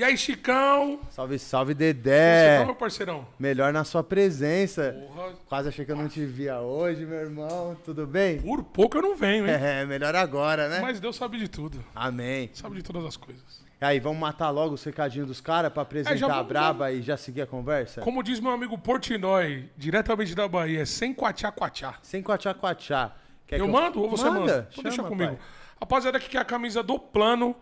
E 0.00 0.02
aí, 0.02 0.16
Chicão? 0.16 0.98
Salve, 1.10 1.38
salve, 1.38 1.72
Chicão, 1.74 1.86
Dedé. 1.92 2.64
meu 2.64 2.74
parceirão. 2.74 3.28
Melhor 3.38 3.70
na 3.70 3.84
sua 3.84 4.02
presença. 4.02 4.96
Porra, 5.06 5.34
Quase 5.46 5.68
achei 5.68 5.84
que 5.84 5.92
eu 5.92 5.96
não 5.96 6.08
te 6.08 6.24
via 6.24 6.58
hoje, 6.58 7.04
meu 7.04 7.18
irmão. 7.18 7.76
Tudo 7.84 8.06
bem? 8.06 8.40
por 8.40 8.64
pouco 8.64 8.96
eu 8.96 9.02
não 9.02 9.14
venho, 9.14 9.46
hein? 9.46 9.52
É, 9.52 9.84
melhor 9.84 10.16
agora, 10.16 10.70
né? 10.70 10.80
Mas 10.80 10.98
Deus 11.00 11.16
sabe 11.16 11.36
de 11.36 11.48
tudo. 11.48 11.84
Amém. 11.94 12.48
Sabe 12.54 12.76
de 12.76 12.82
todas 12.82 13.04
as 13.04 13.18
coisas. 13.18 13.62
E 13.78 13.84
aí, 13.84 14.00
vamos 14.00 14.18
matar 14.18 14.48
logo 14.48 14.72
o 14.72 14.78
secadinho 14.78 15.26
dos 15.26 15.38
caras 15.38 15.70
pra 15.70 15.82
apresentar 15.82 16.14
É, 16.14 16.16
já 16.16 16.26
a 16.28 16.30
vamos, 16.30 16.48
braba 16.48 16.90
e 16.90 17.02
já 17.02 17.18
seguir 17.18 17.42
a 17.42 17.46
conversa? 17.46 18.00
Como 18.00 18.22
diz 18.22 18.40
meu 18.40 18.52
amigo 18.52 18.78
Portinói, 18.78 19.68
diretamente 19.76 20.34
da 20.34 20.48
Bahia, 20.48 20.86
sem 20.86 21.12
quatiá. 21.12 21.52
Sem 22.00 22.22
quatiá 22.22 22.54
quatiá. 22.54 23.12
Quer 23.46 23.60
Eu 23.60 23.66
que 23.66 23.70
mando 23.70 24.00
ou 24.00 24.08
você 24.08 24.30
manda? 24.30 24.66
Então 24.72 24.82
deixa 24.82 24.96
Chama, 24.96 25.08
comigo. 25.10 25.32
pai. 25.36 25.38
Rapaziada, 25.78 26.16
aqui 26.16 26.30
que 26.30 26.38
é 26.38 26.40
a 26.40 26.44
camisa 26.44 26.82
do 26.82 26.98
plano, 26.98 27.54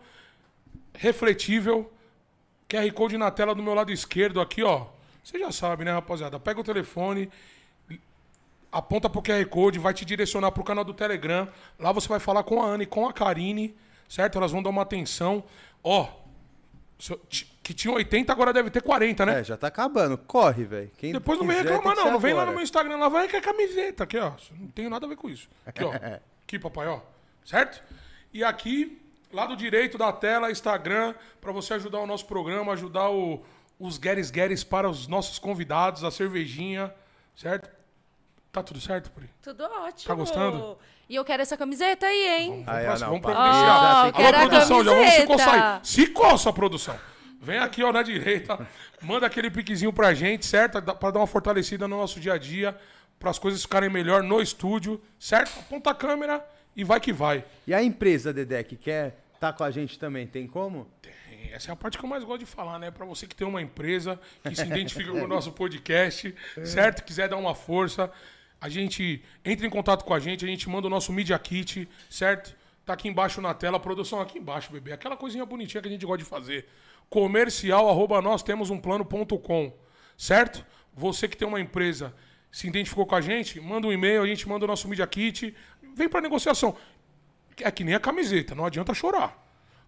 refletível, 0.93 1.91
QR 2.69 2.91
Code 2.93 3.17
na 3.17 3.31
tela 3.31 3.55
do 3.55 3.63
meu 3.63 3.73
lado 3.73 3.91
esquerdo 3.91 4.39
aqui, 4.39 4.63
ó. 4.63 4.85
Você 5.23 5.39
já 5.39 5.51
sabe, 5.51 5.83
né, 5.83 5.91
rapaziada? 5.91 6.39
Pega 6.39 6.61
o 6.61 6.63
telefone, 6.63 7.29
aponta 8.71 9.09
pro 9.09 9.21
QR 9.21 9.43
Code, 9.47 9.79
vai 9.79 9.93
te 9.93 10.05
direcionar 10.05 10.51
pro 10.51 10.63
canal 10.63 10.83
do 10.83 10.93
Telegram. 10.93 11.47
Lá 11.79 11.91
você 11.91 12.07
vai 12.07 12.19
falar 12.19 12.43
com 12.43 12.61
a 12.61 12.67
Ana 12.67 12.83
e 12.83 12.85
com 12.85 13.07
a 13.07 13.13
Karine, 13.13 13.75
certo? 14.07 14.37
Elas 14.37 14.51
vão 14.51 14.61
dar 14.61 14.69
uma 14.69 14.83
atenção. 14.83 15.43
Ó, 15.83 16.07
que 17.63 17.73
tinha 17.73 17.93
80, 17.93 18.31
agora 18.31 18.51
deve 18.53 18.69
ter 18.69 18.81
40, 18.81 19.25
né? 19.25 19.39
É, 19.39 19.43
já 19.43 19.57
tá 19.57 19.67
acabando. 19.67 20.17
Corre, 20.17 20.65
velho. 20.65 20.91
Depois 21.01 21.39
não 21.39 21.47
vem 21.47 21.57
reclamar, 21.57 21.95
tem 21.95 22.05
não. 22.05 22.11
Não 22.13 22.19
vem 22.19 22.33
lá 22.33 22.45
no 22.45 22.51
meu 22.51 22.61
Instagram, 22.61 22.97
lá 22.97 23.09
vai 23.09 23.27
que 23.27 23.35
é 23.35 23.41
camiseta. 23.41 24.03
Aqui, 24.03 24.17
ó. 24.17 24.33
Não 24.59 24.67
tenho 24.67 24.89
nada 24.89 25.05
a 25.05 25.09
ver 25.09 25.15
com 25.15 25.29
isso. 25.29 25.47
Aqui, 25.65 25.83
ó. 25.83 25.91
Aqui, 26.43 26.57
papai, 26.57 26.87
ó. 26.87 26.99
Certo? 27.45 27.83
E 28.33 28.43
aqui, 28.43 28.99
lado 29.31 29.55
direito 29.55 29.97
da 29.97 30.11
tela, 30.11 30.51
Instagram, 30.51 31.13
pra 31.39 31.51
você 31.51 31.73
ajudar 31.75 31.99
o 31.99 32.07
nosso 32.07 32.25
programa, 32.25 32.73
ajudar 32.73 33.09
o- 33.09 33.43
os 33.79 33.97
Gueres 33.97 34.29
Gueres 34.31 34.63
para 34.63 34.89
os 34.89 35.07
nossos 35.07 35.39
convidados, 35.39 36.03
a 36.03 36.11
cervejinha, 36.11 36.93
certo? 37.35 37.69
Tá 38.51 38.63
tudo 38.63 38.81
certo, 38.81 39.11
Pri? 39.11 39.29
Tudo 39.41 39.63
ótimo. 39.63 40.07
Tá 40.07 40.13
gostando? 40.15 40.77
E 41.07 41.15
eu 41.15 41.23
quero 41.23 41.41
essa 41.41 41.55
camiseta 41.57 42.05
aí, 42.05 42.27
hein? 42.27 42.65
Vamos 42.65 43.21
providenciar. 43.21 44.03
Tem 44.03 44.11
que- 44.11 44.17
quero 44.17 44.37
Alô, 44.37 44.45
a 44.45 44.49
produção, 44.49 44.83
já 44.83 44.91
vamos 44.91 45.05
se 45.13 45.21
camiseta. 45.21 45.27
coçar 45.51 45.73
aí. 45.75 45.79
Se 45.83 46.07
coça, 46.07 46.53
produção. 46.53 46.99
Vem 47.41 47.57
aqui, 47.59 47.83
ó, 47.83 47.91
na 47.93 48.03
direita. 48.03 48.67
Manda 49.01 49.25
aquele 49.25 49.49
piquezinho 49.49 49.93
pra 49.93 50.13
gente, 50.13 50.45
certo? 50.45 50.81
Pra 50.81 51.09
dar 51.11 51.19
uma 51.19 51.27
fortalecida 51.27 51.87
no 51.87 51.95
nosso 51.97 52.19
dia 52.19 52.33
a 52.33 52.37
dia. 52.37 52.77
Para 53.17 53.29
as 53.31 53.39
coisas 53.39 53.61
ficarem 53.61 53.89
melhor 53.89 54.23
no 54.23 54.41
estúdio, 54.41 55.01
certo? 55.19 55.57
Aponta 55.59 55.89
a 55.91 55.95
câmera 55.95 56.45
e 56.75 56.83
vai 56.83 56.99
que 56.99 57.13
vai. 57.13 57.43
E 57.65 57.73
a 57.73 57.81
empresa, 57.83 58.33
Dedé, 58.33 58.63
que 58.63 58.75
quer 58.75 59.17
tá 59.39 59.53
com 59.53 59.63
a 59.63 59.71
gente 59.71 59.97
também, 59.97 60.27
tem 60.27 60.45
como? 60.47 60.87
Tem. 61.01 61.13
Essa 61.51 61.71
é 61.71 61.73
a 61.73 61.75
parte 61.75 61.97
que 61.97 62.03
eu 62.03 62.09
mais 62.09 62.23
gosto 62.23 62.39
de 62.39 62.45
falar, 62.45 62.77
né? 62.79 62.91
Pra 62.91 63.05
você 63.05 63.25
que 63.25 63.35
tem 63.35 63.47
uma 63.47 63.61
empresa, 63.61 64.19
que 64.43 64.53
se 64.53 64.65
identifica 64.65 65.11
com 65.11 65.23
o 65.23 65.27
nosso 65.27 65.51
podcast, 65.51 66.35
certo? 66.63 67.03
Quiser 67.03 67.29
dar 67.29 67.37
uma 67.37 67.55
força, 67.55 68.11
a 68.59 68.67
gente 68.67 69.23
entra 69.43 69.65
em 69.65 69.69
contato 69.69 70.03
com 70.03 70.13
a 70.13 70.19
gente, 70.19 70.43
a 70.45 70.47
gente 70.47 70.69
manda 70.69 70.87
o 70.87 70.89
nosso 70.89 71.13
Media 71.13 71.39
Kit, 71.39 71.87
certo? 72.09 72.55
Tá 72.85 72.93
aqui 72.93 73.07
embaixo 73.07 73.41
na 73.41 73.53
tela, 73.53 73.79
produção 73.79 74.19
aqui 74.19 74.37
embaixo, 74.37 74.71
bebê. 74.71 74.91
Aquela 74.91 75.15
coisinha 75.15 75.45
bonitinha 75.45 75.81
que 75.81 75.87
a 75.87 75.91
gente 75.91 76.05
gosta 76.05 76.23
de 76.23 76.29
fazer. 76.29 76.67
Comercial, 77.09 77.89
arroba 77.89 78.21
nós 78.21 78.43
temos 78.43 78.69
um 78.69 78.77
plano.com, 78.77 79.73
certo? 80.17 80.65
Você 80.93 81.27
que 81.27 81.37
tem 81.37 81.47
uma 81.47 81.59
empresa, 81.59 82.13
se 82.51 82.67
identificou 82.67 83.05
com 83.05 83.15
a 83.15 83.21
gente, 83.21 83.59
manda 83.61 83.87
um 83.87 83.93
e-mail, 83.93 84.21
a 84.21 84.27
gente 84.27 84.47
manda 84.47 84.65
o 84.65 84.67
nosso 84.67 84.87
Media 84.87 85.07
Kit, 85.07 85.55
vem 85.95 86.09
pra 86.09 86.21
negociação. 86.21 86.75
É 87.63 87.71
que 87.71 87.83
nem 87.83 87.95
a 87.95 87.99
camiseta, 87.99 88.53
não 88.55 88.65
adianta 88.65 88.93
chorar. 88.93 89.37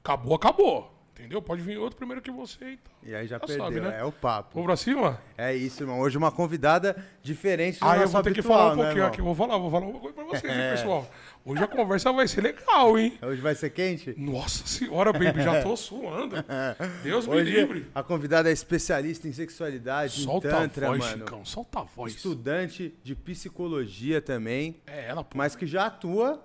Acabou, 0.03 0.35
acabou. 0.35 0.97
Entendeu? 1.13 1.39
Pode 1.39 1.61
vir 1.61 1.77
outro 1.77 1.97
primeiro 1.97 2.19
que 2.19 2.31
você 2.31 2.65
e 2.71 2.77
tal. 2.77 2.93
E 3.03 3.13
aí 3.13 3.27
já 3.27 3.35
Já 3.35 3.39
perdeu, 3.45 3.63
sabe, 3.65 3.79
né? 3.79 3.99
é 3.99 4.03
o 4.03 4.11
papo. 4.11 4.49
Vamos 4.55 4.65
pra 4.65 4.75
cima? 4.75 5.21
É 5.37 5.53
isso, 5.53 5.83
irmão. 5.83 5.99
Hoje 5.99 6.17
uma 6.17 6.31
convidada 6.31 6.95
diferente 7.21 7.79
do 7.79 7.85
Ah, 7.85 7.95
eu 7.97 8.07
vou 8.07 8.23
ter 8.23 8.33
que 8.33 8.41
falar 8.41 8.67
um 8.67 8.69
né, 8.69 8.75
pouquinho 8.75 8.91
irmão? 8.97 9.07
aqui. 9.09 9.21
Vou 9.21 9.35
falar, 9.35 9.57
vou 9.59 9.69
falar 9.69 9.85
uma 9.85 9.99
coisa 9.99 10.15
pra 10.15 10.23
vocês, 10.23 10.43
hein, 10.45 10.49
É. 10.59 10.71
pessoal. 10.71 11.07
Hoje 11.45 11.63
a 11.63 11.67
conversa 11.67 12.11
vai 12.11 12.27
ser 12.27 12.41
legal, 12.41 12.97
hein? 12.97 13.19
Hoje 13.21 13.39
vai 13.39 13.53
ser 13.53 13.69
quente? 13.69 14.15
Nossa 14.17 14.65
senhora, 14.65 15.13
baby, 15.13 15.43
já 15.43 15.61
tô 15.61 15.77
suando. 15.77 16.37
Deus 17.03 17.27
me 17.27 17.35
Hoje 17.35 17.51
livre. 17.51 17.85
a 17.93 18.01
convidada 18.01 18.49
é 18.49 18.53
especialista 18.53 19.27
em 19.27 19.33
sexualidade, 19.33 20.23
Solta 20.23 20.47
em 20.47 20.51
tantra, 20.51 20.87
a 20.87 20.89
voz, 20.89 20.99
mano. 21.01 21.17
Chicão. 21.19 21.45
Solta 21.45 21.79
a 21.81 21.83
voz. 21.83 22.15
Estudante 22.15 22.95
de 23.03 23.13
psicologia 23.15 24.19
também, 24.21 24.81
É 24.87 25.07
ela, 25.09 25.23
pô. 25.23 25.37
mas 25.37 25.55
que 25.55 25.67
já 25.67 25.85
atua 25.85 26.43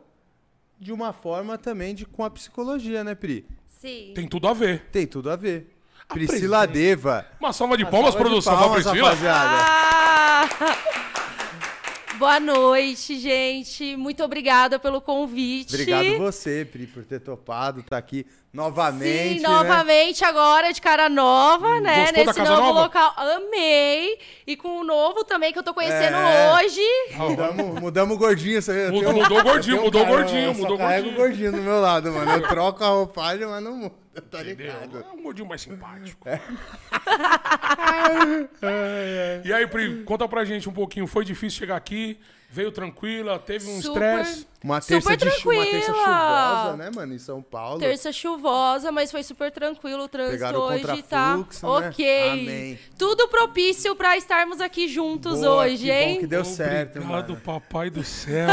de 0.78 0.92
uma 0.92 1.12
forma 1.12 1.56
também 1.56 1.94
de 1.94 2.04
com 2.04 2.25
a 2.25 2.31
psicologia, 2.31 3.03
né, 3.03 3.14
Pri? 3.14 3.47
Sim. 3.66 4.12
Tem 4.14 4.26
tudo 4.28 4.48
a 4.48 4.54
ver. 4.54 4.87
Tem 4.92 5.06
tudo 5.06 5.31
a 5.31 5.37
ver. 5.37 5.75
Priscila 6.09 6.66
presença. 6.66 6.66
Deva. 6.66 7.26
Uma 7.41 7.53
salva 7.53 7.76
de 7.76 7.84
palmas, 7.84 8.12
Salva 8.12 8.19
de 8.19 8.31
produção, 8.31 8.56
palmas, 8.56 8.82
pra 8.82 8.91
Priscila. 8.92 9.09
rapaziada. 9.10 9.56
Ah! 9.60 10.92
Boa 12.19 12.41
noite, 12.41 13.19
gente. 13.19 13.94
Muito 13.97 14.25
obrigada 14.25 14.78
pelo 14.78 15.03
convite. 15.03 15.75
Obrigado 15.75 16.16
você, 16.16 16.65
Pri, 16.65 16.86
por 16.86 17.04
ter 17.04 17.20
topado, 17.20 17.82
tá 17.82 17.98
aqui 17.98 18.25
novamente. 18.56 19.36
Sim, 19.36 19.42
né? 19.42 19.48
novamente 19.48 20.24
agora 20.24 20.72
de 20.72 20.80
cara 20.80 21.08
nova, 21.08 21.80
né? 21.80 22.06
Gostou 22.06 22.24
da 22.24 22.32
Nesse 22.32 22.38
casa 22.40 22.50
novo 22.50 22.62
nova? 22.68 22.80
local. 22.80 23.12
Amei. 23.16 24.18
E 24.46 24.56
com 24.56 24.80
o 24.80 24.84
novo 24.84 25.24
também 25.24 25.52
que 25.52 25.58
eu 25.58 25.62
tô 25.62 25.74
conhecendo 25.74 26.16
É. 26.16 26.54
hoje. 26.54 26.80
Mudamos, 27.16 27.80
mudamos 27.80 28.16
o 28.16 28.18
gordinho, 28.18 28.60
você? 28.62 28.90
Mudou- 28.90 29.12
um- 29.12 29.22
mudou 29.22 29.38
o 29.38 29.42
gordinho, 29.42 29.76
eu 29.76 29.80
tenho 29.80 29.84
mudou 29.84 30.02
o 30.02 30.06
cara, 30.06 30.16
gordinho, 30.16 30.44
eu 30.46 30.54
mudou 30.54 30.78
gordinho. 30.78 31.12
o 31.12 31.14
gordinho 31.14 31.52
do 31.52 31.58
meu 31.58 31.80
lado, 31.80 32.10
mano. 32.12 32.30
Eu 32.32 32.48
troco 32.48 32.82
a 32.82 32.88
roupagem, 32.88 33.46
mas 33.46 33.62
não 33.62 33.76
muda, 33.76 33.94
tá 34.30 34.42
ligado? 34.42 34.98
É 34.98 35.12
um 35.16 35.22
gordinho 35.22 35.48
mais 35.48 35.60
simpático. 35.60 36.28
É. 36.28 36.40
e 39.44 39.52
aí, 39.52 39.66
Pri, 39.66 40.02
conta 40.04 40.26
pra 40.28 40.44
gente 40.44 40.68
um 40.68 40.72
pouquinho. 40.72 41.06
Foi 41.06 41.24
difícil 41.24 41.58
chegar 41.58 41.76
aqui? 41.76 42.18
Veio 42.56 42.72
tranquila? 42.72 43.38
Teve 43.38 43.68
um 43.68 43.82
Super- 43.82 44.20
estresse? 44.22 44.46
Uma 44.64 44.80
terça, 44.80 45.10
Super 45.10 45.16
de 45.16 45.30
chu- 45.38 45.50
uma 45.50 45.64
terça 45.64 45.92
tranquila. 45.92 46.06
chuvosa, 46.64 46.76
né, 46.76 46.90
mano, 46.94 47.14
em 47.14 47.18
São 47.18 47.42
Paulo. 47.42 47.78
Terça 47.78 48.10
chuvosa, 48.12 48.90
mas 48.90 49.10
foi 49.12 49.22
super 49.22 49.52
tranquilo 49.52 50.04
o 50.04 50.08
trânsito 50.08 50.32
Pegaram 50.38 50.60
o 50.60 50.62
hoje, 50.64 50.82
tá? 51.04 51.36
contrafluxo, 51.36 51.66
né? 51.80 51.88
Ok. 51.88 52.28
Amém. 52.30 52.78
Tudo 52.98 53.28
propício 53.28 53.94
pra 53.94 54.16
estarmos 54.16 54.60
aqui 54.60 54.88
juntos 54.88 55.40
Boa, 55.40 55.64
hoje, 55.66 55.84
que 55.84 55.90
hein? 55.90 56.14
Bom 56.14 56.20
que 56.20 56.26
deu 56.26 56.44
certo, 56.44 56.96
Obrigado, 56.98 57.28
mano. 57.28 57.40
papai 57.44 57.90
do 57.90 58.02
céu. 58.04 58.48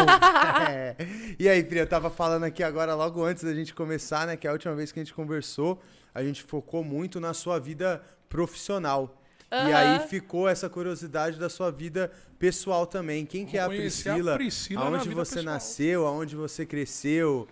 É. 0.70 0.96
E 1.40 1.48
aí, 1.50 1.64
Pri, 1.64 1.80
eu 1.80 1.88
tava 1.88 2.10
falando 2.12 2.44
aqui 2.44 2.62
agora, 2.62 2.94
logo 2.94 3.24
antes 3.24 3.44
da 3.44 3.54
gente 3.54 3.74
começar, 3.74 4.28
né? 4.28 4.36
Que 4.38 4.48
a 4.48 4.52
última 4.52 4.76
vez 4.76 4.92
que 4.92 5.00
a 5.00 5.04
gente 5.04 5.14
conversou, 5.14 5.82
a 6.14 6.22
gente 6.24 6.44
focou 6.44 6.84
muito 6.84 7.20
na 7.20 7.34
sua 7.34 7.58
vida 7.60 8.04
profissional. 8.30 9.18
E 9.54 9.56
Aham. 9.56 9.76
aí 9.76 10.08
ficou 10.08 10.50
essa 10.50 10.68
curiosidade 10.68 11.38
da 11.38 11.48
sua 11.48 11.70
vida 11.70 12.12
pessoal 12.40 12.88
também. 12.88 13.24
Quem 13.24 13.46
que 13.46 13.56
é 13.56 13.62
a 13.62 13.68
conhecer 13.68 14.10
a 14.10 14.14
Priscila? 14.14 14.36
Priscila 14.36 14.82
na 14.82 14.88
aonde 14.98 15.10
vida 15.10 15.24
você 15.24 15.36
pessoal. 15.36 15.54
nasceu? 15.54 16.08
Aonde 16.08 16.36
você 16.36 16.66
cresceu? 16.66 17.48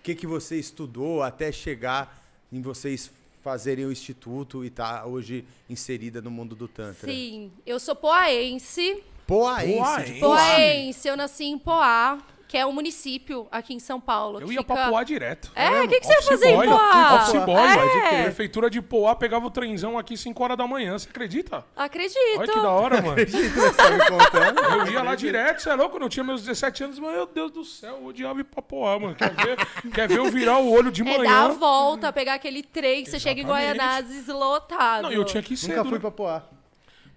O 0.00 0.02
que, 0.02 0.14
que 0.14 0.26
você 0.26 0.56
estudou 0.58 1.22
até 1.22 1.52
chegar 1.52 2.24
em 2.50 2.62
vocês 2.62 3.10
fazerem 3.44 3.84
o 3.84 3.92
instituto 3.92 4.64
e 4.64 4.70
tá 4.70 5.04
hoje 5.04 5.44
inserida 5.68 6.22
no 6.22 6.30
mundo 6.30 6.56
do 6.56 6.66
Tantra? 6.66 7.06
Sim, 7.06 7.52
eu 7.66 7.78
sou 7.78 7.94
poaense. 7.94 9.02
Poaense. 9.26 9.76
Poaense. 9.78 10.20
Poaense, 10.20 11.08
eu 11.08 11.16
nasci 11.16 11.44
em 11.44 11.58
Poá, 11.58 12.18
que 12.48 12.56
é 12.56 12.64
um 12.66 12.72
município 12.72 13.46
aqui 13.52 13.74
em 13.74 13.78
São 13.78 14.00
Paulo. 14.00 14.40
Eu 14.40 14.50
ia 14.50 14.62
fica... 14.62 14.74
pra 14.74 14.88
Poá 14.88 15.04
direto. 15.04 15.52
É, 15.54 15.82
o 15.82 15.88
que, 15.88 16.00
que 16.00 16.06
você 16.06 16.12
ia 16.14 16.22
fazer 16.22 16.48
em 16.48 16.56
boy, 16.56 16.66
Poá? 16.66 17.14
Office 17.16 17.44
boy, 17.44 17.60
É. 17.60 17.76
mas 17.76 17.96
a 18.18 18.22
prefeitura 18.22 18.70
de 18.70 18.80
Poá 18.80 19.14
pegava 19.14 19.46
o 19.46 19.50
trenzão 19.50 19.98
aqui 19.98 20.16
5 20.16 20.42
horas 20.42 20.56
da 20.56 20.66
manhã, 20.66 20.98
você 20.98 21.08
acredita? 21.10 21.64
Acredito. 21.76 22.16
Olha 22.38 22.52
que 22.52 22.60
da 22.60 22.70
hora, 22.70 23.02
mano. 23.02 23.16
Você 23.26 23.72
tá 23.74 23.90
me 23.90 23.98
contando? 24.08 24.60
Eu 24.60 24.92
ia 24.92 25.02
lá 25.02 25.14
direto, 25.14 25.60
você 25.60 25.68
é 25.70 25.74
louco? 25.74 25.92
Quando 25.92 26.04
eu 26.04 26.08
tinha 26.08 26.24
meus 26.24 26.40
17 26.42 26.84
anos, 26.84 26.98
mas 26.98 27.12
meu 27.12 27.26
Deus 27.26 27.50
do 27.50 27.64
céu, 27.64 27.98
eu 28.00 28.06
odiava 28.06 28.40
ir 28.40 28.44
pra 28.44 28.62
Poá, 28.62 28.98
mano. 28.98 29.14
Quer 29.14 29.34
ver, 29.34 29.56
quer 29.92 30.08
ver 30.08 30.18
eu 30.18 30.30
virar 30.30 30.58
o 30.58 30.72
olho 30.72 30.90
de 30.90 31.02
É 31.02 31.04
dar 31.04 31.14
a 31.14 31.18
manhã? 31.18 31.48
volta, 31.58 32.12
pegar 32.12 32.34
aquele 32.34 32.62
trem 32.62 33.04
que 33.04 33.10
você 33.10 33.18
chega 33.18 33.42
em. 33.42 33.44
Guaianazes 33.46 34.26
lotado. 34.28 35.02
Não, 35.02 35.12
eu 35.12 35.24
tinha 35.24 35.42
que 35.42 35.54
ir 35.54 35.56
cedo, 35.56 35.76
Nunca 35.76 35.84
fui 35.84 35.92
né? 35.98 36.00
pra 36.00 36.10
Poá. 36.10 36.42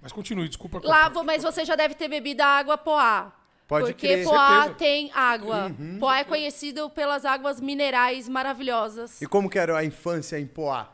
Mas 0.01 0.11
continue, 0.11 0.47
desculpa. 0.47 0.81
Lá, 0.83 1.09
mas 1.23 1.43
você 1.43 1.63
já 1.63 1.75
deve 1.75 1.93
ter 1.93 2.07
bebido 2.07 2.41
a 2.41 2.47
água 2.47 2.77
Poá. 2.77 3.31
Pode 3.71 3.85
porque 3.93 4.05
crer. 4.05 4.25
Poá 4.25 4.63
Certeza. 4.63 4.75
tem 4.75 5.11
água. 5.13 5.67
Uhum. 5.79 5.97
Poá 5.97 6.17
é 6.19 6.25
conhecido 6.25 6.89
pelas 6.89 7.23
águas 7.23 7.61
minerais 7.61 8.27
maravilhosas. 8.27 9.21
E 9.21 9.25
como 9.25 9.49
que 9.49 9.57
era 9.57 9.77
a 9.77 9.85
infância 9.85 10.37
em 10.37 10.45
Poá? 10.45 10.89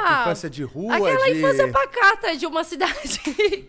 Ah, 0.00 0.22
infância 0.22 0.48
de 0.48 0.62
rua, 0.62 0.94
aquela 0.94 1.24
de 1.24 1.38
infância 1.38 1.68
pacata 1.72 2.36
de 2.36 2.46
uma 2.46 2.62
cidade 2.62 3.20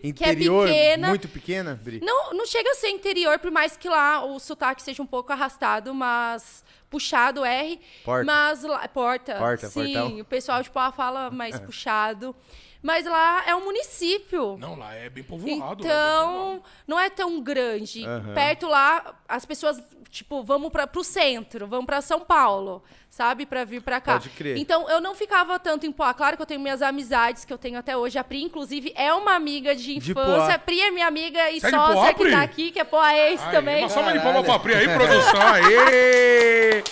interior, 0.04 0.66
que 0.68 0.72
é 0.72 0.84
pequena. 0.84 1.08
muito 1.08 1.28
pequena, 1.28 1.80
Bri? 1.82 2.00
Não, 2.00 2.32
não 2.32 2.46
chega 2.46 2.70
a 2.70 2.74
ser 2.74 2.90
interior, 2.90 3.38
por 3.40 3.50
mais 3.50 3.76
que 3.76 3.88
lá 3.88 4.24
o 4.24 4.38
sotaque 4.38 4.82
seja 4.82 5.02
um 5.02 5.06
pouco 5.06 5.32
arrastado, 5.32 5.92
mas 5.92 6.64
puxado 6.88 7.44
R. 7.44 7.80
Porta. 8.04 8.24
Mas 8.24 8.62
lá, 8.62 8.86
porta. 8.86 9.34
Porta, 9.34 9.68
sim, 9.68 9.92
portão. 9.94 10.20
o 10.20 10.24
pessoal 10.24 10.62
de 10.62 10.70
Poá 10.70 10.92
fala 10.92 11.28
mais 11.30 11.58
puxado. 11.58 12.34
Mas 12.82 13.04
lá 13.04 13.44
é 13.46 13.54
um 13.54 13.64
município. 13.64 14.56
Não, 14.58 14.74
lá 14.76 14.94
é 14.94 15.10
bem 15.10 15.22
povoado. 15.22 15.50
lá 15.50 15.54
é 15.54 15.74
bem 15.74 15.78
povoado. 15.84 15.84
Então, 15.84 16.62
não 16.86 16.98
é 16.98 17.10
tão 17.10 17.40
grande. 17.40 18.02
Perto 18.34 18.66
lá, 18.66 19.14
as 19.28 19.44
pessoas, 19.44 19.82
tipo, 20.10 20.42
vamos 20.42 20.70
para 20.70 20.86
pro 20.86 21.04
centro, 21.04 21.66
vamos 21.66 21.84
para 21.84 22.00
São 22.00 22.20
Paulo, 22.20 22.82
sabe? 23.10 23.44
Pra 23.44 23.64
vir 23.64 23.82
pra 23.82 24.00
cá. 24.00 24.14
Pode 24.14 24.30
crer. 24.30 24.56
Então, 24.56 24.88
eu 24.88 24.98
não 25.00 25.14
ficava 25.14 25.58
tanto 25.58 25.84
em 25.84 25.92
Poá. 25.92 26.14
Claro 26.14 26.36
que 26.36 26.42
eu 26.42 26.46
tenho 26.46 26.60
minhas 26.60 26.80
amizades 26.80 27.44
que 27.44 27.52
eu 27.52 27.58
tenho 27.58 27.78
até 27.78 27.94
hoje. 27.94 28.18
A 28.18 28.24
Pri, 28.24 28.42
inclusive, 28.42 28.92
é 28.96 29.12
uma 29.12 29.34
amiga 29.34 29.76
de 29.76 29.98
De 29.98 30.10
infância. 30.12 30.46
Poá. 30.46 30.54
A 30.54 30.58
Pri 30.58 30.80
é 30.80 30.90
minha 30.90 31.06
amiga 31.06 31.50
e 31.50 31.60
Você 31.60 31.66
é 31.66 31.70
de 31.70 31.76
sócia 31.76 31.94
Poá, 31.94 32.14
que 32.14 32.30
tá 32.30 32.42
aqui, 32.42 32.70
que 32.70 32.80
é 32.80 32.84
poaense 32.84 33.44
Aí, 33.44 33.50
também. 33.52 33.82
Uma 33.82 33.88
salva 33.90 34.12
de 34.12 34.20
palmas 34.20 34.44
pra 34.46 34.58
Pri 34.58 34.74
aí, 34.74 34.88
produção. 34.88 35.40
Aê! 35.40 36.82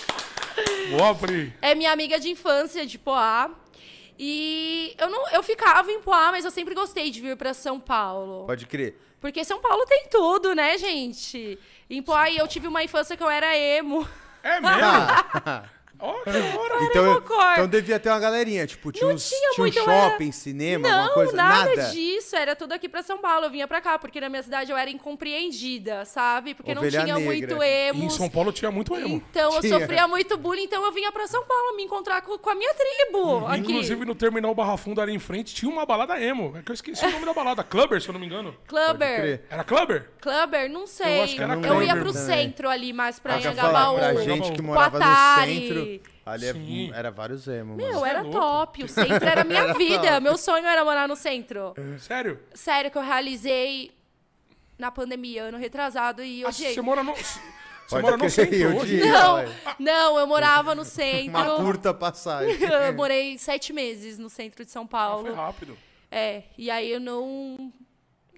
Boa, 0.95 1.15
Pri. 1.15 1.53
É 1.61 1.73
minha 1.73 1.91
amiga 1.91 2.19
de 2.19 2.29
infância 2.29 2.85
de 2.85 2.99
Poá. 2.99 3.49
E 4.21 4.93
eu 4.97 5.09
não, 5.09 5.29
eu 5.29 5.41
ficava 5.41 5.89
em 5.89 6.01
Poá, 6.01 6.29
mas 6.31 6.43
eu 6.43 6.51
sempre 6.51 6.75
gostei 6.75 7.09
de 7.09 7.21
vir 7.21 7.37
pra 7.37 7.53
São 7.53 7.79
Paulo. 7.79 8.45
Pode 8.45 8.65
crer. 8.65 8.99
Porque 9.21 9.45
São 9.45 9.61
Paulo 9.61 9.85
tem 9.85 10.07
tudo, 10.11 10.53
né, 10.53 10.77
gente? 10.77 11.57
Em 11.89 12.03
Poá, 12.03 12.29
e 12.29 12.37
eu 12.37 12.47
tive 12.47 12.67
uma 12.67 12.83
infância 12.83 13.15
que 13.15 13.23
eu 13.23 13.29
era 13.29 13.57
emo. 13.57 14.05
É 14.43 14.59
mesmo? 14.59 15.69
Ó, 15.99 16.13
que 16.23 16.31
da 16.31 16.39
hora. 16.59 16.83
então, 16.85 17.03
Remocore. 17.03 17.51
então 17.53 17.67
devia 17.67 17.99
ter 17.99 18.09
uma 18.09 18.19
galerinha. 18.19 18.65
Tipo, 18.65 18.91
tinha, 18.91 19.07
Não 19.07 19.15
uns, 19.15 19.27
tinha 19.27 19.39
tinha 19.51 19.51
um 19.51 19.57
muito, 19.63 19.75
shopping, 19.83 20.23
era- 20.25 20.31
cinema, 20.33 20.87
não, 20.87 20.95
alguma 20.99 21.13
coisa? 21.13 21.33
nada, 21.35 21.83
disso. 21.91 22.35
Era 22.35 22.55
tudo 22.55 22.71
aqui 22.73 22.87
pra 22.87 23.03
São 23.03 23.17
Paulo. 23.17 23.45
Eu 23.47 23.49
vinha 23.49 23.67
pra 23.67 23.81
cá, 23.81 23.99
porque 23.99 24.19
na 24.21 24.29
minha 24.29 24.41
cidade 24.43 24.71
eu 24.71 24.77
era 24.77 24.89
incompreendida, 24.89 26.05
sabe? 26.05 26.53
Porque 26.53 26.71
Ovelha 26.71 26.99
não 26.99 27.05
tinha 27.05 27.15
negra. 27.15 27.25
muito 27.33 27.63
emo. 27.63 28.03
em 28.05 28.09
São 28.09 28.29
Paulo 28.29 28.51
tinha 28.51 28.71
muito 28.71 28.95
emo. 28.95 29.21
Então 29.29 29.53
eu 29.55 29.61
Tinha. 29.61 29.79
sofria 29.79 30.07
muito 30.07 30.37
bullying, 30.37 30.63
então 30.63 30.83
eu 30.85 30.91
vinha 30.91 31.11
pra 31.11 31.27
São 31.27 31.43
Paulo 31.45 31.75
me 31.75 31.83
encontrar 31.83 32.21
com, 32.21 32.37
com 32.37 32.49
a 32.49 32.55
minha 32.55 32.73
tribo 32.73 33.45
aqui. 33.47 33.59
Inclusive 33.59 34.05
no 34.05 34.15
terminal 34.15 34.53
Barra 34.55 34.77
Funda 34.77 35.01
ali 35.01 35.13
em 35.13 35.19
frente 35.19 35.53
tinha 35.53 35.69
uma 35.71 35.85
balada 35.85 36.19
emo. 36.21 36.55
É 36.57 36.61
que 36.61 36.71
eu 36.71 36.73
esqueci 36.73 37.05
o 37.05 37.11
nome 37.11 37.25
da 37.25 37.33
balada. 37.33 37.63
Clubber, 37.63 38.01
se 38.01 38.07
eu 38.09 38.13
não 38.13 38.19
me 38.19 38.25
engano. 38.25 38.55
Clubber. 38.67 39.43
Era 39.49 39.63
Clubber? 39.63 40.09
Clubber, 40.21 40.69
não 40.69 40.87
sei. 40.87 41.19
Eu, 41.19 41.23
acho 41.23 41.35
que 41.35 41.41
era 41.41 41.55
ia 41.55 41.61
Clubber 41.61 41.99
pro 42.03 42.13
também. 42.13 42.25
centro 42.45 42.69
ali, 42.69 42.93
mais 42.93 43.19
pra 43.19 43.33
Ah, 43.33 43.37
Anhangabaú. 43.37 43.95
pra 43.97 44.13
gente 44.15 44.51
que 44.51 44.61
morava 44.61 44.99
no 44.99 45.45
centro, 45.45 45.88
ali 46.29 46.91
é- 46.91 46.97
era 46.97 47.11
vários 47.11 47.47
emo, 47.47 47.75
mano. 47.75 47.77
Meu, 47.77 48.05
é 48.05 48.09
era 48.09 48.21
louco. 48.21 48.37
top. 48.39 48.83
O 48.83 48.87
centro 48.89 49.27
era 49.27 49.41
a 49.41 49.43
minha 49.43 49.73
vida. 49.75 50.19
Meu 50.19 50.37
sonho 50.37 50.65
era 50.65 50.83
morar 50.85 51.07
no 51.07 51.15
centro. 51.15 51.73
Sério? 51.99 52.39
Sério, 52.53 52.89
que 52.91 52.97
eu 52.97 53.01
realizei 53.01 53.91
na 54.77 54.89
pandemia, 54.91 55.43
ano 55.43 55.57
retrasado, 55.57 56.23
e 56.23 56.43
Ah, 56.43 56.47
odiei. 56.49 56.73
você 56.73 56.81
mora 56.81 57.03
no. 57.03 57.13
Você 57.15 57.39
Pode 57.89 58.03
mora 58.03 58.17
no 58.17 58.29
centro 58.29 58.55
eu 58.55 58.77
hoje? 58.77 58.99
Não, 58.99 59.45
não, 59.79 60.19
eu 60.19 60.27
morava 60.27 60.75
no 60.75 60.85
centro. 60.85 61.31
Uma 61.31 61.55
curta 61.57 61.91
passagem. 61.93 62.55
Eu 62.61 62.93
morei 62.93 63.35
sete 63.39 63.73
meses 63.73 64.19
no 64.19 64.29
centro 64.29 64.63
de 64.63 64.69
São 64.71 64.83
Ah, 64.83 64.87
Foi 64.87 64.89
Paulo. 64.99 65.33
rápido. 65.33 65.77
É, 66.11 66.43
e 66.57 66.69
aí 66.69 66.91
eu 66.91 66.99
não. 66.99 67.73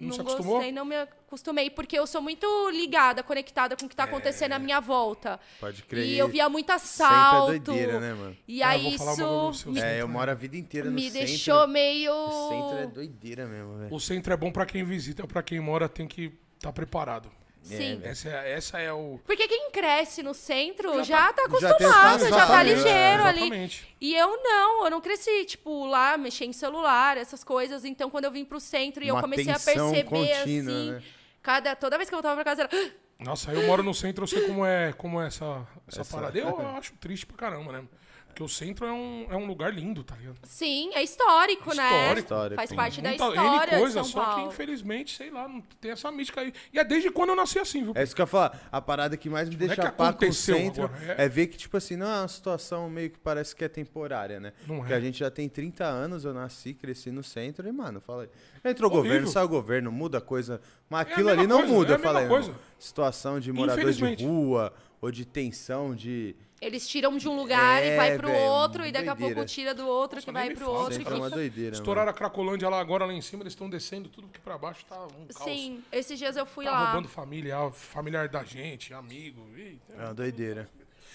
Não 0.02 0.08
Não 0.08 0.14
se 0.16 0.20
acostumou? 0.20 0.54
gostei, 0.54 0.72
não 0.72 0.84
me 0.84 0.96
acostumei, 0.96 1.70
porque 1.70 1.98
eu 1.98 2.06
sou 2.06 2.20
muito 2.20 2.46
ligada, 2.70 3.22
conectada 3.22 3.76
com 3.76 3.86
o 3.86 3.88
que 3.88 3.94
tá 3.96 4.04
acontecendo 4.04 4.52
à 4.52 4.58
minha 4.58 4.80
volta. 4.80 5.38
Pode 5.60 5.82
crer. 5.84 6.04
E 6.06 6.18
eu 6.18 6.28
via 6.28 6.48
muito 6.48 6.66
Centro 6.78 7.04
é 7.04 7.08
assalto. 7.18 7.46
doideira, 7.46 8.00
né, 8.00 8.12
mano? 8.14 8.36
E 8.48 8.62
Ah, 8.62 8.70
aí 8.70 8.82
vou 8.82 8.98
falar 8.98 9.12
uma 9.12 9.14
isso 9.14 9.24
coisa 9.24 9.38
pra 9.38 9.52
você, 9.52 9.68
o 9.68 9.72
me, 9.72 9.80
É, 9.80 10.00
eu 10.02 10.08
moro 10.08 10.30
a 10.30 10.34
vida 10.34 10.56
inteira 10.56 10.88
no 10.90 10.94
me 10.94 11.02
centro. 11.10 11.26
deixou 11.26 11.66
meio. 11.68 12.12
O 12.12 12.48
centro 12.48 12.78
é 12.78 12.86
doideira 12.86 13.46
mesmo, 13.46 13.78
velho. 13.78 13.94
O 13.94 14.00
centro 14.00 14.32
é 14.32 14.36
bom 14.36 14.50
pra 14.50 14.66
quem 14.66 14.82
visita, 14.84 15.26
pra 15.26 15.42
quem 15.42 15.60
mora 15.60 15.88
tem 15.88 16.06
que 16.08 16.32
estar 16.56 16.72
preparado. 16.72 17.30
Sim. 17.62 18.00
Essa 18.02 18.28
é, 18.28 18.52
essa 18.52 18.78
é 18.78 18.92
o. 18.92 19.20
Porque 19.24 19.46
quem 19.46 19.70
cresce 19.70 20.22
no 20.22 20.34
centro 20.34 20.96
Já 20.96 21.02
já, 21.04 21.32
tá- 21.32 21.48
tá 21.48 21.60
já 21.60 21.74
tem 21.74 21.86
acostumado, 21.86 22.16
essa 22.24 22.28
já 22.30 22.46
tá 22.46 22.56
né? 22.56 22.74
ligeiro 22.74 23.22
ali. 23.24 23.40
Exatamente. 23.40 23.96
E 24.00 24.14
eu 24.14 24.42
não, 24.42 24.84
eu 24.84 24.90
não 24.90 25.00
cresci, 25.00 25.44
tipo, 25.44 25.86
lá, 25.86 26.16
mexer 26.16 26.44
em 26.44 26.52
celular, 26.52 27.16
essas 27.16 27.44
coisas. 27.44 27.84
Então, 27.84 28.10
quando 28.10 28.24
eu 28.24 28.32
vim 28.32 28.44
pro 28.44 28.58
centro 28.58 29.04
e 29.04 29.08
eu 29.08 29.14
Uma 29.14 29.22
comecei 29.22 29.50
a 29.52 29.58
perceber, 29.58 30.04
contínua, 30.04 30.36
assim, 30.40 30.90
né? 30.92 31.02
cada, 31.40 31.76
toda 31.76 31.96
vez 31.96 32.08
que 32.08 32.14
eu 32.14 32.18
voltava 32.18 32.34
pra 32.34 32.44
casa 32.44 32.62
era. 32.62 32.92
Nossa, 33.20 33.52
eu 33.52 33.64
moro 33.68 33.84
no 33.84 33.94
centro, 33.94 34.24
eu 34.24 34.28
sei 34.28 34.42
como 34.48 34.66
é, 34.66 34.92
como 34.94 35.20
é 35.22 35.28
essa, 35.28 35.66
essa, 35.86 36.04
parada. 36.04 36.36
Eu 36.36 36.66
acho 36.76 36.92
triste 36.94 37.24
pra 37.26 37.36
caramba, 37.36 37.70
né? 37.72 37.84
Porque 38.32 38.42
o 38.42 38.48
centro 38.48 38.86
é 38.86 38.92
um, 38.92 39.26
é 39.28 39.36
um 39.36 39.44
lugar 39.44 39.74
lindo, 39.74 40.02
tá 40.02 40.16
ligado? 40.16 40.38
Sim, 40.44 40.90
é 40.94 41.02
histórico, 41.02 41.74
né? 41.74 41.84
Histórico. 41.84 42.18
Histórico. 42.20 42.56
Faz 42.56 42.68
Tem 42.70 42.76
parte 42.76 43.02
da 43.02 43.12
história 43.12 43.40
N 43.40 43.78
coisa, 43.78 43.86
de 43.86 43.92
São 43.92 44.04
só 44.04 44.20
que 44.20 44.26
Paulo. 44.36 44.48
infelizmente, 44.48 45.14
sei 45.14 45.30
lá, 45.30 45.46
não 45.46 45.60
tem 45.78 45.90
essa 45.90 46.10
mística 46.10 46.40
aí. 46.40 46.52
E 46.72 46.78
é 46.78 46.84
desde 46.84 47.10
quando 47.10 47.28
eu 47.30 47.36
nasci 47.36 47.58
assim, 47.58 47.84
viu? 47.84 47.92
É 47.94 48.02
isso 48.02 48.16
que 48.16 48.22
eu 48.22 48.24
ia 48.24 48.26
falar. 48.26 48.68
A 48.72 48.80
parada 48.80 49.18
que 49.18 49.28
mais 49.28 49.50
me 49.50 49.56
Não 49.56 49.64
é 49.64 49.66
deixa 49.68 49.82
que 49.82 49.96
pá 49.96 50.12
com 50.14 50.26
o 50.26 50.32
centro 50.32 50.84
agora, 50.84 51.14
é... 51.18 51.24
é- 51.26 51.28
ver 51.28 51.46
que, 51.48 51.58
tipo 51.58 51.76
assim, 51.76 51.94
não 51.94 52.06
é 52.06 52.20
uma 52.20 52.28
situação 52.28 52.88
meio 52.88 53.10
que 53.10 53.18
parece 53.18 53.54
que 53.54 53.62
é 53.64 53.68
temporária, 53.68 54.40
né? 54.40 54.54
Não 54.66 54.76
é. 54.76 54.78
Porque 54.78 54.94
a 54.94 55.00
gente 55.00 55.18
já 55.18 55.30
tem 55.30 55.46
30 55.46 55.84
anos, 55.84 56.24
eu 56.24 56.32
nasci, 56.32 56.72
cresci 56.72 57.10
no 57.10 57.22
centro 57.22 57.68
e, 57.68 57.72
mano, 57.72 58.00
fala 58.00 58.22
aí. 58.22 58.70
Entrou 58.70 58.90
o 58.90 58.94
governo, 58.94 59.28
sai 59.28 59.44
o 59.44 59.48
governo, 59.48 59.92
muda 59.92 60.18
a 60.18 60.22
coisa. 60.22 60.58
Mas 60.88 61.06
É 61.06 61.12
aquilo 61.12 61.26
mesma 61.26 61.42
ali 61.42 61.48
não 61.48 61.58
coisa, 61.58 61.74
muda, 61.74 61.92
é 61.92 61.96
eu 61.96 61.98
falei. 62.00 62.54
Situação 62.78 63.38
de 63.38 63.52
morador 63.52 63.92
de 63.92 64.24
rua, 64.24 64.72
ou 65.02 65.10
de 65.10 65.26
tensão, 65.26 65.94
de. 65.94 66.34
Eles 66.62 66.86
tiram 66.88 67.16
de 67.16 67.28
um 67.28 67.34
lugar 67.34 67.82
É, 67.82 67.92
e 67.92 67.96
vai 67.96 68.16
pro 68.16 68.28
velho, 68.28 68.44
outro, 68.44 68.86
e 68.86 68.92
daqui 68.92 69.08
a 69.08 69.14
doideira. 69.14 69.34
pouco 69.34 69.48
tira 69.50 69.74
do 69.74 69.84
outro, 69.86 70.16
Nossa, 70.16 70.26
que 70.26 70.32
vai 70.32 70.50
pro 70.54 70.70
outro. 70.70 70.92
e 70.92 70.96
Centro 70.96 71.14
é 71.14 71.16
uma 71.16 71.24
fica... 71.26 71.36
doideira. 71.36 71.74
Estouraram 71.74 72.06
mano. 72.06 72.10
a 72.16 72.18
Cracolândia 72.18 72.68
lá 72.68 72.78
agora, 72.80 73.04
lá 73.04 73.12
em 73.12 73.20
cima, 73.20 73.42
eles 73.42 73.52
estão 73.52 73.68
descendo 73.68 74.08
tudo 74.08 74.28
que 74.28 74.38
pra 74.38 74.56
baixo 74.56 74.84
tá 74.88 74.94
um 75.06 75.26
caos. 75.26 75.42
Sim, 75.44 75.82
esses 75.90 76.16
dias 76.16 76.36
eu 76.36 76.46
fui 76.46 76.64
Tá 76.64 76.70
lá. 76.70 76.84
roubando 76.92 77.08
família, 77.08 77.56
familiar 77.72 78.28
da 78.28 78.44
gente, 78.44 78.94
amigo. 78.94 79.44
Eita. 79.56 79.94
É 79.98 80.04
uma 80.04 80.14
doideira. 80.14 80.70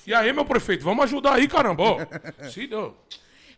E 0.06 0.14
aí, 0.14 0.32
meu 0.34 0.44
prefeito, 0.44 0.84
vamos 0.84 1.06
ajudar 1.06 1.36
aí, 1.36 1.48
caramba. 1.48 2.08
Se 2.52 2.68
deu. 2.68 2.94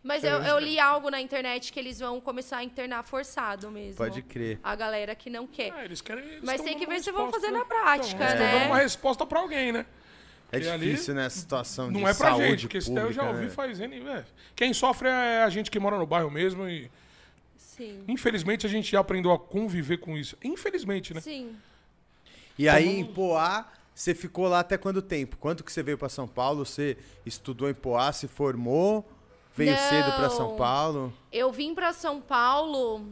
Mas 0.02 0.24
eu, 0.24 0.40
eu 0.42 0.58
li 0.58 0.78
algo 0.78 1.10
na 1.10 1.20
internet 1.20 1.72
que 1.72 1.78
eles 1.78 1.98
vão 1.98 2.20
começar 2.20 2.58
a 2.58 2.64
internar 2.64 3.02
forçado 3.02 3.70
mesmo. 3.70 3.96
Pode 3.96 4.22
crer. 4.22 4.58
A 4.62 4.74
galera 4.74 5.14
que 5.14 5.28
não 5.28 5.46
quer. 5.46 5.72
É, 5.76 5.84
eles 5.84 6.00
querem. 6.00 6.24
eles 6.24 6.42
Mas 6.42 6.60
tem 6.62 6.78
que 6.78 6.86
ver 6.86 7.00
se 7.02 7.12
vão 7.12 7.30
fazer 7.30 7.50
né? 7.50 7.58
na 7.58 7.64
prática, 7.66 8.14
Então, 8.14 8.26
eles 8.26 8.38
tão 8.38 8.46
né? 8.46 8.58
dando 8.60 8.66
uma 8.68 8.78
resposta 8.78 9.26
pra 9.26 9.40
alguém, 9.40 9.72
né? 9.72 9.84
É 10.52 10.58
difícil, 10.58 11.14
né, 11.14 11.26
essa 11.26 11.38
situação 11.38 11.92
de 11.92 11.94
Não 12.00 12.08
é 12.08 12.14
pra 12.14 12.30
saúde 12.30 12.46
gente, 12.48 12.60
porque 12.62 12.78
isso 12.78 12.92
daí 12.92 13.04
eu 13.04 13.12
já 13.12 13.28
ouvi 13.28 13.44
né? 13.44 13.50
faz 13.50 13.78
N, 13.80 14.00
velho. 14.00 14.26
Quem 14.56 14.72
sofre 14.72 15.08
é 15.08 15.42
a 15.42 15.48
gente 15.48 15.70
que 15.70 15.78
mora 15.78 15.96
no 15.96 16.06
bairro 16.06 16.30
mesmo 16.30 16.68
e 16.68 16.90
Sim. 17.56 18.04
infelizmente 18.08 18.66
a 18.66 18.68
gente 18.68 18.90
já 18.90 19.00
aprendeu 19.00 19.32
a 19.32 19.38
conviver 19.38 19.98
com 19.98 20.16
isso. 20.16 20.36
Infelizmente, 20.42 21.14
né? 21.14 21.20
Sim. 21.20 21.54
E 22.58 22.68
aí, 22.68 23.00
em 23.00 23.04
Poá, 23.04 23.66
você 23.94 24.14
ficou 24.14 24.48
lá 24.48 24.60
até 24.60 24.76
quanto 24.76 25.00
tempo? 25.00 25.36
Quanto 25.38 25.62
que 25.64 25.72
você 25.72 25.82
veio 25.82 25.96
pra 25.96 26.08
São 26.08 26.26
Paulo? 26.28 26.66
Você 26.66 26.96
estudou 27.24 27.70
em 27.70 27.74
Poá, 27.74 28.12
se 28.12 28.26
formou? 28.28 29.08
Veio 29.54 29.72
Não. 29.72 29.78
cedo 29.78 30.12
pra 30.16 30.30
São 30.30 30.56
Paulo? 30.56 31.12
Eu 31.32 31.50
vim 31.52 31.74
pra 31.74 31.92
São 31.92 32.20
Paulo 32.20 33.06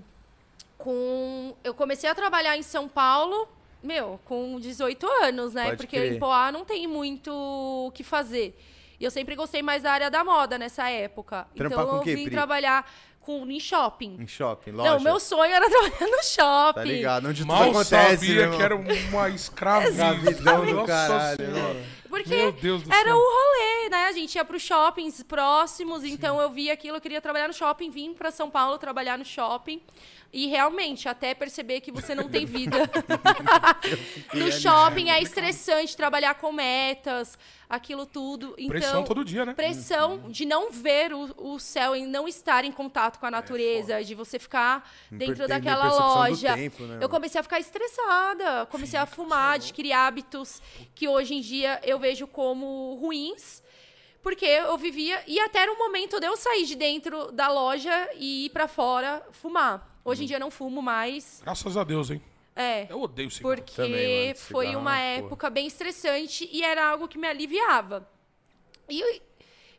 com. 0.76 1.54
Eu 1.64 1.74
comecei 1.74 2.08
a 2.08 2.14
trabalhar 2.14 2.56
em 2.56 2.62
São 2.62 2.88
Paulo, 2.88 3.48
meu, 3.82 4.18
com 4.24 4.58
18 4.58 5.06
anos, 5.22 5.54
né? 5.54 5.64
Pode 5.66 5.76
Porque 5.78 5.96
crer. 5.96 6.12
em 6.14 6.18
Poá 6.18 6.50
não 6.52 6.64
tem 6.64 6.86
muito 6.86 7.30
o 7.32 7.90
que 7.92 8.02
fazer. 8.02 8.58
E 9.00 9.04
eu 9.04 9.10
sempre 9.10 9.36
gostei 9.36 9.62
mais 9.62 9.82
da 9.82 9.92
área 9.92 10.10
da 10.10 10.24
moda 10.24 10.58
nessa 10.58 10.88
época. 10.90 11.46
Trampar 11.54 11.78
então 11.82 11.90
com 11.90 11.96
eu 11.98 12.02
quê, 12.02 12.16
vim 12.16 12.24
Pri? 12.24 12.32
trabalhar 12.32 12.90
com, 13.20 13.46
em 13.48 13.60
shopping. 13.60 14.16
Em 14.18 14.26
shopping, 14.26 14.72
loja? 14.72 14.90
Não, 14.90 15.00
meu 15.00 15.20
sonho 15.20 15.52
era 15.52 15.68
trabalhar 15.70 16.06
no 16.10 16.22
shopping. 16.24 16.74
Tá 16.80 16.84
ligado? 16.84 17.28
Onde 17.28 17.42
tudo 17.42 17.52
Mal 17.52 17.62
acontece, 17.70 18.26
sabia 18.26 18.48
né, 18.48 18.56
que 18.56 18.62
era 18.62 18.74
uma 18.74 19.28
escrava. 19.28 19.86
Escravidão 19.88 20.66
do 20.66 20.74
Nossa 20.74 20.86
caralho, 20.86 21.36
Senhora. 21.36 21.74
né? 21.74 21.86
Porque 22.08 22.34
Meu 22.34 22.52
Deus 22.52 22.82
do 22.82 22.92
era 22.92 23.10
céu. 23.10 23.16
o 23.16 23.20
rolê, 23.20 23.88
né? 23.90 24.06
A 24.06 24.12
gente 24.12 24.34
ia 24.34 24.44
pros 24.44 24.62
shoppings 24.62 25.22
próximos, 25.22 26.02
então 26.04 26.40
eu 26.40 26.50
via 26.50 26.72
aquilo, 26.72 26.96
eu 26.96 27.00
queria 27.00 27.20
trabalhar 27.20 27.46
no 27.48 27.54
shopping, 27.54 27.90
vim 27.90 28.14
pra 28.14 28.30
São 28.30 28.48
Paulo 28.50 28.78
trabalhar 28.78 29.18
no 29.18 29.24
shopping. 29.26 29.82
E 30.30 30.46
realmente, 30.46 31.08
até 31.08 31.34
perceber 31.34 31.80
que 31.80 31.90
você 31.90 32.14
não 32.14 32.28
tem 32.28 32.44
vida. 32.44 32.76
no 34.34 34.52
shopping 34.52 35.08
é 35.08 35.22
estressante 35.22 35.96
trabalhar 35.96 36.34
com 36.34 36.52
metas, 36.52 37.38
aquilo 37.68 38.04
tudo. 38.04 38.54
Então, 38.58 38.68
Pressão 38.68 39.04
todo 39.04 39.24
dia, 39.24 39.46
né? 39.46 39.54
Pressão 39.54 40.30
de 40.30 40.44
não 40.44 40.70
ver 40.70 41.14
o, 41.14 41.54
o 41.54 41.58
céu 41.58 41.96
e 41.96 42.04
não 42.06 42.28
estar 42.28 42.62
em 42.64 42.72
contato 42.72 43.18
com 43.18 43.24
a 43.24 43.30
natureza, 43.30 44.04
de 44.04 44.14
você 44.14 44.38
ficar 44.38 44.90
dentro 45.10 45.48
daquela 45.48 45.88
loja. 45.88 46.54
tempo, 46.54 46.82
né, 46.82 46.98
eu 47.00 47.08
comecei 47.08 47.40
a 47.40 47.42
ficar 47.42 47.58
estressada, 47.58 48.66
comecei 48.66 48.98
a 48.98 49.06
fumar, 49.06 49.54
adquirir 49.54 49.92
hábitos 49.92 50.60
que 50.94 51.08
hoje 51.08 51.34
em 51.34 51.40
dia 51.40 51.80
eu 51.84 51.98
vejo 51.98 52.26
como 52.26 52.98
ruins. 53.00 53.62
Porque 54.22 54.44
eu 54.44 54.76
vivia. 54.76 55.22
E 55.26 55.38
até 55.40 55.60
era 55.60 55.72
o 55.72 55.78
momento 55.78 56.20
de 56.20 56.26
eu 56.26 56.36
sair 56.36 56.66
de 56.66 56.74
dentro 56.74 57.32
da 57.32 57.48
loja 57.50 58.10
e 58.16 58.46
ir 58.46 58.50
pra 58.50 58.68
fora 58.68 59.22
fumar. 59.30 59.97
Hoje 60.08 60.24
em 60.24 60.26
dia 60.26 60.36
eu 60.36 60.40
não 60.40 60.50
fumo 60.50 60.80
mais. 60.82 61.40
Graças 61.42 61.76
a 61.76 61.84
Deus, 61.84 62.10
hein? 62.10 62.20
É. 62.56 62.86
Eu 62.90 63.00
odeio 63.02 63.30
cigarro. 63.30 63.54
Porque 63.54 63.74
Também, 63.74 64.24
mano, 64.26 64.36
foi 64.38 64.66
cigarro 64.66 64.78
é 64.78 64.80
uma 64.82 64.90
uma 64.90 64.98
época 64.98 65.48
bem 65.50 65.66
estressante 65.66 66.48
e 66.52 66.64
era 66.64 66.84
algo 66.90 67.06
que 67.06 67.16
me 67.18 67.28
aliviava. 67.28 68.08
E 68.88 69.00
eu 69.00 69.20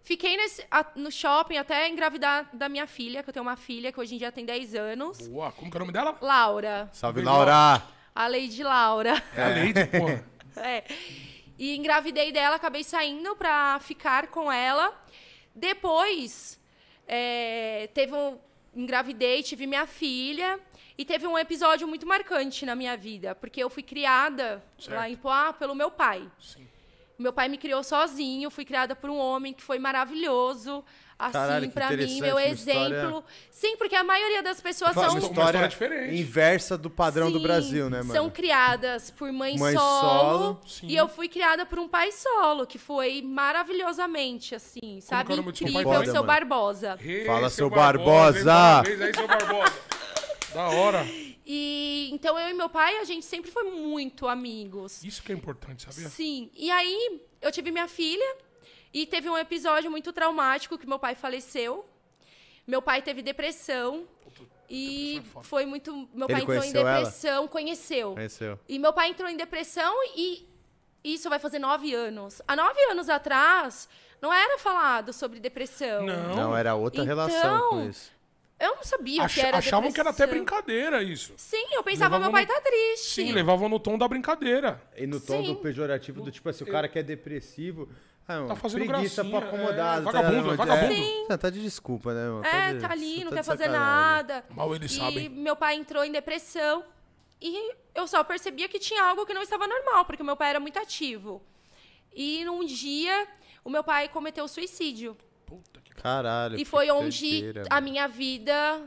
fiquei 0.01 0.37
nesse- 0.37 0.65
a- 0.71 0.85
no 0.95 1.11
shopping 1.11 1.57
até 1.57 1.89
engravidar 1.89 2.49
da 2.53 2.69
minha 2.69 2.87
filha, 2.87 3.21
que 3.21 3.29
eu 3.29 3.33
tenho 3.33 3.43
uma 3.45 3.57
filha 3.57 3.91
que 3.91 3.99
hoje 3.99 4.15
em 4.15 4.17
dia 4.17 4.31
tem 4.31 4.45
10 4.45 4.75
anos. 4.75 5.27
Boa. 5.27 5.51
Como 5.51 5.69
que 5.69 5.75
é 5.75 5.79
o 5.79 5.81
nome 5.81 5.91
dela? 5.91 6.15
Laura. 6.21 6.89
Salve. 6.93 7.21
Laura! 7.21 7.83
A 8.15 8.27
Lady 8.27 8.63
Laura. 8.63 9.21
É 9.35 9.43
a 9.43 9.47
Leide, 9.49 9.85
porra. 9.87 10.25
É. 10.57 10.83
E 11.57 11.75
engravidei 11.77 12.31
dela, 12.31 12.55
acabei 12.57 12.83
saindo 12.83 13.35
pra 13.35 13.79
ficar 13.81 14.27
com 14.27 14.51
ela. 14.51 14.93
Depois, 15.53 16.59
é, 17.07 17.89
teve 17.93 18.13
um, 18.13 18.37
engravidei, 18.75 19.43
tive 19.43 19.65
minha 19.67 19.85
filha. 19.85 20.59
E 20.97 21.05
teve 21.05 21.25
um 21.25 21.37
episódio 21.37 21.87
muito 21.87 22.05
marcante 22.05 22.65
na 22.65 22.75
minha 22.75 22.97
vida, 22.97 23.33
porque 23.33 23.63
eu 23.63 23.69
fui 23.69 23.81
criada 23.81 24.61
Certo. 24.77 24.95
lá 24.97 25.09
em 25.09 25.15
Poá 25.15 25.53
pelo 25.53 25.73
meu 25.73 25.89
pai. 25.89 26.29
Sim. 26.37 26.67
Meu 27.17 27.31
pai 27.31 27.47
me 27.47 27.57
criou 27.57 27.83
sozinho, 27.83 28.49
fui 28.49 28.65
criada 28.65 28.95
por 28.95 29.09
um 29.09 29.17
homem 29.17 29.53
que 29.53 29.61
foi 29.61 29.79
maravilhoso, 29.79 30.83
assim, 31.19 31.33
Caralho, 31.33 31.69
pra 31.71 31.91
mim, 31.91 32.21
meu 32.21 32.39
exemplo. 32.39 32.81
história- 32.89 33.23
Sim, 33.51 33.75
porque 33.75 33.95
a 33.95 34.03
maioria 34.05 34.41
das 34.41 34.61
pessoas 34.61 34.93
são 34.93 35.03
uma 35.03 35.11
uma 35.11 35.19
história 35.19 35.67
diferente. 35.67 36.15
inversa 36.19 36.77
do 36.77 36.89
padrão 36.89 37.29
do 37.29 37.37
Sim, 37.37 37.43
Brasil, 37.43 37.89
né, 37.89 37.97
mano? 37.97 38.13
São 38.13 38.29
criadas 38.29 39.11
por 39.11 39.29
mãe, 39.33 39.57
Mãe 39.57 39.75
solo. 39.75 39.99
solo. 40.01 40.61
Sim. 40.65 40.87
E 40.87 40.95
eu 40.95 41.09
fui 41.09 41.27
criada 41.27 41.65
por 41.65 41.77
um 41.77 41.87
pai 41.89 42.11
solo, 42.13 42.65
que 42.65 42.77
foi 42.79 43.21
maravilhosamente, 43.21 44.55
assim, 44.55 44.99
sabe? 45.01 45.25
que 45.25 45.31
é 45.31 45.33
o 45.33 45.37
nome 45.37 45.51
do 45.51 45.57
seu 45.57 45.67
pai 45.71 45.83
Incrível, 45.83 46.11
seu 46.13 46.23
Barbosa. 46.23 46.97
Fala, 47.25 47.49
seu 47.49 47.67
hein? 47.67 47.73
Barbosa! 47.75 48.81
Aí, 48.81 49.13
seu 49.13 49.27
Barbosa. 49.27 49.73
da 50.53 50.69
hora. 50.69 51.05
E 51.45 52.09
então 52.13 52.37
eu 52.39 52.49
e 52.49 52.53
meu 52.53 52.69
pai, 52.69 52.97
a 52.97 53.03
gente 53.03 53.25
sempre 53.25 53.51
foi 53.51 53.63
muito 53.63 54.27
amigos. 54.27 55.03
Isso 55.03 55.21
que 55.23 55.31
é 55.31 55.35
importante, 55.35 55.83
sabia? 55.91 56.07
Sim. 56.09 56.49
E 56.55 56.69
aí, 56.71 57.21
eu 57.41 57.51
tive 57.51 57.71
minha 57.71 57.87
filha 57.87 58.35
e 58.93 59.05
teve 59.05 59.29
um 59.29 59.37
episódio 59.37 59.89
muito 59.91 60.11
traumático 60.13 60.77
que 60.77 60.87
meu 60.87 60.99
pai 60.99 61.15
faleceu. 61.15 61.85
Meu 62.65 62.81
pai 62.81 63.01
teve 63.01 63.21
depressão 63.21 64.07
e 64.69 65.15
depressão 65.15 65.41
é 65.41 65.43
foi 65.43 65.65
muito. 65.65 65.91
Meu 66.13 66.27
Ele 66.27 66.33
pai 66.33 66.41
entrou 66.41 66.55
em 66.57 66.59
conheceu 66.59 66.81
ela? 66.87 66.97
depressão, 66.99 67.47
conheceu. 67.47 68.13
Conheceu. 68.13 68.59
E 68.67 68.77
meu 68.79 68.93
pai 68.93 69.09
entrou 69.09 69.29
em 69.29 69.37
depressão 69.37 69.93
e 70.15 70.47
isso 71.03 71.29
vai 71.29 71.39
fazer 71.39 71.59
nove 71.59 71.93
anos. 71.93 72.41
Há 72.47 72.55
nove 72.55 72.79
anos 72.91 73.09
atrás, 73.09 73.89
não 74.21 74.31
era 74.33 74.57
falado 74.59 75.11
sobre 75.13 75.39
depressão. 75.39 76.05
Não. 76.05 76.35
Não, 76.35 76.57
era 76.57 76.75
outra 76.75 77.01
Então, 77.03 77.05
relação 77.17 77.69
com 77.69 77.89
isso. 77.89 78.11
Eu 78.59 78.75
não 78.75 78.83
sabia 78.83 79.21
o 79.21 79.25
Ach- 79.25 79.33
que 79.33 79.39
era 79.39 79.57
achavam 79.57 79.89
que 79.89 79.99
era 80.01 80.09
até 80.09 80.25
depressão. 80.25 80.45
brincadeira 80.45 81.01
isso. 81.01 81.33
Sim, 81.37 81.65
eu 81.71 81.81
pensava, 81.81 82.17
Levavam 82.17 82.23
meu 82.23 82.31
pai 82.31 82.45
no- 82.45 82.53
tá 82.53 82.69
triste. 82.69 83.13
Sim, 83.15 83.31
levavam 83.31 83.69
no 83.69 83.79
tom 83.79 83.97
da 83.97 84.05
brincadeira. 84.05 84.83
E 84.97 85.07
no 85.07 85.17
tom 85.19 85.41
Sim. 85.41 85.53
do 85.53 85.55
pejorativo, 85.55 86.21
do 86.21 86.29
tipo 86.29 86.49
assim, 86.49 86.65
o 86.65 86.67
cara 86.67 86.89
que 86.89 86.99
é 86.99 87.03
depressivo. 87.03 87.87
Ah, 88.31 88.45
Tá 88.49 88.55
fazendo 88.55 88.85
preguiça 88.85 89.23
gracinha, 89.23 89.39
pra 89.41 89.49
acomodar. 89.49 89.97
é, 89.97 90.01
vagabundo, 90.01 90.49
tá, 90.49 90.55
vagabundo. 90.55 90.93
É, 91.29 91.37
tá 91.37 91.49
de 91.49 91.61
desculpa, 91.63 92.13
né, 92.13 92.29
mano? 92.29 92.45
É, 92.45 92.73
de- 92.73 92.79
tá 92.79 92.91
ali, 92.91 93.23
não 93.23 93.31
tá 93.31 93.37
quer 93.37 93.43
fazer 93.43 93.67
nada. 93.69 94.45
Mal 94.51 94.75
eles 94.75 94.91
e 94.91 94.97
sabem. 94.97 95.29
meu 95.29 95.55
pai 95.55 95.75
entrou 95.75 96.03
em 96.05 96.11
depressão 96.11 96.83
e 97.41 97.73
eu 97.95 98.07
só 98.07 98.23
percebia 98.23 98.69
que 98.69 98.77
tinha 98.77 99.03
algo 99.03 99.25
que 99.25 99.33
não 99.33 99.41
estava 99.41 99.67
normal, 99.67 100.05
porque 100.05 100.21
meu 100.21 100.37
pai 100.37 100.51
era 100.51 100.59
muito 100.59 100.77
ativo. 100.77 101.41
E 102.13 102.43
num 102.45 102.63
dia, 102.65 103.27
o 103.63 103.69
meu 103.69 103.83
pai 103.83 104.07
cometeu 104.09 104.47
suicídio. 104.47 105.17
Puta 105.45 105.79
que 105.81 105.89
Caralho. 105.95 106.59
E 106.59 106.63
foi 106.65 106.89
onde 106.91 107.43
a 107.69 107.81
minha 107.81 108.07
vida 108.07 108.81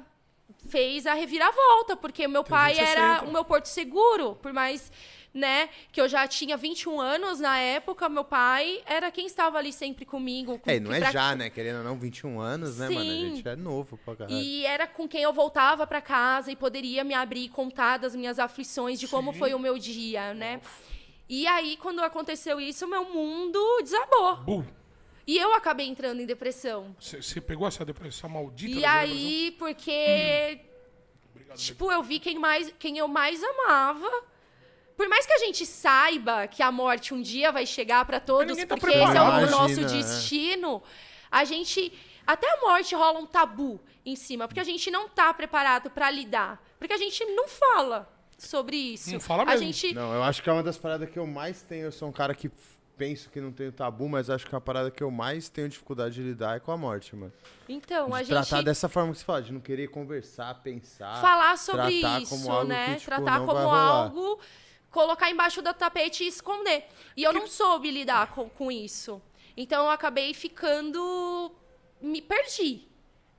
fez 0.69 1.07
a 1.07 1.15
reviravolta, 1.15 1.97
porque 1.97 2.29
meu 2.29 2.45
pai 2.45 2.75
360. 2.75 3.01
era 3.01 3.25
o 3.29 3.33
meu 3.33 3.45
porto 3.45 3.67
seguro, 3.67 4.37
por 4.37 4.53
mais, 4.53 4.91
né, 5.35 5.71
que 5.91 5.99
eu 6.01 6.09
já 6.09 6.27
tinha 6.29 6.57
21 6.59 7.01
anos 7.01 7.41
na 7.41 7.57
época, 7.59 8.09
meu 8.09 8.23
pai 8.25 8.83
era 8.85 9.11
quem 9.11 9.25
estava 9.27 9.57
ali 9.59 9.73
sempre 9.73 10.05
comigo. 10.05 10.59
com- 10.59 10.71
É, 10.71 10.77
e 10.77 10.81
não 10.81 10.93
é 10.93 11.01
pra- 11.01 11.11
já, 11.11 11.35
né? 11.35 11.49
Querendo 11.49 11.79
ou 11.79 11.85
não, 11.85 11.97
21 11.99 12.39
anos, 12.39 12.79
né, 12.79 12.89
mano? 12.91 13.01
A 13.01 13.03
Sim. 13.05 13.35
gente 13.37 13.49
é 13.49 13.57
novo 13.57 13.97
pra 14.05 14.15
caralho. 14.15 14.37
E 14.37 14.67
era 14.67 14.87
com 14.87 15.09
quem 15.09 15.23
eu 15.23 15.33
voltava 15.33 15.87
pra 15.87 16.01
casa 16.03 16.53
e 16.53 16.57
poderia 16.57 17.03
me 17.03 17.15
abrir 17.15 17.45
e 17.45 17.49
contar 17.49 17.97
das 17.99 18.15
minhas 18.15 18.39
aflições, 18.39 19.01
de 19.01 19.09
como 19.09 19.33
Sim. 19.33 19.39
foi 19.39 19.55
o 19.55 19.59
meu 19.59 19.79
dia, 19.79 20.35
né? 20.35 20.61
E 21.29 21.47
aí, 21.47 21.79
quando 21.79 22.01
aconteceu 22.01 22.61
isso, 22.61 22.87
meu 22.87 23.07
mundo 23.07 23.59
desabou. 23.83 24.37
Bu. 24.37 24.67
E 25.27 25.39
eu 25.39 25.55
acabei 25.55 25.87
entrando 25.87 26.21
em 26.21 26.27
depressão. 26.27 26.95
Você 27.01 27.41
pegou 27.41 27.67
essa 27.67 27.85
depressão 27.87 28.29
maldita? 28.29 28.79
E 28.79 28.85
aí, 28.85 29.55
porque 29.59 30.61
Obrigado, 31.31 31.57
Tipo, 31.57 31.91
eu 31.91 32.03
vi 32.03 32.19
quem, 32.19 32.39
mais, 32.39 32.75
quem 32.79 32.99
eu 32.99 33.09
mais 33.09 33.43
amava. 33.43 34.11
Por 35.03 35.09
mais 35.09 35.27
que 35.27 35.33
a 35.33 35.39
gente 35.39 35.67
saiba 35.67 36.47
que 36.47 36.63
a 36.63 36.71
morte 36.71 37.13
um 37.13 37.21
dia 37.21 37.51
vai 37.51 37.67
chegar 37.67 38.05
pra 38.05 38.21
todos, 38.21 38.57
tá 38.57 38.77
porque 38.77 38.87
esse 38.91 39.01
é 39.01 39.05
o 39.05 39.11
preparado. 39.11 39.51
nosso 39.51 39.81
Imagina, 39.81 39.89
é. 39.91 40.03
destino, 40.03 40.83
a 41.29 41.45
gente. 41.45 41.93
Até 42.25 42.49
a 42.49 42.61
morte 42.61 42.95
rola 42.95 43.19
um 43.19 43.27
tabu 43.27 43.81
em 44.07 44.15
cima, 44.15 44.47
porque 44.47 44.61
a 44.61 44.65
gente 44.65 44.93
não 44.93 45.09
tá 45.09 45.35
preparado 45.35 45.91
pra 45.91 46.09
lidar. 46.09 46.63
Porque 46.79 46.93
a 46.95 46.97
gente 46.97 47.25
não 47.25 47.49
fala 47.49 48.09
sobre 48.39 48.77
isso. 48.77 49.13
Não 49.13 49.19
fala 49.19 49.43
A 49.43 49.47
mesmo. 49.47 49.65
gente. 49.67 49.93
Não, 49.93 50.15
eu 50.15 50.23
acho 50.23 50.41
que 50.41 50.49
é 50.49 50.53
uma 50.53 50.63
das 50.63 50.79
paradas 50.79 51.11
que 51.11 51.19
eu 51.19 51.27
mais 51.27 51.63
tenho. 51.63 51.87
Eu 51.87 51.93
sou 51.93 52.09
um 52.09 52.13
cara 52.13 52.33
que 52.33 52.49
penso 52.97 53.29
que 53.29 53.41
não 53.41 53.51
tenho 53.51 53.73
tabu, 53.73 54.09
mas 54.09 54.31
acho 54.31 54.47
que 54.47 54.55
a 54.55 54.61
parada 54.61 54.89
que 54.89 55.03
eu 55.03 55.11
mais 55.11 55.49
tenho 55.49 55.69
dificuldade 55.69 56.15
de 56.15 56.23
lidar 56.23 56.59
é 56.59 56.61
com 56.61 56.71
a 56.71 56.77
morte, 56.77 57.17
mano. 57.17 57.33
Então, 57.69 58.09
De 58.11 58.15
a 58.15 58.25
tratar 58.25 58.57
gente. 58.59 58.65
dessa 58.67 58.89
forma 58.89 59.11
que 59.11 59.19
você 59.19 59.25
fala, 59.25 59.43
de 59.43 59.53
não 59.53 59.61
querer 59.61 59.89
conversar, 59.89 60.55
pensar. 60.63 61.21
falar 61.21 61.59
sobre 61.59 61.99
tratar 62.01 62.23
isso, 62.23 62.31
como 62.37 62.53
algo 62.53 62.69
né? 62.69 62.87
que, 62.95 63.01
tipo, 63.01 63.07
tratar 63.07 63.39
não 63.41 63.47
como 63.47 63.55
vai 63.59 63.65
rolar. 63.65 63.81
algo, 64.05 64.39
colocar 64.93 65.31
embaixo 65.31 65.61
do 65.61 65.75
tapete 65.75 66.23
e 66.23 66.29
esconder. 66.29 66.87
E 67.17 67.25
eu 67.25 67.33
não 67.33 67.49
soube 67.49 67.91
lidar 67.91 68.31
com, 68.33 68.49
com 68.49 68.71
isso. 68.71 69.21
Então 69.57 69.87
eu 69.87 69.91
acabei 69.91 70.33
ficando. 70.33 71.51
Me 72.01 72.23
perdi. 72.23 72.87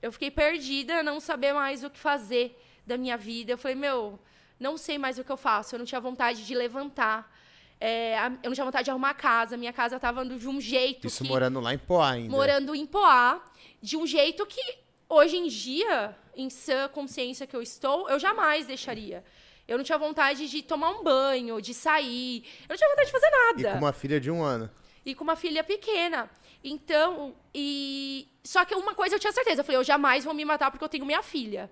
Eu 0.02 0.12
fiquei 0.12 0.30
perdida, 0.30 1.02
não 1.02 1.20
saber 1.20 1.54
mais 1.54 1.84
o 1.84 1.90
que 1.90 1.98
fazer 2.00 2.60
da 2.86 2.98
minha 2.98 3.16
vida. 3.16 3.54
Eu 3.54 3.58
falei, 3.58 3.76
meu, 3.76 4.20
não 4.60 4.78
sei 4.78 4.98
mais 4.98 5.18
o 5.18 5.24
que 5.24 5.32
eu 5.32 5.38
faço. 5.38 5.76
Eu 5.76 5.80
não 5.80 5.86
tinha 5.86 6.02
vontade 6.02 6.46
de 6.46 6.54
levantar. 6.54 7.32
É, 7.80 8.18
eu 8.42 8.50
não 8.50 8.54
tinha 8.54 8.66
vontade 8.66 8.86
de 8.86 8.92
arrumar 8.92 9.12
a 9.12 9.14
casa. 9.14 9.56
Minha 9.56 9.72
casa 9.72 10.00
tava 10.00 10.26
de 10.26 10.48
um 10.48 10.60
jeito 10.60 11.08
Isso 11.08 11.24
que 11.24 11.30
morando 11.30 11.60
lá 11.60 11.74
em 11.74 11.78
Poá 11.78 12.12
ainda. 12.12 12.30
morando 12.30 12.76
em 12.76 12.86
Poá, 12.86 13.42
de 13.82 13.96
um 13.96 14.06
jeito 14.08 14.46
que 14.46 14.62
hoje 15.08 15.38
em 15.38 15.48
dia, 15.48 16.18
em 16.36 16.50
sã 16.50 16.88
consciência 16.90 17.46
que 17.46 17.56
eu 17.56 17.62
estou, 17.62 18.10
eu 18.10 18.20
jamais 18.20 18.66
deixaria. 18.66 19.24
Eu 19.68 19.78
não 19.78 19.84
tinha 19.84 19.98
vontade 19.98 20.48
de 20.50 20.62
tomar 20.62 20.90
um 20.92 21.04
banho, 21.04 21.62
de 21.62 21.74
sair. 21.74 22.44
Eu 22.64 22.70
não 22.70 22.78
tinha 22.78 22.90
vontade 22.90 23.06
de 23.08 23.12
fazer 23.12 23.28
E 23.28 23.64
nada. 23.64 23.72
com 23.74 23.78
uma 23.86 23.94
filha 23.94 24.20
de 24.20 24.30
um 24.30 24.44
ano. 24.44 24.70
E 25.06 25.16
com 25.16 25.24
uma 25.24 25.36
filha 25.36 25.64
pequena. 25.64 26.30
Então, 26.64 27.34
e. 27.54 28.28
Só 28.44 28.66
que 28.66 28.76
uma 28.76 28.94
coisa 28.94 29.16
eu 29.16 29.20
tinha 29.20 29.32
certeza. 29.32 29.62
Eu 29.62 29.66
falei, 29.66 29.78
eu 29.80 29.84
jamais 29.84 30.24
vou 30.26 30.34
me 30.34 30.44
matar 30.46 30.70
porque 30.72 30.84
eu 30.84 30.90
tenho 30.90 31.06
minha 31.06 31.24
filha. 31.24 31.72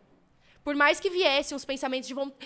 Por 0.63 0.75
mais 0.75 0.99
que 0.99 1.09
viessem 1.09 1.55
os 1.55 1.65
pensamentos 1.65 2.07
de 2.07 2.13
vontade. 2.13 2.45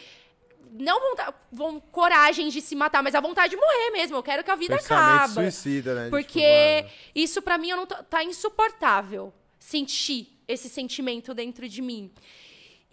Não 0.78 1.00
vontade, 1.00 1.34
vão, 1.52 1.80
coragem 1.80 2.50
de 2.50 2.60
se 2.60 2.75
matar, 2.75 3.02
mas 3.02 3.16
a 3.16 3.22
vontade 3.22 3.52
de 3.52 3.56
morrer 3.56 3.92
mesmo. 3.92 4.18
Eu 4.18 4.24
quero 4.24 4.44
que 4.44 4.52
a 4.52 4.56
vida 4.56 4.75
Pensamento 4.75 5.16
acabe. 5.16 5.34
suicida, 5.34 5.96
né? 5.96 6.10
Porque 6.10 6.84
tipo, 6.84 6.94
isso 7.16 7.42
pra 7.42 7.58
mim 7.58 7.70
eu 7.70 7.78
não 7.78 7.86
tá 7.86 8.24
insuportável 8.24 9.34
sentir 9.60 10.38
esse 10.48 10.68
sentimento 10.68 11.34
dentro 11.34 11.68
de 11.70 11.82
mim. 11.82 12.12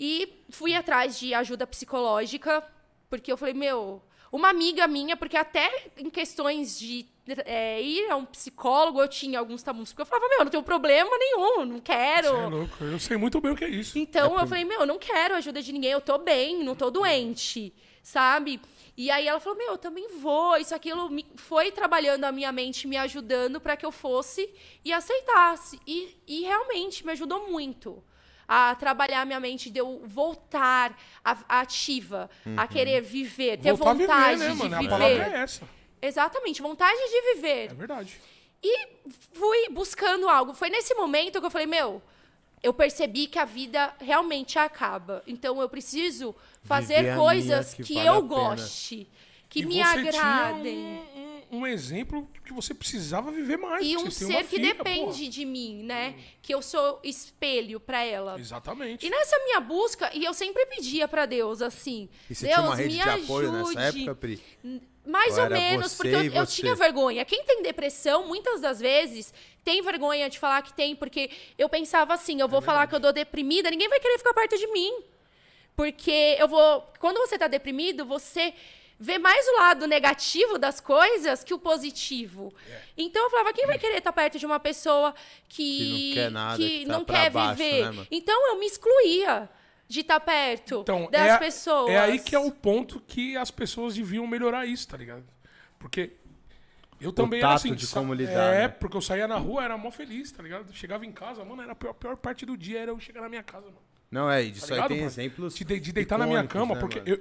E 0.04 0.42
fui 0.50 0.74
atrás 0.74 1.16
de 1.20 1.32
ajuda 1.32 1.64
psicológica, 1.64 2.60
porque 3.08 3.30
eu 3.30 3.36
falei, 3.36 3.54
meu, 3.54 4.02
uma 4.32 4.48
amiga 4.48 4.84
minha, 4.88 5.16
porque 5.16 5.36
até 5.36 5.70
em 5.96 6.10
questões 6.10 6.76
de 6.76 7.06
é, 7.44 7.80
ir 7.80 8.10
a 8.10 8.16
um 8.16 8.24
psicólogo 8.24 9.00
eu 9.00 9.06
tinha 9.06 9.38
alguns 9.38 9.62
tabus, 9.62 9.90
porque 9.90 10.02
eu 10.02 10.06
falava, 10.06 10.28
meu, 10.28 10.38
eu 10.40 10.44
não 10.46 10.50
tenho 10.50 10.62
problema 10.64 11.10
nenhum, 11.16 11.64
não 11.64 11.78
quero. 11.80 12.28
Você 12.30 12.34
é 12.36 12.46
louco. 12.48 12.84
Eu 12.84 12.98
sei 12.98 13.16
muito 13.16 13.40
bem 13.40 13.52
o 13.52 13.56
que 13.56 13.64
é 13.64 13.68
isso. 13.68 13.96
Então 13.96 14.36
eu 14.40 14.46
falei, 14.48 14.64
meu, 14.64 14.80
eu 14.80 14.86
não 14.86 14.98
quero 14.98 15.36
ajuda 15.36 15.62
de 15.62 15.72
ninguém, 15.72 15.92
eu 15.92 16.00
tô 16.00 16.18
bem, 16.18 16.64
não 16.64 16.74
tô 16.74 16.90
doente, 16.90 17.72
sabe? 18.02 18.60
E 18.96 19.08
aí 19.08 19.28
ela 19.28 19.38
falou, 19.38 19.56
meu, 19.56 19.68
eu 19.68 19.78
também 19.78 20.08
vou. 20.18 20.56
Isso, 20.56 20.74
aquilo 20.74 21.08
me- 21.08 21.26
foi 21.36 21.70
trabalhando 21.70 22.24
a 22.24 22.32
minha 22.32 22.50
mente, 22.50 22.88
me 22.88 22.96
ajudando 22.96 23.60
para 23.60 23.76
que 23.76 23.86
eu 23.86 23.92
fosse 23.92 24.52
e 24.84 24.92
aceitasse. 24.92 25.78
E, 25.86 26.16
e 26.26 26.42
realmente 26.42 27.06
me 27.06 27.12
ajudou 27.12 27.48
muito 27.48 28.02
a 28.46 28.74
trabalhar 28.74 29.22
a 29.22 29.24
minha 29.24 29.40
mente, 29.40 29.70
de 29.70 29.78
eu 29.78 30.02
voltar 30.06 30.96
a- 31.24 31.36
a 31.48 31.60
ativa, 31.60 32.28
a 32.56 32.66
querer 32.66 33.00
viver, 33.02 33.58
ter 33.58 33.72
Voltar 33.72 33.90
a 33.90 33.94
vontade 33.94 34.32
viver, 34.38 34.44
né, 34.48 34.50
de 34.52 34.56
mano? 34.58 34.74
A 34.74 34.78
viver. 34.78 34.90
palavra 34.90 35.24
é 35.38 35.42
essa. 35.42 35.68
Exatamente, 36.00 36.60
vontade 36.62 36.98
de 36.98 37.34
viver. 37.34 37.70
É 37.70 37.74
verdade. 37.74 38.20
E 38.62 38.88
fui 39.32 39.68
buscando 39.70 40.28
algo. 40.28 40.54
Foi 40.54 40.68
nesse 40.70 40.94
momento 40.94 41.40
que 41.40 41.46
eu 41.46 41.50
falei, 41.50 41.66
meu, 41.66 42.02
eu 42.62 42.72
percebi 42.72 43.26
que 43.26 43.38
a 43.38 43.44
vida 43.44 43.92
realmente 44.00 44.58
acaba. 44.58 45.22
Então 45.26 45.60
eu 45.60 45.68
preciso 45.68 46.34
fazer 46.62 46.96
Viver 46.98 47.10
a 47.10 47.16
coisas 47.16 47.74
que 47.74 47.82
que, 47.82 47.94
vale 47.94 48.08
eu 48.08 48.14
a 48.14 48.20
goste, 48.20 49.08
que 49.48 49.60
e 49.60 49.66
me 49.66 49.74
você 49.82 49.98
agradem. 49.98 50.74
tinha 50.74 51.02
um, 51.52 51.66
exemplo 51.66 52.28
que 52.44 52.52
você 52.52 52.72
precisava 52.74 53.30
viver 53.30 53.56
mais. 53.58 53.86
E 53.86 53.96
um 53.96 54.10
ser 54.10 54.44
que 54.44 54.56
filha, 54.56 54.74
depende 54.74 55.28
de 55.28 55.44
mim, 55.44 55.82
né? 55.82 56.14
Que 56.40 56.54
eu 56.54 56.62
sou 56.62 56.98
espelho 57.04 57.78
pra 57.78 58.02
ela. 58.04 58.32
porra. 58.32 58.40
Exatamente. 58.40 59.06
E 59.06 59.10
nessa 59.10 59.38
minha 59.44 59.60
busca, 59.60 60.10
e 60.14 60.24
eu 60.24 60.32
sempre 60.34 60.64
pedia 60.66 61.06
pra 61.06 61.26
Deus 61.26 61.62
assim, 61.62 62.08
E 62.28 62.34
você 62.34 62.46
Deus 62.46 62.54
tinha 62.56 62.66
uma 62.66 62.76
rede 62.76 62.96
me 62.96 63.02
de 63.02 63.08
ajude. 63.08 63.24
apoio 63.24 63.52
nessa 63.52 63.80
época, 63.80 64.14
Pri? 64.14 64.42
Mais 65.04 65.36
Ou 65.36 65.44
ou 65.44 65.50
menos, 65.50 65.94
porque 65.94 66.14
eu, 66.14 66.32
eu 66.32 66.46
tinha 66.46 66.74
vergonha. 66.76 67.24
Quem 67.24 67.44
tem 67.44 67.60
depressão, 67.62 68.26
muitas 68.26 68.60
das 68.60 68.78
vezes, 68.78 69.34
tem 69.64 69.82
vergonha 69.82 70.30
de 70.30 70.38
falar 70.38 70.62
que 70.62 70.72
tem, 70.72 70.94
porque 70.94 71.28
eu 71.58 71.68
pensava 71.68 72.14
assim: 72.14 72.40
eu 72.40 72.48
vou 72.48 72.60
É 72.60 72.62
falar 72.62 72.86
que 72.86 72.94
eu 72.94 73.00
tô 73.00 73.10
deprimida, 73.10 73.68
ninguém 73.70 73.88
vai 73.88 73.98
querer 73.98 74.18
ficar 74.18 74.32
perto 74.32 74.56
de 74.56 74.66
mim. 74.68 74.92
Porque 75.74 76.36
eu 76.38 76.46
vou. 76.46 76.86
Quando 77.00 77.18
você 77.18 77.36
tá 77.36 77.48
deprimido, 77.48 78.04
você 78.04 78.54
ver 79.02 79.18
mais 79.18 79.44
o 79.48 79.56
lado 79.58 79.86
negativo 79.86 80.58
das 80.58 80.80
coisas 80.80 81.42
que 81.42 81.52
o 81.52 81.58
positivo. 81.58 82.52
É. 82.70 82.80
Então 82.96 83.24
eu 83.24 83.30
falava, 83.30 83.52
quem 83.52 83.66
vai 83.66 83.78
querer 83.78 83.98
estar 83.98 84.12
perto 84.12 84.38
de 84.38 84.46
uma 84.46 84.60
pessoa 84.60 85.12
que, 85.48 86.12
Que 86.14 86.14
não 86.14 86.14
quer 86.14 86.30
nada, 86.30 86.56
que 86.56 86.78
que 86.80 86.86
tá 86.86 86.92
não 86.92 87.04
quer 87.04 87.30
baixo, 87.30 87.56
viver? 87.56 87.92
né, 87.92 88.06
então 88.10 88.48
eu 88.50 88.58
me 88.60 88.66
excluía 88.66 89.48
de 89.88 90.00
estar 90.00 90.20
perto 90.20 90.80
Então, 90.82 91.10
das 91.10 91.32
é, 91.32 91.38
pessoas. 91.38 91.90
é 91.90 91.98
aí 91.98 92.18
que 92.18 92.34
é 92.34 92.38
o 92.38 92.50
ponto 92.50 93.00
que 93.00 93.36
as 93.36 93.50
pessoas 93.50 93.94
deviam 93.94 94.26
melhorar 94.26 94.64
isso, 94.66 94.86
tá 94.88 94.96
ligado? 94.96 95.24
Porque 95.78 96.12
eu 97.00 97.12
também 97.12 97.40
era 97.40 97.48
tato 97.48 97.56
assim. 97.66 97.74
de 97.74 97.86
como 97.88 98.14
lidar, 98.14 98.54
É, 98.54 98.58
né? 98.62 98.68
porque 98.68 98.96
eu 98.96 99.00
saía 99.02 99.26
na 99.26 99.36
rua, 99.36 99.64
era 99.64 99.76
mó 99.76 99.90
feliz, 99.90 100.30
tá 100.30 100.42
ligado? 100.42 100.72
Chegava 100.72 101.04
em 101.04 101.10
casa, 101.12 101.44
mano, 101.44 101.60
era 101.60 101.72
a 101.72 101.74
pior, 101.74 101.90
a 101.90 101.94
pior 101.94 102.16
parte 102.16 102.46
do 102.46 102.56
dia 102.56 102.78
era 102.80 102.90
eu 102.92 103.00
chegar 103.00 103.20
na 103.20 103.28
minha 103.28 103.42
casa, 103.42 103.66
mano. 103.66 103.78
Não, 104.10 104.30
é, 104.30 104.42
disso 104.44 104.68
Tá 104.68 104.74
aí 104.74 104.88
tem 104.88 104.98
mano? 104.98 105.08
exemplos. 105.08 105.54
De, 105.56 105.64
de- 105.64 105.80
de 105.80 105.92
deitar 105.92 106.18
na 106.18 106.26
minha 106.26 106.46
cama, 106.46 106.74
né, 106.74 106.80
porque 106.80 107.00
mano? 107.00 107.10
eu, 107.10 107.20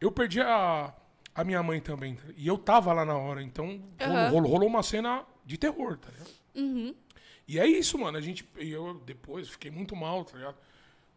eu 0.00 0.12
perdi 0.12 0.40
a, 0.40 0.92
a 1.36 1.44
minha 1.44 1.62
mãe 1.62 1.80
também. 1.80 2.14
tá? 2.16 2.22
E 2.36 2.46
eu 2.46 2.56
tava 2.58 2.92
lá 2.92 3.04
na 3.04 3.16
hora, 3.16 3.42
então 3.42 3.80
rolou- 4.00 4.16
Aham. 4.16 4.30
rolou, 4.30 4.50
rolou 4.52 4.68
uma 4.68 4.82
cena 4.82 5.24
de 5.44 5.56
terror, 5.58 5.96
tá 5.98 6.08
ligado? 6.10 6.94
E 7.48 7.58
é 7.60 7.66
isso, 7.66 7.96
mano. 7.98 8.16
A 8.18 8.20
gente. 8.20 8.48
e 8.58 8.70
Eu 8.72 8.94
depois 9.06 9.48
fiquei 9.48 9.70
muito 9.70 9.94
mal, 9.94 10.24
tá 10.24 10.36
ligado? 10.36 10.56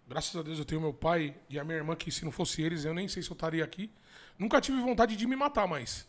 Graças 0.07 0.35
a 0.35 0.41
Deus 0.43 0.59
eu 0.59 0.65
tenho 0.65 0.81
meu 0.81 0.93
pai 0.93 1.35
e 1.49 1.57
a 1.59 1.63
minha 1.63 1.77
irmã, 1.77 1.95
que 1.95 2.11
se 2.11 2.23
não 2.25 2.31
fosse 2.31 2.61
eles, 2.61 2.83
eu 2.85 2.93
nem 2.93 3.07
sei 3.07 3.21
se 3.23 3.29
eu 3.29 3.33
estaria 3.33 3.63
aqui. 3.63 3.89
Nunca 4.37 4.59
tive 4.61 4.79
vontade 4.81 5.15
de 5.15 5.25
me 5.27 5.35
matar, 5.35 5.67
mas. 5.67 6.07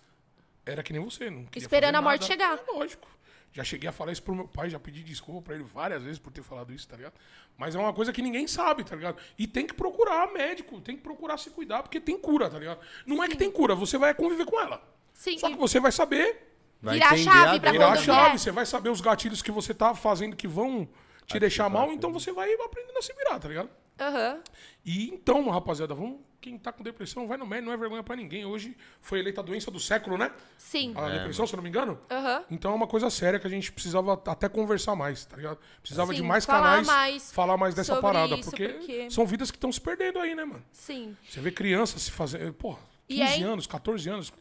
Era 0.67 0.83
que 0.83 0.93
nem 0.93 1.03
você, 1.03 1.31
não 1.31 1.47
Esperando 1.57 1.97
a 1.97 2.03
morte 2.03 2.21
nada. 2.23 2.33
chegar. 2.33 2.59
É 2.69 2.73
lógico. 2.73 3.09
Já 3.53 3.65
cheguei 3.65 3.89
a 3.89 3.93
falar 3.93 4.13
isso 4.13 4.23
pro 4.23 4.35
meu 4.35 4.47
pai, 4.47 4.71
já 4.71 4.79
pedi 4.79 5.03
desculpa 5.03 5.43
pra 5.43 5.55
ele 5.55 5.65
várias 5.65 6.03
vezes 6.03 6.19
por 6.19 6.33
ter 6.33 6.43
falado 6.43 6.73
isso, 6.73 6.87
tá 6.87 6.97
ligado? 6.97 7.15
Mas 7.59 7.75
é 7.75 7.79
uma 7.79 7.93
coisa 7.93 8.13
que 8.13 8.23
ninguém 8.23 8.47
sabe, 8.47 8.85
tá 8.85 8.95
ligado? 8.95 9.19
E 9.37 9.47
tem 9.47 9.67
que 9.67 9.75
procurar 9.75 10.33
médico, 10.33 10.81
tem 10.81 10.97
que 10.97 11.03
procurar 11.03 11.37
se 11.37 11.51
cuidar, 11.51 11.83
porque 11.83 12.01
tem 12.01 12.17
cura, 12.19 12.49
tá 12.49 12.59
ligado? 12.59 12.81
Não 13.05 13.23
é 13.23 13.29
que 13.29 13.37
tem 13.37 13.51
cura, 13.51 13.75
você 13.75 13.99
vai 13.99 14.15
conviver 14.15 14.47
com 14.47 14.61
ela. 14.61 14.83
Sim, 15.13 15.37
Só 15.39 15.51
que 15.51 15.57
você 15.57 15.81
vai 15.81 15.93
saber 15.93 16.47
Vai 16.81 16.95
virar 16.95 17.11
a 17.11 17.19
entender 17.19 17.31
chave 17.31 17.57
a 17.57 17.61
pra 17.61 17.73
virar 17.73 17.93
a 17.93 17.97
chave, 17.97 18.39
você 18.39 18.51
vai 18.51 18.65
saber 18.65 18.89
os 18.89 19.01
gatilhos 19.01 19.43
que 19.43 19.51
você 19.51 19.75
tá 19.75 19.95
fazendo 19.95 20.35
que 20.35 20.49
vão 20.49 20.89
te 21.27 21.39
deixar 21.39 21.69
mal, 21.69 21.93
então 21.93 22.13
você 22.13 22.33
vai 22.33 22.53
aprendendo 22.55 22.97
a 22.97 23.03
se 23.03 23.13
virar, 23.15 23.39
tá 23.39 23.49
ligado? 23.49 23.69
Aham. 24.01 24.43
E 24.85 25.09
então, 25.11 25.49
rapaziada, 25.51 25.95
vamos. 25.95 26.21
Quem 26.41 26.57
tá 26.59 26.73
com 26.73 26.83
depressão, 26.83 27.27
vai 27.27 27.37
no 27.37 27.47
médico, 27.47 27.67
não 27.67 27.73
é 27.75 27.77
vergonha 27.77 28.03
pra 28.03 28.17
ninguém. 28.17 28.47
Hoje 28.47 28.75
foi 29.01 29.19
eleita 29.19 29.43
a 29.43 29.45
doença 29.45 29.71
do 29.71 29.79
século, 29.79 30.17
né? 30.17 30.33
Sim. 30.57 30.95
A 30.97 31.09
depressão, 31.11 31.47
se 31.47 31.53
eu 31.53 31.59
não 31.59 31.63
me 31.63 31.69
engano. 31.69 32.01
Aham. 32.11 32.45
Então 32.51 32.73
é 32.73 32.75
uma 32.75 32.87
coisa 32.87 33.11
séria 33.11 33.39
que 33.39 33.47
a 33.47 33.51
gente 33.51 33.71
precisava 33.71 34.15
até 34.15 34.49
conversar 34.49 34.97
mais, 34.97 35.23
tá 35.27 35.37
ligado? 35.37 35.59
Precisava 35.83 36.15
de 36.15 36.21
Sim, 36.23 36.27
mais 36.27 36.47
falar 36.47 36.61
canais, 36.63 36.87
mais 36.87 37.33
falar 37.33 37.57
mais 37.59 37.75
dessa 37.75 37.95
sobre 37.95 38.03
parada, 38.03 38.35
isso, 38.37 38.49
porque, 38.49 38.69
porque- 38.71 39.11
são 39.11 39.27
vidas 39.27 39.51
que 39.51 39.59
estão 39.59 39.71
se 39.71 39.81
perdendo 39.81 40.19
aí, 40.19 40.35
né, 40.35 40.45
mano? 40.47 40.65
Sim. 40.73 41.15
Você 41.29 41.41
vê 41.41 41.51
crianças 41.53 42.01
se 42.03 42.11
fazendo, 42.11 42.55
pô, 42.55 42.75
E 43.07 43.17
15 43.17 43.33
aí- 43.35 43.43
anos, 43.43 43.67
14 43.67 44.09
anos, 44.09 44.33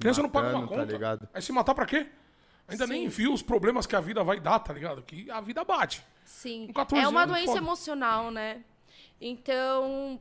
criança 0.00 0.22
não 0.22 0.28
paga 0.28 0.48
uma 0.48 0.62
matando, 0.62 0.70
tá 0.74 0.80
conta. 0.82 0.92
ligado? 0.92 1.28
Aí 1.32 1.40
se 1.40 1.52
matar 1.52 1.74
pra 1.74 1.86
quê? 1.86 2.08
Ainda 2.66 2.84
nem 2.86 3.02
Sim. 3.02 3.08
viu 3.08 3.32
os 3.32 3.42
problemas 3.42 3.86
que 3.86 3.94
a 3.94 4.00
vida 4.00 4.24
vai 4.24 4.40
dar, 4.40 4.58
tá 4.58 4.72
ligado? 4.72 5.02
Que 5.02 5.30
a 5.30 5.40
vida 5.40 5.62
bate. 5.62 6.02
Sim. 6.24 6.66
Com 6.66 6.72
14 6.72 7.04
É 7.04 7.08
uma 7.08 7.22
anos, 7.22 7.32
doença 7.34 7.46
foda. 7.52 7.58
emocional, 7.58 8.30
né? 8.32 8.62
Então. 9.20 10.18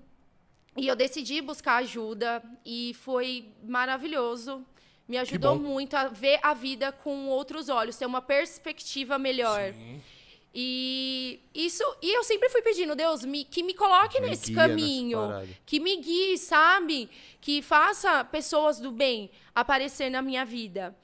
E 0.77 0.87
eu 0.87 0.95
decidi 0.95 1.41
buscar 1.41 1.77
ajuda 1.77 2.41
e 2.65 2.95
foi 3.01 3.49
maravilhoso. 3.63 4.65
Me 5.07 5.17
ajudou 5.17 5.57
muito 5.57 5.95
a 5.95 6.07
ver 6.07 6.39
a 6.41 6.53
vida 6.53 6.91
com 6.91 7.27
outros 7.27 7.67
olhos, 7.67 7.97
ter 7.97 8.05
uma 8.05 8.21
perspectiva 8.21 9.19
melhor. 9.19 9.73
Sim. 9.73 10.01
E 10.53 11.39
isso, 11.53 11.83
e 12.01 12.15
eu 12.15 12.23
sempre 12.23 12.49
fui 12.49 12.61
pedindo, 12.61 12.93
Deus, 12.95 13.23
me, 13.23 13.45
que 13.45 13.63
me 13.63 13.73
coloque 13.73 14.19
Me 14.19 14.29
nesse 14.29 14.53
caminho, 14.53 15.19
que 15.65 15.79
me 15.79 15.95
guie, 15.97 16.37
sabe? 16.37 17.09
Que 17.39 17.61
faça 17.61 18.23
pessoas 18.25 18.79
do 18.79 18.91
bem 18.91 19.29
aparecer 19.55 20.09
na 20.09 20.21
minha 20.21 20.43
vida. 20.43 20.95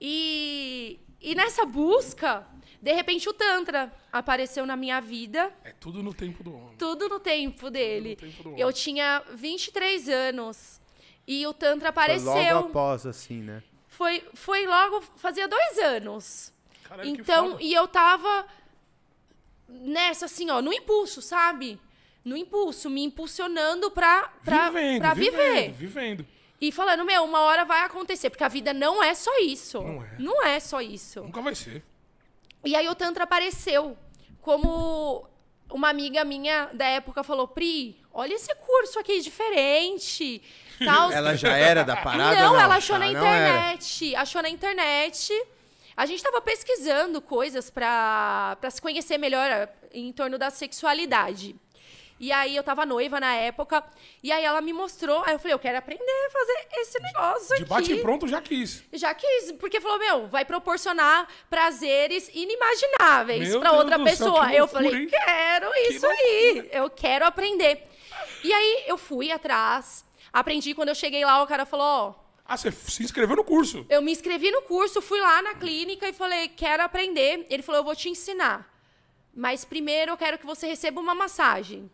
E, 0.00 1.00
e 1.20 1.34
nessa 1.34 1.64
busca, 1.64 2.46
de 2.84 2.92
repente 2.92 3.26
o 3.28 3.32
Tantra 3.32 3.90
apareceu 4.12 4.66
na 4.66 4.76
minha 4.76 5.00
vida, 5.00 5.50
É 5.64 5.72
tudo 5.72 6.02
no 6.02 6.12
tempo 6.12 6.44
do 6.44 6.54
homem. 6.54 6.76
tudo 6.76 7.08
no 7.08 7.18
tempo 7.18 7.70
dele. 7.70 8.14
tempo 8.16 8.42
do 8.42 8.58
Eu 8.58 8.70
tinha 8.72 9.22
23 9.34 10.06
anos 10.10 10.80
e 11.26 11.46
o 11.46 11.54
Tantra 11.54 11.90
Foi 11.90 12.02
apareceu. 12.02 12.32
logo 12.54 12.68
após, 12.68 13.06
assim, 13.06 13.40
né? 13.40 13.62
Foi, 13.88 14.22
foi 14.34 14.66
logo, 14.66 15.00
fazia 15.16 15.48
dois 15.48 15.78
anos. 15.78 16.52
Caralho, 16.82 17.14
que 17.14 17.22
então, 17.22 17.52
foda. 17.52 17.62
e 17.62 17.72
eu 17.72 17.88
tava 17.88 18.46
nessa, 19.66 20.26
assim, 20.26 20.50
ó, 20.50 20.60
no 20.60 20.70
impulso, 20.72 21.22
sabe? 21.22 21.80
No 22.22 22.36
impulso, 22.36 22.90
me 22.90 23.02
impulsionando 23.02 23.90
pra, 23.90 24.30
pra, 24.44 24.68
vivendo, 24.70 25.00
pra 25.00 25.14
vivendo, 25.14 25.32
viver. 25.36 25.72
vivendo. 25.72 26.26
E 26.60 26.70
falando, 26.70 27.04
meu, 27.04 27.24
uma 27.24 27.40
hora 27.40 27.64
vai 27.64 27.80
acontecer, 27.82 28.28
porque 28.30 28.44
a 28.44 28.48
vida 28.48 28.74
não 28.74 29.02
é 29.02 29.14
só 29.14 29.30
isso. 29.40 29.80
Não 29.82 30.02
é. 30.04 30.16
Não 30.18 30.44
é 30.44 30.60
só 30.60 30.80
isso. 30.82 31.22
Nunca 31.22 31.40
vai 31.40 31.54
ser. 31.54 31.82
E 32.64 32.74
aí 32.74 32.88
o 32.88 32.94
Tantra 32.94 33.24
apareceu 33.24 33.96
como 34.40 35.26
uma 35.70 35.88
amiga 35.88 36.24
minha 36.24 36.68
da 36.72 36.86
época 36.86 37.22
falou, 37.24 37.48
Pri, 37.48 37.96
olha 38.12 38.34
esse 38.34 38.54
curso 38.54 38.98
aqui 38.98 39.20
diferente. 39.20 40.42
Tal. 40.84 41.12
Ela 41.12 41.36
já 41.36 41.56
era 41.56 41.84
da 41.84 41.96
parada? 41.96 42.40
não, 42.40 42.54
não, 42.54 42.60
ela 42.60 42.76
achou 42.76 42.98
na 42.98 43.06
Ah, 43.06 43.10
internet. 43.10 44.16
Achou 44.16 44.42
na 44.42 44.48
internet. 44.48 45.32
A 45.96 46.06
gente 46.06 46.22
tava 46.22 46.40
pesquisando 46.40 47.20
coisas 47.20 47.70
pra 47.70 48.56
se 48.70 48.82
conhecer 48.82 49.16
melhor 49.16 49.48
eh, 49.48 49.68
em 49.92 50.12
torno 50.12 50.36
da 50.36 50.50
sexualidade. 50.50 51.54
E 52.20 52.30
aí 52.30 52.54
eu 52.54 52.62
tava 52.62 52.86
noiva 52.86 53.18
na 53.18 53.34
época, 53.34 53.82
e 54.22 54.30
aí 54.30 54.44
ela 54.44 54.60
me 54.60 54.72
mostrou, 54.72 55.22
aí 55.26 55.34
eu 55.34 55.38
falei, 55.38 55.52
eu 55.54 55.58
quero 55.58 55.78
aprender 55.78 56.02
a 56.26 56.30
fazer 56.30 56.66
esse 56.80 56.98
negócio 57.02 57.48
De 57.48 57.62
aqui. 57.62 57.64
bate 57.64 57.92
e 57.92 58.00
pronto, 58.00 58.28
já 58.28 58.40
quis. 58.40 58.84
Já 58.92 59.12
quis, 59.12 59.52
porque 59.52 59.80
falou, 59.80 59.98
meu, 59.98 60.28
vai 60.28 60.44
proporcionar 60.44 61.26
prazeres 61.50 62.30
inimagináveis 62.32 63.48
Meu 63.48 63.60
pra 63.60 63.70
Deus 63.70 63.82
outra 63.82 63.98
do 63.98 64.04
céu, 64.04 64.16
pessoa. 64.16 64.46
que 64.48 64.54
eu 64.54 64.58
loucura, 64.60 64.82
falei, 64.84 65.02
hein? 65.02 65.08
quero 65.10 65.70
isso 65.90 66.06
aí, 66.06 66.68
eu 66.72 66.88
quero 66.90 67.26
aprender. 67.26 67.82
E 68.44 68.52
aí 68.52 68.84
eu 68.86 68.96
fui 68.96 69.32
atrás, 69.32 70.04
aprendi 70.32 70.72
quando 70.72 70.90
eu 70.90 70.94
cheguei 70.94 71.24
lá, 71.24 71.42
o 71.42 71.46
cara 71.46 71.66
falou, 71.66 71.84
ó, 71.86 72.14
Ah, 72.46 72.56
você 72.56 72.70
se 72.70 73.02
inscreveu 73.02 73.34
no 73.36 73.44
curso. 73.44 73.84
eu 73.88 74.00
me 74.00 74.12
inscrevi 74.12 74.50
no 74.52 74.62
curso, 74.62 75.02
fui 75.02 75.20
lá 75.20 75.42
na 75.42 75.54
clínica 75.54 76.08
e 76.08 76.12
falei, 76.12 76.48
quero 76.48 76.82
aprender. 76.82 77.44
Ele 77.50 77.62
falou, 77.62 77.80
eu 77.80 77.84
vou 77.84 77.96
te 77.96 78.08
ensinar. 78.08 78.72
Mas 79.34 79.64
primeiro 79.64 80.12
eu 80.12 80.16
quero 80.16 80.38
que 80.38 80.46
você 80.46 80.66
receba 80.68 81.00
uma 81.00 81.14
massagem. 81.14 81.90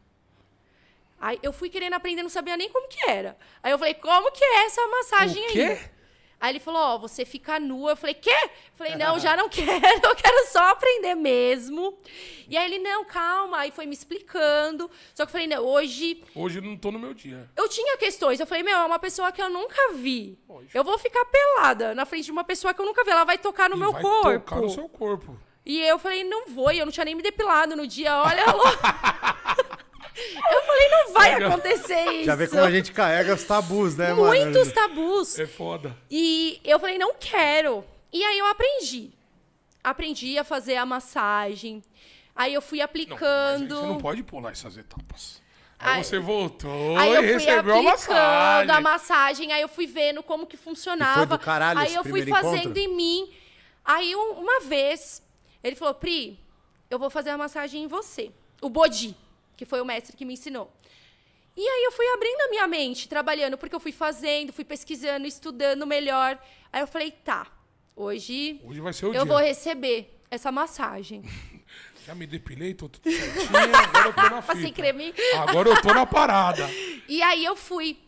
Aí 1.20 1.38
eu 1.42 1.52
fui 1.52 1.68
querendo 1.68 1.92
aprender, 1.94 2.22
não 2.22 2.30
sabia 2.30 2.56
nem 2.56 2.70
como 2.70 2.88
que 2.88 3.08
era. 3.10 3.36
Aí 3.62 3.70
eu 3.70 3.78
falei, 3.78 3.94
como 3.94 4.32
que 4.32 4.42
é 4.42 4.64
essa 4.64 4.86
massagem 4.86 5.44
O 5.48 5.52
quê? 5.52 5.60
aí? 5.60 6.00
Aí 6.42 6.52
ele 6.52 6.60
falou, 6.60 6.80
ó, 6.80 6.96
você 6.96 7.26
fica 7.26 7.60
nua. 7.60 7.90
Eu 7.90 7.96
falei, 7.96 8.14
quê? 8.14 8.30
Eu 8.32 8.50
falei, 8.74 8.96
não, 8.96 9.18
já 9.20 9.36
não 9.36 9.46
quero, 9.50 9.70
eu 10.02 10.16
quero 10.16 10.46
só 10.48 10.70
aprender 10.70 11.14
mesmo. 11.14 11.98
E 12.48 12.56
aí 12.56 12.64
ele, 12.64 12.78
não, 12.78 13.04
calma. 13.04 13.58
Aí 13.58 13.70
foi 13.70 13.84
me 13.84 13.92
explicando. 13.92 14.90
Só 15.14 15.26
que 15.26 15.28
eu 15.28 15.32
falei, 15.32 15.46
não, 15.46 15.62
hoje 15.62 16.24
Hoje 16.34 16.58
eu 16.58 16.62
não 16.62 16.78
tô 16.78 16.90
no 16.90 16.98
meu 16.98 17.12
dia. 17.12 17.50
eu 17.54 17.68
tinha 17.68 17.98
questões. 17.98 18.40
Eu 18.40 18.46
falei, 18.46 18.62
meu, 18.62 18.78
é 18.78 18.86
uma 18.86 18.98
pessoa 18.98 19.30
que 19.30 19.42
eu 19.42 19.50
nunca 19.50 19.92
vi. 19.96 20.38
Lógico. 20.48 20.70
Eu 20.74 20.82
vou 20.82 20.96
ficar 20.98 21.26
pelada 21.26 21.94
na 21.94 22.06
frente 22.06 22.24
de 22.24 22.32
uma 22.32 22.42
pessoa 22.44 22.72
que 22.72 22.80
eu 22.80 22.86
nunca 22.86 23.04
vi. 23.04 23.10
Ela 23.10 23.24
vai 23.24 23.36
tocar 23.36 23.68
no 23.68 23.76
E 23.76 23.78
meu 23.78 23.92
vai 23.92 24.00
corpo. 24.00 24.40
tocar 24.40 24.62
no 24.62 24.70
seu 24.70 24.88
corpo. 24.88 25.38
E 25.66 25.78
eu 25.82 25.98
falei, 25.98 26.24
não 26.24 26.46
vou. 26.46 26.72
E 26.72 26.78
eu 26.78 26.86
não 26.86 26.92
tinha 26.92 27.04
nem 27.04 27.14
me 27.14 27.22
depilado 27.22 27.76
no 27.76 27.86
dia. 27.86 28.16
Olha, 28.22 28.44
alô. 28.46 28.64
eu 30.52 30.62
falei, 30.62 30.88
não 30.88 31.12
vai 31.12 31.32
acontecer 31.44 32.04
isso. 32.12 32.24
Já 32.26 32.34
vê 32.34 32.48
como 32.48 32.62
a 32.62 32.70
gente 32.70 32.92
carrega 32.92 33.34
os 33.34 33.44
tabus, 33.44 33.96
né, 33.96 34.12
mano? 34.12 34.26
Muitos 34.26 34.72
tabus. 34.72 35.38
É 35.38 35.46
foda. 35.46 35.96
E 36.10 36.60
eu 36.64 36.78
falei, 36.78 36.98
não 36.98 37.14
quero. 37.14 37.84
E 38.12 38.22
aí 38.24 38.38
eu 38.38 38.46
aprendi. 38.46 39.10
Aprendi 39.82 40.38
a 40.38 40.44
fazer 40.44 40.76
a 40.76 40.84
massagem. 40.86 41.82
Aí 42.34 42.54
eu 42.54 42.62
fui 42.62 42.78
Não, 42.78 42.84
aplicando. 42.84 43.76
você 43.76 43.86
não 43.86 43.98
pode 43.98 44.22
pular 44.22 44.50
essas 44.52 44.76
etapas. 44.76 45.40
Aí, 45.78 45.96
Aí- 45.98 46.04
você 46.04 46.18
voltou 46.18 46.96
Aí 46.98 47.10
e 47.10 47.14
eu 47.14 47.22
fui 47.22 47.32
recebeu 47.32 47.54
a 47.54 47.60
aplicando 47.78 47.84
massagem. 47.84 48.70
a 48.70 48.80
massagem, 48.80 49.52
aí 49.52 49.62
eu 49.62 49.68
fui 49.68 49.86
vendo 49.86 50.22
como 50.22 50.46
que 50.46 50.56
funcionava. 50.56 51.22
E 51.24 51.26
foi 51.26 51.38
do 51.38 51.42
caralho 51.42 51.80
aí 51.80 51.94
eu 51.94 52.04
fui 52.04 52.24
fazendo 52.26 52.56
encontro? 52.58 52.78
em 52.78 52.94
mim. 52.94 53.32
Aí 53.82 54.14
um- 54.14 54.32
uma 54.32 54.60
vez, 54.60 55.22
ele 55.64 55.74
falou, 55.74 55.94
Pri, 55.94 56.38
eu 56.90 56.98
vou 56.98 57.08
fazer 57.08 57.30
a 57.30 57.38
massagem 57.38 57.84
em 57.84 57.86
você. 57.86 58.30
O 58.60 58.68
Bodi, 58.68 59.16
que 59.60 59.66
foi 59.66 59.78
o 59.78 59.84
mestre 59.84 60.16
que 60.16 60.24
me 60.24 60.32
ensinou. 60.32 60.72
E 61.54 61.60
aí 61.60 61.84
eu 61.84 61.92
fui 61.92 62.06
abrindo 62.14 62.40
a 62.40 62.48
minha 62.48 62.66
mente, 62.66 63.06
trabalhando, 63.06 63.58
porque 63.58 63.74
eu 63.76 63.80
fui 63.80 63.92
fazendo, 63.92 64.54
fui 64.54 64.64
pesquisando, 64.64 65.26
estudando 65.26 65.86
melhor. 65.86 66.38
Aí 66.72 66.80
eu 66.80 66.86
falei, 66.86 67.10
tá, 67.10 67.46
hoje 67.94 68.58
Hoje 68.64 68.80
vai 68.80 68.94
ser 68.94 69.04
o 69.04 69.08
eu 69.08 69.12
dia. 69.12 69.24
vou 69.26 69.36
receber 69.36 70.18
essa 70.30 70.50
massagem. 70.50 71.22
Já 72.06 72.14
me 72.14 72.26
depilei, 72.26 72.72
tô 72.72 72.88
tudo 72.88 73.12
certinho, 73.12 73.50
agora 73.76 74.08
eu 74.08 74.12
tô 74.14 74.22
na 74.30 74.40
fita. 74.56 74.72
creme. 74.72 75.12
Agora 75.46 75.68
eu 75.68 75.82
tô 75.82 75.92
na 75.92 76.06
parada. 76.06 76.66
E 77.06 77.20
aí 77.22 77.44
eu 77.44 77.54
fui. 77.56 77.98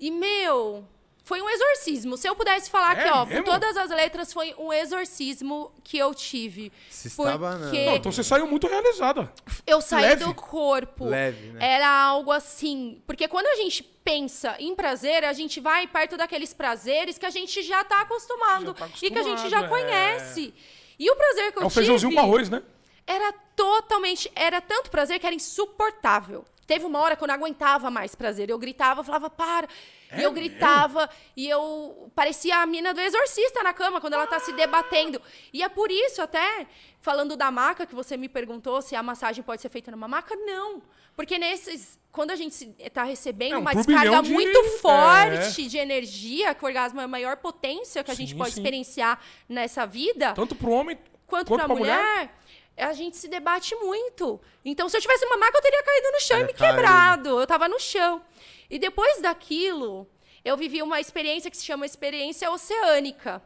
E, 0.00 0.10
meu, 0.10 0.88
Foi 1.28 1.42
um 1.42 1.50
exorcismo. 1.50 2.16
Se 2.16 2.26
eu 2.26 2.34
pudesse 2.34 2.70
falar 2.70 2.96
É 2.96 3.00
aqui, 3.02 3.10
ó, 3.12 3.26
mesmo? 3.26 3.44
com 3.44 3.50
todas 3.50 3.76
as 3.76 3.90
letras, 3.90 4.32
foi 4.32 4.54
um 4.58 4.72
exorcismo 4.72 5.70
que 5.84 5.98
eu 5.98 6.14
tive. 6.14 6.72
Se 6.88 7.08
estava 7.08 7.56
na- 7.58 7.66
Porque 7.66 7.84
Não, 7.84 7.96
então 7.96 8.10
você 8.10 8.24
saiu 8.24 8.46
muito 8.46 8.66
realizada. 8.66 9.30
eu 9.66 9.78
saí 9.82 10.04
leve. 10.04 10.24
do 10.24 10.34
corpo. 10.34 11.04
Leve, 11.04 11.48
né? 11.52 11.58
Era 11.74 11.86
algo 11.86 12.32
assim. 12.32 13.02
Porque 13.06 13.28
quando 13.28 13.46
a 13.46 13.56
gente 13.56 13.82
pensa 13.82 14.56
em 14.58 14.74
prazer, 14.74 15.22
a 15.22 15.34
gente 15.34 15.60
vai 15.60 15.86
perto 15.86 16.16
daqueles 16.16 16.54
prazeres 16.54 17.18
que 17.18 17.26
a 17.26 17.30
gente 17.30 17.60
já 17.62 17.84
tá 17.84 18.00
acostumado. 18.00 18.68
Já 18.68 18.72
tá 18.74 18.88
e 19.02 19.10
que 19.10 19.18
a 19.18 19.22
gente 19.22 19.50
já 19.50 19.58
acostumado, 19.58 19.64
é. 19.66 19.68
conhece. 19.68 20.54
E 20.98 21.10
o 21.10 21.14
prazer 21.14 21.52
que 21.52 21.58
eu 21.58 21.62
É 21.62 21.66
um 21.66 21.70
feijãozinho 21.70 22.08
tive 22.10 22.22
com 22.22 22.26
arroz, 22.26 22.48
né? 22.48 22.62
era 23.06 23.32
totalmente. 23.54 24.32
Era 24.34 24.62
tanto 24.62 24.90
prazer 24.90 25.18
que 25.18 25.26
era 25.26 25.36
insuportável. 25.36 26.42
Teve 26.66 26.84
uma 26.86 26.98
hora 27.00 27.16
que 27.16 27.22
eu 27.22 27.28
não 27.28 27.34
aguentava 27.34 27.90
mais 27.90 28.14
prazer. 28.14 28.48
Eu 28.50 28.58
gritava, 28.58 29.00
eu 29.00 29.04
falava, 29.04 29.28
para. 29.30 29.68
É 30.10 30.20
e 30.20 30.22
eu 30.24 30.32
gritava, 30.32 31.08
e 31.36 31.48
eu 31.48 32.10
parecia 32.14 32.56
a 32.56 32.66
mina 32.66 32.94
do 32.94 33.00
exorcista 33.00 33.62
na 33.62 33.72
cama, 33.74 34.00
quando 34.00 34.14
ela 34.14 34.26
tá 34.26 34.40
se 34.40 34.52
debatendo. 34.54 35.20
E 35.52 35.62
é 35.62 35.68
por 35.68 35.90
isso, 35.90 36.22
até, 36.22 36.66
falando 37.00 37.36
da 37.36 37.50
maca, 37.50 37.84
que 37.86 37.94
você 37.94 38.16
me 38.16 38.28
perguntou 38.28 38.80
se 38.80 38.96
a 38.96 39.02
massagem 39.02 39.42
pode 39.44 39.60
ser 39.60 39.68
feita 39.68 39.90
numa 39.90 40.08
maca, 40.08 40.34
não. 40.36 40.82
Porque 41.14 41.36
nesses. 41.38 41.98
Quando 42.10 42.30
a 42.30 42.36
gente 42.36 42.54
se- 42.54 42.66
tá 42.92 43.02
recebendo 43.04 43.52
É 43.54 43.58
um 43.58 43.60
uma 43.60 43.74
descarga 43.74 44.22
de- 44.22 44.32
muito 44.32 44.58
é. 44.58 44.68
forte 44.78 45.68
de 45.68 45.76
energia, 45.76 46.54
que 46.54 46.64
o 46.64 46.66
orgasmo 46.66 47.00
é 47.00 47.04
a 47.04 47.08
maior 47.08 47.36
potência 47.36 48.02
que 48.02 48.10
a 48.10 48.14
gente 48.14 48.32
Sim, 48.32 48.38
pode 48.38 48.52
sim. 48.52 48.60
experienciar 48.60 49.20
nessa 49.48 49.86
vida 49.86 50.32
Tanto 50.32 50.54
pro 50.54 50.70
homem 50.70 50.96
quanto, 51.26 51.48
quanto 51.48 51.58
pra 51.58 51.66
pra 51.66 51.74
mulher, 51.76 52.34
a 52.76 52.92
gente 52.92 53.16
se 53.16 53.28
debate 53.28 53.74
muito. 53.76 54.40
Então, 54.64 54.88
se 54.88 54.96
eu 54.96 55.00
tivesse 55.00 55.24
uma 55.26 55.36
maca, 55.36 55.58
eu 55.58 55.62
teria 55.62 55.82
caído 55.82 56.10
no 56.12 56.20
chão 56.20 56.38
e 56.38 56.40
Teria 56.40 56.46
me 56.46 56.58
caído. 56.58 56.76
quebrado. 56.76 57.40
Eu 57.40 57.46
tava 57.46 57.68
no 57.68 57.78
chão. 57.78 58.22
E 58.70 58.78
depois 58.78 59.20
daquilo, 59.20 60.06
eu 60.44 60.56
vivi 60.56 60.82
uma 60.82 61.00
experiência 61.00 61.50
que 61.50 61.56
se 61.56 61.64
chama 61.64 61.86
experiência 61.86 62.50
oceânica. 62.50 63.42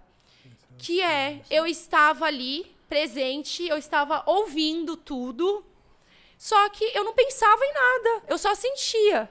Que 0.78 1.00
é, 1.02 1.40
eu 1.50 1.66
estava 1.66 2.26
ali, 2.26 2.66
presente, 2.88 3.66
eu 3.66 3.76
estava 3.76 4.22
ouvindo 4.26 4.96
tudo, 4.96 5.64
só 6.36 6.68
que 6.70 6.84
eu 6.94 7.04
não 7.04 7.14
pensava 7.14 7.64
em 7.64 7.72
nada, 7.72 8.24
eu 8.28 8.36
só 8.36 8.54
sentia. 8.54 9.30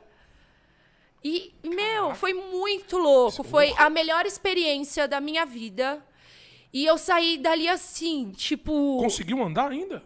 E, 1.24 1.54
meu, 1.64 2.16
foi 2.16 2.34
muito 2.34 2.98
louco. 2.98 3.44
Foi 3.44 3.74
a 3.78 3.90
melhor 3.90 4.26
experiência 4.26 5.08
da 5.08 5.22
minha 5.22 5.46
vida. 5.46 6.04
E 6.74 6.86
eu 6.86 6.98
saí 6.98 7.38
dali 7.38 7.68
assim, 7.68 8.32
tipo. 8.32 8.98
conseguiu 9.00 9.44
andar 9.44 9.72
ainda? 9.72 10.04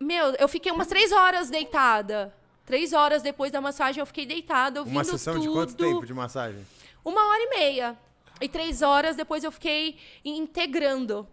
Meu, 0.00 0.34
eu 0.38 0.48
fiquei 0.48 0.70
umas 0.70 0.86
três 0.86 1.12
horas 1.12 1.50
deitada. 1.50 2.34
Três 2.64 2.92
horas 2.92 3.22
depois 3.22 3.52
da 3.52 3.60
massagem 3.60 4.00
eu 4.00 4.06
fiquei 4.06 4.24
deitada, 4.24 4.80
ouvindo 4.80 4.96
Uma 4.96 5.04
sessão 5.04 5.38
de 5.38 5.46
tudo. 5.46 5.52
quanto 5.52 5.74
tempo 5.74 6.06
de 6.06 6.14
massagem? 6.14 6.66
Uma 7.04 7.22
hora 7.28 7.42
e 7.42 7.48
meia. 7.50 7.98
E 8.40 8.48
três 8.48 8.80
horas 8.82 9.16
depois 9.16 9.44
eu 9.44 9.52
fiquei 9.52 9.98
integrando. 10.24 11.26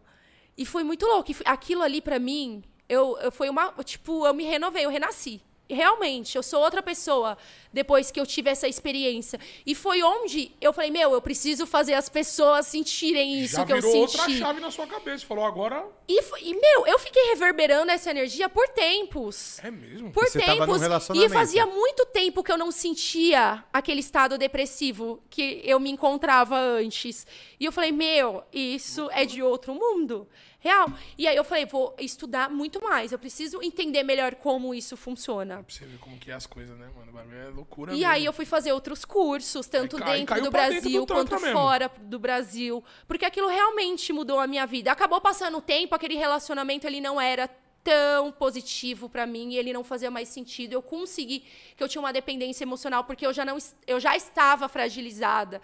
E 0.57 0.65
foi 0.65 0.83
muito 0.83 1.05
louco. 1.05 1.31
Aquilo 1.45 1.81
ali 1.81 2.01
pra 2.01 2.19
mim, 2.19 2.63
eu, 2.87 3.17
eu 3.19 3.31
foi 3.31 3.49
uma. 3.49 3.71
Tipo, 3.83 4.27
eu 4.27 4.33
me 4.33 4.43
renovei, 4.43 4.85
eu 4.85 4.89
renasci. 4.89 5.41
Realmente, 5.73 6.35
eu 6.35 6.43
sou 6.43 6.61
outra 6.61 6.81
pessoa 6.81 7.37
depois 7.73 8.11
que 8.11 8.19
eu 8.19 8.25
tive 8.25 8.49
essa 8.49 8.67
experiência. 8.67 9.39
E 9.65 9.73
foi 9.73 10.03
onde 10.03 10.51
eu 10.59 10.73
falei, 10.73 10.91
meu, 10.91 11.13
eu 11.13 11.21
preciso 11.21 11.65
fazer 11.65 11.93
as 11.93 12.09
pessoas 12.09 12.67
sentirem 12.67 13.39
isso 13.41 13.55
Já 13.55 13.65
que 13.65 13.71
eu 13.71 13.77
virou 13.77 13.91
senti. 14.07 14.19
outra 14.19 14.29
chave 14.37 14.59
na 14.59 14.69
sua 14.69 14.85
cabeça. 14.87 15.25
Falou, 15.25 15.45
agora 15.45 15.85
E, 16.07 16.21
foi- 16.23 16.41
e, 16.43 16.53
meu, 16.53 16.85
eu 16.85 16.99
fiquei 16.99 17.23
reverberando 17.29 17.91
essa 17.91 18.09
energia 18.11 18.49
por 18.49 18.67
tempos. 18.69 19.59
é 19.63 19.71
mesmo. 19.71 20.11
Por 20.11 20.25
E 20.25 20.29
você 20.29 20.39
tava 20.41 20.67
num 20.67 20.77
tempos. 20.79 21.09
E 21.15 21.29
fazia 21.29 21.65
muito 21.65 22.05
tempo 22.07 22.43
que 22.43 22.51
eu 22.51 22.57
não 22.57 22.71
sentia 22.71 23.63
aquele 23.71 24.01
estado 24.01 24.37
depressivo 24.37 25.21
que 25.29 25.61
eu 25.63 25.79
me 25.79 25.89
encontrava 25.89 26.57
antes. 26.57 27.25
E 27.59 27.65
eu 27.65 27.71
falei, 27.71 27.91
meu, 27.91 28.43
isso 28.51 29.09
é 29.11 29.25
de 29.25 29.41
outro 29.41 29.73
mundo. 29.73 30.27
Real. 30.61 30.93
E 31.17 31.27
aí 31.27 31.35
eu 31.35 31.43
falei, 31.43 31.65
vou 31.65 31.95
estudar 31.99 32.47
muito 32.49 32.79
mais. 32.81 33.11
Eu 33.11 33.17
preciso 33.17 33.61
entender 33.63 34.03
melhor 34.03 34.35
como 34.35 34.73
isso 34.75 34.95
funciona. 34.95 35.63
Pra 35.63 35.65
você 35.67 35.85
ver 35.85 35.97
como 35.97 36.17
que 36.17 36.29
é 36.29 36.35
as 36.35 36.45
coisas, 36.45 36.77
né, 36.77 36.87
mano? 36.95 37.09
O 37.11 37.13
bagulho 37.15 37.35
É 37.35 37.49
loucura 37.49 37.91
E 37.93 37.95
mesmo. 37.95 38.11
aí 38.11 38.23
eu 38.25 38.31
fui 38.31 38.45
fazer 38.45 38.71
outros 38.71 39.03
cursos, 39.03 39.65
tanto 39.67 39.97
Aí 40.03 40.19
dentro 40.19 40.41
do 40.43 40.51
pra 40.51 40.69
dentro 40.69 40.81
Brasil 40.83 41.05
do 41.05 41.13
quanto 41.13 41.41
mesmo. 41.41 41.51
fora 41.59 41.91
do 42.01 42.19
Brasil, 42.19 42.83
porque 43.07 43.25
aquilo 43.25 43.47
realmente 43.47 44.13
mudou 44.13 44.39
a 44.39 44.45
minha 44.45 44.67
vida. 44.67 44.91
Acabou 44.91 45.19
passando 45.19 45.57
o 45.57 45.61
tempo, 45.61 45.95
aquele 45.95 46.15
relacionamento 46.15 46.85
ele 46.85 47.01
não 47.01 47.19
era 47.19 47.49
tão 47.83 48.31
positivo 48.31 49.09
pra 49.09 49.25
mim 49.25 49.53
e 49.53 49.57
ele 49.57 49.73
não 49.73 49.83
fazia 49.83 50.11
mais 50.11 50.29
sentido. 50.29 50.73
Eu 50.73 50.83
consegui 50.83 51.43
que 51.75 51.83
eu 51.83 51.89
tinha 51.89 51.99
uma 51.99 52.13
dependência 52.13 52.63
emocional 52.63 53.03
porque 53.03 53.25
eu 53.25 53.33
já 53.33 53.43
não 53.43 53.57
eu 53.87 53.99
já 53.99 54.15
estava 54.15 54.69
fragilizada. 54.69 55.59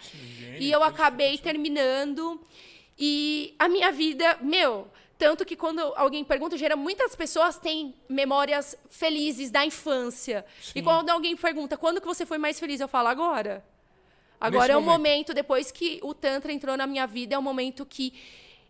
e 0.60 0.72
eu 0.72 0.82
acabei 0.84 1.38
terminando 1.38 2.42
e 2.98 3.54
a 3.60 3.68
minha 3.68 3.92
vida, 3.92 4.38
meu, 4.42 4.88
tanto 5.18 5.46
que 5.46 5.56
quando 5.56 5.80
alguém 5.96 6.24
pergunta, 6.24 6.58
gera 6.58 6.76
muitas 6.76 7.16
pessoas 7.16 7.58
têm 7.58 7.94
memórias 8.08 8.78
felizes 8.90 9.50
da 9.50 9.66
infância. 9.66 10.46
E 10.76 10.82
quando 10.82 11.10
alguém 11.10 11.36
pergunta, 11.36 11.76
quando 11.76 12.00
que 12.00 12.08
você 12.08 12.26
foi 12.26 12.38
mais 12.38 12.60
feliz? 12.60 12.80
Eu 12.80 12.88
falo, 12.88 13.08
agora. 13.08 13.64
Agora 14.40 14.68
Nesse 14.68 14.72
é 14.74 14.78
o 14.78 14.82
momento. 14.82 14.98
momento, 14.98 15.34
depois 15.34 15.72
que 15.72 16.00
o 16.04 16.14
Tantra 16.14 16.54
entrou 16.54 16.78
na 16.78 16.86
minha 16.86 17.08
vida, 17.08 17.34
é 17.34 17.38
o 17.38 17.42
momento 17.42 17.86
que 17.86 18.14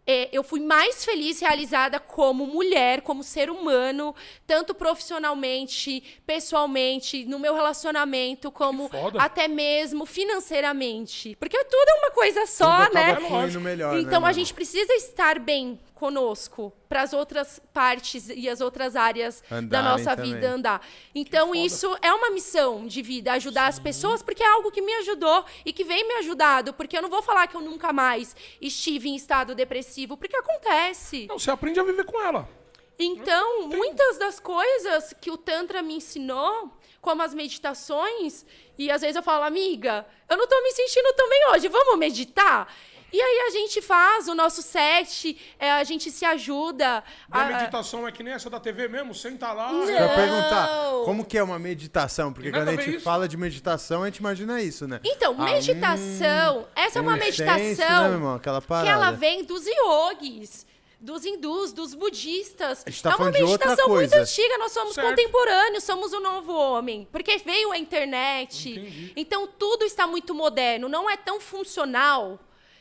é, 0.07 0.29
eu 0.31 0.41
fui 0.41 0.61
mais 0.61 1.03
feliz, 1.03 1.41
realizada 1.41 1.99
como 1.99 2.47
mulher, 2.47 3.01
como 3.01 3.21
ser 3.23 3.49
humano, 3.49 4.15
tanto 4.47 4.73
profissionalmente, 4.73 6.01
pessoalmente, 6.25 7.25
no 7.25 7.37
meu 7.37 7.53
relacionamento, 7.53 8.49
como 8.49 8.89
até 9.19 9.49
mesmo 9.49 10.05
financeiramente. 10.05 11.35
Porque 11.39 11.61
tudo 11.65 11.89
é 11.89 11.93
uma 12.05 12.11
coisa 12.11 12.45
só, 12.45 12.85
Tudo 12.85 12.93
né? 12.95 13.17
melhor, 13.59 13.95
né, 13.95 14.01
Então 14.01 14.19
a 14.19 14.21
mano? 14.21 14.33
gente 14.33 14.53
precisa 14.53 14.93
estar 14.93 15.39
bem 15.39 15.77
conosco 15.97 16.71
para 16.87 17.01
as 17.01 17.11
outras 17.11 17.59
partes 17.73 18.29
e 18.29 18.47
as 18.47 18.61
outras 18.61 18.95
áreas 18.95 19.43
da 19.49 19.57
Andarem 19.57 19.89
nossa 19.89 20.15
também. 20.15 20.33
vida 20.33 20.49
andar. 20.49 20.87
Então 21.13 21.53
isso 21.55 21.97
é 22.01 22.13
uma 22.13 22.29
missão 22.29 22.85
de 22.85 23.01
vida, 23.01 23.33
ajudar 23.33 23.67
as 23.67 23.79
pessoas, 23.79 24.21
porque 24.21 24.43
é 24.43 24.47
algo 24.47 24.71
que 24.71 24.81
me 24.81 24.93
ajudou 24.95 25.43
e 25.65 25.73
que 25.73 25.83
vem 25.83 26.07
me 26.07 26.13
ajudado, 26.15 26.73
porque 26.73 26.97
eu 26.97 27.01
não 27.01 27.09
vou 27.09 27.21
falar 27.21 27.47
que 27.47 27.55
eu 27.55 27.61
nunca 27.61 27.91
mais 27.91 28.35
estive 28.61 29.09
em 29.09 29.15
estado 29.15 29.55
depressivo, 29.55 30.15
porque 30.15 30.35
acontece. 30.35 31.25
Não, 31.27 31.39
você 31.39 31.51
aprende 31.51 31.79
a 31.79 31.83
viver 31.83 32.05
com 32.05 32.21
ela. 32.21 32.47
Então, 32.99 33.67
muitas 33.67 34.17
das 34.17 34.39
coisas 34.39 35.13
que 35.21 35.29
o 35.29 35.37
Tantra 35.37 35.83
me 35.83 35.95
ensinou, 35.95 36.71
como 36.99 37.21
as 37.21 37.33
meditações, 37.33 38.43
e 38.77 38.89
às 38.89 39.01
vezes 39.01 39.15
eu 39.15 39.23
falo, 39.23 39.43
amiga, 39.43 40.05
eu 40.29 40.35
não 40.35 40.47
tô 40.47 40.61
me 40.61 40.71
sentindo 40.71 41.13
tão 41.13 41.29
bem 41.29 41.47
hoje, 41.51 41.67
vamos 41.67 41.97
meditar? 41.97 42.73
E 43.11 43.21
aí 43.21 43.39
a 43.47 43.49
gente 43.51 43.81
faz 43.81 44.27
o 44.27 44.35
nosso 44.35 44.61
set, 44.61 45.39
é, 45.57 45.71
a 45.71 45.83
gente 45.85 46.11
se 46.11 46.25
ajuda. 46.25 47.03
A 47.31 47.41
a- 47.41 47.45
meditação 47.45 48.05
é 48.07 48.11
que 48.11 48.21
nem 48.21 48.33
essa 48.33 48.49
da 48.49 48.59
TV 48.59 48.87
mesmo, 48.89 49.15
senta 49.15 49.53
lá. 49.53 49.71
Não. 49.71 49.89
Eu 49.89 50.09
perguntar, 50.09 50.69
como 51.05 51.23
que 51.23 51.37
é 51.37 51.43
uma 51.43 51.57
meditação? 51.57 52.33
Porque 52.33 52.51
Nada 52.51 52.65
quando 52.65 52.79
a 52.79 52.81
gente 52.83 52.95
isso. 52.95 53.03
fala 53.05 53.27
de 53.27 53.37
meditação, 53.37 54.03
a 54.03 54.05
gente 54.07 54.17
imagina 54.17 54.61
isso, 54.61 54.87
né? 54.87 54.99
Então, 55.05 55.33
Ah, 55.39 55.43
meditação, 55.45 56.67
essa 56.75 56.99
é 56.99 57.01
uma 57.01 57.13
um 57.13 57.15
incenso, 57.17 57.43
meditação 57.43 58.01
né, 58.03 58.07
meu 58.09 58.17
irmão? 58.17 58.35
Aquela 58.35 58.61
que 58.61 58.89
ela 58.89 59.11
vem 59.11 59.43
dos 59.45 59.63
yogis, 59.65 60.65
dos 60.99 61.23
hindus, 61.25 61.71
dos 61.71 61.93
budistas. 61.93 62.83
A 62.85 62.89
gente 62.89 63.01
tá 63.03 63.09
é 63.09 63.11
uma 63.13 63.17
falando 63.19 63.35
de 63.35 63.43
outra 63.43 63.67
meditação 63.69 63.93
muito 63.95 64.13
antiga, 64.13 64.57
nós 64.57 64.71
somos 64.73 64.95
Certo. 64.95 65.09
contemporâneos, 65.09 65.83
somos 65.83 66.11
o 66.11 66.19
novo 66.19 66.51
homem. 66.53 67.07
Porque 67.11 67.37
veio 67.37 67.71
a 67.71 67.77
internet. 67.77 68.69
Entendi. 68.71 69.13
Então 69.15 69.47
tudo 69.47 69.85
está 69.85 70.05
muito 70.07 70.33
moderno, 70.35 70.89
não 70.89 71.09
é 71.09 71.15
tão 71.15 71.39
funcional. 71.39 72.39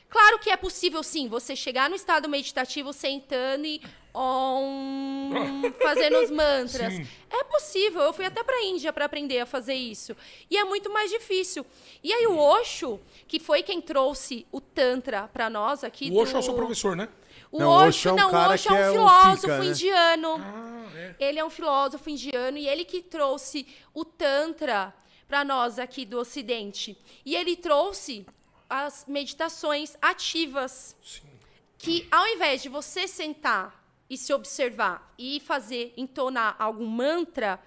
Claro 0.09 0.39
que 0.39 0.51
é 0.51 0.57
possível, 0.57 1.03
sim, 1.03 1.29
você 1.29 1.57
chegar 1.57 1.91
no 1.91 1.97
estado 1.97 2.29
meditativo 2.29 2.93
sentando 2.93 3.67
e 3.67 3.83
om, 4.15 5.31
fazendo 5.83 6.19
os 6.19 6.31
mantras. 6.31 6.95
Sim. 6.95 7.07
É 7.31 7.45
possível. 7.45 8.03
Eu 8.03 8.13
fui 8.13 8.25
até 8.25 8.43
para 8.43 8.57
a 8.57 8.65
Índia 8.65 8.93
para 8.93 9.05
aprender 9.05 9.41
a 9.41 9.47
fazer 9.47 9.75
isso. 9.75 10.17
E 10.51 10.57
é 10.57 10.65
muito 10.65 10.91
mais 10.91 11.11
difícil. 11.11 11.67
E 12.03 12.13
aí 12.13 12.27
o 12.27 12.39
Osho, 12.39 13.01
que 13.29 13.39
foi 13.39 13.63
quem 13.63 13.81
trouxe 13.81 14.47
o 14.51 14.61
Tantra 14.61 15.29
para 15.29 15.51
nós 15.51 15.85
aqui. 15.85 16.11
O 16.11 16.17
Osho 16.17 16.33
do... 16.33 16.37
é 16.37 16.41
o 16.41 16.43
seu 16.43 16.55
professor, 16.55 16.97
né? 16.97 17.09
O 17.51 17.59
Não, 17.59 17.69
Osho, 17.69 17.89
Osho 17.89 18.09
é 18.09 18.13
um 18.13 18.17
não, 18.17 18.29
o 18.29 18.33
cara 18.33 18.55
Osho 18.55 18.69
que 18.69 18.75
é 18.75 18.77
um 18.77 18.81
é 18.81 18.93
filósofo 18.93 19.41
pica, 19.41 19.59
né? 19.59 19.67
indiano. 19.67 20.37
Ah, 20.39 20.87
é. 20.95 21.15
Ele 21.19 21.39
é 21.39 21.45
um 21.45 21.51
filósofo 21.51 22.09
indiano 22.11 22.59
e 22.59 22.69
ele 22.69 22.85
que 22.85 23.03
trouxe 23.03 23.67
o 23.93 24.05
Tantra 24.05 24.95
para 25.29 25.45
nós 25.45 25.79
aqui 25.79 26.05
do 26.05 26.19
Ocidente. 26.19 26.97
E 27.25 27.35
ele 27.35 27.57
trouxe 27.57 28.25
as 28.69 29.05
meditações 29.07 29.97
ativas, 30.01 30.97
Sim. 31.03 31.23
que 31.79 32.07
ao 32.11 32.27
invés 32.29 32.63
de 32.63 32.69
você 32.69 33.07
sentar 33.07 33.85
e 34.09 34.17
se 34.17 34.33
observar 34.33 35.13
e 35.19 35.41
fazer, 35.41 35.93
entonar 35.97 36.57
algum 36.59 36.87
mantra, 36.87 37.61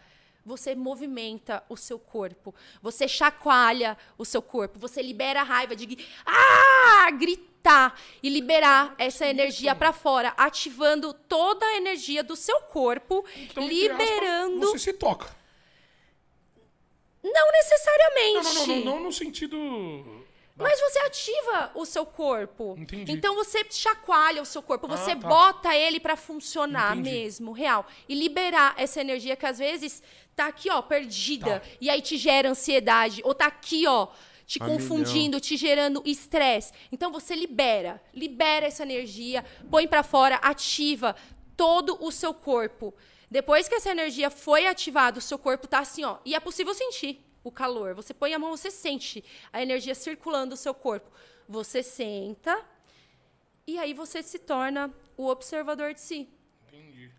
você 0.46 0.74
movimenta 0.74 1.64
o 1.70 1.78
seu 1.78 2.00
corpo, 2.00 2.56
você 2.82 3.08
chacoalha 3.08 3.98
o 4.18 4.26
seu 4.26 4.42
corpo, 4.42 4.80
você 4.80 5.02
libera 5.02 5.42
a 5.42 5.44
raiva 5.44 5.76
de 5.76 5.98
ah, 6.26 7.12
gritar 7.12 8.00
e 8.24 8.30
liberar 8.30 8.96
essa 8.98 9.28
energia 9.28 9.76
para 9.76 9.92
fora, 9.94 10.34
ativando 10.38 11.14
toda 11.14 11.66
a 11.66 11.76
energia 11.76 12.24
do 12.24 12.36
seu 12.36 12.62
corpo, 12.62 13.24
Então, 13.36 13.64
entre 13.64 13.90
aspas, 13.92 14.00
liberando. 14.10 14.60
você 14.62 14.80
se 14.80 14.94
toca. 14.94 15.38
Não 17.22 17.52
necessariamente. 17.52 18.34
Não, 18.34 18.54
não, 18.54 18.54
não, 18.54 18.76
não, 18.78 18.86
não 18.86 19.00
no 19.04 19.12
sentido 19.12 20.19
Mas 20.60 20.80
você 20.80 21.00
ativa 21.00 21.72
o 21.76 21.86
seu 21.86 22.06
corpo. 22.06 22.76
Entendi. 22.78 23.12
Então 23.12 23.36
você 23.36 23.66
chacoalha 23.70 24.42
o 24.42 24.46
seu 24.46 24.62
corpo, 24.62 24.88
Ah, 24.88 24.98
você 24.98 25.16
tá. 25.16 25.28
bota 25.28 25.76
ele 25.76 26.00
pra 26.00 26.16
funcionar 26.16 26.98
Entendi. 26.98 27.10
mesmo, 27.10 27.52
real. 27.52 27.86
E 28.08 28.14
liberar 28.14 28.74
essa 28.78 29.00
energia 29.02 29.36
que 29.36 29.46
às 29.46 29.58
vezes 29.60 30.04
tá 30.36 30.48
aqui, 30.48 30.70
ó, 30.70 30.82
perdida. 30.82 31.60
Tá. 31.60 31.66
E 31.80 31.90
aí 31.90 32.02
te 32.02 32.18
gera 32.18 32.50
ansiedade. 32.50 33.22
Ou 33.24 33.34
tá 33.34 33.46
aqui, 33.48 33.88
ó, 33.88 34.08
te 34.46 34.62
A 34.62 34.66
confundindo, 34.66 35.40
te 35.40 35.56
gerando 35.56 36.02
estresse. 36.06 36.74
Então 36.92 37.12
você 37.12 37.36
libera. 37.36 38.02
Libera 38.14 38.66
essa 38.66 38.84
energia, 38.84 39.46
põe 39.70 39.88
pra 39.88 40.04
fora, 40.04 40.36
ativa 40.38 41.16
todo 41.56 41.98
o 42.04 42.12
seu 42.12 42.34
corpo. 42.34 42.94
Depois 43.32 43.68
que 43.68 43.76
essa 43.76 43.92
energia 43.92 44.30
foi 44.30 44.66
ativada, 44.66 45.20
o 45.20 45.22
seu 45.22 45.38
corpo 45.38 45.68
tá 45.68 45.80
assim, 45.80 46.04
ó. 46.04 46.18
E 46.26 46.34
é 46.34 46.40
possível 46.40 46.74
sentir 46.74 47.24
o 47.44 47.52
calor. 47.52 47.94
Você 47.94 48.14
põe 48.14 48.34
a 48.34 48.40
mão, 48.40 48.56
você 48.56 48.72
sente 48.72 49.24
a 49.52 49.62
energia 49.62 49.96
circulando 49.96 50.52
no 50.52 50.58
seu 50.58 50.74
corpo. 50.74 51.10
Você 51.48 51.82
senta 51.82 52.66
e 53.66 53.78
aí 53.78 53.94
você 53.94 54.24
se 54.24 54.40
torna 54.40 54.94
o 55.16 55.28
observador 55.28 55.94
de 55.94 56.02
si. 56.02 56.30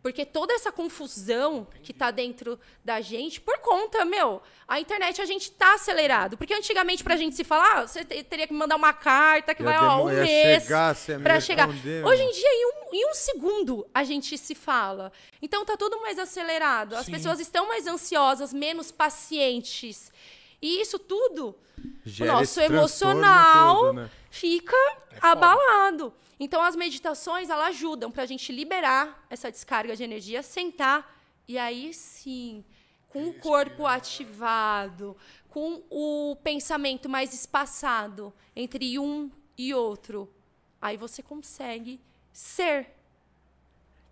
Entendi. 0.00 0.02
Porque 0.02 0.24
toda 0.24 0.54
essa 0.54 0.72
confusão 0.72 1.66
que 1.82 1.92
tá 1.92 2.10
dentro 2.10 2.58
da 2.82 3.00
gente, 3.02 3.38
por 3.40 3.58
conta, 3.58 4.02
meu, 4.04 4.40
a 4.66 4.80
internet 4.80 5.20
a 5.20 5.26
gente 5.26 5.52
tá 5.52 5.74
acelerado. 5.74 6.38
Porque 6.38 6.54
antigamente, 6.54 7.04
pra 7.04 7.16
gente 7.16 7.36
se 7.36 7.44
falar, 7.44 7.78
ah, 7.80 7.86
você 7.86 8.02
te- 8.04 8.24
teria 8.24 8.46
que 8.46 8.52
mandar 8.54 8.76
uma 8.76 8.94
carta 8.94 9.54
que 9.54 9.62
Ia 9.62 9.68
vai, 9.68 9.78
ó, 9.78 10.02
um 10.02 10.06
mês 10.06 10.62
chegar, 10.62 10.96
pra 11.22 11.38
chegar. 11.40 11.68
responder, 11.68 12.04
Hoje 12.06 12.22
em 12.22 12.32
dia, 12.32 12.48
em 12.50 12.66
um, 12.66 12.94
em 12.94 13.10
um 13.10 13.14
segundo, 13.14 13.86
a 13.94 14.02
gente 14.02 14.38
se 14.38 14.54
fala. 14.54 15.12
Então 15.42 15.64
tá 15.66 15.76
tudo 15.76 16.00
mais 16.00 16.18
acelerado. 16.18 16.96
As 16.96 17.04
Sim. 17.06 17.12
pessoas 17.12 17.38
estão 17.38 17.68
mais 17.68 17.86
ansiosas, 17.86 18.52
menos 18.54 18.90
pacientes. 18.90 20.10
E 20.62 20.80
isso 20.80 20.98
tudo, 20.98 21.54
Gera 22.04 22.32
o 22.32 22.40
nosso 22.40 22.60
emocional 22.60 23.76
todo, 23.76 23.92
né? 23.94 24.10
fica 24.30 24.76
É 25.12 25.20
foda. 25.20 26.12
Então 26.40 26.62
as 26.62 26.74
meditações 26.74 27.50
elas 27.50 27.68
ajudam 27.68 28.10
pra 28.10 28.24
gente 28.24 28.50
liberar 28.50 29.26
essa 29.28 29.50
descarga 29.52 29.94
de 29.94 30.02
energia, 30.02 30.42
sentar 30.42 31.14
e 31.46 31.58
aí 31.58 31.92
sim, 31.92 32.64
com 33.10 33.28
o 33.28 33.34
corpo 33.34 33.86
ativado, 33.86 35.14
com 35.50 35.82
o 35.90 36.36
pensamento 36.42 37.10
mais 37.10 37.34
espaçado 37.34 38.32
entre 38.56 38.98
um 38.98 39.30
e 39.58 39.74
outro, 39.74 40.32
aí 40.80 40.96
você 40.96 41.22
consegue 41.22 42.00
ser 42.32 42.88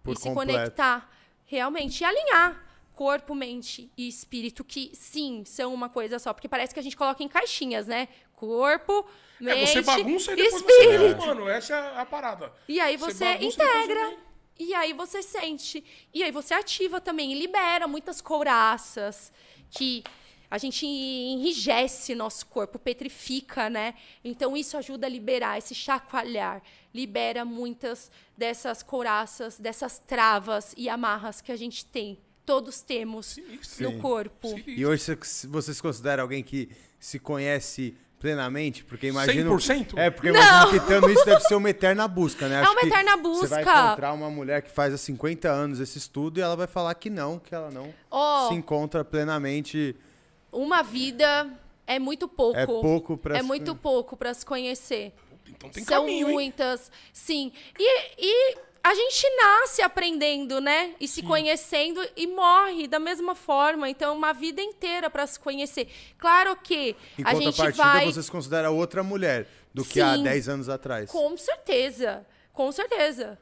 Por 0.03 0.13
e 0.13 0.17
se 0.17 0.25
completo. 0.25 0.53
conectar 0.53 1.11
realmente 1.47 2.03
e 2.03 2.05
alinhar 2.05 2.69
corpo, 2.99 3.33
mente 3.33 3.89
e 3.97 4.09
espírito, 4.09 4.65
que 4.65 4.91
sim, 4.93 5.45
são 5.45 5.73
uma 5.73 5.89
coisa 5.89 6.19
só. 6.19 6.35
Porque 6.35 6.49
parece 6.49 6.75
que 6.75 6.81
a 6.81 6.83
gente 6.83 6.97
coloca 6.97 7.23
em 7.23 7.29
caixinhas, 7.29 7.87
né? 7.87 8.09
Corpo, 8.39 9.05
mente 9.41 9.59
É, 9.63 9.67
você 9.67 9.83
bagunça 9.83 10.33
e 10.33 10.37
depois 10.37 10.55
espírito. 10.63 11.21
você... 11.21 11.27
Mano, 11.27 11.49
essa 11.49 11.75
é 11.75 12.01
a 12.01 12.07
parada. 12.07 12.53
E 12.69 12.79
aí 12.81 12.97
Você 12.97 13.13
você, 13.15 13.37
e 13.41 13.47
integra. 13.47 14.07
vem. 14.09 14.19
E 14.61 14.75
aí 14.75 14.93
você 14.93 15.23
sente. 15.23 15.85
E 16.13 16.23
aí 16.23 16.31
você 16.31 16.55
ativa 16.55 17.01
também 17.01 17.33
e 17.33 17.39
libera 17.39 17.87
muitas 17.89 18.21
couraças 18.21 19.33
que 19.71 20.03
a 20.51 20.57
gente 20.57 20.87
enrijece 20.87 22.15
nosso 22.15 22.47
corpo, 22.47 22.79
petrifica, 22.79 23.69
né? 23.69 23.95
Então 24.25 24.57
isso 24.57 24.77
ajuda 24.77 25.07
a 25.07 25.11
liberar 25.11 25.59
esse 25.59 25.75
chacoalhar, 25.75 26.63
libera 26.95 27.45
muitas 27.45 28.11
dessas 28.37 28.83
couraças, 28.83 29.59
dessas 29.59 29.99
travas 29.99 30.75
e 30.77 30.89
amarras 30.89 31.41
que 31.41 31.53
a 31.53 31.57
gente 31.57 31.85
tem. 31.85 32.19
Todos 32.47 32.81
temos 32.81 33.27
Sinistro. 33.27 33.91
no 33.91 34.01
corpo. 34.01 34.49
Sinistro. 34.49 34.73
E 34.73 34.87
hoje 34.87 35.03
você 35.49 35.75
se 35.75 35.83
considera 35.83 36.23
alguém 36.23 36.43
que 36.43 36.71
se 36.99 37.19
conhece 37.19 37.95
plenamente? 38.19 38.85
Porque 38.85 39.07
imagino... 39.09 39.55
100%? 39.55 39.97
É, 39.97 40.11
porque 40.11 40.29
eu 40.29 40.35
imagino 40.35 40.71
que 40.71 40.81
tendo 40.87 41.11
isso 41.11 41.25
deve 41.25 41.41
ser 41.43 41.55
uma 41.55 41.71
eterna 41.71 42.07
busca, 42.09 42.49
né? 42.49 42.57
É 42.57 42.59
Acho 42.61 42.73
uma 42.73 42.81
que 42.81 42.87
eterna 42.89 43.17
Você 43.17 43.47
vai 43.47 43.63
busca. 43.65 43.81
encontrar 43.87 44.13
uma 44.13 44.31
mulher 44.31 44.63
que 44.63 44.71
faz 44.71 44.93
há 44.93 44.99
50 44.99 45.49
anos 45.49 45.81
esse 45.81 45.99
estudo 45.99 46.39
e 46.39 46.43
ela 46.43 46.57
vai 46.57 46.67
falar 46.67 46.95
que 46.95 47.09
não, 47.11 47.39
que 47.39 47.55
ela 47.55 47.71
não 47.71 47.93
Ó, 48.11 48.49
se 48.49 48.55
encontra 48.55 49.05
plenamente. 49.05 49.95
uma 50.53 50.83
vida 50.83 51.49
é 51.87 51.99
muito 51.99 52.27
pouco. 52.29 52.59
É 52.59 52.67
pouco 52.67 53.17
pra 53.17 53.37
É 53.37 53.41
se- 53.41 53.47
muito 53.47 53.75
pouco 53.75 54.17
para 54.17 54.35
se 54.35 54.45
conhecer. 54.45 55.13
Então 55.51 55.71
tem 55.71 55.83
São 55.83 56.03
caminho, 56.03 56.29
hein? 56.29 56.35
muitas, 56.35 56.93
sim. 57.13 57.51
E, 57.79 58.11
e 58.19 58.59
a 58.89 58.95
gente 58.95 59.27
nasce 59.37 59.83
aprendendo, 59.83 60.61
né? 60.61 60.95
E 60.99 61.07
se 61.07 61.23
conhecendo 61.23 62.01
e 62.17 62.27
morre 62.27 62.89
da 62.89 62.99
mesma 62.99 63.35
forma. 63.35 63.89
Então, 63.89 64.17
uma 64.17 64.33
vida 64.33 64.63
inteira 64.63 65.11
para 65.11 65.27
se 65.27 65.39
conhecer. 65.39 65.89
Claro 66.17 66.57
que 66.57 66.97
Em 67.19 67.23
a 67.25 67.35
gente 67.35 67.45
contrapartida, 67.57 67.83
vai. 67.85 68.07
você 68.07 68.23
se 68.23 68.31
considera 68.31 68.71
outra 68.71 69.03
mulher 69.03 69.47
do 69.75 69.85
que 69.85 70.01
há 70.01 70.15
Sim. 70.17 70.23
10 70.23 70.49
anos 70.49 70.69
atrás. 70.71 71.11
Com 71.11 71.37
certeza. 71.37 72.27
Com 72.53 72.73
certeza. 72.73 73.39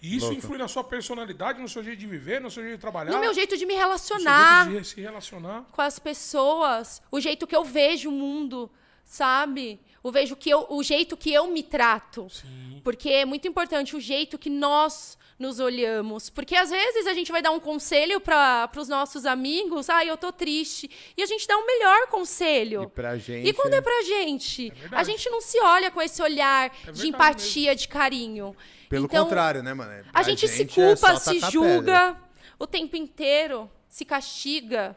E 0.00 0.16
isso 0.16 0.26
Louco. 0.26 0.38
influi 0.38 0.58
na 0.58 0.68
sua 0.68 0.82
personalidade, 0.84 1.60
no 1.60 1.68
seu 1.68 1.82
jeito 1.82 1.98
de 1.98 2.06
viver, 2.06 2.40
no 2.40 2.50
seu 2.50 2.62
jeito 2.62 2.76
de 2.76 2.80
trabalhar. 2.80 3.10
No 3.12 3.18
meu 3.18 3.34
jeito 3.34 3.56
de 3.56 3.66
me 3.66 3.74
no 3.74 3.78
seu 3.80 3.86
relacionar 3.88 4.64
jeito 4.70 4.82
de 4.82 4.88
se 4.88 5.00
relacionar. 5.00 5.64
com 5.72 5.82
as 5.82 5.98
pessoas, 5.98 7.02
o 7.10 7.20
jeito 7.20 7.46
que 7.46 7.54
eu 7.56 7.64
vejo 7.64 8.08
o 8.08 8.12
mundo, 8.12 8.70
sabe? 9.06 9.80
O, 10.02 10.10
vejo 10.12 10.36
que 10.36 10.50
eu, 10.50 10.66
o 10.68 10.82
jeito 10.82 11.16
que 11.16 11.32
eu 11.32 11.46
me 11.46 11.62
trato. 11.62 12.28
Sim. 12.28 12.80
Porque 12.84 13.08
é 13.08 13.24
muito 13.24 13.48
importante 13.48 13.96
o 13.96 14.00
jeito 14.00 14.36
que 14.36 14.50
nós 14.50 15.16
nos 15.38 15.60
olhamos. 15.60 16.28
Porque 16.30 16.54
às 16.56 16.70
vezes 16.70 17.06
a 17.06 17.14
gente 17.14 17.30
vai 17.30 17.40
dar 17.42 17.50
um 17.50 17.60
conselho 17.60 18.20
para 18.20 18.70
os 18.76 18.88
nossos 18.88 19.24
amigos, 19.24 19.88
ah, 19.88 20.04
eu 20.04 20.16
tô 20.16 20.32
triste. 20.32 20.90
E 21.16 21.22
a 21.22 21.26
gente 21.26 21.46
dá 21.46 21.56
um 21.56 21.66
melhor 21.66 22.08
conselho. 22.08 22.84
E 22.84 22.86
pra 22.88 23.16
gente. 23.16 23.48
E 23.48 23.52
quando 23.52 23.74
é 23.74 23.80
pra 23.80 24.02
gente? 24.02 24.70
verdade. 24.70 24.94
a 24.94 25.04
gente 25.04 25.30
não 25.30 25.40
se 25.40 25.60
olha 25.60 25.90
com 25.90 26.02
esse 26.02 26.20
olhar 26.22 26.70
de 26.70 26.76
verdade 26.84 27.08
empatia, 27.08 27.74
de 27.74 27.88
carinho. 27.88 28.56
Pelo 28.88 29.06
Então, 29.06 29.24
contrário, 29.24 29.62
né, 29.62 29.74
mano? 29.74 30.04
A 30.12 30.22
gente, 30.22 30.46
se 30.46 30.62
é 30.62 30.66
culpa, 30.66 31.16
só 31.16 31.32
se 31.32 31.40
julga 31.50 32.12
pedra. 32.12 32.16
o 32.58 32.66
tempo 32.66 32.96
inteiro, 32.96 33.70
se 33.88 34.04
castiga. 34.04 34.96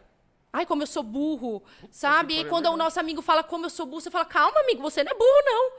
Ai, 0.52 0.66
como 0.66 0.82
eu 0.84 0.88
sou 0.88 1.04
burro, 1.04 1.62
sabe? 1.92 2.34
E 2.36 2.40
é 2.42 2.46
quando 2.46 2.66
o 2.68 2.78
nosso 2.78 3.00
amigo 3.00 3.22
fala 3.22 3.44
como 3.44 3.66
eu 3.66 3.70
sou 3.70 3.86
burro, 3.86 4.02
você 4.02 4.10
fala, 4.10 4.26
calma, 4.26 4.60
amigo, 4.62 4.82
você 4.82 5.04
não 5.04 5.12
é 5.12 5.16
burro, 5.16 5.44
não. 5.46 5.72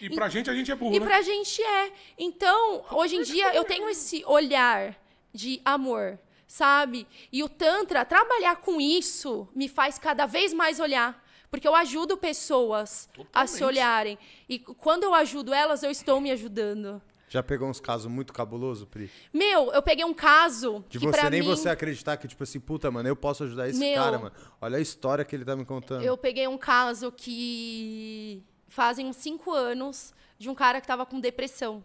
E 0.00 0.10
pra 0.10 0.28
gente, 0.28 0.50
a 0.50 0.54
gente 0.54 0.70
é 0.70 0.74
burro, 0.74 0.94
E 0.94 1.00
né? 1.00 1.06
pra 1.06 1.22
gente 1.22 1.62
é. 1.62 1.92
Então, 2.18 2.84
hoje 2.92 3.16
em 3.16 3.22
dia, 3.22 3.54
eu 3.54 3.64
tenho 3.64 3.88
esse 3.88 4.22
olhar 4.26 4.94
de 5.32 5.60
amor, 5.64 6.18
sabe? 6.46 7.06
E 7.32 7.42
o 7.42 7.48
Tantra, 7.48 8.04
trabalhar 8.04 8.56
com 8.56 8.80
isso, 8.80 9.48
me 9.54 9.68
faz 9.68 9.98
cada 9.98 10.26
vez 10.26 10.52
mais 10.52 10.78
olhar. 10.78 11.26
Porque 11.50 11.66
eu 11.66 11.74
ajudo 11.74 12.18
pessoas 12.18 13.08
a 13.32 13.46
se 13.46 13.58
Totalmente. 13.60 13.64
olharem. 13.64 14.18
E 14.46 14.58
quando 14.58 15.04
eu 15.04 15.14
ajudo 15.14 15.54
elas, 15.54 15.82
eu 15.82 15.90
estou 15.90 16.20
me 16.20 16.30
ajudando. 16.30 17.00
Já 17.28 17.42
pegou 17.42 17.68
uns 17.68 17.78
casos 17.78 18.10
muito 18.10 18.32
cabulosos, 18.32 18.86
Pri? 18.88 19.10
Meu, 19.32 19.70
eu 19.72 19.82
peguei 19.82 20.04
um 20.04 20.14
caso 20.14 20.84
De 20.88 20.98
que 20.98 21.04
você 21.06 21.20
pra 21.20 21.30
nem 21.30 21.40
mim... 21.40 21.46
você 21.46 21.68
acreditar 21.68 22.16
que, 22.16 22.26
tipo 22.26 22.42
assim, 22.42 22.58
puta, 22.58 22.90
mano, 22.90 23.08
eu 23.08 23.16
posso 23.16 23.44
ajudar 23.44 23.68
esse 23.68 23.78
Meu. 23.78 23.94
cara, 23.94 24.18
mano. 24.18 24.32
Olha 24.60 24.78
a 24.78 24.80
história 24.80 25.24
que 25.24 25.36
ele 25.36 25.44
tá 25.44 25.54
me 25.54 25.64
contando. 25.64 26.02
Eu 26.02 26.16
peguei 26.16 26.48
um 26.48 26.56
caso 26.56 27.12
que 27.12 28.42
fazem 28.66 29.06
uns 29.06 29.16
cinco 29.16 29.52
anos 29.52 30.14
de 30.38 30.48
um 30.48 30.54
cara 30.54 30.80
que 30.80 30.86
tava 30.86 31.04
com 31.04 31.20
depressão. 31.20 31.84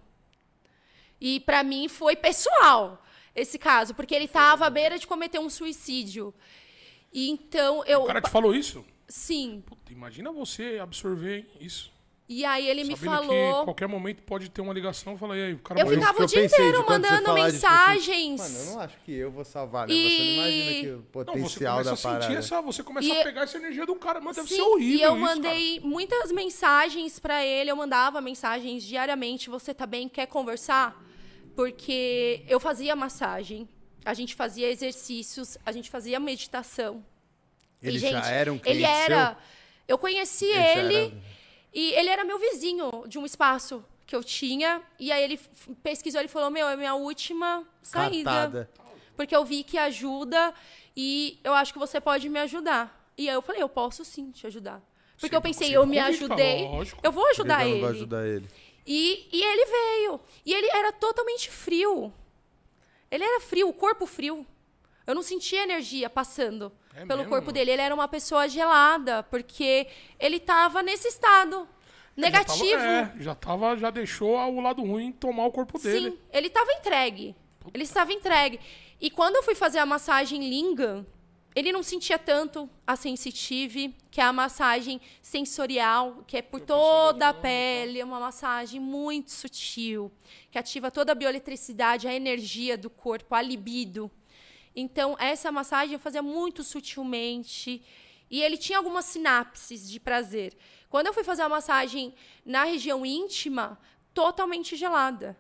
E 1.20 1.40
pra 1.42 1.64
mim 1.64 1.90
foi 1.90 2.16
pessoal 2.16 3.04
esse 3.36 3.58
caso, 3.58 3.94
porque 3.94 4.14
ele 4.14 4.28
tava 4.28 4.66
à 4.66 4.70
beira 4.70 4.98
de 4.98 5.08
cometer 5.08 5.40
um 5.40 5.50
suicídio. 5.50 6.34
E 7.12 7.30
então 7.30 7.84
eu. 7.86 8.04
O 8.04 8.08
cara 8.08 8.22
te 8.22 8.30
falou 8.30 8.56
isso? 8.56 8.86
Sim. 9.08 9.64
Puta, 9.66 9.92
imagina 9.92 10.32
você 10.32 10.80
absorver 10.82 11.50
isso. 11.60 11.92
E 12.28 12.46
aí 12.46 12.70
ele 12.70 12.86
me 12.86 12.96
Sabendo 12.96 13.22
que 13.22 13.28
falou. 13.28 13.64
qualquer 13.66 13.88
momento 13.88 14.24
pode 14.24 14.50
ter 14.50 14.62
uma 14.62 14.74
ligação. 14.74 15.18
Fala, 15.18 15.38
e 15.38 15.44
aí, 15.44 15.54
o 15.54 15.60
cara 15.60 15.80
Eu 15.82 15.86
morreu. 15.86 16.00
ficava 16.00 16.20
o 16.20 16.24
eu 16.24 16.28
dia 16.28 16.46
inteiro 16.46 16.86
mandando 16.88 17.18
tipo 17.24 17.34
mensagens. 17.34 18.40
Mano, 18.42 18.58
eu 18.60 18.66
não 18.74 18.80
acho 18.80 18.98
que 19.04 19.12
eu 19.14 19.30
vou 19.30 19.44
salvar, 19.44 19.88
né? 19.88 19.94
Você 19.94 20.00
não 20.18 20.26
imagina 20.34 20.72
que 20.72 20.88
o 20.88 20.92
Não, 20.94 21.04
você 21.04 21.10
potencial 21.12 21.78
começa 21.84 21.90
da 21.90 22.16
a 22.18 22.22
sentir 22.22 22.38
essa, 22.38 22.62
você 22.62 22.82
começa 22.84 23.08
E- 23.08 23.20
a 23.20 23.24
pegar 23.24 23.42
essa 23.42 23.58
energia 23.58 23.86
do 23.86 23.96
cara, 23.96 24.22
mano, 24.22 24.34
deve 24.36 24.48
Sim, 24.48 24.56
ser 24.56 24.62
horrível 24.62 24.98
e 25.00 25.02
eu 25.04 25.12
isso, 25.18 25.22
mandei 25.22 25.80
muitas 25.82 26.32
mensagens 26.32 27.20
pra 27.20 27.46
ele, 27.46 27.70
eu 27.70 27.76
mandava 27.76 28.22
mensagens 28.22 28.84
diariamente, 28.84 29.50
você 29.50 29.74
tá 29.74 29.86
bem, 29.86 30.08
quer 30.08 30.26
conversar? 30.28 31.04
Porque 31.56 32.44
eu 32.48 32.60
fazia 32.60 32.96
massagem, 32.96 33.68
a 34.06 34.14
gente 34.14 34.34
fazia 34.34 34.70
exercícios, 34.70 35.58
a 35.66 35.72
gente 35.72 35.90
fazia 35.90 36.20
meditação. 36.20 37.04
Ele 37.82 37.98
E, 37.98 38.00
já 38.00 38.10
gente, 38.10 38.28
era 38.32 38.52
um 38.54 38.58
cliente 38.58 38.78
Ele 38.78 38.86
era. 38.86 39.28
seu? 39.28 39.38
Eu 39.88 39.98
conheci 39.98 40.46
Ele 40.46 40.54
já 40.56 40.80
ele, 40.80 41.14
e 41.74 41.94
ele 41.94 42.10
era 42.10 42.24
meu 42.24 42.38
vizinho 42.38 43.04
de 43.08 43.18
um 43.18 43.26
espaço 43.26 43.84
que 44.06 44.16
eu 44.16 44.24
tinha. 44.24 44.82
E 45.00 45.12
aí 45.12 45.24
ele 45.24 45.40
pesquisou, 45.82 46.22
ele 46.22 46.28
falou: 46.28 46.50
Meu, 46.50 46.68
é 46.68 46.76
minha 46.76 46.94
última 46.94 47.66
saída. 47.82 48.30
Cartada. 48.32 48.70
Porque 49.16 49.36
eu 49.36 49.44
vi 49.44 49.64
que 49.64 49.78
ajuda 49.78 50.54
e 50.96 51.40
eu 51.44 51.54
acho 51.54 51.74
que 51.74 51.80
você 51.80 52.00
pode 52.00 52.30
me 52.30 52.40
ajudar. 52.40 53.12
E 53.18 53.28
aí 53.28 53.36
eu 53.36 53.42
falei: 53.42 53.62
Eu 53.62 53.70
posso 53.70 54.06
sim 54.06 54.32
te 54.32 54.46
ajudar. 54.46 54.82
Porque 55.20 55.36
eu 55.36 55.42
pensei, 55.42 55.74
eu 55.74 55.86
me 55.86 55.98
ajudei, 56.00 56.68
lógico. 56.68 57.00
eu 57.02 57.12
vou 57.12 57.26
ajudar 57.30 57.66
Ele 57.66 57.86
ajudar 57.86 58.28
ele. 58.28 58.46
E, 58.86 59.30
e 59.32 59.42
ele 59.42 59.66
veio. 59.66 60.20
E 60.46 60.54
ele 60.54 60.68
era 60.68 60.92
totalmente 60.92 61.50
frio. 61.50 62.14
Ele 63.10 63.24
era 63.24 63.40
frio, 63.40 63.70
o 63.70 63.74
corpo 63.74 64.06
frio. 64.06 64.46
Eu 65.08 65.16
não 65.16 65.22
sentia 65.22 65.64
energia 65.64 66.10
passando 66.10 66.74
É 66.96 67.06
pelo 67.06 67.20
mesmo? 67.20 67.30
corpo 67.30 67.52
dele. 67.52 67.72
Ele 67.72 67.82
era 67.82 67.94
uma 67.94 68.08
pessoa 68.08 68.48
gelada, 68.48 69.24
porque 69.24 69.88
ele 70.20 70.40
tava 70.40 70.84
nesse 70.84 71.08
estado 71.08 71.68
negativo. 72.16 72.66
Já 72.66 72.78
tava, 72.78 73.20
é, 73.20 73.24
já 73.24 73.36
tava, 73.36 73.78
já 73.78 73.90
deixou 73.90 74.38
o 74.38 74.62
lado 74.62 74.84
ruim 74.84 75.12
tomar 75.12 75.46
o 75.46 75.52
corpo 75.52 75.80
dele. 75.80 76.12
Sim, 76.12 76.18
ele 76.32 76.48
estava 76.48 76.72
entregue. 76.74 77.36
Ele 77.74 77.84
estava 77.84 78.12
entregue. 78.12 78.60
E 79.00 79.10
quando 79.10 79.36
eu 79.36 79.44
fui 79.44 79.56
fazer 79.56 79.80
a 79.80 79.86
massagem 79.86 80.48
Lingam, 80.48 81.06
ele 81.56 81.72
não 81.72 81.84
sentia 81.84 82.18
tanto 82.18 82.70
a 82.86 82.96
sensitive, 82.96 83.96
que 84.10 84.20
é 84.20 84.24
a 84.24 84.34
massagem 84.34 85.00
sensorial, 85.22 86.24
que 86.26 86.38
é 86.38 86.42
por 86.42 86.60
toda 86.60 87.30
a 87.30 87.34
pele, 87.34 88.00
é 88.00 88.06
uma 88.06 88.20
massagem 88.20 88.80
muito 88.80 89.32
sutil, 89.32 90.12
que 90.50 90.58
ativa 90.58 90.90
toda 90.90 91.12
a 91.12 91.16
bioeletricidade, 91.16 92.08
a 92.08 92.14
energia 92.14 92.78
do 92.78 92.90
corpo, 92.90 93.36
a 93.36 93.42
libido. 93.42 94.10
Então, 94.76 95.16
essa 95.20 95.52
massagem 95.52 95.94
eu 95.94 96.00
fazia 96.00 96.22
muito 96.22 96.64
sutilmente. 96.64 97.84
E 98.30 98.42
ele 98.42 98.58
tinha 98.58 98.78
algumas 98.78 99.06
sinapses 99.06 99.90
de 99.90 100.00
prazer. 100.00 100.58
Quando 100.90 101.08
eu 101.08 101.14
fui 101.14 101.24
fazer 101.24 101.44
a 101.44 101.50
massagem 101.50 102.14
na 102.46 102.64
região 102.64 103.06
íntima, 103.06 103.80
totalmente 104.14 104.76
gelada. 104.76 105.38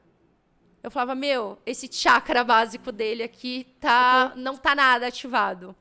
Eu 0.81 0.91
falava, 0.91 1.15
meu, 1.15 1.57
esse 1.65 1.91
chakra 1.91 2.43
básico 2.43 2.91
dele 2.91 3.23
aqui 3.23 3.65
tá, 3.79 4.33
não 4.35 4.57
tá 4.57 4.75
nada 4.75 5.07
ativado. 5.07 5.75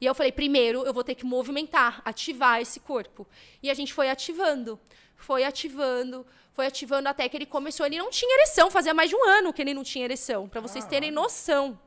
E 0.00 0.06
eu 0.06 0.14
falei, 0.14 0.32
primeiro 0.32 0.84
eu 0.84 0.94
vou 0.94 1.04
ter 1.04 1.14
que 1.14 1.26
movimentar, 1.26 2.00
ativar 2.04 2.60
esse 2.60 2.80
corpo. 2.80 3.26
E 3.62 3.70
a 3.70 3.74
gente 3.74 3.92
foi 3.92 4.08
ativando, 4.08 4.80
foi 5.16 5.44
ativando, 5.44 6.24
foi 6.52 6.66
ativando 6.66 7.08
até 7.08 7.28
que 7.28 7.36
ele 7.36 7.46
começou. 7.46 7.84
Ele 7.84 7.98
não 7.98 8.10
tinha 8.10 8.34
ereção, 8.36 8.70
fazia 8.70 8.94
mais 8.94 9.10
de 9.10 9.16
um 9.16 9.24
ano 9.28 9.52
que 9.52 9.60
ele 9.60 9.74
não 9.74 9.84
tinha 9.84 10.04
ereção, 10.04 10.48
para 10.48 10.60
vocês 10.60 10.84
terem 10.86 11.10
noção. 11.10 11.78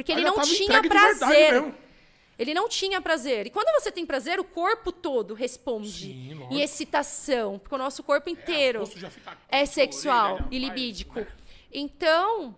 Porque 0.00 0.12
ele 0.12 0.20
Aí 0.20 0.24
já 0.24 0.30
não 0.30 0.36
tava 0.36 0.48
tinha 0.48 0.82
prazer. 0.82 1.74
Ele 2.38 2.54
não 2.54 2.68
tinha 2.70 3.02
prazer. 3.02 3.46
E 3.46 3.50
quando 3.50 3.70
você 3.78 3.92
tem 3.92 4.06
prazer, 4.06 4.40
o 4.40 4.44
corpo 4.44 4.90
todo 4.90 5.34
responde 5.34 5.90
Sim, 5.90 6.48
em 6.50 6.62
excitação, 6.62 7.58
porque 7.58 7.74
o 7.74 7.78
nosso 7.78 8.02
corpo 8.02 8.30
inteiro 8.30 8.90
já 8.96 9.10
fica 9.10 9.36
é 9.46 9.58
quente, 9.58 9.74
sexual 9.74 10.36
orelha 10.36 10.48
e 10.50 10.58
libídico. 10.58 11.20
né? 11.20 11.26
Então, 11.70 12.56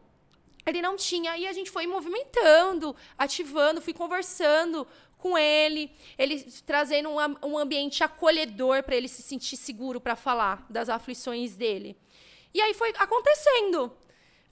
ele 0.64 0.80
não 0.80 0.96
tinha. 0.96 1.36
E 1.36 1.48
a 1.48 1.52
gente 1.52 1.68
foi 1.68 1.84
movimentando, 1.84 2.94
ativando, 3.18 3.80
fui 3.82 3.92
conversando 3.92 4.86
com 5.18 5.36
ele, 5.36 5.90
ele 6.16 6.44
trazendo 6.64 7.08
um, 7.08 7.48
um 7.48 7.58
ambiente 7.58 8.04
acolhedor 8.04 8.84
para 8.84 8.94
ele 8.94 9.08
se 9.08 9.20
sentir 9.20 9.56
seguro 9.56 10.00
para 10.00 10.14
falar 10.14 10.64
das 10.70 10.88
aflições 10.88 11.56
dele. 11.56 11.96
E 12.54 12.60
aí 12.60 12.72
foi 12.72 12.92
acontecendo. 12.96 13.92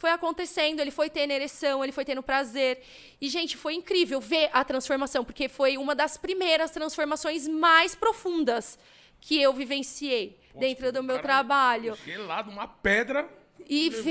Foi 0.01 0.11
acontecendo, 0.11 0.81
ele 0.81 0.91
foi 0.91 1.11
tendo 1.11 1.31
ereção, 1.31 1.85
ele 1.85 1.93
foi 1.93 2.07
tendo 2.07 2.23
prazer. 2.23 2.83
E, 3.21 3.29
gente, 3.29 3.55
foi 3.55 3.75
incrível 3.75 4.19
ver 4.19 4.49
a 4.51 4.65
transformação, 4.65 5.23
porque 5.23 5.47
foi 5.47 5.77
uma 5.77 5.95
das 5.95 6.17
primeiras 6.17 6.71
transformações 6.71 7.47
mais 7.47 7.95
profundas 7.95 8.79
que 9.21 9.39
eu 9.39 9.53
vivenciei 9.53 10.41
dentro 10.55 10.91
do 10.91 11.03
meu 11.03 11.21
trabalho. 11.21 11.95
Gelado, 12.03 12.51
uma 12.51 12.67
pedra. 12.67 13.29
E 13.68 13.90
ver 13.90 14.11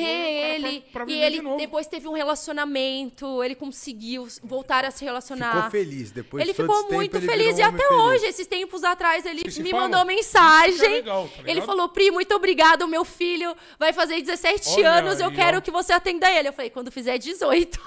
ele. 0.56 0.82
pra- 0.92 1.06
pra 1.06 1.14
e 1.14 1.18
ele 1.22 1.42
de 1.42 1.58
depois 1.58 1.88
teve 1.88 2.08
um 2.08 2.14
relacionamento, 2.14 3.44
ele 3.44 3.56
conseguiu 3.56 4.28
voltar 4.44 4.86
a 4.86 4.92
se 4.92 5.04
relacionar. 5.04 5.56
Ficou 5.56 5.72
feliz. 5.72 6.12
Depois 6.12 6.44
Ele 6.44 6.54
ficou 6.54 6.84
tempo, 6.84 6.94
muito 6.94 7.18
ele 7.18 7.28
feliz. 7.28 7.58
E 7.58 7.62
até 7.62 7.86
homem 7.88 8.00
hoje, 8.08 8.20
feliz. 8.20 8.36
esses 8.36 8.48
tempos 8.48 8.84
atrás, 8.84 9.26
ele 9.26 9.42
Vocês 9.42 9.58
me 9.60 9.72
mandou 9.72 10.00
Isso 10.00 10.08
mensagem. 10.08 10.78
que 10.78 10.86
é 10.86 10.90
legal, 10.90 11.28
tá 11.36 11.44
ele 11.46 11.62
falou: 11.62 11.90
Pri, 11.90 12.12
muito 12.12 12.34
obrigado. 12.36 12.88
Meu 12.88 13.04
filho 13.06 13.56
vai 13.78 13.92
fazer 13.94 14.22
17 14.22 14.70
Olha 14.78 14.92
anos. 14.92 15.20
Eu 15.20 15.30
aí, 15.30 15.36
quero 15.36 15.58
ó. 15.58 15.62
que 15.62 15.72
você 15.72 15.94
atenda 15.94 16.30
ele. 16.32 16.48
Eu 16.50 16.54
falei: 16.54 16.70
quando 16.70 16.92
fizer 16.92 17.18
18. 17.18 17.80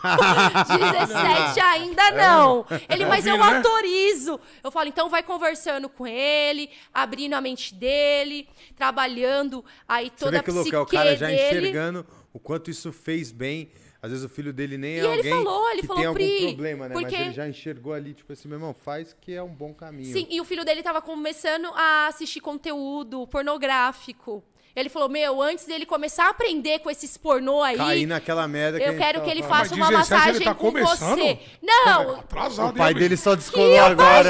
17 0.68 1.60
ainda 1.60 2.10
não. 2.12 2.66
Ele, 2.88 3.04
mas 3.06 3.26
eu 3.26 3.36
né? 3.38 3.56
autorizo. 3.56 4.38
Eu 4.62 4.70
falo: 4.70 4.88
então 4.88 5.08
vai 5.08 5.22
conversando 5.22 5.88
com 5.88 6.06
ele, 6.06 6.70
abrindo 6.92 7.34
a 7.34 7.40
mente 7.40 7.74
dele, 7.74 8.48
trabalhando 8.76 9.64
aí 9.88 10.06
Você 10.06 10.24
toda 10.24 10.38
vê 10.38 10.42
que 10.42 10.50
a 10.50 10.54
louco, 10.54 10.74
é 10.74 10.78
o 10.78 10.84
psique 10.86 10.96
cara 10.96 11.16
já 11.16 11.26
dele. 11.26 11.38
Enxergando 11.60 12.06
o 12.32 12.38
quanto 12.38 12.70
isso 12.70 12.92
fez 12.92 13.30
bem. 13.32 13.70
Às 14.00 14.10
vezes 14.10 14.24
o 14.24 14.28
filho 14.28 14.52
dele 14.52 14.76
nem 14.76 14.94
é 14.94 14.96
E 14.96 14.98
ele 14.98 15.06
alguém 15.06 15.32
falou, 15.32 15.70
ele 15.70 15.80
que 15.82 15.86
falou, 15.86 16.00
tem 16.00 16.06
algum 16.08 16.18
"Pri, 16.18 16.46
problema, 16.48 16.88
né? 16.88 16.94
porque- 16.94 17.16
Mas 17.16 17.26
ele 17.26 17.32
já 17.34 17.48
enxergou 17.48 17.92
ali, 17.92 18.14
tipo 18.14 18.32
assim, 18.32 18.48
meu 18.48 18.56
irmão, 18.56 18.74
faz 18.74 19.14
que 19.20 19.32
é 19.32 19.40
um 19.42 19.48
bom 19.54 19.72
caminho. 19.72 20.12
Sim, 20.12 20.26
e 20.28 20.40
o 20.40 20.44
filho 20.44 20.64
dele 20.64 20.82
tava 20.82 21.00
começando 21.00 21.66
a 21.74 22.08
assistir 22.08 22.40
conteúdo 22.40 23.26
pornográfico. 23.28 24.42
Ele 24.74 24.88
falou: 24.88 25.08
Meu, 25.08 25.40
antes 25.42 25.66
dele 25.66 25.84
começar 25.84 26.26
a 26.26 26.30
aprender 26.30 26.78
com 26.80 26.90
esses 26.90 27.16
pornô 27.16 27.62
aí, 27.62 27.76
Cair 27.76 28.06
naquela 28.06 28.48
merda 28.48 28.80
que 28.80 28.88
eu 28.88 28.96
quero 28.96 29.20
que 29.22 29.30
ele 29.30 29.42
falando. 29.42 29.58
faça 29.68 29.74
uma 29.74 29.88
17 29.88 29.92
ele 29.92 30.18
massagem 30.18 30.44
tá 30.46 30.54
com 30.54 30.66
começando? 30.72 31.18
você. 31.18 31.38
Não, 31.62 32.14
Atrasado, 32.16 32.70
O 32.74 32.76
pai 32.76 32.92
hein, 32.92 32.98
dele 32.98 33.16
só 33.18 33.34
descolou 33.34 33.78
agora. 33.78 34.22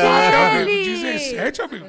dele? 0.65 0.73
Amigo, 0.73 0.85
17, 1.07 1.63
amigo. 1.63 1.87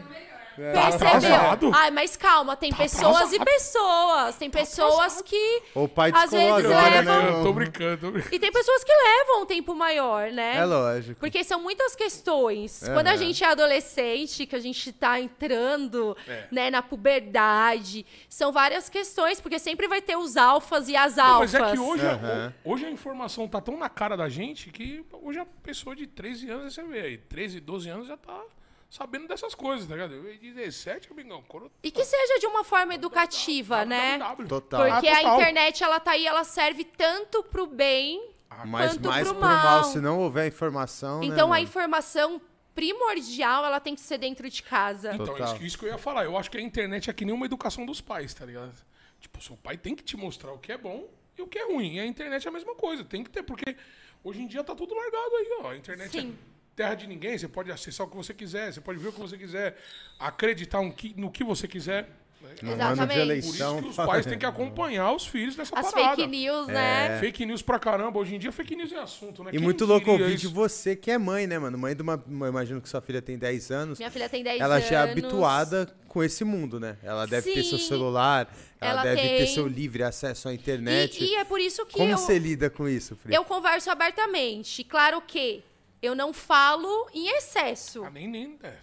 Percebeu? 0.56 0.82
atrasado. 1.08 1.72
Ai, 1.74 1.92
mas 1.92 2.16
calma, 2.16 2.56
tem 2.56 2.72
pessoas 2.74 3.32
e 3.32 3.36
atrasado. 3.38 3.46
pessoas. 3.46 4.36
Tem 4.38 4.50
pessoas 4.50 5.22
que. 5.22 5.62
O 5.76 5.88
pai 5.88 6.12
às 6.14 6.32
vezes 6.32 6.66
agora, 6.66 6.90
levam- 6.90 7.22
né? 7.38 7.44
Tô 7.44 7.54
brincando, 7.54 7.98
tô 7.98 8.12
brincando. 8.12 8.36
E 8.36 8.40
tem 8.40 8.52
pessoas 8.52 8.84
que 8.84 8.92
levam 8.94 9.42
um 9.44 9.46
tempo 9.46 9.74
maior, 9.76 10.32
né? 10.32 10.58
É 10.58 10.66
lógico. 10.66 11.20
Porque 11.20 11.44
são 11.44 11.62
muitas 11.62 11.96
questões. 11.96 12.82
Quando 12.94 13.08
a 13.08 13.16
gente 13.16 13.44
é 13.44 13.48
adolescente, 13.48 14.46
que 14.46 14.56
a 14.56 14.60
gente 14.60 14.92
tá 14.92 15.20
entrando 15.20 16.16
É. 16.28 16.48
né, 16.52 16.70
na 16.70 16.82
puberdade, 16.82 18.06
são 18.30 18.52
várias 18.52 18.90
questões, 18.90 19.40
porque 19.42 19.60
sempre 19.60 19.88
vai 19.88 20.02
ter 20.02 20.16
os 20.18 20.38
alfas 20.38 20.88
e 20.88 20.96
as 20.96 21.16
Não, 21.16 21.26
alfas. 21.26 21.54
mas 21.54 21.62
é 21.70 21.72
que 21.74 21.80
hoje, 21.80 22.06
Aham. 22.06 22.54
hoje 22.64 22.86
a 22.86 22.92
informação 22.92 23.48
tá 23.48 23.60
tão 23.62 23.78
na 23.78 23.90
cara 23.90 24.16
da 24.16 24.30
gente 24.30 24.72
que 24.72 25.04
hoje 25.12 25.40
a 25.40 25.46
pessoa 25.46 25.96
de 25.96 26.08
13 26.08 26.50
anos, 26.50 26.74
você 26.74 26.84
vê 26.84 27.00
aí, 27.02 27.18
13, 27.18 27.60
12 27.60 27.90
anos 27.90 28.08
já 28.08 28.18
tá 28.18 28.40
sabendo 28.96 29.28
dessas 29.28 29.56
coisas, 29.56 29.88
tá 29.88 29.96
ligado? 29.96 30.14
Eu, 30.14 30.38
17, 30.38 31.12
amigão, 31.12 31.44
quando 31.48 31.72
E 31.82 31.90
que 31.90 32.06
seja 32.06 32.40
de 32.40 32.46
uma 32.46 32.64
forma 32.64 32.94
educativa, 32.94 33.84
né? 33.84 34.20
WW. 34.20 34.48
Total. 34.48 34.82
Porque 34.92 35.08
Ah, 35.08 35.14
a 35.14 35.22
total. 35.22 35.36
internet, 35.40 35.84
ela 35.84 36.00
tá 36.00 36.12
aí, 36.12 36.28
ela 36.28 36.44
serve 36.44 36.84
tanto 36.84 37.42
pro 37.44 37.66
bem, 37.66 38.32
Mas 38.68 38.92
quanto 38.94 39.08
mais 39.10 39.28
pro 39.28 39.36
pro 39.38 39.44
mal. 39.48 39.64
mal. 39.64 39.84
se 39.86 40.00
não 40.00 40.20
houver 40.20 40.48
informação, 40.48 41.22
né, 41.22 41.26
então 41.26 41.48
a 41.48 41.56
mano? 41.56 41.64
informação 41.64 42.40
primordial, 42.76 43.66
ela 43.66 43.80
tem 43.80 43.96
que 43.96 44.02
ser 44.02 44.18
dentro 44.20 44.48
de 44.50 44.62
casa. 44.62 45.14
Então, 45.14 45.26
Total. 45.26 45.48
isso, 45.48 45.56
que- 45.58 45.66
isso 45.66 45.78
que 45.80 45.86
eu 45.86 45.90
ia 45.90 45.98
falar. 45.98 46.26
Eu 46.26 46.38
acho 46.38 46.50
que 46.52 46.58
a 46.58 46.62
internet 46.62 47.10
é 47.10 47.14
que 47.14 47.26
nem 47.26 47.34
uma 47.34 47.46
educação 47.46 47.86
dos 47.86 48.00
pais, 48.02 48.34
tá 48.34 48.46
ligado? 48.46 48.74
Tipo, 49.20 49.42
seu 49.42 49.56
pai 49.58 49.78
tem 49.78 49.96
que 49.96 50.04
te 50.04 50.16
mostrar 50.18 50.52
o 50.52 50.60
que 50.60 50.72
é 50.72 50.78
bom 50.78 51.08
e 51.38 51.42
o 51.42 51.48
que 51.48 51.58
é 51.58 51.66
ruim. 51.66 51.96
E 51.96 52.00
a 52.00 52.06
internet 52.06 52.46
é 52.46 52.50
a 52.50 52.54
mesma 52.54 52.76
coisa. 52.76 53.04
Tem 53.04 53.24
que 53.24 53.30
ter, 53.30 53.42
porque 53.44 53.76
hoje 54.24 54.42
em 54.42 54.48
dia 54.48 54.64
tá 54.64 54.76
tudo 54.76 54.94
largado 54.94 55.36
aí, 55.36 55.58
ó. 55.64 55.70
A 55.70 55.78
internet 55.78 56.12
Sim. 56.12 56.38
é 56.38 56.53
terra 56.76 56.96
de 56.96 57.08
ninguém. 57.08 57.38
Você 57.38 57.48
pode 57.48 57.72
acessar 57.72 58.06
o 58.06 58.10
que 58.10 58.16
você 58.16 58.34
quiser, 58.34 58.74
você 58.74 58.82
pode 58.82 59.00
ver 59.00 59.10
o 59.10 59.14
que 59.14 59.20
você 59.20 59.38
quiser, 59.38 59.78
acreditar 60.20 60.82
no 61.16 61.32
que 61.32 61.44
você 61.44 61.68
quiser. 61.68 62.10
No 62.62 62.74
ano 62.74 62.78
de 62.78 62.84
Exatamente. 62.84 63.08
Por 63.14 63.22
eleição. 63.22 63.74
isso 63.76 63.84
que 63.84 63.90
os 63.90 63.96
pais 63.96 64.26
têm 64.26 64.38
que 64.38 64.46
acompanhar 64.46 65.14
os 65.14 65.26
filhos 65.26 65.56
nessa 65.56 65.80
As 65.80 65.90
parada. 65.92 66.18
fake 66.18 66.28
news, 66.28 66.68
né? 66.68 67.18
Fake 67.20 67.46
news 67.46 67.62
pra 67.62 67.80
caramba. 67.80 68.20
Hoje 68.20 68.36
em 68.36 68.40
dia, 68.40 68.52
fake 68.52 68.76
news 68.76 68.92
é 68.92 69.00
assunto, 69.00 69.44
né? 69.46 69.50
E 69.50 69.54
Quem 69.54 69.62
muito 69.62 69.86
louco 69.86 70.12
ouvir 70.12 70.36
de 70.36 70.48
você 70.48 70.94
que 70.94 71.10
é 71.10 71.18
mãe, 71.18 71.48
né, 71.48 71.58
mano? 71.58 71.78
Mãe 71.78 71.96
de 71.96 72.02
uma. 72.02 72.22
Eu 72.30 72.48
imagino 72.48 72.82
que 72.82 72.90
sua 72.90 73.00
filha 73.02 73.22
tem 73.22 73.38
10 73.38 73.72
anos. 73.72 73.98
Minha 73.98 74.12
filha 74.12 74.28
tem 74.28 74.44
10 74.44 74.60
ela 74.60 74.76
anos. 74.76 74.88
já 74.90 75.00
é 75.00 75.10
habituada 75.12 75.96
com 76.06 76.22
esse 76.22 76.44
mundo, 76.44 76.82
né? 76.82 76.98
Ela 77.02 77.26
deve 77.26 77.50
ter 77.54 77.64
seu 77.64 77.78
Sim. 77.80 77.88
celular, 77.88 78.54
ela, 78.80 78.92
Ela 78.92 79.04
deve 79.04 79.22
ter 79.22 79.38
tem. 79.46 79.48
seu 79.48 79.66
livre 79.66 80.04
acesso 80.04 80.50
à 80.50 80.54
internet. 80.54 81.24
E, 81.24 81.28
e 81.30 81.36
é 81.36 81.46
por 81.46 81.62
isso 81.62 81.86
que 81.86 81.94
Como 81.94 82.12
eu, 82.12 82.18
você 82.18 82.38
lida 82.38 82.70
com 82.70 82.90
isso, 82.90 83.16
Fri? 83.16 83.34
eu 83.34 83.46
converso 83.46 83.90
abertamente. 83.90 84.84
Claro 84.84 85.22
que 85.22 85.64
eu 86.04 86.14
não 86.14 86.34
falo 86.34 87.08
em 87.14 87.30
excesso. 87.30 88.04
Ah, 88.04 88.10
nem, 88.10 88.28
nem. 88.28 88.60
É. 88.62 88.74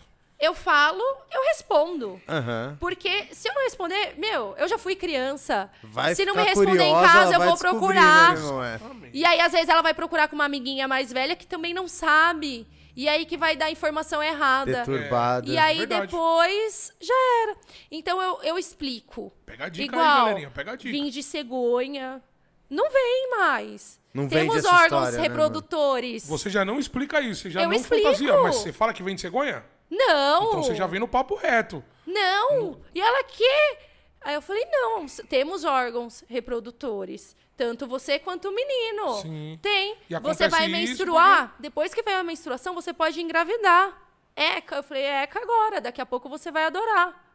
Eu 0.40 0.54
falo, 0.54 1.02
eu 1.30 1.42
respondo. 1.48 2.18
Aham. 2.26 2.74
Porque 2.80 3.26
se 3.30 3.46
eu 3.46 3.54
não 3.54 3.62
responder, 3.62 4.14
meu, 4.16 4.54
eu 4.56 4.66
já 4.66 4.78
fui 4.78 4.96
criança. 4.96 5.70
Vai 5.82 6.14
se 6.14 6.24
não 6.24 6.34
me 6.34 6.42
responder 6.42 6.82
em 6.84 6.94
curiosa, 6.94 7.06
casa, 7.06 7.34
ela 7.34 7.44
eu 7.44 7.48
vou 7.50 7.58
procurar. 7.58 8.36
né? 8.36 8.80
É. 9.04 9.10
E 9.12 9.22
aí, 9.22 9.38
às 9.38 9.52
vezes, 9.52 9.68
ela 9.68 9.82
vai 9.82 9.92
procurar 9.92 10.28
com 10.28 10.34
uma 10.34 10.46
amiguinha 10.46 10.88
mais 10.88 11.12
velha 11.12 11.36
que 11.36 11.46
também 11.46 11.74
não 11.74 11.86
sabe. 11.86 12.66
E 12.96 13.08
aí 13.08 13.24
que 13.26 13.36
vai 13.36 13.54
dar 13.54 13.70
informação 13.70 14.22
errada. 14.22 14.72
Deturbada. 14.84 15.48
E 15.48 15.56
aí 15.58 15.78
Verdade. 15.78 16.06
depois 16.06 16.92
já 17.00 17.14
era. 17.42 17.56
Então 17.90 18.20
eu, 18.20 18.42
eu 18.42 18.58
explico. 18.58 19.32
Pega 19.46 19.66
a 19.66 19.68
dica 19.68 19.94
aí, 19.94 20.00
Igual, 20.02 20.24
galerinha, 20.26 20.50
pega 20.50 20.72
a 20.72 20.76
dica. 20.76 20.90
Vim 20.90 21.08
de 21.08 21.22
cegonha. 21.22 22.22
Não 22.70 22.88
vem 22.90 23.30
mais. 23.30 24.00
Não 24.14 24.28
vende 24.28 24.48
Temos 24.48 24.56
essa 24.56 24.68
órgãos 24.72 25.08
história, 25.08 25.18
né, 25.18 25.28
reprodutores. 25.28 26.26
Você 26.26 26.48
já 26.48 26.64
não 26.64 26.78
explica 26.78 27.20
isso, 27.20 27.42
você 27.42 27.50
já 27.50 27.62
Eu 27.62 27.68
não 27.68 27.74
explico. 27.74 28.04
fantasia, 28.04 28.40
mas 28.42 28.56
você 28.56 28.72
fala 28.72 28.92
que 28.92 29.02
vem 29.02 29.14
de 29.14 29.20
cegonha? 29.20 29.64
Não. 29.90 30.44
Então 30.48 30.62
você 30.62 30.74
já 30.74 30.86
vem 30.86 31.00
no 31.00 31.08
papo 31.08 31.34
reto. 31.34 31.82
Não. 32.06 32.80
E 32.94 33.00
ela 33.00 33.24
quer. 33.24 33.90
Aí 34.20 34.34
eu 34.34 34.42
falei, 34.42 34.64
não, 34.70 35.06
temos 35.28 35.64
órgãos 35.64 36.22
reprodutores. 36.28 37.36
Tanto 37.56 37.86
você 37.86 38.18
quanto 38.18 38.48
o 38.48 38.54
menino. 38.54 39.14
Sim. 39.20 39.58
Tem. 39.60 39.96
E 40.08 40.18
Você 40.20 40.48
vai 40.48 40.66
isso 40.66 40.76
menstruar, 40.76 41.56
depois 41.58 41.92
que 41.92 42.02
vem 42.02 42.14
a 42.14 42.22
menstruação, 42.22 42.74
você 42.74 42.92
pode 42.92 43.20
engravidar. 43.20 43.96
Eca, 44.36 44.76
eu 44.76 44.82
falei, 44.82 45.02
eca 45.04 45.40
agora, 45.40 45.80
daqui 45.80 46.00
a 46.00 46.06
pouco 46.06 46.28
você 46.28 46.50
vai 46.50 46.64
adorar. 46.64 47.29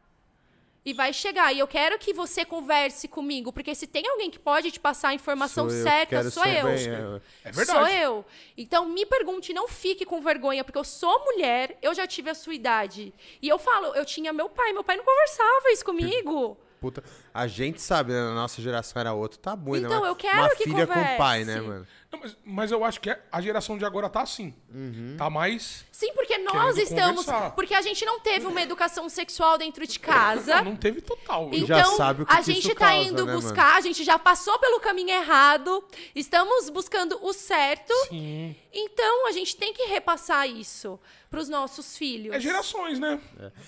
E 0.85 0.93
vai 0.93 1.11
chegar. 1.11 1.51
E 1.51 1.57
eu 1.59 1.67
quero 1.67 1.97
que 1.97 2.13
você 2.13 2.45
converse 2.45 3.07
comigo, 3.07 3.51
porque 3.51 3.73
se 3.73 3.87
tem 3.87 4.07
alguém 4.07 4.29
que 4.29 4.37
pode 4.37 4.69
te 4.69 4.79
passar 4.79 5.09
a 5.09 5.13
informação 5.15 5.67
Sou 5.67 5.77
eu, 5.77 5.83
certa, 5.83 6.15
quero 6.17 6.31
sou 6.31 6.45
eu. 6.45 6.65
bem, 6.65 6.87
é. 6.87 7.49
É 7.49 7.51
verdade. 7.51 7.79
Sou 7.79 7.87
eu. 7.87 8.25
Então 8.55 8.87
me 8.87 9.05
pergunte, 9.05 9.51
não 9.51 9.67
fique 9.67 10.05
com 10.05 10.21
vergonha, 10.21 10.63
porque 10.63 10.77
eu 10.77 10.83
sou 10.83 11.25
mulher, 11.25 11.77
eu 11.81 11.93
já 11.95 12.05
tive 12.05 12.29
a 12.29 12.35
sua 12.35 12.53
idade. 12.53 13.11
E 13.41 13.47
eu 13.49 13.57
falo, 13.57 13.87
eu 13.95 14.05
tinha 14.05 14.31
meu 14.31 14.47
pai, 14.47 14.73
meu 14.73 14.83
pai 14.83 14.95
não 14.95 15.03
conversava 15.03 15.71
isso 15.71 15.83
comigo. 15.83 16.55
Puta, 16.79 17.03
a 17.33 17.47
gente 17.47 17.81
sabe, 17.81 18.11
né? 18.13 18.21
Na 18.21 18.35
nossa 18.35 18.61
geração 18.61 18.99
era 18.99 19.13
outro 19.13 19.39
tabu, 19.39 19.73
né? 19.73 19.79
Então, 19.79 19.99
Uma- 20.01 20.07
eu 20.07 20.15
quero 20.15 20.37
Uma 20.39 20.49
que 20.55 20.63
filha 20.63 20.85
com 20.85 20.93
pai, 21.17 21.43
né, 21.43 21.53
converse. 21.55 21.67
mano? 21.67 21.87
Não, 22.11 22.19
mas, 22.19 22.37
mas 22.45 22.71
eu 22.71 22.85
acho 22.85 23.01
que 23.01 23.09
é- 23.09 23.19
a 23.31 23.41
geração 23.41 23.77
de 23.77 23.83
agora 23.83 24.07
tá 24.07 24.21
assim. 24.21 24.53
Uhum. 24.73 25.15
Tá 25.17 25.29
mais. 25.29 25.83
Sim, 25.91 26.13
porque 26.13 26.37
nós 26.37 26.77
estamos. 26.77 27.25
conversar. 27.25 27.51
Porque 27.51 27.73
a 27.73 27.81
gente 27.81 28.05
não 28.05 28.19
teve 28.19 28.45
uma 28.45 28.61
educação 28.61 29.09
sexual 29.09 29.57
dentro 29.57 29.85
de 29.87 29.99
casa. 29.99 30.61
Não 30.61 30.75
teve 30.75 31.01
total. 31.01 31.49
E 31.51 31.57
Então, 31.61 31.67
já 31.67 31.83
sabe 31.85 32.21
o 32.21 32.25
que 32.25 32.33
a 32.33 32.41
gente 32.41 32.59
isso 32.59 32.69
tá 32.75 32.87
causa, 32.91 33.09
indo 33.09 33.25
né, 33.25 33.33
buscar, 33.33 33.75
a 33.77 33.81
gente 33.81 34.03
já 34.03 34.17
passou 34.19 34.57
pelo 34.59 34.79
caminho 34.79 35.09
errado, 35.09 35.83
estamos 36.13 36.69
buscando 36.69 37.17
o 37.21 37.33
certo. 37.33 37.93
Sim. 38.09 38.55
Então, 38.71 39.27
a 39.27 39.31
gente 39.31 39.55
tem 39.57 39.73
que 39.73 39.83
repassar 39.83 40.47
isso 40.47 40.99
pros 41.29 41.49
nossos 41.49 41.97
filhos. 41.97 42.33
É 42.35 42.39
gerações, 42.39 42.97
né? 42.99 43.19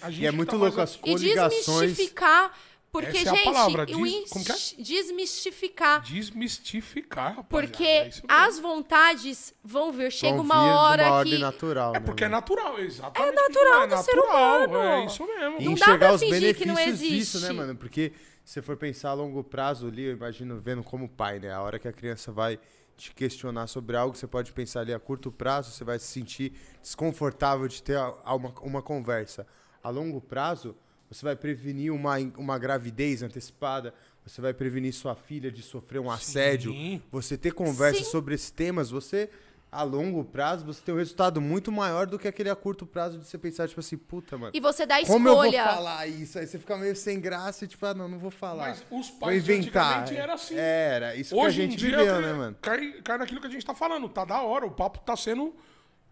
A 0.01 0.09
gente 0.09 0.21
E 0.23 0.27
é 0.27 0.29
que 0.29 0.35
muito 0.37 0.51
tá 0.51 0.57
louco 0.57 0.79
as 0.79 0.95
E 0.95 0.99
coligações. 0.99 1.65
desmistificar. 1.65 2.53
Porque, 3.01 3.17
Essa 3.17 3.29
é 3.29 3.31
a 3.31 3.35
gente, 3.35 3.43
palavra, 3.45 3.85
des- 3.85 3.95
ins- 3.97 4.29
como 4.29 4.45
que 4.45 4.51
é? 4.51 4.55
desmistificar. 4.83 6.01
Desmistificar, 6.01 7.35
rapaziada. 7.35 7.47
Porque 7.49 7.83
é 7.83 8.09
as 8.27 8.59
vontades 8.59 9.53
vão 9.63 9.91
vir. 9.91 10.11
Chega 10.11 10.35
vão 10.35 10.43
uma 10.45 10.55
vir 10.63 10.69
de 10.69 10.75
hora 10.77 11.03
uma 11.03 11.09
que. 11.09 11.13
ordem 11.17 11.39
natural, 11.39 11.95
É 11.95 11.99
né, 11.99 12.05
porque 12.05 12.23
é 12.23 12.27
mano? 12.27 12.41
natural, 12.41 12.79
exatamente. 12.79 13.31
É 13.31 13.35
natural 13.35 13.81
é 13.83 13.87
do 13.87 13.97
ser 13.97 14.15
natural, 14.15 14.65
humano. 14.67 14.77
É 14.79 15.05
isso 15.05 15.25
mesmo. 15.27 15.55
E 15.59 15.65
Não 15.65 15.73
dá 15.73 15.79
enxergar 15.81 15.97
pra 16.07 16.13
os 16.15 16.21
fingir 16.21 16.55
que 16.57 16.65
não 16.65 16.75
benefícios 16.75 17.09
disso, 17.09 17.37
existe. 17.37 17.47
né, 17.47 17.53
mano? 17.53 17.75
Porque 17.75 18.11
se 18.43 18.53
você 18.53 18.61
for 18.61 18.77
pensar 18.77 19.09
a 19.09 19.13
longo 19.13 19.43
prazo 19.43 19.87
ali, 19.87 20.03
eu 20.05 20.13
imagino 20.13 20.59
vendo 20.59 20.83
como 20.83 21.07
pai, 21.09 21.39
né? 21.39 21.51
A 21.51 21.61
hora 21.61 21.77
que 21.79 21.87
a 21.87 21.93
criança 21.93 22.31
vai 22.31 22.59
te 22.95 23.13
questionar 23.13 23.67
sobre 23.67 23.95
algo, 23.95 24.15
você 24.17 24.25
pode 24.25 24.51
pensar 24.53 24.79
ali 24.81 24.91
a 24.93 24.99
curto 24.99 25.31
prazo, 25.31 25.71
você 25.71 25.83
vai 25.83 25.99
se 25.99 26.07
sentir 26.07 26.53
desconfortável 26.81 27.67
de 27.67 27.83
ter 27.83 27.97
uma, 28.25 28.53
uma 28.61 28.81
conversa. 28.81 29.45
A 29.83 29.89
longo 29.89 30.19
prazo, 30.19 30.75
você 31.09 31.23
vai 31.23 31.35
prevenir 31.35 31.91
uma, 31.93 32.17
uma 32.37 32.57
gravidez 32.57 33.23
antecipada, 33.23 33.93
você 34.25 34.41
vai 34.41 34.53
prevenir 34.53 34.93
sua 34.93 35.15
filha 35.15 35.49
de 35.51 35.63
sofrer 35.63 35.99
um 35.99 36.11
assédio. 36.11 36.73
Você 37.11 37.37
ter 37.37 37.53
conversa 37.53 38.03
Sim. 38.03 38.11
sobre 38.11 38.35
esses 38.35 38.51
temas, 38.51 38.89
você, 38.89 39.29
a 39.71 39.83
longo 39.83 40.23
prazo, 40.25 40.65
você 40.65 40.81
tem 40.81 40.93
um 40.93 40.97
resultado 40.97 41.39
muito 41.39 41.71
maior 41.71 42.05
do 42.07 42.19
que 42.19 42.27
aquele 42.27 42.49
a 42.49 42.55
curto 42.55 42.85
prazo 42.85 43.17
de 43.19 43.25
você 43.25 43.37
pensar, 43.37 43.69
tipo 43.69 43.79
assim, 43.79 43.95
puta, 43.95 44.37
mano. 44.37 44.51
E 44.53 44.59
você 44.59 44.85
dá 44.85 45.01
Como 45.05 45.29
eu 45.29 45.35
vou 45.35 45.45
escolha. 45.45 45.63
falar 45.63 46.07
isso? 46.07 46.37
Aí 46.39 46.45
você 46.45 46.59
fica 46.59 46.75
meio 46.75 46.95
sem 46.95 47.21
graça 47.21 47.63
e 47.63 47.67
tipo, 47.69 47.85
ah, 47.85 47.93
não, 47.93 48.09
não 48.09 48.19
vou 48.19 48.31
falar. 48.31 48.69
Mas 48.69 48.83
os 48.91 49.09
vou 49.09 49.19
pais 49.19 49.43
inventar. 49.43 50.01
antigamente 50.01 50.21
era 50.21 50.33
assim. 50.33 50.55
Era, 50.55 51.15
isso 51.15 51.33
Hoje 51.33 51.55
que 51.59 51.65
a 51.65 51.69
gente 51.69 51.85
viveu, 51.85 52.21
né, 52.21 52.33
mano? 52.33 52.57
Cai, 52.61 52.91
cai 53.01 53.17
naquilo 53.17 53.39
que 53.39 53.47
a 53.47 53.51
gente 53.51 53.65
tá 53.65 53.73
falando. 53.73 54.09
Tá 54.09 54.25
da 54.25 54.41
hora, 54.41 54.65
o 54.65 54.71
papo 54.71 54.99
tá 54.99 55.15
sendo 55.15 55.55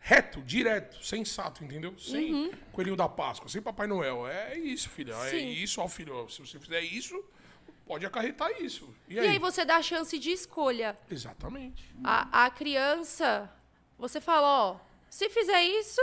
reto, 0.08 0.40
direto, 0.44 1.04
sensato, 1.04 1.64
entendeu? 1.64 1.98
Sem 1.98 2.52
coelhinho 2.72 2.96
da 2.96 3.10
Páscoa, 3.10 3.50
sem 3.50 3.60
Papai 3.60 3.88
Noel. 3.88 4.28
É 4.28 4.56
isso, 4.56 4.88
filha. 4.88 5.14
É 5.14 5.34
Uhum. 5.34 5.50
Isso, 5.50 5.82
ó, 5.82 5.88
filho. 5.88 6.30
Se 6.30 6.40
você 6.46 6.60
fizer 6.60 6.82
isso, 6.82 7.20
pode 7.88 8.06
acarretar 8.06 8.52
isso. 8.62 8.88
E 9.10 9.16
E 9.16 9.20
aí? 9.20 9.28
aí 9.30 9.40
você 9.40 9.66
dá 9.66 9.78
a 9.78 9.82
chance 9.82 10.18
de 10.20 10.30
escolha. 10.32 10.96
Exatamente. 11.10 11.92
A, 12.04 12.46
a 12.46 12.50
criança, 12.52 13.50
você 13.98 14.22
fala, 14.22 14.48
ó, 14.48 14.76
se 15.10 15.28
fizer 15.30 15.64
isso, 15.64 16.02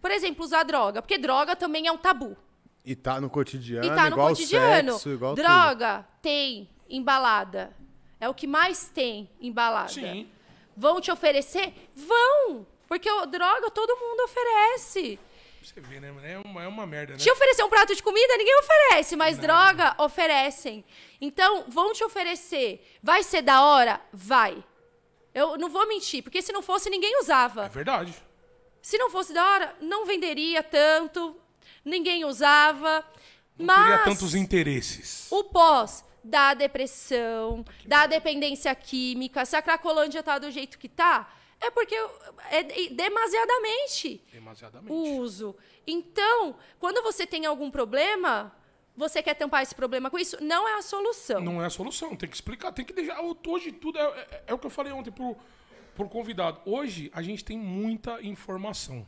por 0.00 0.12
exemplo, 0.12 0.44
usar 0.44 0.62
droga, 0.62 1.02
porque 1.02 1.18
droga 1.18 1.56
também 1.56 1.88
é 1.88 1.92
um 1.92 1.98
tabu. 1.98 2.36
E 2.84 2.94
tá 2.94 3.20
no 3.20 3.28
cotidiano, 3.28 3.84
E 3.86 3.88
tá 3.90 4.02
no 4.10 4.12
igual 4.16 4.28
cotidiano. 4.28 4.92
sexo, 4.92 5.08
igual 5.10 5.34
tudo. 5.34 5.42
droga 5.44 6.06
tem 6.20 6.68
embalada. 6.88 7.72
É 8.20 8.28
o 8.28 8.34
que 8.34 8.46
mais 8.46 8.88
tem 8.88 9.28
embalada. 9.40 9.88
Sim. 9.88 10.28
Vão 10.76 11.00
te 11.00 11.10
oferecer? 11.10 11.74
Vão! 11.96 12.64
Porque 12.92 13.10
o 13.10 13.24
droga 13.24 13.70
todo 13.70 13.96
mundo 13.96 14.20
oferece. 14.24 15.18
Você 15.62 15.80
vê, 15.80 15.98
né? 15.98 16.12
É 16.24 16.38
uma, 16.46 16.62
é 16.62 16.68
uma 16.68 16.86
merda, 16.86 17.14
né? 17.14 17.18
Te 17.18 17.30
oferecer 17.30 17.62
um 17.62 17.70
prato 17.70 17.94
de 17.96 18.02
comida, 18.02 18.36
ninguém 18.36 18.54
oferece, 18.58 19.16
mas 19.16 19.38
droga 19.38 19.94
oferecem. 19.96 20.84
Então, 21.18 21.64
vão 21.68 21.94
te 21.94 22.04
oferecer. 22.04 22.86
Vai 23.02 23.22
ser 23.22 23.40
da 23.40 23.64
hora? 23.64 23.98
Vai. 24.12 24.62
Eu 25.32 25.56
não 25.56 25.70
vou 25.70 25.88
mentir, 25.88 26.22
porque 26.22 26.42
se 26.42 26.52
não 26.52 26.60
fosse, 26.60 26.90
ninguém 26.90 27.14
É 27.14 27.20
usava. 27.20 27.66
verdade. 27.70 28.14
Se 28.82 28.98
não 28.98 29.08
fosse 29.08 29.32
da 29.32 29.42
hora, 29.42 29.74
não 29.80 30.04
venderia 30.04 30.62
tanto, 30.62 31.34
ninguém 31.82 32.26
usava. 32.26 33.02
Não 33.58 33.64
mas 33.64 33.86
teria 33.88 34.04
tantos 34.04 34.34
interesses. 34.34 35.28
o 35.30 35.44
pós 35.44 36.04
da 36.22 36.52
depressão, 36.52 37.64
da 37.86 38.06
dependência 38.06 38.74
química, 38.74 39.46
se 39.46 39.56
a 39.56 39.62
Cracolândia 39.62 40.22
tá 40.22 40.38
do 40.38 40.50
jeito 40.50 40.78
que 40.78 40.90
tá, 40.90 41.32
é 41.62 41.70
porque 41.70 41.94
é 42.50 42.62
demasiadamente 42.90 44.22
Demasiadamente. 44.32 44.92
o 44.92 45.18
uso. 45.18 45.56
Então, 45.86 46.56
quando 46.78 47.02
você 47.02 47.26
tem 47.26 47.46
algum 47.46 47.70
problema, 47.70 48.54
você 48.96 49.22
quer 49.22 49.34
tampar 49.34 49.62
esse 49.62 49.74
problema 49.74 50.10
com 50.10 50.18
isso, 50.18 50.36
não 50.42 50.68
é 50.68 50.74
a 50.74 50.82
solução. 50.82 51.40
Não 51.40 51.62
é 51.62 51.66
a 51.66 51.70
solução, 51.70 52.14
tem 52.16 52.28
que 52.28 52.34
explicar, 52.34 52.72
tem 52.72 52.84
que 52.84 52.92
deixar. 52.92 53.20
Hoje 53.46 53.72
tudo 53.72 53.98
é, 53.98 54.02
é- 54.02 54.44
é 54.48 54.54
o 54.54 54.58
que 54.58 54.66
eu 54.66 54.70
falei 54.70 54.92
ontem 54.92 55.10
pro, 55.10 55.36
pro 55.94 56.08
convidado. 56.08 56.60
Hoje 56.66 57.10
a 57.14 57.22
gente 57.22 57.44
tem 57.44 57.56
muita 57.58 58.20
informação. 58.22 59.06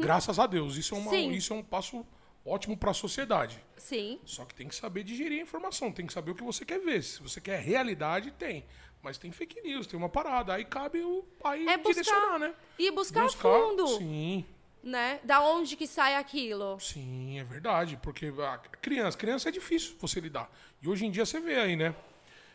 Graças 0.00 0.38
a 0.38 0.46
Deus. 0.46 0.76
Isso 0.76 0.94
é, 0.94 0.98
uma- 0.98 1.12
Uhum. 1.12 1.32
Isso 1.32 1.52
é 1.52 1.56
um 1.56 1.62
passo 1.62 2.04
ótimo 2.44 2.76
para 2.76 2.90
a 2.90 2.94
sociedade. 2.94 3.62
Sim. 3.76 4.18
Só 4.24 4.44
que 4.44 4.54
tem 4.54 4.66
que 4.66 4.74
saber 4.74 5.04
digerir 5.04 5.38
a 5.38 5.42
informação, 5.42 5.92
tem 5.92 6.06
que 6.06 6.12
saber 6.12 6.32
o 6.32 6.34
que 6.34 6.42
você 6.42 6.64
quer 6.64 6.78
ver. 6.80 7.02
Se 7.02 7.22
você 7.22 7.40
quer 7.40 7.60
realidade, 7.60 8.32
tem. 8.32 8.64
Mas 9.02 9.16
tem 9.18 9.32
fake 9.32 9.60
news, 9.62 9.86
tem 9.86 9.98
uma 9.98 10.08
parada. 10.08 10.54
Aí 10.54 10.64
cabe 10.64 11.00
o 11.02 11.22
pai 11.42 11.66
É 11.66 11.76
direcionar, 11.78 12.20
buscar 12.20 12.38
né? 12.38 12.54
e 12.78 12.90
buscar, 12.90 13.24
a 13.24 13.28
fundo, 13.30 13.86
Sim, 13.86 14.44
né? 14.82 15.20
Da 15.24 15.40
onde 15.42 15.76
que 15.76 15.86
sai 15.86 16.16
aquilo? 16.16 16.78
sim, 16.80 17.38
é 17.38 17.44
verdade. 17.44 17.98
Porque 18.02 18.26
a 18.26 18.58
criança, 18.58 19.16
criança 19.16 19.48
é 19.48 19.52
difícil 19.52 19.96
você 19.98 20.20
lidar. 20.20 20.50
E 20.82 20.88
hoje 20.88 21.06
em 21.06 21.10
dia 21.10 21.24
você 21.24 21.40
vê 21.40 21.56
aí, 21.56 21.76
né? 21.76 21.94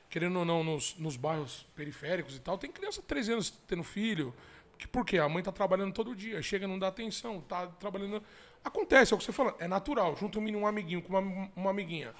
Querendo 0.09 0.37
ou 0.39 0.45
não, 0.45 0.63
nos, 0.63 0.95
nos 0.97 1.17
bairros 1.17 1.65
periféricos 1.75 2.35
e 2.35 2.39
tal, 2.39 2.57
tem 2.57 2.71
criança 2.71 3.01
de 3.01 3.07
13 3.07 3.33
anos 3.33 3.49
tendo 3.67 3.83
filho. 3.83 4.33
Que, 4.77 4.87
por 4.87 5.05
quê? 5.05 5.17
A 5.17 5.27
mãe 5.27 5.41
tá 5.41 5.51
trabalhando 5.51 5.93
todo 5.93 6.15
dia, 6.15 6.41
chega 6.43 6.67
não 6.67 6.77
dá 6.77 6.89
atenção, 6.89 7.41
tá 7.41 7.65
trabalhando. 7.67 8.21
Acontece, 8.63 9.13
é 9.13 9.15
o 9.15 9.17
que 9.17 9.23
você 9.25 9.31
falou, 9.31 9.55
é 9.57 9.67
natural. 9.67 10.15
Junta 10.15 10.37
um 10.37 10.41
menino, 10.41 10.63
um 10.63 10.67
amiguinho 10.67 11.01
com 11.01 11.09
uma, 11.17 11.49
uma 11.55 11.69
amiguinha. 11.71 12.13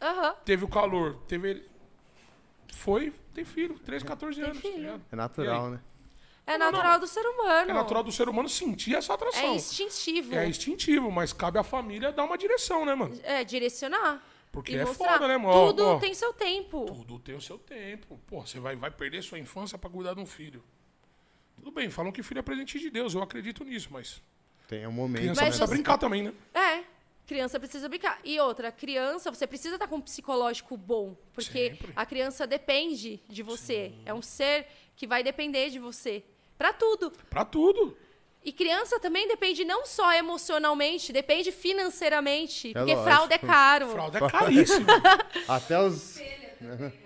Aham. 0.00 0.34
Teve 0.44 0.64
o 0.64 0.68
calor, 0.68 1.16
teve. 1.26 1.64
Foi, 2.74 3.12
tem 3.34 3.44
filho, 3.44 3.78
13, 3.78 4.04
14 4.04 4.40
anos. 4.40 4.56
tá 4.56 4.62
filho. 4.62 4.76
ligado? 4.78 5.02
É 5.10 5.16
natural, 5.16 5.70
né? 5.70 5.80
É 6.46 6.56
natural 6.56 6.92
não. 6.92 7.00
do 7.00 7.06
ser 7.08 7.26
humano. 7.26 7.70
É 7.70 7.74
natural 7.74 8.02
do 8.04 8.12
ser 8.12 8.28
humano 8.28 8.48
sentir 8.48 8.94
essa 8.94 9.12
É 9.12 9.14
atração. 9.14 9.54
instintivo. 9.56 10.34
É 10.34 10.46
instintivo, 10.48 11.10
mas 11.10 11.32
cabe 11.32 11.58
à 11.58 11.64
família 11.64 12.12
dar 12.12 12.22
uma 12.24 12.38
direção, 12.38 12.84
né, 12.84 12.94
mano? 12.94 13.18
É, 13.24 13.42
direcionar. 13.42 14.22
Porque 14.52 14.72
e 14.72 14.76
é 14.76 14.84
mostrar. 14.84 15.14
foda, 15.14 15.28
né, 15.28 15.36
mano? 15.36 15.66
Tudo 15.68 15.84
ó. 15.86 15.98
tem 15.98 16.14
seu 16.14 16.32
tempo. 16.32 16.86
Tudo 16.86 17.18
tem 17.18 17.34
o 17.34 17.40
seu 17.40 17.58
tempo. 17.58 18.18
Pô, 18.28 18.40
você 18.46 18.60
vai, 18.60 18.76
vai 18.76 18.90
perder 18.92 19.22
sua 19.22 19.38
infância 19.40 19.76
pra 19.76 19.90
cuidar 19.90 20.14
de 20.14 20.20
um 20.20 20.26
filho. 20.26 20.62
Tudo 21.56 21.70
bem, 21.72 21.90
falam 21.90 22.12
que 22.12 22.22
filho 22.22 22.38
é 22.38 22.42
presente 22.42 22.78
de 22.78 22.90
Deus, 22.90 23.14
eu 23.14 23.22
acredito 23.22 23.64
nisso, 23.64 23.88
mas 23.90 24.22
Tem 24.68 24.86
um 24.86 24.92
momento. 24.92 25.22
criança 25.22 25.40
Mas 25.40 25.48
precisa 25.48 25.66
você- 25.66 25.74
brincar 25.74 25.98
também, 25.98 26.22
né? 26.22 26.32
É. 26.54 26.84
Criança 27.26 27.58
precisa 27.58 27.88
brincar. 27.88 28.18
E 28.24 28.38
outra, 28.38 28.70
criança, 28.70 29.30
você 29.30 29.46
precisa 29.46 29.74
estar 29.74 29.88
com 29.88 29.96
um 29.96 30.00
psicológico 30.00 30.76
bom. 30.76 31.16
Porque 31.34 31.70
Sempre. 31.70 31.92
a 31.96 32.06
criança 32.06 32.46
depende 32.46 33.20
de 33.28 33.42
você. 33.42 33.92
É 34.04 34.14
um 34.14 34.22
ser 34.22 34.66
que 34.94 35.06
vai 35.06 35.22
depender 35.22 35.70
de 35.70 35.78
você. 35.78 36.22
Pra 36.56 36.72
tudo. 36.72 37.10
Pra 37.28 37.44
tudo. 37.44 37.96
E 38.44 38.52
criança 38.52 39.00
também 39.00 39.26
depende 39.26 39.64
não 39.64 39.84
só 39.84 40.12
emocionalmente, 40.12 41.12
depende 41.12 41.50
financeiramente. 41.50 42.72
porque 42.72 42.94
lógico. 42.94 43.02
fralda 43.02 43.34
é 43.34 43.38
caro. 43.38 43.88
Fralda 43.88 44.18
é 44.18 44.30
caríssimo. 44.30 44.86
Até 45.48 45.80
os. 45.80 46.20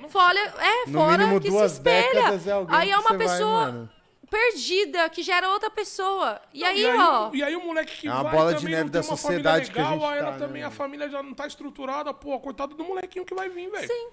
Fora, 0.08 0.38
é, 0.38 0.86
No 0.86 0.92
fora 0.98 1.18
mínimo 1.18 1.40
que 1.40 1.48
duas 1.48 1.72
se 1.72 1.78
espelha. 1.78 2.40
é 2.46 2.52
alguém 2.52 2.76
aí 2.76 2.90
é 2.90 2.94
que 2.94 3.00
uma 3.00 3.08
vai, 3.08 3.18
pessoa 3.18 3.64
mano. 3.64 3.90
Perdida 4.30 5.10
que 5.10 5.22
gera 5.22 5.50
outra 5.50 5.68
pessoa. 5.68 6.40
E 6.54 6.64
aí, 6.64 6.80
e, 6.82 6.86
aí 6.86 6.98
ó. 6.98 7.30
e 7.34 7.42
aí 7.42 7.56
o 7.56 7.64
moleque 7.64 8.00
que 8.02 8.06
É 8.08 8.12
uma 8.12 8.22
vai 8.22 8.32
bola 8.32 8.54
de 8.54 8.64
neve 8.64 8.84
não 8.84 8.90
tem 8.90 9.00
da 9.02 9.06
uma 9.06 9.16
sociedade 9.16 9.70
que 9.70 9.78
a 9.78 9.82
legal, 9.82 9.98
gente 10.00 10.12
aí 10.12 10.18
ela 10.20 10.32
tá, 10.32 10.38
também, 10.38 10.62
né, 10.62 10.68
a 10.68 10.70
família 10.70 11.08
já 11.10 11.22
não 11.22 11.34
tá 11.34 11.46
estruturada, 11.46 12.14
pô, 12.14 12.38
coitado 12.40 12.74
do 12.74 12.84
molequinho 12.84 13.24
que 13.26 13.34
vai 13.34 13.48
vir, 13.48 13.68
velho. 13.70 13.86
Sim. 13.86 14.10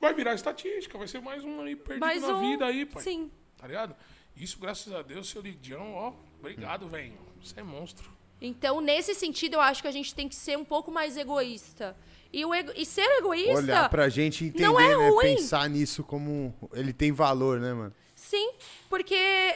Vai 0.00 0.14
virar 0.14 0.34
estatística, 0.34 0.96
vai 0.98 1.08
ser 1.08 1.20
mais 1.20 1.44
um 1.44 1.60
aí 1.62 1.74
perdido 1.76 2.00
Mais 2.06 2.22
na 2.22 2.34
um. 2.36 2.40
vida 2.40 2.66
aí, 2.66 2.84
pai. 2.86 3.02
Sim. 3.02 3.30
Tá 3.56 3.66
ligado? 3.66 3.94
Isso, 4.36 4.58
graças 4.58 4.92
a 4.92 5.02
Deus, 5.02 5.28
seu 5.28 5.40
Lidião, 5.42 5.94
ó, 5.94 6.12
obrigado, 6.38 6.86
velho. 6.88 7.14
Você 7.42 7.60
é 7.60 7.62
monstro. 7.62 8.10
Então, 8.40 8.80
nesse 8.80 9.14
sentido, 9.14 9.54
eu 9.54 9.60
acho 9.60 9.80
que 9.80 9.88
a 9.88 9.92
gente 9.92 10.14
tem 10.14 10.28
que 10.28 10.34
ser 10.34 10.58
um 10.58 10.64
pouco 10.64 10.90
mais 10.90 11.16
egoísta. 11.16 11.96
E, 12.32 12.44
o 12.44 12.52
ego- 12.52 12.72
e 12.74 12.84
ser 12.84 13.06
egoísta, 13.18 13.54
Olhar 13.54 13.88
pra 13.88 14.08
gente 14.08 14.46
entender, 14.46 14.64
não 14.66 14.78
é 14.78 14.88
né? 14.88 15.08
ruim. 15.08 15.36
Pensar 15.36 15.70
nisso 15.70 16.02
como. 16.02 16.52
Ele 16.72 16.92
tem 16.92 17.12
valor, 17.12 17.60
né, 17.60 17.72
mano? 17.72 17.94
Sim, 18.24 18.52
porque 18.88 19.54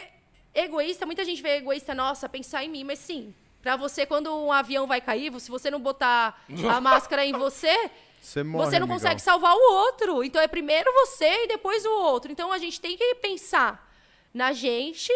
egoísta, 0.55 1.07
muita 1.07 1.25
gente 1.25 1.43
vê 1.43 1.57
egoísta, 1.57 1.95
nossa, 1.95 2.29
pensar 2.29 2.65
em 2.65 2.69
mim, 2.69 2.85
mas 2.85 2.99
sim, 2.99 3.35
Pra 3.61 3.77
você, 3.77 4.07
quando 4.07 4.35
um 4.35 4.53
avião 4.53 4.87
vai 4.87 5.01
cair, 5.01 5.39
se 5.41 5.51
você 5.51 5.71
não 5.71 5.81
botar 5.81 6.41
a 6.71 6.81
máscara 6.81 7.25
em 7.27 7.33
você, 7.33 7.91
Você 8.21 8.43
morre, 8.43 8.65
você 8.65 8.79
não 8.79 8.85
amigão. 8.85 8.97
consegue 8.97 9.21
salvar 9.21 9.55
o 9.55 9.73
outro. 9.75 10.23
Então 10.23 10.41
é 10.41 10.47
primeiro 10.47 10.91
você 10.93 11.45
e 11.45 11.49
depois 11.49 11.85
o 11.85 11.91
outro. 11.91 12.31
Então 12.31 12.53
a 12.53 12.59
gente 12.59 12.81
tem 12.81 12.97
que 12.97 13.17
pensar 13.17 13.93
na 14.33 14.53
gente 14.53 15.13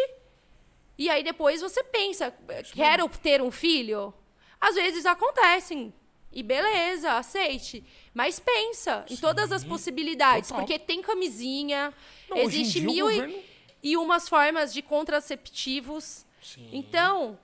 e 0.97 1.09
aí 1.09 1.23
depois 1.23 1.61
você 1.61 1.83
pensa, 1.83 2.33
quero 2.73 3.07
ter 3.09 3.41
um 3.41 3.49
filho? 3.49 4.13
Às 4.59 4.75
vezes 4.75 5.05
acontecem. 5.05 5.93
E 6.33 6.41
beleza, 6.41 7.11
aceite. 7.13 7.83
Mas 8.13 8.39
pensa 8.39 9.05
em 9.09 9.15
todas 9.17 9.51
as 9.51 9.63
possibilidades. 9.63 10.49
total. 10.49 10.65
Porque 10.65 10.79
tem 10.79 11.01
camisinha, 11.01 11.93
Não, 12.29 12.37
existe 12.37 12.81
mil 12.81 13.09
e- 13.09 13.15
governo- 13.15 13.43
e 13.83 13.97
umas 13.97 14.27
formas 14.27 14.73
de 14.73 14.81
contraceptivos. 14.81 16.25
Sim. 16.41 16.69
Então, 16.71 17.37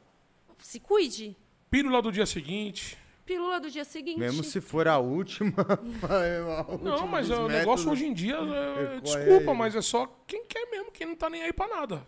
se 0.58 0.80
cuide. 0.80 1.36
Pílula 1.70 2.02
do 2.02 2.12
dia 2.12 2.26
seguinte. 2.26 2.98
Pílula 3.26 3.60
do 3.60 3.70
dia 3.70 3.86
seguinte. 3.86 4.18
Mesmo 4.20 4.44
se 4.44 4.60
for 4.60 4.88
a 4.88 4.98
última. 4.98 5.54
a 6.04 6.78
Não, 6.78 6.92
última 6.94 7.08
mas 7.08 7.28
dos 7.28 7.38
o 7.38 7.48
negócio 7.48 7.92
hoje 7.92 8.06
em 8.08 8.14
dia, 8.14 8.36
é, 8.36 9.00
desculpa, 9.02 9.52
aí. 9.52 9.58
mas 9.58 9.76
é 9.76 9.82
só 9.82 10.08
quem 10.26 10.44
quer 10.46 10.66
mesmo, 10.72 10.92
quem 10.92 11.06
não 11.06 11.16
tá 11.16 11.30
nem 11.30 11.44
aí 11.44 11.54
pra 11.54 11.68
nada. 11.68 12.08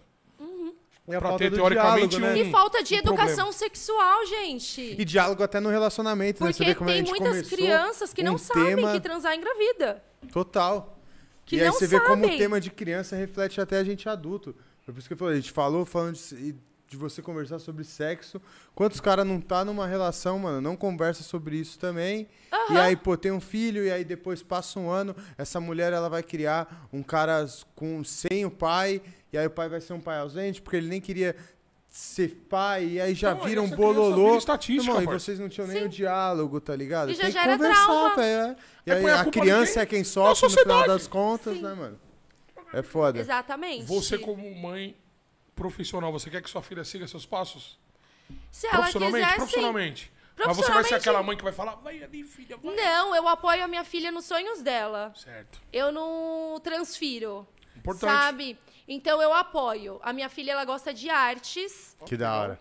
É 1.07 1.17
pra 1.19 1.29
falta 1.29 1.37
ter, 1.43 1.51
teoricamente, 1.53 2.17
diálogo, 2.17 2.35
né? 2.37 2.43
um- 2.43 2.47
E 2.47 2.51
falta 2.51 2.83
de 2.83 2.93
um 2.95 2.97
educação 2.99 3.27
problema. 3.47 3.53
sexual, 3.53 4.25
gente. 4.27 4.95
E 4.97 5.03
diálogo 5.03 5.43
até 5.43 5.59
no 5.59 5.69
relacionamento, 5.69 6.43
né? 6.43 6.51
Você 6.53 6.57
Porque 6.59 6.71
vê 6.71 6.75
como 6.75 6.89
a 6.89 6.93
tem 6.93 7.05
gente 7.05 7.19
muitas 7.19 7.49
crianças 7.49 8.13
que 8.13 8.23
não 8.23 8.35
um 8.35 8.37
sabem 8.37 8.75
tema 8.75 8.91
que 8.93 8.99
transar 8.99 9.35
engravida. 9.35 10.01
Total. 10.31 10.97
Que 11.45 11.57
e 11.57 11.59
aí 11.59 11.65
não 11.67 11.73
você 11.73 11.87
vê 11.87 11.99
como 11.99 12.23
o 12.23 12.25
sabem. 12.27 12.37
tema 12.37 12.61
de 12.61 12.69
criança 12.69 13.15
reflete 13.15 13.59
até 13.59 13.77
a 13.79 13.83
gente 13.83 14.07
adulto. 14.07 14.55
Foi 14.85 14.93
por 14.93 14.99
isso 14.99 15.07
que 15.07 15.13
eu 15.13 15.17
falei, 15.17 15.33
a 15.33 15.39
gente 15.39 15.51
falou 15.51 15.85
falando 15.85 16.15
de, 16.15 16.55
de 16.87 16.97
você 16.97 17.21
conversar 17.21 17.59
sobre 17.59 17.83
sexo. 17.83 18.39
Quantos 18.73 18.99
caras 18.99 19.25
não 19.25 19.41
tá 19.41 19.65
numa 19.65 19.87
relação, 19.87 20.37
mano, 20.39 20.61
não 20.61 20.75
conversa 20.77 21.23
sobre 21.23 21.57
isso 21.57 21.77
também. 21.79 22.27
E 22.69 22.77
aí, 22.77 22.95
pô, 22.95 23.17
tem 23.17 23.31
um 23.31 23.41
filho 23.41 23.83
e 23.83 23.91
aí 23.91 24.05
depois 24.05 24.41
passa 24.43 24.79
um 24.79 24.89
ano, 24.89 25.15
essa 25.37 25.59
mulher 25.59 25.91
ela 25.93 26.09
vai 26.09 26.21
criar 26.23 26.87
um 26.93 27.01
cara 27.03 27.45
com 27.75 28.03
sem 28.03 28.45
o 28.45 28.51
pai, 28.51 29.01
e 29.31 29.37
aí 29.37 29.45
o 29.47 29.49
pai 29.51 29.69
vai 29.69 29.79
ser 29.81 29.93
um 29.93 29.99
pai 30.01 30.19
ausente 30.19 30.61
porque 30.61 30.77
ele 30.77 30.87
nem 30.87 30.99
queria 31.01 31.35
ser 31.89 32.29
pai, 32.49 32.85
e 32.85 33.01
aí 33.01 33.13
já 33.13 33.33
aí 33.33 33.35
vira 33.45 33.61
essa 33.61 33.75
criança 33.75 33.75
bololô. 33.75 34.25
vira 34.27 34.37
estatística, 34.37 34.97
Irmão, 34.97 35.03
e 35.03 35.19
vocês 35.19 35.37
não 35.39 35.49
tinham 35.49 35.67
nem 35.67 35.79
Sim. 35.79 35.85
o 35.85 35.89
diálogo, 35.89 36.61
tá 36.61 36.73
ligado? 36.75 37.11
E 37.11 37.13
já 37.13 37.23
tem 37.23 37.33
que 37.33 37.37
gera 37.39 37.57
conversar, 37.57 38.15
velho. 38.15 38.51
é. 38.51 38.55
E 38.85 38.91
Aí 38.91 39.09
a 39.09 39.21
a 39.21 39.25
criança 39.25 39.81
é 39.81 39.85
quem 39.85 40.03
sofre 40.03 40.47
no 40.49 40.57
final 40.57 40.87
das 40.87 41.05
contas, 41.05 41.59
né, 41.59 41.73
mano? 41.73 41.99
É 42.73 42.81
foda. 42.81 43.19
Exatamente. 43.19 43.83
Você, 43.85 44.17
como 44.17 44.49
mãe 44.55 44.95
profissional, 45.53 46.11
você 46.13 46.29
quer 46.29 46.41
que 46.41 46.49
sua 46.49 46.61
filha 46.61 46.83
siga 46.85 47.05
seus 47.07 47.25
passos? 47.25 47.77
Se 48.49 48.65
ela 48.67 48.77
Profissionalmente? 48.77 49.23
quiser, 49.25 49.31
sim. 49.33 49.37
profissionalmente. 49.37 50.13
Mas 50.45 50.57
você 50.57 50.71
vai 50.71 50.83
ser 50.85 50.95
aquela 50.95 51.21
mãe 51.21 51.35
que 51.35 51.43
vai 51.43 51.51
falar, 51.51 51.75
vai 51.75 52.01
ali, 52.01 52.23
filha, 52.23 52.55
vai. 52.57 52.73
Não, 52.73 53.13
eu 53.13 53.27
apoio 53.27 53.63
a 53.63 53.67
minha 53.67 53.83
filha 53.83 54.11
nos 54.11 54.23
sonhos 54.25 54.61
dela. 54.61 55.13
Certo. 55.15 55.61
Eu 55.73 55.91
não 55.91 56.57
transfiro. 56.63 57.45
Importante. 57.75 58.09
Sabe? 58.09 58.57
Então 58.87 59.21
eu 59.21 59.33
apoio. 59.33 59.99
A 60.03 60.11
minha 60.13 60.29
filha, 60.29 60.51
ela 60.51 60.65
gosta 60.65 60.93
de 60.93 61.09
artes. 61.09 61.95
Que 62.05 62.17
da 62.17 62.35
hora. 62.35 62.59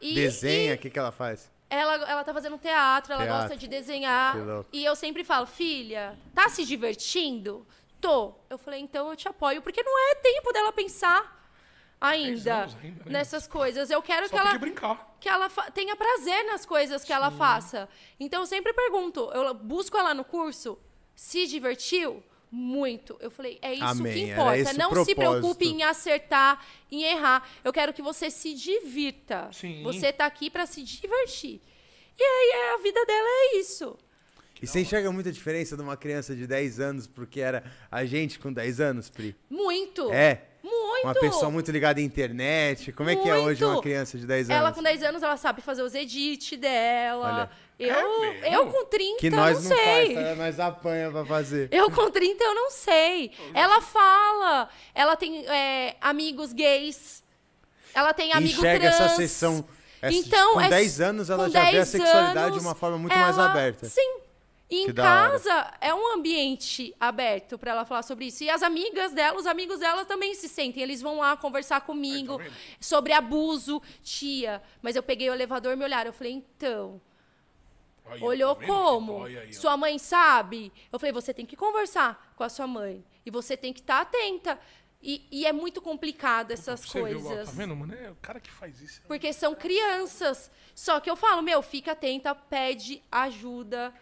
E, 0.00 0.14
Desenha, 0.14 0.74
o 0.74 0.78
que, 0.78 0.90
que 0.90 0.98
ela 0.98 1.12
faz? 1.12 1.50
ela, 1.70 1.94
ela 2.10 2.24
tá 2.24 2.32
fazendo 2.32 2.56
teatro, 2.56 3.12
ela 3.12 3.24
Teatro. 3.24 3.42
gosta 3.42 3.56
de 3.56 3.68
desenhar. 3.68 4.32
Que 4.34 4.40
louco. 4.40 4.70
E 4.72 4.84
eu 4.84 4.96
sempre 4.96 5.22
falo, 5.24 5.46
filha, 5.46 6.18
tá 6.34 6.48
se 6.48 6.64
divertindo? 6.64 7.66
Tô. 8.00 8.32
Eu 8.48 8.56
falei, 8.56 8.80
então 8.80 9.10
eu 9.10 9.16
te 9.16 9.28
apoio, 9.28 9.60
porque 9.60 9.82
não 9.82 10.10
é 10.10 10.14
tempo 10.16 10.52
dela 10.52 10.72
pensar 10.72 11.36
ainda, 12.00 12.64
ainda, 12.80 13.04
né? 13.04 13.12
nessas 13.18 13.46
coisas. 13.46 13.90
Eu 13.90 14.00
quero 14.00 14.28
Só 14.28 14.34
que 14.34 14.40
ela 14.40 14.52
que 14.52 14.58
brincar. 14.58 15.16
que 15.20 15.28
ela 15.28 15.48
tenha 15.74 15.94
prazer 15.96 16.44
nas 16.46 16.64
coisas 16.64 17.04
que 17.04 17.12
ela 17.12 17.30
faça. 17.30 17.88
Então 18.18 18.40
eu 18.42 18.46
sempre 18.46 18.72
pergunto, 18.72 19.30
eu 19.32 19.52
busco 19.52 19.96
ela 19.96 20.14
no 20.14 20.24
curso, 20.24 20.78
se 21.14 21.46
divertiu? 21.46 22.22
Muito. 22.50 23.16
Eu 23.20 23.30
falei, 23.30 23.58
é 23.60 23.74
isso 23.74 23.84
Amém, 23.84 24.12
que 24.12 24.32
importa. 24.32 24.72
Não 24.74 24.88
se 25.04 25.14
propósito. 25.14 25.16
preocupe 25.16 25.66
em 25.66 25.82
acertar, 25.82 26.64
em 26.90 27.02
errar. 27.02 27.48
Eu 27.62 27.72
quero 27.72 27.92
que 27.92 28.02
você 28.02 28.30
se 28.30 28.54
divirta. 28.54 29.48
Sim. 29.52 29.82
Você 29.82 30.12
tá 30.12 30.26
aqui 30.26 30.48
pra 30.48 30.66
se 30.66 30.82
divertir. 30.82 31.60
E 32.18 32.22
aí 32.22 32.74
a 32.74 32.82
vida 32.82 33.04
dela 33.04 33.28
é 33.28 33.56
isso. 33.58 33.96
E 34.60 34.66
você 34.66 34.80
enxerga 34.80 35.12
muita 35.12 35.30
diferença 35.30 35.76
de 35.76 35.82
uma 35.82 35.96
criança 35.96 36.34
de 36.34 36.46
10 36.46 36.80
anos 36.80 37.06
porque 37.06 37.40
era 37.40 37.62
a 37.90 38.04
gente 38.04 38.38
com 38.38 38.52
10 38.52 38.80
anos, 38.80 39.08
Pri? 39.08 39.36
Muito. 39.48 40.12
É. 40.12 40.42
Muito. 40.62 41.04
Uma 41.04 41.14
pessoa 41.14 41.50
muito 41.50 41.70
ligada 41.70 42.00
à 42.00 42.02
internet. 42.02 42.90
Como 42.92 43.08
é 43.08 43.14
que 43.14 43.28
é 43.28 43.36
hoje 43.36 43.62
Muito. 43.62 43.76
uma 43.76 43.82
criança 43.82 44.18
de 44.18 44.26
10 44.26 44.50
anos? 44.50 44.60
Ela 44.60 44.72
com 44.72 44.82
10 44.82 45.02
anos, 45.04 45.22
ela 45.22 45.36
sabe 45.36 45.62
fazer 45.62 45.82
os 45.82 45.94
edits 45.94 46.58
dela. 46.58 47.26
Olha. 47.26 47.50
Eu, 47.78 48.24
É 48.42 48.56
eu 48.56 48.66
com 48.72 48.84
30, 48.86 49.18
que 49.20 49.30
nós 49.30 49.62
não 49.62 49.70
não, 49.70 49.76
sei. 49.76 50.14
faz, 50.14 50.28
tá? 50.28 50.34
nós 50.34 50.58
apanha 50.60 51.10
pra 51.12 51.24
fazer. 51.24 51.68
Eu 51.70 51.90
com 51.92 52.10
30 52.10 52.42
eu 52.42 52.54
não 52.54 52.70
sei. 52.72 53.30
Ela 53.54 53.80
fala. 53.80 54.68
Ela 54.94 55.14
tem 55.16 55.46
é, 55.46 55.96
amigos 56.00 56.52
gays. 56.52 57.22
Ela 57.94 58.12
tem 58.12 58.32
amigo 58.32 58.58
Enxerga 58.58 58.90
trans. 58.90 59.00
essa 59.00 59.16
sessão. 59.16 59.64
essa- 60.02 60.16
Então, 60.16 60.54
com 60.54 60.60
é- 60.60 60.68
10 60.68 61.00
anos 61.00 61.30
ela 61.30 61.48
já 61.48 61.60
vê 61.62 61.68
a 61.68 61.70
10 61.72 61.88
sexualidade 61.88 62.38
anos, 62.38 62.58
de 62.60 62.66
uma 62.66 62.74
forma 62.74 62.98
muito 62.98 63.16
mais 63.16 63.36
ela- 63.36 63.50
aberta. 63.50 63.86
Sim. 63.86 64.18
E 64.70 64.84
Que 64.84 64.90
em 64.90 64.94
casa 64.94 65.72
é 65.80 65.94
um 65.94 66.12
ambiente 66.14 66.94
aberto 67.00 67.56
pra 67.56 67.70
ela 67.70 67.84
falar 67.86 68.02
sobre 68.02 68.26
isso. 68.26 68.44
E 68.44 68.50
as 68.50 68.62
amigas 68.62 69.12
dela, 69.12 69.38
os 69.38 69.46
amigos 69.46 69.78
dela 69.78 70.04
também 70.04 70.34
se 70.34 70.46
sentem. 70.46 70.82
Eles 70.82 71.00
vão 71.00 71.20
lá 71.20 71.36
conversar 71.38 71.80
comigo 71.82 72.36
vendo? 72.36 72.52
sobre 72.78 73.14
abuso. 73.14 73.80
Tia, 74.02 74.60
mas 74.82 74.94
eu 74.94 75.02
peguei 75.02 75.30
o 75.30 75.32
elevador 75.32 75.72
e 75.72 75.76
me 75.76 75.84
olharam. 75.84 76.10
Eu 76.10 76.12
falei, 76.12 76.32
então, 76.34 77.00
Aí, 78.10 78.22
ó, 78.22 78.26
Olhou 78.26 78.54
tá 78.56 78.66
como? 78.66 79.24
aí, 79.24 79.52
sua 79.52 79.76
mãe 79.76 79.98
sabe? 79.98 80.72
Eu 80.92 80.98
falei, 80.98 81.12
você 81.12 81.32
tem 81.34 81.44
que 81.46 81.56
conversar 81.56 82.32
com 82.36 82.44
a 82.44 82.48
sua 82.48 82.66
mãe. 82.66 83.04
E 83.26 83.30
você 83.30 83.56
tem 83.56 83.72
que 83.72 83.80
estar 83.80 84.00
atenta. 84.00 84.58
E, 85.00 85.26
e 85.30 85.46
é 85.46 85.52
muito 85.52 85.80
complicado 85.80 86.50
essas 86.50 86.80
Você 86.80 87.02
viu, 87.04 87.18
ó, 87.20 87.22
coisas. 87.22 87.48
tá 87.50 87.54
vendo, 87.54 87.76
mano? 87.76 87.94
É 87.94 88.10
o 88.10 88.16
cara 88.16 88.40
que 88.40 88.50
faz 88.50 88.80
isso. 88.80 89.00
Porque 89.06 89.32
são 89.32 89.54
crianças. 89.54 90.50
Só 90.74 90.98
que 91.00 91.08
eu 91.08 91.14
falo, 91.16 91.40
meu, 91.42 91.62
fica 91.62 91.92
atenta, 91.92 92.34
pede 92.34 93.02
ajuda. 93.10 93.94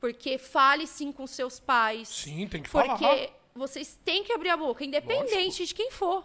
Porque 0.00 0.38
fale 0.38 0.86
sim 0.86 1.10
com 1.10 1.26
seus 1.26 1.58
pais. 1.58 2.08
Sim, 2.08 2.46
tem 2.46 2.62
que 2.62 2.68
Porque 2.70 3.04
falar. 3.04 3.28
vocês 3.54 3.98
têm 4.04 4.22
que 4.22 4.32
abrir 4.32 4.50
a 4.50 4.56
boca, 4.56 4.84
independente 4.84 5.64
de 5.66 5.74
quem 5.74 5.90
for. 5.90 6.24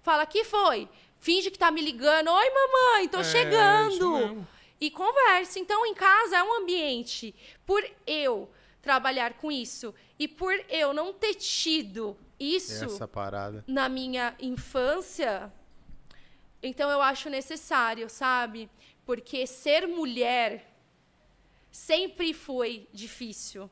Fala, 0.00 0.24
que 0.24 0.44
foi? 0.44 0.88
Finge 1.18 1.50
que 1.50 1.58
tá 1.58 1.70
me 1.70 1.80
ligando. 1.80 2.28
Oi, 2.30 2.50
mamãe, 2.50 3.08
tô 3.08 3.18
É, 3.18 3.24
chegando. 3.24 4.46
E 4.80 4.90
converse. 4.90 5.58
Então, 5.58 5.86
em 5.86 5.94
casa 5.94 6.36
é 6.36 6.42
um 6.42 6.62
ambiente. 6.62 7.34
Por 7.64 7.82
eu 8.06 8.50
trabalhar 8.82 9.34
com 9.34 9.50
isso 9.50 9.92
e 10.18 10.28
por 10.28 10.54
eu 10.68 10.94
não 10.94 11.12
ter 11.12 11.34
tido 11.34 12.16
isso 12.38 12.98
na 13.66 13.88
minha 13.88 14.36
infância, 14.38 15.52
então 16.62 16.90
eu 16.90 17.02
acho 17.02 17.28
necessário, 17.28 18.08
sabe? 18.08 18.70
Porque 19.04 19.46
ser 19.46 19.88
mulher 19.88 20.72
sempre 21.70 22.32
foi 22.32 22.88
difícil. 22.92 23.70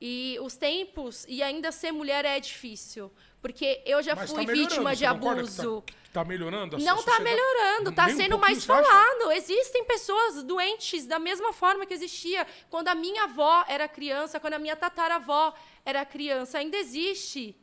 E 0.00 0.38
os 0.40 0.56
tempos, 0.56 1.24
e 1.28 1.42
ainda 1.42 1.72
ser 1.72 1.92
mulher 1.92 2.24
é 2.24 2.38
difícil. 2.38 3.12
Porque 3.40 3.80
eu 3.86 4.02
já 4.02 4.16
Mas 4.16 4.30
fui 4.32 4.44
tá 4.44 4.52
vítima 4.52 4.96
de 4.96 5.04
abuso. 5.06 5.80
Tá, 5.82 5.92
que 6.02 6.10
tá 6.10 6.24
melhorando? 6.24 6.74
A 6.76 6.78
Não 6.80 6.96
tá 6.96 7.02
sociedade- 7.12 7.22
melhorando, 7.24 7.92
tá 7.92 8.06
Nem 8.06 8.14
um 8.14 8.18
sendo 8.18 8.30
pouquinho, 8.38 8.40
mais 8.56 8.64
falado. 8.64 9.32
Existem 9.32 9.84
pessoas 9.84 10.42
doentes 10.42 11.06
da 11.06 11.18
mesma 11.20 11.52
forma 11.52 11.86
que 11.86 11.94
existia 11.94 12.46
quando 12.68 12.88
a 12.88 12.94
minha 12.96 13.24
avó 13.24 13.64
era 13.68 13.86
criança, 13.86 14.40
quando 14.40 14.54
a 14.54 14.58
minha 14.58 14.74
tataravó 14.74 15.54
era 15.84 16.04
criança. 16.04 16.58
Ainda 16.58 16.76
existe. 16.76 17.56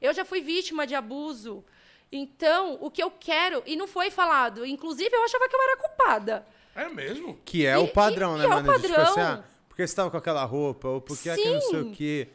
Eu 0.00 0.12
já 0.12 0.24
fui 0.24 0.40
vítima 0.40 0.86
de 0.86 0.94
abuso. 0.96 1.64
Então, 2.10 2.76
o 2.80 2.90
que 2.90 3.02
eu 3.02 3.10
quero, 3.10 3.62
e 3.64 3.76
não 3.76 3.86
foi 3.86 4.10
falado, 4.10 4.66
inclusive 4.66 5.14
eu 5.14 5.22
achava 5.24 5.48
que 5.48 5.54
eu 5.54 5.62
era 5.62 5.76
culpada. 5.76 6.46
É 6.74 6.88
mesmo? 6.88 7.38
Que 7.44 7.64
é 7.64 7.74
E- 7.74 7.76
o 7.76 7.88
padrão, 7.88 8.34
e- 8.34 8.38
né, 8.40 8.44
e 8.44 8.46
é 8.46 8.48
o 8.48 8.50
mano? 8.62 8.78
De, 8.78 8.88
Tipo 8.88 9.00
assim, 9.00 9.14
padrão. 9.14 9.40
ah, 9.40 9.44
porque 9.68 9.86
você 9.86 9.94
tava 9.94 10.10
com 10.10 10.16
aquela 10.16 10.44
roupa, 10.44 10.88
ou 10.88 11.00
porque 11.00 11.30
aquele 11.30 11.54
não 11.54 11.60
sei 11.62 11.80
o 11.80 11.84
Sim. 11.84 11.92
quê. 11.94 12.28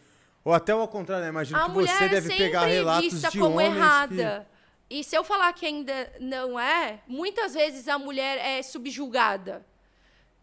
Ou 0.47 0.53
até 0.53 0.73
o 0.73 0.87
contrário, 0.87 1.25
né? 1.25 1.29
Imagino 1.29 1.59
a 1.59 1.65
que 1.65 1.71
você 1.71 2.07
deve 2.07 2.33
pegar 2.37 2.67
relatos 2.67 3.11
vista 3.11 3.29
de 3.29 3.37
como 3.37 3.55
homens 3.55 3.75
errada. 3.75 4.47
E 4.89 5.03
se 5.03 5.13
eu 5.13 5.21
falar 5.21 5.51
que 5.51 5.65
ainda 5.65 6.09
não 6.21 6.57
é, 6.57 7.01
muitas 7.05 7.53
vezes 7.53 7.89
a 7.89 7.99
mulher 7.99 8.37
é 8.37 8.63
subjugada. 8.63 9.65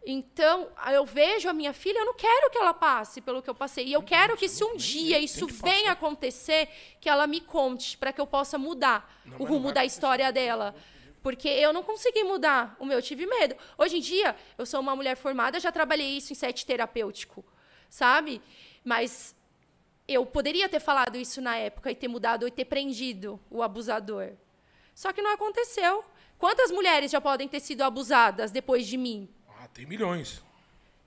Então, 0.05 0.69
eu 0.93 1.03
vejo 1.07 1.49
a 1.49 1.53
minha 1.53 1.73
filha, 1.73 1.97
eu 1.97 2.05
não 2.05 2.13
quero 2.13 2.51
que 2.51 2.57
ela 2.59 2.71
passe 2.71 3.19
pelo 3.19 3.41
que 3.41 3.49
eu 3.49 3.55
passei. 3.55 3.87
E 3.87 3.93
eu 3.93 4.03
quero 4.03 4.37
que 4.37 4.47
se 4.47 4.63
um 4.63 4.77
dia 4.77 5.17
isso 5.17 5.47
que 5.47 5.53
venha 5.53 5.93
acontecer, 5.93 6.69
que 7.01 7.09
ela 7.09 7.25
me 7.25 7.41
conte, 7.41 7.97
para 7.97 8.13
que 8.13 8.21
eu 8.21 8.27
possa 8.27 8.59
mudar 8.59 9.11
o 9.25 9.29
não 9.39 9.45
rumo 9.47 9.63
vai 9.63 9.73
da 9.73 9.85
história 9.85 10.31
dela. 10.31 10.75
Porque 11.23 11.47
eu 11.47 11.73
não 11.73 11.81
consegui 11.81 12.23
mudar 12.23 12.75
o 12.77 12.85
meu, 12.85 12.99
eu 12.99 13.01
tive 13.01 13.25
medo. 13.25 13.55
Hoje 13.75 13.97
em 13.97 14.01
dia, 14.01 14.35
eu 14.55 14.67
sou 14.67 14.79
uma 14.81 14.95
mulher 14.95 15.17
formada, 15.17 15.59
já 15.59 15.71
trabalhei 15.71 16.15
isso 16.15 16.31
em 16.31 16.35
sete 16.35 16.63
terapêutico, 16.63 17.43
sabe? 17.89 18.39
Mas 18.83 19.35
eu 20.07 20.25
poderia 20.25 20.69
ter 20.69 20.79
falado 20.79 21.17
isso 21.17 21.41
na 21.41 21.55
época 21.57 21.91
e 21.91 21.95
ter 21.95 22.07
mudado 22.07 22.47
e 22.47 22.51
ter 22.51 22.65
prendido 22.65 23.39
o 23.49 23.63
abusador. 23.63 24.31
Só 24.93 25.11
que 25.11 25.21
não 25.21 25.33
aconteceu. 25.33 26.03
Quantas 26.37 26.71
mulheres 26.71 27.11
já 27.11 27.19
podem 27.21 27.47
ter 27.47 27.59
sido 27.59 27.81
abusadas 27.81 28.51
depois 28.51 28.85
de 28.85 28.97
mim? 28.97 29.29
Ah, 29.59 29.67
tem 29.67 29.85
milhões. 29.85 30.43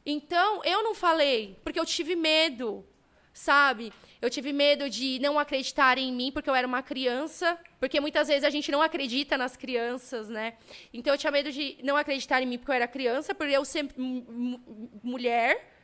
Então, 0.05 0.65
eu 0.65 0.83
não 0.83 0.95
falei, 0.95 1.57
porque 1.63 1.79
eu 1.79 1.85
tive 1.85 2.17
medo, 2.17 2.85
sabe? 3.33 3.93
Eu 4.23 4.31
tive 4.31 4.53
medo 4.53 4.89
de 4.91 5.19
não 5.21 5.39
acreditarem 5.39 6.09
em 6.09 6.13
mim, 6.13 6.33
porque 6.33 6.49
eu 6.49 6.55
era 6.55 6.67
uma 6.67 6.83
criança. 6.83 7.59
Porque 7.79 8.01
muitas 8.01 8.27
vezes 8.27 8.43
a 8.43 8.51
gente 8.51 8.73
não 8.73 8.81
acredita 8.83 9.37
nas 9.39 9.57
crianças, 9.57 10.29
né? 10.29 10.55
Então, 10.93 11.13
eu 11.15 11.19
tinha 11.19 11.31
medo 11.31 11.53
de 11.53 11.79
não 11.85 11.97
acreditar 11.97 12.43
em 12.43 12.47
mim, 12.47 12.59
porque 12.59 12.71
eu 12.71 12.75
era 12.75 12.89
criança, 12.89 13.35
por 13.35 13.47
eu 13.49 13.65
ser 13.65 13.87
m- 13.97 14.61
mulher. 15.05 15.78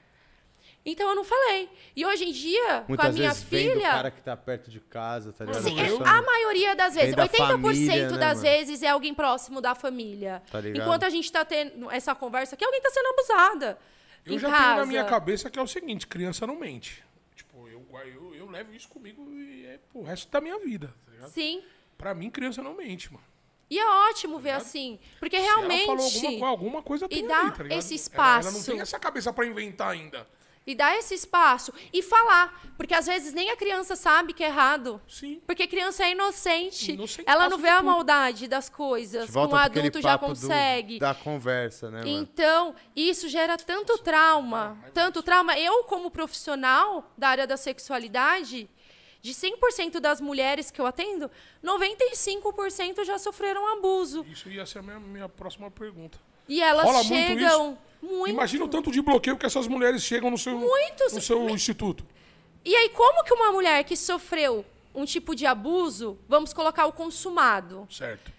Então, 0.87 1.09
eu 1.09 1.15
não 1.15 1.25
falei. 1.25 1.69
E 1.97 2.05
hoje 2.05 2.25
em 2.25 2.33
dia, 2.33 2.85
Muitas 2.87 3.07
com 3.07 3.11
a 3.13 3.15
minha 3.15 3.29
vezes 3.31 3.43
vem 3.45 3.67
do 3.69 3.73
filha. 3.75 3.91
cara 3.91 4.11
que 4.11 4.21
tá 4.23 4.37
perto 4.37 4.71
de 4.71 4.81
casa, 4.81 5.33
tá 5.33 5.45
ligado? 5.47 5.69
É, 5.81 5.91
eu- 5.91 6.05
a 6.07 6.21
maioria 6.23 6.77
das 6.77 6.95
vezes, 6.95 7.15
Vem 7.15 7.17
da 7.17 7.23
80% 7.23 7.53
família, 7.53 8.11
né, 8.11 8.19
das 8.19 8.29
mano? 8.39 8.41
vezes 8.43 8.83
é 8.83 8.89
alguém 8.89 9.15
próximo 9.15 9.61
da 9.63 9.75
família. 9.75 10.43
Tá 10.51 10.61
ligado? 10.61 10.83
Enquanto 10.83 11.05
a 11.05 11.11
gente 11.11 11.33
tá 11.33 11.43
tendo 11.45 11.91
essa 11.91 12.15
conversa 12.15 12.55
aqui, 12.55 12.65
alguém 12.65 12.83
tá 12.83 12.91
sendo 12.91 13.07
abusada. 13.07 13.79
Eu 14.27 14.35
em 14.35 14.39
já 14.39 14.51
casa. 14.51 14.65
tenho 14.65 14.77
na 14.77 14.87
minha 14.87 15.05
cabeça 15.05 15.49
que 15.51 15.59
é 15.59 15.63
o 15.63 15.67
seguinte, 15.67 16.07
criança 16.07 16.47
não 16.47 16.57
mente. 16.59 17.03
Tipo, 17.35 17.67
eu, 17.69 17.83
eu, 18.07 18.35
eu 18.35 18.51
levo 18.51 18.75
isso 18.75 18.89
comigo 18.89 19.27
e 19.33 19.65
é 19.67 19.79
pro 19.91 20.03
resto 20.03 20.31
da 20.31 20.41
minha 20.41 20.59
vida, 20.59 20.95
tá 21.07 21.13
ligado? 21.13 21.31
Sim. 21.31 21.63
Pra 21.97 22.15
mim, 22.15 22.29
criança 22.31 22.63
não 22.63 22.75
mente, 22.75 23.11
mano. 23.11 23.25
E 23.71 23.79
é 23.79 23.87
ótimo 24.11 24.39
ver 24.39 24.51
assim. 24.51 24.99
Porque 25.19 25.39
Se 25.41 25.47
ela 25.47 25.57
realmente. 25.57 25.87
falou 25.87 26.05
alguma, 26.05 26.49
alguma 26.49 26.83
coisa 26.83 27.09
tem 27.09 27.27
dá 27.27 27.41
ali, 27.41 27.51
tá 27.53 27.65
esse 27.65 27.65
Ela- 27.65 27.71
Ela, 27.71 28.43
não 28.43 28.51
espaço. 28.51 28.71
tem 28.71 28.81
essa 28.81 28.99
cabeça 28.99 29.33
pra 29.33 29.47
inventar 29.47 29.91
ainda. 29.91 30.27
E 30.67 30.75
dar 30.75 30.97
esse 30.97 31.15
espaço. 31.15 31.73
E 31.93 32.03
falar. 32.03 32.63
Porque 32.77 32.95
às 32.95 33.07
vezes 33.07 33.33
nem 33.35 33.51
a 33.51 33.57
criança 33.57 33.95
sabe 33.95 34.33
que 34.33 34.43
é 34.43 34.47
errado. 34.47 35.01
Sim. 35.07 35.41
Porque 35.47 35.67
criança 35.67 36.05
é 36.05 36.13
inocente. 36.13 36.93
Inocente, 36.93 37.29
Ela 37.29 37.49
não 37.49 37.59
vê 37.59 37.69
a 37.69 37.83
maldade 37.83 38.49
das 38.49 38.69
coisas. 38.71 39.35
Um 39.37 39.55
adulto 39.55 40.01
já 40.01 40.19
papo 40.19 40.33
do- 40.35 40.41
consegue. 40.41 40.99
da 40.99 41.15
conversa, 41.15 41.91
né, 41.91 41.99
mano? 41.99 42.09
Então, 42.09 42.75
isso 42.97 43.29
gera 43.29 43.57
tanto 43.59 43.99
trauma, 43.99 44.79
tanto 44.95 45.23
trauma. 45.23 45.59
Eu, 45.59 45.85
como 45.85 46.11
profissional 46.11 47.13
da 47.17 47.29
área 47.29 47.47
da 47.47 47.57
sexualidade, 47.59 48.69
de 49.21 49.33
100% 49.35 50.01
das 50.01 50.21
mulheres 50.21 50.71
que 50.71 50.81
eu 50.81 50.87
atendo, 50.87 51.31
95% 51.63 53.05
já 53.05 53.19
sofreram 53.19 53.73
abuso. 53.77 54.25
Isso 54.31 54.49
ia 54.49 54.65
ser 54.67 54.79
a 54.79 54.83
minha, 54.83 55.01
minha 55.01 55.29
próxima 55.29 55.71
pergunta. 55.71 56.19
E 56.49 56.63
elas 56.63 56.85
Rola 56.85 57.03
chegam 57.05 57.79
muito. 58.05 58.31
Imagina 58.33 58.65
o 58.65 58.69
tanto 58.69 58.91
de 58.93 59.01
bloqueio 59.03 59.37
que 59.37 59.47
essas 59.47 59.67
mulheres 59.67 60.03
chegam 60.03 60.31
no 60.31 60.39
seu, 60.39 60.57
Muitos. 60.59 61.13
no 61.13 61.21
seu 61.21 61.49
instituto. 61.51 62.05
E 62.65 62.75
aí, 62.77 62.89
como 62.91 63.25
que 63.25 63.33
uma 63.35 63.51
mulher 63.53 63.83
que 63.85 63.97
sofreu 63.97 64.65
um 64.95 65.05
tipo 65.05 65.35
de 65.35 65.45
abuso, 65.45 66.17
vamos 66.29 66.53
colocar 66.53 66.87
o 66.87 66.93
consumado, 66.93 67.87
Certo. 67.91 68.33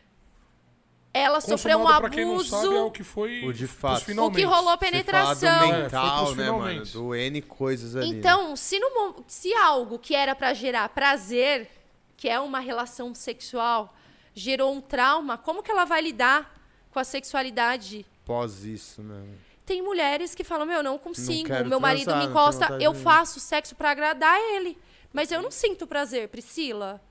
ela 1.13 1.39
sofreu 1.41 1.78
um 1.78 1.82
Consumado, 1.82 2.01
pra 2.01 2.09
quem 2.09 2.26
não 2.26 2.34
abuso. 2.36 2.49
sabe, 2.49 2.76
é 2.76 2.82
o 2.82 2.91
que 2.91 3.03
foi 3.03 3.43
O 3.45 3.53
de 3.53 3.68
fato. 3.68 4.05
finalmente. 4.05 4.34
O 4.34 4.49
que 4.49 4.55
rolou 4.55 4.78
penetração. 4.78 5.49
É, 5.49 5.82
mental, 5.84 6.26
pros 6.26 6.38
né, 6.38 6.49
mano? 6.51 6.86
Do 6.86 7.13
N 7.16 7.41
coisas 7.41 7.95
ali. 7.95 8.11
né? 8.13 8.18
Então, 8.20 8.55
se, 8.55 8.80
no 8.80 9.24
se 9.28 9.53
algo 9.53 9.99
que 9.99 10.16
era 10.16 10.34
pra 10.36 10.53
gerar 10.53 10.88
prazer, 10.89 11.70
que 12.18 12.28
é 12.30 12.39
uma 12.39 12.59
relação 12.59 13.13
sexual, 13.13 13.93
gerou 14.34 14.74
um 14.74 14.82
trauma, 14.82 15.38
como 15.38 15.61
que 15.61 15.70
ela 15.72 15.86
vai 15.86 16.01
lidar 16.01 16.53
com 16.91 16.99
a 16.99 17.03
sexualidade? 17.03 18.05
Pós 18.26 18.63
isso, 18.66 19.01
né? 19.03 19.24
Tem 19.66 19.82
mulheres 19.82 20.36
que 20.36 20.43
falam: 20.43 20.66
Meu, 20.66 20.84
não 20.84 20.97
consigo, 20.97 21.47
quero 21.47 21.68
meu 21.68 21.80
marido 21.80 22.05
transar, 22.05 22.22
me 22.22 22.26
não 22.26 22.32
encosta, 22.32 22.78
eu 22.80 22.93
faço 22.93 23.39
sexo 23.39 23.76
pra 23.76 23.91
agradar 23.91 24.39
ele. 24.39 24.78
Mas 25.11 25.32
eu 25.32 25.41
não 25.41 25.49
sinto 25.49 25.88
prazer, 25.88 26.30
Priscila. 26.30 27.01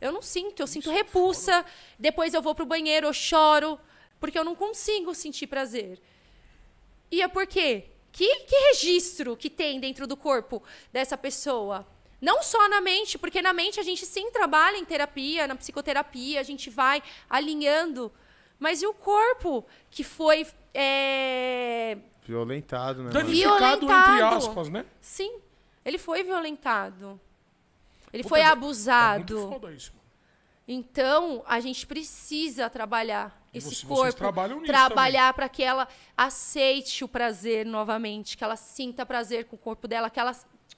Eu 0.00 0.12
não 0.12 0.22
sinto, 0.22 0.60
eu 0.60 0.66
sinto 0.66 0.90
repulsa. 0.90 1.64
Depois 1.98 2.34
eu 2.34 2.42
vou 2.42 2.54
pro 2.54 2.66
banheiro, 2.66 3.06
eu 3.06 3.12
choro, 3.12 3.78
porque 4.20 4.38
eu 4.38 4.44
não 4.44 4.54
consigo 4.54 5.14
sentir 5.14 5.46
prazer. 5.46 6.00
E 7.10 7.22
é 7.22 7.28
por 7.28 7.46
quê? 7.46 7.84
Que, 8.12 8.40
que 8.40 8.56
registro 8.68 9.36
que 9.36 9.50
tem 9.50 9.80
dentro 9.80 10.06
do 10.06 10.16
corpo 10.16 10.62
dessa 10.92 11.16
pessoa? 11.16 11.86
Não 12.20 12.42
só 12.42 12.68
na 12.68 12.80
mente, 12.80 13.18
porque 13.18 13.42
na 13.42 13.52
mente 13.52 13.78
a 13.78 13.82
gente 13.82 14.06
sim 14.06 14.30
trabalha 14.30 14.76
em 14.76 14.84
terapia, 14.84 15.46
na 15.46 15.54
psicoterapia, 15.54 16.40
a 16.40 16.42
gente 16.42 16.70
vai 16.70 17.02
alinhando. 17.28 18.12
Mas 18.58 18.82
e 18.82 18.86
o 18.86 18.94
corpo 18.94 19.64
que 19.90 20.02
foi. 20.04 20.46
é, 20.74 21.96
Violentado, 22.24 23.02
né? 23.02 23.08
mano? 23.12 23.12
Danificado, 23.12 23.84
entre 23.84 23.86
Violentado. 23.86 24.36
aspas, 24.36 24.68
né? 24.68 24.84
Sim, 25.00 25.38
ele 25.84 25.98
foi 25.98 26.22
violentado. 26.24 27.20
Ele 28.12 28.22
Puta, 28.22 28.28
foi 28.34 28.40
é- 28.40 28.44
É 28.44 28.46
abusado. 28.46 29.36
muito 29.38 29.48
foda 29.52 29.72
isso. 29.72 29.90
mano. 29.92 30.06
Então, 30.68 31.44
a 31.46 31.60
gente 31.60 31.86
precisa 31.86 32.68
trabalhar 32.68 33.40
E 33.54 33.58
esse 33.58 33.68
vocês 33.68 33.84
corpo, 33.84 34.14
trabalham 34.14 34.56
nisso 34.60 34.72
trabalhar 34.72 35.32
para 35.34 35.48
que 35.48 35.62
ela 35.62 35.86
aceite 36.16 37.04
o 37.04 37.08
prazer 37.08 37.64
novamente, 37.64 38.36
que 38.36 38.42
ela 38.42 38.56
sinta 38.56 39.06
prazer 39.06 39.44
com 39.44 39.54
o 39.54 39.58
corpo 39.58 39.86
dela, 39.86 40.10
que 40.10 40.18
ela 40.18 40.34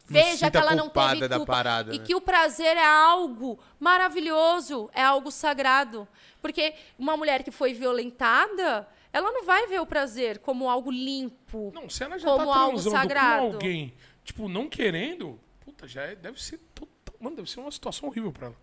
veja 0.09 0.50
que 0.50 0.56
ela 0.56 0.74
não 0.74 0.88
teve 0.88 1.28
da 1.28 1.36
culpa 1.36 1.52
parada, 1.52 1.94
e 1.94 1.98
né? 1.98 2.04
que 2.04 2.14
o 2.14 2.20
prazer 2.20 2.76
é 2.76 2.84
algo 2.84 3.59
maravilhoso, 3.78 4.90
é 4.94 5.02
algo 5.02 5.30
sagrado, 5.30 6.06
porque 6.40 6.74
uma 6.98 7.16
mulher 7.16 7.42
que 7.42 7.50
foi 7.50 7.72
violentada, 7.74 8.88
ela 9.12 9.30
não 9.32 9.44
vai 9.44 9.66
ver 9.66 9.80
o 9.80 9.86
prazer 9.86 10.38
como 10.38 10.68
algo 10.68 10.90
limpo. 10.90 11.70
Não, 11.74 11.88
se 11.88 12.02
ela 12.04 12.18
já 12.18 12.28
Como 12.28 12.46
tá 12.52 12.59
algo 12.59 12.78
sagrado. 12.78 13.46
com 13.48 13.52
alguém, 13.54 13.94
tipo, 14.24 14.48
não 14.48 14.68
querendo, 14.68 15.38
puta, 15.61 15.86
já 15.86 16.02
é- 16.02 16.14
deve 16.16 16.42
ser 16.42 16.59
total- 16.74 16.96
Mano, 17.20 17.34
deve 17.36 17.50
ser 17.50 17.59
uma 17.59 17.70
situação 17.72 18.09
horrível 18.09 18.32
pra 18.32 18.46
ela. 18.46 18.56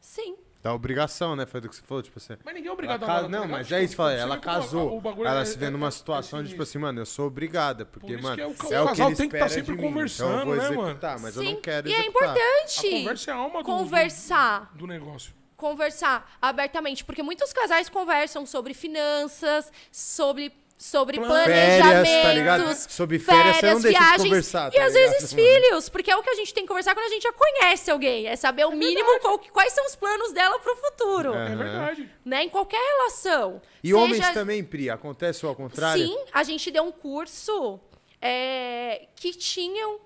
Sim. 0.00 0.36
Da 0.62 0.74
obrigação, 0.74 1.34
né? 1.34 1.46
Foi 1.46 1.58
do 1.58 1.70
que 1.70 1.74
você 1.76 1.82
falou, 1.82 2.02
tipo 2.02 2.18
assim. 2.18 2.34
Mas 2.44 2.54
ninguém 2.54 2.68
é 2.68 2.72
obrigado 2.72 3.02
a 3.04 3.06
nada. 3.06 3.22
tá 3.22 3.28
Não, 3.28 3.38
ligado? 3.44 3.50
mas 3.50 3.66
Tipo, 3.66 3.78
é 3.78 3.84
isso, 3.84 3.96
fala, 3.96 4.12
ela 4.12 4.36
casou. 4.38 4.94
o 4.96 5.00
bagulho 5.00 5.26
ela 5.26 5.40
é- 5.40 5.44
se 5.46 5.56
vê 5.58 5.66
é- 5.66 5.70
numa 5.70 5.88
é 5.88 5.90
situação 5.90 6.42
de 6.42 6.50
tipo 6.50 6.62
assim, 6.62 6.78
mano, 6.78 7.00
eu 7.00 7.06
sou 7.06 7.26
obrigada. 7.28 7.86
Porque, 7.86 8.06
Por 8.08 8.12
isso 8.14 8.22
mano, 8.22 8.36
que 8.36 8.42
é 8.42 8.46
o 8.46 8.54
ca- 8.54 8.68
é 8.74 8.80
o 8.80 8.84
o 8.84 8.86
que 8.86 8.88
casal 8.90 9.06
ele 9.08 9.16
tem 9.16 9.28
que 9.30 9.38
tá 9.38 9.46
espera 9.46 9.48
sempre 9.64 9.72
mim, 9.72 9.78
então 9.78 9.86
eu 9.88 9.92
conversando, 9.94 10.30
né, 10.54 10.68
mano? 10.68 10.82
executar, 10.82 11.18
mas 11.18 11.36
eu 11.36 11.42
Sim. 11.42 11.54
não 11.54 11.60
quero 11.62 11.88
E 11.88 11.92
é 11.94 11.98
executar. 12.00 12.28
A 12.28 12.32
importante 12.32 12.90
conversa 12.90 13.30
é 13.30 13.34
a 13.34 13.36
alma 13.38 13.58
do, 13.60 13.64
conversar. 13.64 14.70
do, 14.72 14.78
do 14.80 14.86
negócio. 14.86 15.32
conversar 15.56 16.30
abertamente, 16.40 17.04
porque 17.04 17.22
muitos 17.22 17.52
casais 17.52 17.88
conversam 17.88 18.44
sobre 18.46 18.72
finanças, 18.74 19.70
sobre 19.92 20.50
sobre 20.82 21.18
Planos. 21.18 21.44
planejamentos, 21.44 22.10
Férias, 22.10 22.84
tá? 22.86 22.88
Sobre 22.88 23.18
férias, 23.18 23.56
você 23.56 23.66
não 23.66 23.80
deixa 23.82 23.98
de 23.98 24.04
viagens 24.04 24.22
conversar, 24.28 24.72
e 24.72 24.76
tá 24.78 24.84
às 24.86 24.94
ligado, 24.94 25.10
vezes 25.12 25.34
mano? 25.34 25.44
filhos, 25.46 25.88
porque 25.90 26.10
é 26.10 26.16
o 26.16 26.22
que 26.22 26.30
a 26.30 26.34
gente 26.34 26.54
tem 26.54 26.62
que 26.64 26.68
conversar 26.68 26.94
quando 26.94 27.04
a 27.04 27.08
gente 27.10 27.22
já 27.22 27.32
conhece 27.34 27.90
alguém, 27.90 28.26
é 28.26 28.34
saber 28.34 28.64
o 28.64 28.70
mínimo 28.72 29.20
qual 29.20 29.38
quais 29.38 29.74
são 29.74 29.84
os 29.84 29.94
planos 29.94 30.32
dela 30.32 30.58
pro 30.58 30.74
futuro, 30.76 31.34
É. 31.34 31.52
É 31.52 31.54
verdade. 31.56 32.10
né? 32.24 32.44
Em 32.44 32.48
qualquer 32.48 32.78
relação. 32.96 33.60
E 33.84 33.88
Seja- 33.88 34.00
homens 34.00 34.30
também, 34.30 34.64
Pri, 34.64 34.88
acontece 34.88 35.44
ou 35.44 35.50
ao 35.50 35.54
contrário? 35.54 36.02
Sim, 36.06 36.16
a 36.32 36.42
gente 36.42 36.70
deu 36.70 36.82
um 36.84 36.92
curso 36.92 37.78
é, 38.22 39.06
que 39.16 39.32
tinham 39.32 40.00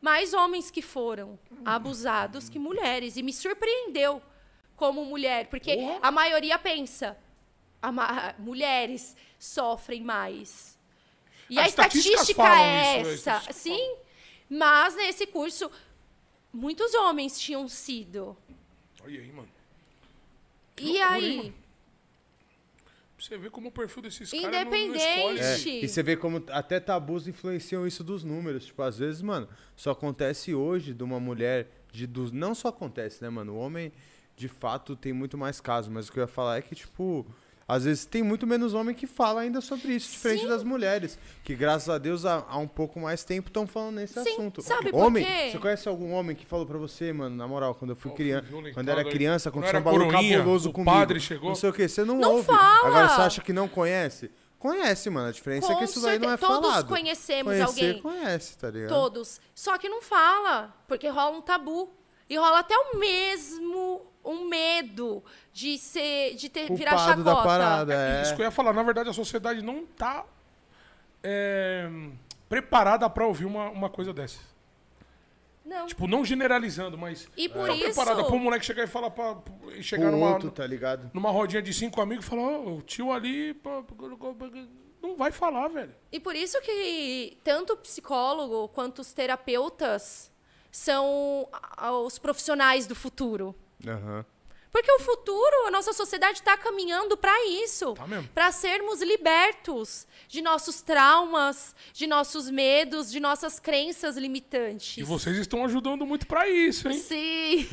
mais 0.00 0.32
homens 0.32 0.70
que 0.70 0.80
foram 0.80 1.36
abusados 1.64 2.48
que 2.48 2.58
mulheres. 2.58 3.16
E 3.16 3.22
me 3.22 3.32
surpreendeu 3.32 4.22
como 4.76 5.04
mulher, 5.04 5.46
porque 5.48 5.74
Porra. 5.76 5.98
a 6.00 6.10
maioria 6.10 6.58
pensa, 6.58 7.16
mulheres 8.38 9.16
sofrem 9.38 10.02
mais. 10.02 10.78
E 11.48 11.58
As 11.58 11.66
a 11.66 11.68
estatística 11.68 12.42
é 12.42 13.00
isso, 13.00 13.08
as 13.10 13.14
essa. 13.14 13.14
estatísticas 13.14 13.56
Sim, 13.56 13.96
mas 14.48 14.94
nesse 14.96 15.26
curso, 15.26 15.70
muitos 16.52 16.94
homens 16.94 17.38
tinham 17.38 17.66
sido. 17.68 18.36
Olha 19.02 19.20
aí, 19.20 19.32
mano. 19.32 19.48
E 20.76 20.82
loucura, 20.84 21.18
hein, 21.18 21.30
aí? 21.30 21.36
mano? 21.36 21.54
Você 23.18 23.36
vê 23.36 23.50
como 23.50 23.68
o 23.68 23.72
perfil 23.72 24.02
desses 24.02 24.30
caras 24.30 24.44
não, 24.44 24.50
não 24.50 24.60
Independente. 24.60 25.04
escolhe. 25.04 25.40
É, 25.40 25.84
e 25.84 25.88
você 25.88 26.02
vê 26.02 26.16
como 26.16 26.42
até 26.48 26.80
tabus 26.80 27.28
influenciam 27.28 27.86
isso 27.86 28.02
dos 28.02 28.24
números. 28.24 28.64
Tipo, 28.64 28.82
às 28.82 28.96
vezes, 28.98 29.20
mano, 29.20 29.46
só 29.76 29.90
acontece 29.90 30.54
hoje 30.54 30.94
de 30.94 31.02
uma 31.02 31.20
mulher. 31.20 31.68
De, 31.92 32.06
dos, 32.06 32.32
não 32.32 32.54
só 32.54 32.68
acontece, 32.68 33.20
né, 33.22 33.28
mano? 33.28 33.54
O 33.54 33.58
homem, 33.58 33.92
de 34.36 34.48
fato, 34.48 34.96
tem 34.96 35.12
muito 35.12 35.36
mais 35.36 35.60
casos. 35.60 35.90
Mas 35.92 36.08
o 36.08 36.12
que 36.12 36.18
eu 36.18 36.22
ia 36.22 36.28
falar 36.28 36.56
é 36.56 36.62
que, 36.62 36.74
tipo, 36.74 37.26
às 37.70 37.84
vezes 37.84 38.04
tem 38.04 38.22
muito 38.22 38.46
menos 38.46 38.74
homem 38.74 38.94
que 38.94 39.06
fala 39.06 39.40
ainda 39.42 39.60
sobre 39.60 39.92
isso, 39.94 40.10
diferente 40.12 40.42
Sim. 40.42 40.48
das 40.48 40.62
mulheres. 40.64 41.18
Que, 41.44 41.54
graças 41.54 41.88
a 41.88 41.98
Deus, 41.98 42.24
há, 42.26 42.44
há 42.48 42.58
um 42.58 42.66
pouco 42.68 42.98
mais 43.00 43.22
tempo 43.24 43.48
estão 43.48 43.66
falando 43.66 43.96
nesse 43.96 44.14
Sim, 44.22 44.32
assunto. 44.32 44.60
sabe 44.62 44.90
por 44.90 44.98
homem, 45.02 45.24
quê? 45.24 45.50
você 45.52 45.58
conhece 45.58 45.88
algum 45.88 46.12
homem 46.12 46.34
que 46.34 46.44
falou 46.44 46.66
pra 46.66 46.78
você, 46.78 47.12
mano, 47.12 47.36
na 47.36 47.46
moral, 47.46 47.74
quando 47.74 47.90
eu 47.92 47.96
fui 47.96 48.10
Ó, 48.10 48.14
criança, 48.14 48.46
quando 48.74 48.88
era 48.88 49.04
criança, 49.04 49.50
Quando 49.50 49.64
aconteceu 49.64 49.80
um 49.80 49.82
era 49.98 50.08
bagulho 50.08 50.38
cabuloso 50.38 50.70
o 50.70 50.72
comigo. 50.72 50.90
padre 50.90 51.20
chegou. 51.20 51.48
Não 51.50 51.54
sei 51.56 51.70
o 51.70 51.72
que, 51.72 51.88
você 51.88 52.04
não, 52.04 52.16
Não 52.18 52.32
ouve. 52.32 52.46
fala! 52.46 52.88
Agora 52.88 53.08
você 53.08 53.20
acha 53.22 53.40
que 53.40 53.52
não 53.52 53.68
conhece? 53.68 54.30
Conhece, 54.58 55.08
mano. 55.08 55.28
A 55.28 55.32
diferença 55.32 55.68
é 55.68 55.74
que 55.74 55.78
Com 55.78 55.84
isso 55.84 56.02
daí 56.02 56.18
não 56.18 56.30
é 56.32 56.36
todos 56.36 56.66
falado. 56.68 56.88
conhecemos 56.88 57.52
Conhecer, 57.54 57.62
alguém. 57.86 58.02
conhece, 58.02 58.58
tá 58.58 58.68
ligado? 58.70 58.90
Todos. 58.90 59.40
Só 59.54 59.78
que 59.78 59.88
não 59.88 60.02
fala, 60.02 60.74
porque 60.86 61.08
rola 61.08 61.36
um 61.36 61.40
tabu. 61.40 61.88
E 62.28 62.36
rola 62.36 62.58
até 62.58 62.76
o 62.76 62.98
mesmo 62.98 64.02
um 64.24 64.48
medo 64.48 65.22
de 65.52 65.78
ser 65.78 66.34
de 66.34 66.48
ter 66.48 66.72
virar 66.74 66.92
Culpado 66.96 67.22
chacota. 67.22 67.24
da 67.24 67.36
parada, 67.42 67.94
É 67.94 68.18
é. 68.18 68.22
Isso 68.22 68.34
que 68.36 68.42
eu 68.42 68.46
ia 68.46 68.50
falar. 68.50 68.72
Na 68.72 68.82
verdade, 68.82 69.08
a 69.08 69.12
sociedade 69.12 69.62
não 69.62 69.84
tá 69.86 70.24
é, 71.22 71.88
preparada 72.48 73.08
pra 73.10 73.26
ouvir 73.26 73.44
uma, 73.44 73.70
uma 73.70 73.90
coisa 73.90 74.12
dessa. 74.12 74.38
Não. 75.64 75.86
Tipo, 75.86 76.06
não 76.08 76.24
generalizando, 76.24 76.96
mas. 76.98 77.28
E 77.36 77.48
por 77.48 77.68
tá 77.68 77.74
isso- 77.74 77.84
preparada 77.84 78.24
pra 78.24 78.34
um 78.34 78.38
moleque 78.38 78.64
chegar 78.64 78.82
e 78.82 78.86
falar 78.86 79.10
pra. 79.10 79.36
pra- 79.36 79.82
chegar 79.82 80.10
numa, 80.10 80.32
outro, 80.32 80.50
tá 80.50 80.66
ligado? 80.66 81.10
numa 81.14 81.30
rodinha 81.30 81.62
de 81.62 81.72
cinco 81.72 82.00
amigos 82.00 82.24
e 82.26 82.28
falar, 82.28 82.42
ó, 82.42 82.74
o 82.76 82.82
tio 82.82 83.12
ali. 83.12 83.54
Não 85.02 85.16
vai 85.16 85.30
falar, 85.30 85.68
velho. 85.68 85.94
E 86.10 86.18
por 86.20 86.34
isso 86.34 86.60
que 86.62 87.38
tanto 87.44 87.74
o 87.74 87.76
psicólogo 87.76 88.68
quanto 88.68 88.98
os 89.00 89.12
terapeutas 89.12 90.30
são 90.72 91.46
os 92.04 92.18
profissionais 92.18 92.86
do 92.86 92.94
futuro. 92.94 93.54
Aham. 93.86 94.24
Porque 94.70 94.90
o 94.92 95.00
futuro, 95.00 95.66
a 95.66 95.70
nossa 95.70 95.92
sociedade 95.92 96.38
está 96.38 96.56
caminhando 96.56 97.16
para 97.16 97.34
isso. 97.46 97.92
Tá. 97.94 98.04
Para 98.32 98.52
sermos 98.52 99.02
libertos 99.02 100.06
de 100.28 100.40
nossos 100.40 100.80
traumas, 100.80 101.74
de 101.92 102.06
nossos 102.06 102.48
medos, 102.48 103.10
de 103.10 103.18
nossas 103.18 103.58
crenças 103.58 104.16
limitantes. 104.16 104.96
E 104.96 105.02
vocês 105.02 105.36
estão 105.36 105.64
ajudando 105.64 106.06
muito 106.06 106.26
pra 106.26 106.48
isso, 106.48 106.88
hein? 106.88 106.98
Sim. 106.98 107.68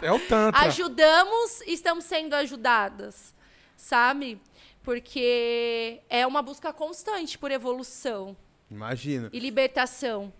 é, 0.00 0.06
é 0.06 0.12
o 0.12 0.20
Tantra. 0.20 0.60
Ajudamos 0.62 1.60
e 1.62 1.72
estamos 1.72 2.04
sendo 2.04 2.34
ajudadas, 2.34 3.34
sabe? 3.76 4.40
Porque 4.84 6.00
é 6.08 6.24
uma 6.24 6.40
busca 6.40 6.72
constante 6.72 7.36
por 7.36 7.50
evolução 7.50 8.36
Imagino. 8.70 9.28
e 9.32 9.40
libertação. 9.40 10.32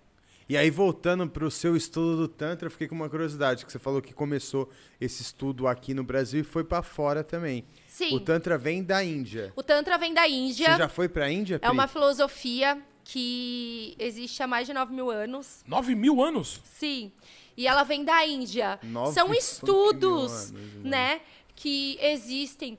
E 0.48 0.56
aí, 0.56 0.70
voltando 0.70 1.28
pro 1.28 1.50
seu 1.50 1.76
estudo 1.76 2.16
do 2.16 2.28
Tantra, 2.28 2.66
eu 2.66 2.70
fiquei 2.70 2.88
com 2.88 2.94
uma 2.94 3.08
curiosidade, 3.08 3.64
que 3.64 3.72
você 3.72 3.78
falou 3.78 4.02
que 4.02 4.12
começou 4.12 4.68
esse 5.00 5.22
estudo 5.22 5.66
aqui 5.66 5.94
no 5.94 6.04
Brasil 6.04 6.40
e 6.40 6.44
foi 6.44 6.64
pra 6.64 6.82
fora 6.82 7.22
também. 7.22 7.64
Sim. 7.86 8.16
O 8.16 8.20
Tantra 8.20 8.58
vem 8.58 8.82
da 8.82 9.02
Índia. 9.02 9.52
O 9.56 9.62
Tantra 9.62 9.96
vem 9.96 10.12
da 10.12 10.28
Índia. 10.28 10.72
Você 10.72 10.78
já 10.78 10.88
foi 10.88 11.08
pra 11.08 11.30
Índia, 11.30 11.58
Pri? 11.58 11.68
É 11.68 11.70
uma 11.70 11.86
filosofia 11.86 12.82
que 13.04 13.94
existe 13.98 14.42
há 14.42 14.46
mais 14.46 14.66
de 14.66 14.74
9 14.74 14.92
mil 14.94 15.10
anos. 15.10 15.62
Nove 15.66 15.94
mil 15.94 16.22
anos? 16.22 16.60
Sim. 16.64 17.12
E 17.56 17.66
ela 17.66 17.82
vem 17.82 18.04
da 18.04 18.26
Índia. 18.26 18.78
Nove 18.82 19.12
São 19.12 19.28
mil 19.28 19.38
estudos, 19.38 20.50
anos, 20.50 20.84
né, 20.84 21.20
que 21.54 21.98
existem. 22.00 22.78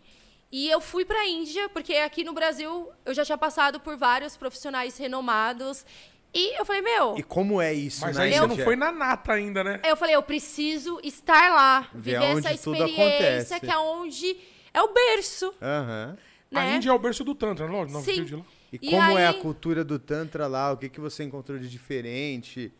E 0.51 0.69
eu 0.69 0.79
fui 0.79 1.03
pra 1.03 1.27
Índia, 1.27 1.67
porque 1.69 1.95
aqui 1.95 2.23
no 2.23 2.33
Brasil 2.33 2.91
eu 3.05 3.13
já 3.13 3.25
tinha 3.25 3.37
passado 3.37 3.79
por 3.79 3.97
vários 3.97 4.37
profissionais 4.37 4.97
renomados. 4.97 5.85
E 6.33 6.59
eu 6.59 6.65
falei, 6.65 6.81
meu, 6.81 7.15
E 7.17 7.21
como 7.23 7.61
é 7.61 7.71
isso 7.73 8.01
Mas 8.01 8.17
na 8.17 8.23
aí 8.23 8.33
você 8.33 8.47
não 8.47 8.57
foi 8.57 8.75
na 8.75 8.91
nata 8.91 9.33
ainda, 9.33 9.63
né? 9.63 9.79
eu 9.83 9.95
falei, 9.95 10.15
eu 10.15 10.23
preciso 10.23 10.99
estar 11.03 11.53
lá, 11.53 11.81
Ver 11.93 12.13
viver 12.13 12.19
onde 12.35 12.47
essa 12.47 12.63
tudo 12.63 12.75
experiência 12.75 13.57
acontece. 13.57 13.59
que 13.59 13.71
é 13.71 13.77
onde 13.77 14.37
é 14.73 14.81
o 14.81 14.93
berço, 14.93 15.53
Aham. 15.61 16.17
A 16.51 16.59
né? 16.59 16.75
Índia 16.75 16.89
é 16.89 16.93
o 16.93 16.99
berço 16.99 17.23
do 17.23 17.33
Tantra, 17.35 17.67
não? 17.67 17.85
Não 17.85 18.01
Sim. 18.03 18.23
de 18.23 18.35
lá. 18.35 18.43
E, 18.71 18.75
E 18.81 18.89
como 18.91 19.17
é 19.17 19.25
a 19.25 19.29
aí- 19.29 19.39
cultura 19.39 19.83
do 19.83 19.97
Tantra 19.99 20.45
lá? 20.47 20.71
O 20.71 20.77
que, 20.77 20.89
que 20.89 20.99
você 20.99 21.23
encontrou 21.23 21.57
de 21.59 21.67
diferente? 21.69 22.71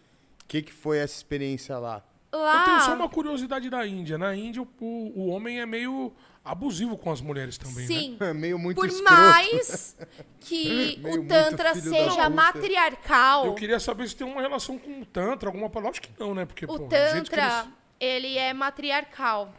O 0.43 0.47
que, 0.47 0.61
que 0.61 0.71
foi 0.73 0.97
essa 0.99 1.15
experiência 1.15 1.77
lá? 1.79 2.03
Lá, 2.35 2.59
Eu 2.61 2.65
tenho 2.65 2.81
só 2.81 2.93
uma 2.95 3.07
curiosidade 3.09 3.69
da 3.69 3.85
Índia. 3.85 4.17
Na 4.17 4.35
Índia, 4.35 4.61
o, 4.61 4.67
o 5.15 5.27
homem 5.27 5.61
é 5.61 5.65
meio 5.65 6.11
abusivo 6.43 6.97
com 6.97 7.11
as 7.11 7.21
mulheres 7.21 7.57
também, 7.57 7.87
né? 7.87 7.95
sim, 7.95 8.17
É 8.19 8.33
meio 8.33 8.57
muito 8.59 8.75
por 8.75 8.87
escroto. 8.87 9.13
mais 9.13 9.95
que 10.39 10.97
Meio 11.01 11.21
o 11.21 11.27
Tantra 11.27 11.75
seja 11.75 12.29
matriarcal, 12.29 13.45
Eu 13.45 13.53
queria 13.55 13.79
saber 13.79 14.09
se 14.09 14.15
tem 14.15 14.25
uma 14.27 14.41
relação 14.41 14.77
com 14.79 15.01
o 15.01 15.05
Tantra, 15.05 15.47
alguma 15.47 15.69
palavra. 15.69 15.91
Acho 15.91 16.01
que 16.01 16.09
não, 16.19 16.33
né? 16.33 16.45
Porque, 16.45 16.65
O 16.65 16.79
Tantra, 16.79 17.45
eles- 17.45 17.69
ele 17.99 18.37
é 18.37 18.51
matriarcal. 18.53 19.53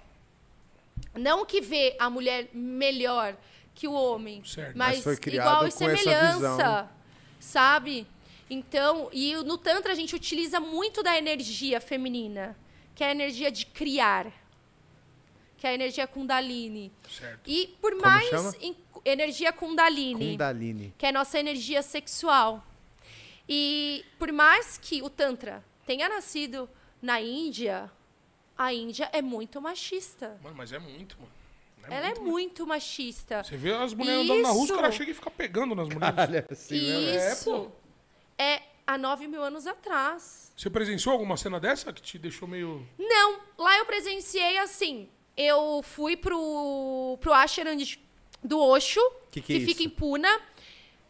Não 1.14 1.44
que 1.46 1.60
vê 1.60 1.96
a 1.98 2.10
mulher 2.10 2.48
melhor 2.52 3.36
que 3.74 3.86
o 3.86 3.92
homem, 3.92 4.42
Certo. 4.44 4.76
mas, 4.76 5.04
Mas 5.04 5.18
igual 5.26 5.66
e 5.66 5.70
semelhança, 5.70 6.88
sabe? 7.40 8.06
Então, 8.50 9.08
e 9.12 9.34
no 9.36 9.56
Tantra 9.56 9.92
a 9.92 9.94
gente 9.94 10.14
utiliza 10.14 10.60
muito 10.60 11.02
da 11.02 11.16
energia 11.16 11.80
feminina, 11.80 12.56
que 12.94 13.02
é 13.04 13.08
a 13.08 13.10
energia 13.10 13.50
de 13.50 13.66
criar, 13.66 14.30
que 15.58 15.66
é 15.66 15.70
a 15.70 15.74
energia 15.74 16.06
Kundalini. 16.06 16.92
Certo. 17.10 17.40
E 17.50 17.68
por 17.80 17.92
Como 17.92 18.02
mais 18.02 18.28
chama? 18.28 18.54
em- 18.60 18.76
energia 19.04 19.52
Kundalini, 19.52 20.32
Kundalini. 20.32 20.94
que 20.96 21.06
é 21.06 21.08
a 21.08 21.12
nossa 21.12 21.38
energia 21.38 21.82
sexual. 21.82 22.64
E 23.48 24.04
por 24.18 24.32
mais 24.32 24.78
que 24.78 25.02
o 25.02 25.10
Tantra 25.10 25.62
tenha 25.86 26.08
nascido 26.08 26.68
na 27.02 27.20
Índia, 27.20 27.90
a 28.56 28.72
Índia 28.72 29.08
é 29.12 29.20
muito 29.20 29.60
machista. 29.60 30.38
Mano, 30.42 30.56
mas 30.56 30.72
é 30.72 30.78
muito, 30.78 31.16
mano. 31.18 31.32
Ela 31.86 32.08
é 32.12 32.14
muito 32.18 32.66
machista. 32.66 33.42
Você 33.44 33.58
vê 33.58 33.74
as 33.74 33.92
mulheres 33.92 34.22
andando 34.24 34.40
na 34.42 34.48
rua, 34.48 34.58
os 34.62 34.64
Isso. 34.70 34.74
caras 34.74 34.94
chegam 34.94 35.10
e 35.10 35.14
ficam 35.14 35.30
pegando 35.30 35.74
nas 35.74 35.86
mulheres. 35.86 36.18
Olha, 36.18 36.46
assim 36.50 36.80
mesmo. 36.80 37.08
É, 37.10 37.32
Isso 37.32 37.44
pô. 37.44 37.70
é 38.38 38.62
há 38.86 38.96
nove 38.98 39.26
mil 39.26 39.42
anos 39.42 39.66
atrás. 39.66 40.52
Você 40.56 40.68
presenciou 40.70 41.12
alguma 41.12 41.36
cena 41.36 41.58
dessa 41.60 41.92
que 41.92 42.00
te 42.02 42.18
deixou 42.18 42.46
meio. 42.48 42.86
Não, 42.98 43.40
lá 43.58 43.76
eu 43.78 43.84
presenciei 43.86 44.58
assim. 44.58 45.08
Eu 45.36 45.82
fui 45.82 46.16
pro, 46.16 47.18
pro 47.20 47.32
ashram 47.32 47.74
de- 47.76 47.98
do 48.42 48.58
Osho, 48.60 49.00
Que 49.30 49.40
que 49.40 49.56
é 49.56 49.60
fica 49.60 49.82
em 49.82 49.88
Puna. 49.88 50.28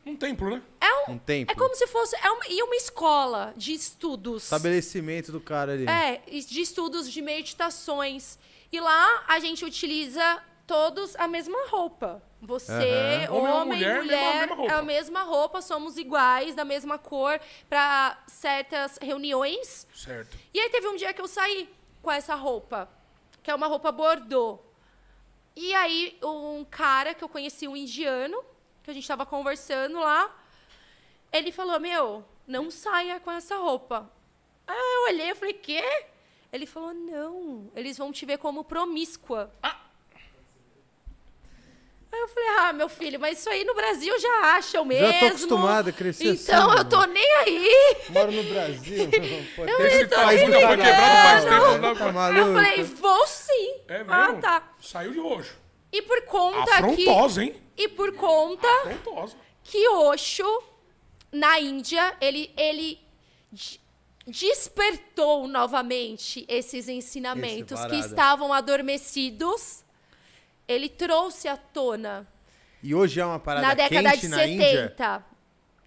Um 0.07 0.16
templo, 0.16 0.51
né? 0.51 0.62
É, 0.81 1.11
um, 1.11 1.14
Um 1.14 1.18
templo. 1.18 1.51
é 1.53 1.59
como 1.59 1.75
se 1.75 1.87
fosse 1.87 2.14
é 2.16 2.31
uma, 2.31 2.47
e 2.49 2.62
uma 2.62 2.77
escola 2.77 3.55
de 3.57 3.72
estudos. 3.72 4.45
Estabelecimento 4.45 5.33
do 5.33 5.41
cara 5.41 5.72
ali. 5.72 5.87
É, 5.89 6.22
de 6.29 6.61
estudos 6.61 7.11
de 7.11 7.22
meditações. 7.22 8.39
E 8.70 8.81
lá 8.81 9.25
a 9.29 9.39
gente 9.39 9.64
utiliza 9.64 10.43
todos 10.66 11.14
a 11.16 11.27
mesma 11.29 11.57
roupa. 11.68 12.22
Você, 12.47 12.72
Aham. 12.72 13.36
Homem 13.36 13.53
ou 13.53 13.61
homem, 13.61 13.78
mulher, 13.78 14.03
mulher, 14.03 14.18
mesma- 14.20 14.40
mesma 14.40 14.55
roupa. 14.57 14.72
é 14.72 14.76
a 14.76 14.82
mesma 14.82 15.22
roupa, 15.22 15.62
somos 15.62 15.97
iguais, 15.97 16.55
da 16.55 16.64
mesma 16.64 16.99
cor, 16.99 17.40
para 17.68 18.18
certas 18.26 18.99
reuniões. 19.01 19.86
Certo. 19.95 20.36
E 20.53 20.61
aí 20.61 20.68
teve 20.70 20.86
um 20.88 20.97
dia 20.97 21.12
que 21.14 21.20
eu 21.20 21.28
saí 21.28 21.68
com 22.03 22.11
essa 22.12 22.34
roupa, 22.34 22.88
que 23.42 23.51
é 23.51 23.55
uma 23.55 23.66
roupa 23.66 23.90
bordô. 23.90 24.59
E 25.57 25.72
aí 25.74 26.18
um 26.22 26.64
cara 26.68 27.14
que 27.14 27.22
eu 27.24 27.28
conheci, 27.28 27.66
um 27.66 27.76
indiano, 27.76 28.45
que 28.82 28.90
a 28.90 28.95
gente 28.95 29.07
tava 29.09 29.24
conversando 29.24 29.99
lá, 30.01 30.30
ele 31.32 31.51
falou: 31.53 31.78
"Meu, 31.80 32.24
não 32.47 32.70
saia 32.70 33.18
com 33.20 33.30
essa 33.30 33.57
roupa". 33.57 34.11
Aí 34.66 34.76
eu 34.76 35.03
olhei 35.14 35.30
e 35.30 35.34
falei: 35.34 35.55
"Quê?" 35.55 35.82
Ele 36.53 36.66
falou: 36.66 36.92
"Não, 36.92 37.70
eles 37.74 37.97
vão 37.99 38.12
te 38.12 38.26
ver 38.26 38.38
como 38.38 38.64
promíscua". 38.64 39.51
Aí 42.15 42.21
eu 42.21 42.29
falei: 42.29 42.49
"Ah, 42.61 42.73
meu 42.73 42.89
filho, 42.89 43.19
mas 43.19 43.39
isso 43.41 43.51
aí 43.51 43.65
no 43.65 43.75
Brasil 43.75 44.19
já 44.21 44.57
acham 44.57 44.85
mesmo". 44.85 45.07
Já 45.07 45.19
tô 45.19 45.27
acostumada 45.27 45.91
a 45.91 45.93
crescer 45.93 46.29
assim, 46.31 46.43
Então 46.45 46.62
eu 46.71 46.77
mano. 46.77 46.89
tô 46.91 47.05
nem 47.07 47.35
aí. 47.39 47.97
Moro 48.11 48.31
no 48.31 48.43
Brasil. 48.45 49.09
Pô, 49.57 49.65
Eu 49.65 49.87
Esse 49.87 50.07
tô 50.07 50.15
país 50.17 50.41
nem 50.43 50.51
não 50.51 50.61
foi 50.61 50.77
quebrado 50.77 51.23
faz 51.29 51.45
tempo, 51.45 51.79
não 51.79 51.81
Tá 51.81 51.95
pra... 51.97 52.07
Eu 52.09 52.12
maluco? 52.12 52.53
falei: 52.55 52.83
"Vou 52.85 53.27
sim". 53.27 53.75
É 53.89 53.99
mesmo? 53.99 54.12
Ah, 54.12 54.33
tá. 54.41 54.73
Saiu 54.81 55.12
de 55.12 55.19
roxo. 55.19 55.55
E 55.93 56.03
por 56.03 56.23
conta 56.23 56.65
que 56.65 56.73
Afrontosa, 56.73 57.43
hein? 57.45 57.55
e 57.77 57.89
por 57.89 58.12
conta 58.17 58.67
Afrontosa. 58.69 59.37
que 59.65 59.89
Osho 59.89 60.62
na 61.33 61.59
Índia, 61.61 62.17
ele 62.21 62.53
ele 62.57 63.01
de- 63.53 63.81
despertou 64.27 65.47
novamente 65.47 66.45
esses 66.49 66.89
ensinamentos 66.89 67.79
Esse 67.79 67.89
que 67.89 67.97
estavam 67.97 68.53
adormecidos. 68.53 69.84
Ele 70.67 70.89
trouxe 70.89 71.47
à 71.49 71.57
tona 71.57 72.27
E 72.83 72.95
hoje 72.95 73.21
é 73.21 73.25
uma 73.27 73.39
parada 73.39 73.67
na 73.69 73.75
década 73.75 74.11
quente 74.12 74.21
de 74.23 74.29
na 74.29 74.47
Índia? 74.47 74.67
70. 74.89 75.25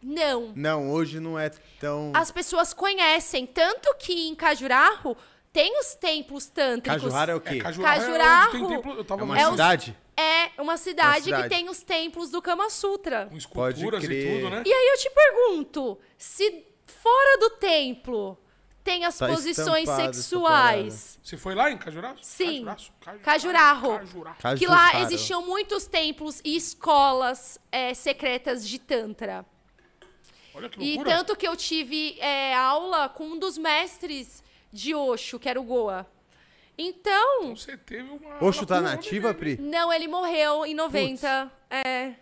Não. 0.01 0.53
Não, 0.55 0.91
hoje 0.91 1.19
não 1.19 1.37
é 1.39 1.49
tão... 1.79 2.11
As 2.15 2.31
pessoas 2.31 2.73
conhecem, 2.73 3.45
tanto 3.47 3.93
que 3.95 4.27
em 4.27 4.35
Cajuraho 4.35 5.17
tem 5.51 5.79
os 5.79 5.95
templos 5.95 6.45
tântricos. 6.47 7.01
Cajurara 7.01 7.31
é 7.31 7.35
o 7.35 7.41
quê? 7.41 7.55
É, 7.55 7.59
Cajurarro. 7.61 7.99
Cajurarro 7.99 8.43
É, 8.43 8.59
onde 8.59 8.67
tem 8.67 8.75
templo, 8.77 8.93
eu 8.99 9.03
tava 9.03 9.21
É 9.21 9.23
uma 9.25 9.35
vendo 9.35 9.45
os- 9.45 9.51
cidade? 9.51 9.97
É 10.15 10.61
uma 10.61 10.77
cidade, 10.77 11.25
cidade. 11.25 11.43
que 11.43 11.49
tem 11.49 11.69
os 11.69 11.81
templos 11.83 12.29
do 12.29 12.41
Kama 12.41 12.69
Sutra. 12.69 13.27
com 13.29 13.37
esculturas 13.37 14.03
e 14.03 14.07
crer. 14.07 14.35
tudo, 14.41 14.49
né? 14.51 14.63
E 14.65 14.71
aí 14.73 14.87
eu 14.93 14.97
te 14.97 15.09
pergunto, 15.11 15.99
se 16.17 16.65
fora 16.85 17.39
do 17.39 17.49
templo 17.57 18.37
tem 18.87 19.03
as 19.03 19.17
Tá 19.17 19.27
posições 19.27 19.89
sexuais, 19.89 21.19
Você 21.21 21.35
foi 21.35 21.53
lá 21.53 21.69
em 21.69 21.77
Cajuraço? 21.77 22.19
Sim. 22.23 22.63
Cajuraço? 22.63 22.91
Caju- 23.01 23.19
Cajurarro. 23.19 23.99
Cajurarro. 23.99 24.57
que 24.57 24.65
lá 24.65 25.01
existiam 25.01 25.45
muitos 25.45 25.85
templos 25.85 26.39
e 26.43 26.55
escolas 26.55 27.59
é, 27.69 27.93
secretas 27.93 28.65
de 28.65 28.79
Tantra. 28.79 29.45
Olha 30.53 30.69
que 30.69 30.79
E 30.81 30.95
loucura. 30.95 31.17
tanto 31.17 31.35
que 31.35 31.45
eu 31.47 31.55
tive 31.57 32.17
é, 32.19 32.55
aula 32.55 33.09
com 33.09 33.25
um 33.25 33.37
dos 33.37 33.57
mestres 33.57 34.41
de 34.71 34.95
Osho, 34.95 35.37
que 35.37 35.49
era 35.49 35.59
o 35.59 35.63
Goa. 35.63 36.07
Então, 36.77 37.55
Você 37.55 37.75
teve 37.75 38.09
uma... 38.09 38.41
Oxo 38.43 38.65
tá 38.65 38.79
nativa, 38.79 39.33
Pri? 39.33 39.57
não, 39.57 39.91
ele 39.91 40.07
morreu 40.07 40.65
em 40.65 40.73
90. 40.73 41.51
É, 41.69 42.13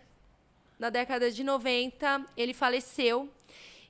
na 0.78 0.90
década 0.90 1.30
de 1.30 1.44
90, 1.44 2.24
ele 2.36 2.52
faleceu. 2.52 3.30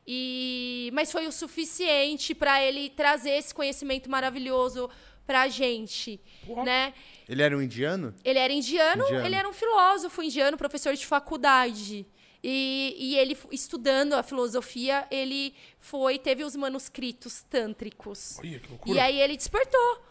E, 0.07 0.91
mas 0.93 1.11
foi 1.11 1.27
o 1.27 1.33
suficiente 1.33 2.35
para 2.35 2.63
ele 2.63 2.91
trazer 2.91 3.31
esse 3.31 3.53
conhecimento 3.55 4.09
maravilhoso 4.11 4.89
pra 5.27 5.49
gente, 5.49 6.21
Porra. 6.47 6.63
né? 6.65 6.95
Ele 7.29 7.43
era 7.43 7.57
um 7.57 7.61
indiano? 7.61 8.15
Ele 8.25 8.39
era 8.39 8.53
indiano, 8.53 9.03
Indiano. 9.05 9.27
ele 9.27 9.35
era 9.35 9.49
um 9.49 9.53
filósofo 9.53 10.23
indiano, 10.23 10.57
professor 10.57 10.95
de 10.95 11.05
faculdade. 11.05 12.07
E, 12.45 12.95
e 12.97 13.17
ele, 13.19 13.37
estudando 13.51 14.13
a 14.13 14.23
filosofia, 14.23 15.05
ele 15.11 15.53
foi, 15.81 16.17
teve 16.19 16.45
os 16.45 16.55
manuscritos 16.55 17.43
tântricos. 17.51 18.39
Olha, 18.39 18.61
que 18.61 18.69
loucura. 18.69 18.95
E 18.97 19.01
aí 19.01 19.21
ele 19.21 19.37
despertou, 19.37 20.03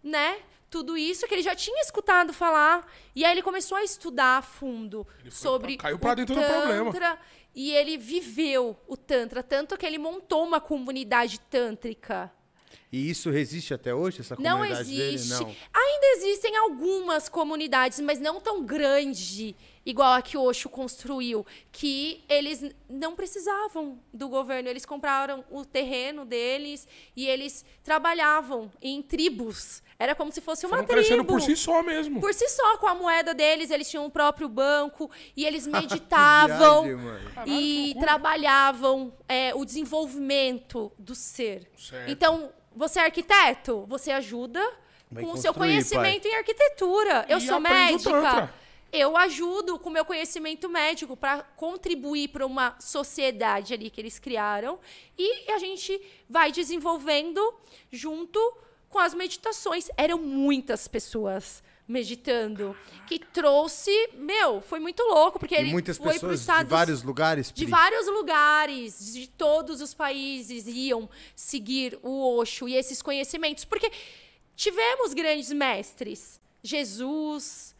né? 0.00 0.38
Tudo 0.70 0.96
isso 0.96 1.26
que 1.26 1.34
ele 1.34 1.42
já 1.42 1.56
tinha 1.56 1.80
escutado 1.82 2.32
falar. 2.32 2.86
E 3.16 3.24
aí 3.24 3.32
ele 3.32 3.42
começou 3.42 3.76
a 3.76 3.82
estudar 3.82 4.38
a 4.38 4.42
fundo 4.42 5.04
Ele 5.20 5.32
sobre 5.32 5.76
pra- 5.76 5.82
caiu 5.84 5.98
pra 5.98 6.12
o 6.12 6.14
dentro 6.14 6.36
do 6.36 6.40
problema. 6.40 7.18
E 7.54 7.72
ele 7.72 7.96
viveu 7.98 8.76
o 8.86 8.96
Tantra, 8.96 9.42
tanto 9.42 9.76
que 9.76 9.84
ele 9.84 9.98
montou 9.98 10.44
uma 10.44 10.60
comunidade 10.60 11.40
tântrica. 11.40 12.32
E 12.92 13.08
isso 13.08 13.30
resiste 13.30 13.72
até 13.72 13.94
hoje, 13.94 14.20
essa 14.20 14.36
Não 14.38 14.58
comunidade 14.58 15.00
existe. 15.00 15.28
dele? 15.28 15.44
Não. 15.44 15.56
Ainda 15.72 16.06
existem 16.16 16.56
algumas 16.56 17.28
comunidades, 17.28 18.00
mas 18.00 18.18
não 18.18 18.40
tão 18.40 18.64
grande, 18.64 19.54
igual 19.84 20.12
a 20.12 20.22
que 20.22 20.36
o 20.36 20.42
Osho 20.42 20.68
construiu, 20.68 21.44
que 21.72 22.24
eles 22.28 22.64
não 22.88 23.14
precisavam 23.16 23.98
do 24.12 24.28
governo. 24.28 24.68
Eles 24.68 24.84
compraram 24.84 25.44
o 25.50 25.64
terreno 25.64 26.24
deles 26.24 26.86
e 27.16 27.26
eles 27.26 27.64
trabalhavam 27.82 28.70
em 28.80 29.00
tribos. 29.02 29.82
Era 29.98 30.14
como 30.14 30.32
se 30.32 30.40
fosse 30.40 30.64
uma 30.64 30.76
Foram 30.76 30.86
tribo. 30.86 31.00
crescendo 31.00 31.24
por 31.24 31.40
si 31.42 31.56
só 31.56 31.82
mesmo. 31.82 32.20
Por 32.20 32.32
si 32.32 32.48
só, 32.48 32.78
com 32.78 32.86
a 32.86 32.94
moeda 32.94 33.34
deles, 33.34 33.70
eles 33.70 33.88
tinham 33.90 34.06
o 34.06 34.10
próprio 34.10 34.48
banco 34.48 35.10
e 35.36 35.44
eles 35.44 35.66
meditavam 35.68 36.84
viagem, 36.84 37.90
e 37.90 37.94
trabalhavam 38.00 39.12
é, 39.28 39.54
o 39.54 39.64
desenvolvimento 39.64 40.90
do 40.98 41.14
ser. 41.14 41.70
Certo. 41.76 42.10
Então, 42.10 42.50
você 42.74 42.98
é 42.98 43.04
arquiteto, 43.04 43.84
você 43.86 44.10
ajuda 44.10 44.60
Vai 45.10 45.24
com 45.24 45.32
o 45.32 45.36
seu 45.36 45.52
conhecimento 45.52 46.26
em 46.26 46.34
arquitetura. 46.34 47.26
Eu 47.28 47.38
E 47.38 47.40
sou 47.40 47.60
médica. 47.60 48.10
Tantra. 48.10 48.54
Eu 48.92 49.16
ajudo 49.16 49.78
com 49.78 49.88
o 49.88 49.92
meu 49.92 50.04
conhecimento 50.04 50.68
médico 50.68 51.16
para 51.16 51.42
contribuir 51.56 52.28
para 52.28 52.44
uma 52.44 52.76
sociedade 52.80 53.72
ali 53.72 53.88
que 53.88 54.00
eles 54.00 54.18
criaram 54.18 54.78
e 55.16 55.50
a 55.52 55.58
gente 55.58 56.00
vai 56.28 56.50
desenvolvendo 56.50 57.40
junto 57.90 58.38
com 58.88 58.98
as 58.98 59.14
meditações. 59.14 59.88
Eram 59.96 60.18
muitas 60.18 60.88
pessoas 60.88 61.62
meditando 61.86 62.76
que 63.08 63.18
trouxe, 63.18 63.90
meu, 64.14 64.60
foi 64.60 64.78
muito 64.78 65.02
louco 65.02 65.40
porque 65.40 65.56
E 65.56 65.58
ele 65.58 65.70
muitas 65.72 65.96
foi 65.96 66.12
pessoas 66.12 66.34
de 66.34 66.40
Estados 66.40 66.70
vários 66.70 67.02
lugares? 67.02 67.48
de 67.48 67.64
Pri? 67.64 67.70
vários 67.70 68.06
lugares, 68.06 69.12
de 69.12 69.28
todos 69.28 69.80
os 69.80 69.92
países, 69.92 70.66
iam 70.68 71.10
seguir 71.34 71.98
o 72.02 72.38
Osho 72.38 72.68
e 72.68 72.76
esses 72.76 73.02
conhecimentos. 73.02 73.64
Porque 73.64 73.90
tivemos 74.54 75.14
grandes 75.14 75.50
mestres. 75.52 76.40
Jesus, 76.62 77.74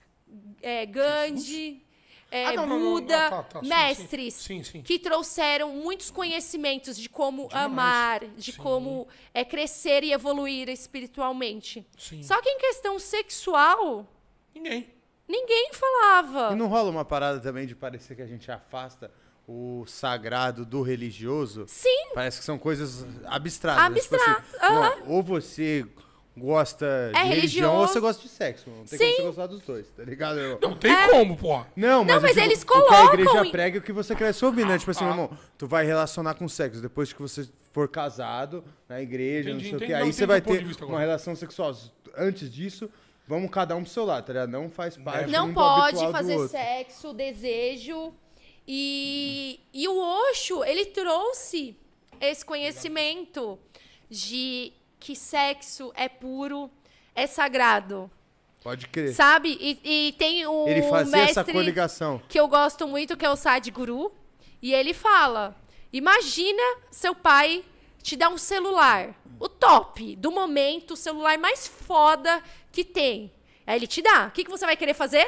é, 0.63 0.85
Gandhi, 0.87 1.83
é, 2.31 2.47
Ah, 2.47 2.53
não, 2.53 2.67
não, 2.67 2.79
não, 2.79 2.91
Buda, 2.93 3.27
ah, 3.27 3.31
tá, 3.31 3.43
tá, 3.43 3.61
sim, 3.61 3.69
mestres 3.69 4.35
sim, 4.35 4.63
sim, 4.63 4.71
sim. 4.73 4.83
que 4.83 4.99
trouxeram 4.99 5.71
muitos 5.75 6.11
conhecimentos 6.11 6.97
de 6.97 7.09
como 7.09 7.49
Demais, 7.49 7.65
amar, 7.67 8.25
de 8.37 8.53
sim. 8.53 8.59
como 8.59 9.09
é, 9.35 9.45
crescer 9.45 10.05
e 10.05 10.13
evoluir 10.13 10.69
espiritualmente. 10.69 11.85
Sim. 11.99 12.23
Só 12.23 12.41
que 12.41 12.49
em 12.49 12.59
questão 12.59 12.99
sexual, 12.99 14.07
Ninguém. 14.55 14.87
ninguém 15.29 15.71
falava. 15.73 16.53
E 16.53 16.57
não 16.57 16.69
rola 16.69 16.91
uma 16.91 17.05
parada 17.05 17.41
também 17.41 17.67
de 17.67 17.75
parecer 17.75 18.15
que 18.15 18.23
a 18.23 18.27
gente 18.27 18.51
afasta 18.51 19.11
o 19.49 19.85
sagrado 19.87 20.65
do 20.65 20.83
religioso? 20.83 21.65
Sim, 21.67 22.11
Parece 22.15 22.39
que 22.39 22.45
são 22.45 22.57
coisas 22.57 23.05
abstratas. 23.27 23.91
né? 23.93 24.01
Tipo 24.01 24.15
Abstrato, 24.15 24.57
assim, 24.57 24.65
aham. 24.75 24.97
não, 25.01 25.09
ou 25.13 25.23
você 25.25 25.85
gosta 26.41 26.87
É 27.15 27.23
de 27.23 27.29
religião 27.29 27.77
ou 27.77 27.87
você 27.87 28.01
gosta 28.01 28.21
de 28.23 28.29
sexo. 28.29 28.69
Não 28.69 28.85
tem 28.85 28.99
Sim. 28.99 29.05
como 29.05 29.17
você 29.17 29.23
gostar 29.23 29.47
dos 29.47 29.61
dois, 29.63 29.87
tá 29.97 30.03
ligado? 30.03 30.41
Eu- 30.41 30.59
Não 30.61 30.75
tem 30.77 30.91
É. 30.93 31.09
como, 31.09 31.37
porra. 31.37 31.69
Não, 31.77 32.03
mas, 32.05 32.15
Não, 32.15 32.23
mas 32.23 32.37
eles 32.37 32.63
o 32.63 32.67
que 32.67 32.73
a 32.73 32.77
colocam 32.81 33.15
igreja 33.15 33.51
prega 33.51 33.77
é 33.77 33.81
o 33.81 33.83
que 33.83 33.93
você 33.93 34.15
cresce 34.17 34.45
ouvindo, 34.45 34.69
né? 34.69 34.79
Tipo 34.79 34.91
assim, 34.91 35.05
Ah. 35.05 35.15
meu 35.15 35.25
irmão, 35.25 35.39
tu 35.57 35.67
vai 35.67 35.85
relacionar 35.87 36.35
com 36.35 36.49
sexo 36.49 36.81
depois 36.81 37.13
que 37.13 37.21
você 37.21 37.49
for 37.73 37.87
casado 37.89 38.65
na 38.89 39.01
igreja, 39.01 39.51
Entendi, 39.51 39.53
não 39.53 39.61
sei 39.71 39.73
o 39.73 39.77
entendi, 39.77 39.93
não, 39.93 40.07
Aí 40.07 40.13
você 40.13 40.27
vai 40.27 40.41
ter 40.41 40.67
uma 40.83 40.99
relação 40.99 41.37
sexual. 41.37 41.73
Antes 42.17 42.51
disso, 42.51 42.91
vamos 43.29 43.51
cada 43.51 43.77
um 43.77 43.83
pro 43.85 43.93
seu 43.93 44.05
lado, 44.05 44.25
tá 44.27 44.33
ligado? 44.33 44.51
Não 44.51 44.69
faz 44.69 44.97
parte 44.97 45.31
Não 45.31 45.45
um 45.45 45.49
do 45.49 45.55
pode 45.55 46.11
fazer 46.11 46.35
outro. 46.35 46.49
sexo, 46.51 47.13
desejo. 47.13 48.13
E, 48.67 49.61
e 49.73 49.89
o 49.89 49.99
Osho, 50.31 50.65
ele 50.65 50.87
trouxe 50.87 51.77
esse 52.21 52.45
conhecimento 52.45 53.59
de 54.09 54.73
que 55.01 55.17
sexo 55.17 55.91
é 55.97 56.09
puro, 56.09 56.71
é 57.15 57.27
sagrado. 57.27 58.11
Pode 58.63 58.87
crer. 58.89 59.15
Sabe? 59.15 59.57
E, 59.59 60.09
e 60.09 60.13
tem 60.13 60.47
o 60.47 60.69
Ele 60.69 60.83
fazia 60.83 61.23
essa 61.23 61.41
mestre 61.41 61.53
coligação. 61.55 62.21
que 62.29 62.39
eu 62.39 62.47
gosto 62.47 62.87
muito, 62.87 63.17
que 63.17 63.25
é 63.25 63.31
o 63.31 63.35
Sadhguru. 63.37 64.13
E 64.61 64.75
ele 64.75 64.93
fala: 64.93 65.57
Imagina 65.91 66.63
seu 66.91 67.15
pai 67.15 67.65
te 68.03 68.17
dar 68.17 68.29
um 68.29 68.37
celular, 68.37 69.15
o 69.39 69.49
top 69.49 70.15
do 70.17 70.31
momento, 70.31 70.93
o 70.93 70.97
celular 70.97 71.39
mais 71.39 71.67
foda 71.67 72.43
que 72.71 72.85
tem. 72.85 73.33
Aí 73.67 73.77
ele 73.77 73.87
te 73.87 74.03
dá. 74.03 74.27
O 74.27 74.31
que, 74.31 74.45
que 74.45 74.51
você 74.51 74.67
vai 74.67 74.77
querer 74.77 74.95
fazer? 74.95 75.27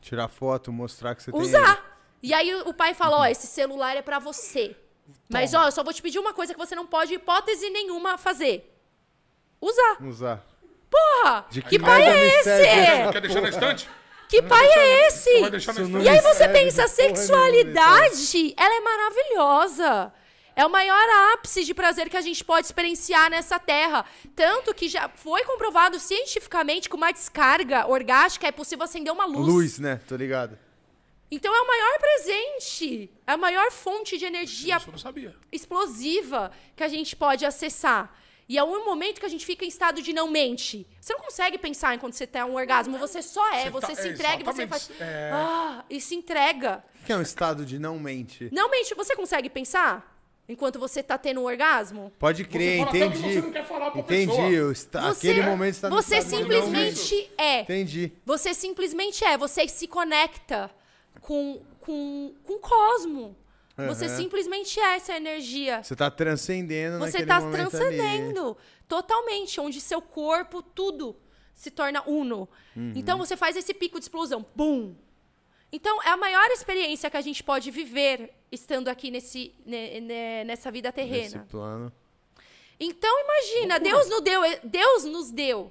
Tirar 0.00 0.28
foto, 0.28 0.72
mostrar 0.72 1.14
que 1.14 1.22
você 1.22 1.30
tem. 1.30 1.40
Usar. 1.40 2.00
E 2.22 2.32
aí 2.32 2.54
o 2.54 2.70
o 2.70 2.74
pai 2.74 2.94
fala: 2.94 3.18
Ó, 3.18 3.26
esse 3.26 3.46
celular 3.46 3.96
é 3.96 4.02
pra 4.02 4.18
você. 4.18 4.74
Mas, 5.28 5.54
ó, 5.54 5.66
eu 5.66 5.72
só 5.72 5.82
vou 5.82 5.92
te 5.92 6.00
pedir 6.00 6.18
uma 6.18 6.32
coisa 6.32 6.54
que 6.54 6.58
você 6.58 6.74
não 6.74 6.86
pode, 6.86 7.14
hipótese 7.14 7.68
nenhuma, 7.70 8.16
fazer. 8.16 8.74
Usar. 9.60 10.02
Usar. 10.02 10.46
Porra! 10.90 11.46
De 11.50 11.60
que 11.62 11.78
pai 11.78 12.00
merda 12.00 12.18
é 12.18 12.26
esse? 12.26 12.50
essa 12.50 13.12
Quer 13.12 13.20
deixar 13.20 13.40
na 13.40 13.48
estante? 13.48 13.88
Que 14.28 14.42
pai 14.42 14.66
é 14.66 15.06
esse? 15.06 15.40
Vai 15.40 15.50
deixar 15.50 15.74
na 15.74 15.80
Isso 15.82 15.90
não 15.90 16.00
estante? 16.00 16.14
E 16.14 16.18
aí 16.18 16.20
você 16.20 16.38
serve 16.38 16.52
pensa, 16.54 16.82
a 16.82 16.86
de 16.86 16.92
porra 16.92 17.02
nenhuma, 17.02 17.16
sexualidade, 17.16 18.54
ela 18.56 18.74
é 18.74 18.80
maravilhosa. 18.80 20.12
É 20.56 20.66
o 20.66 20.70
maior 20.70 21.34
ápice 21.34 21.64
de 21.64 21.72
prazer 21.72 22.10
que 22.10 22.16
a 22.16 22.20
gente 22.20 22.44
pode 22.44 22.66
experienciar 22.66 23.30
nessa 23.30 23.60
terra. 23.60 24.04
Tanto 24.34 24.74
que 24.74 24.88
já 24.88 25.08
foi 25.08 25.44
comprovado 25.44 26.00
cientificamente 26.00 26.88
que 26.88 26.96
uma 26.96 27.12
descarga 27.12 27.86
orgástica 27.86 28.48
é 28.48 28.50
possível 28.50 28.84
acender 28.84 29.12
uma 29.12 29.24
luz. 29.24 29.46
Luz, 29.46 29.78
né? 29.78 30.00
Tô 30.08 30.16
ligado. 30.16 30.58
Então 31.30 31.54
é 31.54 31.60
o 31.60 31.66
maior 31.66 31.98
presente, 31.98 33.10
é 33.26 33.32
a 33.32 33.36
maior 33.36 33.70
fonte 33.70 34.16
de 34.16 34.24
energia 34.24 34.78
explosiva 35.52 36.50
que 36.74 36.82
a 36.82 36.88
gente 36.88 37.14
pode 37.16 37.44
acessar. 37.44 38.14
E 38.48 38.56
é 38.56 38.64
um 38.64 38.82
momento 38.86 39.20
que 39.20 39.26
a 39.26 39.28
gente 39.28 39.44
fica 39.44 39.62
em 39.62 39.68
estado 39.68 40.00
de 40.00 40.14
não 40.14 40.26
mente. 40.26 40.86
Você 40.98 41.12
não 41.12 41.20
consegue 41.20 41.58
pensar 41.58 41.94
enquanto 41.94 42.14
você 42.14 42.26
tem 42.26 42.42
um 42.44 42.54
orgasmo, 42.54 42.96
você 42.96 43.20
só 43.20 43.46
é, 43.52 43.64
Você 43.64 43.70
você, 43.70 43.86
tá- 43.88 43.94
se 44.02 44.08
é, 44.08 44.10
entrega 44.12 44.40
e 44.42 44.44
você 44.44 44.66
faz. 44.66 44.90
é. 44.98 45.30
Ah, 45.34 45.84
e 45.90 46.00
se 46.00 46.14
entrega. 46.14 46.82
Que 47.04 47.12
é 47.12 47.16
um 47.16 47.20
estado 47.20 47.66
de 47.66 47.78
não 47.78 47.98
mente. 47.98 48.48
Não 48.50 48.70
mente, 48.70 48.94
você 48.94 49.14
consegue 49.14 49.50
pensar 49.50 50.16
enquanto 50.48 50.78
você 50.78 51.02
tá 51.02 51.18
tendo 51.18 51.42
um 51.42 51.44
orgasmo? 51.44 52.10
Pode 52.18 52.42
crer, 52.46 52.84
o 52.84 52.86
que 52.90 52.96
entendi. 52.96 53.18
você 53.34 53.40
não 53.42 53.52
quer 53.52 53.66
falar 53.66 53.90
pra 53.90 54.00
entendi. 54.00 54.26
pessoa. 54.28 54.48
eu 54.50 54.72
está- 54.72 55.12
Você, 55.12 55.28
Aquele 55.30 55.46
momento 55.46 55.74
está 55.74 55.90
no 55.90 55.96
você 55.96 56.22
simplesmente 56.22 57.30
é. 57.36 57.60
Entendi. 57.60 58.12
Você 58.24 58.54
simplesmente 58.54 59.22
é. 59.26 59.36
Você 59.36 59.68
se 59.68 59.86
conecta 59.86 60.70
com, 61.20 61.62
com, 61.80 62.34
com 62.44 62.52
o 62.54 62.58
cosmo. 62.58 63.36
Você 63.86 64.06
Aham. 64.06 64.16
simplesmente 64.16 64.80
é 64.80 64.96
essa 64.96 65.14
energia. 65.16 65.82
Você 65.82 65.94
tá 65.94 66.10
transcendendo 66.10 66.98
Você 66.98 67.18
está 67.18 67.40
transcendendo 67.40 68.56
totalmente, 68.88 69.60
onde 69.60 69.80
seu 69.80 70.02
corpo, 70.02 70.60
tudo 70.62 71.14
se 71.54 71.70
torna 71.70 72.02
uno. 72.04 72.48
Uhum. 72.76 72.92
Então 72.96 73.16
você 73.18 73.36
faz 73.36 73.56
esse 73.56 73.72
pico 73.72 73.98
de 73.98 74.04
explosão. 74.04 74.44
Bum! 74.54 74.94
Então 75.70 76.02
é 76.02 76.08
a 76.08 76.16
maior 76.16 76.46
experiência 76.50 77.08
que 77.10 77.16
a 77.16 77.20
gente 77.20 77.44
pode 77.44 77.70
viver 77.70 78.32
estando 78.50 78.88
aqui 78.88 79.10
nesse, 79.10 79.54
ne- 79.64 80.00
ne- 80.00 80.44
nessa 80.44 80.70
vida 80.72 80.88
ali. 80.88 81.04
Nesse 81.10 81.30
terrena. 81.30 81.46
plano. 81.48 81.92
Então 82.80 83.10
imagina, 83.24 83.78
Deus 83.78 84.08
nos 84.08 84.20
deu, 84.22 84.40
Deus 84.64 85.04
nos 85.04 85.30
deu 85.30 85.70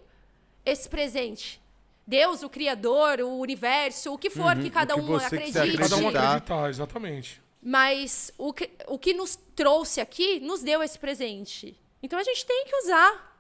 esse 0.66 0.88
presente. 0.88 1.62
Deus, 2.08 2.42
o 2.42 2.50
Criador, 2.50 3.20
o 3.20 3.38
universo, 3.40 4.14
o 4.14 4.18
que 4.18 4.30
for 4.30 4.56
que 4.56 4.70
cada 4.70 4.96
Uhum. 4.96 5.06
que 5.06 5.12
um 5.12 5.16
acredite. 5.18 5.78
Cada 5.78 5.98
um 5.98 6.08
Acreditar. 6.08 6.70
exatamente. 6.70 7.42
Mas 7.62 8.32
o 8.38 8.54
que, 8.54 8.70
o 8.88 8.98
que 8.98 9.14
nos 9.14 9.36
trouxe 9.56 10.00
aqui 10.00 10.40
nos 10.40 10.62
deu 10.64 10.82
esse 10.82 10.98
presente. 10.98 11.78
Então 12.02 12.18
a 12.18 12.24
gente 12.24 12.46
tem 12.46 12.66
que 12.66 12.76
usar. 12.78 13.36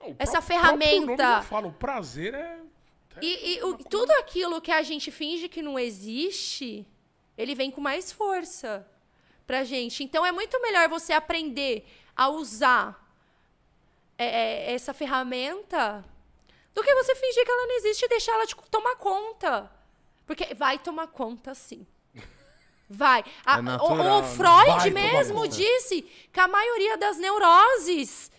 O 0.00 0.14
Essa 0.18 0.42
ferramenta. 0.42 1.06
próprio 1.06 1.06
nome 1.26 1.36
já 1.36 1.42
fala, 1.42 1.66
o 1.68 1.72
prazer 1.72 2.34
é... 2.34 2.58
E, 3.22 3.54
e 3.58 3.62
o- 3.62 3.78
tudo 3.78 4.10
aquilo 4.12 4.60
que 4.60 4.70
a 4.72 4.82
gente 4.82 5.10
finge 5.10 5.48
que 5.48 5.62
não 5.62 5.78
existe, 5.78 6.84
ele 7.38 7.54
vem 7.54 7.70
com 7.70 7.80
mais 7.80 8.12
força 8.12 8.86
pra 9.46 9.64
gente. 9.64 10.04
Então 10.04 10.26
é 10.26 10.32
muito 10.32 10.60
melhor 10.60 10.88
você 10.88 11.12
aprender 11.14 11.86
a 12.14 12.28
usar 12.28 13.00
é, 14.18 14.26
é, 14.26 14.74
essa 14.74 14.92
ferramenta 14.92 16.04
do 16.74 16.82
que 16.82 16.94
você 16.94 17.14
fingir 17.14 17.44
que 17.44 17.50
ela 17.50 17.66
não 17.66 17.76
existe 17.76 18.04
e 18.04 18.08
deixar 18.08 18.32
ela 18.32 18.46
te 18.46 18.56
tomar 18.70 18.96
conta. 18.96 19.70
Porque 20.26 20.54
vai 20.54 20.78
tomar 20.78 21.06
conta, 21.08 21.54
sim. 21.54 21.86
Vai. 22.88 23.24
A- 23.44 23.56
É 23.56 23.60
o- 23.60 23.62
natural, 23.62 24.18
o, 24.18 24.22
né? 24.22 24.34
Freud 24.36 24.90
mesmo 24.90 25.48
disse 25.48 26.02
que 26.32 26.40
a 26.40 26.48
maioria 26.48 26.96
das 26.96 27.16
neuroses 27.18 28.30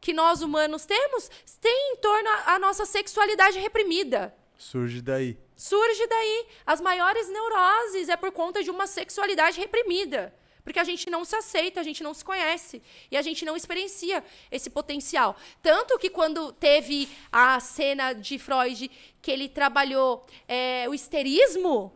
que 0.00 0.12
nós 0.12 0.42
humanos 0.42 0.84
temos 0.84 1.30
tem 1.60 1.92
em 1.92 1.96
torno 1.96 2.28
à 2.46 2.58
nossa 2.58 2.84
sexualidade 2.84 3.58
reprimida. 3.58 4.34
Surge 4.58 5.00
daí. 5.00 5.36
Surge 5.56 6.06
daí. 6.06 6.46
As 6.66 6.80
maiores 6.80 7.28
neuroses 7.28 8.08
é 8.08 8.16
por 8.16 8.32
conta 8.32 8.62
de 8.62 8.70
uma 8.70 8.86
sexualidade 8.86 9.58
reprimida. 9.60 10.34
Porque 10.64 10.78
a 10.78 10.84
gente 10.84 11.10
não 11.10 11.24
se 11.24 11.34
aceita, 11.34 11.80
a 11.80 11.82
gente 11.82 12.02
não 12.02 12.14
se 12.14 12.24
conhece. 12.24 12.82
E 13.10 13.16
a 13.16 13.22
gente 13.22 13.44
não 13.44 13.56
experiencia 13.56 14.24
esse 14.50 14.70
potencial. 14.70 15.36
Tanto 15.60 15.98
que 15.98 16.08
quando 16.08 16.52
teve 16.52 17.08
a 17.30 17.58
cena 17.58 18.12
de 18.12 18.38
Freud 18.38 18.90
que 19.20 19.30
ele 19.30 19.48
trabalhou 19.48 20.24
é, 20.46 20.88
o 20.88 20.94
histerismo, 20.94 21.92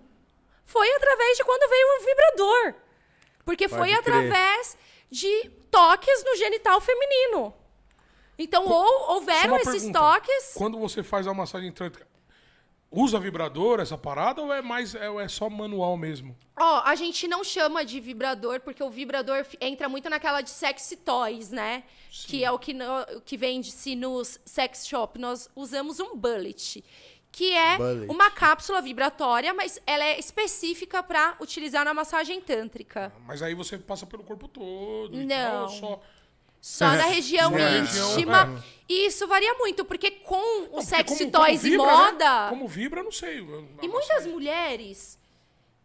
foi 0.65 0.91
através 0.95 1.37
de 1.39 1.45
quando 1.45 1.71
veio 1.71 1.87
o 1.87 2.05
vibrador. 2.05 2.75
Porque 3.45 3.69
Pode 3.69 3.79
foi 3.79 3.89
crer. 3.89 3.99
através 4.01 4.77
de 5.11 5.51
toques 5.71 6.25
no 6.25 6.37
genital 6.37 6.81
feminino. 6.81 7.55
Então, 8.39 8.67
ou 8.67 9.15
houveram 9.15 9.57
esses 9.57 9.85
pergunta. 9.85 9.99
toques. 9.99 10.53
Quando 10.55 10.79
você 10.79 11.03
faz 11.03 11.27
a 11.27 11.33
massagem 11.33 11.71
tântrica, 11.73 12.07
usa 12.97 13.21
vibrador, 13.21 13.79
essa 13.81 13.97
parada, 13.99 14.41
ou 14.43 14.53
é 14.53 14.61
mais 14.63 14.95
é, 14.95 15.07
é 15.23 15.29
só 15.29 15.49
manual 15.51 15.97
mesmo? 15.97 16.37
Ó, 16.59 16.83
a 16.85 16.95
gente 16.95 17.29
não 17.29 17.45
chama 17.45 17.85
de 17.85 18.01
vibrador, 18.01 18.61
porque 18.61 18.83
o 18.83 18.91
vibrador 18.91 19.45
entra 19.61 19.89
muito 19.89 20.09
naquela 20.11 20.41
de 20.41 20.51
sexy 20.51 20.97
toys, 20.97 21.51
né? 21.51 21.85
Que 22.27 22.43
é 22.43 22.51
o 22.51 22.59
que, 22.59 22.73
no- 22.73 23.21
que 23.25 23.37
vende-se 23.37 23.95
nos 23.95 24.41
sex 24.45 24.87
shop. 24.87 25.19
Nós 25.19 25.49
usamos 25.55 26.01
um 26.01 26.17
bullet, 26.17 26.83
que 27.31 27.53
é 27.53 27.77
Bullet. 27.77 28.11
uma 28.11 28.31
cápsula 28.31 28.81
vibratória, 28.81 29.53
mas 29.53 29.79
ela 29.87 30.03
é 30.05 30.19
específica 30.19 31.03
para 31.03 31.37
utilizar 31.39 31.85
na 31.85 31.93
massagem 31.93 32.41
tântrica. 32.41 33.13
Mas 33.27 33.43
aí 33.43 33.55
você 33.55 33.77
passa 33.77 34.07
pelo 34.07 34.25
corpo 34.25 34.49
todo 34.49 35.15
e 35.15 35.27
Não. 35.27 35.37
tal, 35.37 35.69
só... 35.69 36.01
Só 36.69 36.85
na 36.87 37.05
região 37.07 37.51
Na 37.53 37.79
íntima. 37.79 38.65
E 38.89 39.07
isso 39.07 39.25
varia 39.29 39.55
muito, 39.55 39.85
porque 39.85 40.11
com 40.11 40.69
o 40.77 40.83
sexy 40.83 41.05
como- 41.27 41.31
como 41.33 41.47
toys 41.47 41.63
e 41.65 41.71
vibra, 41.71 41.87
né? 41.87 41.93
moda. 41.93 42.47
Como 42.51 42.67
vibra, 42.69 43.03
não 43.05 43.13
sei. 43.13 43.39
Eu- 43.39 43.69
E 43.83 43.87
muitas 43.89 44.09
massagem- 44.09 44.33
mulheres. 44.33 45.17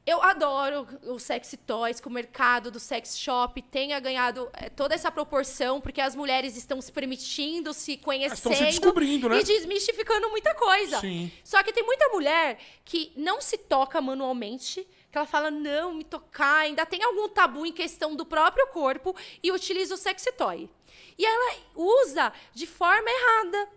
Eu 0.04 0.22
adoro 0.24 0.88
o 1.04 1.20
sexy 1.20 1.56
toys, 1.58 2.00
que 2.00 2.08
o 2.08 2.12
mercado 2.12 2.72
do 2.72 2.80
sex 2.80 3.16
shop 3.20 3.62
tenha 3.62 4.00
ganhado 4.00 4.50
eh, 4.54 4.70
toda 4.70 4.96
essa 4.96 5.12
proporção, 5.12 5.80
porque 5.80 6.02
as 6.02 6.16
mulheres 6.16 6.58
estão 6.58 6.82
se 6.82 6.92
permitindo, 6.92 7.72
se 7.76 7.98
conhecendo. 7.98 8.34
Estão 8.38 8.54
se 8.56 8.64
descobrindo, 8.66 9.30
né? 9.30 9.40
E 9.40 9.44
desmistificando 9.44 10.28
muita 10.32 10.56
coisa. 10.56 11.00
Sim. 11.00 11.32
Só 11.44 11.62
que 11.62 11.72
tem 11.72 11.84
muita 11.86 12.10
mulher 12.10 12.58
que 12.84 13.12
não 13.16 13.40
se 13.40 13.56
toca 13.60 14.02
manualmente, 14.02 14.88
que 15.12 15.18
ela 15.18 15.28
fala, 15.28 15.52
não, 15.52 15.94
me 15.94 16.04
tocar, 16.04 16.60
ainda 16.60 16.86
tem 16.86 17.04
algum 17.04 17.28
tabu 17.28 17.66
em 17.66 17.74
questão 17.74 18.16
do 18.16 18.26
próprio 18.26 18.68
corpo 18.68 19.16
e 19.44 19.52
utiliza 19.52 19.94
o 19.94 19.98
sexy 19.98 20.32
toy. 20.32 20.70
E 21.18 21.26
ela 21.26 21.58
usa 21.76 22.32
de 22.54 22.66
forma 22.66 23.10
errada. 23.10 23.70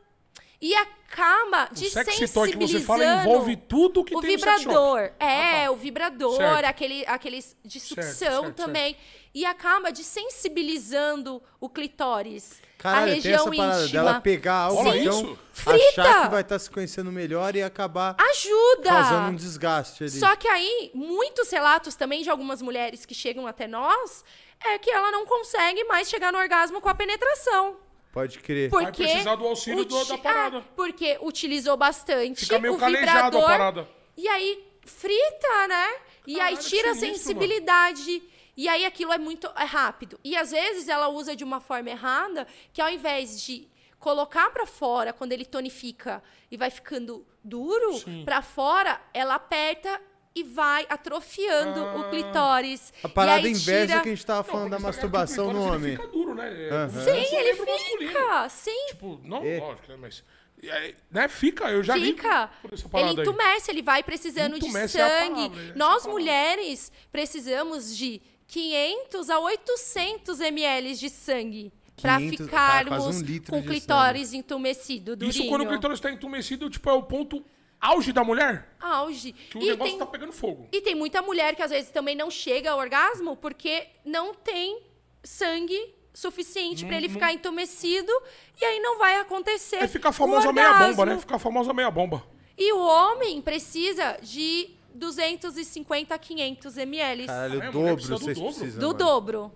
E 0.61 0.75
acaba 0.75 1.69
O 1.71 1.75
de 1.75 1.91
sexy 1.91 2.27
toy 2.33 2.51
que 2.53 2.57
você 2.57 2.81
fala 2.81 3.01
sensibilizando 3.03 3.29
envolve 3.31 3.57
tudo 3.57 4.05
que 4.05 4.17
o 4.17 4.21
tem 4.21 4.33
no 4.37 4.39
sex 4.43 4.53
shop. 4.63 4.67
vibrador. 4.69 5.01
É, 5.21 5.63
Ah, 5.63 5.65
tá. 5.67 5.71
o 5.73 5.77
vibrador, 5.77 6.37
Certo. 6.37 6.65
aquele, 6.65 7.05
aqueles 7.07 7.57
de 7.65 7.79
Certo, 7.81 8.03
sucção 8.07 8.43
certo, 8.45 8.57
também. 8.57 8.97
E 9.35 9.45
acaba 9.45 9.91
de 9.91 10.05
sensibilizando 10.05 11.43
o 11.61 11.69
clitóris. 11.69 12.63
Caralho, 12.79 13.03
a 13.05 13.07
tem 13.07 13.15
região 13.17 13.35
essa 13.47 13.57
parada 13.57 13.83
íntima. 13.85 14.03
dela 14.05 14.21
pegar 14.21 14.55
algo, 14.55 14.89
Olha 14.89 14.99
então, 15.01 15.21
isso. 15.21 15.39
Frita! 15.53 16.03
achar 16.03 16.23
que 16.25 16.31
vai 16.31 16.41
estar 16.43 16.59
se 16.59 16.71
conhecendo 16.71 17.11
melhor 17.11 17.57
e 17.57 17.63
acabar 17.63 18.15
Ajuda! 18.19 18.89
causando 18.91 19.31
um 19.31 19.35
desgaste 19.37 20.05
ali. 20.05 20.11
Só 20.13 20.37
que 20.37 20.47
aí, 20.47 20.91
muitos 20.95 21.51
relatos 21.51 21.95
também 21.95 22.23
de 22.23 22.31
algumas 22.31 22.61
mulheres 22.63 23.05
que 23.07 23.15
chegam 23.15 23.47
até 23.47 23.67
nós 23.67 24.25
é 24.65 24.79
que 24.79 24.91
ela 24.91 25.11
não 25.11 25.27
consegue 25.27 25.83
mais 25.85 26.09
chegar 26.09 26.33
no 26.33 26.39
orgasmo 26.39 26.81
com 26.81 26.89
a 26.89 26.95
penetração. 26.95 27.77
Pode 28.15 28.39
crer. 28.39 28.71
Porque 28.71 29.03
precisar 29.03 29.35
do 29.35 29.45
auxílio 29.47 29.85
do- 29.85 29.99
uti- 29.99 30.09
da 30.09 30.17
parada. 30.19 30.59
É, 30.59 30.62
porque 30.77 31.19
utilizou 31.21 31.77
bastante 31.77 32.41
Fica 32.41 32.59
meio 32.59 32.75
o 32.75 32.79
calejado 32.79 33.19
a 33.19 33.25
vibrador. 33.41 33.43
parada. 33.45 33.89
E 34.17 34.27
aí 34.29 34.65
frita, 34.87 35.67
né? 35.69 35.89
E 36.27 36.35
aí 36.35 36.39
Caralho, 36.39 36.57
que 36.59 36.65
tira 36.65 36.91
a 36.93 36.95
sensibilidade. 36.95 38.23
E 38.57 38.69
aí 38.69 38.87
aquilo 38.87 39.12
é 39.12 39.19
muito 39.19 39.47
é 39.57 39.65
rápido. 39.65 40.19
E 40.23 40.37
às 40.37 40.53
vezes 40.53 40.89
ela 40.89 41.09
usa 41.09 41.35
de 41.35 41.43
uma 41.45 41.61
forma 41.61 41.91
errada, 41.91 42.47
que 42.73 42.81
ao 42.81 42.89
invés 42.89 43.43
de 43.43 43.69
colocar 43.99 44.51
pra 44.51 44.65
fora 44.67 45.12
quando 45.12 45.33
ele 45.33 45.45
tonifica 45.45 46.23
e 46.51 46.57
vai 46.57 46.71
ficando 46.71 47.27
duro, 47.43 48.01
pra 48.25 48.43
fora, 48.43 49.01
ela 49.12 49.35
aperta 49.35 50.01
e 50.35 50.43
vai 50.43 50.87
atrofiando 50.89 51.80
Ah. 51.80 51.97
o 52.01 52.11
clitóris. 52.11 52.93
A 53.03 53.09
parada 53.09 53.43
e 53.43 53.47
aí 53.47 53.53
inversa 53.53 53.87
tira... 53.87 54.01
que 54.01 54.09
a 54.09 54.14
gente 54.14 54.26
tava 54.26 54.39
Não, 54.39 54.45
falando 54.45 54.70
da 54.70 54.76
porque 54.78 54.93
você 54.93 55.01
sabe 55.01 55.12
que 55.12 55.16
o 55.16 55.18
masturbação 55.18 55.47
no 55.47 55.53
clitóris, 55.53 55.85
ele 55.85 55.95
homem. 55.95 55.97
Fica 55.97 56.09
duro, 56.09 56.35
né? 56.35 56.68
É, 56.68 56.85
o 56.87 56.91
Sim, 56.91 57.37
ele 57.37 57.53
masculino. 57.55 57.99
fica. 58.12 58.49
Sim, 58.49 58.87
Tipo, 58.89 59.20
não, 59.22 59.45
É. 59.45 59.61
lógico, 59.61 59.89
né? 59.93 59.97
Mas. 60.01 60.24
é, 60.62 60.95
Né, 61.11 61.28
fica, 61.28 61.70
eu 61.70 61.82
já 61.82 61.95
Fica. 61.95 62.47
vi 62.47 62.53
por 62.62 62.72
essa 62.74 62.82
Ele 62.85 62.91
parada 62.91 63.20
aí. 63.22 63.26
entumece, 63.28 63.70
ele 63.70 63.82
vai 63.82 64.03
precisando 64.03 64.57
Entumece 64.57 64.97
de 64.97 65.03
é 65.03 65.09
sangue. 65.20 65.35
palavra, 65.35 65.62
é 65.62 65.70
a 65.70 65.76
Nós, 65.76 66.03
palavra. 66.03 66.12
mulheres, 66.12 66.93
precisamos 67.12 67.97
de 67.97 68.20
500 68.49 69.30
a 69.30 69.39
800 69.41 70.41
ml 70.41 70.95
de 70.95 71.11
sangue 71.11 71.72
para 72.01 72.16
500, 72.18 72.47
ficarmos 72.47 72.93
ah, 73.05 73.09
um 73.09 73.41
com 73.51 73.59
o 73.61 73.62
clitóris 73.64 74.32
entumecido, 74.32 75.14
durinho. 75.16 75.30
Isso 75.30 75.47
quando 75.49 75.62
o 75.62 75.68
clitóris 75.68 76.01
tá 76.01 76.11
entumecido, 76.11 76.68
tipo, 76.68 76.89
é 76.91 76.93
o 76.93 77.03
ponto 77.03 77.45
auge 77.89 78.12
da 78.12 78.24
mulher? 78.24 78.74
Auge. 78.80 79.32
Que 79.32 79.59
o 79.59 79.62
E 79.62 79.66
negócio 79.66 79.93
tem, 79.93 79.99
tá 79.99 80.07
pegando 80.07 80.32
fogo. 80.32 80.68
e 80.72 80.80
tem 80.80 80.95
muita 80.95 81.20
mulher 81.22 81.55
que 81.55 81.62
às 81.62 81.70
vezes 81.70 81.91
também 81.91 82.14
não 82.16 82.30
chega 82.30 82.70
ao 82.70 82.78
orgasmo 82.78 83.37
porque 83.37 83.87
não 84.05 84.35
tem 84.35 84.80
sangue 85.22 85.95
suficiente 86.12 86.85
para 86.87 86.97
ele 86.97 87.09
ficar 87.09 87.32
entumecido 87.32 88.12
e 88.61 88.64
aí 88.64 88.78
não 88.80 88.99
vai 88.99 89.16
acontecer 89.18 89.76
É 89.76 89.89
ficar 89.89 90.11
a 90.11 90.12
famosa 90.12 90.53
meia 90.53 90.72
bomba, 90.74 91.07
né? 91.07 91.18
Ficar 91.18 91.37
a 91.37 91.39
famosa 91.41 91.72
meia 91.74 91.91
bomba. 91.91 92.22
E 92.57 92.72
o 92.72 92.78
homem 92.78 93.41
precisa 93.43 94.16
de 94.22 94.70
250 94.95 96.14
a 96.14 96.18
500 96.18 96.76
ml. 96.78 97.26
Caralho, 97.26 97.61
Ah, 97.61 97.64
é, 97.64 97.68
o 97.68 97.72
dobro 97.72 97.95
precisa 97.97 98.14
do 98.14 98.20
vocês 98.20 98.37
dobro. 98.39 98.55
precisam. 98.55 98.80
do 98.80 98.87
mano. 98.87 98.99
dobro. 98.99 99.53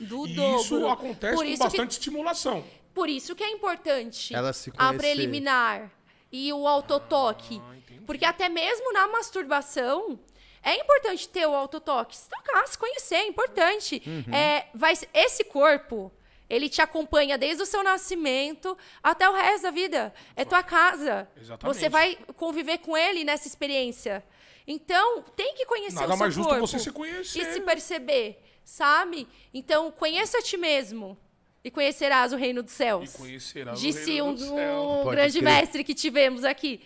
Do 0.00 0.26
E 0.28 0.34
dobro. 0.34 0.60
isso 0.60 0.86
acontece 0.88 1.34
Por 1.36 1.44
com 1.44 1.50
isso 1.50 1.62
bastante 1.62 1.86
Que, 1.88 1.92
estimulação. 1.94 2.64
por 2.94 3.08
isso 3.08 3.34
que 3.34 3.42
é 3.42 3.50
importante 3.50 4.34
Ela 4.34 4.52
se 4.52 4.70
a 4.76 4.92
preliminar 4.92 5.90
e 6.30 6.52
o 6.52 6.66
autotoque. 6.66 7.60
Ah. 7.64 7.78
Porque 8.06 8.24
até 8.24 8.48
mesmo 8.48 8.92
na 8.92 9.06
masturbação, 9.08 10.18
é 10.62 10.76
importante 10.76 11.28
ter 11.28 11.46
o 11.46 11.54
autotoque. 11.54 12.16
Se 12.16 12.28
tocar, 12.28 12.66
se 12.66 12.76
conhecer, 12.76 13.16
é 13.16 13.26
importante. 13.26 14.02
Uhum. 14.06 14.34
É, 14.34 14.68
vai, 14.74 14.94
esse 15.14 15.44
corpo, 15.44 16.12
ele 16.48 16.68
te 16.68 16.80
acompanha 16.80 17.36
desde 17.36 17.62
o 17.62 17.66
seu 17.66 17.82
nascimento 17.82 18.76
até 19.02 19.28
o 19.28 19.32
resto 19.32 19.64
da 19.64 19.70
vida. 19.70 20.12
É 20.34 20.44
tua 20.44 20.62
casa. 20.62 21.28
Exatamente. 21.36 21.76
Você 21.76 21.88
vai 21.88 22.16
conviver 22.36 22.78
com 22.78 22.96
ele 22.96 23.24
nessa 23.24 23.46
experiência. 23.46 24.24
Então, 24.66 25.22
tem 25.34 25.54
que 25.54 25.64
conhecer 25.64 26.00
Nada 26.00 26.08
o 26.08 26.10
seu 26.10 26.18
mais 26.18 26.34
justo 26.34 26.48
corpo. 26.48 26.66
você 26.66 26.78
se 26.78 26.90
conhecer. 26.90 27.40
E 27.40 27.52
se 27.52 27.60
perceber, 27.60 28.42
sabe? 28.64 29.26
Então, 29.52 29.90
conheça 29.90 30.38
a 30.38 30.42
ti 30.42 30.56
mesmo. 30.56 31.18
E 31.64 31.70
conhecerás 31.70 32.32
o 32.32 32.36
reino 32.36 32.62
dos 32.62 32.72
céus. 32.72 33.14
E 33.14 33.18
conhecerás 33.18 33.78
o 33.78 33.82
Disse 33.82 34.10
reino 34.12 34.26
um, 34.28 34.34
do 34.34 34.40
céu. 34.40 34.82
um 35.06 35.10
grande 35.10 35.38
crer. 35.40 35.44
mestre 35.44 35.84
que 35.84 35.94
tivemos 35.94 36.44
aqui. 36.44 36.80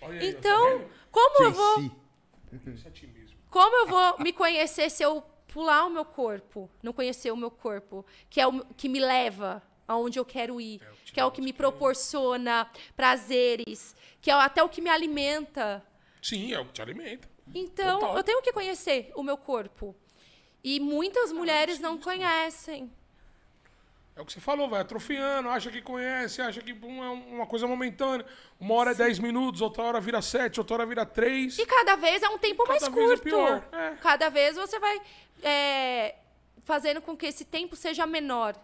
Olha 0.00 0.20
aí, 0.20 0.32
tá 0.32 0.38
Então, 0.38 0.78
vendo? 0.78 0.90
como 1.10 1.42
eu 1.44 1.52
vou, 1.52 1.90
como 3.50 3.76
eu 3.76 3.86
vou 3.86 4.18
me 4.18 4.32
conhecer 4.32 4.90
se 4.90 5.02
eu 5.02 5.22
pular 5.46 5.86
o 5.86 5.90
meu 5.90 6.04
corpo, 6.04 6.70
não 6.82 6.92
conhecer 6.92 7.30
o 7.32 7.36
meu 7.36 7.50
corpo, 7.50 8.04
que 8.28 8.40
é 8.40 8.46
o 8.46 8.64
que 8.76 8.88
me 8.88 9.00
leva 9.00 9.62
aonde 9.86 10.18
eu 10.18 10.24
quero 10.24 10.60
ir, 10.60 10.80
É 10.82 10.90
o 10.90 10.94
que 11.04 11.12
que 11.12 11.20
é 11.20 11.24
o 11.24 11.30
que 11.30 11.40
me 11.40 11.52
proporciona 11.52 12.70
prazeres, 12.94 13.96
que 14.20 14.30
é 14.30 14.34
até 14.34 14.62
o 14.62 14.68
que 14.68 14.80
me 14.82 14.90
alimenta. 14.90 15.82
Sim, 16.22 16.52
é 16.52 16.60
o 16.60 16.66
que 16.66 16.72
te 16.74 16.82
alimenta. 16.82 17.26
Então, 17.54 18.00
Total. 18.00 18.16
eu 18.18 18.22
tenho 18.24 18.42
que 18.42 18.52
conhecer 18.52 19.10
o 19.14 19.22
meu 19.22 19.38
corpo. 19.38 19.96
E 20.62 20.78
muitas 20.78 21.32
mulheres 21.32 21.78
não 21.80 21.96
conhecem. 21.96 22.92
É 24.18 24.20
o 24.20 24.24
que 24.24 24.32
você 24.32 24.40
falou, 24.40 24.68
vai 24.68 24.80
atrofiando, 24.80 25.48
acha 25.48 25.70
que 25.70 25.80
conhece, 25.80 26.42
acha 26.42 26.60
que 26.60 26.74
pum, 26.74 27.04
é 27.04 27.08
uma 27.08 27.46
coisa 27.46 27.68
momentânea. 27.68 28.26
Uma 28.58 28.74
hora 28.74 28.90
é 28.90 28.94
10 28.94 29.20
minutos, 29.20 29.60
outra 29.60 29.84
hora 29.84 30.00
vira 30.00 30.20
7, 30.20 30.58
outra 30.58 30.74
hora 30.74 30.86
vira 30.86 31.06
3. 31.06 31.56
E 31.56 31.64
cada 31.64 31.94
vez 31.94 32.20
é 32.20 32.28
um 32.28 32.36
tempo 32.36 32.66
mais 32.66 32.82
Cada 32.82 32.92
vez 32.92 33.06
é 33.06 33.08
curto. 33.10 33.22
pior, 33.22 33.64
é. 33.70 33.90
Cada 34.02 34.28
vez 34.28 34.56
você 34.56 34.76
vai 34.80 35.00
é, 35.40 36.16
fazendo 36.64 37.00
com 37.00 37.16
que 37.16 37.26
esse 37.26 37.44
tempo 37.44 37.76
seja 37.76 38.08
menor. 38.08 38.56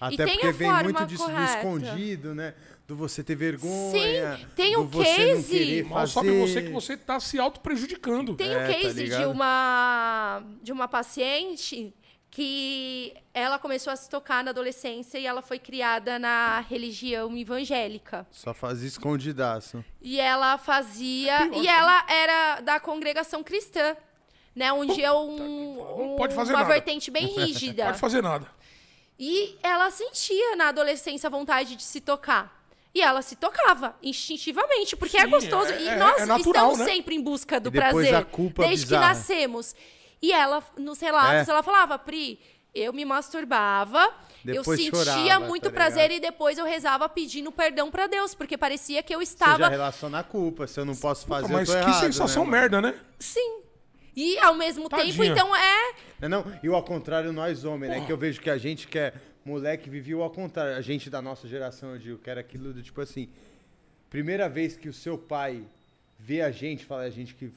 Até 0.00 0.14
e 0.14 0.16
tem 0.18 0.28
porque 0.34 0.46
a 0.46 0.52
vem 0.52 0.68
forma 0.70 0.82
muito 0.84 1.06
disso 1.06 1.24
correta. 1.24 1.52
do 1.52 1.56
escondido, 1.56 2.34
né? 2.36 2.54
Do 2.86 2.94
você 2.94 3.24
ter 3.24 3.34
vergonha. 3.34 4.36
Sim, 4.36 4.46
tem 4.54 4.74
do 4.74 4.82
um 4.82 4.86
você 4.86 5.26
não 5.26 5.36
case. 5.36 5.50
querer 5.58 5.82
Mal 5.84 5.98
fazer. 5.98 6.12
sabe 6.12 6.40
você 6.40 6.62
que 6.62 6.70
você 6.70 6.96
tá 6.96 7.18
se 7.18 7.40
auto-prejudicando. 7.40 8.36
Tem 8.36 8.52
É, 8.52 8.56
um 8.56 8.66
tá 8.66 8.72
case 8.78 8.94
de 8.94 9.02
ligado? 9.02 9.30
uma 9.32 10.42
de 10.62 10.70
uma 10.72 10.86
paciente 10.86 11.92
que 12.32 13.14
ela 13.34 13.58
começou 13.58 13.92
a 13.92 13.96
se 13.96 14.08
tocar 14.08 14.42
na 14.42 14.50
adolescência 14.52 15.18
e 15.18 15.26
ela 15.26 15.42
foi 15.42 15.58
criada 15.58 16.18
na 16.18 16.60
religião 16.60 17.36
evangélica. 17.36 18.26
Só 18.30 18.54
fazia 18.54 18.88
escondidaço. 18.88 19.84
E 20.00 20.18
ela 20.18 20.56
fazia. 20.56 21.42
É 21.42 21.58
e 21.58 21.68
ela 21.68 22.06
era 22.08 22.60
da 22.62 22.80
congregação 22.80 23.44
cristã. 23.44 23.94
Né, 24.54 24.70
onde 24.70 25.02
é 25.02 25.10
um, 25.10 26.12
um- 26.12 26.16
pode 26.16 26.34
fazer 26.34 26.52
uma 26.52 26.60
nada. 26.60 26.72
vertente 26.74 27.10
bem 27.10 27.24
rígida. 27.36 27.84
Pode 27.86 27.98
fazer 27.98 28.22
nada. 28.22 28.46
E 29.18 29.56
ela 29.62 29.90
sentia 29.90 30.56
na 30.56 30.68
adolescência 30.68 31.26
a 31.26 31.30
vontade 31.30 31.74
de 31.76 31.82
se 31.82 32.00
tocar. 32.02 32.62
E 32.94 33.00
ela 33.00 33.22
se 33.22 33.34
tocava 33.36 33.96
instintivamente, 34.02 34.94
porque 34.94 35.16
é 35.16 35.22
Sim, 35.24 35.30
gostoso. 35.30 35.72
é- 35.72 35.82
e 35.82 35.88
é- 35.88 35.96
nós 35.96 36.20
é 36.22 36.26
natural, 36.26 36.72
estamos 36.72 36.78
né? 36.80 36.84
sempre 36.84 37.14
em 37.14 37.22
busca 37.22 37.58
do 37.58 37.68
E 37.70 37.72
depois 37.72 37.92
prazer. 38.08 38.14
a 38.16 38.24
culpa 38.24 38.66
desde 38.66 38.84
bizarra. 38.86 39.02
que 39.02 39.08
nascemos. 39.18 39.74
E 40.22 40.32
ela, 40.32 40.62
nos 40.78 41.00
relatos, 41.00 41.48
É. 41.48 41.50
ela 41.50 41.62
falava, 41.62 41.98
Pri, 41.98 42.38
eu 42.74 42.92
me 42.92 43.04
masturbava, 43.04 44.14
Depois 44.44 44.78
eu 44.80 44.84
sentia 44.94 45.14
chorava, 45.14 45.46
muito 45.46 45.64
tá 45.64 45.70
prazer 45.70 46.08
ligado? 46.10 46.16
e 46.18 46.30
depois 46.30 46.56
eu 46.58 46.64
rezava 46.64 47.08
pedindo 47.08 47.50
perdão 47.52 47.90
pra 47.90 48.06
Deus, 48.06 48.34
porque 48.34 48.56
parecia 48.56 49.02
que 49.02 49.14
eu 49.14 49.18
Você 49.18 49.26
já 49.26 49.32
estava. 49.32 49.68
relaciona 49.68 50.20
a 50.20 50.22
culpa. 50.24 50.66
Se 50.66 50.78
eu 50.80 50.84
não 50.84 50.94
posso 50.96 51.26
fazer, 51.26 51.52
Mas 51.52 51.68
eu 51.68 51.74
tô 51.74 51.80
que 51.84 51.88
errado, 51.90 52.00
sensação 52.04 52.44
né, 52.44 52.50
merda, 52.50 52.80
né? 52.80 52.94
Sim. 53.18 53.60
E 54.14 54.38
ao 54.38 54.54
mesmo 54.54 54.88
tempo, 54.88 55.02
Tadinha. 55.02 55.26
então 55.32 55.56
é. 55.56 55.94
Não, 56.20 56.28
não, 56.28 56.60
e 56.62 56.68
o 56.68 56.74
ao 56.74 56.82
contrário, 56.84 57.32
nós 57.32 57.64
homens, 57.64 57.90
né? 57.90 58.06
Que 58.06 58.12
eu 58.12 58.16
vejo 58.16 58.40
que 58.40 58.50
a 58.50 58.58
gente 58.58 58.86
que 58.86 58.98
é 58.98 59.12
moleque 59.44 59.88
vivia 59.90 60.16
ao 60.16 60.30
contrário. 60.30 60.76
A 60.76 60.80
gente 60.82 61.08
da 61.10 61.20
nossa 61.22 61.48
geração, 61.48 61.92
eu 61.92 61.98
digo, 61.98 62.18
que 62.18 62.28
era 62.30 62.40
aquilo 62.40 62.72
do 62.72 62.82
tipo 62.82 63.00
assim. 63.00 63.28
Primeira 64.10 64.48
vez 64.48 64.76
que 64.76 64.88
o 64.88 64.92
seu 64.92 65.16
pai 65.16 65.64
vê 66.18 66.42
a 66.42 66.50
gente, 66.50 66.84
fala 66.84 67.02
a 67.02 67.10
gente 67.10 67.34
que 67.34 67.50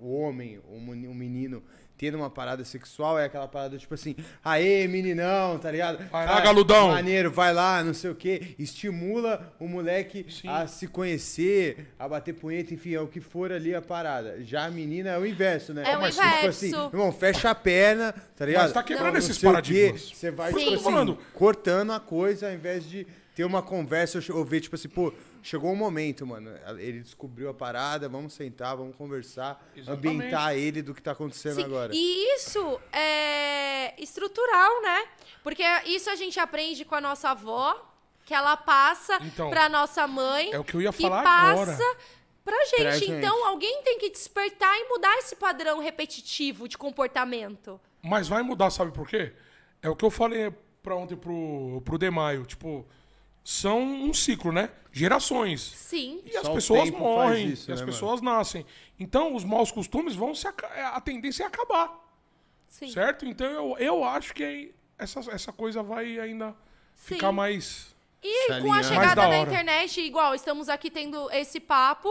o 0.00 0.16
homem, 0.20 0.60
o 0.68 0.78
menino, 1.14 1.62
tendo 1.98 2.16
uma 2.16 2.28
parada 2.28 2.64
sexual, 2.64 3.18
é 3.18 3.24
aquela 3.24 3.48
parada 3.48 3.76
tipo 3.78 3.94
assim, 3.94 4.14
aê, 4.44 4.86
meninão, 4.86 5.58
tá 5.58 5.70
ligado? 5.70 6.04
Vai 6.10 6.26
lá, 6.26 6.40
galudão. 6.40 6.88
Maneiro, 6.88 7.30
vai 7.30 7.52
lá, 7.52 7.82
não 7.82 7.94
sei 7.94 8.10
o 8.10 8.14
quê. 8.14 8.54
Estimula 8.58 9.54
o 9.58 9.66
moleque 9.66 10.26
Sim. 10.28 10.48
a 10.48 10.66
se 10.66 10.86
conhecer, 10.86 11.92
a 11.98 12.08
bater 12.08 12.34
punheta, 12.34 12.74
enfim, 12.74 12.94
é 12.94 13.00
o 13.00 13.06
que 13.06 13.20
for 13.20 13.50
ali 13.52 13.74
a 13.74 13.80
parada. 13.80 14.42
Já 14.42 14.66
a 14.66 14.70
menina 14.70 15.10
é 15.10 15.18
o 15.18 15.26
inverso, 15.26 15.72
né? 15.72 15.82
É 15.86 15.96
o 15.96 16.00
Mas, 16.00 16.16
tipo 16.16 16.26
inverso. 16.26 16.48
assim, 16.48 16.86
irmão, 16.92 17.12
fecha 17.12 17.50
a 17.50 17.54
perna, 17.54 18.14
tá 18.36 18.44
ligado? 18.44 18.64
Mas 18.64 18.72
tá 18.72 18.82
quebrando 18.82 19.12
Não 19.12 19.18
esses 19.18 19.38
paradigmas. 19.38 20.10
Você 20.14 20.30
vai, 20.30 20.52
Sim. 20.52 20.76
tipo 20.76 20.88
assim, 20.88 21.18
cortando 21.32 21.92
a 21.92 22.00
coisa 22.00 22.48
ao 22.48 22.52
invés 22.52 22.88
de 22.88 23.06
ter 23.34 23.44
uma 23.44 23.62
conversa 23.62 24.18
ou 24.32 24.44
ver, 24.44 24.60
tipo 24.60 24.74
assim, 24.74 24.88
pô, 24.88 25.12
chegou 25.46 25.70
um 25.72 25.76
momento, 25.76 26.26
mano. 26.26 26.50
Ele 26.78 27.00
descobriu 27.00 27.48
a 27.48 27.54
parada, 27.54 28.08
vamos 28.08 28.32
sentar, 28.32 28.76
vamos 28.76 28.96
conversar, 28.96 29.64
Exatamente. 29.76 30.08
ambientar 30.16 30.54
ele 30.54 30.82
do 30.82 30.92
que 30.92 31.00
tá 31.00 31.12
acontecendo 31.12 31.54
Sim, 31.56 31.64
agora. 31.64 31.92
E 31.94 32.34
isso 32.34 32.80
é 32.92 33.94
estrutural, 34.02 34.82
né? 34.82 35.06
Porque 35.44 35.62
isso 35.86 36.10
a 36.10 36.16
gente 36.16 36.40
aprende 36.40 36.84
com 36.84 36.96
a 36.96 37.00
nossa 37.00 37.30
avó, 37.30 37.80
que 38.24 38.34
ela 38.34 38.56
passa 38.56 39.18
Então, 39.22 39.48
pra 39.48 39.68
nossa 39.68 40.06
mãe. 40.08 40.52
é 40.52 40.58
o 40.58 40.64
que 40.64 40.74
eu 40.74 40.82
ia 40.82 40.90
falar 40.90 41.22
passa 41.22 41.72
agora. 41.72 41.96
Pra 42.44 42.64
gente. 42.64 42.76
Pra 42.82 42.98
gente. 42.98 43.12
Então, 43.12 43.46
alguém 43.46 43.82
tem 43.82 43.98
que 43.98 44.10
despertar 44.10 44.76
e 44.78 44.88
mudar 44.88 45.16
esse 45.18 45.36
padrão 45.36 45.78
repetitivo 45.80 46.68
de 46.68 46.76
comportamento. 46.76 47.80
Mas 48.02 48.26
vai 48.28 48.42
mudar, 48.42 48.70
sabe 48.70 48.90
por 48.92 49.06
quê? 49.08 49.32
É 49.82 49.88
o 49.88 49.94
que 49.96 50.04
eu 50.04 50.10
falei 50.10 50.52
pra 50.82 50.94
ontem 50.96 51.16
pro, 51.16 51.80
pro 51.84 51.98
Demaio. 51.98 52.44
Tipo, 52.46 52.86
são 53.46 53.80
um 53.80 54.12
ciclo, 54.12 54.50
né? 54.50 54.70
Gerações. 54.90 55.60
Sim. 55.60 56.20
E 56.26 56.36
as 56.36 56.44
Só 56.44 56.50
o 56.50 56.54
pessoas 56.56 56.90
morrem, 56.90 57.50
isso, 57.50 57.70
e 57.70 57.72
as 57.72 57.78
né, 57.78 57.86
pessoas 57.86 58.20
nascem. 58.20 58.66
Então, 58.98 59.36
os 59.36 59.44
maus 59.44 59.70
costumes 59.70 60.16
vão 60.16 60.34
se. 60.34 60.48
A 60.48 61.00
tendência 61.00 61.44
é 61.44 61.46
acabar. 61.46 61.96
Sim. 62.66 62.90
Certo? 62.90 63.24
Então, 63.24 63.46
eu, 63.46 63.76
eu 63.78 64.04
acho 64.04 64.34
que 64.34 64.74
essa, 64.98 65.20
essa 65.30 65.52
coisa 65.52 65.80
vai 65.80 66.18
ainda 66.18 66.56
Sim. 66.92 67.14
ficar 67.14 67.30
mais. 67.30 67.94
E 68.20 68.60
com 68.60 68.72
a 68.72 68.82
chegada 68.82 69.14
da 69.14 69.28
da 69.28 69.38
internet, 69.38 70.00
igual, 70.00 70.34
estamos 70.34 70.68
aqui 70.68 70.90
tendo 70.90 71.30
esse 71.30 71.60
papo. 71.60 72.08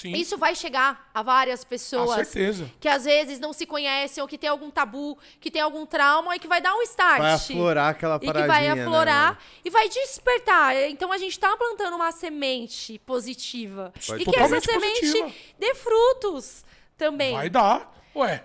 Sim, 0.00 0.12
Isso 0.12 0.36
vai 0.38 0.54
chegar 0.54 1.10
a 1.12 1.22
várias 1.22 1.62
com 1.64 1.70
pessoas. 1.70 2.28
certeza. 2.28 2.70
que 2.80 2.88
às 2.88 3.04
vezes 3.04 3.38
não 3.38 3.52
se 3.52 3.66
conhecem 3.66 4.22
ou 4.22 4.28
que 4.28 4.38
tem 4.38 4.48
algum 4.48 4.70
tabu, 4.70 5.18
que 5.40 5.50
tem 5.50 5.60
algum 5.62 5.84
trauma 5.84 6.34
e 6.34 6.38
que 6.38 6.48
vai 6.48 6.60
dar 6.60 6.74
um 6.74 6.82
start. 6.82 7.18
Vai 7.20 7.32
aflorar 7.32 7.88
aquela 7.90 8.16
e 8.22 8.26
paradinha, 8.26 8.42
que 8.42 8.48
vai 8.48 8.74
né, 8.76 8.82
aflorar 8.82 9.26
mano? 9.34 9.38
e 9.64 9.70
vai 9.70 9.88
despertar. 9.88 10.74
Então 10.88 11.12
a 11.12 11.18
gente 11.18 11.38
tá 11.38 11.56
plantando 11.56 11.94
uma 11.96 12.12
semente 12.12 12.98
positiva. 13.06 13.92
Pode- 14.06 14.22
E 14.22 14.24
que 14.26 14.36
essa 14.38 14.60
semente 14.60 15.00
positiva. 15.00 15.30
dê 15.58 15.74
frutos 15.74 16.64
também. 16.96 17.34
Vai 17.34 17.50
dar. 17.50 17.92
Ué, 18.16 18.44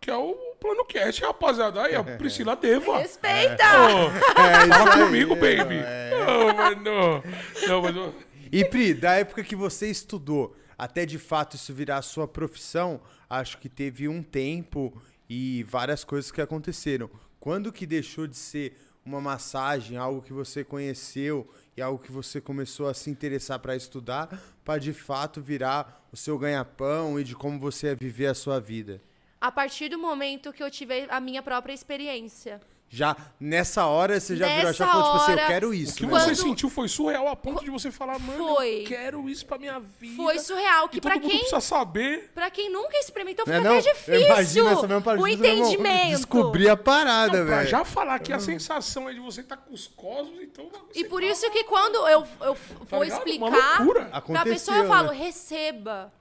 que 0.00 0.10
é 0.10 0.16
o 0.16 0.34
plano 0.60 0.84
cast, 0.84 1.22
rapaziada. 1.22 1.82
Aí, 1.82 1.94
a 1.94 2.02
Priscila 2.18 2.54
Deva. 2.56 2.98
Respeita! 2.98 3.64
Ô, 3.64 4.40
É, 4.40 4.66
fala 4.68 4.94
aí, 4.94 5.00
comigo, 5.04 5.34
baby. 5.34 5.76
é. 5.84 6.10
Não, 6.26 6.54
mano. 6.54 7.22
Não, 7.68 7.82
mas... 7.82 7.96
eu- 7.96 8.14
E 8.52 8.64
Pri, 8.64 8.92
da 8.94 9.14
época 9.14 9.42
que 9.42 9.56
você 9.56 9.88
estudou, 9.90 10.54
até 10.76 11.06
de 11.06 11.18
fato 11.18 11.56
isso 11.56 11.72
virar 11.72 11.98
a 11.98 12.02
sua 12.02 12.26
profissão, 12.26 13.00
acho 13.28 13.58
que 13.58 13.68
teve 13.68 14.08
um 14.08 14.22
tempo 14.22 14.92
e 15.28 15.62
várias 15.64 16.04
coisas 16.04 16.30
que 16.30 16.40
aconteceram. 16.40 17.10
Quando 17.40 17.72
que 17.72 17.86
deixou 17.86 18.26
de 18.26 18.36
ser 18.36 18.76
uma 19.04 19.20
massagem, 19.20 19.96
algo 19.96 20.22
que 20.22 20.32
você 20.32 20.62
conheceu 20.62 21.48
e 21.76 21.82
algo 21.82 22.02
que 22.02 22.12
você 22.12 22.40
começou 22.40 22.88
a 22.88 22.94
se 22.94 23.10
interessar 23.10 23.58
para 23.58 23.74
estudar, 23.74 24.40
para 24.64 24.78
de 24.78 24.92
fato 24.92 25.40
virar 25.40 26.06
o 26.12 26.16
seu 26.16 26.38
ganha-pão 26.38 27.18
e 27.18 27.24
de 27.24 27.34
como 27.34 27.58
você 27.58 27.88
ia 27.88 27.94
viver 27.94 28.26
a 28.26 28.34
sua 28.34 28.60
vida? 28.60 29.00
A 29.40 29.50
partir 29.50 29.88
do 29.88 29.98
momento 29.98 30.52
que 30.52 30.62
eu 30.62 30.70
tive 30.70 31.06
a 31.08 31.18
minha 31.18 31.42
própria 31.42 31.72
experiência. 31.72 32.60
Já 32.94 33.16
nessa 33.40 33.86
hora 33.86 34.20
você 34.20 34.36
já 34.36 34.46
virou 34.46 34.68
a 34.70 34.72
chave 34.74 34.90
e 34.90 34.92
falou, 34.92 35.10
tipo 35.12 35.22
assim, 35.24 35.32
eu 35.40 35.46
quero 35.46 35.68
O 35.70 35.74
isso. 35.74 35.94
que 35.96 36.04
né? 36.04 36.10
você 36.12 36.26
Quando- 36.26 36.36
sentiu 36.36 36.68
foi 36.68 36.88
surreal 36.88 37.26
a 37.26 37.34
ponto 37.34 37.64
de 37.64 37.70
você 37.70 37.90
falar, 37.90 38.18
mano, 38.18 38.54
Foi. 38.54 38.82
eu 38.82 38.86
quero 38.86 39.30
isso 39.30 39.46
pra 39.46 39.56
minha 39.56 39.80
vida. 39.80 40.14
Foi 40.14 40.38
surreal, 40.38 40.90
que 40.90 40.98
e 40.98 41.00
pra 41.00 41.14
todo 41.14 41.22
mundo 41.22 41.30
quem 41.30 41.38
precisa 41.40 41.60
saber. 41.62 42.30
Pra 42.34 42.50
quem 42.50 42.70
nunca 42.70 42.94
experimentou, 42.98 43.46
Não 43.46 43.54
fica 43.54 43.66
é 43.66 43.72
não? 43.72 43.80
difícil 43.80 44.68
essa 44.68 44.86
mesma 44.86 45.00
parada, 45.00 45.22
o 45.22 45.26
entendimento. 45.26 46.10
Descobrir 46.10 46.68
a 46.68 46.76
parada, 46.76 47.38
Não, 47.38 47.46
pra 47.46 47.56
velho. 47.58 47.68
já 47.70 47.82
falar 47.82 48.18
que 48.18 48.30
a 48.30 48.38
sensação 48.38 49.08
é 49.08 49.14
de 49.14 49.20
você 49.20 49.40
estar 49.40 49.56
com 49.56 49.72
os 49.72 49.86
cosmos, 49.86 50.38
então... 50.42 50.68
E 50.94 51.02
por 51.04 51.22
tá- 51.22 51.26
isso 51.28 51.50
que 51.50 51.64
quando 51.64 51.96
eu, 52.08 52.26
eu 52.42 52.56
vou 52.90 53.02
ligado? 53.04 53.22
Uma 53.22 53.32
explicar 53.32 54.22
pra 54.22 54.44
pessoa, 54.44 54.76
eu 54.76 54.86
falo, 54.86 55.12
né? 55.12 55.16
receba. 55.16 56.12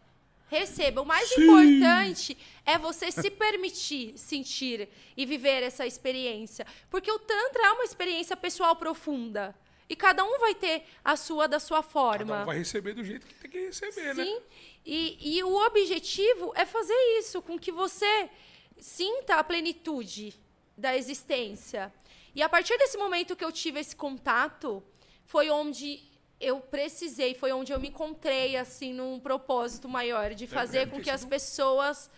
Receba. 0.51 1.01
O 1.01 1.05
mais 1.05 1.29
Sim. 1.29 1.43
importante 1.43 2.37
é 2.65 2.77
você 2.77 3.09
se 3.09 3.31
permitir 3.31 4.17
sentir 4.17 4.89
e 5.15 5.25
viver 5.25 5.63
essa 5.63 5.87
experiência. 5.87 6.67
Porque 6.89 7.09
o 7.09 7.17
Tantra 7.17 7.67
é 7.67 7.71
uma 7.71 7.85
experiência 7.85 8.35
pessoal 8.35 8.75
profunda. 8.75 9.55
E 9.87 9.95
cada 9.95 10.25
um 10.25 10.39
vai 10.39 10.53
ter 10.53 10.83
a 11.03 11.15
sua 11.15 11.47
da 11.47 11.57
sua 11.57 11.81
forma. 11.81 12.33
Cada 12.33 12.43
um 12.43 12.45
vai 12.45 12.57
receber 12.57 12.93
do 12.93 13.03
jeito 13.03 13.25
que 13.25 13.33
tem 13.35 13.49
que 13.49 13.59
receber, 13.67 14.13
né? 14.13 14.25
Sim. 14.25 14.41
E, 14.85 15.37
e 15.37 15.43
o 15.43 15.55
objetivo 15.55 16.51
é 16.55 16.65
fazer 16.65 16.97
isso, 17.17 17.41
com 17.41 17.57
que 17.57 17.71
você 17.71 18.29
sinta 18.77 19.35
a 19.35 19.43
plenitude 19.43 20.37
da 20.77 20.97
existência. 20.97 21.93
E 22.35 22.41
a 22.41 22.49
partir 22.49 22.77
desse 22.77 22.97
momento 22.97 23.37
que 23.37 23.45
eu 23.45 23.51
tive 23.53 23.79
esse 23.79 23.95
contato, 23.95 24.83
foi 25.25 25.49
onde 25.49 26.10
eu 26.41 26.59
precisei, 26.59 27.33
foi 27.35 27.51
onde 27.51 27.71
eu 27.71 27.79
me 27.79 27.89
encontrei, 27.89 28.57
assim, 28.57 28.93
num 28.93 29.19
propósito 29.19 29.87
maior, 29.87 30.33
de 30.33 30.47
fazer 30.47 30.89
com 30.89 30.99
que 30.99 31.09
as 31.09 31.23
pessoas 31.23 32.09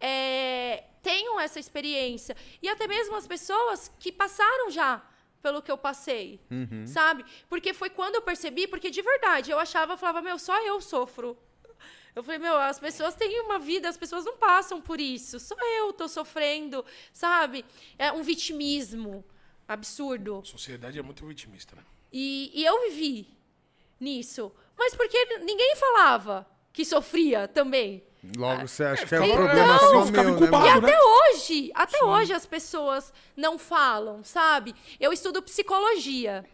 é, 0.00 0.84
tenham 1.02 1.40
essa 1.40 1.58
experiência. 1.58 2.36
E 2.62 2.68
até 2.68 2.86
mesmo 2.86 3.16
as 3.16 3.26
pessoas 3.26 3.90
que 3.98 4.12
passaram 4.12 4.70
já 4.70 5.02
pelo 5.42 5.60
que 5.60 5.70
eu 5.70 5.76
passei, 5.76 6.40
sabe? 6.86 7.24
Porque 7.50 7.74
foi 7.74 7.90
quando 7.90 8.14
eu 8.14 8.22
percebi, 8.22 8.66
porque 8.66 8.88
de 8.90 9.02
verdade, 9.02 9.50
eu 9.50 9.58
achava, 9.58 9.92
eu 9.92 9.98
falava, 9.98 10.22
meu, 10.22 10.38
só 10.38 10.58
eu 10.64 10.80
sofro. 10.80 11.36
Eu 12.14 12.22
falei, 12.22 12.38
meu, 12.38 12.56
as 12.56 12.78
pessoas 12.78 13.14
têm 13.14 13.40
uma 13.40 13.58
vida, 13.58 13.88
as 13.88 13.96
pessoas 13.96 14.24
não 14.24 14.36
passam 14.36 14.80
por 14.80 15.00
isso. 15.00 15.40
Só 15.40 15.56
eu 15.78 15.92
tô 15.92 16.06
sofrendo, 16.06 16.84
sabe? 17.12 17.64
É 17.98 18.12
um 18.12 18.22
vitimismo 18.22 19.24
absurdo. 19.66 20.40
A 20.42 20.44
sociedade 20.44 20.98
é 20.98 21.02
muito 21.02 21.26
vitimista, 21.26 21.74
né? 21.74 21.82
E, 22.12 22.52
e 22.54 22.64
eu 22.64 22.82
vivi 22.88 23.33
nisso. 24.04 24.52
Mas 24.78 24.94
porque 24.94 25.38
ninguém 25.38 25.74
falava 25.76 26.46
que 26.72 26.84
sofria 26.84 27.48
também. 27.48 28.04
Logo 28.36 28.66
você 28.66 28.84
acha 28.84 29.06
que 29.06 29.14
é 29.14 29.20
um 29.20 29.32
problema 29.32 29.74
é, 29.74 29.78
só 29.78 30.04
meu, 30.06 30.24
né, 30.24 30.30
incubado. 30.30 30.66
E 30.66 30.68
mano? 30.68 30.86
né? 30.86 30.92
até 30.92 30.98
hoje, 31.02 31.70
até 31.74 32.04
hoje 32.04 32.32
as 32.32 32.46
pessoas 32.46 33.12
não 33.36 33.58
falam, 33.58 34.24
sabe? 34.24 34.74
Eu 34.98 35.12
estudo 35.12 35.42
psicologia. 35.42 36.44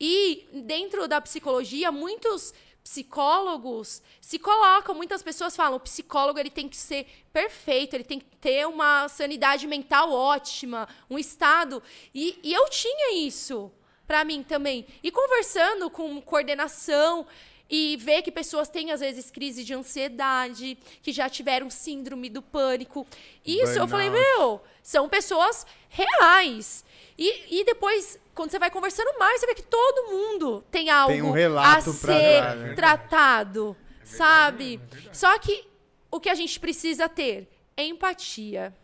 E 0.00 0.48
dentro 0.64 1.08
da 1.08 1.20
psicologia, 1.20 1.90
muitos 1.90 2.54
psicólogos 2.84 4.00
se 4.20 4.38
colocam, 4.38 4.94
muitas 4.94 5.22
pessoas 5.22 5.56
falam, 5.56 5.76
o 5.76 5.80
psicólogo 5.80 6.38
ele 6.38 6.50
tem 6.50 6.68
que 6.68 6.76
ser 6.76 7.06
perfeito, 7.32 7.94
ele 7.94 8.04
tem 8.04 8.20
que 8.20 8.36
ter 8.36 8.66
uma 8.66 9.08
sanidade 9.08 9.66
mental 9.66 10.12
ótima, 10.12 10.88
um 11.10 11.18
estado. 11.18 11.82
E, 12.14 12.38
e 12.42 12.52
eu 12.52 12.68
tinha 12.70 13.26
isso 13.26 13.70
para 14.08 14.24
mim 14.24 14.42
também. 14.42 14.86
E 15.02 15.10
conversando 15.12 15.90
com 15.90 16.20
coordenação 16.22 17.26
e 17.70 17.98
ver 17.98 18.22
que 18.22 18.32
pessoas 18.32 18.70
têm, 18.70 18.90
às 18.90 19.00
vezes, 19.00 19.30
crise 19.30 19.62
de 19.62 19.74
ansiedade, 19.74 20.78
que 21.02 21.12
já 21.12 21.28
tiveram 21.28 21.68
síndrome 21.68 22.30
do 22.30 22.40
pânico. 22.40 23.06
Isso, 23.44 23.78
eu 23.78 23.86
falei, 23.86 24.08
Burnout. 24.08 24.38
meu, 24.38 24.62
são 24.82 25.06
pessoas 25.06 25.66
reais. 25.90 26.82
E, 27.18 27.60
e 27.60 27.64
depois, 27.64 28.18
quando 28.34 28.50
você 28.50 28.58
vai 28.58 28.70
conversando 28.70 29.18
mais, 29.18 29.40
você 29.40 29.46
vê 29.46 29.54
que 29.54 29.62
todo 29.62 30.10
mundo 30.10 30.64
tem 30.70 30.88
algo 30.88 31.12
Tem 31.12 31.20
um 31.20 31.30
relato 31.30 31.90
a 31.90 31.92
pra 31.92 31.92
ser 31.92 32.40
dar, 32.40 32.56
né? 32.56 32.74
tratado, 32.74 33.76
sabe? 34.02 34.80
Só 35.12 35.38
que 35.38 35.66
o 36.10 36.18
que 36.18 36.30
a 36.30 36.34
gente 36.34 36.58
precisa 36.58 37.06
ter 37.06 37.46
é 37.76 37.84
empatia. 37.84 38.74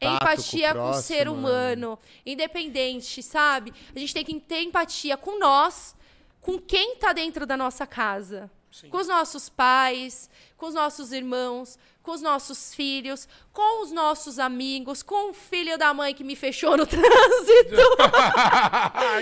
Empatia 0.00 0.74
com 0.74 0.80
o 0.80 0.82
com 0.82 0.90
o 0.90 0.94
ser 0.94 1.24
próximo, 1.24 1.38
humano, 1.38 1.98
independente, 2.24 3.22
sabe? 3.22 3.72
A 3.94 3.98
gente 3.98 4.14
tem 4.14 4.24
que 4.24 4.40
ter 4.40 4.62
empatia 4.62 5.16
com 5.16 5.38
nós, 5.38 5.94
com 6.40 6.58
quem 6.58 6.96
tá 6.96 7.12
dentro 7.12 7.44
da 7.44 7.56
nossa 7.56 7.86
casa. 7.86 8.50
Sim. 8.70 8.88
Com 8.88 8.98
os 8.98 9.08
nossos 9.08 9.48
pais, 9.48 10.30
com 10.56 10.66
os 10.66 10.74
nossos 10.74 11.12
irmãos, 11.12 11.78
com 12.02 12.12
os 12.12 12.22
nossos 12.22 12.74
filhos, 12.74 13.28
com 13.52 13.82
os 13.82 13.92
nossos 13.92 14.38
amigos, 14.38 15.02
com 15.02 15.30
o 15.30 15.32
filho 15.34 15.76
da 15.76 15.92
mãe 15.92 16.14
que 16.14 16.24
me 16.24 16.34
fechou 16.34 16.76
no 16.76 16.86
trânsito, 16.86 17.76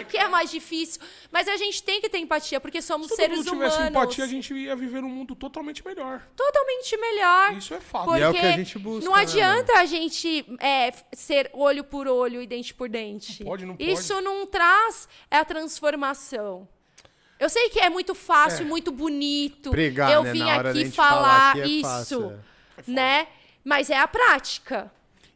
que 0.08 0.16
é 0.16 0.28
mais 0.28 0.50
difícil. 0.50 1.00
Mas 1.30 1.48
a 1.48 1.56
gente 1.56 1.82
tem 1.82 2.00
que 2.00 2.08
ter 2.08 2.18
empatia, 2.18 2.60
porque 2.60 2.80
somos 2.80 3.08
Se 3.08 3.16
todo 3.16 3.20
seres 3.20 3.38
mundo 3.38 3.50
tivesse 3.50 3.76
humanos. 3.76 3.90
empatia, 3.90 4.24
a 4.24 4.28
gente 4.28 4.54
ia 4.54 4.76
viver 4.76 5.02
num 5.02 5.08
mundo 5.08 5.34
totalmente 5.34 5.84
melhor. 5.84 6.26
Totalmente 6.36 6.96
melhor. 6.96 7.56
Isso 7.56 7.74
é 7.74 7.80
fato. 7.80 8.04
Porque 8.04 8.20
E 8.20 8.22
é 8.22 8.28
o 8.28 8.32
que 8.32 8.38
a 8.38 8.52
gente 8.52 8.78
busca, 8.78 9.04
não 9.04 9.16
né, 9.16 9.22
adianta 9.22 9.72
a 9.78 9.84
gente 9.84 10.46
é, 10.60 10.92
ser 11.12 11.50
olho 11.52 11.82
por 11.84 12.06
olho 12.06 12.40
e 12.40 12.46
dente 12.46 12.74
por 12.74 12.88
dente. 12.88 13.42
Não 13.42 13.50
pode, 13.50 13.66
não 13.66 13.76
pode. 13.76 13.90
Isso 13.90 14.20
não 14.20 14.46
traz 14.46 15.08
a 15.30 15.44
transformação. 15.44 16.68
Eu 17.38 17.48
sei 17.48 17.68
que 17.70 17.78
é 17.80 17.88
muito 17.88 18.14
fácil, 18.14 18.62
É. 18.64 18.68
muito 18.68 18.90
bonito. 18.90 19.70
Pregar, 19.70 20.10
eu 20.12 20.22
né? 20.24 20.32
vim 20.32 20.42
aqui 20.42 20.90
falar, 20.90 21.52
falar 21.54 21.58
é 21.58 21.66
isso, 21.68 21.82
fácil, 21.88 22.38
né? 22.86 23.28
Mas 23.64 23.90
é 23.90 23.98
a 23.98 24.08
prática. 24.08 24.90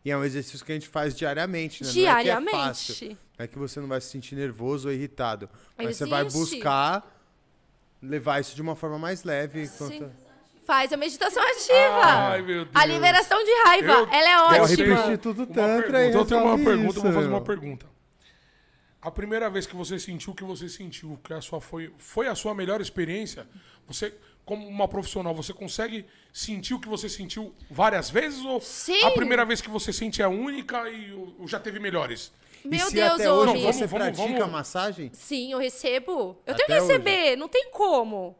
E 0.05 0.11
é 0.11 0.17
um 0.17 0.25
exercício 0.25 0.65
que 0.67 0.73
a 0.73 0.75
gente 0.75 0.89
faz 0.89 1.15
diariamente, 1.15 1.85
né? 1.85 1.89
Não 1.89 1.91
é 1.91 1.95
que 1.95 2.01
é 2.01 2.23
Diariamente. 2.23 2.57
fácil. 2.59 3.19
É 3.39 3.47
que 3.47 3.57
você 3.59 3.79
não 3.81 3.87
vai 3.89 4.01
se 4.01 4.09
sentir 4.09 4.35
nervoso 4.35 4.89
ou 4.89 4.95
irritado. 4.95 5.49
Mas 5.79 5.97
você 5.97 6.07
vai 6.07 6.25
Existe. 6.27 6.57
buscar 6.57 7.05
levar 8.03 8.41
isso 8.41 8.55
de 8.57 8.63
uma 8.63 8.75
forma 8.75 8.99
mais 8.99 9.23
leve. 9.23 9.67
Sim. 9.67 10.11
Faz 10.67 10.93
a 10.93 10.97
meditação 10.97 11.43
ativa. 11.43 12.01
Ai, 12.05 12.43
meu 12.43 12.65
Deus. 12.65 12.75
a 12.75 12.85
liberação 12.87 13.43
de 13.45 13.51
raiva. 13.65 13.93
Eu- 13.93 14.09
ela 14.11 14.29
é 14.57 14.63
ótima. 14.63 14.95
Instituto 14.95 15.39
Uma 15.39 15.47
Tantra 15.47 15.83
pergunta, 15.93 16.01
e 16.01 16.15
eu 16.15 16.25
tenho 16.25 16.45
uma 16.45 16.57
pergunta, 16.59 16.99
eu 16.99 17.03
vou 17.03 17.13
fazer 17.13 17.29
uma 17.29 17.41
pergunta. 17.41 17.87
A 19.03 19.11
primeira 19.11 19.51
vez 19.51 19.67
que 19.67 19.75
você 19.75 19.99
sentiu 19.99 20.33
o 20.33 20.37
que 20.37 20.45
você 20.45 20.69
sentiu, 20.69 21.19
que 21.25 21.33
a 21.35 21.41
sua 21.41 21.61
foi, 21.61 21.93
foi 21.99 22.29
a 22.29 22.35
sua 22.37 22.55
melhor 22.55 22.81
experiência, 22.81 23.49
você, 23.85 24.15
como 24.45 24.65
uma 24.67 24.87
profissional, 24.87 25.35
você 25.35 25.53
consegue 25.53 26.07
sentir 26.33 26.75
o 26.75 26.79
que 26.81 26.87
você 26.89 27.09
sentiu 27.09 27.53
várias 27.69 28.09
vezes? 28.09 28.45
Ou 28.45 28.61
Sim. 28.61 29.03
a 29.05 29.11
primeira 29.11 29.45
vez 29.45 29.61
que 29.61 29.69
você 29.69 29.93
sente 29.93 30.23
é 30.23 30.29
única 30.29 30.89
e 30.89 31.13
o- 31.13 31.49
já 31.49 31.59
teve 31.59 31.81
melhores? 31.81 32.33
E 32.65 32.69
Meu 32.69 32.87
se 32.87 32.95
Deus, 32.95 33.15
até 33.15 33.33
hoje 33.33 33.51
homem. 33.51 33.63
você 33.65 33.87
Vamos, 33.89 34.17
pratica 34.17 34.39
vamos. 34.39 34.53
massagem? 34.53 35.11
Sim, 35.13 35.51
eu 35.51 35.59
recebo. 35.59 36.39
Eu 36.47 36.55
Até 36.55 36.65
tenho 36.65 36.67
que 36.79 36.87
receber, 36.87 37.35
não 37.37 37.49
tem 37.49 37.71
como. 37.73 38.39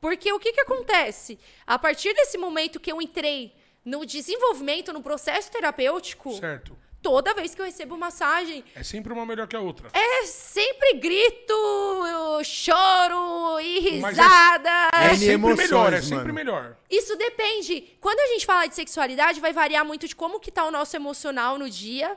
Porque 0.00 0.32
o 0.32 0.38
que, 0.38 0.52
que 0.52 0.60
acontece? 0.60 1.40
A 1.66 1.76
partir 1.76 2.14
desse 2.14 2.38
momento 2.38 2.78
que 2.78 2.92
eu 2.92 3.02
entrei 3.02 3.52
no 3.84 4.06
desenvolvimento, 4.06 4.92
no 4.92 5.02
processo 5.02 5.50
terapêutico, 5.50 6.34
Certo. 6.34 6.78
Toda 7.04 7.34
vez 7.34 7.54
que 7.54 7.60
eu 7.60 7.66
recebo 7.66 7.98
massagem, 7.98 8.64
É 8.74 8.82
sempre 8.82 9.12
uma 9.12 9.26
melhor 9.26 9.46
que 9.46 9.54
a 9.54 9.60
outra. 9.60 9.90
é 9.92 10.24
sempre 10.24 10.94
grito, 10.94 11.52
eu 11.52 12.42
choro 12.42 13.60
e 13.60 13.76
é- 13.76 13.90
risada. 13.90 14.88
É, 14.94 15.08
N 15.10 15.16
sempre 15.18 15.32
emoções, 15.34 15.58
melhor, 15.58 15.92
é 15.92 16.00
sempre 16.00 16.16
mano. 16.32 16.34
melhor. 16.34 16.76
Isso 16.90 17.14
depende. 17.16 17.96
Quando 18.00 18.18
a 18.20 18.26
gente 18.28 18.46
fala 18.46 18.66
de 18.66 18.74
sexualidade, 18.74 19.38
vai 19.38 19.52
variar 19.52 19.84
muito 19.84 20.08
de 20.08 20.16
como 20.16 20.40
que 20.40 20.50
tá 20.50 20.64
o 20.64 20.70
nosso 20.70 20.96
emocional 20.96 21.58
no 21.58 21.68
dia, 21.68 22.16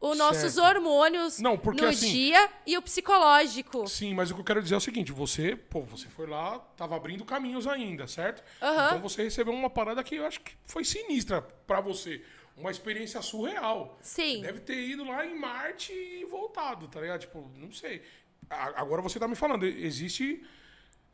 os 0.00 0.16
nossos 0.18 0.54
Certo. 0.54 0.66
hormônios 0.66 1.38
Não, 1.40 1.56
porque 1.58 1.82
no 1.82 1.88
assim- 1.88 2.10
dia 2.10 2.48
e 2.66 2.76
o 2.76 2.82
psicológico. 2.82 3.86
Sim, 3.86 4.14
mas 4.14 4.30
o 4.30 4.34
que 4.34 4.40
eu 4.40 4.44
quero 4.44 4.62
dizer 4.62 4.74
é 4.74 4.78
o 4.78 4.80
seguinte, 4.80 5.12
você, 5.12 5.54
pô, 5.54 5.82
você 5.82 6.08
foi 6.08 6.26
lá, 6.26 6.58
tava 6.76 6.96
abrindo 6.96 7.24
caminhos 7.24 7.66
ainda, 7.66 8.06
certo? 8.08 8.42
Aham. 8.62 8.86
Então 8.88 8.98
você 9.00 9.22
recebeu 9.22 9.52
uma 9.52 9.70
parada 9.70 10.02
que 10.02 10.16
eu 10.16 10.26
acho 10.26 10.40
que 10.40 10.52
foi 10.64 10.84
sinistra 10.84 11.42
pra 11.42 11.80
você. 11.80 12.22
Uma 12.56 12.70
experiência 12.70 13.20
surreal. 13.22 13.98
Sim. 14.02 14.42
Deve 14.42 14.60
ter 14.60 14.78
ido 14.78 15.04
lá 15.04 15.24
em 15.24 15.38
Marte 15.38 15.92
e 15.92 16.24
voltado, 16.26 16.88
tá 16.88 17.00
ligado? 17.00 17.20
Tipo, 17.20 17.50
não 17.56 17.72
sei. 17.72 18.02
Agora 18.48 19.00
você 19.00 19.18
tá 19.18 19.26
me 19.28 19.34
falando, 19.36 19.64
existe, 19.64 20.42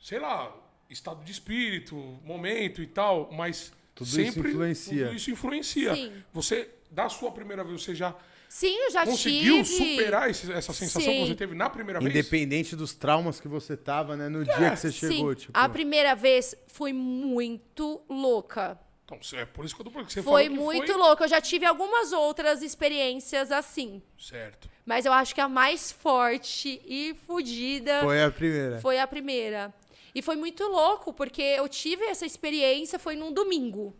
sei 0.00 0.18
lá, 0.18 0.54
estado 0.88 1.22
de 1.24 1.30
espírito, 1.32 1.94
momento 2.24 2.82
e 2.82 2.86
tal, 2.86 3.30
mas 3.32 3.72
Tudo 3.94 4.06
isso 4.06 4.16
sempre 4.16 4.48
influencia. 4.50 5.06
tudo 5.06 5.16
isso 5.16 5.30
influencia. 5.30 5.94
Sim. 5.94 6.12
Você, 6.32 6.70
da 6.90 7.08
sua 7.08 7.30
primeira 7.30 7.62
vez, 7.62 7.82
você 7.82 7.94
já 7.94 8.16
Sim, 8.48 8.74
eu 8.76 8.90
já 8.90 9.04
conseguiu 9.04 9.62
tive. 9.62 9.76
superar 9.76 10.30
esse- 10.30 10.50
essa 10.52 10.72
sensação 10.72 11.12
que 11.12 11.18
Sim. 11.20 11.26
você 11.26 11.34
teve 11.34 11.54
na 11.54 11.68
primeira 11.68 12.00
vez? 12.00 12.10
Independente 12.10 12.74
dos 12.74 12.94
traumas 12.94 13.38
que 13.40 13.48
você 13.48 13.76
tava, 13.76 14.16
né? 14.16 14.28
No 14.28 14.44
dia 14.44 14.70
que 14.70 14.76
você 14.76 14.90
chegou, 14.92 15.30
Sim, 15.34 15.40
tipo... 15.40 15.52
a 15.58 15.68
primeira 15.68 16.14
vez 16.14 16.54
foi 16.68 16.92
muito 16.92 18.00
louca. 18.08 18.80
Então, 19.06 19.20
é 19.38 19.44
por 19.44 19.64
isso 19.64 19.74
que 19.74 19.80
eu 19.82 19.84
tô 19.84 19.90
você 19.90 20.20
Foi 20.20 20.22
falou 20.22 20.40
que 20.40 20.48
muito 20.48 20.92
foi... 20.92 21.00
louca. 21.00 21.24
Eu 21.24 21.28
já 21.28 21.40
tive 21.40 21.64
algumas 21.64 22.12
outras 22.12 22.60
experiências 22.60 23.52
assim. 23.52 24.02
Certo. 24.18 24.68
Mas 24.84 25.06
eu 25.06 25.12
acho 25.12 25.32
que 25.32 25.40
a 25.40 25.48
mais 25.48 25.92
forte 25.92 26.82
e 26.84 27.14
fodida 27.26 28.00
Foi 28.00 28.22
a 28.22 28.30
primeira. 28.30 28.80
foi 28.80 28.98
a 28.98 29.06
primeira. 29.06 29.74
E 30.12 30.20
foi 30.22 30.34
muito 30.34 30.64
louco, 30.64 31.12
porque 31.12 31.42
eu 31.42 31.68
tive 31.68 32.04
essa 32.04 32.26
experiência, 32.26 32.98
foi 32.98 33.14
num 33.14 33.32
domingo. 33.32 33.94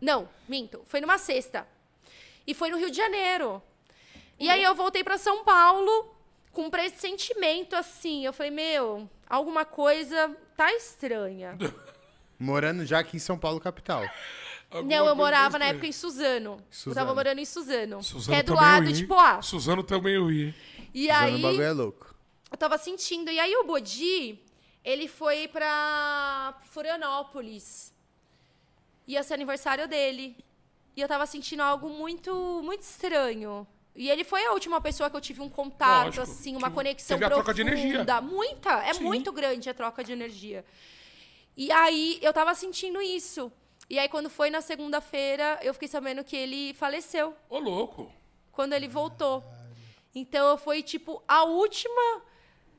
Não, 0.00 0.28
minto. 0.48 0.82
Foi 0.86 1.00
numa 1.00 1.18
sexta. 1.18 1.66
E 2.46 2.54
foi 2.54 2.70
no 2.70 2.78
Rio 2.78 2.90
de 2.90 2.96
Janeiro. 2.96 3.62
E 4.38 4.48
aí 4.48 4.62
eu 4.62 4.74
voltei 4.74 5.04
pra 5.04 5.18
São 5.18 5.44
Paulo 5.44 6.14
com 6.50 6.62
um 6.62 6.70
pressentimento 6.70 7.76
assim. 7.76 8.24
Eu 8.24 8.32
falei, 8.32 8.50
meu, 8.50 9.08
alguma 9.28 9.64
coisa 9.64 10.34
tá 10.56 10.72
estranha. 10.72 11.56
Morando 12.40 12.86
já 12.86 13.00
aqui 13.00 13.18
em 13.18 13.20
São 13.20 13.38
Paulo, 13.38 13.60
capital. 13.60 14.02
Alguma 14.70 14.96
Não, 14.96 15.06
eu 15.06 15.14
morava 15.14 15.58
na 15.58 15.66
época 15.66 15.86
em 15.86 15.92
Suzano. 15.92 16.52
Eu 16.52 16.62
Suzano. 16.70 16.94
tava 16.94 17.14
morando 17.14 17.38
em 17.38 17.44
Suzano. 17.44 18.02
Suzano 18.02 18.34
que 18.34 18.40
é 18.40 18.42
do 18.42 18.54
também 18.54 18.68
eu 18.68 18.72
lado 18.72 18.92
de? 18.92 19.06
Poá. 19.06 19.42
Suzano 19.42 19.82
também 19.82 20.14
eu 20.14 20.30
ia. 20.32 20.54
E 20.94 21.06
Usando 21.10 21.16
aí, 21.22 21.34
o 21.34 21.42
bagulho 21.42 21.62
é 21.62 21.72
louco. 21.72 22.14
eu 22.50 22.56
tava 22.56 22.78
sentindo. 22.78 23.30
E 23.30 23.38
aí 23.38 23.54
o 23.56 23.64
Bodi, 23.64 24.40
ele 24.82 25.06
foi 25.06 25.48
pra 25.48 26.58
Florianópolis. 26.70 27.92
Ia 29.06 29.22
ser 29.22 29.34
aniversário 29.34 29.86
dele. 29.86 30.36
E 30.96 31.00
eu 31.00 31.08
tava 31.08 31.26
sentindo 31.26 31.62
algo 31.62 31.90
muito, 31.90 32.62
muito 32.64 32.80
estranho. 32.82 33.66
E 33.94 34.08
ele 34.08 34.24
foi 34.24 34.46
a 34.46 34.52
última 34.52 34.80
pessoa 34.80 35.10
que 35.10 35.16
eu 35.16 35.20
tive 35.20 35.42
um 35.42 35.48
contato, 35.48 36.06
Lógico, 36.06 36.22
assim, 36.22 36.56
uma 36.56 36.68
que 36.68 36.74
conexão 36.74 37.16
teve 37.18 37.24
a 37.24 37.28
profunda. 37.28 37.44
troca 37.52 37.54
de 37.54 37.60
energia. 37.60 38.20
Muita, 38.22 38.70
é 38.84 38.94
Sim. 38.94 39.02
muito 39.02 39.32
grande 39.32 39.68
a 39.68 39.74
troca 39.74 40.02
de 40.02 40.12
energia. 40.12 40.64
E 41.62 41.70
aí 41.70 42.18
eu 42.22 42.32
tava 42.32 42.54
sentindo 42.54 43.02
isso. 43.02 43.52
E 43.90 43.98
aí 43.98 44.08
quando 44.08 44.30
foi 44.30 44.48
na 44.48 44.62
segunda-feira, 44.62 45.58
eu 45.62 45.74
fiquei 45.74 45.88
sabendo 45.88 46.24
que 46.24 46.34
ele 46.34 46.72
faleceu 46.72 47.36
Ô, 47.50 47.58
louco. 47.58 48.10
quando 48.50 48.72
ele 48.72 48.88
voltou. 48.88 49.44
Então 50.14 50.56
foi 50.56 50.82
tipo 50.82 51.22
a 51.28 51.44
última 51.44 52.22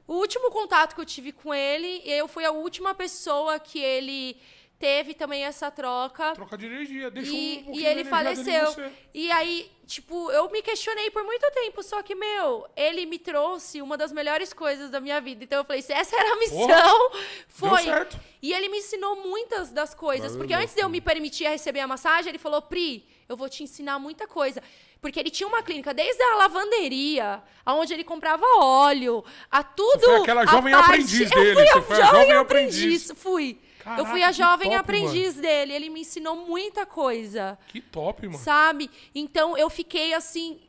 o 0.07 0.15
último 0.15 0.49
contato 0.49 0.95
que 0.95 0.99
eu 0.99 1.05
tive 1.05 1.31
com 1.31 1.53
ele, 1.53 2.01
e 2.03 2.11
eu 2.11 2.27
fui 2.27 2.43
a 2.43 2.51
última 2.51 2.95
pessoa 2.95 3.59
que 3.59 3.77
ele 3.79 4.35
teve 4.81 5.13
também 5.13 5.45
essa 5.45 5.69
troca. 5.71 6.33
Troca 6.33 6.57
de 6.57 6.65
energia. 6.65 7.09
Deixou 7.11 7.33
um 7.33 7.37
E, 7.37 7.55
pouquinho 7.63 7.79
e 7.79 7.85
ele 7.85 8.03
faleceu. 8.03 8.75
E 9.13 9.31
aí, 9.31 9.71
tipo, 9.85 10.31
eu 10.31 10.49
me 10.49 10.61
questionei 10.61 11.11
por 11.11 11.23
muito 11.23 11.49
tempo, 11.51 11.83
só 11.83 12.01
que, 12.01 12.15
meu, 12.15 12.67
ele 12.75 13.05
me 13.05 13.19
trouxe 13.19 13.81
uma 13.81 13.95
das 13.95 14.11
melhores 14.11 14.51
coisas 14.51 14.89
da 14.89 14.99
minha 14.99 15.21
vida. 15.21 15.43
Então 15.43 15.59
eu 15.59 15.63
falei, 15.65 15.81
se 15.81 15.93
essa 15.93 16.15
era 16.15 16.33
a 16.33 16.35
missão, 16.37 17.11
foi. 17.47 17.83
certo. 17.83 18.19
E 18.41 18.51
ele 18.51 18.67
me 18.69 18.79
ensinou 18.79 19.15
muitas 19.17 19.71
das 19.71 19.93
coisas. 19.93 20.35
Porque 20.35 20.53
antes 20.53 20.73
de 20.73 20.81
eu 20.81 20.89
me 20.89 20.99
permitir 20.99 21.47
receber 21.47 21.79
a 21.81 21.87
massagem, 21.87 22.29
ele 22.29 22.39
falou, 22.39 22.61
Pri, 22.61 23.05
eu 23.29 23.37
vou 23.37 23.47
te 23.47 23.61
ensinar 23.63 23.99
muita 23.99 24.27
coisa. 24.27 24.61
Porque 24.99 25.19
ele 25.19 25.31
tinha 25.31 25.47
uma 25.47 25.63
clínica, 25.63 25.93
desde 25.95 26.21
a 26.21 26.35
lavanderia, 26.35 27.41
aonde 27.65 27.93
ele 27.93 28.03
comprava 28.03 28.45
óleo, 28.59 29.23
a 29.49 29.63
tudo. 29.63 29.99
Você 29.99 30.05
foi 30.05 30.21
aquela 30.21 30.41
a 30.41 30.45
jovem 30.45 30.73
parte- 30.73 30.85
aprendiz 30.91 31.31
eu 31.31 31.39
dele, 31.43 31.53
Fui 31.55 31.65
você 31.65 31.81
foi 31.81 32.01
a 32.01 32.05
jovem 32.05 32.31
aprendiz. 32.33 33.11
Fui. 33.15 33.59
Eu 33.81 33.95
Caraca, 33.95 34.05
fui 34.11 34.23
a 34.23 34.31
jovem 34.31 34.69
top, 34.69 34.79
aprendiz 34.79 35.35
dele. 35.35 35.73
Ele 35.73 35.89
me 35.89 36.01
ensinou 36.01 36.35
muita 36.35 36.85
coisa. 36.85 37.57
Que 37.67 37.81
top, 37.81 38.27
mano. 38.27 38.37
Sabe? 38.37 38.89
Então 39.13 39.57
eu 39.57 39.69
fiquei 39.69 40.13
assim. 40.13 40.59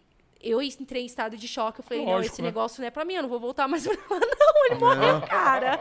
Eu 0.40 0.60
entrei 0.60 1.02
em 1.02 1.06
estado 1.06 1.36
de 1.36 1.46
choque. 1.46 1.80
Eu 1.80 1.84
falei, 1.84 2.04
não, 2.04 2.12
Lógico, 2.12 2.34
esse 2.34 2.42
né? 2.42 2.48
negócio 2.48 2.80
não 2.80 2.88
é 2.88 2.90
pra 2.90 3.04
mim, 3.04 3.14
eu 3.14 3.22
não 3.22 3.28
vou 3.28 3.38
voltar 3.38 3.68
mais 3.68 3.86
pra 3.86 3.94
lá, 3.94 4.20
não. 4.20 4.66
Ele 4.66 4.80
morreu, 4.80 5.20
cara. 5.22 5.78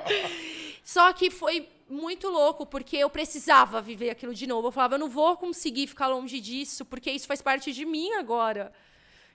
Só 0.83 1.11
que 1.13 1.31
foi 1.31 1.67
muito 1.89 2.29
louco, 2.29 2.65
porque 2.65 2.97
eu 2.97 3.09
precisava 3.09 3.81
viver 3.81 4.09
aquilo 4.09 4.33
de 4.33 4.47
novo. 4.47 4.67
Eu 4.67 4.71
falava, 4.71 4.95
eu 4.95 4.99
não 4.99 5.09
vou 5.09 5.35
conseguir 5.35 5.87
ficar 5.87 6.07
longe 6.07 6.39
disso, 6.39 6.85
porque 6.85 7.11
isso 7.11 7.27
faz 7.27 7.41
parte 7.41 7.71
de 7.73 7.85
mim 7.85 8.13
agora. 8.13 8.71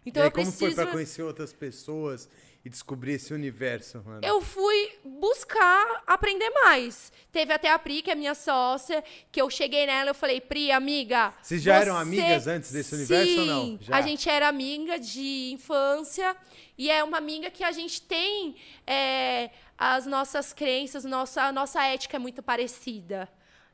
Então 0.05 0.23
e 0.23 0.24
aí, 0.24 0.28
eu 0.28 0.32
como 0.32 0.47
preciso. 0.47 0.74
foi 0.74 0.85
pra 0.85 0.93
conhecer 0.93 1.23
outras 1.23 1.52
pessoas 1.52 2.28
e 2.66 2.68
descobrir 2.68 3.12
esse 3.12 3.32
universo, 3.32 4.02
mano? 4.05 4.26
Eu 4.26 4.40
fui 4.43 4.98
buscar 5.05 6.02
aprender 6.05 6.51
mais. 6.51 7.12
Teve 7.30 7.52
até 7.52 7.70
a 7.70 7.78
Pri, 7.78 8.02
que 8.02 8.10
é 8.10 8.14
minha 8.16 8.34
sócia, 8.34 9.05
que 9.30 9.40
eu 9.40 9.48
cheguei 9.48 9.86
nela 9.86 10.06
e 10.06 10.10
eu 10.10 10.14
falei, 10.16 10.40
Pri, 10.40 10.72
amiga. 10.72 11.32
Vocês 11.40 11.62
já 11.62 11.76
eram 11.76 11.94
você- 11.94 12.02
amigas 12.02 12.48
antes 12.48 12.72
desse 12.72 12.93
universo 12.97 13.38
ou 13.38 13.47
não? 13.47 13.78
Já? 13.80 13.94
A 13.97 14.01
gente 14.02 14.28
era 14.28 14.48
amiga 14.48 14.98
de 14.98 15.52
infância 15.52 16.36
e 16.76 16.90
é 16.90 17.05
uma 17.05 17.18
amiga 17.18 17.52
que 17.52 17.62
a 17.62 17.70
gente 17.70 18.02
tem 18.02 18.56
é, 18.84 19.51
as 19.78 20.05
nossas 20.05 20.52
crenças, 20.52 21.05
nossa, 21.05 21.43
a 21.44 21.52
nossa 21.52 21.84
ética 21.84 22.16
é 22.16 22.18
muito 22.18 22.43
parecida. 22.43 23.28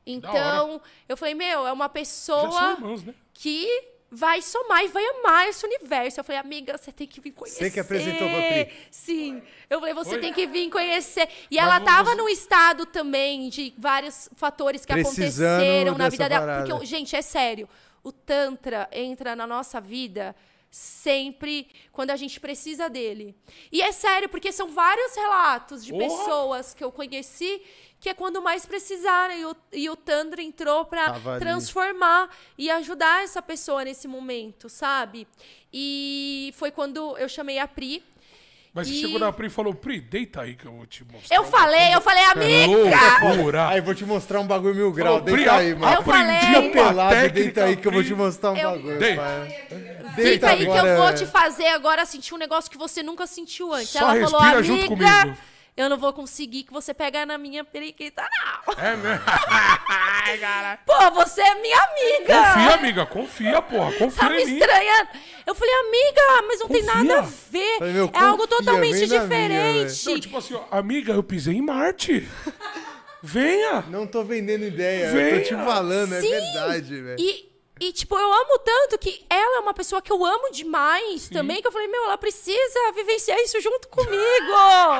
Então, 0.05 0.79
eu 1.09 1.17
falei, 1.17 1.33
meu, 1.33 1.65
é 1.65 1.71
uma 1.71 1.89
pessoa 1.89 2.73
irmãos, 2.73 3.03
né? 3.03 3.15
que 3.33 3.92
vai 4.15 4.41
somar 4.41 4.83
e 4.83 4.87
vai 4.87 5.03
amar 5.05 5.47
esse 5.49 5.65
universo. 5.65 6.19
Eu 6.19 6.23
falei, 6.23 6.39
amiga, 6.39 6.77
você 6.77 6.91
tem 6.91 7.07
que 7.07 7.19
vir 7.19 7.31
conhecer. 7.31 7.59
Você 7.65 7.71
que 7.71 7.79
apresentou 7.79 8.29
pra 8.29 8.37
Pri? 8.41 8.73
Sim. 8.91 9.41
Eu 9.69 9.79
falei, 9.79 9.93
você 9.95 10.15
Oi? 10.15 10.21
tem 10.21 10.31
que 10.33 10.45
vir 10.45 10.69
conhecer. 10.69 11.27
E 11.49 11.55
Mas 11.57 11.65
ela 11.65 11.79
vo- 11.79 11.85
tava 11.85 12.09
você- 12.11 12.15
num 12.17 12.29
estado 12.29 12.85
também 12.85 13.49
de 13.49 13.73
vários 13.77 14.29
fatores 14.35 14.85
que 14.85 14.93
Precisando 14.93 15.61
aconteceram 15.61 15.97
na 15.97 16.09
vida 16.09 16.29
dela. 16.29 16.45
parada. 16.45 16.69
Porque, 16.69 16.85
gente, 16.85 17.15
é 17.15 17.21
sério. 17.21 17.67
O 18.03 18.11
Tantra 18.11 18.87
entra 18.91 19.35
na 19.35 19.47
nossa 19.47 19.81
vida 19.81 20.35
sempre 20.69 21.67
quando 21.91 22.09
a 22.09 22.15
gente 22.15 22.39
precisa 22.39 22.89
dele. 22.89 23.35
E 23.71 23.81
é 23.81 23.91
sério, 23.91 24.27
porque 24.27 24.51
são 24.51 24.69
vários 24.69 25.15
relatos 25.15 25.85
de 25.85 25.91
Porra! 25.93 26.07
pessoas 26.07 26.73
que 26.73 26.83
eu 26.83 26.91
conheci 26.91 27.61
que 28.03 28.09
é 28.09 28.13
quando 28.13 28.41
mais 28.41 28.65
precisaram. 28.65 29.33
E 29.33 29.45
o, 29.45 29.55
e 29.71 29.89
o 29.89 29.95
Tantra 29.95 30.41
entrou 30.43 30.85
ali. 30.91 31.39
transformar 31.39 32.29
e 32.57 32.69
ajudar 32.69 33.23
essa 33.23 33.41
pessoa 33.41 33.85
nesse 33.85 34.09
momento, 34.09 34.67
sabe? 34.67 35.25
E 35.71 36.53
foi 36.57 36.69
quando 36.69 37.17
eu 37.17 37.29
chamei 37.29 37.57
a 37.59 37.65
Pri. 37.67 38.03
Mas 38.73 38.87
você 38.87 38.93
E- 38.95 39.01
chegou 39.01 39.19
na 39.19 39.31
Pri 39.31 39.47
e 39.47 39.49
falou, 39.49 39.73
Pri, 39.73 40.01
deita 40.01 40.41
aí 40.41 40.55
que 40.55 40.65
eu 40.65 40.73
vou 40.73 40.85
te 40.85 41.05
mostrar. 41.05 41.33
Eu 41.35 41.43
falei, 41.45 41.93
eu 41.95 42.01
falei, 42.01 42.23
amiga! 42.25 43.25
Loucura! 43.35 43.67
Aí, 43.69 43.79
vou 43.79 43.95
te 43.95 44.03
mostrar 44.03 44.39
um 44.41 44.47
bagulho 44.47 44.75
mil 44.75 44.91
grau. 44.91 45.21
Pri, 45.21 45.35
Deita 45.35 45.53
aí, 45.53 45.71
a- 45.71 45.75
mano. 45.77 45.95
Eu 45.95 46.03
falei- 46.03 46.71
pelado, 46.71 47.09
técnica, 47.15 47.33
deita 47.43 47.63
aí 47.65 47.77
que 47.77 47.87
eu 47.87 47.91
vou 47.91 48.03
te 48.03 48.13
mostrar 48.15 48.51
um 48.51 48.57
Eu- 48.57 48.71
bagulho, 48.71 48.99
Deita. 48.99 49.21
pai. 49.21 49.67
Deita 50.17 50.49
aí 50.49 50.57
que 50.57 50.65
eu 50.65 50.97
vou 50.97 51.07
é. 51.07 51.13
te 51.13 51.25
fazer 51.27 51.67
agora 51.67 52.05
sentir 52.05 52.33
um 52.33 52.37
negócio 52.37 52.69
que 52.69 52.77
você 52.77 53.01
nunca 53.01 53.25
sentiu 53.27 53.71
antes. 53.73 53.91
Só 53.91 53.99
Ela 54.13 54.27
falou, 54.29 54.41
respira 54.41 54.57
amiga, 54.57 54.63
junto 54.63 54.87
comigo." 54.87 55.37
Eu 55.75 55.89
não 55.89 55.97
vou 55.97 56.13
conseguir 56.13 56.63
que 56.63 56.71
você 56.73 56.93
pegue 56.93 57.25
na 57.25 57.37
minha 57.37 57.63
periquita, 57.63 58.21
não. 58.21 58.73
É 58.83 58.95
mesmo? 58.95 59.23
Ai, 59.87 60.37
caralho. 60.37 60.79
Pô, 60.85 61.11
você 61.11 61.41
é 61.41 61.55
minha 61.61 61.77
amiga. 61.77 62.33
Confia, 62.43 62.73
amiga, 62.75 63.05
confia, 63.05 63.61
porra. 63.61 63.91
Tá 63.91 63.97
Confia 63.97 64.29
me 64.29 64.43
em 64.43 64.45
mim. 64.45 64.57
estranhando. 64.59 65.09
Eu 65.45 65.55
falei, 65.55 65.73
amiga, 65.75 66.47
mas 66.47 66.59
não 66.59 66.67
tem 66.67 66.81
Confia. 66.85 67.03
nada 67.03 67.19
a 67.19 67.21
ver. 67.21 67.77
Falei, 67.79 67.93
meu, 67.93 68.11
é 68.13 68.17
algo 68.19 68.43
confia, 68.43 68.57
totalmente 68.57 68.93
vem 68.93 69.07
na 69.07 69.07
minha, 69.07 69.21
diferente. 69.23 70.05
Não, 70.09 70.19
tipo 70.19 70.37
assim, 70.37 70.53
ó, 70.53 70.63
amiga, 70.77 71.13
eu 71.13 71.23
pisei 71.23 71.55
em 71.55 71.61
Marte. 71.61 72.27
Venha. 73.21 73.83
Não 73.89 74.05
tô 74.05 74.23
vendendo 74.23 74.65
ideia, 74.65 75.05
eu 75.05 75.13
Venha. 75.13 75.37
tô 75.39 75.47
te 75.47 75.55
falando, 75.63 76.13
é 76.13 76.21
Sim. 76.21 76.29
verdade, 76.29 77.01
velho. 77.01 77.15
E, 77.19 77.52
e, 77.87 77.91
tipo, 77.93 78.15
eu 78.17 78.31
amo 78.33 78.59
tanto 78.59 78.97
que 78.97 79.25
ela 79.29 79.57
é 79.57 79.59
uma 79.59 79.73
pessoa 79.73 80.01
que 80.01 80.11
eu 80.11 80.23
amo 80.25 80.51
demais 80.51 81.27
também, 81.29 81.61
que 81.61 81.67
eu 81.67 81.71
falei, 81.71 81.87
meu, 81.87 82.03
ela 82.05 82.17
precisa 82.17 82.91
vivenciar 82.95 83.37
isso 83.39 83.59
junto 83.59 83.87
comigo. 83.89 84.53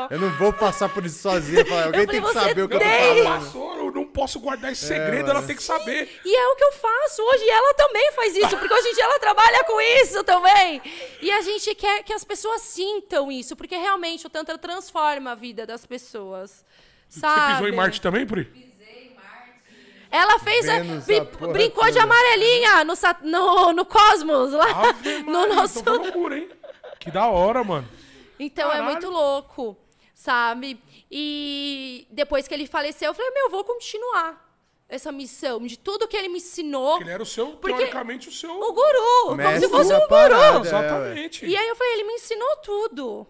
Eu 0.09 0.19
não 0.19 0.29
vou 0.37 0.51
passar 0.51 0.89
por 0.89 1.05
isso 1.05 1.19
sozinha. 1.21 1.65
Falar, 1.65 1.85
alguém 1.85 2.01
Eu 2.01 2.07
tem 2.07 2.21
que 2.21 2.27
falei, 2.33 2.49
saber 2.49 2.61
o 2.63 2.67
que 2.67 2.75
eu 2.75 2.79
tô 2.79 2.85
tem. 2.85 3.23
falando. 3.23 3.45
Passou, 3.45 3.75
eu 3.77 3.91
não 3.91 4.05
posso 4.05 4.39
guardar 4.39 4.71
esse 4.71 4.85
segredo, 4.85 5.27
mano. 5.27 5.39
ela 5.39 5.47
tem 5.47 5.55
que 5.55 5.63
saber. 5.63 6.09
E 6.25 6.35
é 6.35 6.47
o 6.47 6.55
que 6.55 6.63
eu 6.63 6.73
faço 6.73 7.21
hoje. 7.21 7.43
E 7.43 7.49
ela 7.49 7.73
também 7.75 8.11
faz 8.11 8.35
isso, 8.35 8.57
porque 8.57 8.73
hoje 8.73 8.89
em 8.89 8.93
dia 8.93 9.03
ela 9.05 9.19
trabalha 9.19 9.63
com 9.63 9.79
isso 9.79 10.23
também. 10.23 10.81
E 11.21 11.31
a 11.31 11.41
gente 11.41 11.73
quer 11.75 12.03
que 12.03 12.13
as 12.13 12.23
pessoas 12.23 12.61
sintam 12.61 13.31
isso, 13.31 13.55
porque 13.55 13.75
realmente 13.75 14.27
o 14.27 14.29
Tantra 14.29 14.57
transforma 14.57 15.31
a 15.31 15.35
vida 15.35 15.65
das 15.65 15.85
pessoas. 15.85 16.65
Sabe? 17.07 17.41
Você 17.41 17.53
pisou 17.53 17.67
em 17.69 17.75
Marte 17.75 18.01
também, 18.01 18.25
Pri? 18.25 18.62
Ela 20.15 20.37
fez. 20.39 20.69
a- 20.69 20.79
Vênus, 20.79 21.09
a 21.09 21.25
porra 21.25 21.53
brincou 21.53 21.89
de 21.89 21.97
amarelinha 21.97 22.83
no, 22.85 22.93
no, 23.23 23.73
no 23.73 23.85
Cosmos, 23.85 24.51
lá. 24.53 24.89
Ave 24.89 25.17
no 25.23 25.31
Maria, 25.31 25.55
nosso. 25.55 25.79
então 25.79 25.95
foi 25.95 26.03
loucura, 26.03 26.37
hein? 26.37 26.49
Que 26.99 27.09
da 27.09 27.27
hora, 27.27 27.63
mano. 27.63 27.87
Então 28.39 28.67
é 28.69 28.73
Caralho. 28.73 28.91
muito 28.91 29.09
louco, 29.09 29.75
sabe? 30.13 30.79
E 31.11 32.07
depois 32.11 32.47
que 32.47 32.53
ele 32.53 32.67
faleceu, 32.67 33.09
eu 33.09 33.13
falei, 33.13 33.31
meu, 33.31 33.45
eu 33.45 33.49
vou 33.51 33.63
continuar 33.63 34.41
essa 34.87 35.11
missão 35.11 35.65
de 35.65 35.77
tudo 35.79 36.07
que 36.07 36.15
ele 36.15 36.29
me 36.29 36.37
ensinou. 36.37 37.01
Ele 37.01 37.09
era 37.09 37.23
o 37.23 37.25
seu, 37.25 37.47
Porque- 37.53 37.75
teoricamente, 37.75 38.29
o 38.29 38.31
seu... 38.31 38.51
O 38.51 38.73
guru, 38.73 39.27
como 39.37 39.59
se 39.59 39.67
fosse 39.69 39.93
um 39.93 39.97
guru. 39.97 40.07
parada. 40.09 40.59
Exatamente. 40.67 41.45
E 41.45 41.57
aí 41.57 41.67
eu 41.67 41.75
falei, 41.75 41.93
ele 41.93 42.03
me 42.03 42.13
ensinou 42.13 42.55
tudo. 42.57 43.27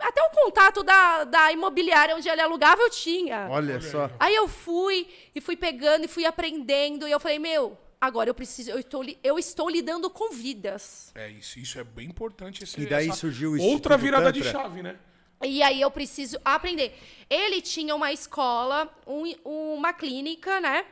Até 0.00 0.22
o 0.22 0.30
contato 0.30 0.82
da, 0.82 1.24
da 1.24 1.52
imobiliária 1.52 2.14
onde 2.16 2.28
ele 2.28 2.40
alugava 2.40 2.82
eu 2.82 2.90
tinha. 2.90 3.46
Olha 3.50 3.80
só. 3.80 4.10
Aí 4.20 4.34
eu 4.34 4.46
fui 4.48 5.08
e 5.34 5.40
fui 5.40 5.56
pegando 5.56 6.04
e 6.04 6.08
fui 6.08 6.24
aprendendo. 6.24 7.08
E 7.08 7.10
eu 7.10 7.18
falei, 7.20 7.38
meu, 7.38 7.76
agora 8.00 8.28
eu 8.30 8.34
preciso, 8.34 8.70
eu 8.70 8.78
estou, 8.78 9.04
eu 9.24 9.38
estou 9.38 9.68
lidando 9.70 10.10
com 10.10 10.30
vidas. 10.30 11.12
É, 11.14 11.28
isso, 11.30 11.58
isso 11.58 11.78
é 11.78 11.84
bem 11.84 12.06
importante. 12.08 12.64
Esse, 12.64 12.80
E 12.80 12.86
daí 12.86 13.08
essa 13.08 13.18
surgiu 13.18 13.52
o 13.52 13.60
Outra 13.62 13.96
virada 13.96 14.32
de 14.32 14.42
chave, 14.44 14.82
né? 14.82 14.96
E 15.42 15.62
aí 15.62 15.80
eu 15.80 15.90
preciso 15.90 16.38
aprender. 16.44 16.98
Ele 17.28 17.60
tinha 17.60 17.94
uma 17.94 18.10
escola, 18.12 18.90
um- 19.06 19.34
uma 19.44 19.92
clínica, 19.92 20.60
né? 20.60 20.84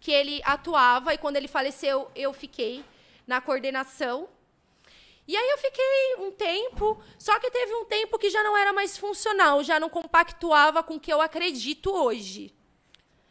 Que 0.00 0.10
ele 0.10 0.40
atuava 0.44 1.14
e 1.14 1.18
quando 1.18 1.36
ele 1.36 1.46
faleceu, 1.46 2.10
eu 2.14 2.32
fiquei 2.32 2.84
na 3.26 3.40
coordenação. 3.40 4.28
E 5.32 5.36
aí 5.36 5.48
eu 5.48 5.56
fiquei 5.56 6.14
um 6.18 6.30
tempo, 6.30 7.02
só 7.18 7.38
que 7.40 7.50
teve 7.50 7.72
um 7.74 7.86
tempo 7.86 8.18
que 8.18 8.28
já 8.28 8.42
não 8.44 8.54
era 8.54 8.70
mais 8.70 8.98
funcional, 8.98 9.64
já 9.64 9.80
não 9.80 9.88
compactuava 9.88 10.82
com 10.82 10.96
o 10.96 11.00
que 11.00 11.10
eu 11.10 11.22
acredito 11.22 11.90
hoje. 11.90 12.54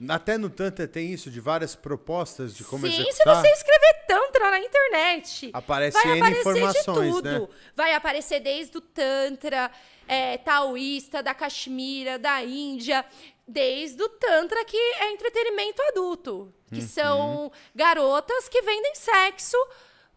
Até 0.10 0.36
no 0.36 0.50
Tantra 0.50 0.88
tem 0.88 1.14
isso, 1.14 1.30
de 1.30 1.40
várias 1.40 1.76
propostas 1.76 2.56
de 2.56 2.64
como 2.64 2.88
Sim, 2.88 2.94
se 2.94 3.08
executar. 3.08 3.36
você 3.40 3.52
escrever 3.52 4.06
Tantra 4.08 4.50
na 4.50 4.60
internet, 4.60 5.52
Aparece 5.54 5.96
vai 5.96 6.08
N 6.18 6.22
aparecer 6.22 6.40
informações, 6.50 7.06
de 7.08 7.12
tudo. 7.22 7.30
né? 7.30 7.48
Vai 7.76 7.94
aparecer 7.94 8.40
desde 8.40 8.78
o 8.80 8.82
Tantra 8.82 9.70
é, 10.08 10.40
taoísta, 10.40 11.22
da 11.22 11.36
Caxemira, 11.36 12.18
da 12.18 12.44
Índia, 12.44 13.06
desde 13.48 14.02
o 14.02 14.10
Tantra 14.10 14.66
que 14.66 14.76
é 14.76 15.12
entretenimento 15.12 15.80
adulto, 15.84 16.52
que 16.74 16.80
Uhum. 16.80 16.88
são 16.88 17.52
garotas 17.76 18.50
que 18.50 18.60
vendem 18.64 18.96
sexo 18.96 19.56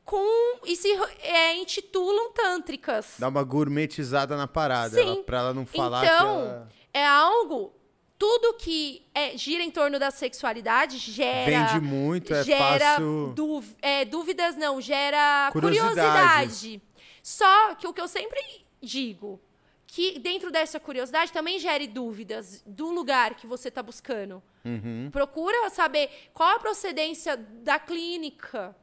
com 0.04 0.60
e 0.66 0.76
se 0.76 0.88
é, 1.22 1.54
intitulam 1.56 2.32
tântricas. 2.32 3.14
Dá 3.18 3.28
uma 3.28 3.42
gourmetizada 3.42 4.36
na 4.36 4.46
parada, 4.46 4.96
Sim. 4.96 5.02
ela, 5.08 5.22
pra 5.24 5.38
ela 5.38 5.54
não 5.54 5.64
falar 5.66 6.04
então, 6.04 6.18
que 6.18 6.48
ela 6.48 6.68
é 6.92 7.06
algo. 7.06 7.72
Tudo 8.16 8.54
que 8.54 9.04
é, 9.12 9.36
gira 9.36 9.62
em 9.62 9.70
torno 9.70 9.98
da 9.98 10.10
sexualidade 10.10 10.98
gera. 10.98 11.50
Vende 11.74 11.84
muito, 11.84 12.32
é 12.32 12.44
gera 12.44 12.84
fácil- 12.92 13.32
dúv- 13.34 13.76
é, 13.82 14.04
dúvidas, 14.04 14.56
não, 14.56 14.80
gera 14.80 15.50
Curiosidade. 15.52 15.94
curiosidade. 15.94 16.82
Só 17.22 17.74
que 17.74 17.86
o 17.88 17.92
que 17.92 18.00
eu 18.00 18.06
sempre 18.08 18.40
digo, 18.80 19.40
que 19.86 20.18
dentro 20.20 20.50
dessa 20.50 20.78
curiosidade 20.78 21.32
também 21.32 21.58
gere 21.58 21.86
dúvidas 21.88 22.62
do 22.64 22.90
lugar 22.90 23.34
que 23.34 23.46
você 23.46 23.68
está 23.68 23.82
buscando. 23.82 24.42
Uhum. 24.64 25.08
Procura 25.10 25.68
saber 25.70 26.08
qual 26.32 26.56
a 26.56 26.58
procedência 26.60 27.36
da 27.36 27.78
clínica, 27.78 28.74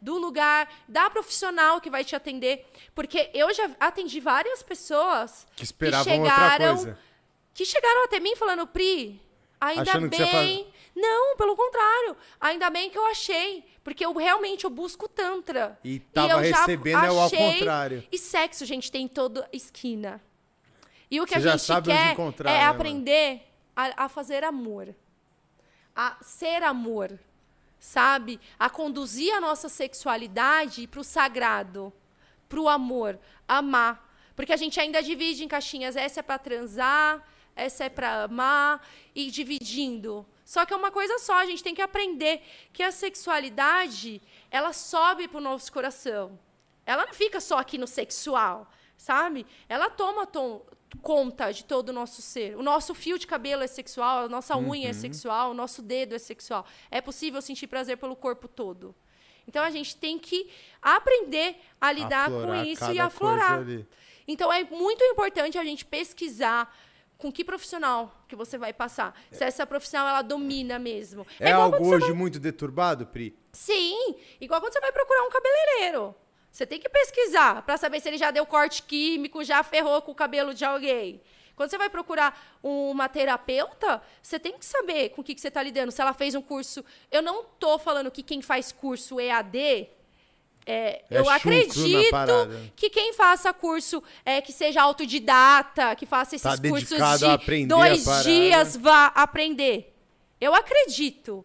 do 0.00 0.18
lugar, 0.18 0.68
da 0.88 1.10
profissional 1.10 1.80
que 1.80 1.90
vai 1.90 2.04
te 2.04 2.14
atender. 2.14 2.66
Porque 2.94 3.30
eu 3.34 3.52
já 3.52 3.70
atendi 3.80 4.20
várias 4.20 4.62
pessoas 4.62 5.46
que 5.56 5.64
esperavam 5.64 6.12
chegaram, 6.12 6.70
outra 6.70 6.84
coisa. 6.84 6.98
que 7.54 7.64
chegaram 7.64 8.04
até 8.04 8.20
mim 8.20 8.36
falando, 8.36 8.66
Pri, 8.66 9.20
ainda 9.60 9.82
Achando 9.82 10.10
que 10.10 10.24
bem. 10.24 10.66
Não, 10.94 11.36
pelo 11.36 11.54
contrário. 11.54 12.16
Ainda 12.40 12.68
bem 12.70 12.90
que 12.90 12.98
eu 12.98 13.06
achei. 13.06 13.64
Porque 13.84 14.04
eu 14.04 14.12
realmente 14.14 14.64
eu 14.64 14.70
busco 14.70 15.08
Tantra. 15.08 15.78
E 15.84 16.00
tava 16.00 16.44
já 16.44 16.58
recebendo 16.60 17.04
é 17.04 17.10
o 17.10 17.20
ao 17.20 17.30
contrário. 17.30 18.04
E 18.10 18.18
sexo, 18.18 18.66
gente, 18.66 18.90
tem 18.90 19.04
em 19.04 19.08
toda 19.08 19.48
esquina. 19.52 20.20
E 21.10 21.20
o 21.20 21.24
que 21.24 21.34
Você 21.34 21.38
a 21.38 21.56
já 21.56 21.56
gente 21.56 21.82
quer 21.84 22.16
é 22.40 22.44
né, 22.44 22.66
aprender 22.66 23.42
a, 23.74 24.04
a 24.04 24.08
fazer 24.08 24.44
amor. 24.44 24.94
A 25.94 26.16
ser 26.20 26.62
amor. 26.62 27.18
Sabe? 27.78 28.40
A 28.58 28.68
conduzir 28.68 29.34
a 29.34 29.40
nossa 29.40 29.68
sexualidade 29.68 30.86
para 30.86 31.00
o 31.00 31.04
sagrado. 31.04 31.92
Para 32.48 32.60
o 32.60 32.68
amor. 32.68 33.18
Amar. 33.46 34.06
Porque 34.34 34.52
a 34.52 34.56
gente 34.56 34.80
ainda 34.80 35.02
divide 35.02 35.44
em 35.44 35.48
caixinhas. 35.48 35.96
Essa 35.96 36.20
é 36.20 36.22
para 36.22 36.38
transar, 36.38 37.26
essa 37.54 37.84
é 37.84 37.88
para 37.88 38.24
amar. 38.24 38.86
E 39.14 39.30
dividindo. 39.30 40.26
Só 40.44 40.64
que 40.64 40.72
é 40.72 40.76
uma 40.76 40.90
coisa 40.90 41.18
só. 41.18 41.38
A 41.38 41.46
gente 41.46 41.62
tem 41.62 41.74
que 41.74 41.82
aprender 41.82 42.42
que 42.72 42.82
a 42.82 42.90
sexualidade, 42.90 44.22
ela 44.50 44.72
sobe 44.72 45.28
para 45.28 45.38
o 45.38 45.42
nosso 45.42 45.72
coração. 45.72 46.38
Ela 46.86 47.04
não 47.04 47.12
fica 47.12 47.38
só 47.38 47.58
aqui 47.58 47.76
no 47.76 47.86
sexual, 47.86 48.66
sabe? 48.98 49.46
Ela 49.68 49.88
toma 49.88 50.26
tom- 50.26 50.60
conta 51.00 51.50
de 51.52 51.64
todo 51.64 51.88
o 51.88 51.92
nosso 51.92 52.20
ser. 52.20 52.56
O 52.56 52.62
nosso 52.62 52.94
fio 52.94 53.18
de 53.18 53.26
cabelo 53.26 53.62
é 53.62 53.66
sexual, 53.66 54.24
a 54.24 54.28
nossa 54.28 54.56
unha 54.58 54.84
Uhum. 54.84 54.90
é 54.90 54.92
sexual, 54.92 55.50
o 55.52 55.54
nosso 55.54 55.80
dedo 55.80 56.14
é 56.14 56.18
sexual. 56.18 56.66
É 56.90 57.00
possível 57.00 57.40
sentir 57.40 57.66
prazer 57.68 57.96
pelo 57.96 58.14
corpo 58.16 58.46
todo. 58.48 58.94
Então 59.46 59.64
a 59.64 59.70
gente 59.70 59.96
tem 59.96 60.18
que 60.18 60.50
aprender 60.82 61.56
a 61.80 61.90
lidar 61.92 62.26
Aflorar 62.28 62.46
com 62.46 62.64
isso 62.70 62.92
e 62.92 62.98
aflorar. 62.98 63.60
Então 64.26 64.52
é 64.52 64.64
muito 64.64 65.02
importante 65.04 65.56
a 65.56 65.64
gente 65.64 65.84
pesquisar 65.86 66.74
com 67.16 67.32
que 67.32 67.42
profissional 67.44 68.12
que 68.28 68.36
você 68.36 68.56
vai 68.58 68.72
passar. 68.72 69.18
Se 69.30 69.42
essa 69.42 69.66
profissional 69.66 70.06
ela 70.08 70.22
domina 70.22 70.78
mesmo. 70.78 71.26
É, 71.40 71.50
igual 71.50 71.72
algo 71.72 71.86
hoje 71.88 72.06
vai- 72.06 72.14
muito 72.14 72.38
deturbado, 72.38 73.06
Pri? 73.06 73.36
Sim, 73.52 74.14
igual 74.40 74.60
quando 74.60 74.72
você 74.72 74.80
vai 74.80 74.92
procurar 74.92 75.24
um 75.24 75.30
cabeleireiro. 75.30 76.14
Você 76.50 76.66
tem 76.66 76.78
que 76.80 76.88
pesquisar 76.88 77.62
para 77.62 77.76
saber 77.76 78.00
se 78.00 78.08
ele 78.08 78.18
já 78.18 78.30
deu 78.30 78.44
corte 78.44 78.82
químico, 78.82 79.44
já 79.44 79.62
ferrou 79.62 80.02
com 80.02 80.12
o 80.12 80.14
cabelo 80.14 80.52
de 80.52 80.64
alguém. 80.64 81.20
Quando 81.54 81.70
você 81.70 81.78
vai 81.78 81.90
procurar 81.90 82.58
uma 82.62 83.08
terapeuta, 83.08 84.00
você 84.22 84.38
tem 84.38 84.56
que 84.56 84.64
saber 84.64 85.10
com 85.10 85.20
o 85.20 85.24
que, 85.24 85.34
que 85.34 85.40
você 85.40 85.48
está 85.48 85.62
lidando. 85.62 85.90
Se 85.90 86.00
ela 86.00 86.14
fez 86.14 86.34
um 86.34 86.42
curso. 86.42 86.84
Eu 87.10 87.20
não 87.20 87.44
tô 87.58 87.78
falando 87.78 88.10
que 88.10 88.22
quem 88.22 88.40
faz 88.40 88.70
curso 88.70 89.20
EAD 89.20 89.88
é, 90.70 91.02
É 91.10 91.18
eu 91.18 91.28
acredito 91.30 92.14
que 92.76 92.90
quem 92.90 93.14
faça 93.14 93.52
curso 93.54 94.02
é, 94.22 94.42
que 94.42 94.52
seja 94.52 94.82
autodidata, 94.82 95.96
que 95.96 96.04
faça 96.04 96.36
esses 96.36 96.42
Tá 96.42 96.56
cursos 96.68 96.98
de 97.18 97.66
dois 97.66 98.04
dias 98.22 98.76
vá 98.76 99.06
aprender. 99.06 99.94
Eu 100.38 100.54
acredito. 100.54 101.44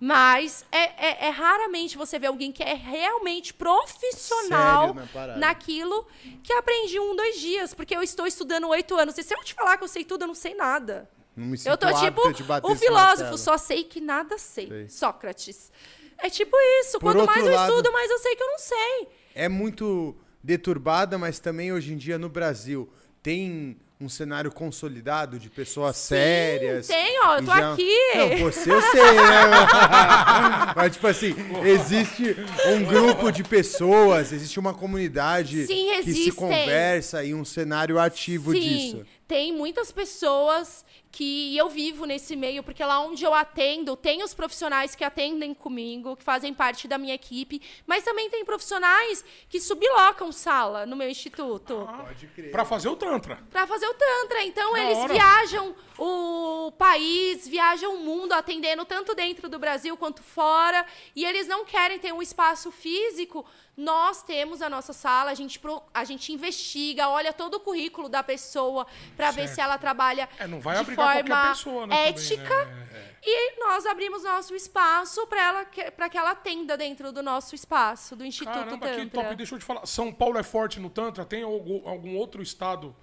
Mas 0.00 0.64
é, 0.70 1.06
é- 1.08 1.26
é 1.26 1.30
raramente 1.30 1.96
você 1.96 2.18
ver 2.18 2.28
alguém 2.28 2.52
que 2.52 2.62
é 2.62 2.74
realmente 2.74 3.52
profissional 3.52 4.94
Sério 4.94 5.08
na 5.14 5.36
naquilo 5.38 6.06
que 6.42 6.52
aprende 6.52 6.96
em 6.96 7.00
um, 7.00 7.16
dois 7.16 7.40
dias. 7.40 7.74
Porque 7.74 7.96
eu 7.96 8.02
estou 8.02 8.26
estudando 8.26 8.68
oito 8.68 8.94
anos. 8.94 9.18
E 9.18 9.22
se 9.22 9.34
eu 9.34 9.42
te 9.42 9.54
falar 9.54 9.76
que 9.76 9.84
eu 9.84 9.88
sei 9.88 10.04
tudo, 10.04 10.22
eu 10.22 10.28
não 10.28 10.34
sei 10.34 10.54
nada. 10.54 11.08
Não 11.36 11.46
me 11.46 11.58
Eu 11.64 11.76
tô 11.76 11.92
tipo 11.94 12.20
o 12.26 12.72
esse 12.72 12.84
filósofo, 12.86 13.38
só 13.38 13.56
sei 13.58 13.84
que 13.84 14.00
nada 14.00 14.38
sei. 14.38 14.66
Sei. 14.68 14.88
Sócrates. 14.88 15.70
É 16.18 16.28
tipo 16.28 16.56
isso. 16.80 16.98
Por 16.98 17.14
Quanto 17.14 17.26
mais 17.26 17.46
eu 17.46 17.52
lado- 17.54 17.70
estudo, 17.70 17.92
mais 17.92 18.10
eu 18.10 18.18
sei 18.18 18.34
que 18.36 18.42
eu 18.42 18.48
não 18.48 18.58
sei. 18.58 19.08
É 19.34 19.48
muito 19.48 20.16
deturbada, 20.42 21.16
mas 21.18 21.38
também 21.38 21.72
hoje 21.72 21.92
em 21.92 21.96
dia 21.96 22.18
no 22.18 22.28
Brasil 22.28 22.88
tem 23.22 23.76
um 24.00 24.08
cenário 24.08 24.52
consolidado 24.52 25.40
de 25.40 25.50
pessoas 25.50 25.96
sérias. 25.96 26.86
tem, 26.86 27.20
ó, 27.20 27.38
eu 27.38 27.44
tô 27.44 27.50
aqui. 27.50 27.92
Não, 28.14 28.36
você 28.38 28.70
eu 28.70 28.80
sei, 28.80 29.12
né? 29.14 29.50
mas, 30.76 30.92
tipo 30.92 31.06
assim, 31.08 31.34
existe 31.64 32.36
um 32.68 32.84
grupo 32.84 33.32
de 33.32 33.42
pessoas, 33.42 34.32
existe 34.32 34.60
uma 34.60 34.72
comunidade 34.72 35.66
Sim, 35.66 36.00
que 36.04 36.12
se 36.14 36.30
conversa 36.32 37.24
e 37.24 37.34
um 37.34 37.44
cenário 37.44 37.98
ativo 37.98 38.52
Sim, 38.52 38.60
disso. 38.60 39.06
tem 39.26 39.52
muitas 39.52 39.90
pessoas 39.90 40.84
que 41.10 41.56
eu 41.56 41.68
vivo 41.70 42.04
nesse 42.04 42.36
meio, 42.36 42.62
porque 42.62 42.84
lá 42.84 43.00
onde 43.00 43.24
eu 43.24 43.32
atendo, 43.34 43.96
tem 43.96 44.22
os 44.22 44.34
profissionais 44.34 44.94
que 44.94 45.02
atendem 45.02 45.54
comigo, 45.54 46.14
que 46.16 46.22
fazem 46.22 46.52
parte 46.52 46.86
da 46.86 46.98
minha 46.98 47.14
equipe, 47.14 47.60
mas 47.86 48.04
também 48.04 48.28
tem 48.28 48.44
profissionais 48.44 49.24
que 49.48 49.58
sublocam 49.60 50.30
sala 50.30 50.84
no 50.84 50.94
meu 50.94 51.08
instituto. 51.08 51.88
Pode 52.04 52.26
crer. 52.28 52.50
Pra 52.50 52.64
fazer 52.64 52.88
o 52.88 52.96
Tantra. 52.96 53.42
Pra 53.50 53.66
fazer 53.66 53.86
o 53.86 53.94
Tantra. 53.94 54.44
Então, 54.44 54.72
Da 54.74 54.80
eles 54.80 54.98
hora. 54.98 55.12
viajam 55.14 55.74
o 55.98 56.72
país, 56.72 57.48
viajam 57.48 57.94
o 57.94 57.98
mundo, 57.98 58.32
atendendo 58.32 58.84
tanto 58.84 59.14
dentro 59.14 59.48
do 59.48 59.58
Brasil 59.58 59.96
quanto 59.96 60.22
fora. 60.22 60.84
E 61.16 61.24
eles 61.24 61.46
não 61.48 61.64
querem 61.64 61.98
ter 61.98 62.12
um 62.12 62.22
espaço 62.22 62.70
físico. 62.70 63.44
Nós 63.76 64.24
temos 64.24 64.60
a 64.60 64.68
nossa 64.68 64.92
sala, 64.92 65.30
a 65.30 65.34
gente, 65.34 65.56
pro- 65.60 65.80
a 65.94 66.02
gente 66.02 66.32
investiga, 66.32 67.08
olha 67.08 67.32
todo 67.32 67.54
o 67.54 67.60
currículo 67.60 68.08
da 68.08 68.24
pessoa 68.24 68.84
pra 69.16 69.30
ver 69.30 69.46
se 69.48 69.60
ela 69.60 69.78
trabalha 69.78 70.28
É, 70.36 70.48
não 70.48 70.58
vai 70.60 70.74
de 70.74 70.80
obrigar 70.82 70.97
forma 70.98 71.48
pessoa, 71.48 71.86
né? 71.86 71.96
também, 71.96 72.08
ética. 72.10 72.64
né? 72.64 72.88
E 73.22 73.60
nós 73.60 73.84
abrimos 73.84 74.22
nosso 74.22 74.54
espaço 74.54 75.26
para 75.26 75.42
ela 75.42 75.64
que, 75.64 75.90
pra 75.90 76.08
que 76.08 76.16
ela 76.16 76.30
atenda 76.30 76.76
dentro 76.76 77.12
do 77.12 77.22
nosso 77.22 77.54
espaço, 77.54 78.16
do 78.16 78.24
Instituto 78.24 78.54
Caramba, 78.54 78.88
que 78.88 78.96
Tantra. 78.96 79.22
top. 79.22 79.36
Deixa 79.36 79.54
eu 79.54 79.58
te 79.58 79.64
falar. 79.64 79.84
São 79.86 80.12
Paulo 80.12 80.38
é 80.38 80.42
forte 80.42 80.80
no 80.80 80.88
Tantra? 80.88 81.24
Tem 81.24 81.42
algum 81.42 82.16
outro 82.16 82.40
estado 82.42 82.94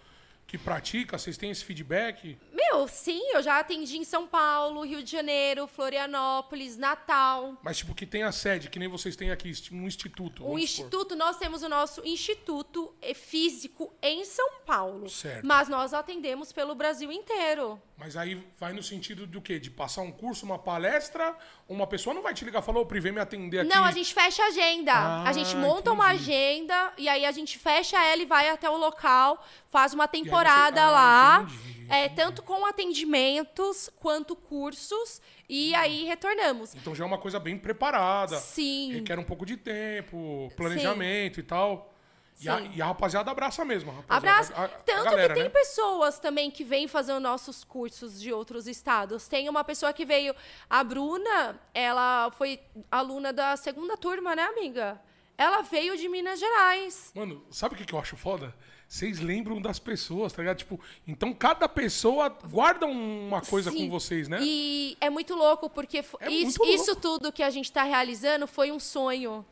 que 0.47 0.57
pratica? 0.57 1.17
Vocês 1.17 1.37
têm 1.37 1.49
esse 1.49 1.63
feedback? 1.63 2.37
Meu, 2.53 2.87
sim, 2.87 3.21
eu 3.33 3.41
já 3.41 3.59
atendi 3.59 3.97
em 3.97 4.03
São 4.03 4.27
Paulo, 4.27 4.85
Rio 4.85 5.01
de 5.03 5.11
Janeiro, 5.11 5.67
Florianópolis, 5.67 6.77
Natal. 6.77 7.57
Mas, 7.63 7.77
tipo, 7.77 7.95
que 7.95 8.05
tem 8.05 8.23
a 8.23 8.31
sede, 8.31 8.69
que 8.69 8.77
nem 8.77 8.87
vocês 8.87 9.15
têm 9.15 9.31
aqui, 9.31 9.51
um 9.71 9.87
instituto. 9.87 10.43
Supor. 10.43 10.59
instituto, 10.59 11.15
nós 11.15 11.37
temos 11.37 11.63
o 11.63 11.69
nosso 11.69 12.05
instituto 12.05 12.93
eh, 13.01 13.13
físico 13.13 13.93
em 14.01 14.23
São 14.23 14.59
Paulo. 14.65 15.09
Certo. 15.09 15.45
Mas 15.45 15.67
nós 15.67 15.93
atendemos 15.93 16.51
pelo 16.51 16.75
Brasil 16.75 17.11
inteiro. 17.11 17.81
Mas 17.97 18.17
aí 18.17 18.45
vai 18.59 18.73
no 18.73 18.83
sentido 18.83 19.25
do 19.25 19.41
quê? 19.41 19.57
De 19.57 19.71
passar 19.71 20.01
um 20.01 20.11
curso, 20.11 20.45
uma 20.45 20.59
palestra? 20.59 21.33
Uma 21.67 21.87
pessoa 21.87 22.13
não 22.13 22.21
vai 22.21 22.33
te 22.33 22.43
ligar 22.43 22.61
e 22.61 22.65
falar, 22.65 22.81
ô, 22.81 22.85
Pri, 22.85 22.99
vem 22.99 23.13
me 23.13 23.21
atender 23.21 23.59
aqui. 23.61 23.69
Não, 23.69 23.85
a 23.85 23.91
gente 23.91 24.13
fecha 24.13 24.43
a 24.43 24.47
agenda. 24.47 24.91
Ah, 24.93 25.23
a 25.29 25.31
gente 25.31 25.55
monta 25.55 25.93
uma 25.93 26.13
entendi. 26.13 26.29
agenda 26.33 26.93
e 26.97 27.07
aí 27.07 27.25
a 27.25 27.31
gente 27.31 27.57
fecha 27.57 27.97
ela 28.03 28.21
e 28.21 28.25
vai 28.25 28.49
até 28.49 28.69
o 28.69 28.75
local, 28.75 29.41
faz 29.69 29.93
uma 29.93 30.09
temporada 30.09 30.83
Ah, 30.83 30.91
lá. 30.91 31.41
entendi, 31.49 31.85
É, 31.89 32.09
tanto 32.09 32.41
com 32.43 32.65
atendimentos 32.65 33.89
quanto 33.99 34.35
cursos. 34.35 35.21
E 35.47 35.73
aí 35.75 36.03
retornamos. 36.05 36.75
Então 36.75 36.93
já 36.95 37.03
é 37.03 37.07
uma 37.07 37.17
coisa 37.19 37.39
bem 37.39 37.57
preparada. 37.57 38.37
Sim. 38.39 38.91
Requer 38.93 39.19
um 39.19 39.23
pouco 39.23 39.45
de 39.45 39.55
tempo, 39.55 40.51
planejamento 40.57 41.39
e 41.39 41.43
tal. 41.43 41.94
E 42.41 42.49
a, 42.49 42.59
e 42.59 42.81
a 42.81 42.87
rapaziada 42.87 43.31
abraça 43.31 43.63
mesmo. 43.63 43.91
Rapaziada, 43.91 44.17
Abraço. 44.17 44.53
a- 44.55 44.65
a- 44.65 44.67
Tanto 44.67 45.03
galera, 45.05 45.33
que 45.33 45.39
tem 45.39 45.43
né? 45.43 45.49
pessoas 45.49 46.19
também 46.19 46.51
que 46.51 46.63
vêm 46.65 46.87
fazer 46.87 47.13
os 47.13 47.21
nossos 47.21 47.63
cursos 47.63 48.19
de 48.19 48.33
outros 48.33 48.67
estados. 48.67 49.27
Tem 49.27 49.47
uma 49.47 49.63
pessoa 49.63 49.93
que 49.93 50.03
veio, 50.05 50.35
a 50.69 50.83
Bruna, 50.83 51.59
ela 51.73 52.29
foi 52.31 52.59
aluna 52.91 53.31
da 53.31 53.55
segunda 53.55 53.95
turma, 53.95 54.35
né, 54.35 54.43
amiga? 54.43 55.01
Ela 55.37 55.61
veio 55.61 55.97
de 55.97 56.07
Minas 56.09 56.39
Gerais. 56.39 57.11
Mano, 57.15 57.45
sabe 57.49 57.75
o 57.75 57.77
que, 57.77 57.93
eu 57.93 57.99
acho 57.99 58.17
foda? 58.17 58.53
Vocês 58.87 59.19
lembram 59.19 59.61
das 59.61 59.79
pessoas, 59.79 60.31
tá 60.31 60.41
ligado? 60.41 60.57
Tipo, 60.57 60.79
então 61.07 61.33
cada 61.33 61.67
pessoa 61.67 62.29
guarda 62.29 62.85
uma 62.85 63.41
coisa 63.41 63.71
Sim. 63.71 63.77
com 63.85 63.89
vocês, 63.89 64.27
né? 64.27 64.39
E 64.41 64.95
é 65.01 65.09
muito 65.09 65.35
louco, 65.35 65.69
porque 65.69 66.03
É 66.19 66.29
isso, 66.29 66.59
louco. 66.59 66.73
isso 66.73 66.95
tudo 66.95 67.31
que 67.31 67.41
a 67.43 67.49
gente 67.49 67.65
está 67.65 67.83
realizando 67.83 68.45
foi 68.45 68.71
um 68.71 68.79
sonho. 68.79 69.45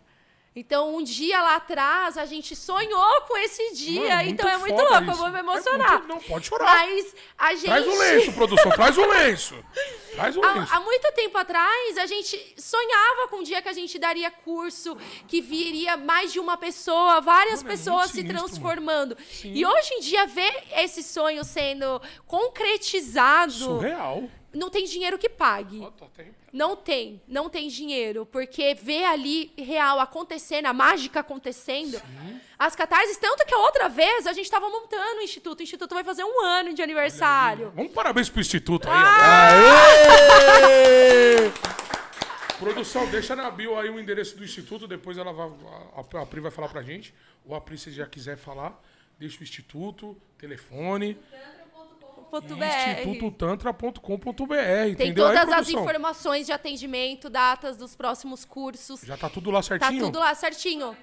Então, 0.56 0.96
um 0.96 1.02
dia 1.04 1.42
lá 1.42 1.56
atrás, 1.56 2.16
a 2.16 2.26
gente 2.26 2.56
sonhou 2.56 3.22
com 3.28 3.36
esse 3.38 3.74
dia. 3.74 4.18
Mano, 4.18 4.30
então, 4.30 4.48
é 4.48 4.58
muito 4.58 4.76
louco, 4.76 4.94
eu 4.94 5.02
isso. 5.02 5.16
vou 5.16 5.30
me 5.32 5.38
É 5.38 5.40
emocionar. 5.40 5.92
muito- 5.94 6.08
Não, 6.08 6.20
pode 6.22 6.46
chorar. 6.46 6.66
Mas 6.66 7.16
a 7.38 7.56
gente... 7.56 7.66
Traz 7.66 7.88
o 7.88 7.98
lenço, 7.98 8.34
produção, 8.34 8.72
traz 8.72 8.98
o 8.98 9.06
lenço. 9.06 9.56
Traz 10.14 10.38
o 10.38 10.42
lenço. 10.42 10.72
Há, 10.72 10.78
há 10.78 10.80
muito 10.82 11.12
tempo 11.14 11.36
atrás, 11.40 11.98
a 11.98 12.06
gente 12.06 12.38
sonhava 12.56 13.28
com 13.30 13.38
um 13.38 13.44
dia 13.44 13.64
que 13.64 13.68
a 13.70 13.74
gente 13.74 13.98
daria 13.98 14.30
curso, 14.30 14.96
que 15.28 15.42
viria 15.42 15.98
mais 15.98 16.32
de 16.32 16.40
uma 16.40 16.56
pessoa, 16.56 17.20
várias 17.20 17.64
Mano, 17.64 17.74
é 17.74 17.76
pessoas 17.76 18.14
muito 18.14 18.16
se 18.22 18.24
transformando. 18.24 19.18
E 19.44 19.66
hoje 19.66 19.94
em 19.96 20.02
dia, 20.02 20.28
ver 20.28 20.54
esse 20.78 21.02
sonho 21.02 21.44
sendo 21.44 22.00
concretizado, 22.28 23.52
Surreal. 23.54 24.30
Não 24.54 24.70
tem 24.70 24.86
dinheiro 24.86 25.18
que 25.18 25.28
pague. 25.28 25.80
Não 26.52 26.76
tem, 26.76 27.22
não 27.28 27.50
tem 27.50 27.68
dinheiro, 27.68 28.26
porque 28.26 28.76
ver 28.76 29.06
ali 29.06 29.52
real 29.58 30.00
acontecendo, 30.00 30.68
a 30.68 30.74
mágica 30.74 31.22
acontecendo, 31.22 32.00
as 32.60 32.76
catarses, 32.76 33.18
tanto 33.18 33.46
que 33.46 33.54
a 33.54 33.58
outra 33.58 33.90
vez 33.90 34.28
a 34.28 34.34
gente 34.34 34.46
estava 34.46 34.70
montando 34.70 35.20
o 35.20 35.24
instituto, 35.24 35.62
o 35.62 35.64
instituto 35.64 35.96
vai 35.96 36.04
fazer 36.04 36.24
um 36.24 36.42
ano 36.44 36.74
de 36.74 36.82
aniversário. 36.82 37.72
Vamos 37.76 37.92
parabéns 37.92 38.30
pro 38.30 38.40
Instituto 38.42 38.88
aí, 38.88 38.96
Ah! 38.96 39.50
Produção, 42.60 43.10
deixa 43.10 43.36
na 43.36 43.50
bio 43.50 43.78
aí 43.78 43.90
o 43.90 44.00
endereço 44.00 44.38
do 44.38 44.44
Instituto, 44.44 44.88
depois 44.88 45.18
ela 45.18 45.34
vai, 45.34 45.50
a, 45.96 46.22
a 46.22 46.26
Pri 46.26 46.40
vai 46.40 46.52
falar 46.52 46.70
pra 46.70 46.82
gente. 46.82 47.14
Ou 47.46 47.56
a 47.56 47.60
Pri, 47.62 47.78
se 47.78 47.92
já 47.92 48.06
quiser 48.06 48.38
falar, 48.38 48.80
deixa 49.20 49.40
o 49.42 49.44
Instituto, 49.44 50.16
telefone, 50.38 51.16
BR. 51.16 51.63
institutotantra.com.br, 52.38 54.56
Tem 54.56 54.92
entendeu? 54.92 55.28
Aí, 55.28 55.38
todas 55.38 55.54
as 55.54 55.70
informações 55.70 56.46
de 56.46 56.52
atendimento, 56.52 57.30
datas 57.30 57.78
dos 57.78 57.96
próximos 57.96 58.46
cursos. 58.46 59.02
Já 59.02 59.18
tá 59.18 59.30
tudo 59.30 59.52
lá 59.52 59.60
Tá 59.60 59.64
certinho? 59.64 60.06
tudo 60.06 60.20
lá 60.20 60.36
certinho. 60.36 60.96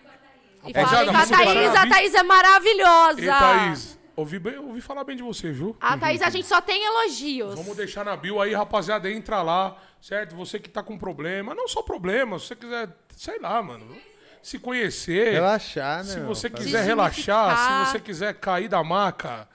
E 0.66 0.74
falem 0.74 1.10
com 1.10 1.16
a 1.16 1.26
Thaís, 1.26 1.74
a 1.74 1.88
Thaís 1.88 2.14
é 2.14 2.22
maravilhosa. 2.22 3.20
Ei, 3.20 3.26
Thaís, 3.28 3.98
ouvi, 4.14 4.38
bem, 4.38 4.58
ouvi 4.58 4.80
falar 4.80 5.04
bem 5.04 5.16
de 5.16 5.22
você, 5.22 5.50
viu? 5.50 5.74
A 5.80 5.96
Thaís, 5.96 6.20
a 6.20 6.28
gente 6.28 6.46
só 6.46 6.60
tem 6.60 6.84
elogios. 6.84 7.54
Vamos 7.54 7.76
deixar 7.76 8.04
na 8.04 8.14
bio 8.16 8.40
aí, 8.40 8.52
rapaziada, 8.52 9.10
entra 9.10 9.42
lá, 9.42 9.76
certo? 10.02 10.36
Você 10.36 10.58
que 10.58 10.68
tá 10.68 10.82
com 10.82 10.98
problema, 10.98 11.54
não 11.54 11.66
só 11.66 11.82
problema, 11.82 12.38
se 12.38 12.46
você 12.48 12.56
quiser, 12.56 12.88
sei 13.16 13.38
lá, 13.38 13.62
mano, 13.62 13.96
se 14.42 14.58
conhecer, 14.58 15.32
Relaxar, 15.32 15.98
né? 15.98 16.04
se 16.04 16.18
meu? 16.18 16.26
você 16.28 16.50
quiser 16.50 16.84
relaxar, 16.84 17.86
se 17.86 17.92
você 17.92 18.00
quiser 18.00 18.34
cair 18.34 18.68
da 18.68 18.84
maca, 18.84 19.48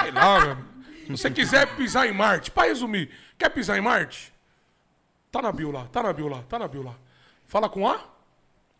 sei 0.00 0.12
lá, 0.12 0.40
mano. 0.40 0.75
Se 1.06 1.12
você 1.12 1.30
quiser 1.30 1.74
pisar 1.76 2.06
em 2.08 2.12
Marte, 2.12 2.50
pra 2.50 2.64
resumir, 2.64 3.10
quer 3.38 3.48
pisar 3.50 3.78
em 3.78 3.80
Marte? 3.80 4.32
Tá 5.30 5.40
na 5.42 5.52
bio 5.52 5.70
lá, 5.70 5.86
tá 5.86 6.02
na 6.02 6.12
bio 6.12 6.28
lá, 6.28 6.42
tá 6.48 6.58
na 6.58 6.66
bio 6.68 6.82
lá. 6.82 6.94
Fala 7.44 7.68
com 7.68 7.88
a 7.88 8.00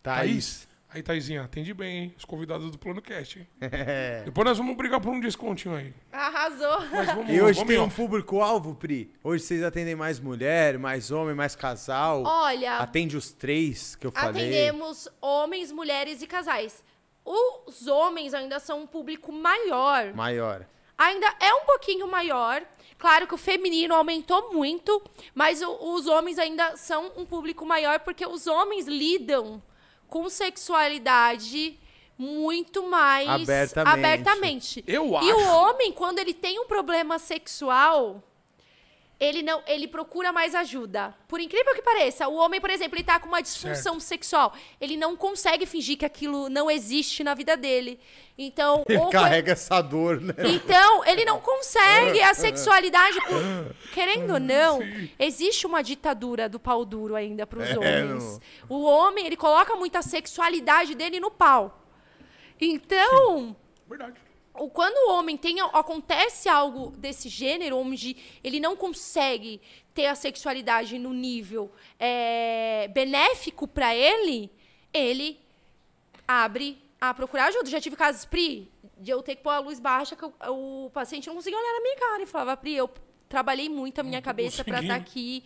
Thaís. 0.03 0.67
Aí, 0.89 1.03
Thaisinha, 1.03 1.43
atende 1.43 1.75
bem, 1.75 1.99
hein? 1.99 2.15
Os 2.17 2.25
convidados 2.25 2.71
do 2.71 2.79
Plano 2.79 3.03
Cast, 3.03 3.41
hein? 3.41 3.47
É. 3.61 4.23
Depois 4.25 4.47
nós 4.47 4.57
vamos 4.57 4.75
brigar 4.77 4.99
por 5.01 5.11
um 5.13 5.21
descontinho 5.21 5.75
aí. 5.75 5.93
Arrasou. 6.11 6.81
Mas 6.91 7.07
vamos, 7.09 7.29
E 7.29 7.41
hoje 7.41 7.59
vamos 7.59 7.67
tem 7.69 7.77
em 7.77 7.81
um 7.81 7.91
público-alvo, 7.91 8.75
Pri? 8.75 9.13
Hoje 9.23 9.45
vocês 9.45 9.63
atendem 9.63 9.95
mais 9.95 10.19
mulher, 10.21 10.79
mais 10.79 11.11
homem, 11.11 11.35
mais 11.35 11.55
casal? 11.55 12.23
Olha, 12.25 12.79
Atende 12.79 13.17
os 13.17 13.31
três 13.33 13.95
que 13.97 14.07
eu 14.07 14.13
falei? 14.13 14.43
atendemos 14.47 15.09
homens, 15.21 15.71
mulheres 15.71 16.23
e 16.23 16.27
casais. 16.27 16.83
Os 17.25 17.87
homens 17.89 18.33
ainda 18.33 18.59
são 18.61 18.83
um 18.83 18.87
público 18.87 19.31
maior. 19.33 20.15
Maior. 20.15 20.65
Ainda 20.99 21.27
é 21.41 21.53
um 21.55 21.65
pouquinho 21.65 22.07
maior. 22.09 22.63
Claro 22.99 23.27
que 23.27 23.35
o 23.35 23.39
feminino 23.39 23.95
aumentou 23.95 24.53
muito, 24.53 25.03
mas 25.35 25.61
o- 25.61 25.93
os 25.95 26.07
homens 26.07 26.39
ainda 26.39 26.77
são 26.77 27.13
um 27.17 27.27
público 27.27 27.67
maior 27.67 28.01
porque 28.01 28.25
os 28.27 28.47
homens 28.47 28.87
lidam 28.87 29.63
com 30.09 30.29
sexualidade 30.31 31.79
muito 32.19 32.83
mais 32.89 33.29
Abertamente. 33.29 33.89
abertamente. 33.99 34.85
Eu 34.87 35.11
E 35.11 35.17
acho. 35.17 35.35
o 35.39 35.47
homem, 35.55 35.93
quando 35.93 36.19
ele 36.19 36.33
tem 36.33 36.59
um 36.59 36.67
problema 36.67 37.19
sexual, 37.19 38.23
ele 39.19 39.43
não, 39.43 39.63
ele 39.67 39.89
procura 39.89 40.31
mais 40.33 40.55
ajuda. 40.55 41.15
Por 41.27 41.41
incrível 41.41 41.75
que 41.75 41.81
pareça, 41.81 42.29
o 42.29 42.35
homem, 42.35 42.61
por 42.61 42.69
exemplo, 42.69 42.97
ele 42.97 43.05
tá 43.05 43.19
com 43.19 43.29
uma 43.29 43.41
disfunção 43.41 43.99
sexual. 43.99 44.53
Ele 44.79 44.97
não 44.97 45.17
consegue 45.17 45.65
fingir 45.65 45.97
que 45.97 46.05
aquilo 46.05 46.51
não 46.51 46.71
existe 46.71 47.25
na 47.25 47.33
vida 47.33 47.57
dele. 47.57 47.99
Então, 48.37 48.85
Ele 48.89 49.01
carrega 49.11 49.53
essa 49.53 49.81
dor, 49.81 50.21
né? 50.21 50.35
então, 50.45 51.03
ele 51.07 51.25
não 51.25 51.41
consegue 51.41 52.21
a 52.21 52.35
sexualidade. 52.35 53.17
Querendo 53.95 54.35
ou 54.35 54.41
não, 54.41 54.81
existe 55.19 55.67
uma 55.67 55.83
ditadura 55.83 56.47
do 56.47 56.61
pau 56.61 56.85
duro 56.85 57.15
ainda 57.17 57.47
para 57.47 57.61
os 57.61 57.71
É, 57.71 57.79
homens. 57.79 58.41
O 58.69 58.83
homem, 58.85 59.25
ele 59.25 59.37
coloca 59.37 59.75
muita 59.77 60.03
sexualidade 60.03 60.95
dele 60.95 61.19
no 61.19 61.31
pau. 61.31 61.83
Então, 62.61 63.57
Verdade. 63.89 64.26
O, 64.59 64.69
quando 64.71 64.97
o 65.09 65.13
homem 65.19 65.37
tem 65.37 65.61
acontece 65.61 66.49
algo 66.49 66.91
desse 66.97 67.29
gênero, 67.29 67.77
onde 67.79 68.17
ele 68.43 68.59
não 68.61 68.77
consegue 68.77 69.61
ter 69.95 70.07
a 70.07 70.15
sexualidade 70.15 70.99
no 70.99 71.13
nível 71.13 71.71
é, 71.99 72.89
benéfico 72.93 73.67
para 73.67 73.95
ele, 73.95 74.51
ele 74.93 75.39
abre 76.27 76.79
a 77.01 77.13
procurar 77.15 77.47
ajuda. 77.47 77.69
Já 77.71 77.81
tive 77.81 77.97
casos, 77.97 78.25
Pri, 78.25 78.71
de 78.99 79.11
eu 79.11 79.23
ter 79.23 79.37
que 79.37 79.43
pôr 79.43 79.51
a 79.51 79.59
luz 79.59 79.79
baixa, 79.79 80.17
que 80.17 80.25
eu- 80.25 80.35
o 80.49 80.91
paciente 80.93 81.27
não 81.29 81.35
conseguia 81.37 81.59
olhar 81.59 81.73
na 81.73 81.81
minha 81.81 81.97
cara 81.97 82.23
e 82.23 82.27
falava, 82.27 82.57
Pri, 82.57 82.75
eu 82.75 82.91
trabalhei 83.29 83.69
muito 83.69 84.01
a 84.01 84.05
minha 84.05 84.23
cabeça 84.23 84.63
para 84.65 84.81
estar 84.81 84.99
conseguindo. 85.01 85.41
aqui. 85.41 85.45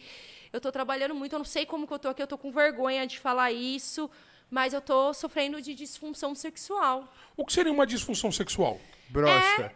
Eu 0.53 0.61
tô 0.61 0.73
trabalhando 0.73 1.15
muito, 1.15 1.33
eu 1.33 1.39
não 1.39 1.47
sei 1.47 1.65
como 1.65 1.87
que 1.87 1.93
eu 1.93 1.99
tô 1.99 2.09
aqui, 2.09 2.21
eu 2.23 2.27
tô 2.27 2.37
com 2.37 2.51
vergonha 2.51 3.07
de 3.07 3.19
falar 3.21 3.53
isso, 3.53 4.11
mas 4.51 4.73
eu 4.73 4.81
tô 4.81 5.13
sofrendo 5.15 5.61
de 5.63 5.75
disfunção 5.75 6.35
sexual. 6.35 7.05
O 7.37 7.45
que 7.45 7.53
seria 7.53 7.73
uma 7.73 7.87
disfunção 7.87 8.31
sexual? 8.33 8.79
Brocha. 9.09 9.73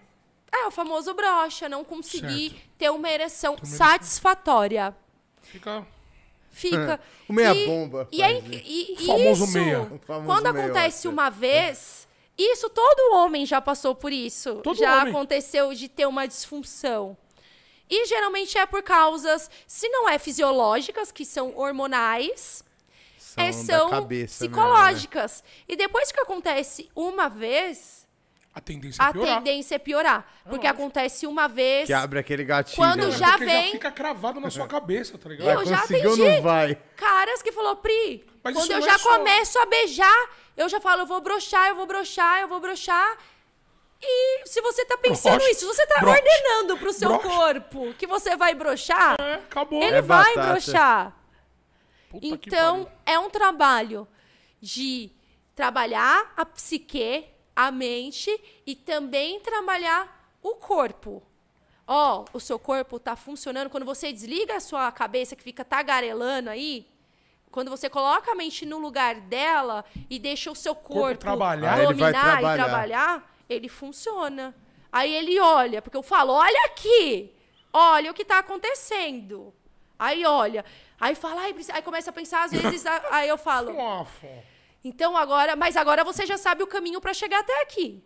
É, 0.52 0.66
o 0.66 0.70
famoso 0.70 1.12
brocha, 1.14 1.68
não 1.68 1.82
conseguir 1.84 2.50
Certo. 2.50 2.68
ter 2.78 2.90
uma 2.90 3.08
ereção 3.10 3.56
satisfatória. 3.64 4.94
Fica. 5.42 5.86
Fica. 6.50 7.00
O 7.28 7.32
meia 7.32 7.52
E- 7.54 7.66
bomba 7.66 8.08
E, 8.12 8.22
isso. 8.22 8.46
e, 8.52 8.92
e 8.92 9.02
O 9.02 9.06
famoso 9.06 9.44
isso, 9.44 9.52
meia. 9.52 10.00
Famoso 10.06 10.26
quando 10.26 10.52
meia, 10.52 10.64
acontece 10.66 11.08
uma 11.08 11.28
vez, 11.28 12.06
isso 12.38 12.70
todo 12.70 13.14
homem 13.16 13.44
já 13.44 13.60
passou 13.60 13.94
por 13.94 14.12
isso. 14.12 14.56
Todo 14.62 14.78
já 14.78 15.00
homem. 15.00 15.08
aconteceu 15.12 15.74
de 15.74 15.88
ter 15.88 16.06
uma 16.06 16.26
disfunção. 16.26 17.16
E 17.90 18.06
geralmente 18.06 18.56
é 18.56 18.64
por 18.64 18.82
causas, 18.82 19.50
se 19.66 19.88
não 19.88 20.08
é 20.08 20.18
fisiológicas, 20.18 21.12
que 21.12 21.24
são 21.24 21.56
hormonais, 21.56 22.63
é, 23.40 23.46
da 23.46 23.52
são 23.52 23.90
cabeça 23.90 24.44
mesmo, 24.44 24.56
psicológicas. 24.56 25.44
E 25.68 25.76
depois 25.76 26.10
que 26.12 26.20
acontece 26.20 26.88
uma 26.94 27.28
vez, 27.28 28.06
A 28.54 28.60
tendência 28.60 29.02
é 29.02 29.06
a 29.06 29.12
piorar. 29.12 29.36
tendência 29.38 29.74
é 29.74 29.78
piorar. 29.78 30.26
Porque 30.44 30.66
lógico. 30.66 30.82
acontece 30.82 31.26
uma 31.26 31.48
vez. 31.48 31.80
né? 31.80 31.86
Que 31.86 31.92
abre 31.92 32.18
aquele 32.20 32.44
gatilho. 32.44 32.76
Quando 32.76 33.06
né? 33.06 33.10
já 33.12 33.30
Porque 33.32 33.44
vem- 33.46 33.72
fica 33.72 33.90
cravado 33.90 34.40
na 34.40 34.50
sua 34.50 34.66
cabeça, 34.68 35.18
tá 35.18 35.28
ligado? 35.28 35.46
Vai 35.46 35.56
eu 35.56 35.64
já 35.66 35.78
atendi. 35.82 36.22
não 36.22 36.42
vai? 36.42 36.76
caras 36.96 37.42
que 37.42 37.50
falou, 37.52 37.76
Pri, 37.76 38.24
Mas 38.42 38.54
quando 38.54 38.70
eu 38.70 38.82
já 38.82 38.94
é 38.94 38.98
só- 38.98 39.18
começo 39.18 39.58
a 39.58 39.66
beijar, 39.66 40.28
eu 40.56 40.68
já 40.68 40.80
falo, 40.80 41.02
eu 41.02 41.06
vou 41.06 41.20
broxar, 41.20 41.68
eu 41.68 41.74
vou 41.76 41.86
broxar, 41.86 42.40
eu 42.42 42.48
vou 42.48 42.60
broxar. 42.60 43.16
E 44.06 44.46
se 44.46 44.60
você 44.60 44.84
tá 44.84 44.98
pensando 44.98 45.36
Broche. 45.36 45.50
isso, 45.52 45.60
se 45.60 45.66
você 45.66 45.86
tá 45.86 45.98
Broche. 46.00 46.18
ordenando 46.20 46.76
pro 46.76 46.92
seu 46.92 47.08
Broche. 47.08 47.26
corpo 47.26 47.94
que 47.94 48.06
você 48.06 48.36
vai 48.36 48.54
broxar, 48.54 49.16
É, 49.18 49.34
acabou. 49.36 49.82
ele 49.82 49.96
É 49.96 50.02
vai 50.02 50.34
batata. 50.34 50.52
broxar. 50.52 51.12
Puta 52.20 52.26
Então, 52.26 52.88
é 53.04 53.18
um 53.18 53.30
trabalho 53.30 54.06
de 54.60 55.10
trabalhar 55.54 56.32
a 56.36 56.44
psique, 56.44 57.26
a 57.54 57.70
mente 57.70 58.30
e 58.66 58.74
também 58.74 59.40
trabalhar 59.40 60.36
o 60.42 60.54
corpo. 60.56 61.22
Ó, 61.86 62.24
o 62.32 62.40
seu 62.40 62.58
corpo 62.58 62.98
tá 62.98 63.14
funcionando 63.14 63.68
quando 63.68 63.84
você 63.84 64.12
desliga 64.12 64.56
a 64.56 64.60
sua 64.60 64.90
cabeça 64.90 65.36
que 65.36 65.42
fica 65.42 65.64
tagarelando 65.64 66.48
aí, 66.48 66.86
quando 67.50 67.70
você 67.70 67.88
coloca 67.90 68.32
a 68.32 68.34
mente 68.34 68.64
no 68.64 68.78
lugar 68.78 69.16
dela 69.20 69.84
e 70.08 70.18
deixa 70.18 70.50
o 70.50 70.56
seu 70.56 70.74
corpo, 70.74 71.20
trabalhar. 71.20 71.74
Aí 71.74 71.84
ele 71.86 71.94
vai 71.94 72.12
dominar 72.12 72.18
e 72.18 72.40
trabalhar. 72.40 72.64
trabalhar, 72.64 73.36
ele 73.48 73.68
funciona. 73.68 74.54
Aí 74.90 75.14
ele 75.14 75.38
olha, 75.38 75.82
porque 75.82 75.96
eu 75.96 76.02
falo, 76.02 76.32
olha 76.32 76.66
aqui, 76.66 77.32
olha 77.72 78.10
o 78.10 78.14
que 78.14 78.24
tá 78.24 78.38
acontecendo. 78.38 79.52
Aí 79.98 80.24
olha, 80.24 80.64
aí 81.00 81.14
fala, 81.14 81.42
ai, 81.42 81.54
aí 81.72 81.82
começa 81.82 82.10
a 82.10 82.12
pensar, 82.12 82.44
às 82.44 82.52
vezes, 82.52 82.84
aí 83.10 83.28
eu 83.28 83.38
falo, 83.38 83.72
então 84.82 85.16
agora, 85.16 85.56
mas 85.56 85.76
agora 85.76 86.04
você 86.04 86.26
já 86.26 86.36
sabe 86.36 86.62
o 86.62 86.66
caminho 86.66 87.00
para 87.00 87.14
chegar 87.14 87.40
até 87.40 87.62
aqui. 87.62 88.02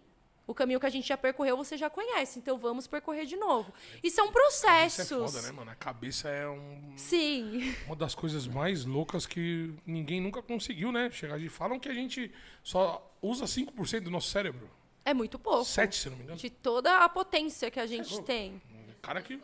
O 0.46 0.54
caminho 0.54 0.80
que 0.80 0.86
a 0.86 0.90
gente 0.90 1.06
já 1.06 1.16
percorreu, 1.16 1.58
você 1.58 1.76
já 1.76 1.90
conhece, 1.90 2.38
então 2.38 2.56
vamos 2.56 2.86
percorrer 2.86 3.26
de 3.26 3.36
novo. 3.36 3.70
E 4.02 4.10
são 4.10 4.24
Isso 4.24 4.32
processos. 4.32 5.12
é 5.12 5.14
foda, 5.14 5.42
né, 5.42 5.52
mano? 5.52 5.70
A 5.70 5.74
cabeça 5.74 6.30
é 6.30 6.48
um- 6.48 6.94
Sim. 6.96 7.74
uma 7.86 7.94
das 7.94 8.14
coisas 8.14 8.46
mais 8.46 8.86
loucas 8.86 9.26
que 9.26 9.74
ninguém 9.84 10.22
nunca 10.22 10.40
conseguiu, 10.40 10.90
né? 10.90 11.10
Chegar 11.10 11.38
de. 11.38 11.50
Falam 11.50 11.78
que 11.78 11.86
a 11.86 11.92
gente 11.92 12.32
só 12.62 13.14
usa 13.20 13.46
5% 13.46 14.04
do 14.04 14.10
nosso 14.10 14.30
cérebro. 14.30 14.70
É 15.04 15.12
muito 15.12 15.38
pouco. 15.38 15.66
7, 15.66 15.94
se 15.94 16.08
não 16.08 16.16
me 16.16 16.22
engano. 16.22 16.38
De 16.38 16.48
toda 16.48 16.96
a 17.04 17.08
potência 17.10 17.70
que 17.70 17.78
a 17.78 17.84
gente 17.86 18.10
louco. 18.10 18.24
tem. 18.26 18.62
Cara 19.02 19.20
que. 19.20 19.38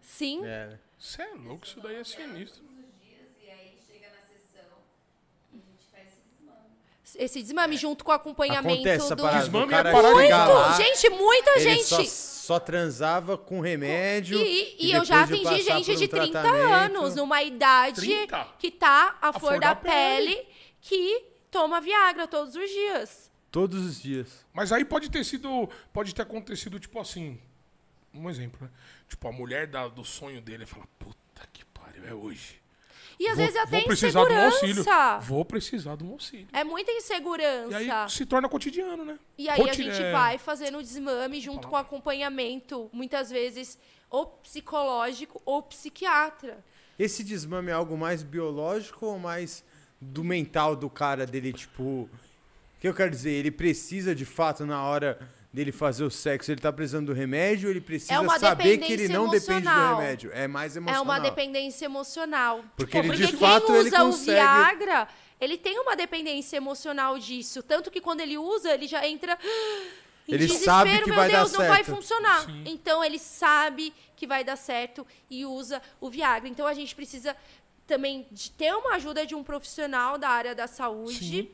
Sim. 0.00 0.40
É. 0.46 0.78
Você 0.98 1.22
é 1.22 1.34
louco, 1.34 1.64
isso 1.66 1.80
daí 1.80 1.96
é 1.96 2.04
sinistro. 2.04 2.62
E 3.42 3.48
aí 3.50 3.78
chega 3.86 4.08
na 4.08 4.20
sessão 4.22 4.68
e 5.52 5.56
a 5.56 5.60
gente 5.60 5.86
faz 5.90 6.06
esse 6.08 6.20
desmame. 6.36 7.24
Esse 7.24 7.42
desmame 7.42 7.76
junto 7.76 8.04
com 8.04 8.10
o 8.10 8.14
acompanhamento 8.14 8.74
Acontece 8.74 9.04
essa 9.04 9.16
do. 9.16 9.22
parada 9.22 9.42
Desmame 9.44 9.66
do 9.66 9.70
cara 9.70 9.88
é 9.88 9.92
parar 9.92 10.12
de 10.12 10.20
chegar 10.20 10.46
Muito! 10.46 10.58
lá, 10.58 10.72
Gente, 10.76 11.10
muita 11.10 11.50
ele 11.52 11.60
gente. 11.60 11.84
Só, 11.84 12.04
só 12.04 12.60
transava 12.60 13.38
com 13.38 13.60
remédio. 13.60 14.38
E, 14.38 14.76
e 14.78 14.92
eu 14.92 15.04
já 15.04 15.24
depois 15.24 15.40
de 15.40 15.46
atendi 15.46 15.64
passar 15.64 15.76
gente 15.78 15.86
por 15.86 15.92
um 15.94 15.98
de 15.98 16.08
30 16.08 16.30
tratamento- 16.42 16.72
anos, 16.72 17.14
numa 17.16 17.42
idade 17.42 18.00
30? 18.00 18.48
que 18.58 18.70
tá 18.70 19.18
à 19.22 19.32
flor 19.32 19.60
da, 19.60 19.74
pele, 19.76 20.46
que 20.80 21.24
toma 21.50 21.80
Viagra 21.80 22.26
todos 22.26 22.54
os 22.56 22.68
dias. 22.70 23.30
Todos 23.50 23.84
os 23.86 24.02
dias. 24.02 24.44
Mas 24.52 24.72
aí 24.72 24.84
pode 24.84 25.10
ter 25.10 25.24
sido. 25.24 25.68
Pode 25.92 26.14
ter 26.14 26.22
acontecido, 26.22 26.78
tipo 26.80 26.98
assim. 27.00 27.38
Um 28.12 28.28
exemplo, 28.28 28.58
né? 28.62 28.70
Tipo, 29.08 29.28
a 29.28 29.32
mulher 29.32 29.66
da- 29.66 29.88
do 29.88 30.04
sonho 30.04 30.40
dele 30.40 30.66
fala: 30.66 30.86
Puta 30.98 31.46
que 31.52 31.64
pariu, 31.64 32.04
é 32.06 32.14
hoje. 32.14 32.60
E 33.18 33.26
às 33.26 33.36
vou, 33.36 33.44
vezes 33.46 33.60
até 33.60 33.70
vou 33.70 33.84
precisar 33.84 34.24
de 34.24 34.32
um 34.32 34.44
auxílio. 34.44 34.80
insegurança. 34.80 35.18
Vou 35.18 35.44
precisar 35.44 35.96
de 35.96 36.04
um 36.04 36.12
auxílio. 36.12 36.46
É 36.52 36.62
muita 36.62 36.92
insegurança. 36.92 37.82
E 37.82 37.90
aí 37.90 38.10
se 38.10 38.24
torna 38.24 38.48
cotidiano, 38.48 39.04
né? 39.04 39.18
E 39.36 39.48
aí 39.48 39.68
a 39.68 39.72
gente 39.72 40.00
é, 40.00 40.12
vai 40.12 40.38
fazendo 40.38 40.78
o 40.78 40.82
desmame 40.82 41.40
junto 41.40 41.66
com 41.66 41.74
acompanhamento, 41.76 42.88
muitas 42.92 43.28
vezes 43.28 43.76
ou 44.08 44.26
psicológico 44.26 45.42
ou 45.44 45.62
psiquiatra. 45.62 46.64
Esse 46.96 47.24
desmame 47.24 47.70
é 47.70 47.74
algo 47.74 47.96
mais 47.96 48.22
biológico 48.22 49.06
ou 49.06 49.18
mais 49.18 49.64
do 50.00 50.22
mental 50.22 50.76
do 50.76 50.88
cara 50.88 51.26
dele, 51.26 51.52
tipo. 51.52 51.82
O 51.82 52.80
que 52.80 52.86
eu 52.86 52.94
quero 52.94 53.10
dizer? 53.10 53.32
Ele 53.32 53.50
precisa 53.50 54.14
de 54.14 54.24
fato, 54.24 54.64
na 54.64 54.84
hora 54.84 55.18
dele 55.52 55.72
fazer 55.72 56.04
o 56.04 56.10
sexo, 56.10 56.50
ele 56.52 56.60
tá 56.60 56.72
precisando 56.72 57.06
do 57.06 57.12
remédio 57.12 57.68
ou 57.68 57.70
ele 57.72 57.80
precisa 57.80 58.14
É 58.14 58.38
saber 58.38 58.78
que 58.78 58.92
ele 58.92 59.08
não 59.08 59.28
depende 59.28 59.62
do 59.62 59.68
emocional. 59.68 59.96
remédio? 59.98 60.30
É 60.34 60.46
mais 60.46 60.76
É 60.76 60.78
emocional. 60.78 61.02
uma 61.04 61.18
dependência 61.20 61.84
emocional. 61.86 62.64
Porque 62.76 62.98
ele, 62.98 63.08
Porque 63.08 63.22
de 63.26 63.30
quem 63.32 63.38
fato, 63.40 63.74
ele 63.74 63.88
usa 63.88 64.02
o 64.04 64.06
consegue- 64.10 64.30
Viagra, 64.32 65.08
ele 65.40 65.56
tem 65.56 65.78
uma 65.80 65.96
dependência 65.96 66.56
emocional 66.56 67.18
disso. 67.18 67.62
Tanto 67.62 67.90
que 67.90 68.00
quando 68.00 68.20
ele 68.20 68.36
usa, 68.36 68.72
ele 68.74 68.86
já 68.86 69.06
entra. 69.06 69.38
Em 70.28 70.34
Ele 70.34 70.44
desespero, 70.46 70.64
sabe 70.66 70.90
que 70.98 71.06
meu 71.06 71.14
vai 71.16 71.30
dar 71.32 71.38
Deus, 71.38 71.52
não 71.52 71.60
vai 71.66 71.82
certo. 71.82 71.96
funcionar. 71.96 72.44
Sim. 72.44 72.62
Então 72.66 73.02
ele 73.02 73.18
sabe 73.18 73.94
que 74.14 74.26
vai 74.26 74.44
dar 74.44 74.56
certo 74.56 75.06
e 75.30 75.46
usa 75.46 75.80
o 75.98 76.10
Viagra. 76.10 76.46
Então 76.46 76.66
a 76.66 76.74
gente 76.74 76.94
precisa 76.94 77.34
também 77.86 78.26
de 78.30 78.50
ter 78.50 78.74
uma 78.74 78.96
ajuda 78.96 79.24
de 79.24 79.34
um 79.34 79.42
profissional 79.42 80.18
da 80.18 80.28
área 80.28 80.54
da 80.54 80.66
saúde, 80.66 81.14
Sim. 81.18 81.50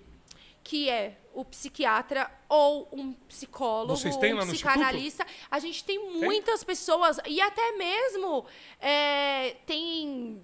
Que 0.64 0.88
é 0.88 1.18
o 1.34 1.44
psiquiatra 1.44 2.30
ou 2.48 2.88
um 2.92 3.12
psicólogo, 3.28 3.96
Vocês 3.96 4.16
têm 4.16 4.32
um 4.32 4.38
lá 4.38 4.44
no 4.46 4.52
psicanalista. 4.52 5.26
A 5.50 5.58
gente 5.58 5.84
tem 5.84 5.98
muitas 6.12 6.64
pessoas 6.64 7.18
e 7.26 7.40
até 7.40 7.72
mesmo 7.72 8.46
é, 8.80 9.56
tem 9.66 10.42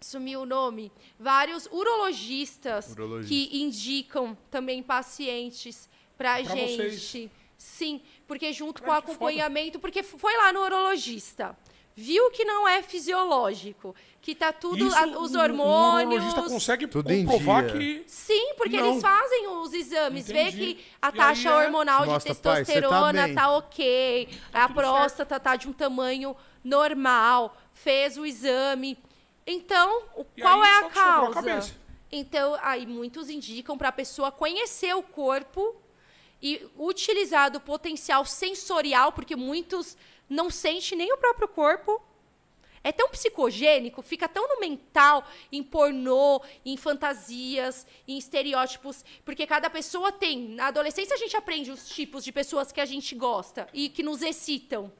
sumiu 0.00 0.42
o 0.42 0.46
nome, 0.46 0.90
vários 1.18 1.66
urologistas 1.66 2.92
Urologista. 2.92 3.28
que 3.28 3.62
indicam 3.62 4.36
também 4.50 4.82
pacientes 4.82 5.88
pra, 6.16 6.34
Pra 6.42 6.54
gente. 6.54 6.76
vocês. 6.98 7.30
Sim, 7.58 8.00
porque 8.26 8.52
junto 8.52 8.82
Cara, 8.82 9.00
com 9.02 9.10
o 9.10 9.12
acompanhamento, 9.12 9.78
porque 9.80 10.02
foi 10.02 10.36
lá 10.36 10.52
no 10.52 10.60
urologista, 10.60 11.56
viu 11.98 12.30
que 12.30 12.44
não 12.44 12.68
é 12.68 12.82
fisiológico, 12.82 13.94
que 14.20 14.34
tá 14.34 14.52
tudo 14.52 14.86
Isso, 14.86 14.96
a- 14.96 15.06
os 15.18 15.34
o- 15.34 15.38
O 15.38 15.40
hormônios. 15.40 16.22
urologista 16.22 16.42
consegue 16.42 16.86
Tudo 16.86 17.08
comprovar 17.08 17.72
que. 17.72 18.04
Sim, 18.06 18.52
porque 18.58 18.76
Não. 18.78 18.90
eles 18.90 19.02
fazem 19.02 19.48
os 19.48 19.72
exames, 19.72 20.26
vê 20.28 20.42
Entendi. 20.48 20.74
que 20.74 20.84
a 21.00 21.08
E 21.08 21.12
taxa 21.12 21.48
aí 21.48 21.62
é- 21.62 21.66
hormonal 21.66 22.02
de 22.02 22.08
Mostra, 22.10 22.34
pai, 22.34 22.34
você 22.34 22.42
tá 22.42 22.54
testosterona 22.80 23.22
bem. 23.24 23.34
tá, 23.34 23.50
ok, 23.56 24.28
a 24.52 24.66
tudo 24.68 24.74
próstata 24.74 25.40
tá 25.40 25.56
de 25.56 25.68
um 25.68 25.72
tamanho 25.72 26.36
normal, 26.62 27.56
fez 27.72 28.18
o 28.18 28.26
exame. 28.26 28.98
Então, 29.46 30.02
o- 30.16 30.26
E 30.36 30.42
qual 30.42 30.60
aí 30.60 30.68
é 30.68 30.80
só 30.80 30.86
a 30.86 30.90
sobrou 30.90 31.00
a 31.00 31.32
causa? 31.32 31.32
cabeça. 31.34 31.74
Então, 32.12 32.58
aí 32.62 32.86
muitos 32.86 33.30
indicam 33.30 33.78
para 33.78 33.88
a 33.88 33.92
pessoa 33.92 34.30
conhecer 34.30 34.94
o 34.94 35.02
corpo 35.02 35.74
e 36.42 36.66
utilizar 36.76 37.50
do 37.50 37.58
potencial 37.60 38.24
sensorial, 38.24 39.12
porque 39.12 39.34
muitos 39.34 39.96
não 40.28 40.50
sente 40.50 40.94
nem 40.96 41.12
o 41.12 41.18
próprio 41.18 41.48
corpo. 41.48 42.02
É 42.82 42.92
tão 42.92 43.08
psicogênico, 43.08 44.00
fica 44.00 44.28
tão 44.28 44.46
no 44.46 44.60
mental, 44.60 45.26
em 45.50 45.60
pornô, 45.60 46.40
em 46.64 46.76
fantasias, 46.76 47.84
em 48.06 48.16
estereótipos, 48.16 49.04
porque 49.24 49.44
cada 49.44 49.68
pessoa 49.68 50.12
tem. 50.12 50.50
Na 50.50 50.68
adolescência 50.68 51.14
a 51.14 51.18
gente 51.18 51.36
aprende 51.36 51.72
os 51.72 51.88
tipos 51.88 52.22
de 52.22 52.30
pessoas 52.30 52.70
que 52.70 52.80
a 52.80 52.84
gente 52.86 53.14
gosta 53.16 53.66
e 53.74 53.88
que 53.88 54.04
nos 54.04 54.22
excitam. 54.22 54.92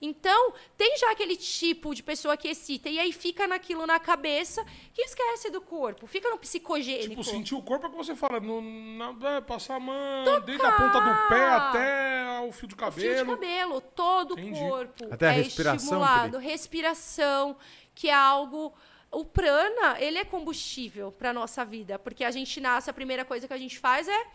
Então, 0.00 0.52
tem 0.76 0.96
já 0.98 1.10
aquele 1.10 1.36
tipo 1.36 1.94
de 1.94 2.02
pessoa 2.02 2.36
que 2.36 2.48
excita, 2.48 2.88
e 2.88 2.98
aí 2.98 3.12
fica 3.12 3.46
naquilo 3.46 3.86
na 3.86 3.98
cabeça 3.98 4.64
que 4.92 5.00
esquece 5.02 5.50
do 5.50 5.60
corpo, 5.60 6.06
fica 6.06 6.28
no 6.28 6.38
psicogênico. 6.38 7.08
Tipo, 7.08 7.24
sentir 7.24 7.54
o 7.54 7.62
corpo 7.62 7.86
é 7.86 7.90
que 7.90 7.96
você 7.96 8.14
fala, 8.14 8.38
no, 8.38 8.60
na, 8.60 9.36
é, 9.36 9.40
passar 9.40 9.76
a 9.76 9.80
mão, 9.80 10.40
desde 10.44 10.64
a 10.64 10.72
ponta 10.72 11.00
do 11.00 11.28
pé 11.28 11.46
até 11.46 12.40
o 12.46 12.52
fio 12.52 12.68
de 12.68 12.74
O 12.74 12.76
cabelo. 12.76 13.14
fio 13.14 13.24
de 13.24 13.30
cabelo, 13.30 13.80
todo 13.80 14.38
Entendi. 14.38 14.60
o 14.62 14.68
corpo 14.68 15.08
Até 15.10 15.28
a 15.28 15.32
é 15.32 15.36
respiração, 15.36 15.76
estimulado. 15.76 16.38
Respiração, 16.38 17.56
que 17.94 18.08
é 18.08 18.14
algo... 18.14 18.74
O 19.10 19.24
prana, 19.24 19.98
ele 19.98 20.18
é 20.18 20.24
combustível 20.24 21.10
para 21.10 21.32
nossa 21.32 21.64
vida, 21.64 21.98
porque 21.98 22.22
a 22.22 22.30
gente 22.30 22.60
nasce, 22.60 22.90
a 22.90 22.92
primeira 22.92 23.24
coisa 23.24 23.46
que 23.48 23.54
a 23.54 23.58
gente 23.58 23.78
faz 23.78 24.06
é... 24.06 24.26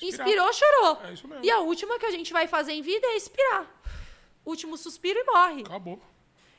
Expirar. 0.00 0.28
Inspirou, 0.28 0.52
chorou. 0.52 1.00
É 1.04 1.12
isso 1.12 1.26
mesmo. 1.26 1.44
E 1.44 1.50
a 1.50 1.60
última 1.60 1.98
que 1.98 2.06
a 2.06 2.10
gente 2.10 2.32
vai 2.32 2.46
fazer 2.46 2.72
em 2.72 2.82
vida 2.82 3.06
é 3.08 3.16
expirar. 3.16 3.66
Último 4.44 4.76
suspiro 4.76 5.18
e 5.18 5.24
morre. 5.24 5.62
Acabou. 5.62 6.00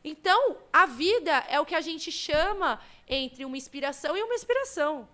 Então, 0.04 0.58
a 0.72 0.86
vida 0.86 1.32
é 1.50 1.60
o 1.60 1.66
que 1.66 1.76
a 1.76 1.82
gente 1.82 2.12
chama 2.12 2.80
entre 3.08 3.44
uma 3.46 3.58
inspiração 3.58 4.16
e 4.16 4.22
uma 4.24 4.36
expiração. 4.36 5.08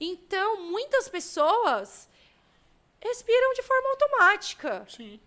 Então, 0.00 0.60
muitas 0.62 1.08
pessoas 1.08 2.08
respiram 3.00 3.54
de 3.54 3.62
forma 3.62 3.88
automática. 3.90 4.86
Sim. 4.88 5.18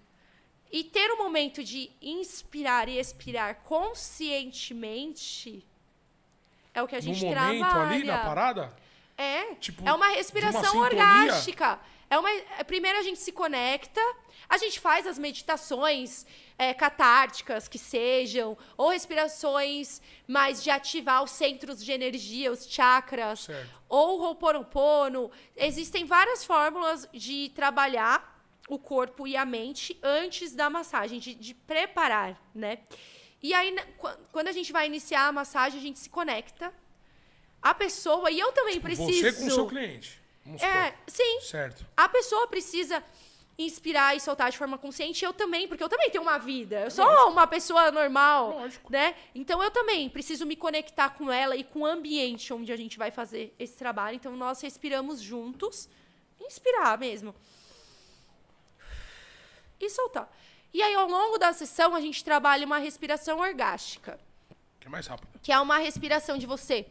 E 0.72 0.84
ter 0.84 1.10
o 1.12 1.18
momento 1.18 1.64
de 1.64 1.90
inspirar 2.02 2.90
e 2.90 2.98
expirar 3.00 3.56
conscientemente 3.64 5.66
é 6.74 6.84
o 6.84 6.88
que 6.88 6.96
a 6.96 7.00
No 7.00 7.04
gente 7.04 7.24
momento 7.26 7.60
trabalha. 7.60 7.96
ali, 7.96 8.04
na 8.04 8.18
parada, 8.20 8.76
É. 9.18 9.56
Tipo, 9.56 9.88
é 9.88 9.94
uma 9.94 10.10
respiração 10.10 10.76
uma 10.76 10.86
orgástica. 10.86 11.80
É 12.10 12.18
uma, 12.18 12.30
é, 12.30 12.64
primeiro 12.64 12.98
a 12.98 13.02
gente 13.02 13.20
se 13.20 13.32
conecta, 13.32 14.02
a 14.48 14.58
gente 14.58 14.80
faz 14.80 15.06
as 15.06 15.20
meditações 15.20 16.26
é, 16.58 16.74
catárticas 16.74 17.68
que 17.68 17.78
sejam, 17.78 18.58
ou 18.78 18.90
respirações 18.90 20.02
mais 20.26 20.64
de 20.64 20.70
ativar 20.70 21.24
os 21.24 21.32
centros 21.32 21.84
de 21.84 21.92
energia, 21.92 22.52
os 22.52 22.66
chakras, 22.66 23.42
Certo. 23.42 23.82
ou 23.90 24.22
Ho'oponopono. 24.22 25.30
Existem 25.56 26.06
várias 26.06 26.46
fórmulas 26.46 27.08
de 27.14 27.50
trabalhar 27.54 28.36
o 28.70 28.80
corpo 28.80 29.28
e 29.28 29.36
a 29.36 29.46
mente 29.46 29.98
antes 30.02 30.54
da 30.54 30.70
massagem, 30.70 31.20
de, 31.20 31.34
de 31.34 31.54
preparar, 31.54 32.42
né? 32.54 32.80
E 33.42 33.54
aí, 33.54 33.76
quando 34.32 34.48
a 34.48 34.52
gente 34.52 34.72
vai 34.72 34.88
iniciar 34.88 35.28
a 35.28 35.32
massagem, 35.32 35.80
a 35.80 35.82
gente 35.82 36.00
se 36.00 36.10
conecta. 36.10 36.74
A 37.62 37.74
pessoa, 37.74 38.32
e 38.32 38.40
eu 38.40 38.52
também 38.52 38.80
preciso. 38.80 39.12
você 39.12 39.34
com 39.34 39.48
o 39.48 39.52
seu 39.52 39.68
cliente. 39.68 40.22
Vamos 40.48 40.62
É, 40.64 40.86
supor. 40.92 40.98
sim. 41.08 41.40
Certo. 41.42 41.86
A 41.96 42.08
pessoa 42.10 42.48
precisa 42.48 43.04
inspirar 43.60 44.16
e 44.16 44.20
soltar 44.20 44.50
de 44.52 44.58
forma 44.58 44.78
consciente, 44.78 45.26
eu 45.26 45.34
também, 45.34 45.68
porque 45.68 45.84
eu 45.84 45.90
também 45.90 46.10
tenho 46.12 46.24
uma 46.24 46.38
vida. 46.38 46.82
Eu 46.86 46.92
sou 46.92 47.04
Lógico. 47.06 47.30
uma 47.32 47.48
pessoa 47.48 47.92
normal, 47.92 48.52
Lógico. 48.52 48.92
né? 48.92 49.16
Então 49.36 49.62
eu 49.62 49.70
também 49.72 50.08
preciso 50.10 50.46
me 50.46 50.56
conectar 50.56 51.10
com 51.10 51.32
ela 51.32 51.56
e 51.56 51.64
com 51.64 51.80
o 51.82 51.86
ambiente 51.86 52.54
onde 52.54 52.72
a 52.72 52.78
gente 52.78 52.98
vai 52.98 53.10
fazer 53.12 53.54
esse 53.60 53.76
trabalho. 53.76 54.16
Então 54.16 54.36
nós 54.38 54.62
respiramos 54.62 55.20
juntos, 55.20 55.90
inspirar 56.40 56.98
mesmo. 57.00 57.34
E 59.80 59.90
soltar. 59.90 60.32
E 60.74 60.82
aí 60.82 60.94
ao 60.94 61.08
longo 61.08 61.38
da 61.38 61.52
sessão 61.52 61.96
a 61.96 62.00
gente 62.02 62.24
trabalha 62.24 62.66
uma 62.66 62.78
respiração 62.78 63.40
orgástica 63.40 64.20
Que 64.80 64.88
é 64.88 64.90
mais 64.90 65.08
rápido. 65.08 65.40
que 65.42 65.52
é 65.52 65.60
uma 65.60 65.78
respiração 65.80 66.38
de 66.38 66.46
você. 66.46 66.86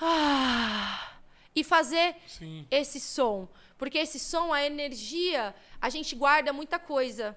Ah, 0.00 1.15
e 1.56 1.64
fazer 1.64 2.14
Sim. 2.28 2.66
esse 2.70 3.00
som. 3.00 3.48
Porque 3.78 3.98
esse 3.98 4.20
som, 4.20 4.52
a 4.52 4.64
energia, 4.64 5.54
a 5.80 5.88
gente 5.88 6.14
guarda 6.14 6.52
muita 6.52 6.78
coisa. 6.78 7.36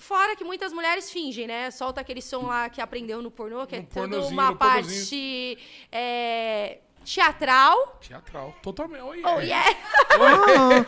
Fora 0.00 0.36
que 0.36 0.44
muitas 0.44 0.72
mulheres 0.72 1.10
fingem, 1.10 1.46
né? 1.46 1.70
Solta 1.70 2.00
aquele 2.02 2.20
som 2.20 2.46
lá 2.46 2.68
que 2.68 2.80
aprendeu 2.82 3.22
no 3.22 3.30
pornô, 3.30 3.66
que 3.66 3.76
é 3.76 3.78
No 3.78 3.86
toda 3.86 4.20
uma 4.26 4.54
parte 4.54 5.56
é, 5.90 6.78
teatral. 7.04 7.98
Teatral. 8.00 8.54
Totalmente. 8.62 9.02
Oi, 9.02 9.22
Oh, 9.24 9.40
yes. 9.40 9.48
yeah. 9.48 10.86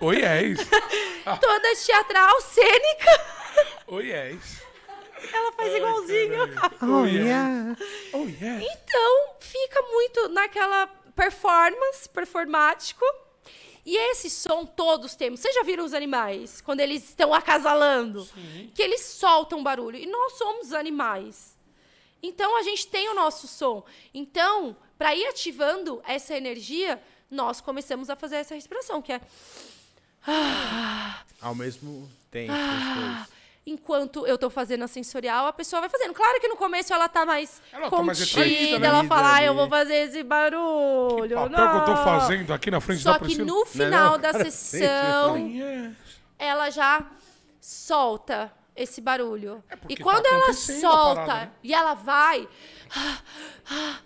Oi, 0.00 0.16
yes. 0.18 0.58
Toda 1.40 1.76
teatral, 1.76 2.40
cênica. 2.42 3.10
Oi, 3.88 4.06
yes. 4.10 4.62
Ela 5.32 5.52
faz 5.52 5.74
igualzinho. 5.74 6.38
Oh, 6.82 7.04
yeah. 7.04 7.76
Oh, 8.12 8.26
yes. 8.26 8.62
Então, 8.62 9.34
fica 9.40 9.82
muito 9.82 10.28
naquela 10.28 10.88
performance, 11.16 12.08
performático. 12.08 13.04
E 13.84 13.96
esse 14.10 14.28
som 14.28 14.66
todos 14.66 15.14
temos. 15.14 15.40
Vocês 15.40 15.54
já 15.54 15.62
viram 15.62 15.84
os 15.84 15.94
animais? 15.94 16.60
Quando 16.60 16.80
eles 16.80 17.04
estão 17.08 17.32
acasalando? 17.32 18.28
Que 18.74 18.82
eles 18.82 19.00
soltam 19.00 19.62
barulho. 19.62 19.96
E 19.96 20.06
nós 20.06 20.32
somos 20.34 20.72
animais. 20.72 21.56
Então, 22.22 22.56
a 22.56 22.62
gente 22.62 22.88
tem 22.88 23.08
o 23.08 23.14
nosso 23.14 23.46
som. 23.46 23.84
Então, 24.12 24.76
para 24.98 25.14
ir 25.14 25.26
ativando 25.26 26.02
essa 26.04 26.34
energia, 26.36 27.00
nós 27.30 27.60
começamos 27.60 28.10
a 28.10 28.16
fazer 28.16 28.36
essa 28.36 28.54
respiração, 28.54 29.00
que 29.00 29.12
é... 29.12 29.20
Ao 31.40 31.54
mesmo 31.54 32.10
tempo, 32.30 32.52
Ah. 32.52 33.26
Enquanto 33.68 34.24
eu 34.24 34.38
tô 34.38 34.48
fazendo 34.48 34.84
a 34.84 34.86
sensorial, 34.86 35.48
a 35.48 35.52
pessoa 35.52 35.80
vai 35.80 35.88
fazendo. 35.88 36.14
Claro 36.14 36.40
que 36.40 36.46
no 36.46 36.56
começo 36.56 36.94
ela 36.94 37.08
tá 37.08 37.26
mais 37.26 37.60
Ela 37.72 37.90
tá 37.90 38.00
mais 38.00 38.32
contida, 38.32 38.78
né? 38.78 38.86
ela 38.86 39.02
fala, 39.02 39.34
ah, 39.34 39.42
eu 39.42 39.54
vou 39.54 39.68
fazer 39.68 39.94
esse 39.94 40.22
barulho. 40.22 41.34
Papel 41.34 41.70
que 41.70 41.76
eu 41.76 41.84
tô 41.84 41.90
não." 41.94 42.04
fazendo 42.04 42.54
aqui 42.54 42.70
na 42.70 42.80
frente 42.80 43.02
Só 43.02 43.14
da 43.14 43.18
que 43.18 43.24
Priscila. 43.24 43.46
no 43.46 43.66
final 43.66 44.12
não, 44.12 44.18
da 44.20 44.30
cara, 44.32 44.50
sessão, 44.50 45.36
yes. 45.36 45.96
ela 46.38 46.70
já 46.70 47.04
solta 47.60 48.52
esse 48.76 49.00
barulho. 49.00 49.64
É 49.68 49.76
e 49.88 49.96
quando 49.96 50.22
tá 50.22 50.28
ela 50.28 50.52
solta 50.52 51.20
parada, 51.22 51.40
né? 51.46 51.50
e 51.64 51.74
ela 51.74 51.94
vai 51.94 52.48
ah, 52.94 53.18
ah, 53.68 53.98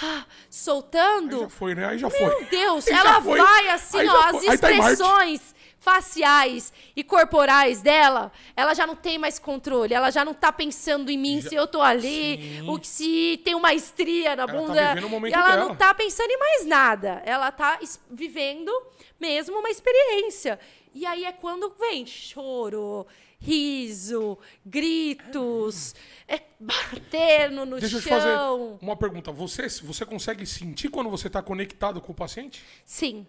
ah, 0.00 0.24
soltando, 0.48 1.34
Aí 1.36 1.40
já 1.42 1.48
foi, 1.48 1.74
né? 1.74 1.86
Aí 1.86 1.98
já 1.98 2.08
meu 2.08 2.16
foi. 2.16 2.44
Deus, 2.44 2.86
Aí 2.86 2.94
ela 2.94 3.20
foi. 3.20 3.36
vai 3.36 3.68
assim, 3.70 3.98
Aí 3.98 4.08
ó, 4.08 4.12
as 4.16 4.20
tá 4.20 4.32
Marte. 4.32 4.46
expressões 4.54 5.57
faciais 5.78 6.72
e 6.94 7.04
corporais 7.04 7.80
dela, 7.80 8.32
ela 8.56 8.74
já 8.74 8.86
não 8.86 8.96
tem 8.96 9.16
mais 9.18 9.38
controle, 9.38 9.94
ela 9.94 10.10
já 10.10 10.24
não 10.24 10.34
tá 10.34 10.52
pensando 10.52 11.10
em 11.10 11.16
mim 11.16 11.40
se 11.40 11.54
eu 11.54 11.66
tô 11.66 11.80
ali, 11.80 12.58
Sim. 12.58 12.68
o 12.68 12.78
que 12.78 12.86
se 12.86 13.40
tem 13.44 13.54
uma 13.54 13.72
estria 13.72 14.34
na 14.34 14.46
tá 14.46 14.52
bunda, 14.52 14.88
vivendo 14.88 15.04
o 15.06 15.10
momento 15.10 15.34
ela 15.34 15.50
dela. 15.50 15.64
não 15.64 15.76
tá 15.76 15.94
pensando 15.94 16.30
em 16.30 16.38
mais 16.38 16.66
nada, 16.66 17.22
ela 17.24 17.50
tá 17.52 17.78
vivendo 18.10 18.70
mesmo 19.18 19.58
uma 19.58 19.70
experiência. 19.70 20.58
E 20.94 21.06
aí 21.06 21.24
é 21.24 21.32
quando 21.32 21.72
vem 21.78 22.04
choro, 22.04 23.06
riso, 23.38 24.36
gritos, 24.66 25.94
é 26.26 26.40
batendo 26.58 27.64
no 27.64 27.78
Deixa 27.78 27.96
eu 27.96 28.00
te 28.00 28.08
chão. 28.08 28.18
fazer 28.18 28.84
uma 28.84 28.96
pergunta. 28.96 29.30
Você, 29.30 29.68
você 29.82 30.04
consegue 30.04 30.44
sentir 30.44 30.88
quando 30.88 31.08
você 31.08 31.30
tá 31.30 31.40
conectado 31.40 32.00
com 32.00 32.10
o 32.12 32.14
paciente? 32.14 32.64
Sim. 32.84 33.26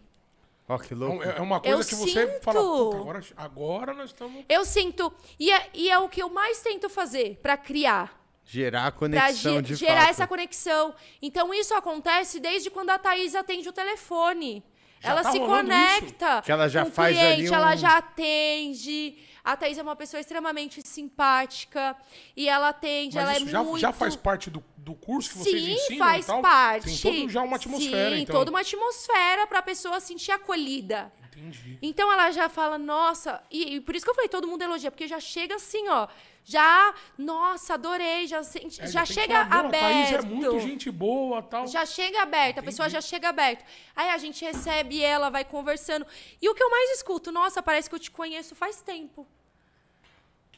Ó, 0.70 0.78
que 0.78 0.94
louco. 0.94 1.24
É 1.24 1.38
é 1.38 1.41
uma 1.41 1.60
coisa 1.60 1.76
Eu 1.82 1.86
que 1.86 1.96
você 1.96 2.28
sinto. 2.28 2.44
fala, 2.44 2.62
"Puta, 2.62 2.98
agora, 2.98 3.22
agora 3.36 3.94
nós 3.94 4.12
estamos... 4.12 4.46
Eu 4.48 4.64
sinto. 4.64 5.12
E 5.40 5.52
é, 5.52 5.68
e 5.74 5.90
é 5.90 5.98
o 5.98 6.08
que 6.08 6.22
eu 6.22 6.30
mais 6.30 6.62
tento 6.62 6.88
fazer 6.90 7.40
pra 7.41 7.58
criar. 7.58 8.18
Gerar 8.46 8.86
a 8.88 8.91
Pra 8.91 9.00
conexão 9.00 9.56
ge- 9.56 9.62
de 9.62 9.76
gerar 9.76 10.02
fato. 10.02 10.10
essa 10.12 10.28
conexão. 10.28 10.94
Então, 11.22 11.54
isso 11.54 11.74
acontece 11.74 12.40
desde 12.40 12.70
quando 12.70 12.90
a 12.91 12.98
Thaís 13.00 13.34
atende 13.36 13.68
o 13.68 13.74
telefone. 13.74 14.64
Já 15.02 15.10
ela 15.12 15.22
tá 15.24 15.32
se 15.32 15.40
conecta. 15.40 16.41
Que 16.44 16.52
ela 16.52 16.68
já 16.68 16.86
faz 16.86 17.18
ali 17.18 17.36
cliente, 17.36 17.54
ela 17.54 17.74
um- 17.74 17.78
já 17.78 17.98
atende. 17.98 19.18
A 19.52 19.58
Thaís 19.58 19.78
é 19.78 19.82
uma 19.82 19.96
pessoa 19.96 20.20
extremamente 20.22 20.86
simpática. 20.88 21.96
E 22.36 22.48
ela 22.48 22.70
atende, 22.70 23.16
Mas 23.16 23.24
ela 23.24 23.38
isso 23.38 23.48
é 23.48 23.52
já, 23.52 23.64
muito. 23.64 23.80
já 23.80 23.92
faz 23.92 24.16
parte 24.16 24.50
do, 24.50 24.64
do 24.78 24.94
curso 24.94 25.30
que 25.32 25.38
vocês 25.40 25.64
Sim, 25.64 25.72
ensinam 25.74 26.00
faz 26.06 26.26
e 26.26 26.28
tal? 26.28 26.42
parte. 26.42 26.86
Tem 26.86 26.98
todo 27.22 27.30
já 27.30 27.42
uma 27.42 27.56
atmosfera, 27.56 28.16
Sim, 28.16 28.22
então. 28.22 28.36
toda 28.36 28.52
uma 28.52 28.60
atmosfera 28.62 29.48
pra 29.48 29.62
pessoa 29.62 30.00
sentir 30.00 30.32
acolhida. 30.32 31.12
Entendi. 31.36 31.80
Então 31.82 32.12
ela 32.12 32.32
já 32.32 32.50
fala, 32.50 32.78
nossa, 32.78 33.42
e, 33.50 33.76
e 33.76 33.82
por 33.82 33.96
isso 33.96 34.06
que 34.06 34.12
eu 34.12 34.16
falei, 34.16 34.28
todo 34.30 34.48
mundo 34.48 34.62
elogia, 34.62 34.92
porque 34.92 35.08
já 35.08 35.22
chega 35.22 35.56
assim, 35.56 35.88
ó, 35.88 36.06
já, 36.44 36.94
nossa, 37.18 37.76
adorei, 37.76 38.28
já, 38.28 38.44
sente, 38.44 38.82
É, 38.82 38.88
já 38.88 39.04
que 39.06 39.14
chega 39.14 39.46
falar, 39.46 39.64
"Não, 39.64 39.70
A 39.70 39.72
Thaís 39.72 40.12
é 40.12 40.16
aberto. 40.16 40.28
muito 40.28 40.60
gente 40.60 40.92
boa 40.92 41.42
tal. 41.42 41.66
Já 41.66 41.86
chega 41.86 42.22
aberto, 42.22 42.60
a 42.60 42.64
pessoa 42.64 42.90
já 42.90 43.00
chega 43.00 43.30
aberto. 43.30 43.64
Aí 43.96 44.10
a 44.10 44.18
gente 44.18 44.44
recebe 44.44 45.02
ela, 45.02 45.30
vai 45.30 45.46
conversando. 45.46 46.06
E 46.42 46.50
o 46.50 46.54
que 46.54 46.62
eu 46.62 46.70
mais 46.70 46.90
escuto, 46.98 47.32
nossa, 47.32 47.64
parece 47.64 47.88
que 47.90 47.96
eu 47.96 48.00
te 48.00 48.12
conheço 48.12 48.54
faz 48.54 48.82
tempo. 48.82 49.26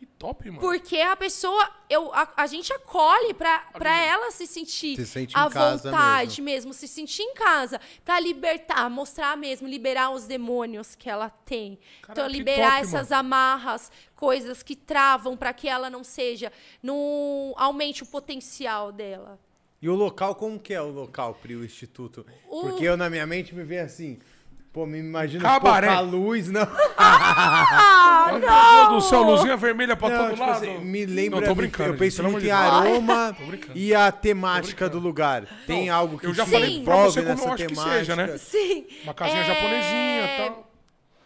Que 0.01 0.05
top, 0.07 0.49
mano. 0.49 0.59
Porque 0.61 0.97
a 0.99 1.15
pessoa, 1.15 1.69
eu, 1.87 2.11
a, 2.11 2.27
a 2.35 2.47
gente 2.47 2.73
acolhe 2.73 3.35
pra, 3.35 3.59
pra 3.73 4.03
ela 4.03 4.31
se 4.31 4.47
sentir 4.47 4.95
Se 4.95 5.05
sente 5.05 5.37
à 5.37 5.47
casa 5.47 5.91
vontade 5.91 6.41
mesmo. 6.41 6.73
se 6.73 6.87
sentir 6.87 7.21
em 7.21 7.35
casa, 7.35 7.79
pra 8.03 8.19
libertar, 8.19 8.89
mostrar 8.89 9.37
mesmo, 9.37 9.67
liberar 9.67 10.09
os 10.09 10.25
demônios 10.25 10.95
que 10.95 11.07
ela 11.07 11.29
tem. 11.29 11.77
Caralho, 12.01 12.13
então, 12.13 12.27
que 12.31 12.35
liberar 12.35 12.71
top, 12.81 12.81
essas 12.81 13.11
amarras, 13.11 13.91
coisas 14.15 14.63
que 14.63 14.75
travam 14.75 15.37
pra 15.37 15.53
que 15.53 15.67
ela 15.69 15.87
não 15.87 16.03
seja, 16.03 16.51
não 16.81 17.53
aumente 17.55 18.01
o 18.01 18.07
potencial 18.07 18.91
dela. 18.91 19.39
E 19.79 19.87
o 19.87 19.93
local, 19.93 20.33
como 20.33 20.59
que 20.59 20.73
é 20.73 20.81
o 20.81 20.89
local, 20.89 21.35
Pri, 21.35 21.55
o 21.55 21.63
instituto? 21.63 22.25
O- 22.49 22.61
Porque 22.61 22.85
eu, 22.85 22.97
na 22.97 23.07
minha 23.07 23.27
mente, 23.27 23.53
me 23.53 23.63
vem 23.63 23.79
assim... 23.79 24.17
Pô, 24.73 24.85
me 24.85 24.99
imagino 24.99 25.43
Cabaré. 25.43 25.87
pouca 25.87 26.01
luz, 26.01 26.49
não. 26.49 26.65
Ah, 26.97 28.27
Meu 28.31 28.39
não! 28.39 28.89
Deus 28.91 29.03
do 29.03 29.09
céu, 29.09 29.21
luzinha 29.23 29.57
vermelha 29.57 29.97
pra 29.97 30.09
Não, 30.09 30.17
todo 30.17 30.29
tipo 30.31 30.39
lado. 30.41 30.51
assim, 30.57 30.77
me 30.79 31.05
lembra. 31.05 31.41
Não, 31.41 31.47
tô 31.49 31.55
brincando. 31.55 31.89
eu 31.93 31.97
penso 31.97 32.21
gente, 32.21 32.31
muito 32.31 32.45
em 32.45 32.51
aroma 32.51 33.35
e 33.75 33.93
a 33.93 34.11
temática 34.13 34.87
do 34.89 34.97
lugar. 34.99 35.45
Tem 35.67 35.89
algo 35.89 36.17
que 36.17 36.25
eu 36.27 36.33
já 36.33 36.45
se 36.45 36.51
falei 36.51 36.83
pra 36.83 36.93
envolve 36.95 37.11
você 37.11 37.21
como 37.21 37.31
eu 37.43 37.47
acho 37.53 37.55
que 37.57 37.67
temática. 37.67 37.95
seja, 37.97 38.15
né? 38.15 38.37
Sim. 38.37 38.85
Uma 39.03 39.13
casinha 39.13 39.41
É, 39.41 39.45
japonesinha 39.45 40.23
e 40.25 40.37
tal. 40.37 40.67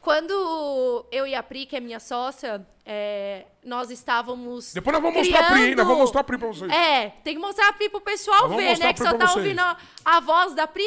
Quando 0.02 1.06
eu 1.12 1.26
e 1.28 1.34
a 1.36 1.42
Pri, 1.44 1.66
que 1.66 1.76
é 1.76 1.80
minha 1.80 2.00
sócia, 2.00 2.66
é, 2.86 3.46
nós 3.64 3.90
estávamos. 3.90 4.72
Depois 4.74 4.94
nós 4.94 5.02
vamos 5.04 5.18
mostrar 5.18 5.40
a 5.48 5.52
Pri, 5.52 5.62
criando- 5.62 5.78
vamos 5.84 5.98
mostrar 6.00 6.22
a 6.22 6.24
Pri 6.24 6.38
pra 6.38 6.48
vocês. 6.48 6.72
É, 6.72 7.10
tem 7.24 7.36
que 7.36 7.42
mostrar 7.42 7.70
a 7.70 7.74
Pri 7.74 7.90
pro 7.90 8.02
pessoal 8.02 8.48
Nós 8.48 8.58
ver, 8.58 8.78
né? 8.80 8.90
a 8.90 8.94
Que 8.94 9.00
só 9.04 9.14
tá 9.14 9.26
vocês. 9.28 9.36
ouvindo 9.38 9.60
a, 9.60 9.78
a 10.04 10.20
voz 10.20 10.54
da 10.56 10.66
Pri. 10.68 10.84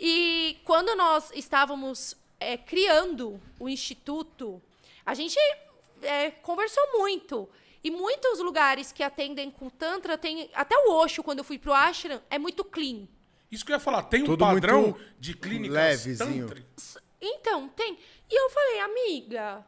E 0.00 0.58
quando 0.64 0.96
nós 0.96 1.30
estávamos 1.34 2.16
é, 2.40 2.56
criando 2.56 3.38
o 3.58 3.68
instituto, 3.68 4.62
a 5.04 5.12
gente 5.12 5.38
é, 6.00 6.30
conversou 6.30 6.82
muito. 6.98 7.46
E 7.84 7.90
muitos 7.90 8.38
lugares 8.40 8.92
que 8.92 9.02
atendem 9.02 9.50
com 9.50 9.68
Tantra 9.68 10.16
tem. 10.16 10.50
Até 10.54 10.74
o 10.76 10.92
Osho, 10.92 11.22
quando 11.22 11.38
eu 11.38 11.44
fui 11.44 11.58
pro 11.58 11.74
Ashram, 11.74 12.20
é 12.30 12.38
muito 12.38 12.64
clean. 12.64 13.06
Isso 13.50 13.64
que 13.64 13.72
eu 13.72 13.76
ia 13.76 13.80
falar, 13.80 14.04
tem 14.04 14.22
um 14.22 14.26
Tudo 14.26 14.44
padrão 14.44 14.82
muito 14.82 15.00
de 15.18 15.34
clínicas 15.34 16.06
levezinho. 16.06 16.46
tântricas. 16.46 16.98
Então, 17.20 17.68
tem. 17.68 17.98
E 18.30 18.40
eu 18.40 18.48
falei, 18.50 18.80
amiga, 18.80 19.66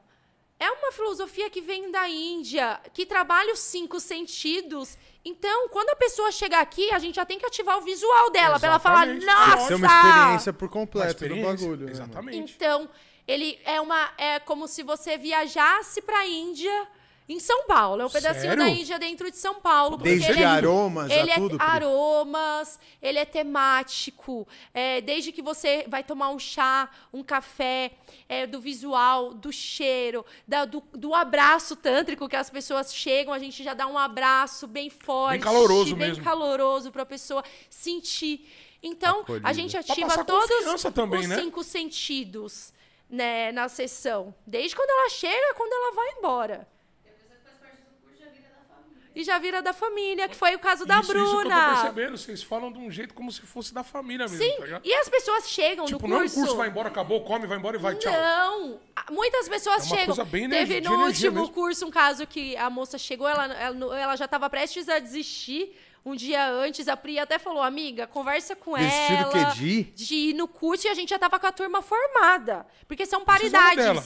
é 0.63 0.71
uma 0.71 0.93
filosofia 0.93 1.51
que 1.51 1.61
vem 1.61 1.91
da 1.91 2.09
Índia, 2.09 2.81
que 2.95 3.05
trabalha 3.05 3.53
os 3.53 3.59
cinco 3.59 3.99
sentidos. 3.99 4.97
Então, 5.25 5.69
quando 5.69 5.91
a 5.91 5.97
pessoa 5.97 6.31
chegar 6.31 6.61
aqui, 6.61 6.91
a 6.93 6.99
gente 7.01 7.17
já 7.17 7.25
tem 7.25 7.39
que 7.39 7.47
ativar 7.47 7.79
o 7.79 7.81
visual 7.81 8.31
dela, 8.31 8.61
pra 8.61 8.69
ela 8.69 8.79
falar, 8.79 9.07
nossa! 9.07 9.73
É 9.73 9.77
uma 9.77 9.87
experiência 9.87 10.53
por 10.53 10.69
completo 10.69 11.09
do 11.09 11.25
experiência. 11.25 11.67
bagulho. 11.67 11.87
né? 11.87 11.93
Exatamente. 11.93 12.55
Então, 12.55 12.89
ele 13.27 13.59
é 13.65 13.81
uma. 13.81 14.13
É 14.17 14.39
como 14.41 14.69
se 14.69 14.83
você 14.83 15.19
viajasse 15.19 16.01
pra 16.03 16.27
Índia 16.27 16.89
em 17.33 17.41
São 17.41 17.67
Paulo. 17.67 18.03
É 18.03 18.07
um 18.07 18.11
pedacinho 18.11 18.43
Sério? 18.51 18.63
da 18.65 18.69
Índia 18.69 18.99
dentro 18.99 19.31
de 19.31 19.37
São 19.37 19.55
Paulo. 19.61 19.97
porque 19.97 20.11
Desde 20.11 20.31
ele 20.31 20.43
é- 20.43 20.47
aromas 20.47 21.11
ele 21.11 21.33
tudo, 21.35 21.55
é 21.55 21.59
Pri? 21.59 21.67
aromas, 21.67 22.79
ele 23.01 23.19
é 23.19 23.25
temático. 23.25 24.47
é, 24.75 25.01
desde 25.01 25.33
que 25.33 25.43
você 25.43 25.85
vai 25.89 26.03
tomar 26.05 26.31
um 26.31 26.39
chá, 26.39 26.89
um 27.13 27.23
café, 27.23 27.93
é, 28.29 28.47
do 28.47 28.61
visual, 28.61 29.35
do 29.35 29.53
cheiro, 29.53 30.25
da- 30.47 30.65
do, 30.65 30.83
do 30.93 31.15
abraço 31.15 31.75
tântrico 31.77 32.29
que 32.29 32.37
as 32.37 32.49
pessoas 32.51 32.95
chegam, 32.95 33.33
a 33.33 33.39
gente 33.39 33.63
já 33.63 33.75
dá 33.75 33.87
um 33.87 33.99
abraço 33.99 34.67
bem 34.67 34.89
forte, 34.91 35.43
caloroso 35.43 35.97
bem 35.97 36.09
mesmo. 36.09 36.25
caloroso 36.25 36.91
para 36.93 37.03
a 37.03 37.07
pessoa 37.07 37.43
sentir. 37.71 38.49
Então, 38.83 39.25
a 39.45 39.53
gente 39.53 39.77
ativa 39.77 40.25
todos 40.25 40.83
também, 40.93 41.21
os 41.21 41.29
né? 41.29 41.37
cinco 41.37 41.63
sentidos 41.63 42.73
né, 43.09 43.53
na 43.53 43.69
sessão. 43.69 44.35
Desde 44.47 44.75
quando 44.75 44.91
ela 44.91 45.09
chega, 45.11 45.55
quando 45.55 45.73
ela 45.73 45.95
vai 45.95 46.09
embora. 46.19 46.67
E 47.05 47.09
a 47.09 47.13
pessoa 47.13 47.37
que 47.39 47.45
faz 47.45 47.59
parte 47.59 47.77
do 47.83 47.95
curso 48.03 48.19
já 48.19 48.31
vira 48.31 48.49
da 48.49 48.65
família. 48.75 49.01
E 49.15 49.23
já 49.25 49.39
vira 49.39 49.61
da 49.61 49.73
família, 49.73 50.27
que 50.29 50.35
foi 50.35 50.55
o 50.55 50.59
caso 50.59 50.87
da 50.87 51.01
isso, 51.01 51.05
Isso 51.05 51.13
que 51.13 51.19
eu 51.19 51.25
tô 51.27 51.39
Bruna. 51.41 51.69
percebendo, 51.75 52.17
vocês 52.17 52.43
falam 52.43 52.73
de 52.73 52.79
um 52.79 52.91
jeito 52.91 53.13
como 53.13 53.31
se 53.31 53.43
fosse 53.43 53.75
da 53.75 53.83
família 53.85 54.27
mesmo, 54.27 54.39
Sim, 54.43 54.57
tá 54.59 54.81
e 54.83 54.95
as 54.95 55.09
pessoas 55.09 55.51
chegam 55.51 55.85
Tipo, 55.85 56.03
no 56.07 56.09
não 56.09 56.17
é 56.17 56.19
um 56.21 56.23
curso. 56.23 56.41
curso, 56.41 56.57
vai 56.57 56.69
embora, 56.69 56.89
acabou, 56.89 57.21
come, 57.23 57.47
vai 57.47 57.59
embora 57.59 57.77
e 57.77 57.81
vai, 57.81 57.95
tchau. 57.97 58.11
Não, 58.13 58.81
muitas 59.11 59.49
pessoas 59.49 59.83
É 59.83 59.87
uma 59.87 59.89
chegam. 59.97 60.07
coisa 60.07 60.25
bem 60.25 60.49
Teve 60.49 60.81
no 60.81 61.05
último 61.05 61.41
mesmo. 61.41 61.49
curso 61.53 61.87
um 61.87 61.91
caso 61.91 62.27
que 62.27 62.57
a 62.57 62.71
moça 62.71 62.97
chegou, 62.97 63.29
ela, 63.29 63.45
ela, 63.55 64.01
ela 64.01 64.17
já 64.17 64.25
estava 64.25 64.49
prestes 64.49 64.89
a 64.89 64.99
desistir. 64.99 65.77
Um 66.05 66.17
dia 66.17 66.51
antes, 66.51 66.89
a 66.89 66.97
Pri 66.97 67.17
até 67.21 67.39
falou, 67.39 67.63
amiga, 67.63 68.09
conversa 68.09 68.57
com 68.57 68.77
Desistir 68.77 69.19
do 69.19 69.23
ela. 69.23 69.31
quê? 69.31 69.55
De 69.55 69.67
ir? 69.69 69.85
De 69.95 70.15
ir 70.17 70.33
no 70.35 70.49
curso 70.49 70.89
e 70.89 70.91
a 70.91 70.95
gente 70.95 71.11
já 71.11 71.19
tava 71.19 71.39
com 71.39 71.47
a 71.47 71.53
turma 71.53 71.81
formada. 71.81 72.67
Porque 72.89 73.07
são 73.07 73.25
paridades. 73.25 73.77
dela. 73.77 74.03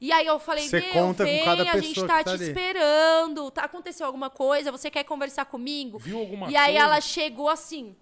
E 0.00 0.12
aí 0.12 0.26
eu 0.26 0.38
falei, 0.38 0.68
Você 0.68 0.80
meu, 0.80 0.92
conta 0.92 1.24
com 1.24 1.30
vem, 1.30 1.44
cada 1.44 1.62
a 1.62 1.80
gente 1.80 1.88
pessoa 1.88 2.06
tá 2.06 2.16
tá 2.18 2.24
te 2.24 2.30
ali." 2.30 2.44
esperando. 2.48 3.50
Tá, 3.50 3.62
aconteceu 3.64 4.06
alguma 4.06 4.28
coisa? 4.28 4.70
Você 4.70 4.90
quer 4.90 5.04
conversar 5.04 5.46
comigo? 5.46 5.98
Viu 5.98 6.18
alguma 6.18 6.50
e 6.50 6.56
aí 6.56 6.72
coisa? 6.72 6.84
ela 6.84 7.00
chegou 7.00 7.48
assim, 7.48 7.96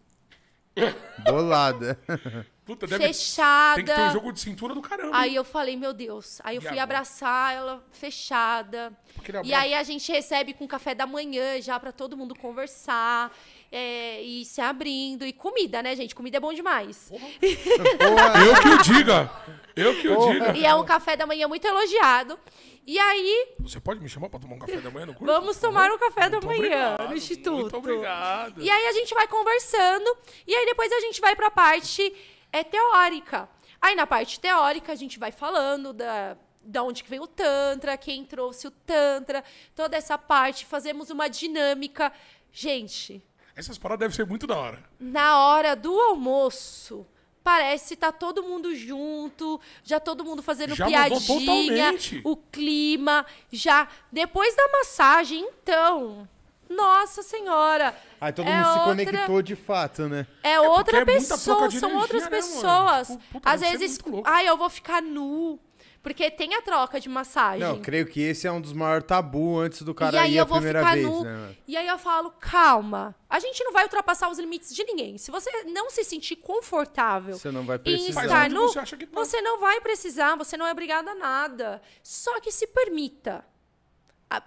Bolada. 1.24 1.98
Puta, 2.64 2.86
deve... 2.86 3.04
fechada. 3.04 3.76
Tem 3.76 3.84
que 3.84 3.92
ter 3.94 4.00
um 4.08 4.12
jogo 4.12 4.32
de 4.32 4.40
cintura 4.40 4.74
do 4.74 4.80
caramba. 4.80 5.16
Aí 5.16 5.34
eu 5.34 5.44
falei, 5.44 5.76
meu 5.76 5.92
Deus. 5.92 6.40
Aí 6.42 6.56
eu 6.56 6.60
E 6.60 6.62
fui 6.62 6.70
agora? 6.70 6.82
abraçar 6.84 7.54
ela 7.54 7.84
fechada. 7.90 8.92
Aquele 9.18 9.42
E 9.44 9.52
aí 9.52 9.74
a 9.74 9.82
gente 9.82 10.10
recebe 10.10 10.54
com 10.54 10.66
café 10.66 10.94
da 10.94 11.06
manhã 11.06 11.60
já 11.60 11.78
pra 11.78 11.92
todo 11.92 12.16
mundo 12.16 12.34
conversar. 12.34 13.30
É, 13.76 14.22
e 14.22 14.44
se 14.44 14.60
abrindo. 14.60 15.26
E 15.26 15.32
comida, 15.32 15.82
né, 15.82 15.96
gente? 15.96 16.14
Comida 16.14 16.36
é 16.36 16.40
bom 16.40 16.52
demais. 16.54 17.10
Eu 17.10 18.62
que 18.62 18.68
o 18.68 18.78
diga. 18.82 19.30
Eu 19.74 20.00
que 20.00 20.08
o 20.08 20.32
diga. 20.32 20.56
E 20.56 20.64
é 20.64 20.72
um 20.76 20.84
café 20.84 21.16
da 21.16 21.26
manhã 21.26 21.48
muito 21.48 21.66
elogiado. 21.66 22.38
E 22.86 22.96
aí, 22.98 23.54
Você 23.58 23.80
pode 23.80 24.00
me 24.00 24.08
chamar 24.08 24.28
pra 24.28 24.38
tomar 24.38 24.54
um 24.54 24.58
café 24.60 24.76
da 24.76 24.90
manhã 24.90 25.06
no 25.06 25.14
curso? 25.14 25.32
vamos 25.32 25.56
tomar 25.56 25.90
um 25.90 25.98
café 25.98 26.28
da 26.28 26.40
Muito 26.40 26.46
manhã 26.46 26.92
obrigado, 26.92 27.08
no 27.08 27.16
Instituto. 27.16 27.52
Muito 27.52 27.76
obrigado. 27.76 28.62
E 28.62 28.70
aí 28.70 28.86
a 28.86 28.92
gente 28.92 29.12
vai 29.12 29.26
conversando 29.26 30.16
e 30.46 30.54
aí 30.54 30.66
depois 30.66 30.92
a 30.92 31.00
gente 31.00 31.20
vai 31.20 31.34
para 31.34 31.48
a 31.48 31.50
parte 31.50 32.14
é, 32.52 32.62
teórica. 32.62 33.48
Aí 33.82 33.96
na 33.96 34.06
parte 34.06 34.38
teórica 34.38 34.92
a 34.92 34.96
gente 34.96 35.18
vai 35.18 35.32
falando 35.32 35.92
da 35.92 36.36
da 36.66 36.82
onde 36.82 37.04
que 37.04 37.10
vem 37.10 37.20
o 37.20 37.26
tantra, 37.26 37.94
quem 37.98 38.24
trouxe 38.24 38.66
o 38.66 38.70
tantra, 38.70 39.44
toda 39.76 39.98
essa 39.98 40.16
parte, 40.16 40.64
fazemos 40.64 41.10
uma 41.10 41.28
dinâmica. 41.28 42.10
Gente, 42.50 43.22
Essas 43.56 43.78
paradas 43.78 44.00
devem 44.00 44.14
ser 44.16 44.26
muito 44.26 44.46
da 44.46 44.56
hora. 44.56 44.82
na 44.98 45.46
hora 45.46 45.76
do 45.76 45.92
almoço, 45.98 47.06
parece 47.42 47.94
tá 47.96 48.10
todo 48.10 48.42
mundo 48.42 48.74
junto, 48.74 49.60
já 49.84 50.00
todo 50.00 50.24
mundo 50.24 50.42
fazendo 50.42 50.74
Já 50.74 50.86
piadinha, 50.86 51.94
o 52.24 52.36
clima, 52.36 53.24
já 53.52 53.86
depois 54.10 54.56
da 54.56 54.66
massagem, 54.72 55.40
então, 55.62 56.28
nossa 56.68 57.22
senhora. 57.22 57.94
Aí 58.20 58.32
todo 58.32 58.48
é 58.48 58.52
mundo 58.56 58.64
se 58.64 58.70
outra- 58.70 58.84
conectou 59.04 59.42
de 59.42 59.54
fato, 59.54 60.08
né? 60.08 60.26
É 60.42 60.60
outra 60.60 60.98
é 60.98 61.04
pessoa, 61.04 61.68
de 61.68 61.78
são 61.78 61.90
energia, 61.90 62.00
outras 62.02 62.22
né, 62.24 62.30
pessoas. 62.30 63.08
Tipo, 63.08 63.22
puta, 63.32 63.50
Às 63.50 63.60
vezes, 63.60 63.98
ai, 64.24 64.48
eu 64.48 64.56
vou 64.56 64.70
ficar 64.70 65.00
nu. 65.02 65.60
Porque 66.04 66.30
tem 66.30 66.54
a 66.54 66.60
troca 66.60 67.00
de 67.00 67.08
massagem. 67.08 67.66
Não, 67.66 67.80
creio 67.80 68.06
que 68.06 68.20
esse 68.20 68.46
é 68.46 68.52
um 68.52 68.60
dos 68.60 68.74
maiores 68.74 69.06
tabus 69.06 69.64
antes 69.64 69.80
do 69.80 69.92
e 69.92 69.94
cara 69.94 70.20
aí 70.20 70.34
ir 70.34 70.36
eu 70.36 70.42
a 70.42 70.44
vou 70.44 70.58
primeira 70.58 70.80
ficar 70.80 70.94
vez, 70.94 71.06
nu. 71.06 71.24
né? 71.24 71.56
E 71.66 71.76
aí 71.78 71.88
eu 71.88 71.98
falo, 71.98 72.30
calma. 72.32 73.16
A 73.26 73.40
gente 73.40 73.64
não 73.64 73.72
vai 73.72 73.84
ultrapassar 73.84 74.28
os 74.28 74.38
limites 74.38 74.74
de 74.74 74.84
ninguém. 74.84 75.16
Se 75.16 75.30
você 75.30 75.50
não 75.64 75.88
se 75.88 76.04
sentir 76.04 76.36
confortável 76.36 77.38
Você 77.38 77.50
não 77.50 77.64
vai 77.64 77.76
em 77.76 77.80
precisar. 77.80 78.12
Faz 78.12 78.26
estar 78.26 78.50
nu, 78.50 78.68
você 78.68 78.78
acha 78.80 78.96
que 78.98 79.06
tá. 79.06 79.18
você 79.18 79.40
não 79.40 79.58
vai 79.58 79.80
precisar, 79.80 80.36
você 80.36 80.58
não 80.58 80.66
é 80.66 80.72
obrigada 80.72 81.12
a 81.12 81.14
nada. 81.14 81.80
Só 82.02 82.38
que 82.38 82.52
se 82.52 82.66
permita. 82.66 83.42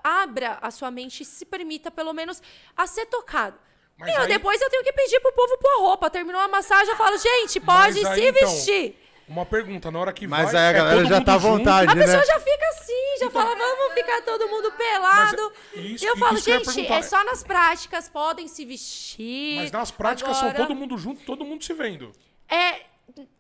Abra 0.04 0.60
a 0.62 0.70
sua 0.70 0.92
mente 0.92 1.24
e 1.24 1.26
se 1.26 1.44
permita, 1.44 1.90
pelo 1.90 2.14
menos, 2.14 2.40
a 2.76 2.86
ser 2.86 3.08
tocado. 3.08 3.58
Mas 3.98 4.12
Meu, 4.14 4.22
aí- 4.22 4.28
depois 4.28 4.62
eu 4.62 4.70
tenho 4.70 4.84
que 4.84 4.94
pedir 4.94 5.20
pro 5.22 5.34
povo 5.34 5.58
pôr 5.58 5.80
roupa. 5.80 6.08
Terminou 6.10 6.40
a 6.40 6.48
massagem, 6.48 6.90
eu 6.92 6.98
falo, 6.98 7.18
gente, 7.18 7.60
pode 7.60 7.98
aí, 8.06 8.16
se 8.16 8.28
então, 8.28 8.42
vestir. 8.48 8.96
Uma 9.28 9.46
pergunta, 9.46 9.92
na 9.92 10.00
hora 10.00 10.14
que 10.14 10.26
Mas 10.26 10.52
vai. 10.54 10.62
aí 10.62 10.68
a 10.68 10.70
é 10.70 10.74
galera 10.74 11.06
já 11.06 11.22
tá 11.22 11.36
à 11.36 11.38
junto. 11.38 11.58
vontade, 11.58 11.92
A 11.92 11.96
né? 11.96 12.06
pessoa 12.06 12.24
já 12.26 12.40
fica 12.40 12.66
assim, 12.70 13.18
já 13.20 13.30
fala, 13.30 13.54
vamos 13.56 13.94
ficar 13.94 14.22
todo 14.22 14.48
mundo 14.48 14.72
pelado. 14.72 15.52
Isso- 15.76 16.06
e 16.06 16.08
eu 16.08 16.18
falo, 16.18 16.38
eu 16.38 16.42
gente, 16.42 16.66
perguntar. 16.66 16.96
é 16.96 17.02
só 17.02 17.24
nas 17.26 17.44
práticas, 17.44 18.08
podem 18.08 18.48
se 18.48 18.64
vestir. 18.64 19.58
Mas 19.58 19.72
nas 19.72 19.92
práticas 19.92 20.38
Agora, 20.38 20.56
são 20.56 20.66
todo 20.66 20.76
mundo 20.76 20.98
junto, 20.98 21.26
todo 21.26 21.44
mundo 21.44 21.62
se 21.64 21.74
vendo. 21.74 22.14
É, 22.50 22.80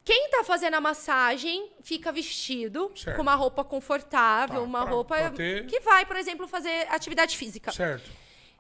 quem 0.03 0.30
tá 0.30 0.43
fazendo 0.43 0.73
a 0.73 0.81
massagem 0.81 1.72
fica 1.81 2.11
vestido 2.11 2.91
Certo. 2.93 3.15
com 3.15 3.22
uma 3.22 3.35
roupa 3.35 3.64
confortável, 3.64 4.57
Tá, 4.57 4.61
uma 4.61 4.81
pra- 4.84 4.91
roupa 4.91 5.15
pra 5.15 5.30
ter- 5.31 5.65
que 5.68 5.80
vai, 5.80 6.05
por 6.05 6.18
exemplo, 6.18 6.47
fazer 6.49 6.85
atividade 6.89 7.38
física. 7.38 7.72
Certo. 7.72 8.09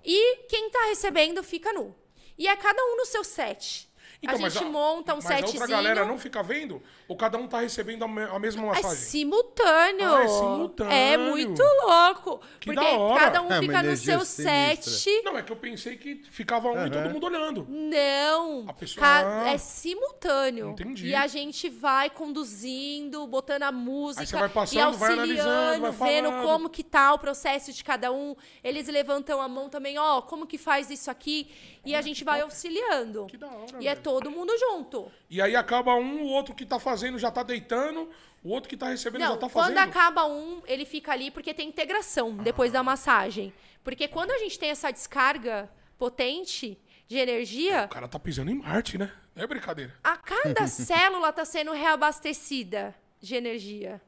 E 0.05 0.37
quem 0.47 0.69
tá 0.69 0.85
recebendo 0.87 1.43
fica 1.43 1.73
nu. 1.73 1.93
E 2.37 2.47
é 2.47 2.55
cada 2.55 2.81
um 2.81 2.95
no 2.95 3.05
seu 3.05 3.23
set. 3.23 3.86
A 4.25 4.35
gente 4.49 4.65
monta 4.65 5.13
um 5.13 5.19
Então, 5.19 5.19
mas 5.23 5.25
a 5.31 5.35
outra 5.35 5.47
setzinho. 5.51 5.67
galera 5.69 6.05
não 6.05 6.17
fica 6.17 6.41
vendo? 6.41 6.81
Ou 7.07 7.15
cada 7.15 7.37
um 7.37 7.47
tá 7.47 7.59
recebendo 7.59 8.03
a, 8.03 8.07
me- 8.07 8.23
a 8.23 8.39
mesma 8.39 8.63
É 8.63 8.65
massagem? 8.67 8.97
simultâneo. 8.97 10.13
Ah, 10.15 10.23
é 10.23 10.27
simultâneo. 10.27 10.91
É 10.93 11.17
muito 11.17 11.61
louco. 11.61 12.41
Que 12.59 12.73
porque 12.73 12.79
da 12.83 12.97
hora. 12.97 13.23
cada 13.25 13.41
um 13.43 13.51
É 13.51 13.59
fica 13.59 13.83
no 13.83 13.95
seu 13.95 14.25
sinistra. 14.25 14.91
set. 14.91 15.21
Não, 15.23 15.37
é 15.37 15.43
que 15.43 15.51
eu 15.51 15.55
pensei 15.55 15.95
que 15.97 16.15
ficava 16.31 16.69
um 16.69 16.87
e 16.87 16.89
todo 16.89 17.09
mundo 17.09 17.25
olhando. 17.27 17.65
Não. 17.69 18.65
A 18.67 18.73
pessoa- 18.73 19.01
Ca- 19.05 19.43
Ah. 19.43 19.49
É 19.53 19.57
simultâneo. 19.57 20.69
Entendi. 20.71 21.07
E 21.09 21.15
a 21.15 21.27
gente 21.27 21.69
vai 21.69 22.09
conduzindo, 22.09 23.25
botando 23.27 23.63
a 23.63 23.71
música. 23.71 24.21
Aí 24.21 24.27
você 24.27 24.35
vai 24.37 24.47
e 24.47 24.51
passando, 24.51 24.97
vai 24.97 25.09
auxiliando, 25.11 25.49
analisando, 25.49 25.91
vai 25.91 26.09
vendo 26.09 26.31
como 26.43 26.69
que 26.69 26.83
tá 26.83 27.13
o 27.13 27.19
processo 27.19 27.71
de 27.71 27.83
cada 27.83 28.11
um. 28.11 28.35
Eles 28.63 28.87
levantam 28.87 29.39
a 29.41 29.47
mão 29.47 29.69
também, 29.69 29.97
ó, 29.97 30.21
como 30.21 30.47
que 30.47 30.57
faz 30.57 30.89
isso 30.89 31.09
aqui. 31.11 31.49
E 31.85 31.95
a 31.95 32.01
gente 32.01 32.23
vai 32.23 32.41
auxiliando. 32.41 33.25
Que 33.27 33.37
da 33.37 33.47
hora, 33.47 33.65
E 33.79 33.87
é 33.87 33.91
velho. 33.91 34.01
Todo 34.07 34.31
mundo 34.31 34.53
junto. 34.57 35.11
E 35.29 35.41
aí 35.41 35.53
acaba 35.53 35.93
um, 35.95 36.21
o 36.23 36.27
outro 36.27 36.55
que 36.55 36.65
tá 36.65 36.79
fazendo 36.79 37.19
já 37.19 37.29
tá 37.29 37.43
deitando, 37.43 38.09
o 38.41 38.49
outro 38.49 38.69
que 38.69 38.77
tá 38.77 38.87
recebendo 38.87 39.19
Não, 39.21 39.31
já 39.33 39.37
tá 39.37 39.49
quando 39.49 39.73
fazendo. 39.73 39.77
acaba 39.89 40.25
um, 40.25 40.61
ele 40.65 40.85
fica 40.85 41.11
ali 41.11 41.29
porque 41.29 41.53
tem 41.53 41.67
integração 41.67 42.33
depois 42.37 42.71
da 42.71 42.81
massagem. 42.81 43.53
Porque 43.83 44.07
quando 44.07 44.31
a 44.31 44.37
gente 44.37 44.57
tem 44.57 44.69
essa 44.69 44.89
descarga 44.91 45.69
potente 45.97 46.79
de 47.05 47.17
energia, 47.17 47.83
O 47.85 47.89
cara 47.89 48.07
tá 48.07 48.17
pisando 48.17 48.49
em 48.49 48.55
Marte, 48.55 48.97
né? 48.97 49.11
Não 49.35 49.43
é 49.43 49.47
brincadeira. 49.47 49.93
a 50.03 50.15
cada 50.15 50.65
célula 50.67 51.29
está 51.29 51.43
sendo 51.43 51.73
reabastecida 51.73 52.95
de 53.19 53.35
energia. 53.35 54.01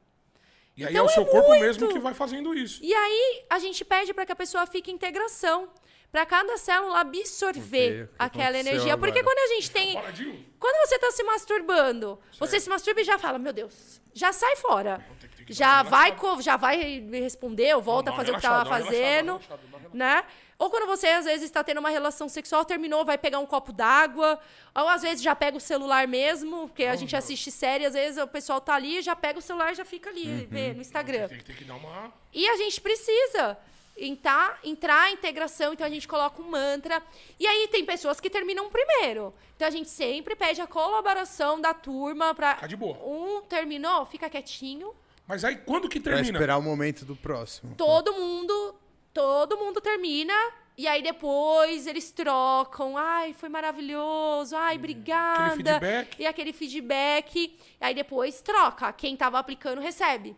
E 0.79 0.85
aí 0.85 0.91
Então 0.93 1.03
é 1.03 1.07
o 1.07 1.11
é 1.11 1.13
seu 1.13 1.25
corpo 1.25 1.49
muito. 1.49 1.61
mesmo 1.61 1.87
que 1.89 1.99
vai 1.99 2.13
fazendo 2.13 2.53
isso. 2.53 2.79
E 2.83 2.93
aí 2.93 3.43
a 3.49 3.59
gente 3.59 3.83
pede 3.83 4.13
para 4.13 4.25
que 4.25 4.31
a 4.31 4.35
pessoa 4.35 4.65
fique 4.65 4.89
em 4.91 4.95
integração. 4.95 5.67
Para 6.11 6.25
cada 6.25 6.57
célula 6.57 7.01
absorver 7.01 8.09
aquela 8.17 8.57
energia. 8.57 8.97
Porque 8.97 9.19
agora. 9.19 9.35
quando 9.35 9.51
a 9.51 9.53
gente 9.55 9.69
tem. 9.69 9.93
Paradinho. 9.93 10.45
Quando 10.59 10.87
você 10.87 10.97
tá 10.97 11.11
se 11.11 11.23
masturbando, 11.23 12.19
você 12.39 12.59
se 12.59 12.67
masturba 12.69 13.01
e 13.01 13.03
já 13.03 13.19
fala, 13.19 13.37
meu 13.37 13.53
Deus, 13.53 14.01
já 14.13 14.31
sai 14.33 14.55
fora. 14.55 15.05
tem 15.19 15.29
que- 15.29 15.35
tem 15.37 15.45
que 15.45 15.53
Já 15.53 15.83
vai, 15.83 16.15
já 16.41 16.57
vai 16.57 16.99
me 16.99 17.19
responder, 17.19 17.75
ou 17.75 17.81
volta 17.81 18.09
Dá 18.09 18.13
a 18.13 18.15
fazer 18.17 18.31
o 18.31 18.35
que 18.39 18.41
relaxada, 18.41 18.69
tava 18.69 18.79
dá 18.83 18.85
uma 18.85 18.91
relaxada, 18.91 19.37
fazendo, 19.37 19.39
dá 19.71 19.87
uma 19.87 19.89
né? 19.93 20.23
Ou 20.59 20.69
quando 20.69 20.85
você, 20.85 21.07
às 21.07 21.23
vezes, 21.25 21.45
está 21.45 21.63
tendo 21.63 21.77
uma 21.79 21.89
relação 21.89 22.27
sexual, 22.27 22.65
terminou, 22.65 23.05
vai 23.05 23.17
pegar 23.17 23.39
um 23.39 23.45
copo 23.45 23.71
d'água. 23.71 24.37
Ou, 24.75 24.89
às 24.89 25.01
vezes, 25.01 25.21
já 25.23 25.33
pega 25.33 25.55
o 25.55 25.59
celular 25.59 26.05
mesmo, 26.05 26.67
porque 26.67 26.83
a 26.83 26.97
gente 26.97 27.15
assiste 27.15 27.49
série, 27.49 27.85
às 27.85 27.93
vezes, 27.93 28.21
o 28.21 28.27
pessoal 28.27 28.59
tá 28.59 28.75
ali, 28.75 29.01
já 29.01 29.15
pega 29.15 29.39
o 29.39 29.41
celular 29.41 29.71
e 29.71 29.75
já 29.75 29.85
fica 29.85 30.09
ali, 30.09 30.27
Uhum. 30.27 30.47
vê 30.49 30.73
no 30.73 30.81
Instagram. 30.81 31.29
Tem, 31.29 31.39
tem 31.39 31.55
que 31.55 31.63
dar 31.63 31.75
uma. 31.77 32.13
E 32.33 32.45
a 32.49 32.57
gente 32.57 32.81
precisa 32.81 33.57
entrar, 33.97 34.59
entrar 34.63 35.09
em 35.09 35.13
integração, 35.13 35.73
então 35.73 35.87
a 35.87 35.89
gente 35.89 36.07
coloca 36.07 36.41
um 36.41 36.49
mantra. 36.49 37.01
E 37.39 37.47
aí 37.47 37.67
tem 37.69 37.85
pessoas 37.85 38.19
que 38.19 38.29
terminam 38.29 38.69
primeiro. 38.69 39.33
Então 39.55 39.67
a 39.67 39.71
gente 39.71 39.89
sempre 39.89 40.35
pede 40.35 40.61
a 40.61 40.67
colaboração 40.67 41.59
da 41.59 41.73
turma 41.73 42.33
para 42.35 42.55
Fica 42.55 42.67
de 42.67 42.75
boa. 42.77 42.97
um 43.05 43.41
terminou, 43.43 44.05
fica 44.05 44.29
quietinho. 44.29 44.93
Mas 45.27 45.43
aí 45.43 45.57
quando 45.57 45.87
que 45.89 45.99
Pra 45.99 46.13
termina? 46.13 46.37
esperar 46.37 46.57
o 46.57 46.61
momento 46.61 47.03
do 47.05 47.15
próximo. 47.15 47.75
Todo 47.75 48.13
mundo, 48.13 48.75
todo 49.13 49.57
mundo 49.57 49.81
termina. 49.81 50.33
E 50.77 50.87
aí 50.87 51.01
depois 51.01 51.87
eles 51.87 52.11
trocam. 52.11 52.97
Ai, 52.97 53.33
foi 53.33 53.49
maravilhoso. 53.49 54.55
Ai, 54.55 54.77
obrigada. 54.77 55.55
feedback. 55.55 56.19
E 56.19 56.25
aquele 56.25 56.53
feedback. 56.53 57.57
Aí 57.81 57.93
depois 57.93 58.41
troca. 58.41 58.91
Quem 58.93 59.17
tava 59.17 59.37
aplicando 59.37 59.81
recebe. 59.81 60.37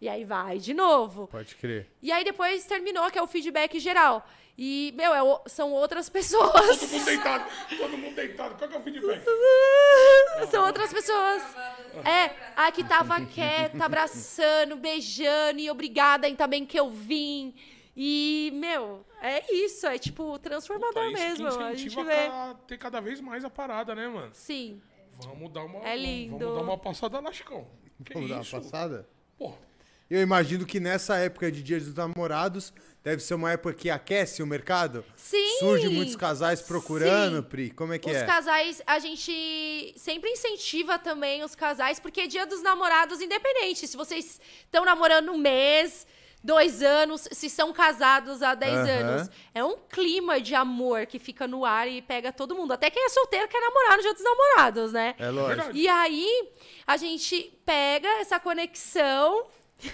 E 0.00 0.08
aí 0.08 0.24
vai 0.24 0.58
de 0.58 0.74
novo. 0.74 1.26
Pode 1.26 1.54
crer. 1.56 1.90
E 2.02 2.12
aí 2.12 2.22
depois 2.22 2.64
terminou, 2.66 3.10
que 3.10 3.18
é 3.18 3.22
o 3.22 3.26
feedback 3.26 3.80
geral. 3.80 4.24
E, 4.58 4.94
meu, 4.96 5.14
é 5.14 5.22
o- 5.22 5.40
são 5.46 5.70
outras 5.72 6.08
pessoas. 6.08 6.78
Todo 6.78 6.88
mundo 6.88 7.04
deitado. 7.04 7.44
Todo 7.76 7.98
mundo 7.98 8.14
deitado. 8.14 8.54
Qual 8.56 8.70
que 8.70 8.76
é 8.76 8.78
o 8.78 8.82
feedback? 8.82 9.22
são 10.50 10.66
outras 10.66 10.92
pessoas. 10.92 11.42
É, 12.04 12.30
a 12.56 12.72
que 12.72 12.82
tava 12.84 13.20
quieta, 13.26 13.84
abraçando, 13.84 14.76
beijando, 14.76 15.60
e 15.60 15.70
obrigada 15.70 16.26
ainda 16.26 16.46
bem 16.46 16.64
que 16.64 16.78
eu 16.78 16.88
vim. 16.90 17.54
E, 17.94 18.50
meu, 18.54 19.04
é 19.22 19.42
isso, 19.54 19.86
é 19.86 19.98
tipo 19.98 20.38
transformador 20.38 20.92
Tá, 20.94 21.06
isso 21.06 21.36
que 21.36 21.42
mesmo. 21.42 21.62
A 21.62 21.74
gente 21.74 22.04
vê. 22.04 22.12
a 22.26 22.54
ter 22.66 22.78
cada 22.78 23.00
vez 23.00 23.20
mais 23.20 23.44
a 23.44 23.50
parada, 23.50 23.94
né, 23.94 24.06
mano? 24.08 24.30
Sim. 24.34 24.80
Vamos 25.22 25.50
dar 25.50 25.64
uma. 25.64 25.86
É 25.86 25.96
lindo. 25.96 26.38
Vamos 26.38 26.54
dar 26.56 26.62
uma 26.62 26.78
passada 26.78 27.20
lá, 27.20 27.32
Chicão. 27.32 27.66
Que 28.04 28.12
Vamos 28.12 28.28
dar 28.28 28.36
uma 28.36 28.44
passada? 28.62 29.08
Pô, 29.38 29.54
Eu 30.10 30.20
imagino 30.20 30.66
que 30.66 30.78
nessa 30.78 31.16
época 31.16 31.50
de 31.50 31.62
Dia 31.62 31.78
dos 31.80 31.94
Namorados 31.94 32.72
deve 33.06 33.22
ser 33.22 33.34
uma 33.34 33.52
época 33.52 33.72
que 33.72 33.88
aquece 33.88 34.42
o 34.42 34.46
mercado. 34.46 35.04
Sim. 35.16 35.60
Surge 35.60 35.88
muitos 35.88 36.16
casais 36.16 36.60
procurando, 36.60 37.36
Sim. 37.36 37.42
Pri. 37.48 37.70
Como 37.70 37.92
é 37.92 38.00
que 38.00 38.10
Os 38.10 38.16
é? 38.16 38.26
casais, 38.26 38.82
a 38.84 38.98
gente 38.98 39.94
sempre 39.96 40.28
incentiva 40.30 40.98
também 40.98 41.44
os 41.44 41.54
casais, 41.54 42.00
porque 42.00 42.22
é 42.22 42.26
dia 42.26 42.44
dos 42.44 42.60
namorados 42.62 43.20
independente. 43.20 43.86
Se 43.86 43.96
vocês 43.96 44.40
estão 44.64 44.84
namorando 44.84 45.30
um 45.30 45.38
mês, 45.38 46.04
dois 46.42 46.82
anos, 46.82 47.28
se 47.30 47.48
são 47.48 47.72
casados 47.72 48.42
há 48.42 48.56
dez 48.56 48.74
anos. 48.74 49.30
É 49.54 49.62
um 49.62 49.76
clima 49.88 50.40
de 50.40 50.56
amor 50.56 51.06
que 51.06 51.20
fica 51.20 51.46
no 51.46 51.64
ar 51.64 51.86
e 51.88 52.02
pega 52.02 52.32
todo 52.32 52.56
mundo. 52.56 52.72
Até 52.72 52.90
quem 52.90 53.04
é 53.04 53.08
solteiro 53.08 53.46
quer 53.46 53.60
namorar 53.60 53.98
no 53.98 54.02
dia 54.02 54.14
dos 54.14 54.24
namorados, 54.24 54.92
né? 54.92 55.14
É 55.16 55.30
lógico. 55.30 55.70
E 55.76 55.86
aí, 55.86 56.48
a 56.84 56.96
gente 56.96 57.56
pega 57.64 58.08
essa 58.20 58.40
conexão. 58.40 59.46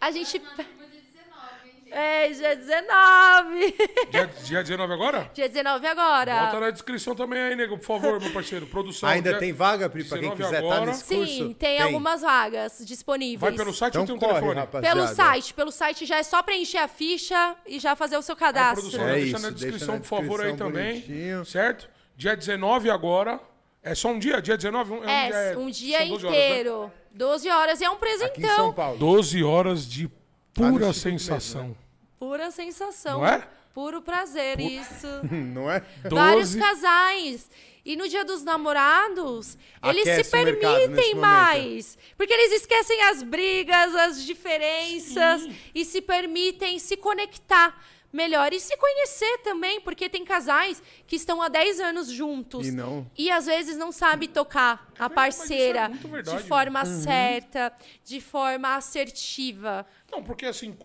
a 0.00 0.10
gente. 0.12 0.38
Na 0.38 0.50
pe- 0.50 0.62
turma 0.64 0.86
de 0.86 1.00
19, 1.00 1.68
hein, 1.68 1.72
gente? 1.72 1.76
É, 1.90 2.28
dia 2.30 2.54
19. 2.56 3.74
dia, 4.10 4.26
dia 4.44 4.62
19 4.62 4.92
agora? 4.92 5.30
dia 5.32 5.48
19 5.48 5.86
agora. 5.86 6.44
Bota 6.46 6.60
na 6.60 6.70
descrição 6.70 7.14
também 7.14 7.40
aí, 7.40 7.56
nego, 7.56 7.78
por 7.78 7.84
favor, 7.84 8.20
meu 8.20 8.30
parceiro. 8.32 8.66
Produção. 8.66 9.08
Ainda 9.08 9.30
dia- 9.30 9.38
tem 9.38 9.52
vaga, 9.52 9.88
Pri, 9.88 10.04
pra 10.04 10.18
quem 10.18 10.30
19 10.30 10.42
quiser 10.44 10.62
estar 10.62 10.74
agora. 10.76 10.90
nesse 10.90 11.04
curso? 11.14 11.32
Sim, 11.32 11.52
tem, 11.54 11.80
algumas 11.80 12.22
vagas 12.22 12.82
disponíveis. 12.84 13.40
Vai 13.40 13.52
pelo 13.52 13.72
site 13.74 13.92
Então 13.92 14.02
ou 14.02 14.06
tem 14.06 14.16
um 14.16 14.18
corre, 14.18 14.32
telefone? 14.34 14.60
rapaziada. 14.60 14.96
Pelo 14.96 15.08
site. 15.14 15.54
Pelo 15.54 15.70
site 15.72 16.06
já 16.06 16.18
é 16.18 16.22
só 16.22 16.42
preencher 16.42 16.78
a 16.78 16.88
ficha 16.88 17.56
e 17.66 17.78
já 17.78 17.96
fazer 17.96 18.16
o 18.16 18.22
seu 18.22 18.34
Aí, 18.34 18.38
cadastro. 18.40 18.80
produção, 18.82 19.08
É 19.08 19.12
deixa 19.14 19.26
isso, 19.26 19.32
na 19.42 19.50
deixa 19.50 19.54
descrição, 19.64 19.94
na 19.94 20.00
por 20.00 20.06
favor, 20.06 20.40
aí 20.40 20.46
descrição 20.52 20.56
também. 20.72 21.00
bonitinho. 21.00 21.44
Certo? 21.44 21.88
Dia 22.16 22.36
19 22.36 22.90
agora. 22.90 23.40
É 23.82 23.94
só 23.94 24.08
um 24.08 24.18
dia? 24.18 24.42
Dia 24.42 24.56
19? 24.56 24.92
Um, 24.92 25.04
É, 25.04 25.28
dia, 25.52 25.58
um 25.58 25.70
dia 25.70 25.98
são 25.98 26.08
12 26.08 26.26
horas, 26.26 26.36
né? 26.38 26.46
inteiro. 26.48 26.92
12 27.12 27.48
horas. 27.48 27.80
E 27.80 27.84
é 27.84 27.90
um 27.90 27.94
Aqui 27.94 28.06
em 28.08 28.16
São 28.18 28.26
presentão. 28.26 28.72
Paulo. 28.74 28.98
12 28.98 29.42
horas 29.44 29.88
de 29.88 30.08
Tá 30.08 30.17
pura 30.58 30.88
Instituto 30.88 30.92
sensação. 30.94 31.62
mesmo, 31.68 31.76
Pura 32.18 32.50
sensação. 32.50 33.20
Não 33.20 33.26
é? 33.26 33.48
Puro 33.72 34.02
prazer, 34.02 34.58
isso. 34.60 35.06
Não 35.30 35.70
é? 35.70 35.82
Vários 36.10 36.54
12 36.54 36.58
casais. 36.58 37.50
E 37.84 37.96
no 37.96 38.08
dia 38.08 38.24
dos 38.24 38.42
namorados, 38.42 39.56
eles 39.82 40.02
se 40.02 40.10
Aquece 40.10 40.36
mercado 40.36 40.74
nesse 40.74 40.88
permitem 40.88 41.14
momento. 41.14 41.20
mais. 41.20 41.96
Porque 42.16 42.32
eles 42.34 42.60
esquecem 42.60 43.02
as 43.04 43.22
brigas, 43.22 43.94
as 43.94 44.24
diferenças 44.24 45.48
e 45.74 45.84
se 45.84 46.02
permitem 46.02 46.78
se 46.78 46.96
conectar 46.96 47.80
melhor 48.12 48.52
e 48.52 48.60
se 48.60 48.76
conhecer 48.76 49.38
também, 49.38 49.80
porque 49.80 50.08
tem 50.08 50.24
casais 50.24 50.82
que 51.06 51.16
estão 51.16 51.42
há 51.42 51.48
10 51.48 51.80
anos 51.80 52.08
juntos 52.08 52.66
E 52.66 52.70
não. 52.70 53.10
e 53.16 53.30
às 53.30 53.46
vezes 53.46 53.76
não 53.76 53.92
sabe 53.92 54.28
tocar 54.28 54.90
a 54.98 55.08
verdade, 55.08 55.14
mas 55.14 55.34
isso 55.34 55.42
é 55.44 55.46
parceira 55.48 55.88
muito 55.88 56.08
verdade, 56.08 56.42
de 56.42 56.48
forma 56.48 56.84
Uhum. 56.84 57.02
certa, 57.02 57.72
de 58.04 58.20
forma 58.20 58.74
assertiva. 58.76 59.86
Não, 60.10 60.22
porque 60.22 60.46
assim, 60.46 60.76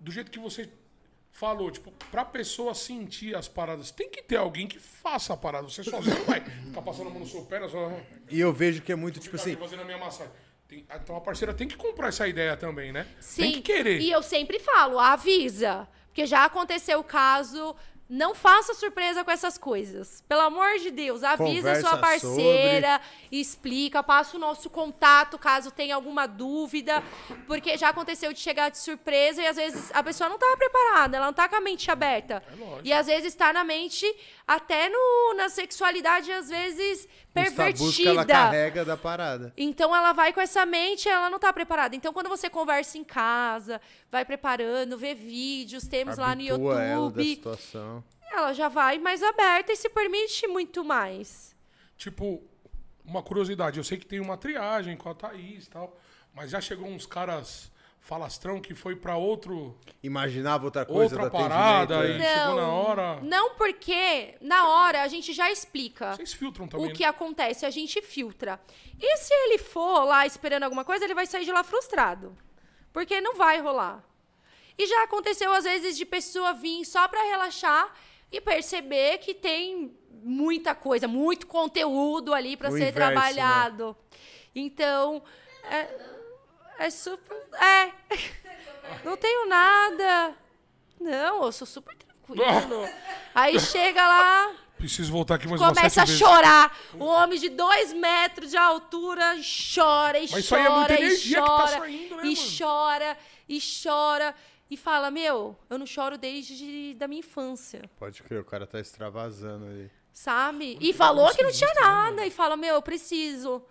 do 0.00 0.12
jeito 0.12 0.30
que 0.30 0.38
você 0.38 0.68
falou, 1.32 1.70
tipo, 1.70 1.90
pra 2.10 2.24
pessoa 2.24 2.74
sentir 2.74 3.34
as 3.34 3.48
paradas, 3.48 3.90
tem 3.90 4.08
que 4.08 4.22
ter 4.22 4.36
alguém 4.36 4.66
que 4.68 4.78
faça 4.78 5.32
a 5.32 5.36
parada. 5.36 5.68
Você 5.68 5.82
sozinho 5.82 6.16
não 6.18 6.24
vai 6.26 6.40
ficar 6.40 6.82
passando 6.82 7.08
a 7.08 7.10
mão 7.10 7.20
no 7.20 7.26
seu 7.26 7.42
pé, 7.42 7.66
sua... 7.68 7.92
E 8.30 8.38
eu 8.38 8.52
vejo 8.52 8.82
que 8.82 8.92
é 8.92 8.94
muito, 8.94 9.18
tipo 9.18 9.34
assim, 9.34 9.56
fazendo 9.56 9.82
a 9.82 9.84
minha 9.84 9.98
massagem. 9.98 10.32
Tem- 10.68 10.86
então 10.94 11.16
a 11.16 11.20
parceira 11.20 11.52
tem 11.52 11.66
que 11.66 11.76
comprar 11.76 12.08
essa 12.08 12.26
ideia 12.28 12.56
também, 12.56 12.92
né? 12.92 13.06
Sim. 13.20 13.42
Tem 13.42 13.52
que 13.54 13.62
querer. 13.62 14.00
E 14.00 14.10
eu 14.12 14.22
sempre 14.22 14.60
falo, 14.60 14.98
avisa. 15.00 15.88
Porque 16.14 16.26
já 16.26 16.44
aconteceu 16.44 17.00
o 17.00 17.04
caso. 17.04 17.74
Não 18.08 18.34
faça 18.34 18.72
surpresa 18.74 19.24
com 19.24 19.30
essas 19.30 19.58
coisas. 19.58 20.22
Pelo 20.28 20.42
amor 20.42 20.78
de 20.78 20.90
Deus, 20.90 21.24
avisa 21.24 21.72
a 21.72 21.80
sua 21.80 21.90
Conversa 21.92 21.96
parceira, 21.96 23.00
explica, 23.32 24.02
passa 24.02 24.36
o 24.36 24.38
nosso 24.38 24.68
contato 24.68 25.38
caso 25.38 25.70
tenha 25.70 25.94
alguma 25.94 26.26
dúvida. 26.26 27.02
Porque 27.48 27.76
já 27.76 27.88
aconteceu 27.88 28.32
de 28.32 28.38
chegar 28.38 28.68
de 28.68 28.78
surpresa 28.78 29.42
e 29.42 29.46
às 29.46 29.56
vezes 29.56 29.90
a 29.92 30.02
pessoa 30.02 30.28
não 30.28 30.36
estava 30.36 30.56
preparada, 30.56 31.16
ela 31.16 31.26
não 31.26 31.32
tá 31.32 31.48
com 31.48 31.56
a 31.56 31.60
mente 31.60 31.90
aberta. 31.90 32.42
É 32.46 32.56
lógico. 32.56 32.80
e 32.84 32.92
às 32.92 33.06
vezes 33.06 33.28
está 33.32 33.52
na 33.52 33.64
mente, 33.64 34.06
até 34.46 34.88
no, 34.90 35.34
na 35.34 35.48
sexualidade, 35.48 36.30
às 36.30 36.50
vezes, 36.50 37.08
tabus 37.32 37.96
que 37.96 38.06
ela 38.06 38.24
pervertida. 38.24 38.26
carrega 38.26 38.84
da 38.84 38.96
parada. 38.96 39.52
Então 39.56 39.96
ela 39.96 40.12
vai 40.12 40.32
com 40.32 40.40
essa 40.40 40.64
mente, 40.64 41.08
ela 41.08 41.28
não 41.28 41.38
tá 41.38 41.52
preparada. 41.52 41.96
Então 41.96 42.12
quando 42.12 42.28
você 42.28 42.48
conversa 42.48 42.96
em 42.96 43.04
casa, 43.04 43.80
vai 44.14 44.24
preparando, 44.24 44.96
vê 44.96 45.12
vídeos, 45.12 45.88
temos 45.88 46.18
lá 46.18 46.36
no 46.36 46.42
Habitua 46.42 46.80
ela 46.80 47.10
da 47.10 47.20
YouTube, 47.20 47.34
situação. 47.34 48.04
ela 48.30 48.52
já 48.52 48.68
vai 48.68 48.96
mais 48.96 49.24
aberta 49.24 49.72
e 49.72 49.76
se 49.76 49.88
permite 49.88 50.46
muito 50.46 50.84
mais. 50.84 51.52
Tipo, 51.96 52.40
uma 53.04 53.24
curiosidade, 53.24 53.78
eu 53.78 53.82
sei 53.82 53.98
que 53.98 54.06
tem 54.06 54.20
uma 54.20 54.36
triagem 54.36 54.96
com 54.96 55.08
a 55.08 55.14
Thaís 55.14 55.66
e 55.66 55.70
tal, 55.70 55.98
mas 56.32 56.50
já 56.52 56.60
chegou 56.60 56.86
uns 56.86 57.06
caras 57.06 57.72
falastrão 57.98 58.60
que 58.60 58.72
foi 58.72 58.94
pra 58.94 59.16
outro, 59.16 59.76
Imaginava 60.00 60.66
outra 60.66 60.84
coisa 60.86 61.16
outra 61.16 61.28
parada 61.28 61.98
atendimento, 61.98 62.22
e 62.22 62.24
é. 62.24 62.38
chegou 62.38 62.56
na 62.56 62.68
hora. 62.68 63.20
Não, 63.20 63.56
porque 63.56 64.36
na 64.40 64.68
hora 64.68 65.02
a 65.02 65.08
gente 65.08 65.32
já 65.32 65.50
explica 65.50 66.14
Vocês 66.14 66.32
filtram 66.34 66.68
também. 66.68 66.86
o 66.86 66.88
né? 66.90 66.94
que 66.94 67.02
acontece, 67.02 67.66
a 67.66 67.70
gente 67.70 68.00
filtra. 68.00 68.60
E 69.00 69.16
se 69.16 69.34
ele 69.34 69.58
for 69.58 70.04
lá 70.04 70.24
esperando 70.24 70.62
alguma 70.62 70.84
coisa, 70.84 71.04
ele 71.04 71.14
vai 71.14 71.26
sair 71.26 71.44
de 71.44 71.50
lá 71.50 71.64
frustrado. 71.64 72.36
Porque 72.94 73.20
não 73.20 73.34
vai 73.34 73.60
rolar. 73.60 74.04
E 74.78 74.86
já 74.86 75.02
aconteceu, 75.02 75.52
às 75.52 75.64
vezes, 75.64 75.96
de 75.96 76.06
pessoa 76.06 76.54
vir 76.54 76.84
só 76.84 77.08
pra 77.08 77.20
relaxar 77.24 77.92
e 78.30 78.40
perceber 78.40 79.18
que 79.18 79.34
tem 79.34 79.98
muita 80.22 80.76
coisa, 80.76 81.08
muito 81.08 81.46
conteúdo 81.48 82.32
ali 82.32 82.56
pra 82.56 82.68
O 82.68 82.72
ser 82.72 82.88
inverso, 82.88 82.98
né? 82.98 83.04
trabalhado. 83.04 83.96
Então, 84.54 85.22
é, 85.64 85.88
é 86.78 86.90
super. 86.90 87.36
É. 87.60 87.92
Não 89.04 89.16
tenho 89.16 89.46
nada. 89.46 90.36
Não, 91.00 91.44
eu 91.44 91.50
sou 91.52 91.66
super 91.66 91.96
tranquilo. 91.96 92.88
Aí 93.34 93.58
chega 93.58 94.06
lá, 94.06 94.54
Preciso 94.86 95.12
voltar 95.12 95.36
aqui 95.36 95.48
mais 95.48 95.60
umas 95.60 95.76
começa 95.76 96.02
a 96.02 96.06
sete 96.06 96.18
vezes. 96.18 96.18
chorar. 96.18 96.78
Um 96.94 97.04
homem 97.04 97.38
de 97.38 97.48
dois 97.48 97.92
metros 97.92 98.50
de 98.50 98.56
altura 98.56 99.36
chora 99.74 100.18
e 100.18 100.28
Mas 100.30 100.44
isso 100.44 100.54
aí 100.54 100.62
é 100.62 100.66
chora 100.66 100.78
muita 100.78 100.92
e 100.92 100.96
energia 101.04 101.40
que 101.42 101.46
tá 101.48 101.56
chora 101.56 101.68
saindo, 101.78 102.16
né, 102.16 102.22
e 102.24 102.34
mano? 102.36 102.48
chora 102.58 103.18
e 103.48 103.58
chora 103.82 104.34
e 104.70 104.76
fala 104.76 105.10
meu, 105.10 105.56
eu 105.70 105.78
não 105.78 105.86
choro 105.86 106.16
desde 106.18 106.94
da 106.94 107.06
minha 107.06 107.20
infância, 107.20 107.82
Pode 107.98 108.22
crer, 108.22 108.40
o 108.40 108.44
cara 108.44 108.66
tá 108.66 108.80
extravasando 108.80 109.66
ali. 109.66 109.90
sabe? 110.12 110.78
E 110.80 110.92
falou 110.92 111.32
que 111.34 111.42
não 111.42 111.52
tinha 111.52 111.68
né, 111.74 111.80
nada 111.80 112.26
e 112.26 112.30
fala 112.30 112.56
meu, 112.56 112.74
eu 112.74 112.82
preciso. 112.82 113.62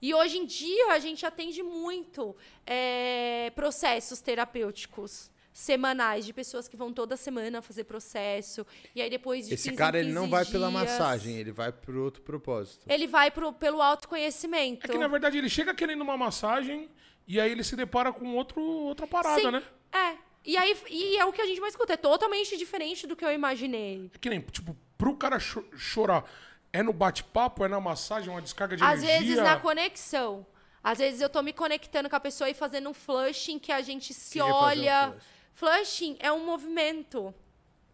E 0.00 0.14
hoje 0.14 0.38
em 0.38 0.46
dia 0.46 0.92
a 0.92 0.98
gente 0.98 1.24
atende 1.26 1.62
muito 1.62 2.36
é, 2.66 3.50
processos 3.54 4.20
terapêuticos 4.20 5.30
semanais 5.56 6.26
de 6.26 6.34
pessoas 6.34 6.68
que 6.68 6.76
vão 6.76 6.92
toda 6.92 7.16
semana 7.16 7.62
fazer 7.62 7.84
processo 7.84 8.66
e 8.94 9.00
aí 9.00 9.08
depois 9.08 9.48
de 9.48 9.54
Esse 9.54 9.70
15 9.70 9.78
cara, 9.78 9.96
em 9.96 10.00
ele 10.02 10.12
não 10.12 10.24
15 10.24 10.30
vai 10.30 10.44
pela 10.44 10.70
massagem, 10.70 11.38
ele 11.38 11.50
vai 11.50 11.72
por 11.72 11.96
outro 11.96 12.20
propósito. 12.20 12.84
Ele 12.86 13.06
vai 13.06 13.30
pro, 13.30 13.54
pelo 13.54 13.80
autoconhecimento. 13.80 14.84
É 14.86 14.88
que 14.90 14.98
na 14.98 15.08
verdade 15.08 15.38
ele 15.38 15.48
chega 15.48 15.74
querendo 15.74 16.02
uma 16.02 16.14
massagem 16.14 16.90
e 17.26 17.40
aí 17.40 17.50
ele 17.50 17.64
se 17.64 17.74
depara 17.74 18.12
com 18.12 18.34
outro, 18.36 18.60
outra 18.60 19.06
parada, 19.06 19.40
Sim, 19.40 19.50
né? 19.50 19.62
É. 19.94 20.18
E 20.44 20.58
aí 20.58 20.76
e 20.90 21.16
é 21.16 21.24
o 21.24 21.32
que 21.32 21.40
a 21.40 21.46
gente 21.46 21.58
mais 21.58 21.72
escuta. 21.72 21.94
É 21.94 21.96
totalmente 21.96 22.54
diferente 22.58 23.06
do 23.06 23.16
que 23.16 23.24
eu 23.24 23.32
imaginei. 23.32 24.10
É 24.14 24.18
que 24.18 24.28
nem, 24.28 24.40
tipo, 24.42 24.76
pro 24.98 25.16
cara 25.16 25.38
cho- 25.40 25.64
chorar, 25.74 26.22
é 26.70 26.82
no 26.82 26.92
bate-papo, 26.92 27.64
é 27.64 27.68
na 27.68 27.80
massagem, 27.80 28.28
uma 28.28 28.42
descarga 28.42 28.76
de 28.76 28.84
Às 28.84 29.02
energia? 29.02 29.20
vezes 29.20 29.36
na 29.42 29.58
conexão. 29.58 30.46
Às 30.84 30.98
vezes 30.98 31.20
eu 31.22 31.30
tô 31.30 31.42
me 31.42 31.52
conectando 31.52 32.10
com 32.10 32.14
a 32.14 32.20
pessoa 32.20 32.48
e 32.50 32.54
fazendo 32.54 32.90
um 32.90 32.94
flushing 32.94 33.58
que 33.58 33.72
a 33.72 33.80
gente 33.80 34.12
se 34.12 34.38
Que 34.38 34.44
que 34.44 34.88
é 34.88 35.14
Flushing 35.56 36.16
é 36.20 36.30
um 36.30 36.44
movimento 36.44 37.34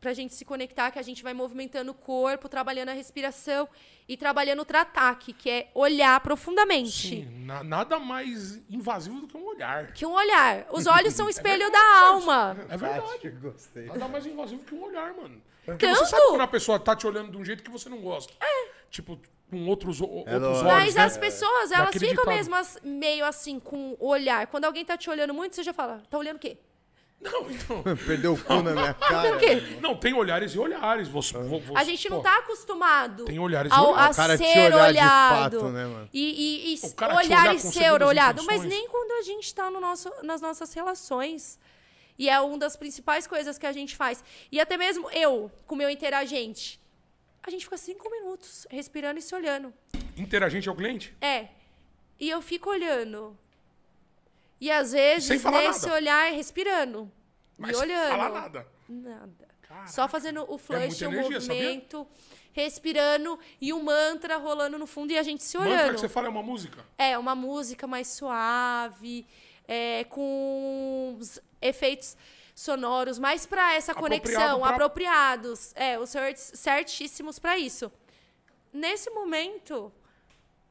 pra 0.01 0.13
gente 0.13 0.35
se 0.35 0.45
conectar, 0.45 0.91
que 0.91 0.99
a 0.99 1.03
gente 1.03 1.23
vai 1.23 1.33
movimentando 1.33 1.93
o 1.93 1.95
corpo, 1.95 2.49
trabalhando 2.49 2.89
a 2.89 2.93
respiração 2.93 3.69
e 4.09 4.17
trabalhando 4.17 4.63
o 4.63 4.65
trataque, 4.65 5.33
que 5.33 5.49
é 5.49 5.71
olhar 5.77 6.19
profundamente. 6.21 6.91
Sim, 7.09 7.45
na- 7.47 7.63
nada 7.63 8.01
mais 8.01 8.61
invasivo 8.69 9.21
do 9.21 9.29
que 9.29 9.37
um 9.37 9.47
olhar. 9.47 9.93
Que 9.93 10.05
um 10.05 10.11
olhar. 10.13 10.67
Os 10.73 10.89
olhos 10.89 11.15
são 11.15 11.27
o 11.27 11.31
espelho 11.31 11.71
da 11.71 12.01
alma. 12.09 12.57
É 12.69 12.77
verdade. 12.77 13.31
Gostei. 13.41 13.87
Nada 13.87 14.09
mais 14.09 14.27
invasivo 14.27 14.65
que 14.65 14.75
um 14.75 14.83
olhar, 14.83 15.15
mano. 15.15 15.41
Porque 15.65 15.87
Tanto- 15.87 16.01
você 16.01 16.07
sabe 16.07 16.27
quando 16.31 16.41
a 16.41 16.49
pessoa 16.49 16.81
tá 16.81 16.97
te 16.97 17.07
olhando 17.07 17.31
de 17.31 17.37
um 17.37 17.45
jeito 17.45 17.63
que 17.63 17.71
você 17.71 17.89
não 17.89 18.01
gosta. 18.01 18.33
É. 18.45 18.71
Tipo, 18.91 19.17
com 19.49 19.65
outros, 19.69 20.01
o- 20.01 20.05
outros 20.07 20.35
lógico. 20.43 20.67
olhos, 20.67 20.81
Mas 20.85 20.95
né? 20.97 21.03
as 21.05 21.17
pessoas, 21.17 21.71
elas 21.71 21.87
Daquele 21.93 22.09
ficam 22.09 22.25
ditado. 22.25 22.35
mesmo 22.35 22.55
as- 22.57 22.79
meio 22.83 23.25
assim, 23.25 23.61
com 23.61 23.97
o 24.01 24.09
olhar. 24.09 24.49
Quando 24.49 24.65
alguém 24.65 24.85
tá 24.85 24.97
te 24.99 25.09
olhando 25.09 25.33
muito, 25.33 25.55
você 25.55 25.63
já 25.63 25.73
fala, 25.73 26.03
tá 26.11 26.19
olhando 26.19 26.39
o 26.39 26.41
quê? 26.41 26.59
Não, 27.23 27.49
então... 27.51 27.83
Perdeu 28.05 28.35
o 28.35 28.39
cu 28.43 28.63
na 28.63 28.73
minha 28.73 28.93
cara. 28.95 29.37
o 29.37 29.39
quê? 29.39 29.79
Não, 29.81 29.97
tem 29.97 30.13
olhares 30.13 30.53
e 30.55 30.59
olhares. 30.59 31.07
Você, 31.09 31.39
vo- 31.39 31.61
você- 31.61 31.79
A 31.79 31.85
gente 31.85 32.11
não 32.11 32.21
tá 32.21 32.39
acostumado 32.39 33.25
Tem 33.25 33.39
olhares 33.39 33.71
e 33.71 33.75
ao, 33.75 33.93
olhares. 33.93 34.09
a 34.09 34.11
O 34.11 34.15
cara 34.27 34.37
te 34.39 34.45
ser 34.45 34.75
olhado. 34.75 35.61
fato, 35.61 35.69
né, 35.71 35.87
mano? 35.87 36.09
E, 36.13 36.21
e- 36.21 36.75
e 36.75 36.87
O 36.87 36.95
cara 36.95 37.15
te 37.15 37.27
olhar 37.27 37.43
olhar 37.45 37.55
e 37.55 37.59
ser 37.61 37.93
olhado. 38.03 38.43
Mas 38.45 38.65
nem 38.65 38.89
quando 38.89 39.13
a 39.13 39.23
gente 39.23 39.55
tá 39.55 39.71
no 39.71 39.81
nosso, 39.81 40.11
nas 40.23 40.41
nossas 40.41 40.73
relações. 40.75 41.59
E 42.19 42.29
é 42.29 42.39
uma 42.41 42.59
das 42.59 42.77
principais 42.77 43.27
coisas 43.27 43.57
que 43.57 43.67
a 43.67 43.73
gente 43.73 43.97
faz. 43.97 44.23
E 44.51 44.61
até 44.61 44.77
mesmo 44.77 45.09
eu, 45.13 45.51
com 45.67 45.75
o 45.75 45.79
meu 45.79 45.89
interagente. 45.89 46.81
A 47.43 47.51
gente 47.51 47.65
fica 47.65 47.77
cinco 47.77 48.09
minutos 48.11 48.67
respirando 48.71 49.19
e 49.19 49.23
se 49.23 49.35
olhando. 49.35 49.73
Interagente 50.17 50.69
ao 50.69 50.75
cliente? 50.77 51.17
É. 51.21 51.49
E 52.21 52.29
eu 52.29 52.43
fico 52.43 52.69
olhando. 52.71 53.37
E 54.63 54.71
às 54.71 54.93
vezes, 54.93 55.29
nesse 55.29 55.87
nada. 55.87 55.95
olhar, 55.97 56.33
respirando. 56.33 57.11
Mas 57.59 57.77
e 57.77 57.81
olhando. 57.81 58.11
falar 58.11 58.31
nada. 58.31 58.69
Nada. 58.89 59.49
Caraca. 59.63 59.89
Só 59.89 60.07
fazendo 60.07 60.45
o 60.49 60.57
flush, 60.57 60.87
muita 61.03 61.09
o 61.09 61.13
energia, 61.13 61.41
sabia? 61.41 61.63
movimento, 61.65 62.07
respirando 62.53 63.39
e 63.61 63.73
um 63.73 63.83
mantra 63.83 64.37
rolando 64.37 64.79
no 64.79 64.87
fundo 64.87 65.11
e 65.13 65.19
a 65.19 65.23
gente 65.25 65.43
se 65.43 65.59
Mantra 65.59 65.73
olhando. 65.73 65.95
que 65.95 66.01
você 66.01 66.09
fala 66.09 66.29
é 66.29 66.31
uma 66.31 66.43
música? 66.45 66.85
É, 66.97 67.19
uma 67.19 67.35
música 67.35 67.87
mais 67.89 68.07
suave, 68.09 69.27
é, 69.67 70.05
com 70.05 71.17
os 71.19 71.41
efeitos 71.61 72.17
sonoros, 72.55 73.19
mais 73.19 73.45
para 73.47 73.75
essa 73.75 73.91
Apropriado 73.93 74.23
conexão, 74.23 74.61
pra- 74.61 74.71
apropriados. 74.71 75.73
É, 75.75 75.99
os 75.99 76.11
certíssimos 76.55 77.39
para 77.41 77.59
isso. 77.59 77.91
Nesse 78.73 79.11
momento, 79.11 79.93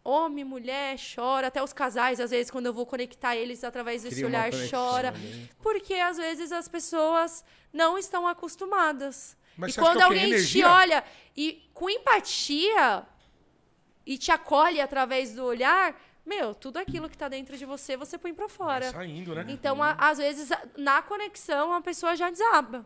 homem, 0.03 0.44
mulher, 0.44 0.98
chora, 1.15 1.48
até 1.48 1.61
os 1.61 1.73
casais, 1.73 2.19
às 2.19 2.32
vezes, 2.32 2.49
quando 2.52 2.65
eu 2.65 2.73
vou 2.73 2.86
conectar 2.86 3.36
eles 3.36 3.64
através 3.64 4.03
desse 4.03 4.15
Cria 4.15 4.28
olhar, 4.28 4.49
chora. 4.69 5.10
ali. 5.10 5.49
Porque 5.61 5.94
às 5.95 6.18
vezes 6.18 6.52
as 6.52 6.68
pessoas 6.68 7.44
não 7.72 7.98
estão 7.98 8.28
acostumadas. 8.28 9.38
Mas 9.57 9.76
e 9.76 9.80
quando 9.80 10.02
alguém 10.02 10.34
te 10.44 10.64
olha 10.64 11.03
e 11.38 11.69
com 11.73 11.90
empatia 11.90 13.06
e 14.06 14.18
te 14.18 14.32
acolhe 14.32 14.82
através 14.82 15.36
do 15.36 15.44
olhar, 15.45 15.99
meu, 16.26 16.56
tudo 16.56 16.78
aquilo 16.78 17.10
que 17.10 17.18
tá 17.18 17.28
dentro 17.28 17.56
de 17.57 17.65
você, 17.65 17.95
você 17.98 18.18
põe 18.18 18.34
pra 18.34 18.48
fora. 18.49 18.91
Vai 18.91 19.06
saindo, 19.07 19.36
né? 19.36 19.45
Então, 19.49 19.82
a- 19.84 19.95
às 19.99 20.18
vezes, 20.18 20.49
na 20.78 21.02
conexão, 21.02 21.73
a 21.73 21.82
pessoa 21.82 22.15
já 22.15 22.30
desaba. 22.30 22.86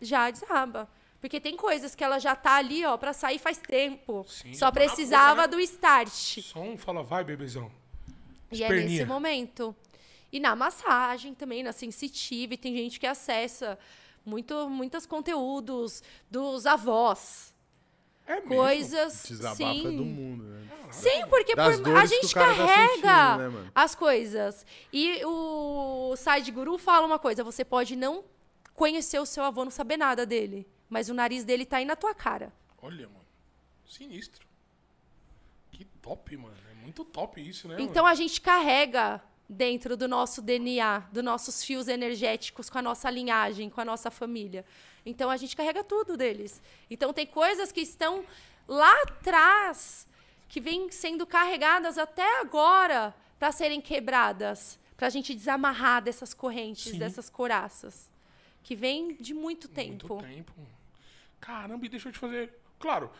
Já 0.00 0.30
desaba. 0.30 0.88
Porque 1.26 1.40
tem 1.40 1.56
coisas 1.56 1.92
que 1.96 2.04
ela 2.04 2.20
já 2.20 2.36
tá 2.36 2.54
ali, 2.54 2.84
ó, 2.84 2.96
pra 2.96 3.12
sair 3.12 3.40
faz 3.40 3.58
tempo. 3.58 4.24
Sim, 4.28 4.54
Só 4.54 4.66
tá 4.66 4.72
precisava 4.72 5.42
boca, 5.42 5.48
né? 5.48 5.56
do 5.56 5.60
start. 5.60 6.38
Só 6.40 6.60
um 6.60 6.78
fala, 6.78 7.02
vai, 7.02 7.24
bebezão. 7.24 7.68
E 8.52 8.62
é 8.62 8.66
Esperninha. 8.68 8.98
nesse 9.00 9.04
momento. 9.06 9.74
E 10.30 10.38
na 10.38 10.54
massagem 10.54 11.34
também, 11.34 11.64
na 11.64 11.72
sensitive, 11.72 12.56
tem 12.56 12.76
gente 12.76 13.00
que 13.00 13.08
acessa 13.08 13.76
muito, 14.24 14.70
muitos 14.70 15.04
conteúdos 15.04 16.00
dos 16.30 16.64
avós. 16.64 17.52
É 18.24 18.36
mesmo. 18.36 18.54
Coisas. 18.54 19.24
Desabafa 19.26 19.56
sim. 19.56 19.96
do 19.96 20.04
mundo, 20.04 20.44
né? 20.44 20.68
Sim, 20.92 21.26
porque 21.28 21.56
por- 21.56 21.96
a 21.96 22.06
gente 22.06 22.32
tá 22.32 22.40
carrega 22.40 23.36
sentindo, 23.36 23.62
né, 23.64 23.70
as 23.74 23.96
coisas. 23.96 24.64
E 24.92 25.24
o 25.24 26.14
Side 26.14 26.52
Guru 26.52 26.78
fala 26.78 27.04
uma 27.04 27.18
coisa: 27.18 27.42
você 27.42 27.64
pode 27.64 27.96
não 27.96 28.24
conhecer 28.74 29.18
o 29.18 29.26
seu 29.26 29.42
avô, 29.42 29.64
não 29.64 29.72
saber 29.72 29.96
nada 29.96 30.24
dele. 30.24 30.64
Mas 30.88 31.08
o 31.08 31.14
nariz 31.14 31.44
dele 31.44 31.64
tá 31.64 31.78
aí 31.78 31.84
na 31.84 31.96
tua 31.96 32.14
cara. 32.14 32.52
Olha, 32.80 33.08
mano. 33.08 33.24
Sinistro. 33.86 34.46
Que 35.72 35.84
top, 35.84 36.36
mano. 36.36 36.56
É 36.70 36.74
muito 36.74 37.04
top 37.04 37.40
isso, 37.40 37.68
né? 37.68 37.76
Então 37.78 38.06
a 38.06 38.14
gente 38.14 38.40
carrega 38.40 39.22
dentro 39.48 39.96
do 39.96 40.08
nosso 40.08 40.42
DNA, 40.42 41.00
dos 41.12 41.22
nossos 41.22 41.62
fios 41.62 41.88
energéticos, 41.88 42.68
com 42.68 42.78
a 42.78 42.82
nossa 42.82 43.10
linhagem, 43.10 43.70
com 43.70 43.80
a 43.80 43.84
nossa 43.84 44.10
família. 44.10 44.64
Então 45.04 45.30
a 45.30 45.36
gente 45.36 45.54
carrega 45.54 45.84
tudo 45.84 46.16
deles. 46.16 46.62
Então 46.90 47.12
tem 47.12 47.26
coisas 47.26 47.70
que 47.70 47.80
estão 47.80 48.24
lá 48.66 49.02
atrás 49.02 50.06
que 50.48 50.60
vêm 50.60 50.90
sendo 50.90 51.26
carregadas 51.26 51.98
até 51.98 52.40
agora 52.40 53.14
para 53.38 53.52
serem 53.52 53.80
quebradas, 53.80 54.78
para 54.96 55.06
a 55.08 55.10
gente 55.10 55.34
desamarrar 55.34 56.02
dessas 56.02 56.32
correntes, 56.32 56.92
Sim. 56.92 56.98
dessas 56.98 57.28
coraças, 57.28 58.10
que 58.62 58.74
vem 58.74 59.14
de 59.16 59.34
muito 59.34 59.68
mano? 59.68 59.74
tempo. 59.74 60.14
Muito 60.14 60.26
tempo. 60.26 60.75
Caramba, 61.40 61.86
e 61.86 61.88
deixa 61.88 62.08
eu 62.08 62.12
te 62.12 62.18
fazer. 62.18 62.52
Claro, 62.78 63.10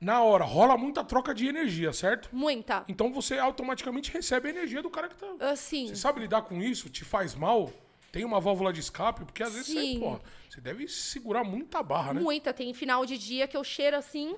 na 0.00 0.22
hora 0.22 0.44
rola 0.44 0.76
muita 0.76 1.04
troca 1.04 1.34
de 1.34 1.46
energia, 1.46 1.92
certo? 1.92 2.28
Muita. 2.32 2.84
Então 2.88 3.12
você 3.12 3.38
automaticamente 3.38 4.10
recebe 4.12 4.48
a 4.48 4.50
energia 4.50 4.82
do 4.82 4.90
cara 4.90 5.08
que 5.08 5.16
tá. 5.16 5.26
Assim. 5.50 5.88
Você 5.88 5.96
sabe 5.96 6.20
lidar 6.20 6.42
com 6.42 6.60
isso? 6.62 6.88
Te 6.88 7.04
faz 7.04 7.34
mal? 7.34 7.72
Tem 8.12 8.24
uma 8.24 8.40
válvula 8.40 8.72
de 8.72 8.80
escape? 8.80 9.24
Porque 9.24 9.42
às 9.42 9.52
vezes 9.54 9.66
você, 9.72 9.80
Sim. 9.80 10.00
pô, 10.00 10.20
você 10.48 10.60
deve 10.60 10.86
segurar 10.88 11.42
muita 11.42 11.82
barra, 11.82 12.14
né? 12.14 12.20
Muita. 12.20 12.52
Tem 12.52 12.72
final 12.72 13.04
de 13.04 13.18
dia 13.18 13.48
que 13.48 13.56
eu 13.56 13.64
cheiro 13.64 13.96
assim. 13.96 14.36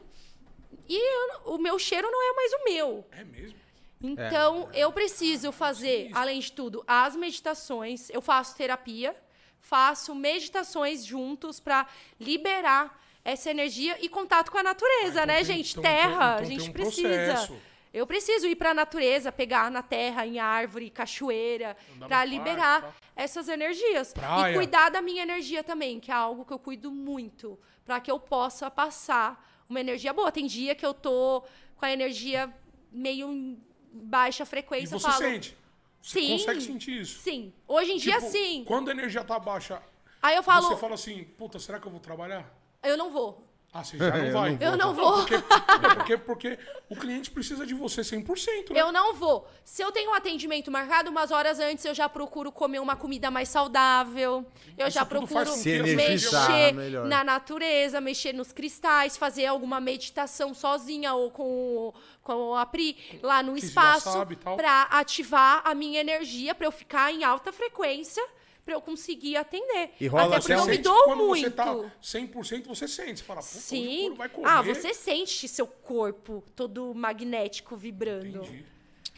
E 0.88 0.96
eu- 0.96 1.54
o 1.54 1.58
meu 1.58 1.78
cheiro 1.78 2.08
não 2.10 2.30
é 2.30 2.34
mais 2.34 2.52
o 2.54 2.64
meu. 2.64 3.06
É 3.12 3.24
mesmo. 3.24 3.58
Então, 4.02 4.68
eu 4.72 4.92
preciso 4.92 5.50
fazer, 5.50 6.10
além 6.12 6.38
de 6.40 6.52
tudo, 6.52 6.84
as 6.86 7.16
meditações. 7.16 8.08
Eu 8.10 8.20
faço 8.20 8.54
terapia, 8.56 9.14
faço 9.60 10.14
meditações 10.14 11.04
juntos 11.04 11.58
para 11.58 11.86
liberar 12.20 13.02
essa 13.26 13.50
energia 13.50 13.96
e 14.00 14.08
contato 14.08 14.50
com 14.52 14.58
a 14.58 14.62
natureza, 14.62 15.20
Ah, 15.20 15.24
então 15.24 15.26
né, 15.26 15.34
tem- 15.36 15.44
gente? 15.44 15.70
então- 15.72 15.82
Terra, 15.82 16.34
então- 16.34 16.36
a 16.38 16.44
gente 16.44 16.70
um 16.70 16.72
precisa. 16.72 17.08
processo. 17.08 17.56
Eu 17.92 18.06
preciso 18.06 18.46
ir 18.46 18.56
para 18.56 18.70
a 18.70 18.74
natureza, 18.74 19.32
pegar 19.32 19.70
na 19.70 19.82
terra, 19.82 20.26
em 20.26 20.38
árvore, 20.38 20.90
cachoeira, 20.90 21.76
para 21.98 22.08
parque, 22.08 22.28
liberar 22.30 22.82
tá? 22.82 22.94
essas 23.16 23.48
energias. 23.48 24.12
Praia. 24.12 24.52
E 24.52 24.54
cuidar 24.54 24.90
da 24.90 25.00
minha 25.00 25.22
energia 25.22 25.64
também, 25.64 25.98
que 25.98 26.10
é 26.10 26.14
algo 26.14 26.44
que 26.44 26.52
eu 26.52 26.58
cuido 26.58 26.90
muito, 26.90 27.58
para 27.84 27.98
que 27.98 28.10
eu 28.10 28.18
possa 28.20 28.70
passar 28.70 29.42
uma 29.68 29.80
energia 29.80 30.12
boa. 30.12 30.30
Tem 30.30 30.46
dia 30.46 30.74
que 30.74 30.84
eu 30.84 30.92
tô 30.94 31.42
com 31.76 31.84
a 31.86 31.90
energia 31.90 32.52
meio 32.92 33.32
em 33.32 33.58
baixa 33.90 34.42
E 34.42 34.46
frequência. 34.46 34.94
eu 34.94 34.98
você 35.00 35.06
falo, 35.10 35.18
sente. 35.18 35.56
Você 36.02 36.20
Sim. 36.20 36.28
consegue 36.38 36.60
sentir 36.60 37.00
isso. 37.00 37.18
Sim. 37.22 37.52
Hoje 37.66 37.92
em 37.92 37.96
dia, 37.96 38.16
Tipo, 38.18 38.30
sim. 38.30 38.64
Quando 38.66 38.88
a 38.88 38.92
energia 38.92 39.24
tá 39.24 39.38
baixa, 39.38 39.82
Aí 40.22 40.36
eu 40.36 40.42
falo, 40.42 40.68
você 40.68 40.76
fala 40.76 40.94
assim, 40.94 41.24
puta, 41.38 41.58
será 41.58 41.80
que 41.80 41.86
eu 41.86 41.90
vou 41.90 41.98
trabalhar? 42.00 42.44
Eu 42.88 42.96
não 42.96 43.10
vou. 43.10 43.44
Ah, 43.72 43.84
você 43.84 43.98
já 43.98 44.10
não 44.10 44.24
Eu 44.26 44.32
vai. 44.32 44.50
não 44.56 44.58
Eu 44.70 44.76
não 44.78 44.94
vou. 44.94 45.12
Porque, 45.18 45.34
é 45.34 45.94
porque, 45.94 46.16
porque 46.16 46.58
o 46.88 46.96
cliente 46.96 47.30
precisa 47.30 47.66
de 47.66 47.74
você 47.74 48.00
100%, 48.00 48.70
né? 48.72 48.80
Eu 48.80 48.90
não 48.90 49.12
vou. 49.12 49.46
Se 49.66 49.82
eu 49.82 49.92
tenho 49.92 50.12
um 50.12 50.14
atendimento 50.14 50.70
marcado 50.70 51.10
umas 51.10 51.30
horas 51.30 51.58
antes, 51.60 51.84
eu 51.84 51.92
já 51.92 52.08
procuro 52.08 52.50
comer 52.50 52.78
uma 52.78 52.96
comida 52.96 53.30
mais 53.30 53.50
saudável. 53.50 54.46
Eu 54.78 54.86
Isso 54.88 54.94
já 54.94 55.04
procuro 55.04 55.50
energizar 55.52 56.48
mexer 56.74 57.04
na 57.06 57.22
natureza, 57.22 58.00
mexer 58.00 58.32
nos 58.32 58.50
cristais, 58.50 59.16
fazer 59.18 59.44
alguma 59.44 59.78
meditação 59.78 60.54
sozinha 60.54 61.12
ou 61.12 61.30
com, 61.30 61.42
o- 61.88 61.94
com 62.22 62.54
a 62.54 62.64
Pri 62.64 62.96
lá 63.22 63.42
no 63.42 63.54
Que 63.54 63.66
espaço 63.66 64.10
pra 64.56 64.82
ativar 64.90 65.60
a 65.64 65.74
minha 65.74 66.00
energia, 66.00 66.54
pra 66.54 66.66
eu 66.66 66.72
ficar 66.72 67.12
em 67.12 67.24
alta 67.24 67.52
frequência, 67.52 68.24
pra 68.66 68.74
eu 68.74 68.80
conseguir 68.82 69.36
atender. 69.36 69.92
E 70.00 70.08
rola 70.08 70.24
Até 70.36 70.40
porque 70.40 70.52
eu 70.52 70.66
me 70.66 70.78
dou 70.78 71.04
quando 71.04 71.24
muito. 71.24 71.44
você 71.44 71.50
tá 71.50 71.72
100%, 72.02 72.66
você 72.66 72.88
sente. 72.88 73.20
Você 73.20 73.24
fala, 73.24 73.40
puta, 73.40 73.48
hoje 73.56 73.58
o 73.58 73.60
Sim. 73.62 74.00
couro 74.00 74.14
vai 74.16 74.28
comer. 74.28 74.48
Ah, 74.48 74.60
você 74.60 74.92
sente 74.92 75.46
seu 75.48 75.66
corpo 75.68 76.42
todo 76.56 76.92
magnético 76.94 77.76
vibrando. 77.76 78.38
Entendi. 78.42 78.66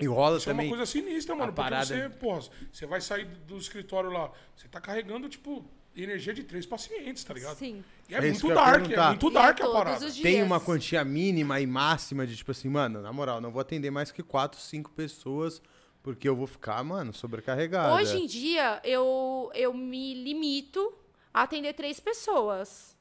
E 0.01 0.07
rola 0.07 0.37
Isso 0.37 0.49
é 0.49 0.53
também. 0.53 0.67
uma 0.69 0.77
coisa 0.77 0.87
sinistra, 0.93 1.35
mano. 1.35 1.53
Porque 1.53 1.63
parada- 1.71 1.87
você, 1.87 2.09
porra, 2.11 2.41
você 2.71 2.87
vai 2.87 3.01
sair 3.01 3.25
do 3.25 3.57
escritório 3.57 4.11
lá, 4.11 4.31
você 4.55 4.69
tá 4.69 4.81
carregando, 4.81 5.29
tipo, 5.29 5.65
energia 5.97 6.33
de 6.35 6.45
três 6.45 6.65
pacientes, 6.67 7.25
tá 7.25 7.33
ligado? 7.35 7.57
Sim. 7.57 7.83
E 8.09 8.15
é, 8.15 8.19
É 8.19 8.21
muito 8.21 8.49
dark, 8.49 8.91
é 8.93 9.07
muito 9.09 9.31
dark 9.31 9.59
é 9.59 9.63
a 9.65 9.69
parada. 9.69 10.07
os 10.07 10.15
dias. 10.15 10.23
Tem 10.23 10.43
uma 10.43 10.61
quantia 10.61 11.03
mínima 11.05 11.59
e 11.61 11.67
máxima 11.67 12.25
de 12.27 12.37
tipo 12.37 12.51
assim, 12.53 12.69
mano, 12.69 13.01
na 13.03 13.13
moral, 13.13 13.41
não 13.41 13.51
vou 13.51 13.61
atender 13.61 13.91
mais 13.91 14.13
que 14.13 14.23
quatro, 14.23 14.61
cinco 14.61 14.91
pessoas, 14.93 15.61
porque 16.09 16.27
eu 16.27 16.35
vou 16.35 16.47
ficar, 16.47 16.83
mano, 16.83 17.13
sobrecarregado. 17.13 17.95
Hoje 17.95 18.17
em 18.17 18.25
dia, 18.25 18.81
eu, 18.83 19.51
eu 19.55 19.75
me 19.75 20.15
limito 20.15 20.91
a 21.35 21.43
atender 21.43 21.75
três 21.75 22.01
pessoas. 22.01 22.97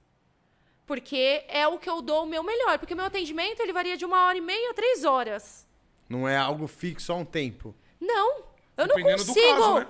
Porque 0.86 1.46
é 1.48 1.66
o 1.66 1.80
que 1.80 1.90
eu 1.90 2.02
dou 2.02 2.24
o 2.24 2.28
meu 2.28 2.44
melhor. 2.44 2.78
Porque 2.78 2.94
o 2.94 2.98
meu 2.98 3.06
atendimento, 3.06 3.62
ele 3.62 3.72
varia 3.72 3.96
de 3.96 4.04
uma 4.04 4.26
hora 4.26 4.38
e 4.38 4.42
meia 4.42 4.72
a 4.72 4.74
três 4.74 5.06
horas. 5.06 5.66
Não 6.10 6.28
é 6.28 6.36
algo 6.36 6.68
fixo 6.68 7.14
há 7.14 7.16
um 7.16 7.24
tempo. 7.24 7.74
Não, 7.98 8.44
eu 8.76 8.88
não 8.88 8.96
Dependendo 8.98 9.24
do 9.24 9.28
consigo. 9.28 9.58
caso, 9.58 9.80
né? 9.80 9.88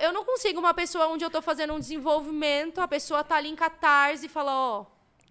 Eu 0.00 0.14
não 0.14 0.24
consigo 0.24 0.58
uma 0.58 0.72
pessoa 0.72 1.08
onde 1.08 1.22
eu 1.22 1.28
tô 1.28 1.42
fazendo 1.42 1.74
um 1.74 1.78
desenvolvimento, 1.78 2.80
a 2.80 2.88
pessoa 2.88 3.22
tá 3.22 3.36
ali 3.36 3.50
em 3.50 3.54
catarse 3.54 4.24
e 4.24 4.30
fala, 4.30 4.52
ó, 4.54 4.86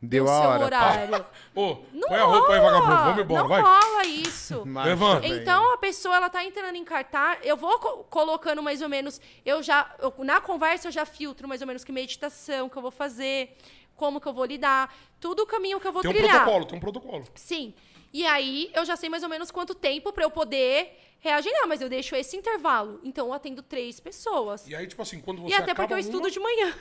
Deu 0.06 0.28
a 0.28 0.40
hora. 0.50 0.66
horário. 0.66 1.26
Ô, 1.56 1.78
Não 1.94 2.08
põe 2.10 2.18
a 2.18 2.24
roupa 2.26 2.54
aí, 2.54 2.60
vagabundo. 2.60 2.96
Vamos 2.96 3.20
embora, 3.24 3.42
não 3.44 3.48
vai. 3.50 3.62
rola 3.62 4.06
isso. 4.06 4.64
Levanta. 4.66 5.28
Então 5.28 5.74
a 5.74 5.78
pessoa 5.78 6.16
ela 6.18 6.30
tá 6.30 6.44
entrando 6.44 6.76
em 6.76 6.84
cartaz, 6.84 7.40
eu 7.44 7.56
vou 7.56 7.80
co- 7.80 8.04
colocando 8.10 8.62
mais 8.62 8.82
ou 8.82 8.90
menos, 8.90 9.22
eu 9.46 9.64
já 9.64 9.90
eu- 10.00 10.14
na 10.20 10.42
conversa 10.42 10.90
eu 10.90 10.92
já 10.92 11.06
filtro 11.06 11.48
mais 11.48 11.62
ou 11.62 11.68
menos 11.68 11.84
que 11.86 11.92
meditação 11.94 12.68
que 12.68 12.76
eu 12.78 12.82
vou 12.82 12.92
fazer, 12.92 13.56
como 13.96 14.20
que 14.20 14.28
eu 14.28 14.34
vou 14.34 14.44
lidar, 14.46 14.94
tudo 15.22 15.44
o 15.44 15.46
caminho 15.48 15.80
que 15.80 15.88
eu 15.88 15.94
vou 15.94 16.02
Tem 16.02 16.12
um 16.12 16.14
trilhar. 16.14 16.38
protocolo, 16.42 16.66
tem 16.66 16.78
um 16.78 16.82
protocolo. 16.82 17.24
Sim. 17.36 17.74
E 18.12 18.26
aí 18.26 18.70
eu 18.76 18.84
já 18.86 18.96
sei 18.98 19.08
mais 19.10 19.24
ou 19.24 19.30
menos 19.30 19.52
quanto 19.52 19.74
tempo 19.74 20.12
pra 20.12 20.24
eu 20.26 20.30
poder 20.32 21.00
reagir, 21.24 21.52
não, 21.54 21.68
mas 21.68 21.80
eu 21.82 21.88
deixo 21.88 22.16
esse 22.18 22.36
intervalo. 22.36 23.00
Então 23.04 23.28
eu 23.28 23.34
atendo 23.34 23.64
três 23.64 23.98
pessoas. 24.00 24.68
E 24.68 24.76
aí, 24.76 24.86
tipo 24.86 25.02
assim, 25.02 25.20
quando 25.22 25.41
você 25.41 25.52
E 25.52 25.54
até 25.54 25.72
acaba 25.72 25.88
porque 25.88 25.94
eu 25.94 25.98
uma- 25.98 26.02
estudo 26.02 26.30
de 26.30 26.40
manhã. 26.40 26.76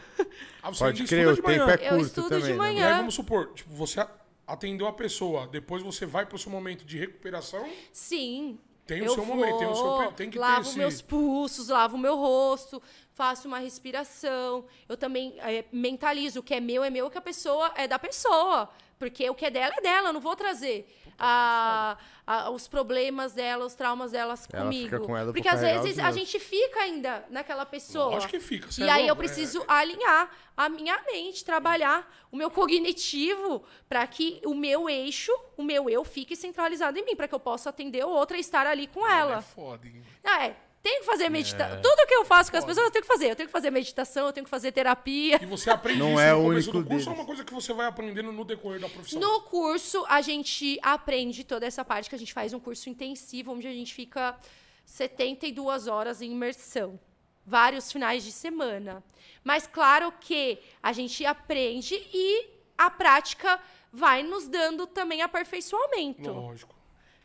Ah, 0.62 0.68
você 0.70 0.84
Pode 0.84 1.04
crer, 1.04 1.20
estuda 1.20 1.32
o 1.32 1.34
de 1.36 1.42
tempo 1.42 1.64
manhã. 1.66 1.72
é 1.74 1.88
curto 1.90 2.04
estudo 2.04 2.28
também, 2.28 2.44
de 2.44 2.50
né, 2.50 2.56
manhã. 2.58 2.80
E 2.80 2.92
aí, 2.92 2.96
vamos 2.98 3.14
supor, 3.14 3.52
tipo, 3.54 3.72
você 3.72 4.04
atendeu 4.46 4.86
a 4.88 4.92
pessoa, 4.92 5.46
depois 5.46 5.82
você 5.82 6.04
vai 6.04 6.26
pro 6.26 6.36
seu 6.36 6.50
momento 6.50 6.84
de 6.84 6.98
recuperação, 6.98 7.66
Sim. 7.92 8.58
Tem 8.84 9.00
o 9.00 9.04
eu 9.06 9.14
seu 9.14 9.24
momento, 9.24 9.58
tem 9.58 9.68
o 9.68 9.74
seu 9.76 9.84
vou, 9.84 10.12
tem 10.12 10.26
que 10.28 10.32
ter 10.36 10.40
lavo 10.40 10.68
esse- 10.68 10.76
meus 10.76 11.00
pulsos, 11.00 11.68
lavo 11.68 11.96
meu 11.96 12.16
rosto, 12.16 12.82
faço 13.14 13.46
uma 13.46 13.60
respiração. 13.60 14.64
Eu 14.88 14.96
também 14.96 15.34
eh, 15.38 15.64
mentalizo 15.72 16.40
o 16.40 16.42
que 16.42 16.52
é 16.52 16.60
meu 16.60 16.82
é 16.82 16.90
meu, 16.90 17.06
o 17.06 17.10
que 17.10 17.16
a 17.16 17.20
pessoa 17.22 17.72
é 17.76 17.86
da 17.86 17.96
pessoa. 17.98 18.68
Porque 19.02 19.28
o 19.28 19.34
que 19.34 19.44
é 19.46 19.50
dela 19.50 19.74
é 19.76 19.80
dela, 19.80 20.08
eu 20.10 20.12
não 20.12 20.20
vou 20.20 20.36
trazer 20.36 20.86
a- 21.18 21.96
a- 22.24 22.50
os 22.50 22.68
problemas 22.68 23.32
dela, 23.32 23.64
os 23.66 23.74
traumas 23.74 24.12
delas 24.12 24.46
Ela 24.52 24.62
comigo. 24.62 24.84
fica 24.84 25.00
com 25.00 25.16
ela 25.16 25.32
porque 25.32 25.48
às 25.48 25.60
vezes 25.60 25.98
a 25.98 26.12
gente 26.12 26.38
fica 26.38 26.78
ainda 26.80 27.24
naquela 27.28 27.66
pessoa. 27.66 28.14
Lógico 28.14 28.30
que 28.30 28.38
fica, 28.40 28.68
E 28.78 28.84
é 28.84 28.90
aí 28.92 29.08
eu 29.08 29.14
é- 29.14 29.18
preciso 29.18 29.64
alinhar 29.66 30.30
a 30.56 30.68
minha 30.68 31.02
mente, 31.02 31.44
trabalhar 31.44 32.08
o 32.30 32.36
meu 32.36 32.48
cognitivo 32.48 33.64
para 33.88 34.06
que 34.06 34.40
o 34.44 34.54
meu 34.54 34.88
eixo, 34.88 35.32
o 35.56 35.64
meu 35.64 35.90
eu 35.90 36.04
fique 36.04 36.36
centralizado 36.36 36.96
em 36.96 37.04
mim, 37.04 37.16
para 37.16 37.26
que 37.26 37.34
eu 37.34 37.40
possa 37.40 37.70
atender 37.70 38.04
o 38.04 38.08
outro 38.08 38.36
e 38.36 38.40
estar 38.40 38.68
ali 38.68 38.86
com 38.86 39.04
ela. 39.04 39.38
É 39.38 39.42
foda, 39.42 39.84
hein? 39.88 40.00
Ah, 40.22 40.46
é. 40.46 40.56
Tenho 40.82 41.00
que 41.00 41.06
fazer 41.06 41.28
meditação. 41.28 41.80
Tudo 41.80 42.06
que 42.08 42.14
eu 42.14 42.24
faço 42.24 42.50
com 42.50 42.56
as 42.56 42.64
pessoas, 42.64 42.86
eu 42.86 42.90
tenho 42.90 43.02
que 43.02 43.08
fazer. 43.08 43.30
Eu 43.30 43.36
tenho 43.36 43.48
que 43.48 43.52
fazer 43.52 43.70
meditação, 43.70 44.26
eu 44.26 44.32
tenho 44.32 44.44
que 44.44 44.50
fazer 44.50 44.72
terapia. 44.72 45.40
E 45.40 45.46
você 45.46 45.70
aprende 45.70 46.00
Não 46.00 46.14
isso 46.14 46.20
é 46.20 46.32
no 46.32 46.40
o 46.40 46.42
começo 46.42 46.72
do 46.72 46.84
curso 46.84 47.08
ou 47.08 47.14
é 47.14 47.18
uma 47.18 47.24
coisa 47.24 47.44
que 47.44 47.54
você 47.54 47.72
vai 47.72 47.86
aprendendo 47.86 48.32
no 48.32 48.44
decorrer 48.44 48.80
da 48.80 48.88
profissão? 48.88 49.20
No 49.20 49.42
curso, 49.42 50.04
a 50.08 50.20
gente 50.20 50.80
aprende 50.82 51.44
toda 51.44 51.64
essa 51.64 51.84
parte 51.84 52.08
que 52.08 52.16
a 52.16 52.18
gente 52.18 52.32
faz 52.32 52.52
um 52.52 52.58
curso 52.58 52.90
intensivo, 52.90 53.52
onde 53.52 53.68
a 53.68 53.72
gente 53.72 53.94
fica 53.94 54.36
72 54.84 55.86
horas 55.86 56.20
em 56.20 56.32
imersão. 56.32 56.98
Vários 57.46 57.92
finais 57.92 58.24
de 58.24 58.32
semana. 58.32 59.04
Mas 59.44 59.68
claro 59.68 60.12
que 60.20 60.58
a 60.82 60.92
gente 60.92 61.24
aprende 61.24 61.94
e 62.12 62.46
a 62.76 62.90
prática 62.90 63.60
vai 63.92 64.24
nos 64.24 64.48
dando 64.48 64.86
também 64.86 65.22
aperfeiçoamento. 65.22 66.32
Lógico. 66.32 66.81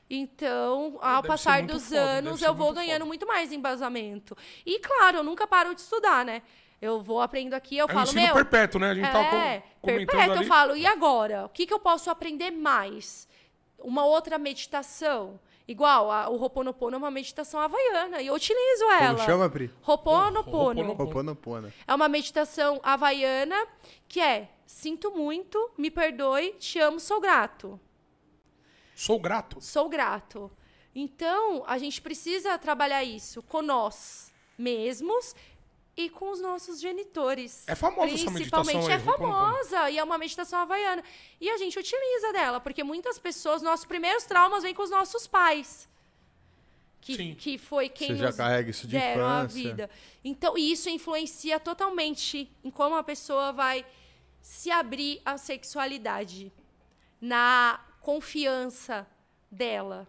Então, 0.09 0.97
ao 1.01 1.17
deve 1.17 1.27
passar 1.27 1.61
dos 1.63 1.84
foda, 1.89 1.99
anos, 2.01 2.41
eu 2.41 2.53
vou 2.53 2.71
ganhando 2.73 2.99
foda. 2.99 3.05
muito 3.05 3.27
mais 3.27 3.51
embasamento. 3.51 4.35
E 4.65 4.79
claro, 4.79 5.17
eu 5.17 5.23
nunca 5.23 5.45
paro 5.45 5.75
de 5.75 5.81
estudar, 5.81 6.23
né? 6.23 6.41
Eu 6.81 7.01
vou 7.01 7.21
aprendendo 7.21 7.55
aqui, 7.55 7.75
eu 7.77 7.88
É 7.88 7.91
um 7.91 7.93
falo, 7.93 8.03
ensino 8.07 8.21
meu. 8.21 8.34
perpétuo, 8.35 8.79
né? 8.79 8.91
A 8.91 8.95
gente 8.95 9.11
tava 9.11 9.35
É, 9.35 9.59
com- 9.81 9.89
comentando 9.91 10.07
perpétuo, 10.07 10.34
ali. 10.35 10.43
eu 10.43 10.47
falo, 10.47 10.75
e 10.77 10.85
agora? 10.85 11.45
O 11.45 11.49
que, 11.49 11.65
que 11.65 11.73
eu 11.73 11.79
posso 11.79 12.09
aprender 12.09 12.51
mais? 12.51 13.27
Uma 13.79 14.05
outra 14.05 14.38
meditação? 14.38 15.39
Igual, 15.67 16.09
a, 16.09 16.29
o 16.29 16.41
Ho'oponopono 16.41 16.95
é 16.95 16.97
uma 16.97 17.11
meditação 17.11 17.59
havaiana, 17.59 18.21
e 18.21 18.27
eu 18.27 18.34
utilizo 18.34 18.85
ela. 18.85 19.15
Como 19.15 19.25
chama, 19.25 19.49
Pri? 19.49 19.69
Ho'oponopono. 19.85 20.81
Ho'oponopono. 20.97 21.73
É 21.85 21.93
uma 21.93 22.07
meditação 22.07 22.79
havaiana 22.84 23.67
que 24.07 24.21
é, 24.21 24.47
sinto 24.65 25.11
muito, 25.11 25.71
me 25.77 25.91
perdoe, 25.91 26.51
te 26.59 26.79
amo, 26.79 26.99
sou 27.01 27.19
grato. 27.19 27.77
Sou 28.98 29.19
grato. 29.19 29.61
Sou 29.61 29.88
grato. 29.88 30.52
Então, 30.95 31.64
a 31.68 31.78
gente 31.78 32.02
precisa 32.02 32.57
trabalhar 32.57 33.03
isso 33.03 33.44
com 33.44 33.61
nós 33.61 34.34
mesmos 34.57 35.36
e 35.95 36.10
com 36.10 36.32
os 36.32 36.41
nossos 36.41 36.82
genitores. 36.82 37.64
É 37.68 37.76
famosa 37.76 38.15
essa 38.15 38.32
meditação 38.32 38.64
Principalmente 38.64 38.91
é 38.91 38.99
famosa 38.99 39.91
e 39.91 39.99
é 39.99 40.03
uma 40.03 40.18
meditação 40.18 40.57
havaiana. 40.60 41.03
E 41.40 41.48
a 41.48 41.57
gente 41.57 41.78
utiliza 41.78 42.34
dela, 42.34 42.60
porque 42.60 42.84
muitas 42.84 43.19
pessoas, 43.19 43.61
nossos 43.61 43.86
primeiros 43.86 44.24
traumas 44.24 44.64
vêm 44.64 44.74
com 44.74 44.82
os 44.82 44.90
nossos 44.90 45.28
pais. 45.28 45.88
Que, 46.99 47.15
Sim. 47.15 47.36
que 47.36 47.60
foi 47.60 47.90
quem 47.90 48.07
Você 48.07 48.15
já 48.15 48.28
nos 48.28 48.36
carrega 48.36 48.72
isso 48.72 48.88
de 48.88 48.98
deram 48.98 49.28
a 49.28 49.40
infância. 49.44 49.61
vida. 49.61 49.90
Então, 50.26 50.57
e 50.57 50.72
isso 50.72 50.90
influencia 50.90 51.60
totalmente 51.60 52.52
em 52.64 52.72
como 52.72 52.95
a 52.95 53.03
pessoa 53.03 53.53
vai 53.53 53.86
se 54.41 54.72
abrir 54.72 55.22
à 55.24 55.38
sexualidade, 55.38 56.52
na 57.22 57.80
confiança 58.07 59.05
dela 59.51 60.07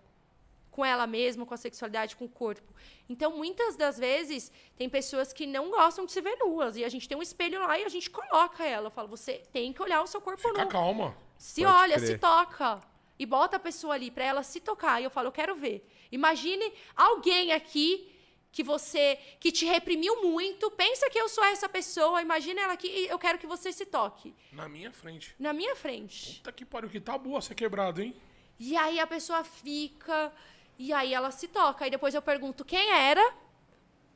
com 0.71 0.85
ela 0.85 1.05
mesma, 1.05 1.45
com 1.45 1.53
a 1.53 1.57
sexualidade, 1.57 2.15
com 2.15 2.27
o 2.27 2.29
corpo. 2.29 2.73
Então, 3.09 3.37
muitas 3.37 3.75
das 3.75 3.99
vezes, 3.99 4.53
tem 4.77 4.89
pessoas 4.89 5.33
que 5.33 5.45
não 5.47 5.69
gostam 5.69 6.07
de 6.07 6.13
se 6.13 6.21
ver 6.21 6.37
nuas. 6.37 6.77
E 6.77 6.85
a 6.85 6.89
gente 6.89 7.09
tem 7.09 7.19
um 7.19 7.23
espelho 7.23 7.59
lá 7.59 7.77
e 7.77 7.85
a 7.85 7.89
gente 7.89 8.09
coloca 8.09 8.65
ela. 8.65 8.87
Eu 8.87 8.91
falo, 8.93 9.09
você 9.09 9.43
tem 9.53 9.73
que 9.73 9.83
olhar 9.83 10.01
o 10.01 10.07
seu 10.07 10.21
corpo 10.21 10.41
Fica 10.41 10.63
nu. 10.65 10.71
calma. 10.71 11.17
Se 11.37 11.65
Pode 11.65 11.75
olha, 11.77 11.97
crer. 11.97 12.07
se 12.07 12.19
toca. 12.19 12.81
E 13.19 13.27
bota 13.27 13.57
a 13.57 13.59
pessoa 13.59 13.95
ali 13.95 14.13
pra 14.13 14.25
ela 14.25 14.45
se 14.45 14.61
tocar. 14.61 15.01
E 15.01 15.05
eu 15.05 15.11
falo, 15.11 15.27
eu 15.27 15.33
quero 15.33 15.57
ver. 15.57 15.85
Imagine 16.13 16.73
alguém 16.95 17.51
aqui 17.51 18.09
que 18.51 18.63
você 18.63 19.19
que 19.39 19.53
te 19.53 19.65
reprimiu 19.65 20.23
muito, 20.23 20.71
pensa 20.71 21.09
que 21.11 21.19
eu 21.19 21.29
sou 21.29 21.45
essa 21.45 21.69
pessoa, 21.69 22.23
imagina 22.23 22.61
ela 22.63 22.73
aqui 22.73 22.89
e 22.89 23.07
eu 23.09 23.19
quero 23.19 23.39
que 23.39 23.47
você 23.47 23.73
se 23.73 23.87
toque 23.87 24.35
Na 24.53 24.69
minha 24.69 24.91
frente. 24.93 25.35
na 25.39 25.53
minha 25.53 25.77
frente. 25.77 26.37
Puta 26.37 26.53
que 26.53 26.65
pariu, 26.65 26.89
que 26.89 27.01
tá 27.01 27.17
boa 27.17 27.41
ser 27.41 27.55
quebrado, 27.55 28.03
hein? 28.03 28.15
E 28.59 28.77
aí 28.77 28.99
a 28.99 29.07
pessoa 29.07 29.45
fica 29.45 30.33
e 30.79 30.93
aí 30.93 31.13
ela 31.15 31.31
se 31.31 31.49
toca. 31.49 31.85
Aí 31.85 31.91
depois 31.91 32.15
eu 32.15 32.23
pergunto 32.23 32.65
quem 32.65 32.91
era? 32.91 33.35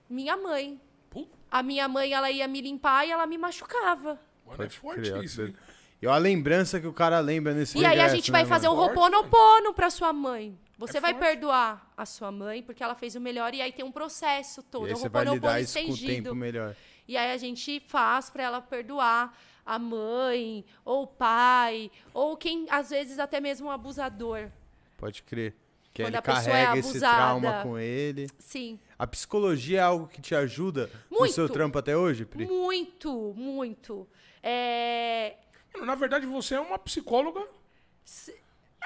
Minha 0.08 0.36
mãe. 0.36 0.80
Puta, 1.10 1.30
A 1.50 1.62
minha 1.62 1.86
mãe, 1.86 2.12
ela 2.12 2.30
ia 2.30 2.48
me 2.48 2.60
limpar 2.60 3.06
e 3.06 3.10
ela 3.10 3.26
me 3.26 3.36
machucava. 3.38 4.18
mano, 4.46 4.64
é 4.64 4.68
Pode 4.68 5.24
isso, 5.24 5.42
hein? 5.42 5.54
E 6.00 6.06
olha 6.06 6.16
a 6.16 6.18
lembrança 6.18 6.80
que 6.80 6.86
o 6.86 6.92
cara 6.92 7.20
lembra 7.20 7.54
nesse 7.54 7.78
E 7.78 7.84
aí 7.86 8.00
a 8.00 8.08
gente 8.08 8.32
né, 8.32 8.40
vai 8.40 8.48
fazer 8.48 8.68
um 8.68 8.74
mano? 8.74 8.88
Roponopono 8.88 9.72
pra 9.72 9.88
sua 9.88 10.12
mãe. 10.12 10.58
Você 10.86 10.98
É 10.98 11.00
vai 11.00 11.12
forte. 11.12 11.24
perdoar 11.26 11.92
a 11.96 12.04
sua 12.06 12.30
mãe 12.32 12.62
porque 12.62 12.82
ela 12.82 12.94
fez 12.94 13.14
o 13.14 13.20
melhor 13.20 13.54
e 13.54 13.60
aí 13.62 13.72
tem 13.72 13.84
um 13.84 13.92
processo 13.92 14.62
todo, 14.62 14.86
E 14.86 14.90
aí 14.90 14.94
um 14.94 14.98
você 14.98 15.08
vai 15.08 15.24
lidar 15.24 15.60
isso 15.60 15.78
com 15.80 15.92
o 15.92 15.96
tempo 15.96 16.34
melhor. 16.34 16.74
E 17.08 17.16
aí 17.16 17.32
a 17.32 17.36
gente 17.36 17.80
faz 17.86 18.30
pra 18.30 18.42
ela 18.42 18.60
perdoar 18.60 19.36
a 19.64 19.78
mãe, 19.78 20.64
ou 20.84 21.04
o 21.04 21.06
pai, 21.06 21.90
ou 22.12 22.36
quem, 22.36 22.66
às 22.68 22.90
vezes, 22.90 23.18
até 23.18 23.40
mesmo 23.40 23.68
um 23.68 23.70
abusador. 23.70 24.50
Pode 24.98 25.22
crer. 25.22 25.54
Que 25.94 26.02
Quando 26.02 26.08
ele 26.08 26.16
a 26.16 26.22
pessoa 26.22 26.56
é 26.56 26.64
carrega 26.64 26.78
esse 26.78 26.88
abusada. 26.90 27.16
trauma 27.16 27.62
com 27.62 27.78
ele. 27.78 28.26
Sim. 28.38 28.78
A 28.98 29.06
psicologia 29.06 29.78
é 29.78 29.82
algo 29.82 30.08
que 30.08 30.22
te 30.22 30.34
ajuda 30.34 30.90
no 31.10 31.18
Muito. 31.18 31.34
seu 31.34 31.48
trampo 31.48 31.78
até 31.78 31.96
hoje, 31.96 32.24
Pri? 32.24 32.46
Muito, 32.46 33.34
muito. 33.36 34.08
É, 34.42 35.36
Mano, 35.74 35.86
Na 35.86 35.94
verdade, 35.94 36.24
você 36.26 36.54
é 36.54 36.60
uma 36.60 36.78
psicóloga 36.78 37.46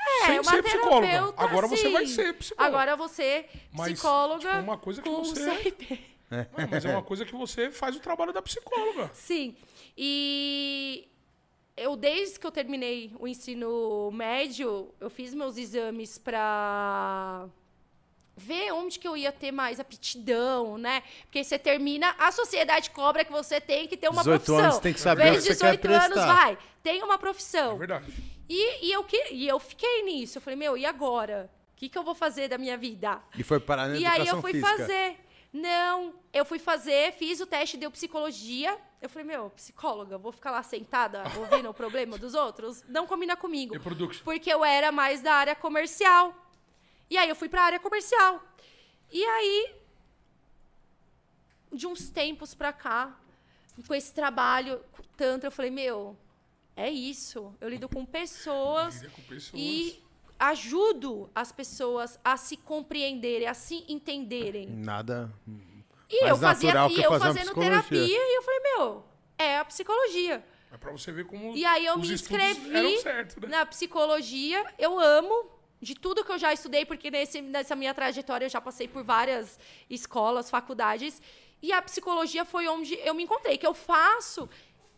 é 0.06 0.26
sem 0.26 0.40
uma 0.40 0.50
ser 0.50 0.62
psicóloga. 0.62 1.34
Agora 1.36 1.66
você 1.66 1.88
vai 1.90 2.06
ser 2.06 2.32
psicóloga. 2.34 2.76
Agora 2.76 2.96
você, 2.96 3.46
Mas, 3.72 3.92
psicóloga 3.94 4.48
tipo, 4.50 4.62
uma 4.62 4.78
coisa 4.78 5.02
que 5.02 5.08
com 5.10 5.22
você- 5.24 5.50
CRP. 5.56 6.00
Mano, 6.30 6.48
mas 6.70 6.84
é 6.84 6.90
uma 6.90 7.02
coisa 7.02 7.24
que 7.24 7.34
você 7.34 7.70
faz 7.70 7.94
o 7.96 8.00
trabalho 8.00 8.32
da 8.32 8.42
psicóloga. 8.42 9.10
Sim. 9.14 9.56
E 9.96 11.08
eu, 11.76 11.94
desde 11.96 12.38
que 12.38 12.46
eu 12.46 12.50
terminei 12.50 13.12
o 13.18 13.28
ensino 13.28 14.10
médio, 14.12 14.92
eu 15.00 15.08
fiz 15.10 15.32
meus 15.34 15.56
exames 15.56 16.18
pra 16.18 17.46
ver 18.38 18.70
onde 18.72 18.98
que 18.98 19.08
eu 19.08 19.16
ia 19.16 19.32
ter 19.32 19.50
mais 19.50 19.80
aptidão, 19.80 20.76
né? 20.76 21.02
Porque 21.22 21.42
você 21.42 21.58
termina, 21.58 22.14
a 22.18 22.30
sociedade 22.30 22.90
cobra 22.90 23.24
que 23.24 23.32
você 23.32 23.60
tem 23.60 23.86
que 23.88 23.96
ter 23.96 24.08
uma 24.10 24.22
18 24.22 24.44
profissão. 24.44 24.58
anos 24.70 24.78
tem 24.78 24.92
que 24.92 25.00
saber 25.00 25.30
Vez 25.30 25.44
o 25.44 25.46
que 25.48 25.54
você 25.54 25.64
quer 25.64 25.76
18 25.78 25.88
anos, 25.88 26.06
prestar. 26.12 26.34
vai. 26.34 26.58
Tem 26.82 27.02
uma 27.02 27.14
É 27.14 27.18
profissão. 27.18 27.78
verdade. 27.78 28.12
E, 28.48 28.86
e, 28.86 28.92
eu, 28.92 29.02
que- 29.04 29.32
e 29.32 29.46
eu 29.48 29.58
fiquei 29.58 30.02
nisso. 30.02 30.38
Eu 30.38 30.42
falei, 30.42 30.56
meu, 30.56 30.76
e 30.76 30.84
agora? 30.86 31.50
O 31.72 31.76
que, 31.76 31.88
que 31.88 31.98
eu 31.98 32.02
vou 32.04 32.14
fazer 32.14 32.48
da 32.48 32.56
minha 32.56 32.76
vida? 32.76 33.20
E 33.36 33.42
foi 33.42 33.60
parar 33.60 33.88
na 33.88 33.96
E 33.96 34.04
educação 34.04 34.22
aí 34.22 34.28
eu 34.28 34.40
fui 34.40 34.52
física. 34.52 34.76
fazer. 34.76 35.18
Não, 35.52 36.14
eu 36.32 36.44
fui 36.44 36.58
fazer, 36.58 37.12
fiz 37.14 37.40
o 37.40 37.46
teste, 37.46 37.76
deu 37.76 37.90
psicologia. 37.90 38.78
Eu 39.00 39.08
falei, 39.08 39.26
meu, 39.26 39.50
psicóloga, 39.50 40.16
vou 40.18 40.32
ficar 40.32 40.50
lá 40.50 40.62
sentada 40.62 41.22
ouvindo 41.38 41.68
o 41.70 41.74
problema 41.74 42.16
dos 42.18 42.34
outros? 42.34 42.82
Não 42.88 43.06
combina 43.06 43.36
comigo. 43.36 43.72
Reproduction. 43.74 44.22
Porque 44.24 44.52
eu 44.52 44.64
era 44.64 44.90
mais 44.92 45.20
da 45.22 45.32
área 45.34 45.54
comercial. 45.54 46.34
E 47.10 47.16
aí 47.16 47.28
eu 47.28 47.36
fui 47.36 47.48
pra 47.48 47.62
área 47.62 47.78
comercial. 47.80 48.42
E 49.10 49.24
aí, 49.24 49.74
de 51.72 51.86
uns 51.86 52.08
tempos 52.10 52.54
pra 52.54 52.72
cá, 52.72 53.16
com 53.86 53.94
esse 53.94 54.12
trabalho, 54.14 54.82
com 54.92 55.02
tanto, 55.16 55.44
eu 55.44 55.50
falei, 55.50 55.70
meu, 55.70 56.16
é 56.76 56.90
isso. 56.90 57.54
Eu 57.60 57.68
lido 57.68 57.88
com 57.88 58.04
pessoas 58.04 59.02
com 59.08 59.22
pessoas. 59.22 59.60
e 59.60 60.02
ajudo 60.38 61.30
as 61.34 61.50
pessoas 61.50 62.20
a 62.22 62.36
se 62.36 62.56
compreenderem, 62.56 63.48
a 63.48 63.54
se 63.54 63.84
entenderem. 63.88 64.68
Nada. 64.68 65.32
E 66.08 66.20
Mais 66.20 66.30
eu 66.30 66.36
fazia 66.36 66.74
natural 66.74 66.90
e 66.90 66.94
que 66.94 67.02
eu 67.02 67.18
fazendo 67.18 67.54
terapia 67.54 68.06
e 68.06 68.36
eu 68.36 68.42
falei, 68.42 68.60
meu, 68.60 69.04
é 69.38 69.58
a 69.58 69.64
psicologia. 69.64 70.44
É 70.70 70.76
pra 70.76 70.92
você 70.92 71.10
ver 71.10 71.24
como 71.24 71.56
E 71.56 71.64
aí 71.64 71.86
eu 71.86 71.94
os 71.94 72.06
me 72.06 72.14
inscrevi 72.14 72.76
eram 72.76 72.98
certos, 73.00 73.36
né? 73.36 73.48
na 73.48 73.64
psicologia. 73.64 74.64
Eu 74.78 74.98
amo 74.98 75.50
de 75.80 75.94
tudo 75.94 76.24
que 76.24 76.32
eu 76.32 76.38
já 76.38 76.52
estudei, 76.52 76.84
porque 76.84 77.10
nesse, 77.10 77.40
nessa 77.40 77.74
minha 77.74 77.94
trajetória 77.94 78.44
eu 78.44 78.50
já 78.50 78.60
passei 78.60 78.86
por 78.86 79.02
várias 79.02 79.58
escolas, 79.88 80.50
faculdades. 80.50 81.20
E 81.62 81.72
a 81.72 81.80
psicologia 81.80 82.44
foi 82.44 82.68
onde 82.68 82.94
eu 83.00 83.14
me 83.14 83.22
encontrei, 83.22 83.56
que 83.56 83.66
eu 83.66 83.74
faço. 83.74 84.48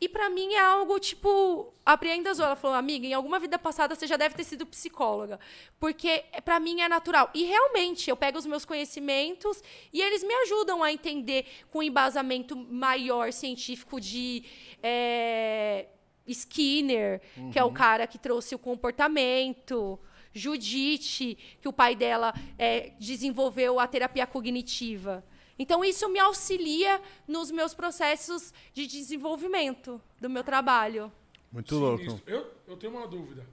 E 0.00 0.08
pra 0.08 0.30
mim 0.30 0.54
é 0.54 0.60
algo 0.60 0.98
tipo. 0.98 1.72
A 1.84 1.98
zoou, 2.34 2.46
ela 2.46 2.56
falou, 2.56 2.76
amiga, 2.76 3.06
em 3.06 3.14
alguma 3.14 3.40
vida 3.40 3.58
passada 3.58 3.94
você 3.94 4.06
já 4.06 4.16
deve 4.16 4.34
ter 4.34 4.44
sido 4.44 4.66
psicóloga. 4.66 5.40
Porque 5.80 6.24
pra 6.44 6.60
mim 6.60 6.80
é 6.80 6.88
natural. 6.88 7.30
E 7.34 7.44
realmente, 7.44 8.08
eu 8.08 8.16
pego 8.16 8.38
os 8.38 8.46
meus 8.46 8.64
conhecimentos 8.64 9.62
e 9.92 10.00
eles 10.00 10.22
me 10.22 10.34
ajudam 10.42 10.82
a 10.82 10.92
entender 10.92 11.46
com 11.70 11.82
embasamento 11.82 12.54
maior 12.56 13.32
científico 13.32 14.00
de. 14.00 14.44
é, 14.82 15.86
Skinner, 16.26 17.22
que 17.50 17.58
é 17.58 17.64
o 17.64 17.72
cara 17.72 18.06
que 18.06 18.18
trouxe 18.18 18.54
o 18.54 18.58
comportamento. 18.58 19.98
Judite, 20.30 21.36
que 21.60 21.66
o 21.68 21.72
pai 21.72 21.96
dela 21.96 22.32
é, 22.58 22.92
desenvolveu 23.00 23.80
a 23.80 23.86
terapia 23.86 24.26
cognitiva. 24.26 25.24
Então, 25.58 25.84
isso 25.84 26.08
me 26.08 26.18
auxilia 26.20 27.00
nos 27.26 27.50
meus 27.50 27.74
processos 27.74 28.52
de 28.72 28.86
desenvolvimento 28.86 30.00
do 30.20 30.30
meu 30.30 30.44
trabalho. 30.44 31.10
Muito 31.50 31.74
louco. 31.76 31.98
Sinistro. 32.04 32.22
Eu, 32.32 32.52
eu 32.66 32.76
tenho 32.76 32.92
uma 32.96 33.06
dúvida. 33.06 33.44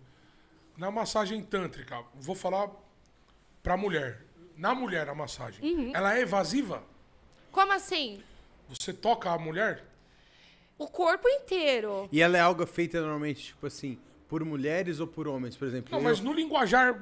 Na 0.78 0.92
massagem 0.92 1.42
tântrica, 1.42 2.04
vou 2.16 2.36
falar 2.36 2.70
pra 3.64 3.76
mulher. 3.78 4.22
Na 4.58 4.76
mulher, 4.76 5.10
a 5.10 5.16
massagem, 5.16 5.64
Uhum. 5.64 5.92
ela 5.96 6.16
é 6.18 6.22
evasiva? 6.22 6.84
Como 7.52 7.72
assim? 7.74 8.22
Você 8.70 8.94
toca 8.94 9.32
a 9.32 9.38
mulher? 9.38 9.84
O 10.78 10.88
corpo 10.88 11.28
inteiro. 11.30 12.08
E 12.12 12.22
ela 12.22 12.38
é 12.38 12.42
algo 12.42 12.66
feita 12.68 13.00
normalmente, 13.02 13.46
tipo 13.48 13.66
assim, 13.66 13.98
por 14.28 14.44
mulheres 14.44 15.00
ou 15.00 15.08
por 15.08 15.28
homens, 15.28 15.56
por 15.56 15.68
exemplo? 15.68 15.90
Não, 15.92 16.00
eu- 16.00 16.04
mas 16.04 16.20
no 16.20 16.34
linguajar. 16.34 17.02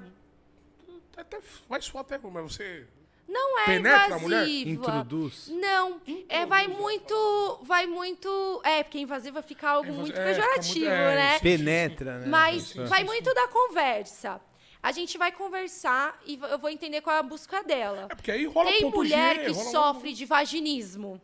Até 1.18 1.40
vai 1.68 1.82
soar 1.82 2.02
até, 2.04 2.18
mas 2.20 2.44
você. 2.54 2.86
Não 3.28 3.60
é 3.60 3.66
Penetra 3.66 4.16
a 4.16 4.20
mulher? 4.20 4.48
invasiva. 4.48 4.70
Introduz. 4.70 5.48
Não, 5.50 6.02
é, 6.30 6.45
vai 6.45 6.68
muito, 6.68 7.60
vai 7.64 7.88
muito, 7.88 8.62
é, 8.64 8.84
porque 8.84 9.00
invasiva 9.00 9.41
fica 9.41 9.70
algo 9.70 9.88
Invasi- 9.90 10.02
muito 10.02 10.20
é, 10.20 10.34
fica 10.34 10.41
pejorativo, 10.45 10.80
muito- 10.86 10.91
é, 10.91 11.16
né? 11.16 11.40
Penetra, 11.40 12.18
né? 12.20 12.28
Mas 12.28 12.74
vai 12.74 13.04
muito 13.04 13.34
da 13.34 13.48
conversa. 13.48 14.41
A 14.82 14.91
gente 14.91 15.18
vai 15.18 15.32
conversar 15.32 16.20
e 16.26 16.38
eu 16.52 16.60
vou 16.60 16.70
entender 16.70 17.00
qual 17.02 17.16
é 17.16 17.20
a 17.20 17.24
busca 17.24 17.64
dela. 17.64 18.08
É 18.10 18.16
porque 18.16 18.30
aí 18.32 18.45
rola 18.45 18.70
Tem 18.70 18.82
ponto 18.82 18.98
mulher 18.98 19.36
G, 19.36 19.45
que 19.45 19.52
rola- 19.52 19.72
sofre 19.72 20.14
de 20.14 20.26
vaginismo. 20.26 21.22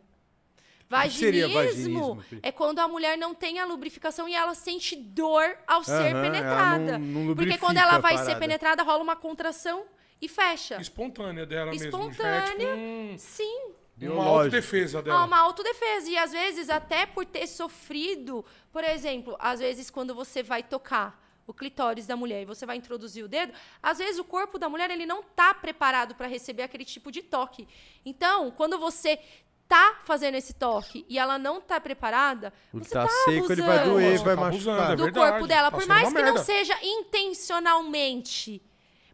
que 0.88 1.10
seria 1.10 1.46
Vaginismo 1.46 2.14
vaginismo, 2.16 2.24
Pri? 2.28 2.40
é 2.42 2.50
quando 2.50 2.78
a 2.80 2.88
mulher 2.88 3.16
não 3.18 3.34
tem 3.34 3.60
a 3.60 3.64
lubrificação 3.66 4.26
e 4.28 4.34
ela 4.34 4.54
sente 4.54 4.96
dor 4.96 5.56
ao 5.66 5.84
ser 5.84 6.06
ela 6.10 6.22
penetrada. 6.22 6.98
não- 6.98 6.98
não 6.98 7.12
Porque 7.12 7.28
lubrifica 7.28 7.58
quando 7.66 7.76
ela 7.76 7.96
a 7.96 7.98
vai 7.98 8.16
ser 8.16 8.24
parada. 8.24 8.40
penetrada, 8.40 8.82
rola 8.82 9.02
uma 9.02 9.14
contração 9.14 9.84
e 10.20 10.28
fecha. 10.28 10.80
Espontânea 10.80 11.46
dela 11.46 11.70
mesmo. 11.70 11.86
Espontânea. 11.86 12.68
É 12.68 13.08
tipo 13.08 13.18
Sim. 13.18 13.62
uma 13.66 13.74
Biológico. 13.96 14.28
autodefesa 14.38 15.02
dela. 15.02 15.24
uma 15.24 15.38
autodefesa. 15.38 16.08
E 16.10 16.16
às 16.18 16.32
vezes, 16.32 16.68
até 16.70 17.06
por 17.06 17.24
ter 17.24 17.46
sofrido, 17.46 18.44
por 18.72 18.82
exemplo, 18.84 19.36
às 19.38 19.60
vezes 19.60 19.90
quando 19.90 20.14
você 20.14 20.42
vai 20.42 20.62
tocar 20.62 21.18
o 21.46 21.52
clitóris 21.54 22.06
da 22.06 22.16
mulher 22.16 22.42
e 22.42 22.44
você 22.44 22.64
vai 22.64 22.76
introduzir 22.76 23.24
o 23.24 23.28
dedo, 23.28 23.52
às 23.82 23.98
vezes 23.98 24.18
o 24.20 24.24
corpo 24.24 24.58
da 24.58 24.68
mulher 24.68 24.90
ele 24.90 25.04
não 25.04 25.20
está 25.20 25.52
preparado 25.52 26.14
para 26.14 26.26
receber 26.28 26.62
aquele 26.62 26.84
tipo 26.84 27.10
de 27.10 27.22
toque. 27.22 27.66
Então, 28.04 28.50
quando 28.52 28.78
você 28.78 29.18
tá 29.66 29.98
fazendo 30.04 30.34
esse 30.36 30.52
toque 30.54 31.04
e 31.08 31.18
ela 31.18 31.38
não 31.38 31.60
tá 31.60 31.80
preparada, 31.80 32.52
O 32.72 32.78
você 32.78 32.90
tá 32.94 33.06
tá 33.06 33.12
seco, 33.24 33.52
ele 33.52 33.62
vai 33.62 33.78
abusando 33.78 33.94
doer, 34.00 34.18
vai 34.22 34.36
tá 34.36 34.46
abusando, 34.46 34.76
machucar. 34.76 34.92
é 34.92 34.96
do 34.96 35.02
verdade, 35.04 35.30
corpo 35.32 35.46
dela, 35.46 35.70
tá 35.70 35.76
por 35.76 35.86
mais 35.86 36.08
uma 36.08 36.14
que 36.20 36.26
não 36.26 36.34
merda. 36.34 36.44
seja 36.44 36.78
intencionalmente. 36.82 38.62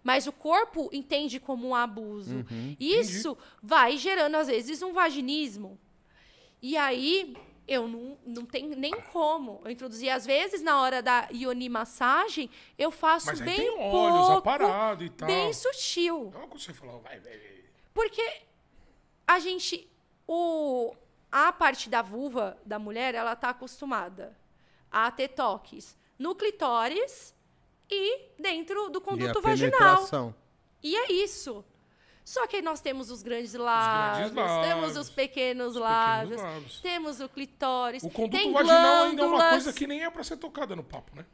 Mas 0.06 0.28
o 0.28 0.32
corpo 0.32 0.88
entende 0.92 1.40
como 1.40 1.66
um 1.66 1.74
abuso. 1.74 2.36
Uhum, 2.48 2.76
Isso 2.78 3.36
vai 3.60 3.96
gerando, 3.96 4.36
às 4.36 4.46
vezes, 4.46 4.80
um 4.80 4.92
vaginismo. 4.92 5.76
E 6.62 6.76
aí, 6.76 7.36
eu 7.66 7.88
não, 7.88 8.16
não 8.24 8.46
tenho 8.46 8.76
nem 8.76 8.92
como. 9.12 9.60
Eu 9.64 9.70
introduzir, 9.72 10.08
às 10.10 10.24
vezes, 10.24 10.62
na 10.62 10.80
hora 10.80 11.02
da 11.02 11.26
ionimassagem, 11.32 12.48
eu 12.78 12.92
faço 12.92 13.26
Mas 13.26 13.40
bem 13.40 13.56
tem 13.56 13.66
pouco, 13.76 13.96
óleos, 13.96 14.30
aparado 14.30 15.02
e 15.02 15.10
tal. 15.10 15.26
bem 15.26 15.52
sutil. 15.52 16.30
Quando 16.32 16.56
você 16.56 16.72
falou, 16.72 17.00
vai, 17.00 17.18
vai, 17.18 17.36
vai. 17.36 17.64
Porque 17.92 18.42
a 19.26 19.40
gente. 19.40 19.90
O, 20.28 20.94
a 21.32 21.50
parte 21.52 21.90
da 21.90 22.00
vulva 22.00 22.56
da 22.64 22.78
mulher, 22.78 23.12
ela 23.16 23.34
tá 23.34 23.50
acostumada 23.50 24.36
a 24.88 25.10
ter 25.10 25.28
toques 25.28 25.96
no 26.16 26.32
clitóris 26.34 27.34
e 27.90 28.20
dentro 28.38 28.88
do 28.90 28.98
E 28.98 29.02
a 29.02 29.04
conduto 29.04 29.40
vaginal. 29.40 29.78
penetração. 29.78 30.34
E 30.82 30.96
é 30.96 31.12
isso. 31.12 31.64
Só 32.24 32.44
que 32.48 32.60
nós 32.60 32.80
temos 32.80 33.10
os 33.10 33.22
grandes 33.22 33.54
lábios, 33.54 34.32
lábios, 34.32 34.66
temos 34.66 34.96
os 34.96 35.08
pequenos 35.08 35.74
pequenos 35.74 35.76
lábios, 35.76 36.42
lábios. 36.42 36.80
temos 36.80 37.20
o 37.20 37.28
clitóris, 37.28 38.02
O 38.02 38.10
conduto 38.10 38.36
tem 38.36 38.52
vaginal 38.52 39.04
ainda 39.04 39.22
é 39.22 39.24
uma 39.26 39.36
glândulas. 39.36 39.50
coisa 39.50 39.72
que 39.72 39.86
nem 39.86 40.02
é 40.04 40.10
pra 40.10 40.24
ser 40.24 40.36
tocada 40.36 40.74
no 40.74 40.82
papo, 40.82 41.14
né? 41.14 41.24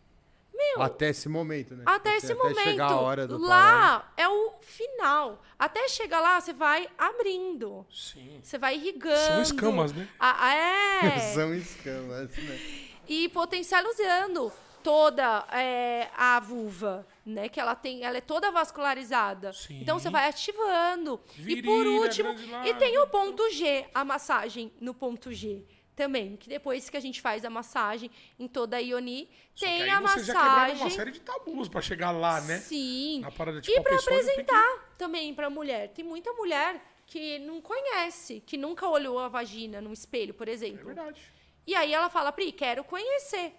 Até 0.79 1.09
esse 1.11 1.29
momento, 1.29 1.75
né? 1.75 1.83
Até 1.85 2.17
esse 2.17 2.33
até 2.33 2.43
momento. 2.43 2.63
chegar 2.63 2.93
a 2.93 3.01
hora 3.01 3.27
do 3.27 3.37
lá 3.39 4.13
é 4.17 4.29
o 4.29 4.55
final. 4.61 5.43
Até 5.59 5.89
chegar 5.89 6.21
lá, 6.21 6.41
você 6.41 6.53
vai 6.53 6.89
abrindo. 6.97 7.87
Sim. 7.91 8.41
Você 8.43 8.59
vai 8.59 8.77
irrigando. 8.77 9.17
São 9.19 9.43
escamas, 9.43 9.93
né? 9.93 10.09
Ah, 10.19 10.37
ah, 10.39 10.55
é. 10.55 11.19
São 11.35 11.55
escamas, 11.55 12.31
né? 12.37 12.61
e 13.09 13.29
potencializando 13.31 14.53
toda 14.83 15.47
é, 15.53 16.09
a 16.17 16.41
vulva, 16.41 17.07
né? 17.25 17.49
Que 17.49 17.61
ela 17.61 17.75
tem, 17.75 18.05
ela 18.05 18.17
é 18.19 18.21
toda 18.21 18.51
vascularizada. 18.51 19.53
Sim. 19.53 19.81
Então 19.81 19.99
você 19.99 20.11
vai 20.11 20.29
ativando. 20.29 21.21
e 21.37 21.63
por 21.63 21.85
Virilha, 21.85 22.01
último, 22.01 22.35
e 22.67 22.75
tem 22.75 22.99
o 22.99 23.07
ponto 23.07 23.49
G, 23.51 23.87
a 23.95 24.05
massagem 24.05 24.73
no 24.81 24.93
ponto 24.95 25.33
G, 25.33 25.65
também, 25.95 26.37
que 26.37 26.49
depois 26.49 26.89
que 26.89 26.97
a 26.97 27.01
gente 27.01 27.21
faz 27.21 27.45
a 27.45 27.51
massagem 27.51 28.11
em 28.39 28.49
toda 28.49 28.77
a 28.77 28.81
Ioni, 28.81 29.29
Só 29.55 29.67
tem 29.67 29.91
a 29.91 30.01
vocês 30.01 30.27
já 30.27 30.33
quebraram 30.33 30.59
massagem. 30.61 30.83
uma 30.83 30.91
série 30.91 31.11
de 31.11 31.21
tabus 31.21 31.69
pra 31.69 31.83
chegar 31.83 32.11
lá, 32.11 32.41
né? 32.41 32.59
Sim. 32.59 33.21
Na 33.21 33.31
parada, 33.31 33.61
tipo, 33.61 33.77
e 33.77 33.79
a 33.79 33.83
pra 33.83 33.93
pessoa 33.93 34.17
já 34.17 34.25
tem 34.25 34.35
que- 34.37 34.41
apresentar 34.51 34.95
também 34.99 35.35
pra 35.35 35.51
mulher. 35.51 35.89
Tem 35.89 36.05
muita 36.05 36.33
mulher 36.33 36.83
que 37.07 37.39
não 37.41 37.61
conhece, 37.61 38.43
que 38.47 38.57
nunca 38.57 38.89
olhou 38.89 39.19
a 39.19 39.29
vagina 39.29 39.81
no 39.83 39.93
espelho, 39.93 40.33
por 40.33 40.49
É 40.49 40.53
exemplo. 40.53 40.87
verdade. 40.87 41.21
E 41.67 41.75
aí 41.75 41.93
ela 41.93 42.09
fala, 42.09 42.33
Pri, 42.33 42.51
quero 42.53 42.83
conhecer. 42.83 43.53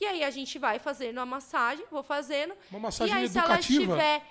E 0.00 0.06
aí 0.06 0.22
a 0.22 0.30
gente 0.30 0.58
vai 0.58 0.78
fazendo 0.78 1.18
a 1.18 1.26
massagem, 1.26 1.84
vou 1.90 2.02
fazendo. 2.02 2.54
Uma 2.70 2.80
massagem 2.80 3.14
e 3.14 3.18
aí, 3.18 3.28
se 3.28 3.38
educativa. 3.38 3.92
ela 3.92 3.96
estiver 3.96 4.22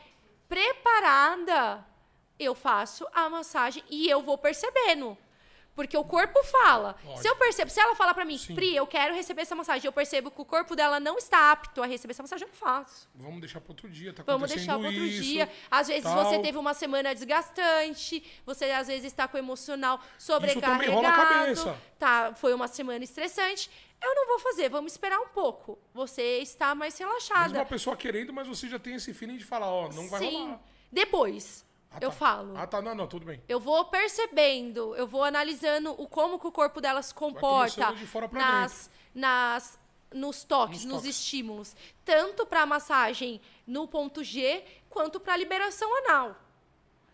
preparada, 0.47 1.85
eu 2.39 2.53
faço 2.53 3.05
a 3.13 3.29
massagem 3.29 3.83
e 3.89 4.07
eu 4.09 4.21
vou 4.21 4.37
percebendo. 4.37 5.17
Porque 5.75 5.97
o 5.97 6.05
corpo 6.05 6.41
fala. 6.45 6.95
Se 7.01 7.07
Lógico. 7.07 7.27
eu 7.27 7.35
percebo, 7.35 7.69
se 7.69 7.81
ela 7.81 7.93
fala 7.95 8.13
pra 8.13 8.23
mim, 8.23 8.37
Sim. 8.37 8.55
Pri, 8.55 8.73
eu 8.73 8.87
quero 8.87 9.13
receber 9.13 9.41
essa 9.41 9.55
massagem, 9.55 9.85
eu 9.85 9.91
percebo 9.91 10.31
que 10.31 10.41
o 10.41 10.45
corpo 10.45 10.73
dela 10.73 11.01
não 11.01 11.17
está 11.17 11.51
apto 11.51 11.83
a 11.83 11.85
receber 11.85 12.13
essa 12.13 12.23
massagem, 12.23 12.47
eu 12.47 12.49
não 12.49 12.55
faço. 12.55 13.09
Vamos 13.13 13.41
deixar 13.41 13.59
pro 13.59 13.71
outro 13.73 13.89
dia, 13.89 14.13
tá 14.13 14.23
Vamos 14.25 14.49
deixar 14.49 14.79
para 14.79 14.87
outro 14.87 15.03
isso, 15.03 15.21
dia. 15.21 15.51
Às 15.69 15.89
vezes 15.89 16.03
tal. 16.03 16.23
você 16.23 16.39
teve 16.39 16.57
uma 16.57 16.73
semana 16.73 17.13
desgastante, 17.13 18.23
você 18.45 18.71
às 18.71 18.87
vezes 18.87 19.03
está 19.05 19.27
com 19.27 19.35
o 19.35 19.39
emocional 19.39 19.99
sobrecarregado. 20.17 20.79
também 20.79 20.95
rola 20.95 21.09
a 21.09 21.11
cabeça. 21.11 21.77
Tá, 21.99 22.33
foi 22.35 22.53
uma 22.53 22.69
semana 22.69 23.03
estressante. 23.03 23.69
Eu 24.01 24.13
não 24.13 24.27
vou 24.27 24.39
fazer, 24.39 24.69
vamos 24.69 24.91
esperar 24.91 25.19
um 25.19 25.27
pouco. 25.29 25.79
Você 25.93 26.39
está 26.39 26.75
mais 26.75 26.93
Mesmo 26.99 27.07
relaxada. 27.07 27.59
uma 27.59 27.65
pessoa 27.65 27.95
querendo, 27.95 28.31
mas 28.33 28.47
você 28.47 28.67
já 28.69 28.77
tem 28.77 28.95
esse 28.95 29.13
feeling 29.13 29.37
de 29.37 29.45
falar, 29.45 29.67
ó, 29.67 29.89
não 29.89 30.07
vai 30.09 30.19
Sim. 30.19 30.43
rolar. 30.43 30.59
Depois, 30.91 31.65
Ah, 31.91 31.97
eu 32.01 32.09
tá. 32.09 32.15
falo. 32.15 32.57
Ah, 32.57 32.67
tá, 32.67 32.81
não, 32.81 32.93
não, 32.93 33.07
tudo 33.07 33.25
bem. 33.25 33.41
Eu 33.47 33.59
vou 33.59 33.85
percebendo, 33.85 34.95
eu 34.95 35.07
vou 35.07 35.23
analisando 35.23 35.91
o 35.99 36.07
como 36.07 36.37
que 36.39 36.45
o 36.47 36.51
corpo 36.51 36.79
dela 36.81 37.01
se 37.01 37.13
comporta 37.13 37.93
de 37.93 38.05
fora 38.05 38.29
pra 38.29 38.39
nas, 38.39 38.89
nas, 39.13 39.79
nos 40.13 40.43
toques, 40.43 40.83
Nos 40.83 40.93
nos, 40.93 41.01
toques. 41.03 41.15
estímulos, 41.17 41.75
tanto 42.03 42.45
para 42.45 42.65
massagem 42.65 43.41
no 43.65 43.87
ponto 43.87 44.23
G 44.23 44.63
quanto 44.89 45.19
para 45.19 45.35
liberação 45.37 45.89
anal. 46.05 46.35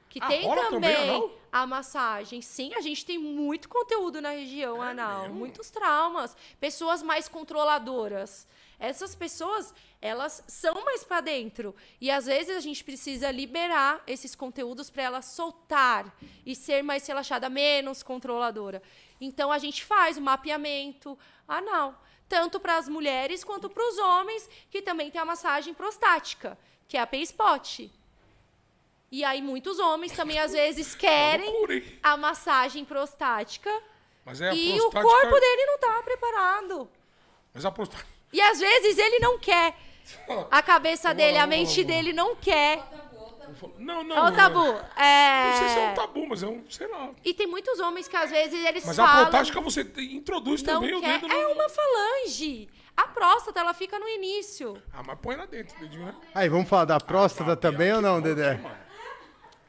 Que 0.09 0.19
Ah, 0.21 0.27
tem 0.27 0.41
também 0.43 0.69
também 0.69 0.95
anal? 0.95 1.31
A 1.51 1.67
massagem. 1.67 2.41
Sim, 2.41 2.73
a 2.75 2.81
gente 2.81 3.05
tem 3.05 3.17
muito 3.17 3.67
conteúdo 3.67 4.21
na 4.21 4.29
região 4.29 4.81
anal, 4.81 5.19
É 5.19 5.23
mesmo? 5.23 5.35
muitos 5.37 5.69
traumas, 5.69 6.35
pessoas 6.59 7.03
mais 7.03 7.27
controladoras. 7.27 8.47
Essas 8.79 9.13
pessoas, 9.13 9.73
elas 10.01 10.43
são 10.47 10.83
mais 10.83 11.03
para 11.03 11.21
dentro. 11.21 11.75
E 11.99 12.09
às 12.09 12.25
vezes 12.25 12.55
a 12.55 12.59
gente 12.59 12.83
precisa 12.83 13.29
liberar 13.29 14.01
esses 14.07 14.33
conteúdos 14.33 14.89
para 14.89 15.03
ela 15.03 15.21
soltar 15.21 16.15
e 16.45 16.55
ser 16.55 16.81
mais 16.83 17.05
relaxada, 17.05 17.47
menos 17.49 18.01
controladora. 18.01 18.81
Então 19.19 19.51
a 19.51 19.59
gente 19.59 19.83
faz 19.85 20.17
o 20.17 20.21
mapeamento 20.21 21.17
anal, 21.47 22.01
tanto 22.27 22.59
para 22.59 22.77
as 22.77 22.89
mulheres 22.89 23.43
quanto 23.43 23.69
para 23.69 23.87
os 23.87 23.97
homens, 23.99 24.49
que 24.71 24.81
também 24.81 25.11
tem 25.11 25.21
a 25.21 25.25
massagem 25.25 25.75
prostática, 25.75 26.57
que 26.87 26.97
é 26.97 27.01
a 27.01 27.05
P-Spot. 27.05 27.81
E 29.11 29.23
aí 29.25 29.41
muitos 29.41 29.77
homens 29.77 30.13
também 30.13 30.39
às 30.39 30.53
vezes 30.53 30.95
querem 30.95 31.83
a 32.01 32.15
massagem 32.15 32.85
prostática 32.85 33.69
Mas 34.25 34.39
é 34.39 34.49
a 34.49 34.53
e 34.55 34.77
prostática... 34.77 34.99
o 34.99 35.01
corpo 35.11 35.39
dele 35.39 35.65
não 35.65 35.77
tá 35.79 36.01
preparado. 36.03 36.89
Mas 37.53 37.65
a 37.65 37.71
prostática... 37.71 38.07
E 38.31 38.39
às 38.39 38.59
vezes 38.59 38.97
ele 38.97 39.19
não 39.19 39.37
quer. 39.37 39.75
A 40.49 40.61
cabeça 40.61 41.13
dele, 41.13 41.37
a 41.37 41.45
mente 41.45 41.83
dele 41.83 42.13
não 42.13 42.35
quer. 42.35 42.81
Não, 43.77 44.01
não. 44.01 44.15
É 44.15 44.31
o 44.31 44.33
tabu. 44.33 44.63
Não 44.63 45.57
sei 45.57 45.67
se 45.67 45.77
é 45.77 45.85
É... 45.87 45.91
um 45.91 45.93
tabu, 45.93 46.27
mas 46.27 46.41
é 46.41 46.47
um, 46.47 46.63
sei 46.69 46.87
lá. 46.87 47.09
E 47.25 47.33
tem 47.33 47.45
muitos 47.47 47.81
homens 47.81 48.07
que 48.07 48.15
às 48.15 48.31
vezes 48.31 48.65
eles 48.65 48.85
Mas 48.85 48.97
a 48.97 49.05
falam... 49.05 49.21
prostática 49.25 49.59
você 49.59 49.81
introduz 50.11 50.63
não 50.63 50.75
também 50.75 50.95
o 50.95 51.01
dedo 51.01 51.27
É 51.29 51.43
no... 51.43 51.51
uma 51.51 51.67
falange. 51.67 52.69
A 52.95 53.07
próstata, 53.07 53.59
ela 53.59 53.73
fica 53.73 53.99
no 53.99 54.07
início. 54.07 54.81
Ah, 54.93 55.03
mas 55.03 55.19
põe 55.19 55.35
lá 55.35 55.45
dentro, 55.45 55.77
dedinho, 55.79 56.05
né? 56.05 56.15
Aí, 56.33 56.47
vamos 56.47 56.69
falar 56.69 56.85
da 56.85 56.99
próstata 56.99 57.57
também 57.57 57.91
ou 57.93 58.01
não, 58.01 58.21
Dedé? 58.21 58.53
Mano, 58.55 58.75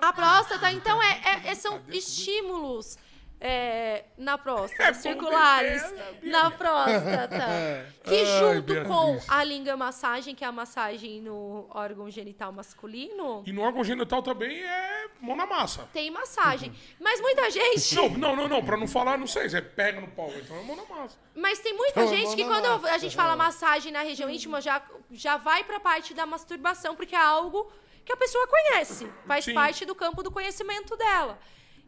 A 0.02 0.12
próstata, 0.12 0.72
então, 0.72 1.00
é, 1.00 1.20
é- 1.24 1.50
é- 1.50 1.54
são 1.54 1.80
estímulos 1.88 2.98
é, 3.44 4.04
na 4.18 4.36
próstata, 4.38 4.90
É 4.90 4.92
circulares 4.94 5.82
é, 5.82 6.16
na 6.22 6.50
próstata. 6.50 7.86
Que 8.04 8.16
Ai, 8.20 8.24
junto 8.40 8.62
Beatriz. 8.74 8.88
com 8.88 9.20
a 9.28 9.44
língua 9.44 9.76
massagem, 9.76 10.34
que 10.34 10.42
é 10.44 10.46
a 10.48 10.52
massagem 10.52 11.20
no 11.20 11.66
órgão 11.70 12.10
genital 12.10 12.52
masculino, 12.52 13.44
E 13.46 13.52
no 13.52 13.62
órgão 13.62 13.84
genital 13.84 14.22
também 14.22 14.58
é 14.60 15.06
mão 15.20 15.36
na 15.36 15.46
massa. 15.46 15.88
tem 15.92 16.10
massagem. 16.10 16.72
Mas 17.00 17.20
muita 17.20 17.48
gente. 17.50 17.94
Não, 17.94 18.08
não, 18.10 18.34
não, 18.36 18.48
não. 18.48 18.64
Pra 18.64 18.76
não 18.76 18.88
falar, 18.88 19.16
não 19.16 19.26
sei. 19.28 19.48
Você 19.48 19.62
pega 19.62 20.00
no 20.00 20.08
pau, 20.08 20.32
então 20.36 20.56
é 20.56 20.62
mão 20.62 20.74
na 20.76 20.84
massa. 20.84 21.16
Mas 21.34 21.60
tem 21.60 21.76
muita 21.76 22.00
Então, 22.02 22.12
gente 22.16 22.34
que 22.34 22.44
quando 22.44 22.82
lá. 22.82 22.90
a 22.92 22.98
gente 22.98 23.14
fala 23.14 23.36
massagem 23.36 23.92
na 23.92 24.02
região 24.02 24.28
íntima 24.28 24.60
já, 24.60 24.82
já 25.12 25.36
vai 25.36 25.62
pra 25.62 25.78
parte 25.78 26.12
da 26.12 26.26
masturbação, 26.26 26.96
porque 26.96 27.14
é 27.14 27.18
algo 27.22 27.70
que 28.04 28.12
a 28.12 28.16
pessoa 28.16 28.46
conhece, 28.46 29.10
faz 29.26 29.44
Sim. 29.44 29.54
parte 29.54 29.84
do 29.84 29.94
campo 29.94 30.22
do 30.22 30.30
conhecimento 30.30 30.96
dela. 30.96 31.38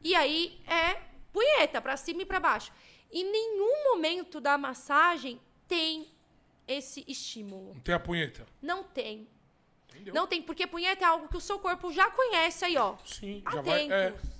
E 0.03 0.15
aí 0.15 0.61
é 0.67 1.01
punheta, 1.33 1.81
pra 1.81 1.97
cima 1.97 2.23
e 2.23 2.27
pra 2.27 2.39
baixo. 2.39 2.73
Em 3.11 3.25
nenhum 3.31 3.85
momento 3.91 4.41
da 4.41 4.57
massagem 4.59 5.41
tem 5.67 6.13
esse 6.67 7.05
estímulo. 7.07 7.75
Não 7.75 7.81
tem 7.81 7.95
a 7.95 8.01
punheta. 8.01 8.47
Não 8.61 8.83
tem. 8.83 9.29
Entendeu? 9.91 10.15
Não 10.15 10.27
tem, 10.27 10.43
porque 10.43 10.67
punheta 10.67 11.05
é 11.05 11.09
algo 11.09 11.29
que 11.29 11.37
o 11.37 11.41
seu 11.41 11.59
corpo 11.59 11.93
já 11.93 12.11
conhece 12.11 12.65
aí, 12.65 12.77
ó. 12.77 12.97
Sim, 13.05 13.43
há 13.45 13.53
já 13.53 13.63
vai. 13.63 13.91
É, 13.91 14.11
tempos. 14.11 14.31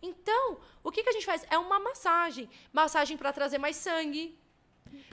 Então, 0.00 0.58
o 0.82 0.90
que, 0.90 1.02
que 1.02 1.10
a 1.10 1.12
gente 1.12 1.26
faz? 1.26 1.44
É 1.50 1.58
uma 1.58 1.78
massagem. 1.78 2.48
Massagem 2.72 3.16
para 3.16 3.32
trazer 3.32 3.58
mais 3.58 3.76
sangue. 3.76 4.38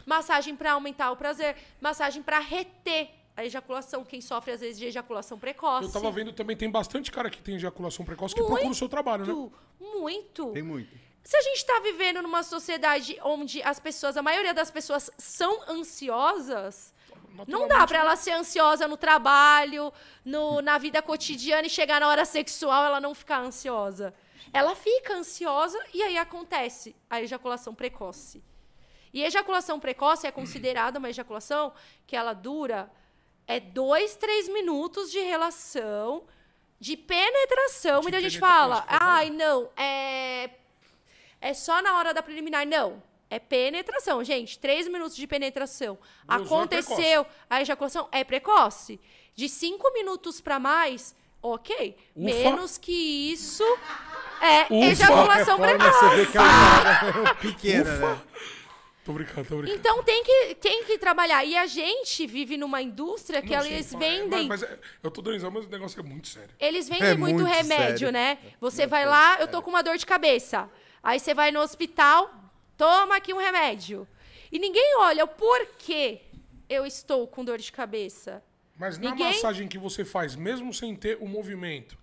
Massagem 0.06 0.56
para 0.56 0.74
aumentar 0.74 1.12
o 1.12 1.18
prazer. 1.18 1.58
Massagem 1.82 2.22
para 2.24 2.40
reter 2.40 3.10
a 3.36 3.44
ejaculação. 3.44 4.04
Quem 4.04 4.22
sofre, 4.22 4.52
às 4.52 4.62
vezes, 4.62 4.78
de 4.78 4.86
ejaculação 4.86 5.38
precoce. 5.38 5.86
eu 5.86 5.92
tava 5.92 6.12
vendo 6.12 6.32
também, 6.34 6.56
tem 6.56 6.70
bastante 6.70 7.12
cara 7.12 7.30
que 7.30 7.42
tem 7.42 7.56
ejaculação 7.56 8.06
precoce 8.06 8.34
que 8.34 8.44
procura 8.44 8.70
o 8.70 8.76
seu 8.76 8.90
trabalho, 8.90 9.26
né? 9.26 9.34
Muito, 9.34 9.54
muito. 9.80 10.52
Tem 10.52 10.64
muito. 10.64 11.06
Se 11.24 11.36
a 11.36 11.42
gente 11.42 11.58
está 11.58 11.80
vivendo 11.80 12.22
numa 12.22 12.44
sociedade 12.44 13.18
onde 13.24 13.62
as 13.64 13.80
pessoas, 13.80 14.16
a 14.16 14.22
maioria 14.22 14.54
das 14.54 14.70
pessoas 14.70 15.10
são 15.18 15.60
ansiosas, 15.68 16.94
não 17.48 17.68
dá 17.68 17.86
para 17.86 17.98
ela 17.98 18.16
ser 18.16 18.32
ansiosa 18.32 18.88
no 18.88 18.96
trabalho, 18.96 19.92
no, 20.24 20.62
na 20.62 20.78
vida 20.78 21.02
cotidiana 21.02 21.66
e 21.66 21.70
chegar 21.70 22.00
na 22.00 22.08
hora 22.08 22.26
sexual 22.26 22.86
ela 22.86 23.02
não 23.02 23.16
ficar 23.16 23.40
ansiosa. 23.40 24.14
Ela 24.54 24.76
fica 24.76 25.16
ansiosa 25.16 25.84
e 25.94 26.02
aí 26.02 26.18
acontece 26.18 26.96
a 27.10 27.22
ejaculação 27.22 27.74
precoce. 27.74 28.44
E 29.12 29.24
ejaculação 29.24 29.80
precoce 29.80 30.28
é 30.28 30.32
considerada 30.32 31.00
uma 31.00 31.10
ejaculação 31.10 31.74
que 32.06 32.16
ela 32.16 32.34
dura 32.34 32.92
é 33.48 33.60
dois, 33.60 34.16
três 34.16 34.48
minutos 34.50 35.12
de 35.12 35.20
relação, 35.20 36.24
de 36.80 36.98
penetração. 36.98 38.02
Muita 38.02 38.20
gente 38.22 38.40
penetração, 38.40 38.58
fala, 38.70 38.82
falo. 38.84 39.00
ai, 39.02 39.30
não, 39.30 39.70
é 39.78 40.50
é 41.42 41.54
só 41.54 41.82
na 41.82 41.98
hora 41.98 42.14
da 42.14 42.24
preliminar. 42.24 42.66
Não. 42.66 43.02
É 43.30 43.40
penetração, 43.40 44.24
gente. 44.24 44.58
Três 44.58 44.88
minutos 44.88 45.16
de 45.16 45.28
penetração. 45.28 45.98
É 46.30 46.36
Aconteceu 46.36 47.26
a 47.50 47.62
ejaculação, 47.62 48.08
é 48.12 48.24
precoce. 48.24 49.00
De 49.36 49.50
cinco 49.50 49.92
minutos 49.94 50.40
pra 50.40 50.58
mais, 50.60 51.16
ok. 51.42 51.98
Ufa. 52.16 52.26
Menos 52.26 52.78
que 52.78 53.32
isso 53.32 53.64
é 54.42 54.64
Ufa. 54.66 54.76
ejaculação 54.76 55.58
Forma, 55.58 55.78
precoce. 55.78 56.00
você 56.00 56.16
vê 56.16 56.26
que 56.32 56.38
é 56.38 56.42
uma 57.20 57.36
pequena, 57.42 57.98
né? 57.98 58.22
Tô 59.06 59.14
brincando, 59.14 59.48
tô 59.48 59.58
brincando. 59.58 59.80
Então 59.80 60.04
tem 60.04 60.24
que, 60.24 60.56
tem 60.56 60.84
que 60.84 60.98
trabalhar. 60.98 61.46
E 61.46 61.56
a 61.56 61.68
gente 61.68 62.26
vive 62.26 62.58
numa 62.58 62.82
indústria 62.82 63.40
que 63.40 63.56
Não, 63.56 63.62
sim, 63.62 63.72
eles 63.74 63.94
é, 63.94 63.98
vendem. 63.98 64.48
Mas, 64.48 64.62
mas 64.62 64.64
é- 64.64 64.80
eu 65.04 65.12
tô 65.12 65.22
dando 65.22 65.52
mas 65.52 65.66
o 65.66 65.70
negócio 65.70 66.00
é 66.00 66.04
muito 66.04 66.28
sério. 66.28 66.50
Eles 66.60 66.90
vendem 66.90 67.10
É 67.10 67.14
muito, 67.16 67.36
muito 67.36 67.48
remédio, 67.48 68.00
sério. 68.08 68.12
né? 68.12 68.40
Você 68.60 68.88
vai 68.88 69.06
lá, 69.06 69.40
eu 69.40 69.48
tô 69.48 69.62
com 69.62 69.70
uma 69.70 69.84
dor 69.84 69.96
de 69.98 70.06
cabeça. 70.08 70.68
Aí 71.04 71.20
você 71.20 71.36
vai 71.36 71.52
no 71.52 71.60
hospital, 71.62 72.34
toma 72.76 73.16
aqui 73.18 73.32
um 73.32 73.38
remédio. 73.38 74.08
E 74.52 74.58
ninguém 74.58 74.98
olha 74.98 75.24
o 75.24 75.28
porquê 75.28 76.22
eu 76.68 76.84
estou 76.84 77.28
com 77.28 77.46
dor 77.46 77.60
de 77.60 77.72
cabeça. 77.72 78.44
Mas 78.76 78.98
na 78.98 79.12
Ninguém- 79.12 79.28
massagem 79.28 79.68
que 79.68 79.78
você 79.78 80.04
faz, 80.04 80.36
mesmo 80.36 80.74
sem 80.74 80.96
ter 80.96 81.20
o 81.22 81.28
movimento, 81.28 81.96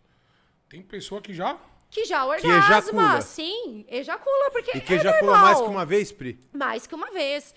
tem 0.69 0.81
pessoa 0.81 1.21
que 1.21 1.35
já. 1.35 1.59
Que 1.93 2.05
já 2.07 2.25
ejacula. 2.37 2.57
orgasma, 2.57 3.21
sim, 3.21 3.85
ejacula, 3.89 4.51
porque 4.51 4.77
E 4.79 4.81
que 4.81 4.95
é 4.95 4.97
ejaculou 4.97 5.35
normal. 5.35 5.45
mais 5.47 5.61
que 5.61 5.69
uma 5.69 5.85
vez, 5.87 6.11
Pri? 6.11 6.41
Mais 6.53 6.87
que 6.87 6.95
uma 6.95 7.11
vez. 7.13 7.55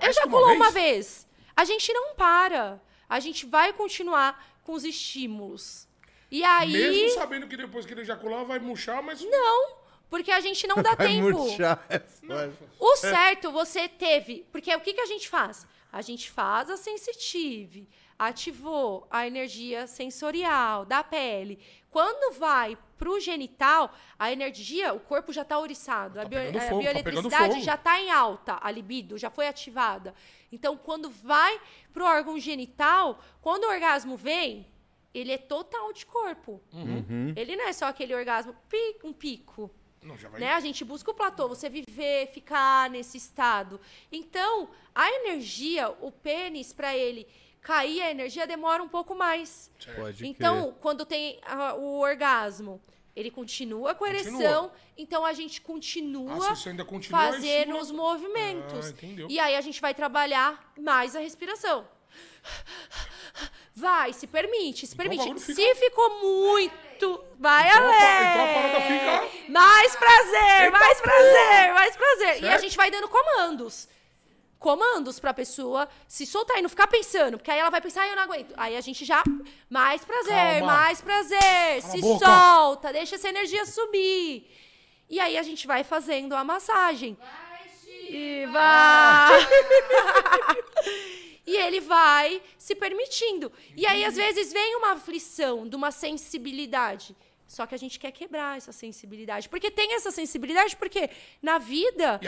Mais 0.00 0.16
que 0.16 0.20
Ejaculou 0.20 0.46
uma 0.46 0.54
uma 0.54 0.70
vez? 0.70 0.84
vez? 0.96 1.28
A 1.54 1.64
gente 1.64 1.92
não 1.92 2.14
para. 2.14 2.80
A 3.08 3.20
gente 3.20 3.44
vai 3.46 3.72
continuar 3.74 4.42
com 4.64 4.72
os 4.72 4.84
estímulos. 4.84 5.86
E 6.30 6.42
aí. 6.42 6.72
Mesmo 6.72 7.10
sabendo 7.20 7.46
que 7.46 7.56
depois 7.56 7.84
que 7.84 7.92
ele 7.92 8.00
ejacular, 8.00 8.44
vai 8.44 8.58
murchar, 8.58 9.02
mas. 9.02 9.20
Não, 9.22 9.76
porque 10.08 10.30
a 10.30 10.40
gente 10.40 10.66
não 10.66 10.76
dá 10.82 10.94
Vai 10.96 11.06
tempo. 11.08 11.30
murchar, 11.38 11.84
é. 11.90 12.00
O 12.80 12.96
certo 12.96 13.50
você 13.52 13.86
teve. 13.88 14.46
Porque 14.50 14.74
o 14.74 14.80
que, 14.80 14.94
que 14.94 15.00
a 15.02 15.06
gente 15.06 15.28
faz? 15.28 15.66
A 15.92 16.00
gente 16.00 16.30
faz 16.30 16.70
a 16.70 16.76
sensitive. 16.78 17.88
ativou 18.18 19.06
a 19.10 19.26
energia 19.26 19.86
sensorial 19.86 20.84
da 20.84 21.02
pele. 21.04 21.58
Quando 21.90 22.38
vai 22.38 22.76
pro 22.98 23.20
genital, 23.20 23.94
a 24.18 24.32
energia, 24.32 24.92
o 24.92 25.00
corpo 25.00 25.32
já 25.32 25.44
tá 25.44 25.58
oriçado, 25.58 26.20
a, 26.20 26.24
bio, 26.24 26.38
pegando 26.38 26.56
a 26.56 26.60
fogo, 26.60 26.70
tá 26.70 26.78
bioeletricidade 26.78 27.52
fogo. 27.54 27.64
já 27.64 27.76
tá 27.76 28.00
em 28.00 28.10
alta, 28.10 28.58
a 28.60 28.70
libido 28.70 29.16
já 29.16 29.30
foi 29.30 29.46
ativada. 29.46 30.14
Então, 30.50 30.76
quando 30.76 31.08
vai 31.08 31.60
pro 31.92 32.04
órgão 32.04 32.38
genital, 32.38 33.20
quando 33.40 33.64
o 33.64 33.68
orgasmo 33.68 34.16
vem, 34.16 34.66
ele 35.14 35.32
é 35.32 35.38
total 35.38 35.92
de 35.92 36.04
corpo. 36.04 36.60
Uhum. 36.72 37.32
Ele 37.36 37.56
não 37.56 37.66
é 37.66 37.72
só 37.72 37.86
aquele 37.86 38.14
orgasmo, 38.14 38.54
um 39.04 39.12
pico. 39.12 39.70
Não, 40.02 40.16
já 40.16 40.28
vai. 40.28 40.40
Né? 40.40 40.52
A 40.52 40.60
gente 40.60 40.84
busca 40.84 41.10
o 41.10 41.14
platô, 41.14 41.48
você 41.48 41.68
viver, 41.68 42.28
ficar 42.28 42.90
nesse 42.90 43.16
estado. 43.16 43.80
Então, 44.12 44.70
a 44.94 45.10
energia, 45.10 45.90
o 46.00 46.12
pênis, 46.12 46.72
para 46.72 46.96
ele 46.96 47.26
cair 47.62 48.00
a 48.02 48.10
energia, 48.10 48.46
demora 48.46 48.82
um 48.82 48.88
pouco 48.88 49.14
mais. 49.14 49.70
Pode 49.96 50.26
Então, 50.26 50.74
quando 50.80 51.04
tem 51.04 51.38
ah, 51.44 51.74
o 51.74 52.00
orgasmo, 52.00 52.80
ele 53.14 53.30
continua 53.30 53.94
com 53.94 54.04
a 54.04 54.08
Continua. 54.10 54.40
ereção, 54.40 54.72
então 54.96 55.24
a 55.24 55.32
gente 55.32 55.60
continua 55.60 56.32
Ah, 56.50 56.54
ainda 56.66 56.84
continua, 56.84 57.20
fazendo 57.20 57.76
os 57.76 57.90
movimentos. 57.90 58.90
Ah, 58.90 59.26
e 59.28 59.38
aí 59.40 59.56
a 59.56 59.60
gente 59.60 59.80
vai 59.80 59.92
trabalhar 59.94 60.72
mais 60.78 61.14
a 61.16 61.20
respiração. 61.20 61.86
Vai, 63.74 64.12
se 64.12 64.26
permite, 64.26 64.86
se 64.86 64.94
Então 64.94 65.06
permite. 65.06 65.40
fica- 65.40 65.54
Se 65.54 65.74
ficou 65.76 66.20
muito, 66.20 67.24
vai 67.38 67.68
Então 67.68 67.82
a 67.82 67.86
além. 67.86 68.30
então 68.30 68.44
a 68.44 68.54
parada 68.54 68.80
fica- 68.80 69.50
Mais 69.52 69.96
prazer, 69.96 70.64
Eita 70.64 70.78
mais 70.78 71.00
prazer, 71.00 71.74
mais 71.74 71.96
prazer. 71.96 72.34
E 72.42 72.46
a 72.46 72.50
Certo? 72.50 72.60
gente 72.62 72.76
vai 72.76 72.90
dando 72.90 73.08
comandos. 73.08 73.88
Comandos 74.58 75.20
pra 75.20 75.32
pessoa 75.32 75.88
se 76.08 76.26
soltar 76.26 76.58
e 76.58 76.62
não 76.62 76.68
ficar 76.68 76.88
pensando, 76.88 77.38
porque 77.38 77.50
aí 77.50 77.60
ela 77.60 77.70
vai 77.70 77.80
pensar, 77.80 78.02
"Ai, 78.02 78.10
eu 78.10 78.16
não 78.16 78.24
aguento. 78.24 78.52
Aí 78.56 78.76
a 78.76 78.80
gente 78.80 79.04
já. 79.04 79.22
Mais 79.70 80.04
prazer, 80.04 80.58
Calma. 80.58 80.66
mais 80.66 81.00
prazer. 81.00 81.38
Cala 81.38 81.76
a 81.76 81.80
se 81.80 82.00
solta, 82.18 82.92
deixa 82.92 83.14
essa 83.14 83.28
energia 83.28 83.64
subir. 83.64 84.50
E 85.08 85.20
aí 85.20 85.38
a 85.38 85.42
gente 85.42 85.66
vai 85.66 85.84
fazendo 85.84 86.34
a 86.34 86.42
massagem. 86.44 87.16
Vai, 87.20 87.68
Chico. 87.84 88.12
E 88.12 88.46
vai. 88.46 89.48
e 91.46 91.56
ele 91.56 91.80
vai 91.80 92.42
se 92.58 92.74
permitindo. 92.74 93.50
E 93.74 93.86
aí, 93.86 94.04
às 94.04 94.16
vezes, 94.16 94.52
vem 94.52 94.76
uma 94.76 94.92
aflição 94.92 95.66
de 95.66 95.74
uma 95.74 95.90
sensibilidade. 95.90 97.16
Só 97.48 97.66
que 97.66 97.74
a 97.74 97.78
gente 97.78 97.98
quer 97.98 98.12
quebrar 98.12 98.58
essa 98.58 98.70
sensibilidade. 98.72 99.48
Porque 99.48 99.70
tem 99.70 99.94
essa 99.94 100.10
sensibilidade, 100.10 100.76
porque 100.76 101.08
na 101.42 101.56
vida, 101.58 102.20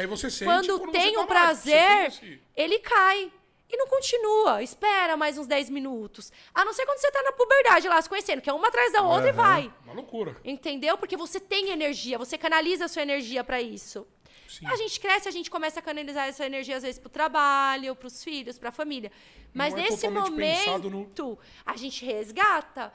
quando, 0.47 0.79
quando 0.79 0.93
tem 0.93 1.13
tá 1.13 1.21
o 1.21 1.27
prazer, 1.27 2.07
esse- 2.07 2.41
ele 2.57 2.79
cai. 2.79 3.31
E 3.73 3.77
não 3.77 3.87
continua. 3.87 4.63
Espera 4.63 5.17
mais 5.17 5.39
uns 5.39 5.47
10 5.47 5.71
minutos. 5.71 6.33
A 6.53 6.65
não 6.65 6.73
ser 6.73 6.85
quando 6.87 6.99
você 6.99 7.11
tá 7.13 7.23
na 7.23 7.31
puberdade 7.33 7.87
lá, 7.87 8.03
se 8.03 8.09
conhecendo, 8.09 8.41
que 8.41 8.51
é 8.51 8.53
uma 8.53 8.67
atrás 8.67 8.93
da 8.93 9.03
outra 9.03 9.29
e 9.29 9.33
vai. 9.33 9.73
Uma 9.85 9.93
loucura. 9.93 10.37
Entendeu? 10.45 10.97
Porque 10.99 11.17
você 11.17 11.39
tem 11.39 11.69
energia, 11.69 12.19
você 12.19 12.37
canaliza 12.37 12.87
a 12.87 12.89
sua 12.89 13.03
energia 13.03 13.45
pra 13.45 13.61
isso. 13.63 14.05
Sim. 14.49 14.67
A 14.67 14.75
gente 14.75 14.99
cresce, 14.99 15.29
a 15.29 15.31
gente 15.31 15.49
começa 15.49 15.79
a 15.79 15.83
canalizar 15.83 16.27
essa 16.27 16.45
energia 16.45 16.79
às 16.79 16.83
vezes 16.83 16.99
pro 16.99 17.09
trabalho, 17.09 17.95
pros 17.95 18.25
filhos, 18.25 18.59
pra 18.59 18.73
família. 18.73 19.13
Mas 19.55 19.73
é 19.75 19.77
nesse 19.77 20.09
momento, 20.09 21.39
a 21.65 21.77
gente 21.77 22.05
resgata 22.05 22.93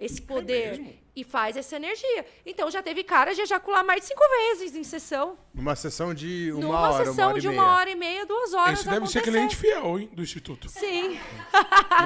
esse 0.00 0.22
poder 0.22 0.78
mesmo? 0.78 0.98
e 1.16 1.24
faz 1.24 1.56
essa 1.56 1.74
energia. 1.76 2.24
Então 2.46 2.70
já 2.70 2.80
teve 2.82 3.02
cara 3.02 3.34
de 3.34 3.40
ejacular 3.40 3.84
mais 3.84 4.02
de 4.02 4.06
cinco 4.06 4.22
vezes 4.28 4.76
em 4.76 4.84
sessão. 4.84 5.36
Uma 5.54 5.74
sessão 5.74 6.14
de 6.14 6.52
uma 6.52 6.60
Numa 6.60 6.90
hora, 6.90 7.04
sessão 7.06 7.24
uma 7.24 7.30
hora 7.32 7.40
de 7.40 7.46
e 7.46 7.50
uma 7.50 7.62
meia. 7.62 7.74
hora 7.76 7.90
e 7.90 7.94
meia, 7.96 8.26
duas 8.26 8.54
horas. 8.54 8.78
Esse 8.80 8.88
deve 8.88 9.06
ser 9.08 9.18
acontecer. 9.18 9.22
cliente 9.38 9.56
fiel, 9.56 9.98
hein, 9.98 10.08
do 10.12 10.22
Instituto. 10.22 10.68
Sim. 10.68 11.18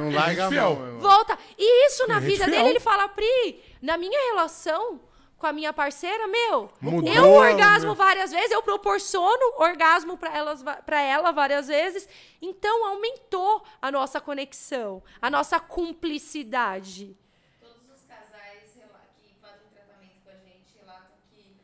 Não 0.01 0.11
larga 0.15 0.49
Fiel. 0.49 0.75
mão, 0.75 0.87
meu. 0.87 1.01
Volta. 1.01 1.39
E 1.59 1.87
isso 1.89 2.07
na 2.07 2.15
Cliente 2.21 2.33
vida 2.33 2.45
fiel. 2.47 2.57
dele, 2.57 2.69
ele 2.71 2.81
fala, 2.81 3.09
Pri, 3.09 3.63
na 3.83 3.99
minha 3.99 4.19
relação 4.33 5.01
com 5.37 5.47
a 5.49 5.53
minha 5.53 5.73
parceira, 5.73 6.29
meu, 6.29 6.71
Mudou, 6.81 7.13
eu 7.13 7.25
orgasmo 7.33 7.91
né? 7.91 7.95
várias 7.97 8.31
vezes, 8.31 8.53
eu 8.53 8.63
proporciono 8.63 9.55
orgasmo 9.59 10.17
pra 10.17 11.03
ela 11.03 11.33
várias 11.33 11.67
vezes. 11.67 12.09
Então 12.41 12.87
aumentou 12.87 13.63
a 13.83 13.91
nossa 13.91 14.21
conexão, 14.21 15.03
a 15.21 15.29
nossa 15.29 15.59
cumplicidade. 15.59 17.17
Todos 17.61 17.83
os 17.93 18.03
casais 18.05 18.71
rela- 18.77 19.01
que 19.21 19.35
fazem 19.41 19.67
tratamento 19.75 20.21
com 20.25 20.31
a 20.31 20.35
gente 20.35 20.79
relatam 20.79 21.17
que 21.29 21.57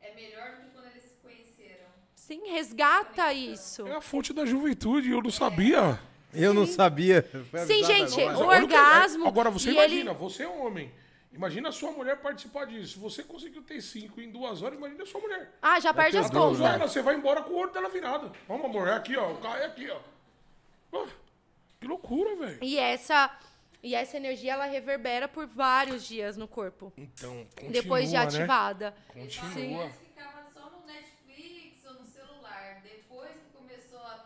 é 0.00 0.14
melhor 0.14 0.52
do 0.56 0.62
que 0.62 0.70
quando 0.70 0.86
eles 0.92 1.02
se 1.02 1.16
conheceram. 1.20 1.86
Sim, 2.26 2.40
resgata 2.52 3.32
isso. 3.34 3.86
É 3.86 3.96
a 3.96 4.00
fonte 4.00 4.32
da 4.32 4.46
juventude, 4.46 5.10
eu 5.10 5.20
não 5.20 5.30
sabia. 5.30 5.98
Eu 6.32 6.54
não 6.54 6.66
sabia. 6.66 7.22
Foi 7.50 7.60
Sim, 7.66 7.84
gente, 7.84 8.18
agora. 8.22 8.64
o 8.64 8.66
que- 8.68 8.74
orgasmo. 8.74 9.26
Agora 9.28 9.50
você 9.50 9.68
e 9.68 9.72
imagina, 9.74 10.10
ele- 10.12 10.18
você 10.18 10.42
é 10.44 10.48
um 10.48 10.64
homem. 10.66 10.90
Imagina 11.34 11.68
a 11.68 11.72
sua 11.72 11.90
mulher 11.92 12.16
participar 12.22 12.64
disso. 12.64 12.98
Você 13.00 13.22
conseguiu 13.22 13.60
ter 13.62 13.78
cinco 13.82 14.20
em 14.22 14.30
duas 14.30 14.62
horas, 14.62 14.78
imagina 14.78 15.02
a 15.02 15.06
sua 15.06 15.20
mulher. 15.20 15.52
Ah, 15.60 15.78
já 15.80 15.92
perde 15.92 16.16
as 16.16 16.30
contas. 16.30 16.60
né? 16.60 16.72
Olha, 16.74 16.88
você 16.88 17.02
vai 17.02 17.14
embora 17.14 17.42
com 17.42 17.52
o 17.52 17.58
olho 17.58 17.72
dela 17.72 17.90
virado. 17.90 18.32
Vamos, 18.48 18.64
amor, 18.64 18.88
é 18.88 18.94
aqui, 18.94 19.16
ó. 19.16 19.32
O 19.32 19.36
carro 19.38 19.56
é 19.56 19.66
aqui, 19.66 19.90
ó. 19.90 19.98
Ah, 20.94 21.06
que 21.78 21.86
loucura, 21.86 22.36
velho. 22.36 22.58
E 22.62 22.78
essa, 22.78 23.30
e 23.82 23.94
essa 23.94 24.16
energia, 24.16 24.54
ela 24.54 24.64
reverbera 24.64 25.28
por 25.28 25.46
vários 25.46 26.06
dias 26.06 26.36
no 26.38 26.48
corpo. 26.48 26.90
Então, 26.96 27.44
continua, 27.54 27.70
depois 27.72 28.08
de 28.08 28.14
né? 28.14 28.22
ativada. 28.22 28.94
Continua. 29.08 29.84
Antes 29.84 29.98
ficava 29.98 30.44
só 30.54 30.70
no 30.70 30.86
Netflix 30.86 31.84
ou 31.86 31.94
no 31.94 32.06
celular. 32.06 32.80
Depois 32.84 33.30
que 33.32 33.56
começou 33.58 33.98
a 34.00 34.18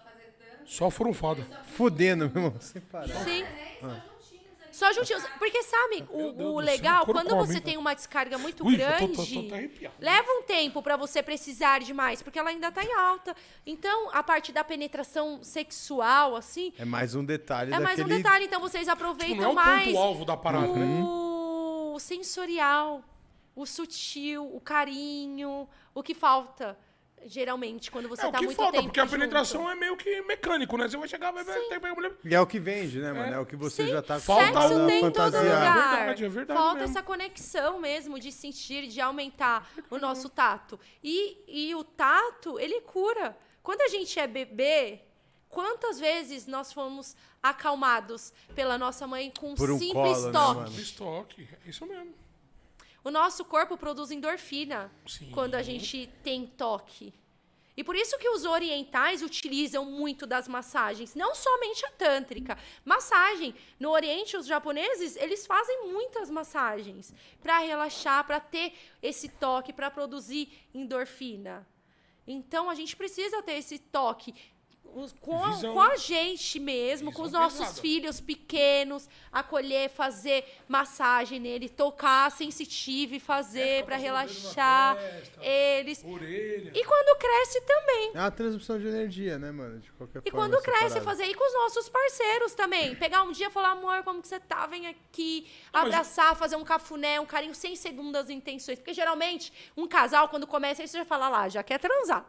Só 0.78 0.90
furunfada. 0.90 1.44
Fudendo, 1.74 2.30
meu 2.32 2.44
irmão, 2.44 2.60
sem 2.60 2.80
parar. 2.80 3.08
Sim. 3.24 3.42
É, 3.42 3.76
só 3.80 3.88
juntinhos 3.88 4.44
ali. 4.62 4.70
Só 4.70 4.92
juntinhos. 4.92 5.24
Porque, 5.38 5.62
sabe, 5.64 6.04
o, 6.10 6.28
o 6.28 6.36
céu, 6.36 6.56
legal, 6.58 7.04
quando 7.04 7.34
você 7.34 7.54
tem 7.60 7.72
cara? 7.74 7.80
uma 7.80 7.94
descarga 7.94 8.38
muito 8.38 8.64
Ui, 8.64 8.76
grande, 8.76 9.08
tô- 9.08 9.24
tô- 9.24 9.42
tô 9.42 9.90
leva 9.98 10.28
um 10.30 10.42
tempo 10.44 10.80
pra 10.80 10.96
você 10.96 11.20
precisar 11.20 11.80
de 11.80 11.92
mais, 11.92 12.22
porque 12.22 12.38
ela 12.38 12.50
ainda 12.50 12.70
tá 12.70 12.84
em 12.84 12.92
alta. 12.92 13.34
Então, 13.66 14.08
a 14.12 14.22
parte 14.22 14.52
da 14.52 14.62
penetração 14.62 15.42
sexual, 15.42 16.36
assim, 16.36 16.72
É 16.78 16.84
mais 16.84 17.16
um 17.16 17.24
detalhe 17.24 17.72
é 17.74 17.80
mais 17.80 17.98
um 17.98 18.02
daquele... 18.02 18.22
detalhe. 18.22 18.44
Então, 18.44 18.60
vocês 18.60 18.84
Tipo, 18.84 18.92
aproveitam 18.92 19.36
não 19.36 19.44
é 19.44 19.48
o 19.48 19.54
mais 19.54 19.88
ponto-alvo 19.88 20.24
da 20.24 20.36
parada, 20.36 20.68
né? 20.74 21.02
o 21.02 21.98
sensorial, 21.98 23.02
o 23.56 23.66
sutil, 23.66 24.48
o 24.54 24.60
carinho, 24.60 25.68
o 25.92 26.02
que 26.04 26.14
falta, 26.14 26.78
geralmente, 27.26 27.90
quando 27.90 28.08
você 28.08 28.26
É 28.26 28.30
tá 28.30 28.38
que 28.38 28.44
muito 28.46 28.56
falta, 28.56 28.72
tempo 28.72 28.84
porque 28.84 29.00
a 29.00 29.04
junto. 29.04 29.12
penetração 29.12 29.70
é 29.70 29.74
meio 29.74 29.96
que 29.96 30.22
mecânico, 30.22 30.76
né? 30.76 30.88
Você 30.88 30.96
vai 30.96 31.08
chegar, 31.08 31.30
vai, 31.30 31.44
vai, 31.44 31.60
tem, 31.62 31.78
vai, 31.78 31.92
mulher. 31.92 32.12
E 32.24 32.34
é 32.34 32.40
o 32.40 32.46
que 32.46 32.58
vende, 32.58 32.98
né, 32.98 33.12
mano? 33.12 33.32
É 33.34 33.38
o 33.38 33.46
que 33.46 33.56
você 33.56 33.84
Sim, 33.86 33.92
já 33.92 34.02
tá 34.02 34.18
Falta 34.20 34.44
Sexo 34.44 34.58
o- 34.78 34.82
a 34.84 34.86
tem 34.86 35.04
em 35.04 35.10
todo 35.10 35.24
lugar. 35.26 35.42
É 35.42 36.00
verdade, 36.00 36.24
é 36.24 36.28
verdade 36.28 36.58
Falta 36.58 36.80
mesmo. 36.80 36.90
essa 36.96 37.02
conexão 37.02 37.78
mesmo 37.80 38.18
de 38.18 38.30
sentir, 38.32 38.86
de 38.88 39.00
aumentar 39.00 39.70
o 39.90 39.98
nosso 39.98 40.28
tato. 40.28 40.78
E, 41.02 41.38
e 41.48 41.74
o 41.74 41.84
tato, 41.84 42.58
ele 42.58 42.80
cura. 42.82 43.36
Quando 43.62 43.80
a 43.82 43.88
gente 43.88 44.18
é 44.18 44.26
bebê, 44.26 45.00
quantas 45.48 45.98
vezes 46.00 46.46
nós 46.46 46.72
fomos 46.72 47.14
acalmados 47.42 48.32
pela 48.54 48.78
nossa 48.78 49.06
mãe 49.06 49.32
com 49.38 49.48
um 49.50 49.52
um 49.52 49.56
simples 49.78 49.92
colo, 49.92 50.26
né, 50.26 50.32
toque? 50.32 50.54
mano? 50.60 50.80
Estoque, 50.80 51.48
é 51.66 51.68
isso 51.70 51.86
mesmo. 51.86 52.14
O 53.08 53.10
nosso 53.10 53.42
corpo 53.42 53.74
produz 53.74 54.10
endorfina 54.10 54.92
Sim. 55.06 55.30
quando 55.30 55.54
a 55.54 55.62
gente 55.62 56.10
tem 56.22 56.46
toque. 56.46 57.14
E 57.74 57.82
por 57.82 57.96
isso 57.96 58.18
que 58.18 58.28
os 58.28 58.44
orientais 58.44 59.22
utilizam 59.22 59.86
muito 59.86 60.26
das 60.26 60.46
massagens, 60.46 61.14
não 61.14 61.34
somente 61.34 61.86
a 61.86 61.90
tântrica. 61.90 62.58
Massagem. 62.84 63.54
No 63.80 63.92
Oriente, 63.92 64.36
os 64.36 64.44
japoneses, 64.44 65.16
eles 65.16 65.46
fazem 65.46 65.86
muitas 65.90 66.28
massagens 66.28 67.14
para 67.40 67.60
relaxar, 67.60 68.26
para 68.26 68.40
ter 68.40 68.74
esse 69.02 69.30
toque, 69.30 69.72
para 69.72 69.90
produzir 69.90 70.68
endorfina. 70.74 71.66
Então, 72.26 72.68
a 72.68 72.74
gente 72.74 72.94
precisa 72.94 73.42
ter 73.42 73.54
esse 73.54 73.78
toque 73.78 74.34
os- 74.94 75.12
com, 75.20 75.44
a, 75.44 75.50
Visão. 75.50 75.72
com 75.74 75.80
a 75.80 75.96
gente 75.96 76.58
mesmo, 76.58 77.12
com 77.12 77.22
os 77.22 77.28
Visão 77.28 77.42
nossos 77.42 77.58
pesada. 77.60 77.80
filhos 77.80 78.20
pequenos, 78.20 79.08
acolher, 79.32 79.88
fazer 79.90 80.44
massagem 80.68 81.38
nele, 81.38 81.68
tocar 81.68 82.30
sensitivo 82.30 83.14
e 83.14 83.20
fazer 83.20 83.84
para 83.84 83.96
relaxar 83.96 84.96
testa, 84.96 85.44
eles. 85.44 86.04
Orelha. 86.04 86.72
E 86.74 86.84
quando 86.84 87.18
cresce 87.18 87.60
também. 87.62 88.10
É 88.14 88.18
uma 88.20 88.30
transmissão 88.30 88.78
de 88.78 88.86
energia, 88.88 89.38
né, 89.38 89.50
mano? 89.50 89.78
De 89.80 89.90
qualquer 89.92 90.22
E 90.24 90.30
forma. 90.30 90.46
quando 90.46 90.54
essa 90.54 90.62
cresce, 90.64 90.82
parada. 90.88 91.00
fazer 91.02 91.22
aí 91.24 91.34
com 91.34 91.46
os 91.46 91.52
nossos 91.54 91.88
parceiros 91.88 92.54
também. 92.54 92.94
Pegar 92.96 93.22
um 93.22 93.32
dia 93.32 93.48
e 93.48 93.50
falar, 93.50 93.70
amor, 93.72 94.02
como 94.02 94.20
que 94.22 94.28
você 94.28 94.40
tá? 94.40 94.66
Vem 94.66 94.86
aqui, 94.86 95.46
mas- 95.72 95.84
abraçar, 95.84 96.34
fazer 96.36 96.56
um 96.56 96.64
cafuné, 96.64 97.20
um 97.20 97.26
carinho 97.26 97.54
sem 97.54 97.76
segundas 97.76 98.30
intenções. 98.30 98.78
Porque 98.78 98.94
geralmente, 98.94 99.52
um 99.76 99.86
casal, 99.86 100.28
quando 100.28 100.46
começa, 100.46 100.82
aí 100.82 100.88
você 100.88 100.98
já 100.98 101.04
fala 101.04 101.28
lá, 101.28 101.48
já 101.48 101.62
quer 101.62 101.78
transar. 101.78 102.24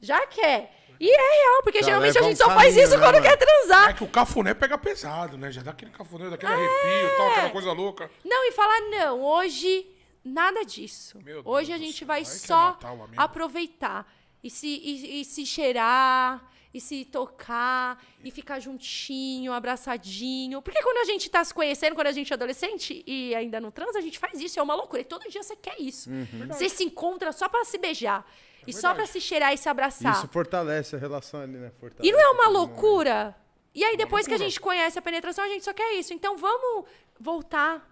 Já 0.00 0.26
quer. 0.26 0.74
E 1.00 1.08
é 1.08 1.42
real, 1.42 1.62
porque 1.62 1.80
Já 1.80 1.86
geralmente 1.86 2.18
a 2.18 2.22
gente 2.22 2.42
um 2.42 2.46
só 2.46 2.54
faz 2.54 2.76
isso 2.76 2.90
né, 2.90 2.98
quando 2.98 3.14
mano? 3.14 3.26
quer 3.26 3.36
transar. 3.36 3.90
É 3.90 3.92
que 3.92 4.04
o 4.04 4.08
cafuné 4.08 4.54
pega 4.54 4.76
pesado, 4.76 5.38
né? 5.38 5.52
Já 5.52 5.62
dá 5.62 5.70
aquele 5.70 5.90
cafuné, 5.90 6.28
daquele 6.28 6.52
arrepio, 6.52 7.16
tal, 7.16 7.30
aquela 7.30 7.50
coisa 7.50 7.72
louca. 7.72 8.10
Não, 8.24 8.48
e 8.48 8.52
falar, 8.52 8.80
não, 8.90 9.22
hoje 9.22 9.86
nada 10.24 10.64
disso. 10.64 11.18
Meu 11.18 11.42
Deus 11.42 11.46
hoje 11.46 11.72
a 11.72 11.78
do 11.78 11.84
gente 11.84 12.04
vai 12.04 12.20
quer 12.20 12.26
só 12.26 12.78
aproveitar 13.16 14.10
e 14.42 14.50
se, 14.50 14.66
e, 14.66 15.20
e 15.20 15.24
se 15.24 15.46
cheirar 15.46 16.50
e 16.72 16.80
se 16.80 17.04
tocar 17.04 18.02
e 18.22 18.30
ficar 18.30 18.60
juntinho, 18.60 19.52
abraçadinho. 19.52 20.60
Porque 20.60 20.82
quando 20.82 20.98
a 20.98 21.04
gente 21.04 21.30
tá 21.30 21.42
se 21.42 21.54
conhecendo, 21.54 21.94
quando 21.94 22.08
a 22.08 22.12
gente 22.12 22.32
é 22.32 22.34
adolescente 22.34 23.02
e 23.06 23.34
ainda 23.34 23.60
não 23.60 23.70
transa, 23.70 23.98
a 23.98 24.02
gente 24.02 24.18
faz 24.18 24.38
isso, 24.40 24.60
é 24.60 24.62
uma 24.62 24.74
loucura. 24.74 25.02
E 25.02 25.04
todo 25.04 25.28
dia 25.30 25.42
você 25.42 25.56
quer 25.56 25.80
isso. 25.80 26.10
Você 26.48 26.68
se 26.68 26.84
encontra 26.84 27.32
só 27.32 27.48
pra 27.48 27.64
se 27.64 27.78
beijar. 27.78 28.24
E 28.66 28.72
só 28.72 28.94
pra 28.94 29.06
se 29.06 29.20
cheirar 29.20 29.52
e 29.52 29.58
se 29.58 29.68
abraçar. 29.68 30.12
Isso 30.14 30.28
fortalece 30.28 30.94
a 30.96 30.98
relação 30.98 31.40
ali, 31.40 31.56
né? 31.56 31.70
Fortalece 31.80 32.08
E 32.08 32.12
não 32.12 32.20
é 32.20 32.28
uma 32.30 32.46
mundo. 32.46 32.52
loucura? 32.58 33.34
E 33.74 33.84
aí, 33.84 33.96
depois 33.96 34.26
que 34.26 34.34
a 34.34 34.38
gente 34.38 34.60
conhece 34.60 34.98
a 34.98 35.02
penetração, 35.02 35.44
a 35.44 35.48
gente 35.48 35.64
só 35.64 35.72
quer 35.72 35.92
isso. 35.94 36.12
Então, 36.12 36.36
vamos 36.36 36.86
voltar 37.18 37.88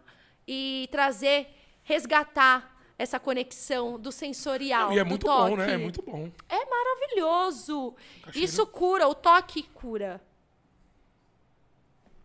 e 0.47 0.89
trazer, 0.91 1.49
resgatar 1.83 2.75
essa 2.99 3.21
conexão 3.21 3.99
do 3.99 4.11
sensorial. 4.11 4.93
E 4.93 4.99
é 4.99 5.05
muito 5.05 5.27
toque. 5.27 5.51
bom, 5.51 5.57
né? 5.57 5.75
É 5.75 5.77
muito 5.77 6.03
bom. 6.03 6.31
É 6.49 6.65
maravilhoso. 6.65 7.95
cheirando. 8.25 8.37
Isso 8.43 8.67
cura, 8.67 9.07
o 9.07 9.15
toque 9.15 9.63
cura. 9.75 10.21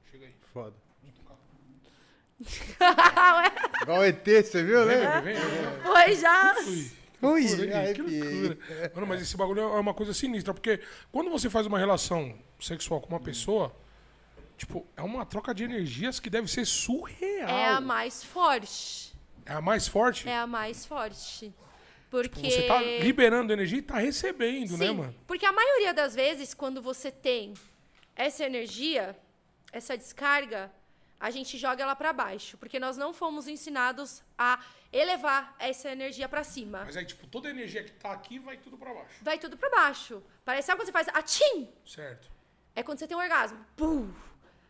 Chega 0.09 0.25
aí. 0.25 0.33
Foda. 0.53 0.75
Igual 3.83 3.99
o 3.99 4.03
ET, 4.03 4.25
você 4.25 4.63
viu, 4.63 4.85
né? 4.85 5.21
Foi 5.83 6.15
já. 6.15 6.55
Ui, 6.57 6.91
loucura, 7.21 7.93
que 7.93 8.01
loucura. 8.01 8.57
Mano, 8.95 9.07
mas 9.07 9.21
esse 9.21 9.37
bagulho 9.37 9.61
é 9.61 9.79
uma 9.79 9.93
coisa 9.93 10.13
sinistra, 10.13 10.53
porque 10.53 10.79
quando 11.11 11.29
você 11.29 11.49
faz 11.49 11.65
uma 11.65 11.77
relação 11.79 12.37
sexual 12.59 13.01
com 13.01 13.09
uma 13.09 13.19
pessoa, 13.19 13.75
tipo, 14.57 14.85
é 14.95 15.01
uma 15.01 15.25
troca 15.25 15.53
de 15.53 15.63
energias 15.63 16.19
que 16.19 16.29
deve 16.29 16.47
ser 16.47 16.65
surreal. 16.65 17.49
É 17.49 17.69
a 17.69 17.81
mais 17.81 18.23
forte. 18.23 19.13
É 19.45 19.53
a 19.53 19.61
mais 19.61 19.87
forte. 19.87 20.27
É 20.27 20.37
a 20.37 20.47
mais 20.47 20.85
forte. 20.85 21.53
Porque. 22.09 22.49
Você 22.49 22.63
tá 22.63 22.81
liberando 22.81 23.53
energia 23.53 23.79
e 23.79 23.81
tá 23.81 23.97
recebendo, 23.97 24.77
né, 24.77 24.87
Sim, 24.87 24.93
mano? 24.93 25.15
porque 25.25 25.45
a 25.45 25.51
maioria 25.51 25.93
das 25.93 26.13
vezes, 26.13 26.53
quando 26.53 26.81
você 26.81 27.09
tem 27.09 27.53
essa 28.15 28.43
energia, 28.43 29.15
essa 29.71 29.97
descarga, 29.97 30.69
a 31.21 31.29
gente 31.29 31.57
joga 31.57 31.83
ela 31.83 31.95
pra 31.95 32.11
baixo. 32.11 32.57
Porque 32.57 32.79
nós 32.79 32.97
não 32.97 33.13
fomos 33.13 33.47
ensinados 33.47 34.23
a 34.37 34.59
elevar 34.91 35.55
essa 35.59 35.89
energia 35.89 36.27
pra 36.27 36.43
cima. 36.43 36.81
Mas 36.83 36.97
aí, 36.97 37.05
tipo, 37.05 37.27
toda 37.27 37.47
a 37.47 37.51
energia 37.51 37.83
que 37.83 37.91
tá 37.91 38.11
aqui 38.11 38.39
vai 38.39 38.57
tudo 38.57 38.77
pra 38.77 38.93
baixo. 38.93 39.15
Vai 39.21 39.37
tudo 39.37 39.55
pra 39.55 39.69
baixo. 39.69 40.21
Parece 40.43 40.65
sabe 40.65 40.79
quando 40.81 40.87
você 40.87 40.91
faz 40.91 41.07
atim? 41.09 41.69
Certo. 41.85 42.29
É 42.75 42.81
quando 42.81 42.97
você 42.99 43.07
tem 43.07 43.15
um 43.15 43.19
orgasmo. 43.21 43.63
Pum! 43.77 44.11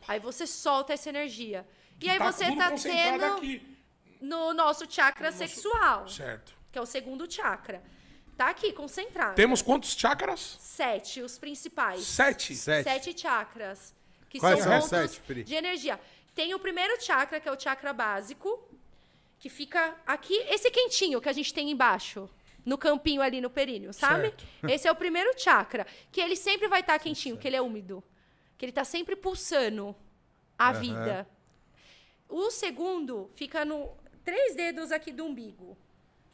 Aí 0.08 0.20
você 0.20 0.46
solta 0.46 0.94
essa 0.94 1.08
energia. 1.10 1.66
E 2.02 2.10
aí 2.10 2.18
tá 2.18 2.32
você 2.32 2.46
tudo 2.46 2.58
tá 2.58 2.72
tendo 2.72 3.24
aqui. 3.26 3.78
no 4.20 4.54
nosso 4.54 4.92
chakra 4.92 5.32
sexual, 5.32 6.08
Certo. 6.08 6.54
que 6.72 6.78
é 6.78 6.82
o 6.82 6.86
segundo 6.86 7.32
chakra. 7.32 7.82
Tá 8.36 8.50
aqui, 8.50 8.74
concentrado. 8.74 9.36
Temos 9.36 9.62
quantos 9.62 9.92
chakras? 9.96 10.58
Sete, 10.60 11.22
os 11.22 11.38
principais. 11.38 12.04
Sete. 12.04 12.56
Sete. 12.56 12.84
Sete 12.84 13.20
chakras. 13.20 13.94
Que 14.30 14.40
Quais 14.40 14.60
são 14.60 14.68
são 14.68 14.80
os 14.80 14.90
pontos 14.90 15.12
sete, 15.12 15.22
Pri? 15.28 15.44
de 15.44 15.54
energia. 15.54 16.00
Tem 16.34 16.54
o 16.54 16.60
primeiro 16.60 17.02
chakra, 17.02 17.40
que 17.40 17.48
é 17.48 17.52
o 17.52 17.60
chakra 17.60 17.94
básico, 17.94 18.64
que 19.40 19.50
fica 19.50 19.96
aqui, 20.06 20.36
esse 20.50 20.70
quentinho 20.72 21.20
que 21.20 21.30
a 21.30 21.34
gente 21.34 21.54
tem 21.54 21.72
embaixo. 21.72 22.30
No 22.64 22.78
campinho 22.78 23.24
ali 23.24 23.42
no 23.42 23.50
períneo, 23.50 23.92
sabe? 23.92 24.30
Certo. 24.30 24.48
Esse 24.70 24.88
é 24.88 24.92
o 24.92 24.96
primeiro 24.96 25.34
chakra. 25.36 25.88
Que 26.12 26.22
ele 26.22 26.36
sempre 26.36 26.68
vai 26.68 26.82
estar 26.82 27.00
quentinho, 27.00 27.36
que 27.36 27.48
ele 27.48 27.56
é 27.56 27.62
úmido. 27.62 28.04
Que 28.56 28.66
ele 28.66 28.72
tá 28.72 28.84
sempre 28.84 29.16
pulsando 29.16 29.96
a 30.60 30.72
vida. 30.72 31.28
O 32.30 32.52
segundo 32.52 33.32
fica 33.34 33.66
no 33.66 33.92
três 34.24 34.56
dedos 34.56 34.92
aqui 34.92 35.12
do 35.12 35.26
umbigo, 35.26 35.76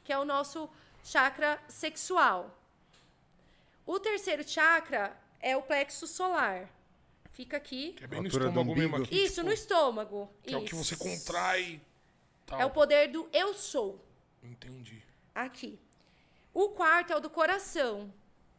que 0.03 0.11
é 0.11 0.19
o 0.19 0.25
nosso 0.25 0.69
chakra 1.01 1.57
sexual. 1.69 2.59
O 3.85 3.97
terceiro 4.01 4.45
chakra 4.45 5.17
é 5.39 5.55
o 5.55 5.61
plexo 5.61 6.05
solar. 6.05 6.69
Fica 7.37 7.55
aqui. 7.57 7.93
Que 7.93 8.03
é 8.03 8.07
bem 8.07 8.19
no 8.19 8.27
estômago 8.27 8.75
mesmo 8.75 8.95
aqui. 8.95 9.15
Isso, 9.15 9.35
tipo, 9.35 9.45
no 9.45 9.53
estômago. 9.53 10.27
Que 10.41 10.55
é 10.55 10.57
o 10.57 10.61
que 10.65 10.73
Isso. 10.73 10.83
você 10.83 10.95
contrai. 10.95 11.79
Tal. 12.47 12.59
É 12.59 12.65
o 12.65 12.71
poder 12.71 13.09
do 13.11 13.29
eu 13.31 13.53
sou. 13.53 14.03
Entendi. 14.41 15.03
Aqui. 15.35 15.79
O 16.51 16.69
quarto 16.69 17.13
é 17.13 17.15
o 17.15 17.19
do 17.19 17.29
coração. 17.29 18.11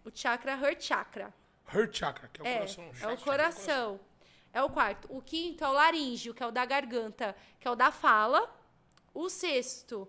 O 0.05 0.11
chakra 0.15 0.53
Heart 0.53 0.81
Chakra. 0.81 1.35
Heart 1.75 1.97
chakra, 1.99 2.29
que 2.33 2.41
é 2.41 2.45
o 2.45 2.47
É, 2.47 2.55
coração. 2.59 2.85
é 3.03 3.09
o 3.09 3.17
coração. 3.19 4.01
É 4.53 4.63
o 4.63 4.71
quarto. 4.71 5.09
O 5.11 5.21
quinto 5.21 5.65
é 5.65 5.69
o 5.69 5.73
laríngeo, 5.73 6.33
que 6.33 6.41
é 6.43 6.47
o 6.47 6.53
da 6.53 6.65
garganta, 6.65 7.35
que 7.59 7.67
é 7.67 7.71
o 7.73 7.75
da 7.75 7.91
fala. 7.91 8.49
O 9.13 9.29
sexto 9.29 10.07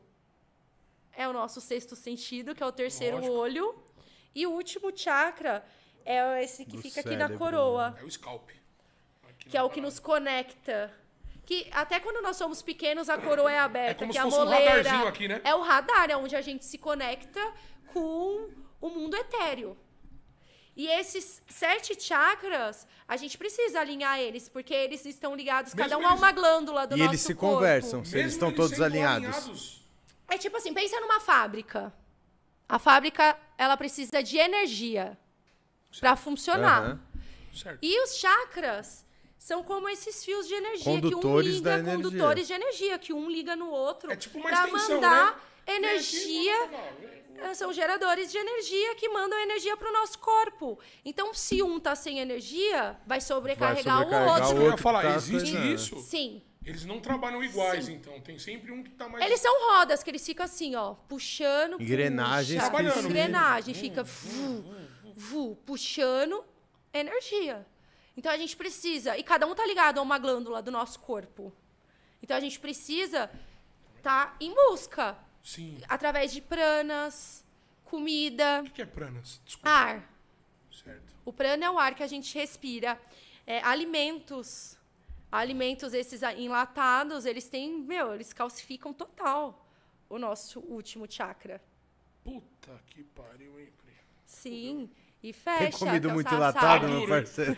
é 1.12 1.28
o 1.28 1.34
nosso 1.34 1.60
sexto 1.60 1.96
sentido, 1.96 2.54
que 2.54 2.62
é 2.62 2.66
o 2.68 2.72
terceiro 2.72 3.16
Lógico. 3.18 3.34
olho. 3.36 3.84
E 4.36 4.46
o 4.46 4.52
último 4.52 4.96
chakra 4.96 5.66
é 6.06 6.44
esse 6.44 6.66
que 6.66 6.76
Do 6.76 6.82
fica 6.84 7.00
aqui 7.00 7.16
na 7.16 7.26
cérebro, 7.28 7.40
coroa, 7.40 7.98
É 8.00 8.04
o 8.04 8.12
scalp. 8.12 8.52
Que 9.50 9.58
é 9.58 9.64
o 9.64 9.70
que 9.70 9.82
nos 9.82 10.00
conecta. 10.00 10.94
Que 11.46 11.68
até 11.72 12.00
quando 12.00 12.22
nós 12.22 12.38
somos 12.38 12.62
pequenos, 12.62 13.10
a 13.10 13.18
coroa 13.18 13.52
é 13.52 13.58
aberta, 13.60 13.92
É 13.92 13.94
como 13.96 14.12
que 14.12 14.14
se 14.14 14.20
a 14.20 14.24
fosse 14.24 14.38
um 14.38 14.40
moleira 14.46 14.70
radarzinho 14.78 15.08
aqui, 15.08 15.28
né? 15.28 15.42
é 15.44 15.56
o 15.56 15.62
radar, 15.62 16.10
é 16.12 16.16
onde 16.16 16.36
a 16.36 16.42
gente 16.42 16.64
se 16.64 16.78
conecta 16.78 17.42
com 17.88 18.50
o 18.80 18.90
mundo 18.90 19.16
etéreo. 19.16 19.76
E 20.76 20.88
esses 20.88 21.42
sete 21.50 22.00
chakras, 22.00 22.88
a 23.08 23.18
gente 23.18 23.38
precisa 23.38 23.80
alinhar 23.82 24.20
eles, 24.20 24.48
porque 24.48 24.74
eles 24.74 25.04
estão 25.06 25.36
ligados, 25.36 25.74
cada 25.74 25.90
Mesmo 25.98 26.04
um 26.04 26.06
a 26.08 26.12
eles- 26.12 26.22
uma 26.22 26.32
glândula 26.32 26.88
do 26.88 26.96
E 26.96 27.00
nosso 27.00 27.10
eles 27.12 27.22
se 27.22 27.34
corpo. 27.36 27.56
conversam, 27.56 28.06
se 28.06 28.18
eles 28.18 28.34
estão 28.34 28.52
todos 28.52 28.72
sendo 28.72 28.84
alinhados. 28.86 29.84
É 30.28 30.38
tipo 30.38 30.56
assim, 30.56 30.74
pensa 30.74 31.00
numa 31.02 31.20
fábrica. 31.20 31.92
A 32.68 32.78
fábrica, 32.78 33.36
ela 33.58 33.76
precisa 33.76 34.22
de 34.22 34.38
energia 34.38 35.18
para 36.00 36.16
funcionar. 36.16 37.00
Certo. 37.54 37.80
E 37.82 38.02
os 38.04 38.16
chakras 38.18 39.04
são 39.40 39.64
como 39.64 39.88
esses 39.90 40.24
fios 40.24 40.48
de 40.48 40.54
energia 40.54 40.84
que 40.84 40.90
um 40.90 41.02
Condutores 41.02 41.56
liga 41.56 41.64
da 41.72 41.80
energia. 41.80 41.96
condutores 42.04 42.48
de 42.48 42.54
energia, 42.54 43.00
que 43.00 43.14
um 43.14 43.28
liga 43.32 43.56
no 43.56 43.70
outro 43.72 44.12
É 44.12 44.16
tipo 44.16 44.38
uma 44.38 44.50
para 44.50 44.68
mandar 44.68 45.36
né? 45.66 45.76
energia. 45.76 46.68
Vem. 46.68 47.20
Eh, 47.42 47.54
São 47.54 47.72
geradores 47.72 48.30
de 48.32 48.38
energia 48.38 48.96
que 48.96 49.08
mandam 49.08 49.40
energia 49.40 49.78
para 49.78 49.90
o 49.90 49.94
nosso 49.94 50.20
corpo. 50.20 50.78
Então, 51.06 51.34
se 51.34 51.64
um 51.64 51.80
tá 51.80 51.96
sem 51.96 52.20
energia, 52.20 52.98
vai 53.08 53.22
sobrecarregar, 53.22 54.00
sobrecarregar 54.04 54.28
o 54.28 54.42
outro. 54.42 54.48
que 54.50 54.56
eu 54.56 54.62
ia 54.64 54.70
outro 54.72 54.84
falar, 54.84 55.02
tá 55.04 55.16
existe 55.16 55.56
isso. 55.74 56.00
Sim. 56.02 56.42
Eles 56.66 56.84
não 56.86 57.00
trabalham 57.00 57.42
iguais, 57.42 57.88
então. 57.88 58.20
Tem 58.20 58.38
sempre 58.38 58.72
um 58.74 58.84
que 58.84 58.92
tá 58.92 59.08
mais. 59.08 59.24
Eles 59.26 59.40
são 59.40 59.70
rodas 59.72 60.04
que 60.04 60.10
eles 60.12 60.24
ficam 60.26 60.46
assim, 60.46 60.76
ó, 60.76 60.96
puxando, 61.08 61.82
Engrenagens 61.82 62.62
puxa. 62.70 63.00
engrenagem, 63.00 63.74
fica 63.74 64.04
vu, 64.04 64.66
vu, 65.16 65.56
puxando 65.66 66.44
energia. 66.94 67.66
Então 68.20 68.34
a 68.34 68.38
gente 68.38 68.58
precisa, 68.58 69.18
e 69.18 69.24
cada 69.24 69.48
um 69.48 69.56
tá 69.56 69.66
ligado 69.66 69.98
a 69.98 70.02
uma 70.02 70.20
glândula 70.20 70.62
do 70.62 70.70
nosso 70.70 71.00
corpo. 71.00 71.54
Então 72.22 72.36
a 72.36 72.40
gente 72.42 72.60
precisa 72.60 73.32
tá 74.04 74.36
em 74.42 74.54
busca 74.54 75.18
Sim. 75.42 75.82
através 75.88 76.34
de 76.34 76.42
pranas, 76.42 77.46
comida, 77.86 78.62
O 78.68 78.72
que 78.72 78.82
é 78.82 78.86
pranas? 78.86 79.42
Desculpa. 79.46 79.70
ar. 79.70 80.14
Certo. 80.70 81.16
O 81.24 81.32
prana 81.32 81.66
é 81.66 81.70
o 81.72 81.80
ar 81.80 81.96
que 81.96 82.04
a 82.04 82.08
gente 82.08 82.38
respira. 82.38 83.00
É, 83.48 83.64
alimentos. 83.64 84.78
Alimentos 85.32 85.94
esses 85.94 86.22
enlatados, 86.22 87.26
eles 87.26 87.48
têm, 87.48 87.72
meu, 87.72 88.14
eles 88.14 88.34
calcificam 88.34 88.92
total 88.92 89.66
o 90.10 90.20
nosso 90.20 90.60
último 90.60 91.10
chakra. 91.10 91.62
Puta 92.22 92.84
que 92.88 93.02
pariu, 93.02 93.58
hein, 93.58 93.72
Pri? 93.78 93.94
Sim. 94.26 94.90
E 95.22 95.34
Tem 95.34 95.34
fecha. 95.34 95.78
comido 95.80 96.08
que 96.08 96.12
é 96.12 96.14
muito 96.14 96.34
enlatado, 96.34 96.88
meu 96.88 97.08
parceiro. 97.08 97.58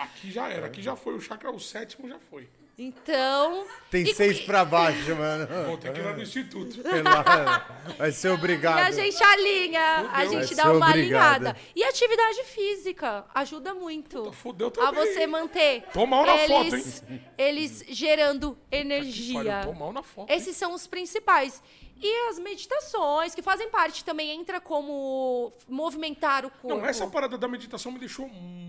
Aqui 0.00 0.30
já 0.30 0.48
era, 0.48 0.66
aqui 0.66 0.80
já 0.80 0.96
foi. 0.96 1.14
O 1.14 1.20
chakra, 1.20 1.50
o 1.50 1.60
sétimo 1.60 2.08
já 2.08 2.18
foi. 2.18 2.48
Então. 2.78 3.66
Tem 3.90 4.04
e- 4.04 4.14
seis 4.14 4.40
pra 4.40 4.64
baixo, 4.64 5.16
mano. 5.16 5.48
Vou 5.66 5.76
ter 5.76 5.92
que 5.92 5.98
ir 5.98 6.04
lá 6.04 6.12
no 6.12 6.22
instituto. 6.22 6.78
Vai 7.98 8.12
ser 8.12 8.28
E 8.28 8.30
obrigado. 8.30 8.78
a 8.78 8.90
gente 8.92 9.20
alinha, 9.20 10.08
a 10.12 10.24
gente 10.26 10.54
Vai 10.54 10.64
dá 10.64 10.72
uma 10.72 10.88
alinhada. 10.90 11.56
E 11.74 11.82
atividade 11.82 12.44
física 12.44 13.24
ajuda 13.34 13.74
muito. 13.74 14.32
Fudeu 14.32 14.68
a 14.68 14.70
também. 14.70 15.12
você 15.12 15.26
manter 15.26 15.82
Tô 15.92 16.06
mal 16.06 16.24
na 16.24 16.38
foto, 16.38 16.66
eles, 16.74 17.04
eles 17.36 17.84
gerando 17.88 18.56
energia. 18.70 19.62
Tô 19.64 19.72
mal 19.72 19.92
na 19.92 20.02
foto. 20.04 20.30
Esses 20.30 20.56
são 20.56 20.72
os 20.72 20.86
principais. 20.86 21.60
E 22.00 22.28
as 22.28 22.38
meditações, 22.38 23.34
que 23.34 23.42
fazem 23.42 23.68
parte 23.70 24.04
também, 24.04 24.30
entra 24.30 24.60
como 24.60 25.52
movimentar 25.68 26.46
o 26.46 26.50
corpo. 26.50 26.68
Não, 26.68 26.86
essa 26.86 27.04
parada 27.08 27.36
da 27.36 27.48
meditação 27.48 27.90
me 27.90 27.98
deixou 27.98 28.28
muito. 28.28 28.67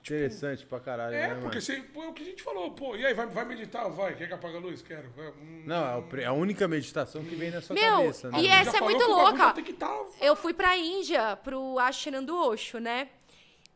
Interessante 0.00 0.64
pra 0.64 0.80
caralho, 0.80 1.14
É, 1.14 1.28
né, 1.28 1.38
porque 1.40 1.60
você, 1.60 1.82
pô, 1.82 2.02
é 2.02 2.08
o 2.08 2.12
que 2.12 2.22
a 2.22 2.26
gente 2.26 2.42
falou, 2.42 2.70
pô, 2.70 2.96
e 2.96 3.04
aí, 3.04 3.12
vai, 3.12 3.26
vai 3.26 3.44
meditar? 3.44 3.90
Vai, 3.90 4.14
quer 4.14 4.26
que 4.26 4.34
apague 4.34 4.56
a 4.56 4.60
luz? 4.60 4.80
Quero. 4.80 5.10
Vai, 5.10 5.28
hum. 5.28 5.64
Não, 5.66 6.06
é 6.12 6.22
é 6.22 6.24
a 6.24 6.32
única 6.32 6.66
meditação 6.66 7.22
que 7.22 7.34
vem 7.34 7.50
na 7.50 7.60
sua 7.60 7.74
Meu, 7.74 7.96
cabeça, 7.98 8.30
né? 8.30 8.40
e 8.40 8.46
essa 8.46 8.78
é 8.78 8.80
muito 8.80 9.04
louca. 9.06 9.52
Tá... 9.78 10.04
Eu 10.20 10.34
fui 10.34 10.54
pra 10.54 10.76
Índia, 10.76 11.36
pro 11.36 11.78
Ashram 11.78 12.24
do 12.24 12.36
Osho, 12.36 12.78
né? 12.78 13.08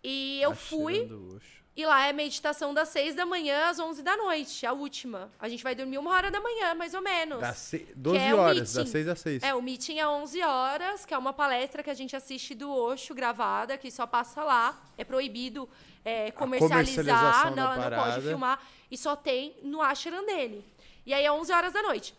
E 0.03 0.41
eu 0.43 0.55
fui. 0.55 0.95
Cheirando 0.95 1.33
o 1.33 1.37
Osho. 1.37 1.62
E 1.75 1.87
lá 1.87 2.07
é 2.07 2.13
meditação 2.13 2.75
das 2.75 2.91
6 2.91 3.15
da 3.15 3.25
manhã 3.25 3.71
às 3.71 3.79
11 3.79 4.03
da 4.03 4.15
noite, 4.15 4.67
a 4.67 4.75
última. 4.75 5.31
A 5.39 5.49
gente 5.49 5.65
vai 5.65 5.75
dormir 5.75 5.97
uma 5.97 6.11
hora 6.11 6.31
da 6.31 6.39
manhã, 6.39 6.75
mais 6.75 6.93
ou 6.93 7.01
menos. 7.01 7.41
Das 7.41 7.57
se... 7.57 7.89
12 7.97 8.19
é 8.19 8.35
horas, 8.35 8.75
das 8.75 8.89
6 8.91 9.09
às 9.09 9.21
6. 9.21 9.43
É, 9.43 9.55
o 9.55 9.63
meeting 9.63 9.99
é 9.99 10.07
11 10.07 10.43
horas, 10.43 11.07
que 11.07 11.15
é 11.15 11.19
uma 11.19 11.33
palestra 11.33 11.83
que 11.83 11.89
a 11.89 11.95
gente 11.95 12.15
assiste 12.15 12.55
do 12.55 12.71
Osho, 12.71 13.15
gravada, 13.15 13.79
que 13.79 13.91
só 13.91 14.07
passa 14.07 14.45
lá. 14.45 14.83
É 14.99 15.05
proibido 15.05 15.67
é, 16.05 16.31
comercializar, 16.33 17.55
não, 17.55 17.75
não 17.75 17.91
pode 17.91 18.21
filmar. 18.21 18.63
E 18.91 18.99
só 18.99 19.17
tem 19.17 19.57
no 19.63 19.81
ashram 19.81 20.27
dele. 20.27 20.63
E 21.07 21.15
aí 21.15 21.25
é 21.25 21.33
11 21.33 21.53
horas 21.53 21.73
da 21.73 21.83
noite. 21.83 22.15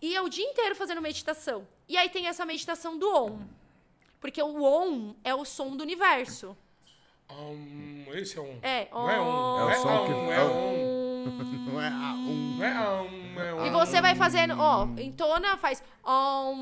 E 0.00 0.14
é 0.14 0.22
o 0.22 0.28
dia 0.28 0.44
inteiro 0.44 0.76
fazendo 0.76 1.02
meditação. 1.02 1.66
E 1.88 1.96
aí 1.96 2.08
tem 2.08 2.28
essa 2.28 2.46
meditação 2.46 2.96
do 2.96 3.12
Om. 3.12 3.40
Porque 4.20 4.40
o 4.40 4.62
Om 4.62 5.16
é 5.24 5.34
o 5.34 5.44
som 5.44 5.76
do 5.76 5.82
universo. 5.82 6.56
Um, 7.30 8.04
esse 8.14 8.38
é 8.38 8.40
um. 8.40 8.58
É, 8.62 8.88
Não 8.90 9.10
é 9.10 9.20
um. 9.20 9.58
É 9.60 9.64
o 9.64 9.70
É 9.70 9.74
som 9.76 10.06
que- 10.06 10.12
um. 10.12 10.32
é 10.32 10.36
É 10.36 10.44
um. 10.44 10.88
Não 11.68 11.80
é 11.80 11.88
a 11.88 12.14
um. 12.14 12.56
Não 12.58 12.64
é 12.64 13.02
um. 13.02 13.40
É 13.40 13.54
um. 13.54 13.66
E 13.66 13.70
você 13.70 14.00
vai 14.00 14.14
fazendo, 14.14 14.54
ó, 14.58 14.84
entona, 14.98 15.56
faz 15.58 15.82
Om. 16.04 16.54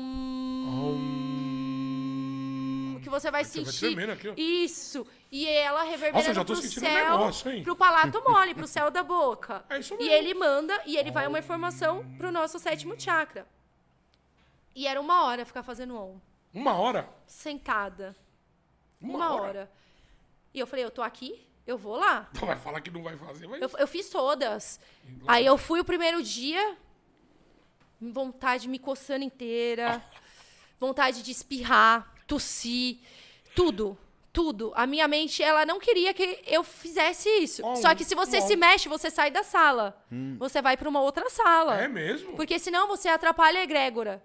Um. 2.87 2.99
Que 3.01 3.09
você 3.09 3.31
vai 3.31 3.45
Você 3.45 3.61
vai 3.61 3.71
sentir. 3.71 3.87
tremendo 3.95 4.11
aqui, 4.11 4.27
ó. 4.29 4.33
Isso. 4.35 5.07
E 5.31 5.47
ela 5.47 5.83
reverberando 5.83 6.17
Nossa, 6.17 6.29
eu 6.31 6.33
já 6.35 6.43
tô 6.45 6.53
pro 6.53 6.61
sentindo 6.61 6.85
um 6.85 6.89
céu, 6.89 7.11
negócio, 7.17 7.51
hein? 7.51 7.63
pro 7.63 7.75
palato 7.75 8.21
mole, 8.27 8.53
pro 8.53 8.67
céu 8.67 8.91
da 8.91 9.03
boca. 9.03 9.63
É 9.69 9.79
isso 9.79 9.93
E 9.93 9.97
mesmo. 9.97 10.11
ele 10.13 10.33
manda, 10.33 10.81
e 10.85 10.97
ele 10.97 11.11
vai 11.11 11.25
uma 11.27 11.39
informação 11.39 12.05
pro 12.17 12.31
nosso 12.31 12.59
sétimo 12.59 12.99
chakra. 12.99 13.47
E 14.75 14.85
era 14.87 14.99
uma 14.99 15.23
hora 15.25 15.45
ficar 15.45 15.63
fazendo 15.63 15.95
on. 15.97 16.17
Uma 16.53 16.73
hora? 16.73 17.09
Sentada. 17.25 18.15
Uma, 19.01 19.15
Uma, 19.17 19.33
hora. 19.33 19.41
hora. 19.43 19.71
E 20.57 20.59
eu 20.59 20.65
falei, 20.65 20.83
eu 20.83 20.89
tô 20.89 21.03
aqui, 21.03 21.47
eu 21.67 21.77
vou 21.77 21.95
lá. 21.95 22.27
Então 22.31 22.47
vai 22.47 22.57
falar 22.57 22.81
que 22.81 22.89
não 22.89 23.03
vai 23.03 23.15
fazer, 23.15 23.45
vai. 23.45 23.63
Eu, 23.63 23.69
eu 23.77 23.87
fiz 23.87 24.09
todas. 24.09 24.79
Aí 25.27 25.45
eu 25.45 25.55
fui 25.55 25.79
o 25.79 25.85
primeiro 25.85 26.23
dia, 26.23 26.75
vontade 28.01 28.67
me 28.67 28.79
coçando 28.79 29.23
inteira, 29.23 30.03
vontade 30.79 31.21
de 31.21 31.29
espirrar, 31.29 32.11
tossir, 32.25 32.97
tudo. 33.55 33.95
Tudo. 34.33 34.71
A 34.75 34.87
minha 34.87 35.07
mente, 35.07 35.43
ela 35.43 35.63
não 35.63 35.79
queria 35.79 36.11
que 36.11 36.41
eu 36.47 36.63
fizesse 36.63 37.29
isso. 37.39 37.61
Oh, 37.63 37.75
Só 37.75 37.93
que 37.93 38.03
se 38.03 38.15
você 38.15 38.39
oh. 38.39 38.41
se 38.41 38.55
mexe, 38.55 38.89
você 38.89 39.11
sai 39.11 39.29
da 39.29 39.43
sala. 39.43 40.03
Você 40.39 40.59
vai 40.59 40.75
para 40.75 40.89
uma 40.89 41.01
outra 41.01 41.29
sala. 41.29 41.79
É 41.79 41.87
mesmo? 41.87 42.35
Porque 42.35 42.57
senão 42.57 42.87
você 42.87 43.09
atrapalha 43.09 43.59
a 43.59 43.63
egrégora. 43.63 44.23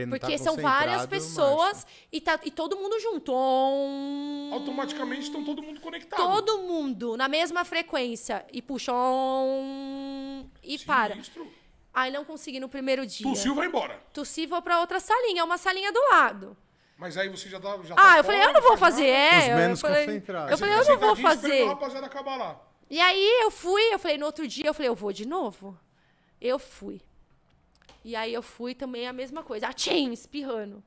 Não 0.00 0.18
tá 0.18 0.26
Porque 0.26 0.38
são 0.38 0.56
várias 0.56 1.06
pessoas 1.06 1.86
e, 2.10 2.20
tá, 2.20 2.38
e 2.44 2.50
todo 2.50 2.76
mundo 2.76 2.98
junto. 3.00 3.32
Om. 3.32 4.50
Automaticamente 4.52 5.22
estão 5.22 5.44
todo 5.44 5.62
mundo 5.62 5.80
conectado. 5.80 6.18
Todo 6.20 6.58
mundo 6.62 7.16
na 7.16 7.28
mesma 7.28 7.64
frequência. 7.64 8.44
E 8.52 8.60
puxa. 8.60 8.92
e 10.62 10.78
para. 10.80 11.16
Aí 11.92 12.10
não 12.10 12.24
consegui 12.24 12.58
no 12.58 12.68
primeiro 12.68 13.06
dia. 13.06 13.26
Tossiu, 13.26 13.54
vai 13.54 13.68
embora. 13.68 14.02
Tossi 14.12 14.46
vou 14.46 14.60
pra 14.60 14.80
outra 14.80 14.98
salinha. 14.98 15.42
É 15.42 15.44
uma 15.44 15.56
salinha 15.58 15.92
do 15.92 16.00
lado. 16.10 16.56
Mas 16.96 17.16
aí 17.16 17.28
você 17.28 17.48
já 17.48 17.60
tá. 17.60 17.78
Já 17.84 17.94
Ah, 17.94 18.14
tá 18.14 18.18
eu 18.18 18.24
falei, 18.24 18.40
fora, 18.40 18.50
eu 18.50 18.54
não 18.54 18.62
vou 18.68 18.76
faz 18.76 18.94
fazer. 18.94 19.12
nada. 19.12 19.44
É, 19.44 19.56
menos 19.56 19.80
eu 19.82 19.88
falei, 19.88 20.06
concentrados. 20.06 20.50
eu 20.50 20.58
falei, 20.58 20.74
eu 20.74 20.84
não 20.84 20.98
vou 20.98 21.16
fazer. 21.16 21.64
rapaziada 21.66 22.06
acabar 22.06 22.36
lá. 22.36 22.60
E 22.90 23.00
aí 23.00 23.40
eu 23.42 23.50
fui, 23.50 23.82
eu 23.92 23.98
falei, 23.98 24.18
no 24.18 24.26
outro 24.26 24.46
dia, 24.46 24.66
eu 24.66 24.74
falei, 24.74 24.88
eu 24.88 24.94
vou 24.94 25.12
de 25.12 25.26
novo? 25.26 25.78
Eu 26.40 26.58
fui. 26.58 27.00
E 28.04 28.14
aí 28.14 28.34
eu 28.34 28.42
fui 28.42 28.74
também 28.74 29.06
a 29.08 29.12
mesma 29.12 29.42
coisa. 29.42 29.68
Atchim, 29.68 30.12
espirrando. 30.12 30.82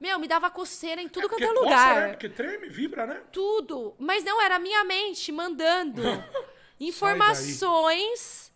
Meu, 0.00 0.18
me 0.18 0.28
dava 0.28 0.48
coceira 0.50 1.02
em 1.02 1.08
tudo 1.08 1.26
É 1.26 1.28
quanto 1.28 1.42
é 1.42 1.46
coça, 1.48 1.60
lugar. 1.60 1.96
né? 2.02 2.08
Porque 2.10 2.28
treme, 2.28 2.68
vibra, 2.68 3.06
né? 3.06 3.20
Tudo. 3.32 3.94
Mas 3.98 4.24
não, 4.24 4.40
era 4.40 4.54
a 4.56 4.58
minha 4.58 4.82
mente 4.84 5.30
mandando 5.32 6.00
informações 6.80 8.52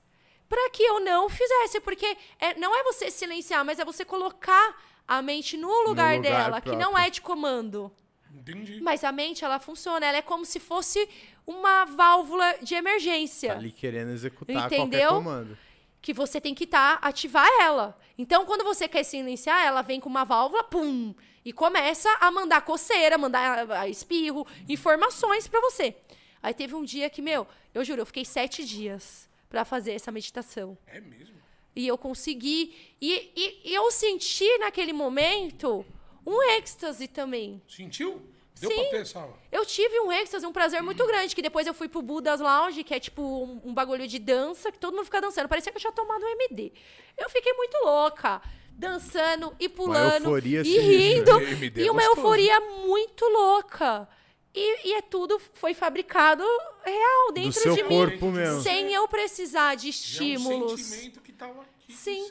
para 0.49 0.71
que 0.71 0.83
eu 0.83 1.01
não 1.01 1.29
fizesse. 1.29 1.81
Porque 1.81 2.17
é- 2.39 2.55
não 2.59 2.75
é 2.75 2.83
você 2.85 3.11
silenciar, 3.11 3.65
mas 3.65 3.79
é 3.79 3.85
você 3.85 4.05
colocar 4.05 4.81
a 5.07 5.21
mente 5.21 5.57
no 5.57 5.69
lugar, 5.89 6.17
lugar 6.17 6.21
dela, 6.21 6.61
que 6.61 6.71
não 6.71 6.79
próprio. 6.93 6.99
é 7.07 7.11
de 7.11 7.21
comando. 7.21 7.93
Entendi. 8.35 8.81
Mas 8.81 9.05
a 9.05 9.13
mente, 9.13 9.45
ela 9.45 9.59
funciona. 9.59 10.07
Ela 10.07 10.19
é 10.19 10.23
como 10.23 10.45
se 10.45 10.59
fosse 10.59 11.09
uma 11.47 11.85
válvula 11.85 12.57
de 12.63 12.75
emergência. 12.75 13.51
Tá 13.53 13.59
ali 13.59 13.71
querendo 13.73 14.11
executar 14.13 14.67
Entendeu? 14.67 15.09
qualquer 15.11 15.25
comando. 15.25 15.59
Que 16.03 16.13
você 16.13 16.41
tem 16.41 16.55
que 16.55 16.67
tá, 16.67 16.99
ativar 17.01 17.49
ela. 17.61 17.97
Então, 18.19 18.45
quando 18.45 18.65
você 18.65 18.87
quer 18.89 19.05
silenciar, 19.05 19.65
ela 19.65 19.81
vem 19.83 20.01
com 20.01 20.09
uma 20.09 20.25
válvula, 20.25 20.65
pum, 20.65 21.15
e 21.45 21.53
começa 21.53 22.11
a 22.21 22.31
mandar 22.31 22.61
coceira, 22.63 23.17
mandar 23.17 23.71
ah, 23.71 23.89
espirro, 23.89 24.47
informações 24.69 25.47
pra 25.49 25.61
você. 25.61 25.95
Aí 26.43 26.53
teve 26.53 26.75
um 26.75 26.85
dia 26.85 27.09
que, 27.09 27.23
meu, 27.23 27.47
eu 27.73 27.85
juro, 27.85 28.03
eu 28.03 28.07
fiquei 28.07 28.25
sete 28.25 28.65
dias 28.65 29.29
pra 29.49 29.65
fazer 29.65 29.93
essa 29.93 30.11
meditação. 30.11 30.77
É 30.87 31.01
mesmo. 31.01 31.37
E 31.75 31.87
eu 31.87 31.97
consegui. 31.97 32.75
E, 33.01 33.31
e- 33.35 33.61
e 33.71 33.75
eu 33.75 33.91
senti 33.91 34.59
naquele 34.59 34.93
momento 34.93 35.87
um 36.27 36.43
êxtase 36.59 37.07
também. 37.09 37.63
Sentiu? 37.69 38.21
Deu 38.61 38.71
Sim. 38.71 38.77
pra 38.77 38.85
ter 38.91 38.97
essa. 39.03 39.29
Eu 39.51 39.67
tive 39.67 39.99
um 40.01 40.13
êxtase, 40.13 40.47
um 40.47 40.53
prazer 40.53 40.83
muito 40.83 41.05
grande, 41.07 41.35
que 41.35 41.43
depois 41.43 41.67
eu 41.67 41.75
fui 41.75 41.89
pro 41.89 42.01
Budas 42.03 42.41
Lounge, 42.41 42.85
que 42.85 42.95
é 42.95 43.01
tipo 43.01 43.23
um, 43.23 43.61
um 43.65 43.75
bagulho 43.75 44.07
de 44.07 44.19
dança, 44.19 44.71
que 44.71 44.79
todo 44.79 44.95
mundo 44.95 45.05
fica 45.05 45.21
dançando. 45.21 45.49
Parecia 45.49 45.73
que 45.73 45.79
eu 45.79 45.81
tinha 45.81 45.93
tomado 45.93 46.25
um 46.25 46.29
MD. 46.29 46.73
Eu 47.19 47.29
fiquei 47.31 47.53
muito 47.55 47.77
louca, 47.85 48.41
dançando 48.73 49.55
e 49.59 49.69
pulando 49.69 50.25
euforia 50.27 50.61
e 50.63 50.79
rindo. 50.79 51.31
MD 51.41 51.81
é 51.83 51.85
e 51.87 51.91
uma 51.91 52.01
gostoso. 52.03 52.21
euforia 52.21 52.61
muito 52.61 53.25
louca. 53.27 54.09
E, 54.55 54.89
e 54.89 54.95
é 54.95 55.01
tudo 55.03 55.41
foi 55.55 55.73
fabricado 55.73 56.45
real 56.85 57.33
dentro 57.33 57.59
seu 57.59 57.75
de 57.75 57.85
corpo 57.85 58.27
mim, 58.27 58.33
mesmo. 58.33 58.61
sem 58.61 58.93
eu 58.93 59.09
precisar 59.09 59.75
de 59.77 59.87
É 59.87 59.89
um 59.89 59.91
estímulos. 59.91 60.81
sentimento 60.81 61.21
que 61.23 61.33
tava 61.33 61.63
aqui. 61.63 61.93
Sim. 61.93 62.31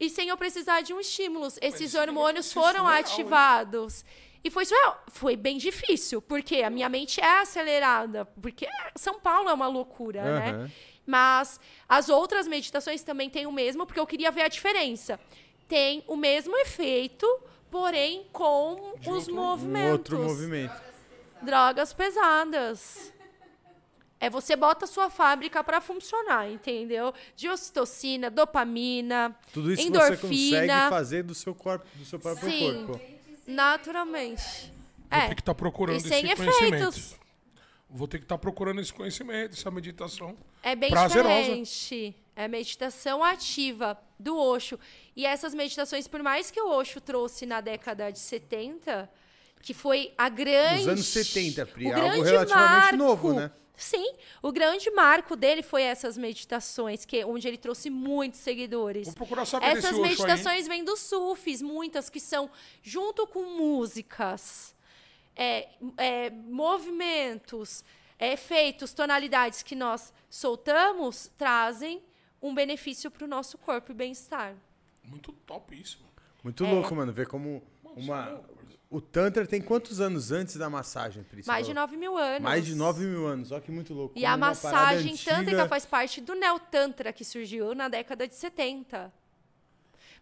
E 0.00 0.10
sem 0.10 0.28
eu 0.28 0.36
precisar 0.36 0.80
de 0.80 0.92
um 0.92 0.98
estímulo. 0.98 1.46
Esses 1.62 1.94
é 1.94 2.00
hormônios 2.00 2.52
foram 2.52 2.88
hein? 2.90 4.04
E 4.44 4.50
foi 4.50 4.66
surreal. 4.66 5.02
Foi 5.08 5.34
bem 5.36 5.56
difícil, 5.56 6.20
porque 6.20 6.56
a 6.62 6.68
minha 6.68 6.88
mente 6.88 7.18
é 7.20 7.40
acelerada. 7.40 8.26
Porque 8.26 8.68
São 8.94 9.18
Paulo 9.18 9.48
é 9.48 9.54
uma 9.54 9.66
loucura, 9.66 10.22
né? 10.22 10.50
Aham. 10.50 10.70
Mas 11.06 11.58
as 11.88 12.08
outras 12.08 12.46
meditações 12.46 13.02
também 13.02 13.28
têm 13.30 13.46
o 13.46 13.52
mesmo, 13.52 13.86
porque 13.86 14.00
eu 14.00 14.06
queria 14.06 14.30
ver 14.30 14.42
a 14.42 14.48
diferença. 14.48 15.18
Tem 15.66 16.04
o 16.06 16.14
mesmo 16.16 16.56
efeito, 16.58 17.26
porém 17.70 18.26
com 18.32 18.94
os 19.00 19.06
outro- 19.06 19.32
Um 19.32 19.36
movimentos. 19.36 19.92
outro 19.92 20.18
movimento. 20.20 20.82
Drogas 21.42 21.92
pesadas. 21.92 23.12
É 24.20 24.30
você 24.30 24.56
bota 24.56 24.86
a 24.86 24.88
sua 24.88 25.10
fábrica 25.10 25.62
para 25.62 25.80
funcionar, 25.80 26.50
entendeu? 26.50 27.12
De 27.36 27.48
ocitocina, 27.50 28.30
dopamina, 28.30 29.36
Tudo 29.52 29.70
isso 29.72 29.82
endorfina. 29.82 30.16
você 30.16 30.56
consegue 30.66 30.88
fazer 30.90 31.22
do 31.22 31.34
seu 31.34 31.54
corpo, 31.54 31.86
do 31.96 32.04
seu 32.06 32.18
próprio 32.18 32.50
Sim. 32.50 32.86
corpo. 32.86 33.13
Naturalmente. 33.46 34.72
Vou 35.10 35.20
É. 35.20 35.28
ter 35.28 35.34
que 35.34 35.40
estar 35.42 35.54
procurando 35.54 35.96
E 35.98 36.00
sem 36.00 36.24
esse 36.26 36.36
conhecimento. 36.36 36.74
efeitos. 36.74 37.16
Vou 37.88 38.08
ter 38.08 38.18
que 38.18 38.24
estar 38.24 38.38
procurando 38.38 38.80
esse 38.80 38.92
conhecimento, 38.92 39.52
essa 39.52 39.70
meditação. 39.70 40.36
É 40.62 40.74
bem 40.74 40.90
Prazerosa. 40.90 41.28
diferente. 41.42 42.16
É 42.34 42.48
meditação 42.48 43.22
ativa 43.22 43.96
do 44.18 44.36
Osho. 44.36 44.78
E 45.14 45.24
essas 45.24 45.54
meditações, 45.54 46.08
por 46.08 46.20
mais 46.22 46.50
que 46.50 46.60
o 46.60 46.68
Osho 46.70 47.00
trouxe 47.00 47.46
na 47.46 47.60
década 47.60 48.10
de 48.10 48.18
70, 48.18 49.08
que 49.62 49.72
foi 49.72 50.12
a 50.18 50.28
grande. 50.28 50.78
Nos 50.80 50.88
anos 50.88 51.06
70, 51.06 51.64
Pri, 51.66 51.86
o 51.86 51.94
algo 51.94 52.22
relativamente 52.22 52.80
marco, 52.82 52.96
novo, 52.96 53.32
né? 53.34 53.50
Sim, 53.76 54.14
o 54.40 54.52
grande 54.52 54.88
marco 54.92 55.34
dele 55.34 55.62
foi 55.62 55.82
essas 55.82 56.16
meditações, 56.16 57.04
que 57.04 57.24
onde 57.24 57.48
ele 57.48 57.58
trouxe 57.58 57.90
muitos 57.90 58.40
seguidores. 58.40 59.06
Vou 59.06 59.14
procurar 59.14 59.44
saber 59.44 59.66
Essas 59.66 59.98
meditações 59.98 60.68
vêm 60.68 60.84
dos 60.84 61.00
sufis, 61.00 61.60
muitas 61.60 62.08
que 62.08 62.20
são 62.20 62.48
junto 62.82 63.26
com 63.26 63.42
músicas, 63.44 64.74
é, 65.34 65.68
é, 65.96 66.30
movimentos, 66.30 67.84
é, 68.18 68.32
efeitos, 68.34 68.92
tonalidades 68.92 69.62
que 69.62 69.74
nós 69.74 70.12
soltamos, 70.30 71.30
trazem 71.36 72.00
um 72.40 72.54
benefício 72.54 73.10
para 73.10 73.24
o 73.24 73.28
nosso 73.28 73.58
corpo 73.58 73.90
e 73.90 73.94
bem-estar. 73.94 74.54
Muito 75.02 75.32
top 75.32 75.74
isso. 75.78 75.98
mano. 76.00 76.12
Muito 76.44 76.64
É. 76.64 76.70
louco, 76.70 76.94
mano, 76.94 77.12
ver 77.12 77.26
como 77.26 77.62
uma... 77.96 78.40
O 78.94 79.00
Tantra 79.00 79.44
tem 79.44 79.60
quantos 79.60 80.00
anos 80.00 80.30
antes 80.30 80.56
da 80.56 80.70
massagem, 80.70 81.24
Pri? 81.24 81.42
Você 81.42 81.48
Mais 81.50 81.66
de 81.66 81.72
falou? 81.74 81.88
9 81.88 81.96
mil 81.96 82.16
anos. 82.16 82.40
Mais 82.42 82.64
de 82.64 82.74
9 82.76 83.04
mil 83.04 83.26
anos, 83.26 83.50
olha 83.50 83.60
que 83.60 83.72
muito 83.72 83.92
louco. 83.92 84.16
E 84.16 84.20
Como 84.22 84.32
a 84.32 84.36
massagem 84.36 85.12
antiga- 85.14 85.34
tântrica 85.34 85.66
faz 85.68 85.84
parte 85.84 86.20
do 86.20 86.32
Neo-Tantra, 86.36 87.12
que 87.12 87.24
surgiu 87.24 87.74
na 87.74 87.88
década 87.88 88.28
de 88.28 88.36
70. 88.36 89.12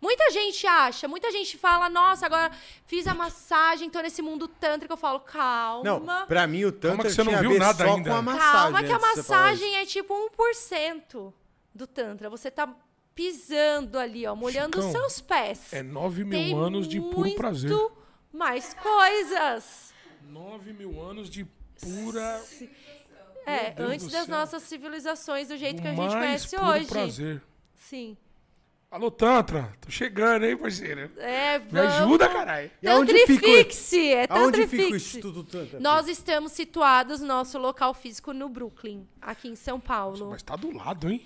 Muita 0.00 0.30
gente 0.30 0.66
acha, 0.66 1.06
muita 1.06 1.30
gente 1.30 1.58
fala, 1.58 1.90
nossa, 1.90 2.24
agora 2.26 2.50
fiz 2.86 3.06
a 3.06 3.12
massagem, 3.14 3.90
tô 3.90 4.00
nesse 4.00 4.22
mundo 4.22 4.48
tântrico. 4.48 4.92
Eu 4.94 4.96
falo, 4.96 5.20
calma. 5.20 6.00
Não, 6.00 6.26
pra 6.26 6.46
mim 6.46 6.64
o 6.64 6.72
Tantra 6.72 6.88
Calma 6.96 7.02
que 7.04 7.10
você 7.10 7.22
não 7.22 7.38
viu 7.40 7.58
nada 7.58 7.84
só 7.86 7.94
ainda. 7.94 8.10
com 8.10 8.16
a 8.16 8.22
massagem. 8.22 8.52
calma 8.52 8.82
que 8.82 8.92
a 8.92 8.98
massagem 8.98 9.76
é 9.76 9.84
tipo 9.86 10.14
1% 10.14 11.32
do 11.74 11.86
Tantra. 11.86 12.30
Você 12.30 12.50
tá 12.50 12.74
pisando 13.14 13.98
ali, 13.98 14.26
ó, 14.26 14.34
molhando 14.34 14.78
os 14.80 14.86
seus 14.86 15.20
pés. 15.20 15.72
É 15.72 15.82
9 15.82 16.24
mil 16.24 16.38
Tem 16.38 16.54
anos 16.58 16.88
de 16.88 16.98
puro 17.00 17.18
muito 17.20 17.36
prazer. 17.36 17.70
Mais 18.32 18.74
coisas. 18.74 19.92
9 20.28 20.72
mil 20.72 21.00
anos 21.02 21.28
de 21.28 21.44
pura. 21.80 22.42
É, 23.44 23.64
Meu 23.66 23.74
Deus 23.74 23.90
antes 23.90 24.08
das 24.08 24.26
céu. 24.26 24.36
nossas 24.36 24.62
civilizações 24.62 25.48
do 25.48 25.56
jeito 25.56 25.78
O 25.80 25.82
que 25.82 25.88
a 25.88 25.90
gente 25.90 25.98
mais 25.98 26.14
conhece 26.14 26.56
puro 26.56 26.68
hoje. 26.70 26.86
prazer. 26.86 27.42
Sim. 27.74 28.16
Alô, 28.90 29.10
Tantra, 29.10 29.72
tô 29.80 29.90
chegando, 29.90 30.44
hein, 30.44 30.54
parceiro? 30.56 31.10
É, 31.16 31.58
Me 31.58 31.64
vamos... 31.70 31.92
ajuda, 31.94 32.28
caralho. 32.28 32.70
E 32.82 32.86
aonde 32.86 33.12
fica 33.26 33.32
o- 33.46 33.50
Tantrifix, 33.50 33.92
é 33.94 34.26
fica 34.68 34.92
o. 34.92 34.96
Instituto 34.96 35.44
Tantra? 35.44 35.80
Nós 35.80 36.08
estamos 36.08 36.52
situados 36.52 37.20
no 37.20 37.26
nosso 37.26 37.58
local 37.58 37.94
físico 37.94 38.34
no 38.34 38.50
Brooklyn, 38.50 39.08
aqui 39.20 39.48
em 39.48 39.56
São 39.56 39.80
Paulo. 39.80 40.28
Mas 40.30 40.42
tá 40.42 40.56
do 40.56 40.70
lado, 40.76 41.08
hein? 41.10 41.24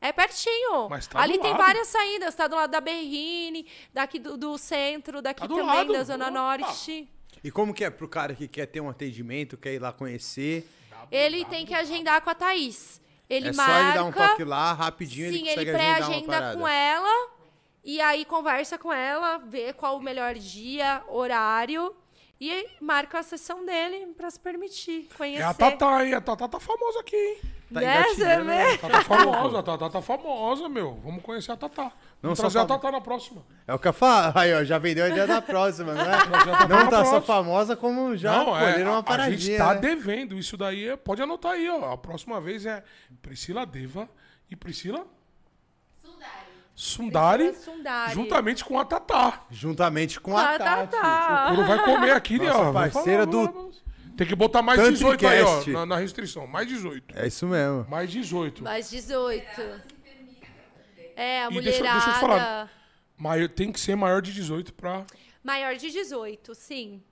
É 0.00 0.12
pertinho. 0.12 0.88
Mas 0.88 1.06
tá 1.06 1.20
Ali 1.20 1.34
do 1.38 1.42
tem 1.42 1.50
lado. 1.52 1.60
várias 1.60 1.88
saídas. 1.88 2.34
Tá 2.34 2.46
do 2.46 2.54
lado 2.56 2.70
da 2.70 2.80
Berrine, 2.80 3.66
daqui 3.92 4.18
do, 4.18 4.36
do 4.36 4.56
centro, 4.56 5.20
daqui 5.20 5.40
Tá 5.40 5.46
do 5.46 5.56
também 5.56 5.74
lado. 5.74 5.92
da 5.92 6.04
Zona 6.04 6.26
Opa. 6.28 6.30
Norte. 6.32 7.08
E 7.42 7.50
como 7.50 7.72
que 7.74 7.84
é 7.84 7.90
pro 7.90 8.08
cara 8.08 8.34
que 8.34 8.46
quer 8.48 8.66
ter 8.66 8.80
um 8.80 8.88
atendimento, 8.88 9.56
quer 9.56 9.74
ir 9.74 9.78
lá 9.78 9.92
conhecer? 9.92 10.68
Ele 11.10 11.44
tem 11.44 11.64
que 11.64 11.74
agendar 11.74 12.20
com 12.20 12.30
a 12.30 12.34
Thaís. 12.34 13.00
Ele 13.28 13.48
é 13.48 13.52
marca. 13.52 13.72
só 13.72 13.80
ele 13.80 13.92
dar 13.94 14.04
um 14.04 14.12
toque 14.12 14.44
lá, 14.44 14.72
rapidinho, 14.72 15.32
Sim, 15.32 15.48
ele 15.48 15.60
ele 15.60 15.72
pré-agenda 15.72 16.56
com 16.56 16.66
ela. 16.66 17.30
E 17.84 18.00
aí 18.00 18.24
conversa 18.24 18.76
com 18.78 18.92
ela, 18.92 19.38
vê 19.38 19.72
qual 19.72 19.96
o 19.96 20.00
melhor 20.00 20.34
dia, 20.34 21.02
horário. 21.08 21.94
E 22.40 22.68
marca 22.80 23.18
a 23.18 23.22
sessão 23.22 23.64
dele 23.64 24.06
pra 24.16 24.30
se 24.30 24.38
permitir 24.38 25.08
conhecer. 25.16 25.42
É 25.42 25.44
a 25.44 25.54
Tatá, 25.54 26.04
hein? 26.06 26.14
A 26.14 26.20
Tatá 26.20 26.46
tá 26.48 26.60
famosa 26.60 27.00
aqui, 27.00 27.16
hein? 27.16 27.40
Tá 27.72 27.80
né? 27.80 28.02
Você 28.04 28.14
engatilhando, 28.22 28.44
vê? 28.44 28.50
né? 28.50 28.72
A 28.74 28.78
Tatá 28.78 29.00
famosa, 29.02 29.58
a 29.58 29.62
Tatá 29.62 29.90
tá 29.90 30.02
famosa, 30.02 30.68
meu. 30.70 30.94
Vamos 31.02 31.22
conhecer 31.22 31.52
a 31.52 31.56
Tatá. 31.56 31.82
Não 31.84 31.90
Vamos 32.22 32.38
só 32.38 32.42
trazer 32.44 32.58
a 32.58 32.60
fam- 32.62 32.68
Tatá 32.78 32.90
na 32.92 33.00
próxima. 33.00 33.42
É 33.66 33.74
o 33.74 33.78
que 33.78 33.88
eu 33.88 33.92
falo. 33.92 34.32
Aí, 34.38 34.54
ó, 34.54 34.64
já 34.64 34.78
vendeu 34.78 35.04
a 35.04 35.08
ideia 35.08 35.26
da 35.26 35.42
próxima, 35.42 35.92
não 35.94 36.00
é? 36.02 36.16
tá 36.16 36.66
Não 36.68 36.88
tá 36.88 37.04
só 37.04 37.20
famosa, 37.20 37.76
como 37.76 38.16
já 38.16 38.32
Não, 38.42 38.56
é, 38.56 38.72
colheram 38.72 38.90
a, 38.90 38.94
uma 38.94 39.00
a 39.00 39.02
paradinha. 39.02 39.38
gente 39.38 39.58
tá 39.58 39.74
né? 39.74 39.80
devendo. 39.80 40.38
Isso 40.38 40.56
daí, 40.56 40.88
é- 40.88 40.96
pode 40.96 41.20
anotar 41.20 41.52
aí, 41.52 41.68
ó. 41.68 41.92
A 41.92 41.98
próxima 41.98 42.40
vez 42.40 42.64
é 42.64 42.82
Priscila 43.20 43.66
Deva 43.66 44.08
e 44.50 44.56
Priscila 44.56 45.04
Sundari. 46.74 47.54
Sundari, 47.54 48.12
juntamente 48.14 48.64
com 48.64 48.78
a 48.78 48.84
Tatá. 48.84 49.40
Juntamente 49.50 50.20
com 50.20 50.36
a 50.36 50.56
tá, 50.56 50.64
Tati. 50.86 50.92
tá. 50.92 51.46
O 51.50 51.56
Curo 51.56 51.66
vai 51.66 51.84
comer 51.84 52.12
aqui, 52.12 52.38
né, 52.38 52.46
Nossa 52.46 52.60
ó. 52.60 52.72
Parceira 52.72 53.26
falar, 53.26 53.46
do 53.46 53.52
vou- 53.52 53.72
Tem 54.18 54.26
que 54.26 54.34
botar 54.34 54.60
mais 54.62 54.78
18 54.82 55.26
aí, 55.28 55.42
ó, 55.42 55.64
na, 55.68 55.86
na 55.86 55.96
restrição. 55.96 56.44
Mais 56.46 56.66
18. 56.68 57.16
É 57.16 57.26
isso 57.28 57.46
mesmo. 57.46 57.86
Mais 57.88 58.10
18. 58.10 58.62
Mais 58.64 58.90
18. 58.90 59.44
É, 61.16 61.44
a 61.44 61.48
E 61.50 61.60
deixa- 61.60 61.62
deixa 61.62 61.76
eu 61.78 61.82
te 61.82 61.82
mulherada. 61.82 62.20
falar. 62.20 62.70
Maior, 63.16 63.48
tem 63.48 63.72
que 63.72 63.80
ser 63.80 63.96
maior 63.96 64.20
de 64.20 64.32
18 64.32 64.74
pra... 64.74 65.04
Maior 65.42 65.74
de 65.76 65.90
18, 65.90 66.54
sim. 66.54 67.02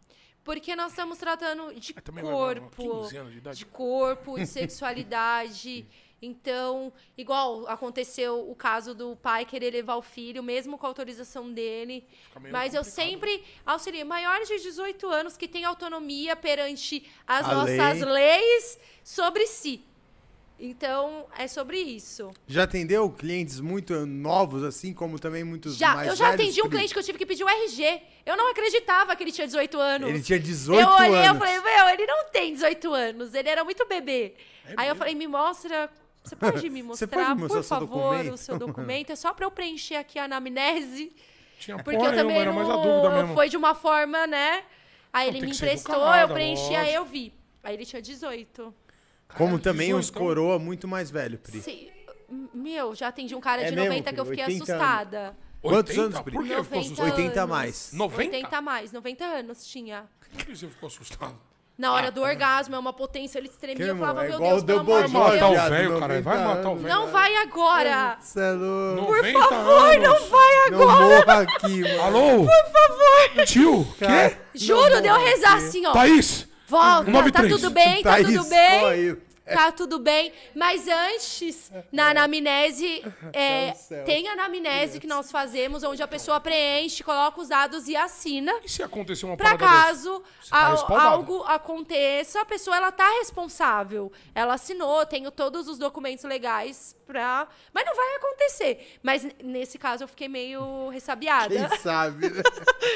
Porque 0.44 0.76
nós 0.76 0.91
estamos 0.93 1.18
tratando 1.18 1.73
de 1.78 1.94
Ah, 1.97 2.20
corpo, 2.20 3.02
15 3.02 3.17
anos 3.17 3.33
de 3.33 3.39
idade. 3.39 3.59
de 3.59 3.67
corpo, 3.67 4.36
de 4.39 4.47
sexualidade. 4.47 5.86
Então, 6.20 6.93
igual 7.17 7.69
aconteceu 7.69 8.51
o 8.51 8.55
caso 8.55 8.95
do 8.95 9.15
pai 9.17 9.45
querer 9.45 9.70
levar 9.70 9.97
o 9.97 10.03
filho, 10.03 10.43
mesmo 10.43 10.78
com 10.78 10.86
a 10.86 10.89
autorização 10.89 11.53
dele. 11.53 12.07
Mas 12.51 12.75
eu 12.75 12.83
complicado. 12.83 12.85
sempre 12.85 13.45
auxilio 13.67 14.07
maiores 14.07 14.49
de 14.49 14.59
18 14.61 15.07
anos 15.09 15.36
que 15.36 15.47
têm 15.47 15.65
autonomia 15.65 16.35
perante 16.35 17.07
as 17.27 17.47
A 17.47 17.55
nossas 17.55 18.01
lei. 18.01 18.12
leis 18.12 18.78
sobre 19.05 19.47
si. 19.47 19.85
Então, 20.59 21.27
é 21.36 21.47
sobre 21.47 21.78
isso. 21.78 22.31
Já 22.47 22.62
atendeu 22.62 23.11
clientes 23.11 23.61
muito 23.61 24.07
novos, 24.07 24.65
assim, 24.65 24.95
como 24.95 25.19
também 25.19 25.45
muitos 25.45 25.77
Já, 25.77 25.95
mais 25.95 26.09
eu 26.09 26.17
já 26.17 26.33
atendi 26.33 26.62
um 26.62 26.69
cliente 26.70 26.95
que 26.95 26.99
eu 26.99 27.03
tive 27.03 27.19
que 27.19 27.27
pedir 27.27 27.45
o 27.45 27.49
RG. 27.49 28.01
Eu 28.25 28.39
não 28.39 28.51
acreditava 28.51 29.15
que 29.15 29.23
ele 29.23 29.33
tinha 29.33 29.47
18 29.47 29.78
anos. 29.78 30.09
Ele 30.09 30.23
tinha 30.23 30.41
18 30.41 30.81
eu 30.81 30.89
olhei, 30.89 31.15
anos. 31.27 31.27
eu 31.27 31.35
falei, 31.35 31.61
meu, 31.61 31.89
ele 31.91 32.07
não 32.07 32.25
tem 32.31 32.55
18 32.55 32.91
anos, 32.95 33.35
ele 33.35 33.51
era 33.51 33.62
muito 33.65 33.86
bebê. 33.86 34.33
É 34.65 34.75
Aí 34.78 34.89
eu 34.89 34.97
falei, 34.97 35.15
me 35.15 35.27
mostra, 35.27 35.91
você 36.29 36.37
pode 36.37 36.69
me 36.71 36.83
mostrar, 36.83 37.09
pode 37.09 37.35
me 37.35 37.41
mostrar 37.43 37.59
por 37.59 37.65
seu 37.65 37.65
favor, 37.65 37.89
documento? 38.17 38.35
o 38.35 38.37
seu 38.37 38.59
documento? 38.59 39.11
É 39.13 39.17
só 39.17 39.33
pra 39.33 39.47
eu 39.47 39.51
preencher 39.51 39.97
aqui 39.97 40.19
a 40.19 40.25
anamnese, 40.25 41.15
Tinha 41.59 41.77
porque 41.79 41.97
porra 41.97 42.11
eu 42.11 42.17
também 42.17 42.37
nenhuma, 42.39 42.41
era 42.43 42.53
mais 42.53 42.69
a 42.69 42.73
não... 42.73 42.83
dúvida 42.83 43.11
mesmo. 43.23 43.35
Foi 43.35 43.49
de 43.49 43.57
uma 43.57 43.75
forma, 43.75 44.27
né? 44.27 44.65
Aí 45.13 45.29
ele 45.29 45.41
me 45.41 45.51
emprestou, 45.53 46.15
eu 46.15 46.29
preenchi, 46.29 46.75
aí 46.75 46.87
lógico. 46.87 46.95
eu 46.97 47.05
vi. 47.07 47.35
Aí 47.63 47.75
ele 47.75 47.87
tinha 47.87 48.03
18. 48.03 48.63
Como 48.63 49.39
Caralho, 49.39 49.59
também 49.61 49.87
18, 49.89 50.01
os 50.03 50.09
então. 50.11 50.23
coroa 50.23 50.59
muito 50.59 50.87
mais 50.87 51.11
velho, 51.11 51.39
Pri. 51.39 51.61
Sim. 51.61 51.89
Meu, 52.53 52.95
já 52.95 53.09
atendi 53.09 53.35
um 53.35 53.41
cara 53.41 53.63
É 53.63 53.71
de 53.71 53.75
mesmo, 53.77 53.89
90 53.89 54.13
que 54.13 54.21
eu 54.21 54.25
fiquei 54.27 54.45
80 54.45 54.55
anos. 54.63 54.71
assustada. 54.71 55.37
Quantos 55.63 55.97
80? 55.99 56.03
anos, 56.03 56.21
Pri? 56.21 56.33
Por 56.35 56.43
que 56.43 56.49
ficou 56.49 56.65
90 56.65 56.79
assustado? 56.81 57.11
80 57.13 57.41
a 57.41 57.43
anos. 57.43 57.57
mais. 57.57 57.93
90? 57.93 58.37
80 58.37 58.57
a 58.57 58.61
mais, 58.61 58.93
90 58.93 59.25
anos 59.25 59.67
tinha. 59.67 60.05
Por 60.21 60.45
que 60.45 60.57
você 60.57 60.69
ficou 60.69 60.87
assustado? 60.89 61.41
Na 61.79 61.89
Ah, 61.89 61.93
hora 61.93 62.11
do 62.11 62.23
orgasmo, 62.23 62.75
é 62.75 62.79
uma 62.79 62.93
potência, 62.93 63.39
ele 63.39 63.49
Que, 63.49 63.59
tremia. 63.59 63.87
Eu 63.89 63.97
falava, 63.99 64.25
é 64.25 64.29
meu 64.31 64.39
Deus, 64.39 64.65
pelo 64.65 64.81
amor 64.81 65.03
de 65.05 65.13
Dumbledore, 65.13 65.13
Vai 65.13 65.33
matar 65.35 65.47
o 65.49 65.53
Deus. 65.53 65.69
velho, 65.69 66.01
caralho. 66.01 66.23
Vai 66.23 66.37
90 66.39 66.55
matar 66.57 66.71
o 66.71 66.77
velho. 66.77 66.95
Não 66.95 67.07
vai 67.09 67.37
agora. 67.37 68.17
Cê 68.21 68.41
é 68.41 68.51
louco. 68.53 69.03
90 69.13 69.39
Por 69.39 69.49
favor, 69.51 69.81
anos. 69.91 70.03
não 70.09 70.29
vai 70.31 70.71
Não 70.71 70.83
agora. 70.83 71.05
morra 71.27 71.41
aqui, 71.43 71.81
mano. 71.83 72.03
Alô? 72.03 72.47
Por 72.47 72.73
favor. 72.73 73.45
Tio, 73.47 73.87
Cara, 74.01 74.31
quê? 74.31 74.37
Juro, 74.55 75.03
deu 75.03 75.15
rezar 75.17 75.57
assim, 75.57 75.85
ó. 75.87 75.93
Thaís? 75.93 76.49
Volta, 76.69 77.05
tá 77.05 77.11
93. 77.13 77.55
tudo 77.61 77.71
bem, 77.71 78.03
tá 78.03 78.11
Thaís, 78.13 78.27
tudo 78.27 78.49
bem. 78.49 79.17
Tá 79.47 79.70
tudo 79.73 79.99
bem. 79.99 80.33
Mas 80.55 80.89
antes, 80.89 81.70
na 81.92 82.10
anamnese, 82.10 83.02
é, 83.33 83.70
do 83.73 83.76
céu. 83.78 84.05
tem 84.05 84.28
a 84.28 84.33
anamnese 84.33 84.99
que 85.00 85.07
nós 85.07 85.31
fazemos, 85.31 85.83
onde 85.84 86.02
a 86.02 86.08
pessoa 86.08 86.41
preenche, 86.41 87.05
coloca 87.05 87.41
os 87.41 87.49
dados 87.49 87.86
e 87.89 87.94
assina. 87.97 88.52
E 88.65 88.68
se 88.68 88.83
acontecer 88.83 89.25
uma 89.26 89.36
Pra 89.36 89.57
caso 89.57 90.23
tá 90.50 90.66
al- 90.66 90.70
respaldado. 90.73 91.08
algo 91.08 91.42
aconteça, 91.44 92.41
a 92.41 92.44
pessoa 92.44 92.76
ela 92.76 92.91
tá 92.92 93.08
responsável. 93.18 94.10
Ela 94.34 94.55
assinou, 94.55 95.05
tenho 95.07 95.31
todos 95.31 95.68
os 95.68 95.78
documentos 95.78 96.25
legais 96.25 96.97
pra. 97.07 97.47
Mas 97.73 97.84
não 97.86 97.94
vai 97.94 98.16
acontecer. 98.16 98.99
Mas 99.02 99.25
n- 99.25 99.34
nesse 99.44 99.78
caso 99.78 100.05
eu 100.05 100.08
fiquei 100.08 100.28
meio 100.28 100.89
ressabiada. 100.89 101.68
Quem 101.68 101.78
sabe, 101.78 102.31
né? 102.31 102.42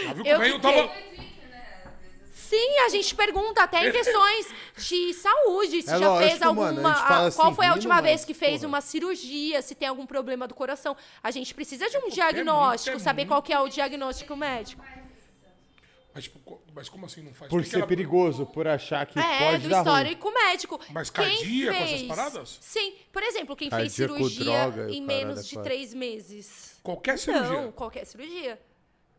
Ah, 0.09 0.13
viu 0.15 0.25
que 0.25 0.29
Eu 0.31 0.37
o 0.37 0.41
velho 0.41 0.55
fiquei. 0.55 1.30
Sim, 2.51 2.79
a 2.85 2.89
gente 2.89 3.15
pergunta 3.15 3.63
até 3.63 3.89
em 3.89 3.93
questões 3.93 4.47
de 4.77 5.15
saúde, 5.15 5.83
se 5.83 5.91
É 5.91 5.99
já 5.99 6.09
lógico, 6.09 6.29
fez 6.29 6.41
mano, 6.41 6.49
alguma. 6.51 6.91
a 6.91 6.95
gente 6.95 7.07
fala 7.09 7.29
a- 7.29 7.33
qual 7.33 7.47
assim, 7.49 7.57
foi 7.57 7.67
a 7.67 7.73
última 7.75 8.01
vez 8.01 8.25
que 8.25 8.35
fez 8.35 8.57
porra. 8.63 8.69
uma 8.69 8.81
cirurgia, 8.81 9.63
se 9.63 9.75
tem 9.75 9.87
algum 9.89 10.05
problema 10.05 10.49
do 10.49 10.55
coração. 10.55 10.97
A 11.23 11.31
gente 11.31 11.55
precisa 11.55 11.89
de 11.89 11.97
um 11.97 12.01
muito- 12.03 12.15
diagnóstico, 12.15 12.97
é 12.97 12.99
saber 12.99 13.23
muito- 13.23 13.29
qual 13.31 13.43
que 13.43 13.53
é 13.53 13.61
o 13.61 13.69
diagnóstico 13.69 14.35
médico. 14.37 14.85
Mas, 16.13 16.25
tipo, 16.25 16.61
mas 16.75 16.89
como 16.89 17.07
assim 17.07 17.23
não 17.23 17.33
faz? 17.33 17.49
Por 17.49 17.65
ser 17.65 17.77
ela- 17.77 17.87
perigoso, 17.87 18.45
por 18.45 18.67
achar 18.67 19.07
que 19.07 19.17
É, 19.17 19.39
pode 19.53 19.63
do 19.63 19.69
dar 19.69 19.83
ruim. 19.83 19.87
histórico 19.93 20.31
médico. 20.33 20.81
Mas 20.91 21.09
Quem 21.09 21.25
cardíaco, 21.25 21.77
essas 21.77 21.91
fez- 21.91 22.03
paradas? 22.09 22.59
Sim. 22.61 22.95
Por 23.13 23.23
exemplo, 23.23 23.55
quem 23.55 23.71
fez 23.71 23.97
Cardíaco, 23.97 24.15
cirurgia 24.29 24.45
droga 24.71 24.91
em 24.91 25.01
menos 25.01 25.47
de 25.47 25.57
três 25.63 25.95
meses. 25.95 26.81
Qualquer 26.83 27.17
cirurgia. 27.17 27.61
Não, 27.63 27.71
qualquer 27.71 28.05
cirurgia. 28.07 28.61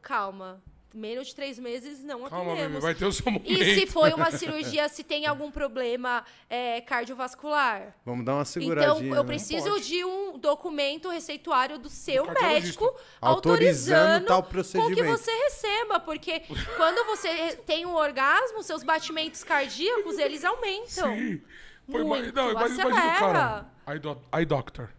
Calma. 0.01 0.61
Menos 0.93 1.27
de 1.27 1.35
três 1.35 1.57
meses 1.57 2.03
não 2.03 2.27
Calma, 2.29 2.53
atendemos. 2.53 2.81
vai 2.81 2.93
ter 2.93 3.05
o 3.05 3.11
seu 3.13 3.31
momento. 3.31 3.49
E 3.49 3.75
se 3.79 3.87
foi 3.87 4.11
uma 4.13 4.29
cirurgia, 4.31 4.89
se 4.89 5.03
tem 5.03 5.25
algum 5.25 5.49
problema 5.49 6.25
é, 6.49 6.81
cardiovascular? 6.81 7.95
Vamos 8.05 8.25
dar 8.25 8.33
uma 8.33 8.41
Então, 8.41 8.45
seguradinha. 8.45 9.15
eu 9.15 9.23
né? 9.23 9.27
preciso 9.27 9.79
de 9.79 10.03
um 10.03 10.37
documento 10.37 11.09
receituário 11.09 11.77
do 11.79 11.89
seu 11.89 12.25
médico 12.25 12.85
Autorizando 13.21 14.21
autorizando 14.21 14.25
tal 14.27 14.41
com 14.43 14.47
que 14.47 14.53
procedimento. 14.53 15.17
você 15.17 15.31
receba, 15.31 15.99
porque 15.99 16.41
quando 16.75 17.05
você 17.05 17.55
tem 17.65 17.85
um 17.85 17.95
orgasmo, 17.95 18.61
seus 18.61 18.83
batimentos 18.83 19.43
cardíacos, 19.43 20.17
eles 20.17 20.43
aumentam. 20.43 21.15
Sim. 21.15 21.41
Pô, 21.89 21.99
Muito, 21.99 22.33
não, 22.33 22.51
imagina, 22.51 22.83
imagina 22.83 23.15
o 23.15 23.17
cara. 23.19 23.65
Eye, 23.87 23.99
do, 23.99 24.17
eye 24.33 24.45
doctor. 24.45 24.89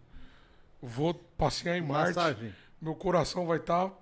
Vou 0.80 1.14
passear 1.14 1.76
em 1.76 1.82
Marte. 1.82 2.16
Massagem. 2.16 2.54
Meu 2.80 2.94
coração 2.94 3.46
vai 3.46 3.58
estar. 3.58 3.88
Tá 3.88 4.01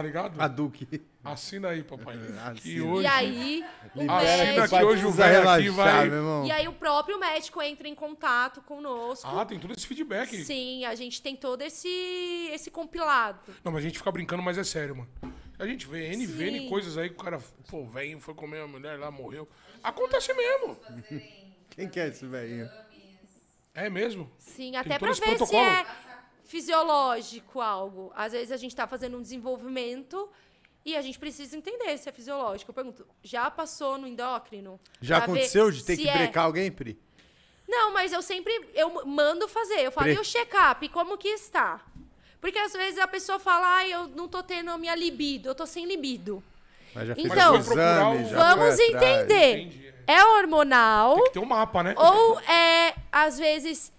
ligado? 0.00 0.40
A 0.40 0.48
Duque. 0.48 1.02
Assina 1.24 1.68
aí, 1.68 1.82
papai. 1.82 2.16
Assina. 2.16 2.54
E 2.64 2.80
hoje. 2.80 3.02
E 3.02 3.06
aí, 3.06 3.64
o 3.94 4.10
Assina 4.10 4.52
médico... 4.52 4.68
que 4.68 4.84
hoje 4.84 5.04
o 5.04 5.12
Precisa 5.12 5.12
velho 5.28 5.48
aqui 5.50 5.62
relaxar, 5.64 5.96
vai. 5.96 6.08
meu 6.08 6.18
irmão. 6.18 6.46
E 6.46 6.50
aí 6.50 6.68
o 6.68 6.72
próprio 6.72 7.18
médico 7.20 7.60
entra 7.60 7.86
em 7.86 7.94
contato 7.94 8.62
conosco. 8.62 9.28
Ah, 9.28 9.44
tem 9.44 9.58
todo 9.58 9.72
esse 9.76 9.86
feedback. 9.86 10.44
Sim, 10.44 10.84
a 10.84 10.94
gente 10.94 11.20
tem 11.20 11.36
todo 11.36 11.60
esse, 11.62 11.88
esse 12.52 12.70
compilado. 12.70 13.40
Não, 13.62 13.70
mas 13.70 13.82
a 13.84 13.86
gente 13.86 13.98
fica 13.98 14.10
brincando, 14.10 14.42
mas 14.42 14.56
é 14.56 14.64
sério, 14.64 14.96
mano. 14.96 15.10
A 15.58 15.66
gente 15.66 15.86
vê 15.86 16.12
N, 16.12 16.26
vê 16.26 16.48
N 16.48 16.60
Sim. 16.60 16.68
coisas 16.68 16.96
aí 16.96 17.08
que 17.08 17.14
o 17.14 17.22
cara, 17.22 17.38
pô, 17.68 17.84
velho, 17.86 18.18
foi 18.18 18.34
comer 18.34 18.58
uma 18.58 18.68
mulher 18.68 18.98
lá, 18.98 19.10
morreu. 19.10 19.48
Acontece 19.82 20.32
mesmo. 20.32 20.76
Quem 21.70 21.88
que 21.88 22.00
é 22.00 22.08
esse 22.08 22.26
velhinho? 22.26 22.68
É 23.74 23.88
mesmo. 23.88 24.30
Sim, 24.38 24.76
até 24.76 24.98
todo 24.98 25.00
pra 25.00 25.10
esse 25.10 25.20
ver 25.20 25.30
se 25.30 25.36
protocolo. 25.36 25.64
é 25.64 25.86
fisiológico 26.52 27.60
algo. 27.60 28.12
Às 28.14 28.32
vezes 28.32 28.52
a 28.52 28.56
gente 28.56 28.76
tá 28.76 28.86
fazendo 28.86 29.16
um 29.16 29.22
desenvolvimento 29.22 30.28
e 30.84 30.94
a 30.96 31.00
gente 31.00 31.18
precisa 31.18 31.56
entender 31.56 31.96
se 31.98 32.08
é 32.08 32.12
fisiológico. 32.12 32.70
Eu 32.70 32.74
pergunto, 32.74 33.06
já 33.22 33.50
passou 33.50 33.96
no 33.96 34.06
endócrino? 34.06 34.78
Já 35.00 35.16
Pra 35.16 35.24
aconteceu 35.24 35.70
de 35.70 35.82
ter 35.84 35.96
que 35.96 36.08
é- 36.08 36.12
brecar 36.18 36.44
alguém, 36.44 36.70
Pri? 36.70 36.98
Não, 37.66 37.92
mas 37.94 38.12
eu 38.12 38.20
sempre 38.20 38.52
eu 38.74 39.06
mando 39.06 39.48
fazer. 39.48 39.80
Eu 39.80 39.90
falo, 39.92 40.06
Pre- 40.08 40.14
e 40.16 40.18
o 40.18 40.24
check-up, 40.24 40.86
como 40.90 41.16
que 41.16 41.28
está? 41.28 41.80
Porque 42.40 42.58
às 42.58 42.72
vezes 42.72 42.98
a 42.98 43.06
pessoa 43.06 43.38
fala, 43.38 43.66
ai, 43.78 43.92
eu 43.92 44.08
não 44.08 44.28
tô 44.28 44.42
tendo 44.42 44.70
a 44.70 44.76
minha 44.76 44.94
libido, 44.94 45.48
eu 45.48 45.54
tô 45.54 45.64
sem 45.64 45.86
libido. 45.86 46.42
Mas 46.94 47.08
já 47.08 47.14
fez 47.14 47.26
Então, 47.26 47.56
exame, 47.56 48.24
já 48.28 48.54
vamos 48.54 48.78
entender. 48.78 49.58
Entendi. 49.60 49.86
é. 50.06 50.14
é 50.16 50.24
hormonal 50.24 51.14
Tem 51.14 51.24
que 51.24 51.30
ter 51.32 51.38
um 51.38 51.46
mapa, 51.46 51.82
né? 51.82 51.94
ou 51.96 52.38
é, 52.40 52.94
às 53.10 53.38
vezes, 53.38 53.90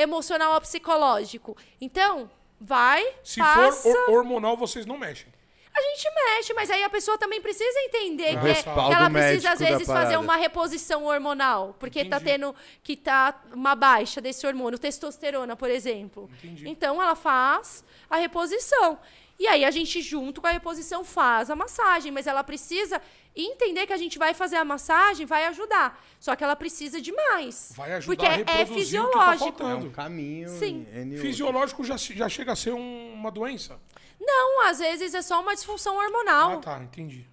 emocional 0.00 0.54
ou 0.54 0.60
psicológico. 0.60 1.56
Então, 1.80 2.30
vai, 2.60 3.06
Se 3.22 3.38
passa, 3.40 3.82
for 3.82 3.96
hor- 4.08 4.18
hormonal, 4.18 4.56
vocês 4.56 4.84
não 4.86 4.98
mexem. 4.98 5.26
a 5.72 5.80
gente 5.82 6.10
mexe, 6.14 6.52
mas 6.52 6.68
aí 6.70 6.82
a 6.82 6.90
pessoa 6.90 7.16
também 7.16 7.40
precisa 7.40 7.78
entender 7.84 8.36
Ah, 8.36 8.40
que, 8.40 8.48
é- 8.48 8.62
que 8.62 8.68
ela 8.68 9.08
precisa, 9.08 9.50
às 9.52 9.58
vezes, 9.60 9.86
fazer 9.86 10.16
uma 10.18 10.36
reposição 10.36 11.04
hormonal. 11.04 11.74
Porque 11.78 12.04
tá 12.04 12.16
Entendi. 12.16 12.24
tendo 12.32 12.54
que 12.82 12.96
tá 12.96 13.40
uma 13.54 13.74
baixa 13.74 14.20
desse 14.20 14.46
hormônio, 14.46 14.78
testosterona, 14.78 15.54
por 15.56 15.70
exemplo. 15.70 16.28
Entendi. 16.42 16.68
Então, 16.68 17.00
ela 17.00 17.14
faz 17.14 17.84
a 18.10 18.16
reposição. 18.16 18.98
E 19.38 19.46
aí, 19.46 19.64
a 19.64 19.70
gente, 19.70 20.02
junto 20.02 20.40
com 20.42 20.48
a 20.48 20.50
reposição, 20.50 21.02
faz 21.02 21.48
a 21.50 21.56
massagem. 21.56 22.12
Mas 22.12 22.26
ela 22.26 22.44
precisa 22.44 23.00
entender 23.34 23.86
que 23.86 23.92
a 23.92 23.96
gente 23.96 24.18
vai 24.18 24.34
fazer 24.34 24.56
a 24.56 24.64
massagem, 24.64 25.24
vai 25.26 25.46
ajudar. 25.46 26.02
Só 26.18 26.34
que 26.36 26.42
ela 26.44 26.56
precisa 26.56 27.00
de 27.00 27.12
mais. 27.12 27.72
Vai 27.76 27.92
ajudar 27.94 28.16
porque 28.16 28.26
a 28.26 28.32
é 28.32 28.36
reproduzir 28.36 28.66
que 28.66 28.72
tá 28.74 28.78
fisiológico. 28.80 29.44
faltando. 29.44 29.86
É 29.86 29.88
um 29.88 29.92
caminho. 29.92 30.48
Sim. 30.48 30.86
N- 30.92 31.16
Fisiológico 31.18 31.84
já, 31.84 31.96
já 31.96 32.28
chega 32.28 32.52
a 32.52 32.56
ser 32.56 32.72
um- 32.74 33.12
uma 33.14 33.30
doença. 33.30 33.78
Não, 34.20 34.66
às 34.66 34.78
vezes 34.80 35.14
é 35.14 35.22
só 35.22 35.40
uma 35.40 35.54
disfunção 35.54 35.96
hormonal. 35.96 36.52
Ah, 36.52 36.56
tá, 36.58 36.82
entendi. 36.82 37.26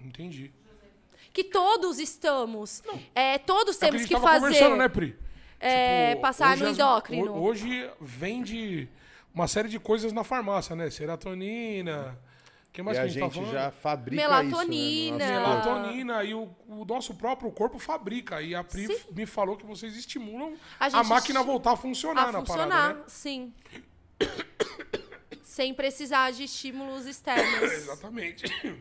Entendi. 0.00 0.50
Que 1.32 1.44
todos 1.44 1.98
estamos. 1.98 2.82
É, 3.14 3.38
todos 3.38 3.76
É 3.76 3.78
que 3.78 3.86
temos 3.86 4.00
gente 4.00 4.08
que 4.08 4.14
tava 4.14 4.26
fazer. 4.26 4.40
conversando, 4.46 4.76
né, 4.76 4.88
Pri? 4.88 5.16
É, 5.60 6.14
passar 6.16 6.52
hoje 6.54 6.62
no 6.62 6.68
as- 6.70 6.78
endócrino. 6.78 7.32
ho- 7.34 7.42
Hoje 7.44 7.90
vende 8.00 8.88
uma 9.34 9.46
série 9.46 9.68
de 9.68 9.78
coisas 9.78 10.12
na 10.12 10.24
farmácia, 10.24 10.74
né? 10.74 10.88
Serotonina. 10.90 12.18
Que 12.72 12.82
mais 12.82 12.96
E 12.96 13.00
que 13.00 13.04
a 13.06 13.08
gente, 13.08 13.20
tá 13.20 13.26
gente 13.26 13.34
falando? 13.34 13.52
já 13.52 13.70
fabrica 13.72 14.22
Melatonina. 14.22 15.16
isso, 15.16 15.18
né, 15.18 15.40
no. 15.40 15.48
Melatonina 15.48 16.24
e 16.24 16.34
o, 16.34 16.48
o 16.68 16.84
nosso 16.84 17.14
próprio 17.14 17.50
corpo 17.50 17.78
fabrica. 17.78 18.40
E 18.40 18.54
a 18.54 18.62
Pri 18.62 18.86
Sim. 18.86 18.96
me 19.10 19.26
falou 19.26 19.56
que 19.56 19.66
vocês 19.66 19.96
estimulam 19.96 20.54
A 20.78 20.86
a, 20.86 21.02
máquina 21.02 21.42
voltar 21.42 21.72
a 21.72 21.76
funcionar 21.76 22.28
a 22.28 22.32
na 22.32 22.38
funcionar, 22.40 22.68
parada, 22.68 22.94
né? 22.94 23.04
sim. 23.08 23.52
Sem 25.42 25.74
precisar 25.74 26.30
de 26.32 26.44
estímulos 26.44 27.06
externos. 27.06 27.72
Exatamente. 27.72 28.44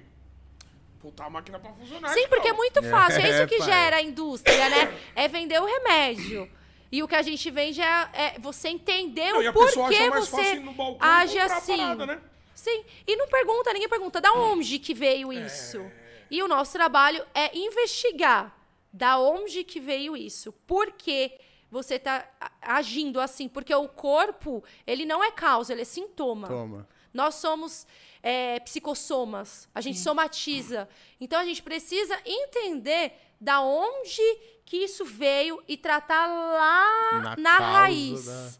Botar 1.02 1.26
a 1.26 1.30
máquina 1.30 1.58
pra 1.60 1.72
funcionar. 1.74 2.10
Sim, 2.14 2.28
porque 2.28 2.48
é 2.48 2.52
então. 2.52 2.58
muito 2.58 2.84
fácil. 2.84 3.22
É 3.22 3.30
isso 3.30 3.48
que 3.48 3.58
pai. 3.58 3.68
gera 3.68 3.96
a 3.98 4.02
indústria, 4.02 4.70
né? 4.70 5.00
É 5.16 5.28
vender 5.28 5.60
o 5.60 5.66
remédio. 5.66 6.50
E 6.92 7.02
o 7.02 7.08
que 7.08 7.16
a 7.16 7.22
gente 7.22 7.50
vende 7.52 7.82
é, 7.82 8.10
é 8.14 8.40
você 8.40 8.68
entender 8.70 9.32
Não, 9.32 9.40
o 9.40 9.54
porquê 9.54 10.10
você 10.10 10.36
fácil 10.38 10.56
ir 10.56 10.60
no 10.60 10.74
balcão 10.74 11.08
age 11.08 11.40
assim. 11.40 11.78
parada, 11.78 12.06
né? 12.06 12.20
Sim. 12.60 12.84
E 13.08 13.16
não 13.16 13.28
pergunta, 13.28 13.72
ninguém 13.72 13.88
pergunta 13.88 14.20
da 14.20 14.34
onde 14.34 14.80
que 14.80 14.94
veio 14.94 15.32
isso. 15.32 15.80
E 16.30 16.44
o 16.44 16.48
nosso 16.48 16.74
trabalho 16.74 17.26
é 17.34 17.58
investigar 17.58 18.54
da 18.92 19.18
onde 19.18 19.64
que 19.64 19.80
veio 19.80 20.16
isso. 20.18 20.52
Por 20.68 20.92
que 20.92 21.32
você 21.72 21.96
está 21.96 22.28
agindo 22.62 23.20
assim? 23.22 23.48
Porque 23.48 23.74
o 23.74 23.88
corpo, 23.88 24.62
ele 24.86 25.06
não 25.06 25.24
é 25.24 25.32
causa, 25.32 25.72
ele 25.72 25.84
é 25.84 25.86
sintoma. 25.86 26.48
Toma. 26.48 26.88
Nós 27.14 27.36
somos 27.36 27.88
é, 28.22 28.60
psicossomas, 28.60 29.68
a 29.74 29.80
gente 29.82 30.00
somatiza. 30.00 30.88
Então 31.20 31.40
a 31.40 31.46
gente 31.46 31.64
precisa 31.64 32.20
entender 32.26 33.14
da 33.40 33.62
onde 33.62 34.22
que 34.66 34.78
isso 34.84 35.06
veio 35.06 35.64
e 35.68 35.78
tratar 35.78 36.28
lá 36.28 37.20
Na 37.22 37.36
na, 37.38 37.58
raiz. 37.58 38.26
da- 38.26 38.52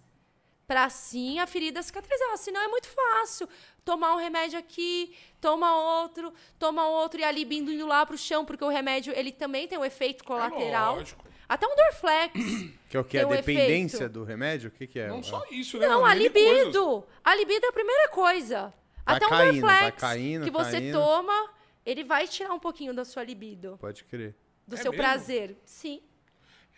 Pra 0.70 0.88
sim 0.88 1.40
a 1.40 1.48
ferida 1.48 1.82
cicatrizar. 1.82 2.38
Senão 2.38 2.62
é 2.62 2.68
muito 2.68 2.88
fácil. 2.88 3.50
Tomar 3.84 4.14
um 4.14 4.18
remédio 4.20 4.60
aqui, 4.60 5.16
toma 5.42 5.76
outro, 6.04 6.32
toma 6.60 6.88
outro 6.88 7.20
e 7.20 7.24
a 7.24 7.32
libido 7.32 7.72
indo 7.72 7.88
lá 7.88 8.06
pro 8.06 8.16
chão, 8.16 8.46
porque 8.46 8.64
o 8.64 8.68
remédio 8.70 9.12
ele 9.18 9.32
também 9.32 9.68
tem 9.68 9.80
um 9.80 9.84
efeito 9.84 10.24
colateral. 10.24 10.98
É 10.98 11.00
lógico. 11.00 11.26
Até 11.50 11.66
um 11.66 11.76
Dorflex. 11.76 12.34
Que 12.90 12.98
é 12.98 13.00
o 13.00 13.04
que? 13.04 13.18
A 13.18 13.26
um 13.28 13.32
dependência 13.32 13.98
efeito. 13.98 14.14
do 14.14 14.24
remédio? 14.24 14.70
O 14.70 14.72
que, 14.72 14.86
que 14.86 15.00
é? 15.00 15.08
Não 15.08 15.24
só 15.24 15.44
isso, 15.50 15.78
né? 15.80 15.88
Não, 15.88 16.06
a 16.06 16.14
Mil 16.16 16.32
coisas. 16.32 16.54
libido. 16.66 17.04
A 17.24 17.36
libido 17.36 17.66
é 17.66 17.70
a 17.70 17.74
primeira 17.74 18.10
coisa. 18.10 18.72
Vai 19.06 19.16
Até 19.18 19.26
um 19.26 19.30
caindo, 19.30 19.62
vai 19.62 19.74
Dorflex 19.76 20.02
caindo, 20.02 20.44
que 20.46 20.52
você 20.52 20.72
caindo. 20.72 20.98
toma, 21.00 21.50
ele 21.84 22.04
vai 22.04 22.28
tirar 22.28 22.54
um 22.54 22.60
pouquinho 22.60 22.94
da 22.94 23.04
sua 23.06 23.24
libido, 23.24 23.76
Pode 23.82 24.04
crer. 24.04 24.36
do 24.68 24.76
É 24.76 24.78
seu 24.82 24.92
mesmo? 24.92 25.04
prazer. 25.04 25.58
Sim. 25.66 26.02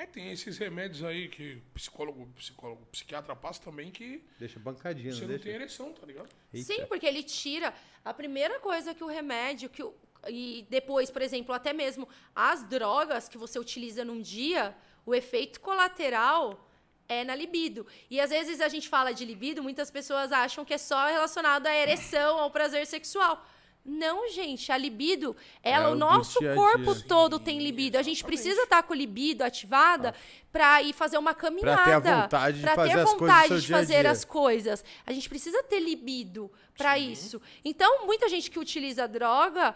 É, 0.01 0.05
tem 0.07 0.31
esses 0.31 0.57
remédios 0.57 1.03
aí 1.03 1.27
que 1.27 1.61
psicólogo, 1.75 2.25
psicólogo, 2.35 2.83
psiquiatra 2.91 3.35
passa 3.35 3.61
também 3.61 3.91
que 3.91 4.23
Deixa 4.39 4.59
bancadinha, 4.59 5.11
você 5.13 5.21
não 5.21 5.27
não 5.27 5.35
deixa? 5.35 5.43
tem 5.43 5.53
ereção, 5.53 5.93
tá 5.93 6.07
ligado? 6.07 6.29
Eita. 6.51 6.73
Sim, 6.73 6.85
porque 6.87 7.05
ele 7.05 7.21
tira 7.21 7.71
a 8.03 8.11
primeira 8.11 8.59
coisa 8.59 8.95
que 8.95 9.03
o 9.03 9.07
remédio, 9.07 9.69
que 9.69 9.83
o, 9.83 9.93
e 10.27 10.65
depois, 10.69 11.11
por 11.11 11.21
exemplo, 11.21 11.53
até 11.53 11.71
mesmo 11.71 12.09
as 12.35 12.63
drogas 12.67 13.29
que 13.29 13.37
você 13.37 13.59
utiliza 13.59 14.03
num 14.03 14.21
dia, 14.21 14.75
o 15.05 15.13
efeito 15.13 15.59
colateral 15.59 16.67
é 17.07 17.23
na 17.23 17.35
libido. 17.35 17.85
E 18.09 18.19
às 18.19 18.31
vezes 18.31 18.59
a 18.59 18.69
gente 18.69 18.89
fala 18.89 19.13
de 19.13 19.23
libido, 19.23 19.61
muitas 19.61 19.91
pessoas 19.91 20.31
acham 20.31 20.65
que 20.65 20.73
é 20.73 20.77
só 20.79 21.07
relacionado 21.07 21.67
à 21.67 21.75
ereção, 21.75 22.39
ao 22.39 22.49
prazer 22.49 22.87
sexual. 22.87 23.45
Não, 23.83 24.29
gente, 24.29 24.71
a 24.71 24.77
libido, 24.77 25.35
ela, 25.63 25.85
É 25.87 25.89
o 25.89 25.93
o 25.93 25.95
nosso 25.95 26.39
dia 26.39 26.53
corpo 26.53 26.93
dia. 26.93 27.03
todo 27.07 27.39
tem 27.39 27.57
libido. 27.59 27.97
A 27.97 28.03
gente 28.03 28.23
precisa 28.23 28.61
estar 28.61 28.83
com 28.83 28.93
o 28.93 28.95
libido 28.95 29.41
ativada 29.43 30.13
para 30.51 30.83
ir 30.83 30.93
fazer 30.93 31.17
uma 31.17 31.33
caminhada. 31.33 32.01
ter 32.01 32.09
a 32.09 32.21
vontade 32.21 32.57
de 32.57 32.63
pra 32.63 32.75
fazer 32.75 32.93
ter 32.93 32.99
as 32.99 33.03
coisas 33.13 33.19
vontade 33.19 33.47
seu 33.47 33.59
de 33.59 33.67
fazer 33.67 34.01
dia. 34.01 34.11
as 34.11 34.23
coisas. 34.25 34.85
A 35.05 35.11
gente 35.11 35.27
precisa 35.27 35.63
ter 35.63 35.79
libido 35.79 36.51
para 36.77 36.99
isso. 36.99 37.41
Então, 37.65 38.05
muita 38.05 38.29
gente 38.29 38.51
que 38.51 38.59
utiliza 38.59 39.07
droga, 39.07 39.73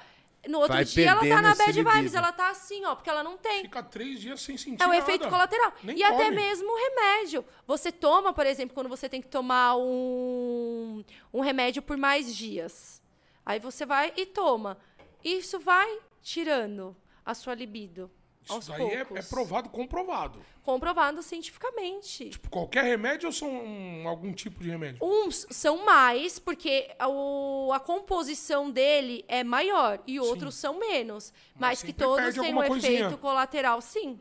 no 0.48 0.60
outro 0.60 0.74
Vai 0.76 0.86
dia 0.86 1.10
ela 1.10 1.22
tá 1.28 1.42
na 1.42 1.56
bad 1.56 1.72
vibes, 1.74 1.96
libido. 1.96 2.18
ela 2.18 2.32
tá 2.32 2.50
assim, 2.52 2.86
ó, 2.86 2.94
porque 2.94 3.10
ela 3.10 3.24
não 3.24 3.36
tem. 3.38 3.64
Fica 3.64 3.82
três 3.82 4.20
dias 4.22 4.40
sem 4.40 4.56
sentir 4.56 4.84
É 4.84 4.86
o 4.86 4.90
nada. 4.90 5.00
efeito 5.02 5.28
colateral. 5.28 5.74
Nem 5.82 5.98
e 5.98 6.04
até 6.04 6.26
come. 6.26 6.36
mesmo 6.36 6.72
o 6.72 6.78
remédio. 6.78 7.44
Você 7.66 7.92
toma, 7.92 8.32
por 8.32 8.46
exemplo, 8.46 8.76
quando 8.76 8.88
você 8.88 9.10
tem 9.10 9.20
que 9.20 9.28
tomar 9.28 9.76
um, 9.78 11.04
um 11.34 11.42
remédio 11.42 11.82
por 11.82 11.98
mais 11.98 12.36
dias. 12.36 13.04
Aí 13.46 13.60
você 13.60 13.86
vai 13.86 14.12
e 14.18 14.26
toma. 14.26 14.78
Isso 15.24 15.60
vai 15.60 16.00
tirando 16.22 16.96
a 17.26 17.34
sua 17.34 17.54
libido. 17.54 18.10
aos 18.48 18.66
Isso 18.66 18.72
daí 18.78 18.88
é, 18.92 19.00
é 19.16 19.22
provado, 19.24 19.70
comprovado. 19.70 20.40
Comprovado 20.62 21.24
cientificamente. 21.24 22.30
Tipo, 22.30 22.48
qualquer 22.50 22.84
remédio 22.84 23.26
ou 23.28 23.32
são 23.34 23.50
um- 23.50 24.08
algum 24.08 24.32
tipo 24.34 24.62
de 24.62 24.70
remédio? 24.70 25.00
Uns 25.04 25.48
são 25.50 25.84
mais, 25.84 26.38
porque 26.38 26.88
o- 27.08 27.72
a 27.74 27.80
composição 27.80 28.70
dele 28.70 29.26
é 29.28 29.44
maior, 29.44 30.00
e 30.06 30.20
outros 30.20 30.54
são 30.56 30.78
menos. 30.80 31.34
Mas, 31.56 31.82
que 31.82 31.88
sempre 31.88 32.06
todos 32.06 32.34
têm 32.36 32.42
um 32.42 32.46
alguma 32.46 32.68
efeito 32.68 32.82
coisinha. 32.88 33.18
colateral, 33.18 33.82
sim. 33.82 34.20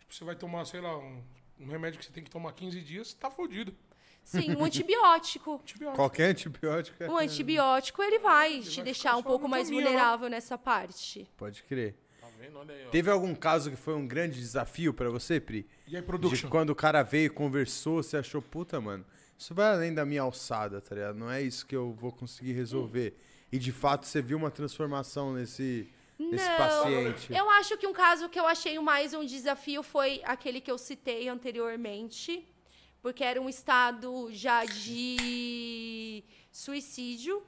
Tipo, 0.00 0.14
você 0.14 0.24
vai 0.24 0.34
tomar, 0.34 0.64
sei 0.64 0.80
lá, 0.80 0.98
um, 0.98 1.22
um 1.60 1.66
remédio 1.68 2.00
que 2.00 2.04
você 2.06 2.12
tem 2.12 2.24
que 2.24 2.30
tomar 2.30 2.52
15 2.52 2.80
dias, 2.80 3.14
tá 3.14 3.30
fodido. 3.30 3.72
Sim, 4.30 4.54
um 4.54 4.64
antibiótico. 4.64 5.54
Antibiótico. 5.54 5.96
Qualquer 5.96 6.30
antibiótico 6.30 7.02
é... 7.02 7.10
Um 7.10 7.18
antibiótico, 7.18 8.00
ele 8.00 8.20
vai 8.20 8.60
te 8.60 8.76
vai 8.76 8.84
deixar 8.84 9.16
um 9.16 9.22
pouco 9.24 9.48
mais 9.48 9.64
caminho, 9.66 9.82
né? 9.82 9.90
vulnerável 9.90 10.28
nessa 10.30 10.56
parte. 10.56 11.28
Pode 11.36 11.64
crer. 11.64 11.96
Tá 12.20 12.28
vendo? 12.38 12.58
Olha 12.58 12.72
aí, 12.72 12.86
ó. 12.86 12.90
Teve 12.90 13.10
algum 13.10 13.34
caso 13.34 13.70
que 13.70 13.76
foi 13.76 13.94
um 13.94 14.06
grande 14.06 14.38
desafio 14.38 14.94
pra 14.94 15.10
você, 15.10 15.40
Pri? 15.40 15.66
E 15.86 15.96
aí, 15.96 16.00
De 16.00 16.06
production? 16.06 16.48
quando 16.48 16.70
o 16.70 16.76
cara 16.76 17.02
veio 17.02 17.26
e 17.26 17.30
conversou, 17.30 18.02
você 18.02 18.18
achou, 18.18 18.40
puta, 18.40 18.80
mano, 18.80 19.04
isso 19.36 19.52
vai 19.52 19.72
além 19.72 19.92
da 19.92 20.04
minha 20.04 20.22
alçada, 20.22 20.80
tá 20.80 20.94
ligado? 20.94 21.16
Não 21.16 21.30
é 21.30 21.42
isso 21.42 21.66
que 21.66 21.74
eu 21.74 21.92
vou 21.92 22.12
conseguir 22.12 22.52
resolver. 22.52 23.16
E 23.50 23.58
de 23.58 23.72
fato 23.72 24.06
você 24.06 24.22
viu 24.22 24.38
uma 24.38 24.50
transformação 24.50 25.32
nesse, 25.32 25.88
nesse 26.16 26.48
Não, 26.48 26.56
paciente. 26.56 27.34
Eu 27.34 27.50
acho 27.50 27.76
que 27.76 27.86
um 27.86 27.92
caso 27.92 28.28
que 28.28 28.38
eu 28.38 28.46
achei 28.46 28.78
mais 28.78 29.12
um 29.12 29.24
desafio 29.24 29.82
foi 29.82 30.20
aquele 30.24 30.60
que 30.60 30.70
eu 30.70 30.78
citei 30.78 31.28
anteriormente, 31.28 32.46
porque 33.02 33.24
era 33.24 33.40
um 33.40 33.48
estado 33.48 34.28
já 34.32 34.64
de 34.64 36.22
suicídio. 36.52 37.42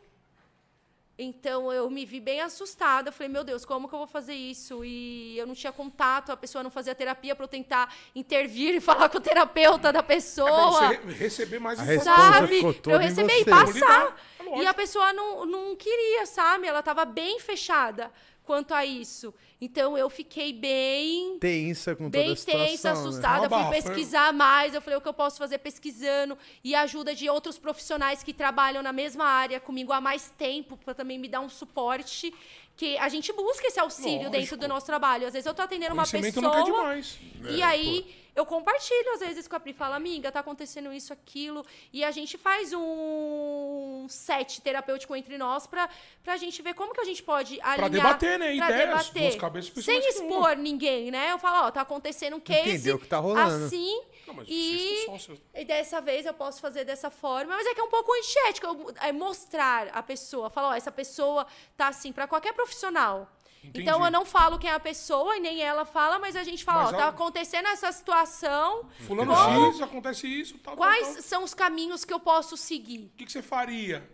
Então 1.18 1.70
eu 1.72 1.88
me 1.90 2.04
vi 2.06 2.18
bem 2.20 2.40
assustada. 2.40 3.10
Eu 3.10 3.12
falei, 3.12 3.28
meu 3.28 3.44
Deus, 3.44 3.64
como 3.64 3.86
que 3.86 3.94
eu 3.94 3.98
vou 3.98 4.06
fazer 4.08 4.32
isso? 4.34 4.82
E 4.84 5.36
eu 5.38 5.46
não 5.46 5.54
tinha 5.54 5.70
contato, 5.70 6.32
a 6.32 6.36
pessoa 6.36 6.64
não 6.64 6.70
fazia 6.70 6.94
terapia 6.94 7.36
para 7.36 7.44
eu 7.44 7.48
tentar 7.48 7.94
intervir 8.14 8.74
e 8.74 8.80
falar 8.80 9.08
com 9.08 9.18
o 9.18 9.20
terapeuta 9.20 9.92
da 9.92 9.98
É 9.98 10.02
pra 10.02 10.14
pessoa. 10.16 10.70
você 10.72 10.86
re- 10.96 11.12
receber 11.12 11.58
mais 11.60 11.78
sabe? 12.02 12.62
Pra 12.80 12.92
eu 12.94 12.98
receber 12.98 13.40
e 13.40 13.44
passar. 13.44 14.16
É 14.40 14.42
lógico. 14.42 14.62
E 14.62 14.66
a 14.66 14.74
pessoa 14.74 15.12
não, 15.12 15.44
não 15.46 15.76
queria, 15.76 16.24
sabe? 16.26 16.66
Ela 16.66 16.82
tava 16.82 17.04
bem 17.04 17.38
fechada 17.38 18.10
quanto 18.44 18.74
a 18.74 18.84
isso. 18.84 19.32
Então 19.60 19.96
eu 19.96 20.10
fiquei 20.10 20.52
bem 20.52 21.38
Tensa 21.38 21.94
com 21.94 22.10
toda 22.10 22.18
bem 22.18 22.32
a 22.32 22.36
situação, 22.36 22.66
tensa, 22.66 22.92
né? 22.92 23.00
assustada. 23.00 23.48
Tava 23.48 23.64
Fui 23.64 23.80
pesquisar 23.80 24.32
mais. 24.32 24.74
Eu 24.74 24.82
falei 24.82 24.98
o 24.98 25.00
que 25.00 25.08
eu 25.08 25.14
posso 25.14 25.38
fazer 25.38 25.58
pesquisando 25.58 26.36
e 26.64 26.74
a 26.74 26.82
ajuda 26.82 27.14
de 27.14 27.30
outros 27.30 27.58
profissionais 27.58 28.22
que 28.22 28.32
trabalham 28.32 28.82
na 28.82 28.92
mesma 28.92 29.24
área 29.24 29.60
comigo 29.60 29.92
há 29.92 30.00
mais 30.00 30.30
tempo 30.36 30.76
para 30.76 30.94
também 30.94 31.18
me 31.18 31.28
dar 31.28 31.40
um 31.40 31.48
suporte. 31.48 32.34
Que 32.76 32.96
a 32.98 33.08
gente 33.08 33.32
busca 33.32 33.66
esse 33.66 33.78
auxílio 33.78 34.24
dentro 34.30 34.38
Lógico. 34.38 34.56
do 34.56 34.68
nosso 34.68 34.86
trabalho. 34.86 35.26
Às 35.26 35.32
vezes 35.32 35.46
eu 35.46 35.54
tô 35.54 35.62
atendendo 35.62 35.94
uma 35.94 36.04
pessoa. 36.04 36.42
nunca 36.42 36.60
é 36.60 36.64
demais. 36.64 37.18
E 37.48 37.60
É, 37.60 37.64
aí 37.64 38.22
eu 38.34 38.46
compartilho 38.46 39.12
às 39.12 39.20
vezes 39.20 39.46
com 39.46 39.54
a 39.56 39.60
Pri, 39.60 39.72
fala, 39.74 39.94
amiga, 39.96 40.32
tá 40.32 40.40
acontecendo 40.40 40.92
isso, 40.92 41.12
aquilo. 41.12 41.64
E 41.92 42.02
a 42.02 42.10
gente 42.10 42.38
faz 42.38 42.72
um 42.72 44.06
set 44.08 44.60
terapêutico 44.62 45.14
entre 45.14 45.36
nós 45.36 45.66
pra, 45.66 45.88
pra 46.24 46.36
gente 46.36 46.60
ver 46.62 46.74
como 46.74 46.94
que 46.94 47.00
a 47.00 47.04
gente 47.04 47.22
pode 47.22 47.60
alinhar. 47.60 47.90
debater, 47.90 48.38
né? 48.38 48.56
pra 48.56 48.70
Ideias, 48.70 49.10
debater. 49.10 49.72
Sem 49.82 50.08
expor 50.08 50.56
ninguém, 50.56 51.10
né? 51.10 51.30
Eu 51.30 51.38
falo, 51.38 51.66
ó, 51.66 51.70
tá 51.70 51.82
acontecendo 51.82 52.36
um 52.36 52.40
case. 52.40 52.70
Entender 52.70 52.92
o 52.94 52.98
que 52.98 53.06
tá 53.06 53.18
rolando. 53.18 53.66
Assim. 53.66 54.00
Não, 54.26 54.34
mas 54.34 54.46
e, 54.48 54.52
vocês 54.52 55.04
são 55.04 55.18
sócios. 55.18 55.40
e 55.54 55.64
dessa 55.64 56.00
vez 56.00 56.24
eu 56.26 56.34
posso 56.34 56.60
fazer 56.60 56.84
dessa 56.84 57.10
forma, 57.10 57.56
mas 57.56 57.66
é 57.66 57.74
que 57.74 57.80
é 57.80 57.82
um 57.84 57.88
pouco 57.90 58.12
antiético 58.14 58.66
eu, 58.66 58.94
é 59.00 59.12
mostrar 59.12 59.88
a 59.88 60.02
pessoa, 60.02 60.48
falar, 60.50 60.68
ó, 60.70 60.74
essa 60.74 60.92
pessoa 60.92 61.46
tá 61.76 61.88
assim 61.88 62.12
pra 62.12 62.26
qualquer 62.26 62.52
profissional. 62.52 63.30
Entendi. 63.64 63.82
Então 63.82 64.04
eu 64.04 64.10
não 64.10 64.24
falo 64.24 64.58
quem 64.58 64.68
é 64.68 64.74
a 64.74 64.80
pessoa 64.80 65.36
e 65.36 65.40
nem 65.40 65.60
ela 65.62 65.84
fala, 65.84 66.18
mas 66.18 66.34
a 66.34 66.42
gente 66.42 66.64
fala, 66.64 66.82
Mas 66.84 66.94
ó, 66.94 66.96
tá 66.96 67.08
acontecendo 67.08 67.68
essa 67.68 67.92
situação. 67.92 68.88
Fulano 69.06 69.32
X, 69.70 69.80
acontece 69.80 70.26
isso, 70.26 70.54
tal, 70.58 70.74
tal, 70.74 70.76
Quais 70.76 71.14
tal. 71.14 71.22
são 71.22 71.44
os 71.44 71.54
caminhos 71.54 72.04
que 72.04 72.12
eu 72.12 72.18
posso 72.18 72.56
seguir? 72.56 73.10
O 73.14 73.16
que, 73.16 73.24
que 73.26 73.30
você 73.32 73.40
faria? 73.42 74.08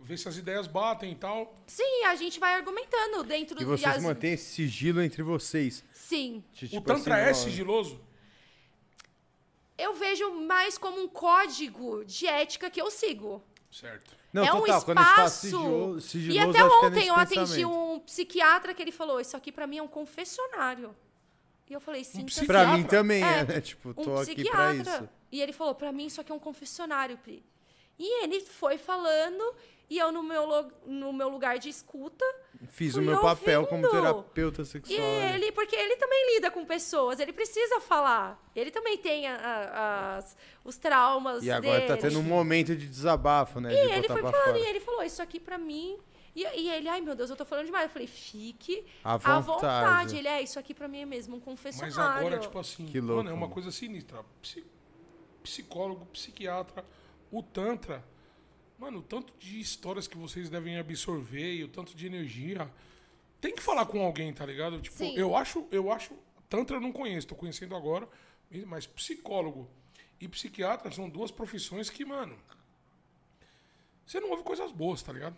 Ver 0.00 0.16
se 0.16 0.28
as 0.28 0.36
ideias 0.36 0.66
batem 0.68 1.12
e 1.12 1.14
tal. 1.14 1.54
Sim, 1.66 2.04
a 2.06 2.14
gente 2.16 2.38
vai 2.40 2.54
argumentando 2.54 3.22
dentro 3.24 3.60
E 3.60 3.64
do 3.64 3.70
vocês 3.76 3.96
as- 3.96 4.02
mantêm 4.02 4.32
esse 4.34 4.46
sigilo 4.52 5.00
entre 5.02 5.22
vocês. 5.22 5.84
Sim. 5.92 6.42
De, 6.52 6.64
o 6.66 6.68
tipo 6.68 6.82
Tantra 6.86 7.16
assim, 7.16 7.30
é 7.30 7.34
sigiloso? 7.34 8.00
Eu 9.78 9.94
vejo 9.94 10.30
mais 10.32 10.76
como 10.76 11.00
um 11.00 11.08
código 11.08 12.04
de 12.04 12.26
ética 12.26 12.68
que 12.68 12.80
eu 12.82 12.90
sigo. 12.90 13.42
Certo. 13.70 14.16
Não, 14.32 14.42
é 14.44 14.50
total, 14.50 14.60
um 14.76 14.90
espaço. 15.00 15.40
sigilo- 15.40 15.98
e 15.98 16.00
sigiloso, 16.02 16.50
até 16.50 16.58
é 16.58 16.64
ontem 16.64 17.06
eu 17.08 17.14
atendi 17.14 17.64
um 17.64 17.98
psiquiatra 18.00 18.74
que 18.74 18.82
ele 18.82 18.92
falou: 18.92 19.20
Isso 19.20 19.36
aqui 19.36 19.50
pra 19.52 19.66
mim 19.66 19.78
é 19.78 19.82
um 19.82 19.88
confessionário. 19.88 20.94
E 21.68 21.72
eu 21.72 21.80
falei: 21.80 22.02
Sim, 22.04 22.24
psiquiatra? 22.26 22.46
Pra 22.46 22.58
Psiquiatra? 22.72 22.76
mim 22.82 22.84
também 22.84 23.22
é, 23.24 23.38
É, 23.40 23.44
né? 23.44 23.60
Tipo, 23.60 23.90
um 23.90 23.94
tô 23.94 24.16
aqui 24.16 24.34
pra 24.44 24.72
psiquiatra. 24.72 24.94
isso. 24.96 25.08
E 25.32 25.40
ele 25.40 25.52
falou: 25.52 25.74
Pra 25.74 25.92
mim 25.92 26.06
isso 26.06 26.20
aqui 26.20 26.32
é 26.32 26.34
um 26.34 26.38
confessionário, 26.38 27.16
Pri. 27.18 27.44
E 27.98 28.22
ele 28.24 28.40
foi 28.40 28.78
falando, 28.78 29.54
e 29.90 29.98
eu 29.98 30.12
no 30.12 30.22
meu, 30.22 30.70
no 30.86 31.12
meu 31.12 31.28
lugar 31.28 31.58
de 31.58 31.68
escuta. 31.68 32.24
Fiz 32.68 32.92
Fui 32.94 33.02
o 33.02 33.06
meu 33.06 33.20
papel 33.20 33.66
como 33.66 33.84
ouvindo. 33.86 34.00
terapeuta 34.02 34.62
E 34.62 34.66
sexual. 34.66 34.98
né? 34.98 35.34
ele, 35.34 35.52
porque 35.52 35.74
ele 35.76 35.96
também 35.96 36.34
lida 36.34 36.50
com 36.50 36.64
pessoas, 36.64 37.20
ele 37.20 37.32
precisa 37.32 37.80
falar. 37.80 38.38
Ele 38.54 38.70
também 38.70 38.98
tem 38.98 39.26
a- 39.28 39.36
a- 39.36 40.16
as- 40.16 40.36
os 40.64 40.76
traumas 40.76 41.42
E 41.44 41.50
agora 41.50 41.80
tá 41.86 41.94
dele. 41.94 42.08
tendo 42.08 42.18
um 42.18 42.22
momento 42.24 42.74
de 42.76 42.86
desabafo, 42.88 43.60
né? 43.60 43.72
E 43.72 43.76
de 43.76 43.80
ele 43.92 44.00
botar 44.02 44.12
foi 44.14 44.22
falando, 44.22 44.44
fora. 44.44 44.58
e 44.58 44.66
ele 44.66 44.80
falou, 44.80 45.02
isso 45.04 45.22
aqui 45.22 45.38
pra 45.40 45.56
mim. 45.56 45.96
E, 46.36 46.42
e 46.42 46.70
ele, 46.70 46.88
ai 46.88 47.00
meu 47.00 47.14
Deus, 47.16 47.30
eu 47.30 47.36
tô 47.36 47.44
falando 47.44 47.66
demais. 47.66 47.84
Eu 47.84 47.90
falei, 47.90 48.06
fique 48.06 48.84
À 49.02 49.14
à 49.14 49.16
vontade. 49.16 49.46
vontade. 49.46 50.16
Ele, 50.18 50.28
é, 50.28 50.42
isso 50.42 50.58
aqui 50.58 50.72
pra 50.74 50.86
mim 50.86 51.00
é 51.00 51.06
mesmo 51.06 51.36
um 51.36 51.40
confessionário. 51.40 51.96
Mas 51.96 52.16
agora, 52.16 52.38
tipo 52.38 52.58
assim, 52.58 52.86
Que 52.86 53.00
mano, 53.00 53.14
louco, 53.14 53.28
é 53.28 53.32
uma 53.32 53.40
mano. 53.40 53.52
coisa 53.52 53.70
sinistra. 53.72 54.22
Psi- 54.42 54.64
psicólogo, 55.42 56.06
psiquiatra, 56.06 56.84
o 57.30 57.42
Tantra. 57.42 58.04
Mano, 58.78 59.00
o 59.00 59.02
tanto 59.02 59.34
de 59.38 59.58
histórias 59.58 60.06
que 60.06 60.16
vocês 60.16 60.48
devem 60.48 60.78
absorver 60.78 61.54
e 61.54 61.64
o 61.64 61.68
tanto 61.68 61.94
de 61.96 62.06
energia. 62.06 62.70
Tem 63.40 63.54
que 63.54 63.62
falar 63.62 63.86
com 63.86 64.00
alguém, 64.04 64.32
tá 64.32 64.44
ligado? 64.46 64.80
Tipo, 64.80 64.96
Sim. 64.96 65.14
eu 65.16 65.36
acho, 65.36 65.66
eu 65.70 65.90
acho. 65.92 66.14
Tantra 66.48 66.76
eu 66.76 66.80
não 66.80 66.92
conheço, 66.92 67.26
tô 67.26 67.34
conhecendo 67.34 67.74
agora. 67.76 68.08
Mas 68.66 68.86
psicólogo 68.86 69.68
e 70.20 70.26
psiquiatra 70.28 70.90
são 70.90 71.08
duas 71.08 71.30
profissões 71.30 71.90
que, 71.90 72.04
mano. 72.04 72.38
Você 74.06 74.20
não 74.20 74.30
ouve 74.30 74.42
coisas 74.42 74.72
boas, 74.72 75.02
tá 75.02 75.12
ligado? 75.12 75.36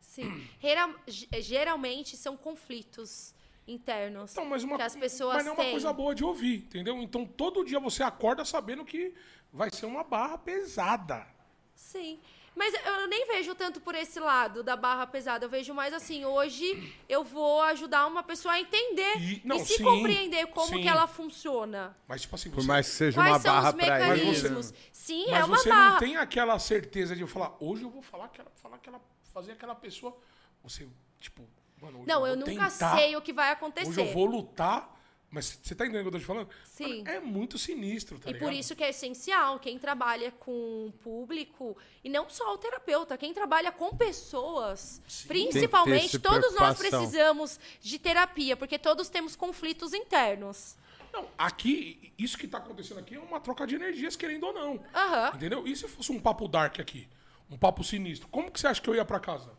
Sim. 0.00 0.46
Gera- 0.60 0.94
ge- 1.06 1.28
geralmente 1.40 2.16
são 2.16 2.36
conflitos 2.36 3.34
internos 3.66 4.32
Então, 4.32 4.44
mas 4.44 4.62
uma, 4.64 4.76
que 4.76 4.82
as 4.82 4.96
pessoas 4.96 5.36
mas 5.36 5.44
não 5.46 5.52
é 5.54 5.56
uma 5.56 5.70
coisa 5.70 5.92
boa 5.92 6.14
de 6.14 6.22
ouvir, 6.24 6.56
entendeu? 6.66 7.00
Então 7.02 7.24
todo 7.24 7.64
dia 7.64 7.80
você 7.80 8.02
acorda 8.02 8.44
sabendo 8.44 8.84
que 8.84 9.14
vai 9.52 9.70
ser 9.70 9.86
uma 9.86 10.02
barra 10.04 10.36
pesada. 10.36 11.26
Sim. 11.74 12.20
Mas 12.56 12.72
eu 12.86 13.08
nem 13.08 13.26
vejo 13.26 13.54
tanto 13.54 13.80
por 13.80 13.94
esse 13.96 14.20
lado 14.20 14.62
da 14.62 14.76
barra 14.76 15.06
pesada. 15.06 15.44
Eu 15.44 15.48
vejo 15.48 15.74
mais 15.74 15.92
assim, 15.92 16.24
hoje 16.24 16.94
eu 17.08 17.24
vou 17.24 17.60
ajudar 17.62 18.06
uma 18.06 18.22
pessoa 18.22 18.54
a 18.54 18.60
entender 18.60 19.16
E- 19.18 19.34
e, 19.34 19.42
não, 19.44 19.58
se 19.58 19.76
sim, 19.76 19.82
compreender 19.82 20.46
como 20.48 20.68
sim. 20.68 20.80
que 20.82 20.88
ela 20.88 21.06
funciona. 21.08 21.96
Mas, 22.06 22.22
tipo 22.22 22.34
assim, 22.36 22.50
Por 22.50 22.60
você, 22.62 22.66
mais 22.68 22.86
que 22.88 22.92
seja 22.94 23.20
Quais 23.20 23.32
uma 23.32 23.40
são 23.40 23.52
barra 23.54 23.68
os 23.70 23.74
pra 23.74 23.84
ele. 24.00 24.24
mecanismos? 24.24 24.74
Sim, 24.92 25.24
mas 25.30 25.40
é 25.40 25.44
uma 25.44 25.56
você 25.58 25.68
barra. 25.68 25.90
não 25.90 25.98
tem 25.98 26.16
aquela 26.16 26.58
certeza 26.60 27.16
de 27.16 27.22
eu 27.22 27.26
falar, 27.28 27.56
hoje 27.58 27.82
eu 27.82 27.90
vou 27.90 28.02
falar 28.02 28.26
aquela, 28.26 28.50
falar 28.62 28.76
aquela, 28.76 29.00
fazer 29.32 29.52
aquela 29.52 29.74
pessoa. 29.74 30.16
Você, 30.62 30.88
tipo, 31.20 31.42
mano, 31.82 31.98
hoje 31.98 32.08
Não, 32.08 32.20
eu 32.24 32.34
eu 32.34 32.36
nunca 32.36 32.70
tentar, 32.70 32.96
sei 32.96 33.16
o 33.16 33.20
que 33.20 33.32
vai 33.32 33.50
acontecer. 33.50 33.88
Hoje 33.90 34.00
eu 34.00 34.12
vou 34.14 34.26
lutar. 34.26 34.93
Mas 35.34 35.58
você 35.60 35.74
tá 35.74 35.84
entendendo 35.84 36.06
o 36.06 36.10
que 36.10 36.16
eu 36.16 36.20
tô 36.20 36.24
te 36.24 36.24
falando? 36.24 36.48
Sim. 36.64 36.98
Mano, 36.98 37.10
é 37.10 37.18
muito 37.20 37.58
sinistro, 37.58 38.20
tá 38.20 38.30
E 38.30 38.34
ligado? 38.34 38.48
por 38.48 38.54
isso 38.56 38.76
que 38.76 38.84
é 38.84 38.90
essencial 38.90 39.58
quem 39.58 39.80
trabalha 39.80 40.30
com 40.30 40.86
o 40.86 40.92
público, 41.02 41.76
e 42.04 42.08
não 42.08 42.30
só 42.30 42.54
o 42.54 42.56
terapeuta, 42.56 43.18
quem 43.18 43.34
trabalha 43.34 43.72
com 43.72 43.96
pessoas, 43.96 45.02
que 45.08 45.26
principalmente, 45.26 46.20
todos 46.20 46.54
nós 46.54 46.78
precisamos 46.78 47.58
de 47.80 47.98
terapia, 47.98 48.56
porque 48.56 48.78
todos 48.78 49.08
temos 49.08 49.34
conflitos 49.34 49.92
internos. 49.92 50.76
Não, 51.12 51.26
aqui, 51.36 52.12
isso 52.16 52.38
que 52.38 52.46
tá 52.46 52.58
acontecendo 52.58 53.00
aqui 53.00 53.16
é 53.16 53.18
uma 53.18 53.40
troca 53.40 53.66
de 53.66 53.74
energias, 53.74 54.14
querendo 54.14 54.46
ou 54.46 54.52
não. 54.52 54.80
Aham. 54.94 55.32
Entendeu? 55.34 55.66
E 55.66 55.74
se 55.74 55.88
fosse 55.88 56.12
um 56.12 56.20
papo 56.20 56.46
dark 56.46 56.78
aqui? 56.78 57.08
Um 57.50 57.58
papo 57.58 57.82
sinistro? 57.82 58.28
Como 58.28 58.52
que 58.52 58.60
você 58.60 58.68
acha 58.68 58.80
que 58.80 58.88
eu 58.88 58.94
ia 58.94 59.04
pra 59.04 59.18
casa? 59.18 59.50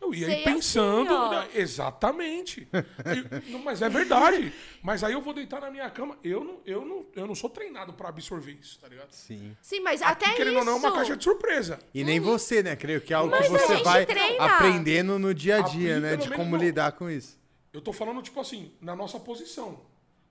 Eu 0.00 0.14
ia 0.14 0.30
ir 0.30 0.44
pensando. 0.44 1.14
assim, 1.14 1.30
né? 1.36 1.48
Exatamente. 1.54 2.68
Eu- 2.72 3.58
mas 3.60 3.82
é 3.82 3.88
verdade. 3.88 4.52
Mas 4.82 5.04
aí 5.04 5.12
eu 5.12 5.20
vou 5.20 5.34
deitar 5.34 5.60
na 5.60 5.70
minha 5.70 5.88
cama. 5.90 6.16
Eu 6.24 6.42
não, 6.42 6.58
eu 6.64 6.84
não, 6.84 7.06
eu 7.14 7.26
não 7.26 7.34
sou 7.34 7.50
treinado 7.50 7.92
pra 7.92 8.08
absorver 8.08 8.52
isso, 8.52 8.78
tá 8.80 8.88
ligado? 8.88 9.12
Sim. 9.12 9.54
Sim, 9.60 9.80
mas 9.80 10.00
Aqui, 10.00 10.24
até 10.24 10.36
querendo 10.36 10.58
isso... 10.58 10.58
ou 10.60 10.64
não, 10.64 10.72
é 10.72 10.76
uma 10.76 10.92
caixa 10.92 11.16
de 11.16 11.22
surpresa. 11.24 11.78
E 11.92 12.02
nem 12.02 12.18
você, 12.18 12.62
né? 12.62 12.74
Creio 12.76 13.00
que 13.00 13.12
é 13.12 13.16
algo 13.16 13.30
Mas 13.30 13.46
que 13.46 13.52
você 13.52 13.82
vai 13.82 14.06
treina. 14.06 14.44
aprendendo 14.44 15.18
no 15.18 15.34
dia 15.34 15.56
a 15.56 15.60
dia, 15.60 15.92
Pri, 15.94 16.00
né? 16.00 16.16
De 16.16 16.30
como 16.30 16.56
lidar 16.56 16.92
com 16.92 17.08
isso. 17.10 17.38
Eu 17.72 17.80
tô 17.80 17.92
falando, 17.92 18.20
tipo 18.22 18.40
assim, 18.40 18.72
na 18.80 18.96
nossa 18.96 19.20
posição. 19.20 19.80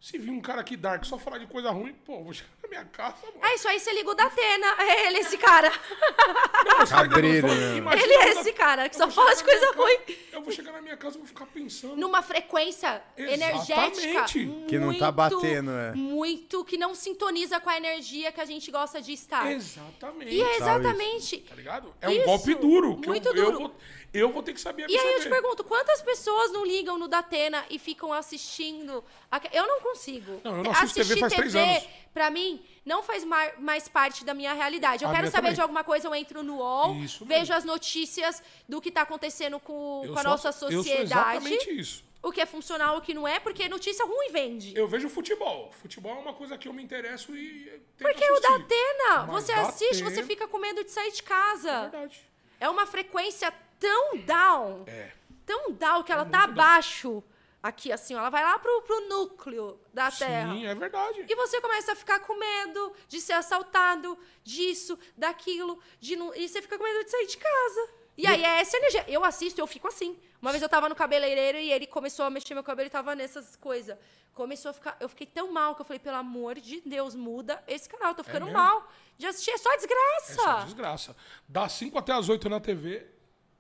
Se 0.02 0.18
vir 0.18 0.30
um 0.32 0.40
cara 0.40 0.62
aqui 0.62 0.78
dark 0.78 1.04
só 1.04 1.18
falar 1.18 1.40
de 1.40 1.48
coisa 1.48 1.72
ruim, 1.72 1.94
pô, 2.06 2.16
eu 2.20 2.24
vou 2.24 2.32
chegar 2.34 2.50
na 2.64 2.70
minha 2.70 2.86
casa, 2.86 3.18
mano. 3.22 3.46
É 3.46 3.56
isso 3.56 3.68
aí, 3.68 3.78
você 3.82 3.92
liga 3.94 4.10
o 4.10 4.14
da 4.14 4.26
Atena. 4.28 4.68
É 4.80 5.08
ele, 5.08 5.18
esse 5.20 5.38
cara. 5.38 5.68
Eu 5.68 6.88
Cabreiro, 6.88 7.48
né? 7.48 7.78
Ele 8.02 8.14
é 8.14 8.30
eu- 8.34 8.40
esse 8.40 8.54
cara 8.54 8.88
que 8.88 8.96
eu 8.96 9.00
só 9.00 9.12
fala 9.12 9.36
de 9.36 9.44
coisa 9.44 9.72
ruim. 9.74 9.98
casa- 9.98 10.20
Eu 10.32 10.42
vou 10.42 10.54
chegar 10.54 10.72
na 10.72 10.82
minha 10.82 10.96
casa 10.96 11.16
e 11.16 11.20
vou 11.20 11.28
ficar 11.28 11.46
pensando. 11.48 11.98
Numa 11.98 12.22
frequência 12.22 13.02
energética 13.18 14.00
Exatamente. 14.00 14.66
Que 14.68 14.80
não 14.80 14.88
tá 14.98 15.12
muito, 15.12 15.12
batendo, 15.12 15.72
é. 15.72 15.94
Muito, 15.94 16.64
que 16.64 16.78
não 16.78 16.96
sintoniza 16.96 17.60
com 17.60 17.70
a 17.70 17.76
energia 17.76 18.32
que 18.32 18.40
a 18.40 18.46
gente 18.46 18.72
gosta 18.72 19.02
de 19.02 19.12
estar. 19.12 19.52
Exatamente. 19.52 20.34
E 20.34 20.42
é 20.42 20.56
exatamente. 20.58 21.38
Tá 21.40 21.56
ligado? 21.56 21.94
É 22.00 22.08
um 22.08 22.12
Isso, 22.14 22.26
golpe 22.26 22.56
duro. 22.56 22.98
Que 23.02 23.08
muito 23.10 23.28
eu, 23.28 23.36
Eu, 23.36 23.46
duro. 23.46 23.60
vou, 23.60 23.76
eu 24.14 24.32
vou 24.32 24.42
ter 24.44 24.54
que 24.54 24.62
saber 24.62 24.90
E 24.90 24.98
aí 24.98 25.14
eu 25.16 25.20
te 25.22 25.30
pergunto, 25.30 25.64
quantas 25.64 26.02
pessoas 26.02 26.52
não 26.52 26.66
ligam 26.66 26.98
no 26.98 27.08
Datena 27.08 27.64
e 27.70 27.78
ficam 27.78 28.12
assistindo? 28.12 29.04
aque- 29.32 29.50
Eu 29.56 29.68
não 29.68 29.82
consigo. 29.82 30.42
Não, 30.44 30.58
eu 30.58 30.64
não 30.64 30.72
assisto 30.72 30.96
TV 31.00 31.20
faz 31.20 31.34
três 31.34 31.56
anos. 31.56 31.84
pra 32.14 32.30
mim, 32.30 32.64
não 32.86 33.04
faz 33.04 33.24
mais 33.24 33.88
parte 33.88 34.26
da 34.26 34.34
minha 34.34 34.54
realidade. 34.54 35.04
Eu 35.04 35.10
A 35.10 35.14
quero 35.14 35.28
saber 35.28 35.38
também. 35.38 35.54
de 35.54 35.62
alguma 35.62 35.84
coisa, 35.84 36.08
eu 36.08 36.16
entro 36.16 36.42
no 36.44 36.58
UOL, 36.58 36.96
Isso 36.96 37.24
vejo 37.26 37.40
mesmo. 37.42 37.56
as 37.56 37.64
notícias 37.66 38.42
do 38.68 38.82
que 38.82 38.92
tá 38.92 39.02
acontecendo 39.02 39.60
com, 39.60 40.02
Eu 40.04 40.14
com 40.14 40.20
a 40.20 40.22
sou- 40.24 40.32
nossa 40.32 40.48
Eu 40.50 40.54
sou 40.54 40.72
sociedade. 40.72 41.04
exatamente 41.04 41.70
isso. 41.80 42.04
O 42.22 42.34
que 42.34 42.42
é 42.42 42.46
funcional, 42.46 42.98
o 42.98 43.02
que 43.02 43.14
não 43.14 43.26
é, 43.26 43.40
porque 43.40 43.70
notícia 43.70 44.04
ruim 44.06 44.30
vende. 44.32 44.76
Eu 44.76 44.86
vejo 44.90 45.08
futebol. 45.08 45.72
Futebol 45.82 46.18
é 46.18 46.20
uma 46.20 46.34
coisa 46.34 46.58
que 46.58 46.68
eu 46.68 46.74
me 46.74 46.84
interesso 46.84 47.34
e 47.34 47.82
Porque 47.98 48.26
o 48.30 48.34
assistir. 48.34 48.52
Datena, 48.60 49.26
Mas 49.26 49.46
você 49.46 49.54
assiste, 49.54 50.04
Datena- 50.04 50.10
você 50.12 50.24
fica 50.24 50.46
com 50.46 50.58
medo 50.58 50.84
de 50.84 50.92
sair 50.92 51.12
de 51.14 51.22
É 51.22 51.24
casa. 51.24 51.82
verdade. 51.84 52.20
É 52.60 52.68
uma 52.68 52.86
frequência 52.86 53.54
tão 53.80 54.18
down, 54.18 54.84
É. 54.88 55.12
tão 55.46 55.72
down 55.72 56.04
que 56.04 56.12
ela 56.12 56.26
tá 56.26 56.44
abaixo. 56.44 57.24
Aqui, 57.62 57.92
assim, 57.92 58.16
ó, 58.16 58.20
ela 58.20 58.30
vai 58.30 58.42
lá 58.42 58.58
pro, 58.58 58.82
pro 58.84 59.10
núcleo 59.10 59.78
da 59.94 60.10
Terra. 60.10 60.54
Sim, 60.54 60.66
é 60.66 60.74
verdade. 60.74 61.26
E 61.28 61.36
você 61.36 61.60
começa 61.60 61.92
a 61.92 61.96
ficar 61.96 62.22
com 62.22 62.34
medo 62.40 62.94
de 63.10 63.20
ser 63.20 63.34
assaltado, 63.34 64.18
disso, 64.46 64.98
daquilo, 65.18 65.78
de 66.00 66.16
não... 66.16 66.34
e 66.34 66.48
você 66.48 66.62
fica 66.62 66.78
com 66.78 66.84
medo 66.86 67.04
de 67.04 67.12
sair 67.12 67.28
de 67.28 67.36
casa. 67.36 67.90
E 68.18 68.26
aí 68.26 68.44
é 68.46 68.62
essa 68.62 68.78
energia. 68.78 69.04
Eu 69.10 69.26
assisto, 69.26 69.60
eu 69.60 69.68
fico 69.68 69.90
assim. 69.90 70.18
Uma 70.42 70.52
vez 70.52 70.62
eu 70.64 70.70
tava 70.70 70.88
no 70.88 70.96
cabeleireiro 70.96 71.58
e 71.58 71.70
ele 71.72 71.86
começou 71.86 72.24
a 72.26 72.30
mexer 72.30 72.54
meu 72.54 72.64
cabelo 72.64 72.88
e 72.88 72.90
tava 72.90 73.14
nessas 73.14 73.58
coisas. 73.58 73.98
Começou 74.34 74.72
a 74.72 74.74
ficar. 74.74 74.96
Eu 75.00 75.10
fiquei 75.10 75.28
tão 75.28 75.52
mal 75.52 75.76
que 75.76 75.82
eu 75.82 75.86
falei, 75.86 76.00
pelo 76.00 76.16
amor 76.18 76.56
de 76.60 76.80
Deus, 76.86 77.14
muda 77.14 77.62
esse 77.68 77.90
canal. 77.90 78.12
Eu 78.12 78.16
tô 78.16 78.24
ficando 78.24 78.46
mesmo? 78.46 78.58
mal. 78.58 78.90
De 79.18 79.26
assistir 79.26 79.52
é 79.52 79.58
só 79.58 79.72
É 79.74 79.78
desgraça. 79.78 80.34
só 80.34 80.60
desgraça. 80.64 81.16
Das 81.48 81.74
5 81.74 81.98
até 81.98 82.14
as 82.14 82.30
8 82.30 82.48
na 82.50 82.60
TV. 82.62 83.06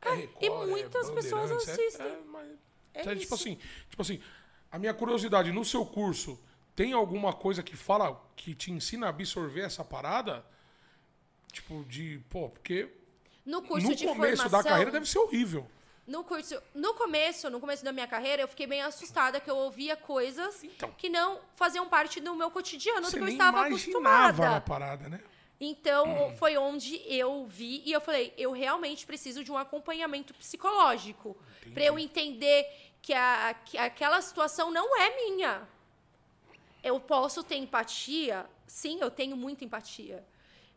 É 0.01 0.13
Record, 0.15 0.43
e 0.43 0.49
muitas 0.49 1.09
é 1.09 1.13
pessoas 1.13 1.51
é- 1.51 1.55
assistem. 1.55 2.05
É, 2.07 2.19
mas- 2.27 2.57
É 2.93 3.01
é 3.11 3.15
tipo 3.15 3.35
assim, 3.35 3.57
tipo 3.89 4.01
assim, 4.01 4.21
a 4.71 4.77
minha 4.79 4.93
curiosidade, 4.93 5.51
no 5.51 5.63
seu 5.65 5.85
curso, 5.85 6.39
tem 6.75 6.93
alguma 6.93 7.33
coisa 7.33 7.61
que 7.61 7.75
fala, 7.75 8.19
que 8.35 8.55
te 8.55 8.71
ensina 8.71 9.07
a 9.07 9.09
absorver 9.09 9.61
essa 9.61 9.83
parada? 9.83 10.45
Tipo, 11.51 11.83
de, 11.85 12.19
pô, 12.29 12.49
porque 12.49 12.89
No 13.45 13.61
curso 13.61 13.87
no 13.87 13.95
de 13.95 14.05
começo 14.05 14.43
formação. 14.43 14.63
da 14.63 14.69
carreira 14.69 14.91
deve 14.91 15.05
ser 15.07 15.19
horrível. 15.19 15.69
No 16.07 16.23
curso, 16.23 16.59
no 16.73 16.93
começo, 16.95 17.49
no 17.51 17.59
começo 17.59 17.83
da 17.83 17.91
minha 17.91 18.07
carreira, 18.07 18.41
eu 18.41 18.47
fiquei 18.47 18.65
bem 18.65 18.81
assustada 18.81 19.39
que 19.39 19.49
eu 19.49 19.55
ouvia 19.57 19.95
coisas 19.95 20.63
Então. 20.63 20.91
que 20.97 21.07
não 21.09 21.39
faziam 21.55 21.87
parte 21.87 22.19
do 22.19 22.33
meu 22.35 22.49
cotidiano, 22.49 23.01
do 23.05 23.11
que 23.11 23.19
eu 23.19 23.27
estava 23.27 23.65
acostumada. 23.67 24.49
na 24.49 24.61
parada, 24.61 25.07
né? 25.09 25.19
Então, 25.61 26.33
foi 26.37 26.57
onde 26.57 27.01
eu 27.05 27.45
vi 27.45 27.81
e 27.85 27.91
eu 27.91 27.99
falei, 27.99 28.33
eu 28.37 28.51
realmente 28.51 29.05
preciso 29.05 29.43
de 29.43 29.51
um 29.51 29.57
acompanhamento 29.57 30.33
psicológico 30.33 31.35
para 31.73 31.83
eu 31.83 31.99
entender 31.99 32.65
que, 33.01 33.13
a, 33.13 33.53
que 33.65 33.77
aquela 33.77 34.21
situação 34.21 34.71
não 34.71 34.97
é 34.97 35.15
minha. 35.17 35.67
Eu 36.81 36.97
posso 36.99 37.43
ter 37.43 37.55
empatia, 37.57 38.45
sim, 38.65 38.99
eu 39.01 39.11
tenho 39.11 39.35
muita 39.35 39.65
empatia, 39.65 40.25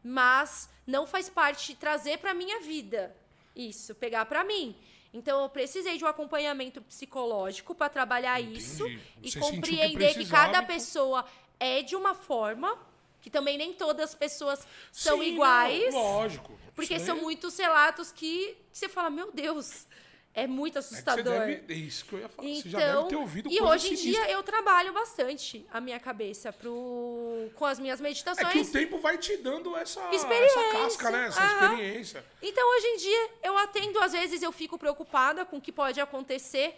mas 0.03 0.69
não 0.85 1.07
faz 1.07 1.29
parte 1.29 1.77
trazer 1.77 2.19
para 2.19 2.35
minha 2.35 2.61
vida 2.61 3.15
isso, 3.55 3.95
pegar 3.95 4.25
para 4.27 4.43
mim. 4.43 4.75
Então, 5.15 5.43
eu 5.43 5.49
precisei 5.49 5.97
de 5.97 6.05
um 6.05 6.09
acompanhamento 6.09 6.81
psicológico 6.83 7.73
para 7.75 7.89
trabalhar 7.89 8.41
isso 8.41 8.85
Entendi. 8.89 9.03
e 9.23 9.31
Você 9.31 9.39
que 9.39 9.45
compreender 9.45 10.09
que, 10.09 10.15
precisava, 10.15 10.47
cada 10.47 10.59
então- 10.65 10.75
pessoa 10.75 11.25
é 11.61 11.83
de 11.83 11.95
uma 11.95 12.15
forma, 12.15 12.77
que 13.23 13.31
também 13.31 13.57
nem 13.57 13.73
todas 13.73 14.11
as 14.11 14.15
pessoas 14.15 14.67
são 14.91 15.19
Sim, 15.19 15.33
iguais. 15.33 15.95
não, 15.95 16.01
lógico. 16.01 16.59
Porque 16.75 16.99
são 17.01 17.17
muitos 17.17 17.57
relatos 17.57 18.13
que, 18.13 18.57
você 18.71 18.89
fala, 18.89 19.09
meu 19.11 19.31
Deus, 19.33 19.87
é 20.35 20.47
muito 20.47 20.77
É 20.77 20.79
assustador. 20.81 21.23
deve, 21.25 21.73
é 21.73 21.77
isso 21.77 22.05
que 22.07 22.15
eu 22.15 22.19
ia 22.21 22.29
falar. 22.29 22.49
Então, 22.49 22.63
você 22.63 22.69
já 22.71 22.79
deve 22.79 23.09
ter 23.09 23.17
ouvido 23.17 23.51
e 23.53 23.61
hoje 23.61 23.93
em 23.93 23.97
sinistra. 23.97 24.25
dia 24.27 24.33
eu 24.35 24.43
trabalho 24.43 24.93
bastante 24.93 25.65
a 25.71 25.81
minha 25.81 26.01
cabeça 26.01 26.53
pro, 26.53 27.51
com 27.55 27.65
as 27.67 27.79
minhas 27.79 28.01
É 28.01 28.03
meditações. 28.03 28.51
que 28.51 28.59
o 28.61 28.73
tempo 28.73 28.99
vai 28.99 29.19
te 29.19 29.37
dando 29.37 29.77
essa, 29.77 30.01
Experiência, 30.13 30.59
essa 30.61 30.79
casca, 30.79 31.11
né? 31.11 31.27
Essa 31.29 31.43
aham. 31.43 31.73
experiência. 31.75 32.25
Então, 32.43 32.77
hoje 32.77 32.87
em 32.87 32.97
dia, 32.97 33.31
eu 33.43 33.57
atendo, 33.59 33.99
às 34.01 34.13
vezes 34.13 34.43
eu 34.43 34.51
fico 34.51 34.79
preocupada 34.79 35.45
com 35.45 35.59
o 35.59 35.61
que 35.61 35.71
pode 35.71 36.01
acontecer 36.01 36.75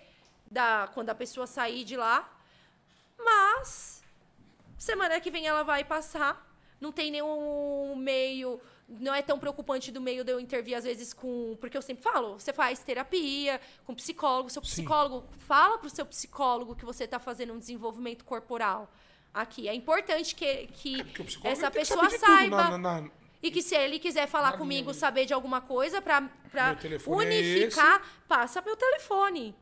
da, 0.51 0.91
quando 0.93 1.11
a 1.11 1.15
pessoa 1.15 1.47
sair 1.47 1.85
de 1.85 1.97
lá. 1.97 2.29
Mas, 3.17 4.03
semana 4.85 5.21
que 5.21 5.31
vem 5.31 5.47
ela 5.47 5.63
vai 5.63 5.83
passar. 5.85 6.53
Não 6.81 6.93
tem 6.93 7.11
nenhum 7.11 7.95
meio. 7.97 8.61
Não 8.89 9.15
é 9.15 9.23
tão 9.23 9.39
preocupante 9.39 9.91
do 9.91 10.01
meio 10.01 10.23
de 10.23 10.31
eu 10.33 10.39
intervir, 10.39 10.77
às 10.77 10.85
vezes, 10.85 11.15
com. 11.15 11.57
Porque 11.61 11.77
eu 11.77 11.81
sempre 11.83 12.03
falo, 12.03 12.39
você 12.39 12.53
faz 12.53 12.79
terapia 12.81 13.61
com 13.87 13.95
psicólogo. 13.95 14.51
Seu 14.51 14.61
psicólogo, 14.61 15.27
fala 15.47 15.79
pro 15.79 15.89
seu 15.89 16.05
psicólogo 16.05 16.75
que 16.77 16.85
você 16.85 17.05
está 17.05 17.19
fazendo 17.19 17.55
um 17.55 17.59
desenvolvimento 17.59 18.25
corporal 18.25 18.91
aqui. 19.33 19.69
É 19.69 19.75
importante 19.75 20.35
que, 20.35 20.67
que 20.69 21.03
psicólogo 21.05 21.49
essa 21.49 21.71
que 21.71 21.79
pessoa 21.79 22.09
tudo 22.09 22.19
saiba. 22.19 22.57
na- 22.57 22.79
na- 22.79 23.01
na- 23.01 23.11
E 23.43 23.51
que 23.51 23.63
se 23.63 23.75
ele 23.75 23.99
quiser 23.99 24.27
falar 24.27 24.53
comigo, 24.59 24.91
linha. 24.91 24.95
saber 25.01 25.25
de 25.27 25.33
alguma 25.35 25.61
coisa 25.61 26.01
telefone 26.77 27.25
é 27.25 27.29
unificar, 27.41 28.03
passa 28.29 28.61
meu 28.63 28.77
telefone. 28.77 29.55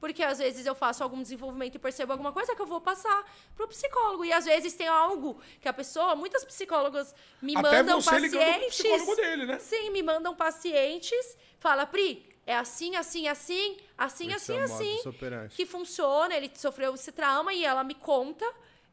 Porque 0.00 0.22
às 0.22 0.38
vezes 0.38 0.64
eu 0.64 0.74
faço 0.74 1.02
algum 1.02 1.20
desenvolvimento 1.22 1.74
e 1.74 1.78
percebo 1.78 2.12
alguma 2.12 2.32
coisa 2.32 2.56
que 2.56 2.62
eu 2.62 2.66
vou 2.66 2.80
passar 2.80 3.22
pro 3.54 3.68
psicólogo. 3.68 4.24
E 4.24 4.32
às 4.32 4.46
vezes 4.46 4.72
tem 4.72 4.88
algo 4.88 5.38
que 5.60 5.68
a 5.68 5.72
pessoa, 5.74 6.16
muitas 6.16 6.42
psicólogas 6.42 7.14
me 7.42 7.54
Até 7.54 7.70
mandam 7.82 8.00
você 8.00 8.18
ligando 8.18 8.40
pro 8.42 8.50
pacientes. 8.52 8.76
psicólogo 8.78 9.16
dele, 9.16 9.46
né? 9.46 9.58
Sim, 9.58 9.90
me 9.90 10.02
mandam 10.02 10.34
pacientes. 10.34 11.36
Fala, 11.58 11.84
Pri, 11.86 12.26
é 12.46 12.56
assim, 12.56 12.96
assim, 12.96 13.28
assim, 13.28 13.76
assim, 13.98 14.32
Esse 14.32 14.52
assim, 14.52 14.56
é 14.58 14.62
assim. 14.62 15.08
operandi. 15.08 15.54
Que 15.54 15.66
funciona, 15.66 16.34
ele 16.34 16.50
sofreu 16.54 16.94
esse 16.94 17.12
trauma 17.12 17.52
e 17.52 17.62
ela 17.62 17.84
me 17.84 17.94
conta. 17.94 18.44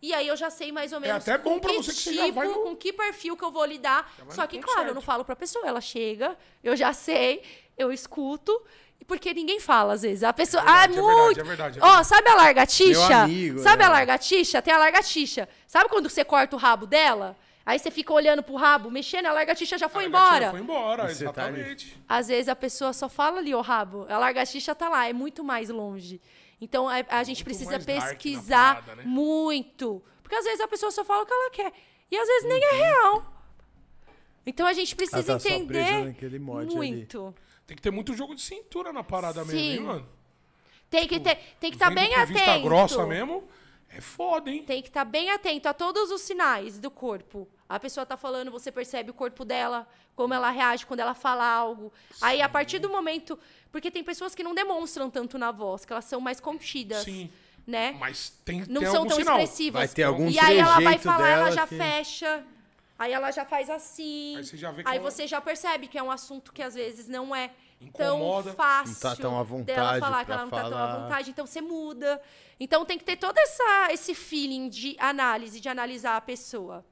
E 0.02 0.14
aí 0.14 0.28
eu 0.28 0.36
já 0.36 0.50
sei 0.50 0.72
mais 0.72 0.92
ou 0.94 1.00
menos 1.00 1.26
É 1.28 1.34
até 1.34 1.42
bom 1.42 1.54
com 1.56 1.60
pra 1.62 1.72
que 1.72 1.78
você 1.78 1.92
que 1.92 1.98
você 1.98 2.12
tipo, 2.26 2.34
vai 2.34 2.48
no- 2.50 2.54
com 2.64 2.76
que 2.76 2.92
perfil 2.94 3.36
que 3.36 3.44
eu 3.44 3.50
vou 3.52 3.66
lidar. 3.66 4.14
Só 4.30 4.46
que, 4.46 4.60
claro, 4.60 4.80
eu 4.82 4.84
certo. 4.88 4.96
não 4.96 5.02
falo 5.02 5.24
pra 5.26 5.36
pessoa, 5.36 5.66
ela 5.66 5.82
chega, 5.82 6.38
eu 6.64 6.76
já 6.76 6.92
sei, 6.94 7.42
eu 7.78 7.92
escuto. 7.92 8.62
Porque 9.06 9.34
ninguém 9.34 9.60
fala, 9.60 9.94
às 9.94 10.02
vezes. 10.02 10.24
A 10.24 10.34
pessoa. 10.34 10.64
verdade, 10.64 10.80
ah, 10.80 10.84
é 10.84 10.88
verdade, 10.88 11.18
muito. 11.26 11.40
é 11.40 11.44
verdade, 11.44 11.80
é 11.80 11.82
Ó, 11.82 11.86
verdade. 11.88 12.08
sabe 12.08 12.30
a 12.30 12.36
largatixa? 12.36 13.16
Amigo, 13.24 13.60
sabe 13.60 13.78
né? 13.78 13.86
a 13.86 13.90
largatixa? 13.90 14.62
Tem 14.62 14.74
a 14.74 14.78
largatixa. 14.78 15.48
Sabe 15.66 15.90
quando 15.90 16.10
você 16.10 16.26
corta 16.26 16.56
o 16.56 16.60
rabo 16.60 16.86
dela? 16.86 17.38
Aí 17.66 17.78
você 17.80 17.92
fica 17.92 18.14
olhando 18.14 18.42
pro 18.42 18.56
rabo, 18.56 18.90
mexendo, 18.90 19.26
a 19.26 19.34
largatixa 19.34 19.78
já 19.78 19.90
foi 19.90 20.06
A 20.06 20.08
embora. 20.08 20.52
Foi 20.52 20.60
embora, 20.62 21.04
tá 21.04 21.12
exatamente. 21.12 21.98
Às 22.08 22.28
vezes 22.30 22.48
a 22.48 22.56
pessoa 22.56 22.94
só 22.94 23.08
fala 23.10 23.40
ali 23.40 23.54
o 23.54 23.62
rabo. 23.62 24.06
A 24.10 24.18
largatixa 24.18 24.74
tá 24.74 24.88
lá, 24.90 25.08
é 25.08 25.14
muito 25.14 25.44
mais 25.44 25.70
longe. 25.70 26.22
Então 26.62 26.88
a, 26.90 26.96
a 27.10 27.24
gente 27.24 27.44
precisa 27.44 27.72
dark 27.78 27.88
na 27.88 27.94
pesquisar 28.08 28.76
parada, 28.76 28.96
né? 28.96 29.04
muito. 29.06 30.02
Porque 30.24 30.36
às 30.36 30.46
vezes 30.46 30.60
a 30.62 30.68
pessoa 30.68 30.92
só 30.92 31.04
fala 31.06 31.24
o 31.24 31.26
que 31.26 31.34
ela 31.34 31.50
quer. 31.52 31.74
E 32.10 32.18
às 32.18 32.28
vezes 32.28 32.50
nem 32.50 32.58
Uhum. 32.60 32.70
é 32.70 32.76
real. 32.76 33.34
Então 34.46 34.66
a 34.66 34.74
gente 34.74 34.96
precisa 34.96 35.22
tá 35.24 35.40
só 35.40 35.48
presa 35.50 35.56
entender 36.10 36.40
molde 36.40 36.78
ali. 36.78 37.08
Tem 37.68 37.76
que 37.76 37.82
ter 37.84 37.92
muito 37.92 38.14
jogo 38.16 38.34
de 38.34 38.42
cintura 38.42 38.92
na 38.94 39.04
parada 39.04 39.44
mesmo, 39.46 39.60
hein, 39.60 39.78
Sim. 39.78 39.84
mano? 39.84 40.10
Tem 40.90 41.06
que 41.08 41.20
ter, 41.20 41.36
tem 41.60 41.70
que 41.70 41.76
estar 41.76 41.90
Vendo 41.90 41.96
bem 42.00 42.14
com 42.16 42.26
vista 42.26 42.44
atento. 42.52 42.64
grossa 42.64 43.06
mesmo, 43.06 43.44
é 43.90 44.00
foda, 44.00 44.50
hein? 44.50 44.64
Tem 44.64 44.82
que 44.82 44.88
estar 44.88 45.04
bem 45.04 45.30
atento 45.32 45.68
a 45.68 45.74
todos 45.74 46.10
os 46.10 46.22
sinais 46.22 46.80
do 46.80 46.90
corpo. 46.90 47.46
A 47.68 47.78
pessoa 47.78 48.06
tá 48.06 48.16
falando, 48.16 48.50
você 48.50 48.72
percebe 48.72 49.12
o 49.12 49.14
corpo 49.14 49.44
dela, 49.44 49.86
como 50.16 50.34
ela 50.34 50.50
reage 50.50 50.86
quando 50.86 51.02
ela 51.02 51.14
fala 51.14 51.46
algo. 51.46 51.92
Aí, 52.22 52.42
a 52.42 52.48
partir 52.48 52.80
do 52.80 52.90
momento. 52.90 53.38
Porque 53.70 53.92
tem 53.92 54.02
pessoas 54.02 54.34
que 54.34 54.42
não 54.42 54.56
demonstram 54.56 55.10
tanto 55.10 55.38
na 55.38 55.52
voz, 55.52 55.84
que 55.84 55.92
elas 55.92 56.06
são 56.06 56.22
mais 56.22 56.40
contidas. 56.40 57.04
Sim. 57.04 57.30
Né? 57.68 57.92
Mas 58.00 58.30
tem, 58.46 58.64
Não 58.70 58.80
tem 58.82 58.90
são 58.90 59.06
tão 59.06 59.18
sinal. 59.18 59.36
expressivas. 59.38 59.80
Vai 59.82 59.88
ter 59.90 60.04
algum 60.04 60.30
E 60.30 60.40
aí 60.40 60.58
ela 60.58 60.80
vai 60.80 60.98
falar, 60.98 61.28
ela 61.28 61.44
dela 61.46 61.52
já 61.52 61.68
que- 61.68 61.76
fecha. 61.76 62.46
Aí 63.00 63.14
ela 63.14 63.30
já 63.32 63.46
faz 63.46 63.70
assim. 63.70 64.36
Aí 64.38 64.44
você 64.46 64.58
já 64.58 64.72
vê 64.72 64.84
que 64.84 64.90
Aí 64.90 64.98
ela- 64.98 65.12
você 65.12 65.28
já 65.28 65.40
percebe 65.40 65.88
que 65.88 65.98
é 65.98 66.04
um 66.04 66.10
assunto 66.12 66.52
que 66.52 66.62
às 66.64 66.74
vezes 66.74 67.08
não 67.08 67.36
é 67.36 67.52
Incomoda. 67.80 68.46
tão 68.50 68.56
fácil 68.56 68.94
Não 68.94 69.00
tá 69.00 69.16
tão 69.16 69.32
à 69.32 69.34
dela 69.34 69.44
vontade 69.44 70.00
falar 70.00 70.26
que 70.26 70.32
ela 70.32 70.42
não 70.44 70.50
tá 70.50 70.58
tão 70.62 70.68
à 70.68 70.72
falar. 70.72 71.00
vontade, 71.04 71.30
então 71.30 71.46
você 71.46 71.62
muda. 71.62 72.22
Então 72.60 72.84
tem 72.86 72.98
que 72.98 73.04
ter 73.04 73.18
todo 73.18 73.38
essa, 73.38 73.90
esse 73.92 74.16
feeling 74.16 74.68
de 74.70 74.96
análise, 75.00 75.60
de 75.60 75.70
analisar 75.70 76.18
a 76.18 76.22
pessoa. 76.22 76.84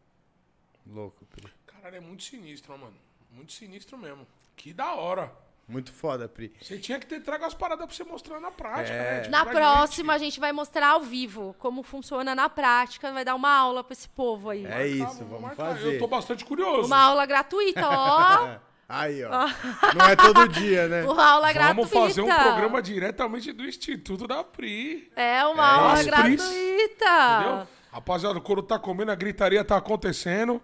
Louco, 0.85 1.25
Pri. 1.25 1.51
Caralho, 1.65 1.95
é 1.95 1.99
muito 1.99 2.23
sinistro, 2.23 2.77
mano. 2.77 2.95
Muito 3.31 3.51
sinistro 3.53 3.97
mesmo. 3.97 4.27
Que 4.55 4.73
da 4.73 4.93
hora. 4.93 5.35
Muito 5.67 5.91
foda, 5.91 6.27
Pri. 6.29 6.53
Você 6.61 6.77
tinha 6.77 6.99
que 6.99 7.07
ter 7.07 7.21
trago 7.21 7.43
as 7.43 7.53
paradas 7.55 7.85
pra 7.87 7.95
você 7.95 8.03
mostrar 8.03 8.39
na 8.39 8.51
prática, 8.51 8.95
É. 8.95 9.11
né? 9.15 9.19
Tipo, 9.21 9.31
Na 9.31 9.45
próxima, 9.45 10.13
gente. 10.13 10.21
a 10.21 10.25
gente 10.25 10.39
vai 10.39 10.51
mostrar 10.51 10.89
ao 10.89 11.01
vivo 11.01 11.55
como 11.57 11.81
funciona 11.81 12.35
na 12.35 12.47
prática, 12.47 13.11
vai 13.11 13.25
dar 13.25 13.33
uma 13.33 13.51
aula 13.51 13.83
pra 13.83 13.93
esse 13.93 14.07
povo 14.07 14.51
aí. 14.51 14.63
É 14.65 14.85
isso, 14.87 15.05
Calma, 15.05 15.23
vamos 15.23 15.41
marcar. 15.41 15.65
fazer. 15.75 15.95
Eu 15.95 15.99
tô 15.99 16.07
bastante 16.07 16.45
curioso. 16.45 16.85
Uma 16.85 16.99
aula 17.01 17.25
gratuita, 17.25 17.81
ó. 17.89 18.57
Aí, 18.87 19.23
ó. 19.23 19.31
Não 19.97 20.05
é 20.05 20.15
todo 20.15 20.47
dia, 20.47 20.87
né? 20.87 21.03
Uma 21.05 21.25
aula 21.27 21.51
gratuita. 21.51 21.73
Vamos 21.89 21.89
fazer 21.91 22.21
um 22.21 22.27
programa 22.27 22.79
diretamente 22.83 23.51
do 23.51 23.65
Instituto 23.65 24.27
da 24.27 24.43
Pri. 24.43 25.11
É 25.15 25.43
uma 25.47 25.63
É 25.63 25.73
aula 25.79 25.93
isso. 25.95 26.05
gratuita. 26.05 27.05
Entendeu? 27.39 27.67
Rapaziada, 27.91 28.37
o 28.37 28.41
couro 28.41 28.61
tá 28.61 28.77
comendo, 28.77 29.11
a 29.11 29.15
gritaria 29.15 29.65
tá 29.65 29.75
acontecendo. 29.77 30.61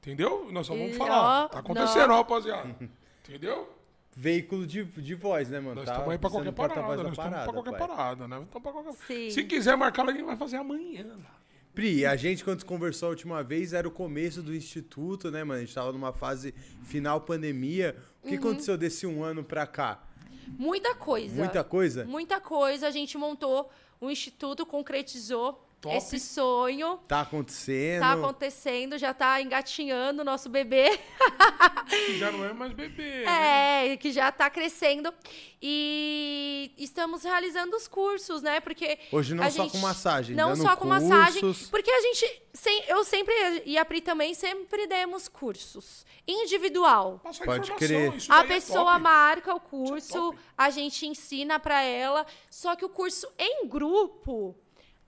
Entendeu? 0.00 0.48
Nós 0.50 0.66
só 0.66 0.74
vamos 0.74 0.96
E, 0.96 0.98
falar. 0.98 1.44
ó, 1.44 1.48
Tá 1.48 1.60
acontecendo, 1.60 2.08
não. 2.08 2.16
rapaziada. 2.16 2.74
Entendeu? 3.22 3.68
Veículo 4.16 4.66
de, 4.66 4.84
de 4.84 5.14
voz, 5.14 5.48
né, 5.48 5.60
mano? 5.60 5.76
Nós 5.76 5.84
Tá 5.84 5.92
estamos 5.92 6.10
aí 6.12 6.18
pra 6.18 6.30
qualquer 6.30 6.52
porta-voz 6.52 6.84
parada. 6.84 6.96
da 6.96 7.02
Nós 7.04 7.12
estamos 7.12 7.44
pra 7.44 7.52
qualquer 7.52 7.70
pai. 7.78 7.88
parada, 7.88 8.28
né? 8.28 8.44
Então, 8.48 8.60
pra 8.60 8.72
qualquer... 8.72 8.92
Sim. 9.06 9.30
Se 9.30 9.44
quiser 9.44 9.76
marcar, 9.76 10.08
a 10.08 10.12
gente 10.12 10.24
vai 10.24 10.36
fazer 10.36 10.56
amanhã. 10.56 11.06
lá. 11.06 11.38
Pri, 11.72 12.04
a 12.04 12.16
gente, 12.16 12.42
quando 12.42 12.64
conversou 12.64 13.06
a 13.06 13.10
última 13.10 13.42
vez, 13.44 13.72
era 13.72 13.86
o 13.86 13.90
começo 13.90 14.42
do 14.42 14.52
instituto, 14.54 15.30
né, 15.30 15.44
mano? 15.44 15.58
A 15.60 15.64
gente 15.64 15.72
tava 15.74 15.92
numa 15.92 16.12
fase 16.12 16.52
final 16.82 17.20
pandemia. 17.20 17.96
O 18.22 18.26
Uhum. 18.26 18.30
que 18.32 18.36
aconteceu 18.38 18.76
desse 18.76 19.06
um 19.06 19.22
ano 19.22 19.44
pra 19.44 19.66
cá? 19.66 20.02
Muita 20.58 20.94
coisa. 20.96 21.36
Muita 21.36 21.62
coisa? 21.62 22.04
Muita 22.04 22.40
coisa. 22.40 22.88
A 22.88 22.90
gente 22.90 23.16
montou 23.16 23.70
o 24.00 24.10
instituto, 24.10 24.66
concretizou 24.66 25.64
Top. 25.80 25.96
esse 25.96 26.20
sonho. 26.20 26.98
Tá 27.08 27.22
acontecendo? 27.22 28.00
Tá 28.00 28.12
acontecendo, 28.12 28.98
já 28.98 29.14
tá 29.14 29.40
engatinhando 29.40 30.20
o 30.20 30.24
nosso 30.24 30.48
bebê. 30.50 30.98
Que 31.88 32.18
já 32.18 32.30
não 32.30 32.44
é 32.44 32.52
mais 32.52 32.72
bebê. 32.72 33.24
né? 33.24 33.92
É, 33.92 33.96
que 33.96 34.12
já 34.12 34.30
tá 34.30 34.50
crescendo. 34.50 35.12
E 35.62 36.72
estamos 36.78 37.22
realizando 37.24 37.76
os 37.76 37.86
cursos, 37.88 38.42
né? 38.42 38.60
Porque. 38.60 38.98
Hoje 39.12 39.34
não 39.34 39.44
a 39.44 39.50
só 39.50 39.62
gente- 39.64 39.72
com 39.72 39.78
massagem, 39.78 40.36
Não 40.36 40.50
dando 40.50 40.62
só 40.62 40.76
com 40.76 40.86
massagem. 40.86 41.42
Porque 41.70 41.90
a 41.90 42.00
gente. 42.00 42.42
sem- 42.52 42.84
eu 42.88 43.02
sempre. 43.04 43.32
E 43.66 43.76
a 43.78 43.84
Pri 43.84 44.00
também 44.00 44.34
sempre 44.34 44.86
demos 44.86 45.28
cursos. 45.28 46.04
Individual. 46.26 47.20
Passa 47.22 47.44
Pode 47.44 47.72
crer. 47.72 48.12
A 48.28 48.40
é 48.44 48.46
pessoa 48.46 48.92
top. 48.92 49.02
marca 49.02 49.54
o 49.54 49.56
Isso 49.56 49.68
curso, 49.68 50.32
é 50.34 50.36
a 50.56 50.70
gente 50.70 51.06
ensina 51.06 51.58
pra 51.58 51.82
ela. 51.82 52.26
Só 52.50 52.76
que 52.76 52.84
o 52.84 52.88
curso 52.88 53.26
em 53.38 53.66
grupo. 53.66 54.56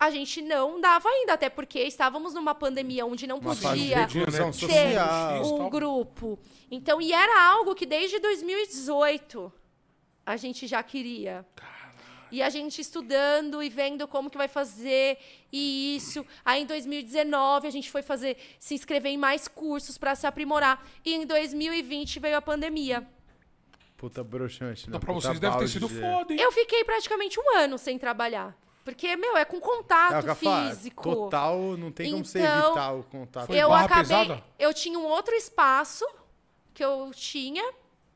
A 0.03 0.11
gente 0.11 0.43
não 0.43 0.81
dava 0.81 1.09
ainda, 1.09 1.35
até 1.35 1.49
porque 1.49 1.79
estávamos 1.79 2.35
numa 2.35 2.57
pandemia 2.57 3.07
onde 3.07 3.25
não 3.25 3.39
Uma 3.39 3.55
podia 3.55 3.99
né? 3.99 4.09
X, 4.09 5.47
um 5.47 5.71
grupo. 5.71 6.37
Então, 6.69 7.01
e 7.01 7.13
era 7.13 7.53
algo 7.53 7.73
que 7.73 7.87
desde 7.87 8.19
2018 8.19 9.53
a 10.27 10.37
gente 10.37 10.67
já 10.67 10.83
queria. 10.83 11.47
E 12.33 12.43
a 12.43 12.51
gente 12.51 12.81
estudando 12.81 13.63
e 13.63 13.69
vendo 13.69 14.09
como 14.09 14.29
que 14.29 14.37
vai 14.37 14.49
fazer 14.49 15.19
e 15.53 15.95
isso. 15.95 16.27
Aí 16.45 16.63
em 16.63 16.67
2019 16.67 17.69
a 17.69 17.71
gente 17.71 17.89
foi 17.89 18.03
fazer, 18.03 18.37
se 18.59 18.75
inscrever 18.75 19.13
em 19.13 19.17
mais 19.17 19.47
cursos 19.47 19.97
para 19.99 20.17
se 20.17 20.27
aprimorar. 20.27 20.85
E 21.05 21.15
em 21.15 21.25
2020 21.25 22.19
veio 22.19 22.37
a 22.37 22.43
pandemia. 22.43 23.07
Puta 23.97 24.25
broxante, 24.25 24.89
né? 24.89 24.95
Dá 24.95 24.99
pra 24.99 25.15
Puta 25.15 25.29
vocês 25.29 25.39
deve 25.39 25.59
ter 25.59 25.69
sido 25.69 25.89
foda, 25.89 26.33
hein? 26.33 26.41
Eu 26.41 26.51
fiquei 26.51 26.83
praticamente 26.83 27.39
um 27.39 27.57
ano 27.57 27.79
sem 27.79 27.97
trabalhar. 27.97 28.61
Porque, 28.85 29.17
meu, 29.17 29.37
é 29.37 29.45
com 29.45 29.59
É 29.59 29.61
contato 29.61 30.35
falo, 30.35 30.71
físico. 30.71 31.03
Total, 31.15 31.57
não 31.77 31.93
tem 31.93 32.11
como 32.11 32.25
você 32.25 32.41
Então, 32.41 32.67
evitar 32.67 32.93
o 32.95 33.05
contato. 33.05 33.47
Foi 33.47 33.57
eu 33.57 33.69
barra 33.69 33.85
acabei. 33.85 34.03
pesada? 34.05 34.45
Eu 34.59 34.75
tinha 34.75 34.99
um 34.99 35.07
outro 35.07 35.35
espaço 35.35 36.05
que 36.75 36.85
eu 36.85 37.11
tinha. 37.15 37.63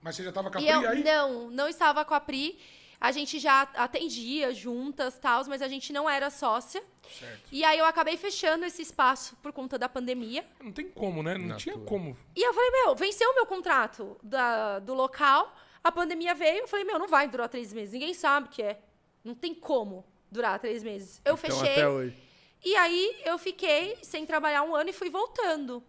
Mas 0.02 0.16
você 0.16 0.24
já 0.24 0.32
tava 0.32 0.50
com 0.50 0.58
a 0.58 0.60
Pri 0.60 0.68
eu 0.70 0.88
aí? 0.88 1.04
não, 1.04 1.50
não 1.50 1.68
estava 1.68 2.04
com 2.04 2.14
a 2.14 2.20
Pri. 2.20 2.58
A 2.98 3.12
gente 3.12 3.38
já 3.38 3.62
atendia 3.74 4.54
juntas, 4.54 5.18
tal, 5.18 5.44
mas 5.46 5.60
a 5.60 5.68
gente 5.68 5.92
não 5.92 6.08
era 6.08 6.30
sócia. 6.30 6.82
Certo. 7.18 7.42
E 7.52 7.62
aí 7.62 7.78
eu 7.78 7.84
acabei 7.84 8.16
fechando 8.16 8.64
esse 8.64 8.80
espaço 8.82 9.36
por 9.42 9.52
conta 9.52 9.78
da 9.78 9.88
pandemia. 9.88 10.44
Não 10.60 10.72
tem 10.72 10.88
como, 10.88 11.22
né? 11.22 11.36
Não 11.36 11.46
Na 11.48 11.56
tinha 11.56 11.74
tua. 11.76 11.84
como. 11.84 12.16
E 12.34 12.42
eu 12.42 12.54
falei, 12.54 12.70
meu, 12.70 12.94
venceu 12.96 13.30
o 13.30 13.34
meu 13.34 13.46
contrato 13.46 14.16
da, 14.22 14.78
do 14.78 14.94
local, 14.94 15.54
a 15.84 15.92
pandemia 15.92 16.34
veio, 16.34 16.60
eu 16.62 16.68
falei, 16.68 16.84
meu, 16.86 16.98
não 16.98 17.06
vai 17.06 17.28
durar 17.28 17.48
três 17.50 17.72
meses. 17.72 17.92
Ninguém 17.92 18.14
sabe 18.14 18.46
o 18.48 18.50
que 18.50 18.62
é. 18.62 18.80
Não 19.22 19.34
tem 19.34 19.54
como 19.54 20.04
durar 20.30 20.58
três 20.58 20.82
meses. 20.82 21.20
Eu 21.24 21.34
Então, 21.34 21.36
fechei. 21.58 21.72
até 21.72 21.88
hoje. 21.88 22.16
E 22.64 22.74
aí 22.76 23.16
eu 23.24 23.38
fiquei 23.38 23.96
sem 24.02 24.26
trabalhar 24.26 24.62
um 24.62 24.74
ano 24.74 24.90
e 24.90 24.92
fui 24.92 25.08
voltando. 25.10 25.82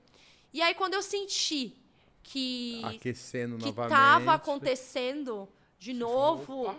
E 0.53 0.61
aí 0.61 0.74
quando 0.75 0.93
eu 0.93 1.01
senti 1.01 1.74
que 2.24 2.82
Aquecendo 2.83 3.57
que 3.57 3.66
novamente. 3.66 3.90
tava 3.98 4.33
acontecendo 4.33 5.48
de 5.80 5.93
novo, 5.93 6.64
Opa. 6.64 6.75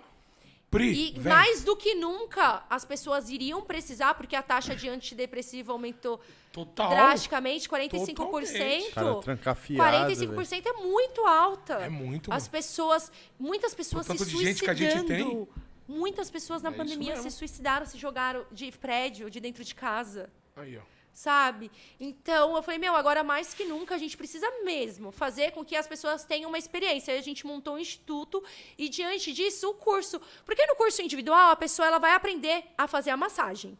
Pri, 0.70 1.14
e 1.16 1.18
vem. 1.18 1.32
mais 1.32 1.64
do 1.64 1.74
que 1.74 1.94
nunca 1.94 2.62
as 2.68 2.84
pessoas 2.84 3.30
iriam 3.30 3.62
precisar 3.62 4.12
porque 4.14 4.36
a 4.36 4.42
taxa 4.42 4.76
de 4.76 4.86
antidepressivo 4.86 5.72
aumentou 5.72 6.20
Total. 6.52 6.90
drasticamente, 6.90 7.66
45%. 7.68 8.14
Totalmente. 8.14 8.90
Cara, 8.92 9.14
trancafiado, 9.20 10.12
45% 10.12 10.66
é 10.66 10.72
muito 10.74 11.24
alta. 11.26 11.74
É 11.74 11.88
muito, 11.88 12.30
As 12.30 12.46
pessoas, 12.46 13.10
muitas 13.38 13.74
pessoas 13.74 14.04
se 14.04 14.12
tanto 14.12 14.26
de 14.26 14.36
gente 14.44 14.62
que 14.62 14.68
a 14.68 14.74
gente 14.74 14.92
suicidando. 14.92 15.48
Muitas 15.88 16.30
pessoas 16.30 16.60
na 16.62 16.68
É 16.68 16.72
pandemia 16.72 17.16
se 17.16 17.30
suicidaram, 17.30 17.86
se 17.86 17.96
jogaram 17.96 18.44
de 18.52 18.70
prédio, 18.72 19.30
de 19.30 19.40
dentro 19.40 19.64
de 19.64 19.74
casa 19.74 20.30
Aí, 20.54 20.76
ó. 20.76 20.82
sabe? 21.12 21.70
Então 21.98 22.54
eu 22.54 22.62
falei, 22.62 22.78
meu, 22.78 22.94
agora 22.94 23.24
mais 23.24 23.54
que 23.54 23.64
nunca 23.64 23.94
a 23.94 23.98
gente 23.98 24.14
precisa 24.16 24.46
mesmo 24.64 25.10
fazer 25.10 25.52
com 25.52 25.64
que 25.64 25.74
as 25.74 25.86
pessoas 25.86 26.24
tenham 26.24 26.50
uma 26.50 26.58
experiência. 26.58 27.12
Aí 27.14 27.18
a 27.18 27.22
gente 27.22 27.46
montou 27.46 27.74
um 27.76 27.78
instituto 27.78 28.44
e 28.76 28.88
diante 28.88 29.32
disso 29.32 29.70
o 29.70 29.74
curso, 29.74 30.20
porque 30.44 30.66
no 30.66 30.76
curso 30.76 31.00
individual 31.00 31.50
a 31.50 31.56
pessoa 31.56 31.88
ela 31.88 31.98
vai 31.98 32.12
aprender 32.12 32.64
a 32.76 32.86
fazer 32.86 33.10
a 33.10 33.16
massagem. 33.16 33.78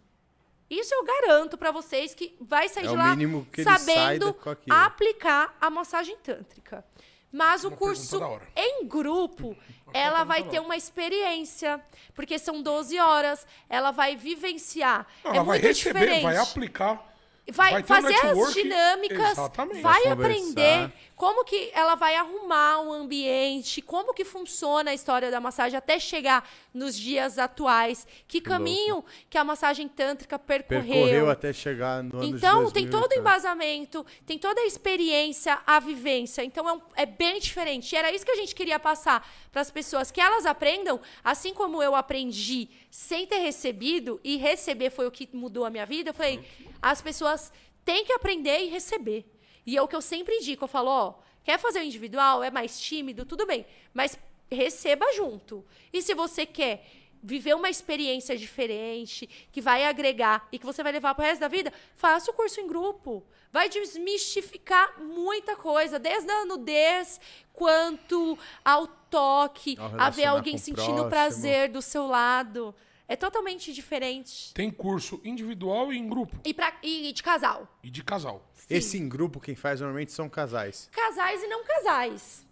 Isso 0.70 0.94
eu 0.94 1.04
garanto 1.04 1.56
pra 1.56 1.70
vocês 1.70 2.14
que 2.14 2.34
vai 2.40 2.68
sair 2.68 2.84
É 2.84 2.88
de 2.88 2.94
o 2.94 2.96
lá 2.96 3.16
sabendo 3.64 4.36
aplicar 4.70 5.56
a 5.60 5.70
massagem 5.70 6.16
tântrica. 6.18 6.84
Mas 7.30 7.62
o 7.64 7.68
Uma 7.68 7.76
curso 7.76 8.18
da 8.18 8.26
hora. 8.28 8.48
em 8.56 8.86
grupo, 8.86 9.54
ela 9.92 10.24
vai 10.24 10.42
ter 10.42 10.60
uma 10.60 10.76
experiência, 10.76 11.80
porque 12.14 12.38
são 12.38 12.62
12 12.62 12.98
horas, 12.98 13.46
ela 13.68 13.90
vai 13.90 14.16
vivenciar. 14.16 15.06
Não, 15.24 15.32
é 15.32 15.36
ela 15.36 15.44
vai 15.44 15.58
muito 15.58 15.68
receber, 15.68 16.00
diferente 16.00 16.22
vai 16.22 16.36
aplicar. 16.36 17.14
vai, 17.50 17.72
Vai 17.72 17.82
ter 17.82 17.92
um 17.92 17.96
fazer 18.02 18.14
as 18.26 18.54
dinâmicas, 18.54 19.30
exatamente. 19.32 19.80
vai 19.80 20.02
Vai 20.02 20.12
aprender. 20.12 20.92
Como 21.18 21.44
que 21.44 21.70
ela 21.74 21.96
vai 21.96 22.14
arrumar 22.14 22.80
o 22.80 22.92
ambiente, 22.92 23.82
como 23.82 24.14
que 24.14 24.24
funciona 24.24 24.92
a 24.92 24.94
história 24.94 25.32
da 25.32 25.40
massagem 25.40 25.76
até 25.76 25.98
chegar 25.98 26.48
nos 26.72 26.96
dias 26.96 27.38
atuais, 27.38 28.06
que, 28.28 28.40
caminho 28.40 29.04
que 29.28 29.36
a 29.36 29.42
massagem 29.42 29.88
tântrica 29.88 30.38
percorreu. 30.38 30.84
Percorreu 30.84 31.28
até 31.28 31.52
chegar 31.52 32.04
no 32.04 32.18
ano 32.18 32.24
Então, 32.24 32.70
tem 32.70 32.84
2000, 32.86 32.90
todo 33.00 33.10
o 33.10 33.18
embasamento, 33.18 34.06
tem 34.24 34.38
toda 34.38 34.60
a 34.60 34.64
experiência, 34.66 35.58
a 35.66 35.80
vivência. 35.80 36.44
Então, 36.44 36.68
é, 36.68 36.72
um- 36.72 36.80
é 36.94 37.04
bem 37.04 37.40
diferente. 37.40 37.92
E 37.92 37.96
era 37.96 38.12
isso 38.12 38.24
que 38.24 38.30
a 38.30 38.36
gente 38.36 38.54
queria 38.54 38.78
passar 38.78 39.28
para 39.50 39.60
as 39.60 39.72
pessoas, 39.72 40.12
que 40.12 40.20
elas 40.20 40.46
aprendam, 40.46 41.00
assim 41.24 41.52
como 41.52 41.82
eu 41.82 41.96
aprendi 41.96 42.68
sem 42.90 43.26
ter 43.26 43.38
recebido, 43.38 44.20
e 44.22 44.36
receber 44.36 44.90
foi 44.90 45.06
o 45.08 45.10
que 45.10 45.28
mudou 45.32 45.64
a 45.64 45.70
minha 45.70 45.84
vida. 45.84 46.10
Eu 46.10 46.14
falei, 46.14 46.46
as 46.80 47.02
pessoas 47.02 47.52
têm 47.84 48.04
que 48.04 48.12
aprender 48.12 48.60
e 48.60 48.68
receber. 48.68 49.24
E 49.68 49.76
é 49.76 49.82
o 49.82 49.86
que 49.86 49.94
eu 49.94 50.00
sempre 50.00 50.34
indico. 50.36 50.64
Eu 50.64 50.68
falo, 50.68 50.88
ó, 50.88 51.14
quer 51.44 51.58
fazer 51.58 51.80
o 51.80 51.82
individual, 51.82 52.42
é 52.42 52.50
mais 52.50 52.80
tímido, 52.80 53.26
tudo 53.26 53.44
bem. 53.44 53.66
Mas 53.92 54.18
receba 54.50 55.04
junto. 55.12 55.62
E 55.92 56.00
se 56.00 56.14
você 56.14 56.46
quer 56.46 56.86
viver 57.22 57.54
uma 57.54 57.68
experiência 57.68 58.34
diferente, 58.34 59.28
que 59.52 59.60
vai 59.60 59.84
agregar 59.84 60.48
e 60.50 60.58
que 60.58 60.64
você 60.64 60.82
vai 60.82 60.90
levar 60.90 61.14
pro 61.14 61.22
resto 61.22 61.42
da 61.42 61.48
vida, 61.48 61.70
faça 61.94 62.30
o 62.30 62.34
curso 62.34 62.58
em 62.62 62.66
grupo. 62.66 63.22
Vai 63.52 63.68
desmistificar 63.68 65.02
muita 65.02 65.54
coisa, 65.54 65.98
desde 65.98 66.30
a 66.30 66.46
nudez 66.46 67.20
quanto 67.52 68.38
ao 68.64 68.86
toque, 68.86 69.76
Ao 69.78 70.00
a 70.00 70.08
ver 70.08 70.24
alguém 70.24 70.54
o 70.54 70.58
sentindo 70.58 70.82
próximo. 70.94 71.10
prazer 71.10 71.68
do 71.68 71.82
seu 71.82 72.06
lado. 72.06 72.74
É 73.08 73.16
totalmente 73.16 73.72
diferente. 73.72 74.52
Tem 74.52 74.70
curso 74.70 75.18
individual 75.24 75.90
e 75.90 75.96
em 75.96 76.06
grupo. 76.06 76.38
E, 76.44 76.52
pra, 76.52 76.78
e 76.82 77.10
de 77.10 77.22
casal. 77.22 77.66
E 77.82 77.88
de 77.88 78.04
casal. 78.04 78.46
Sim. 78.52 78.74
Esse 78.74 78.98
em 78.98 79.08
grupo, 79.08 79.40
quem 79.40 79.56
faz 79.56 79.80
normalmente 79.80 80.12
são 80.12 80.28
casais. 80.28 80.90
Casais 80.92 81.42
e 81.42 81.46
não 81.46 81.64
casais. 81.64 82.46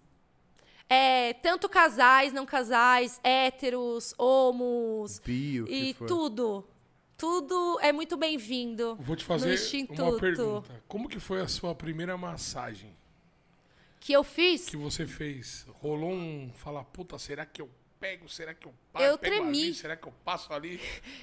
É, 0.88 1.34
tanto 1.34 1.68
casais, 1.68 2.32
não 2.32 2.46
casais, 2.46 3.20
héteros, 3.22 4.14
homos 4.16 5.18
Bi, 5.18 5.60
o 5.60 5.66
que 5.66 5.74
e 5.74 5.94
tudo. 5.94 6.66
Tudo 7.18 7.78
é 7.80 7.92
muito 7.92 8.16
bem-vindo. 8.16 8.96
Vou 9.00 9.16
te 9.16 9.24
no 9.24 9.26
fazer 9.26 9.58
uma 9.90 10.18
pergunta. 10.18 10.82
Como 10.86 11.08
que 11.08 11.18
foi 11.18 11.40
a 11.40 11.48
sua 11.48 11.74
primeira 11.74 12.16
massagem 12.16 12.94
Que 13.98 14.12
eu 14.12 14.22
fiz, 14.22 14.68
que 14.68 14.76
você 14.76 15.06
fez? 15.06 15.66
Rolou 15.80 16.12
um... 16.12 16.52
Falar, 16.54 16.84
puta, 16.84 17.18
será 17.18 17.44
que 17.44 17.60
eu 17.60 17.70
pego? 18.00 18.28
Será 18.28 18.54
que 18.54 18.66
eu 18.66 18.74
passo? 18.92 19.04
Eu 19.04 19.18
pego 19.18 19.36
tremi. 19.36 19.62
Ali? 19.64 19.74
Será 19.74 19.96
que 19.96 20.06
eu 20.06 20.12
passo 20.24 20.52
ali? 20.52 20.80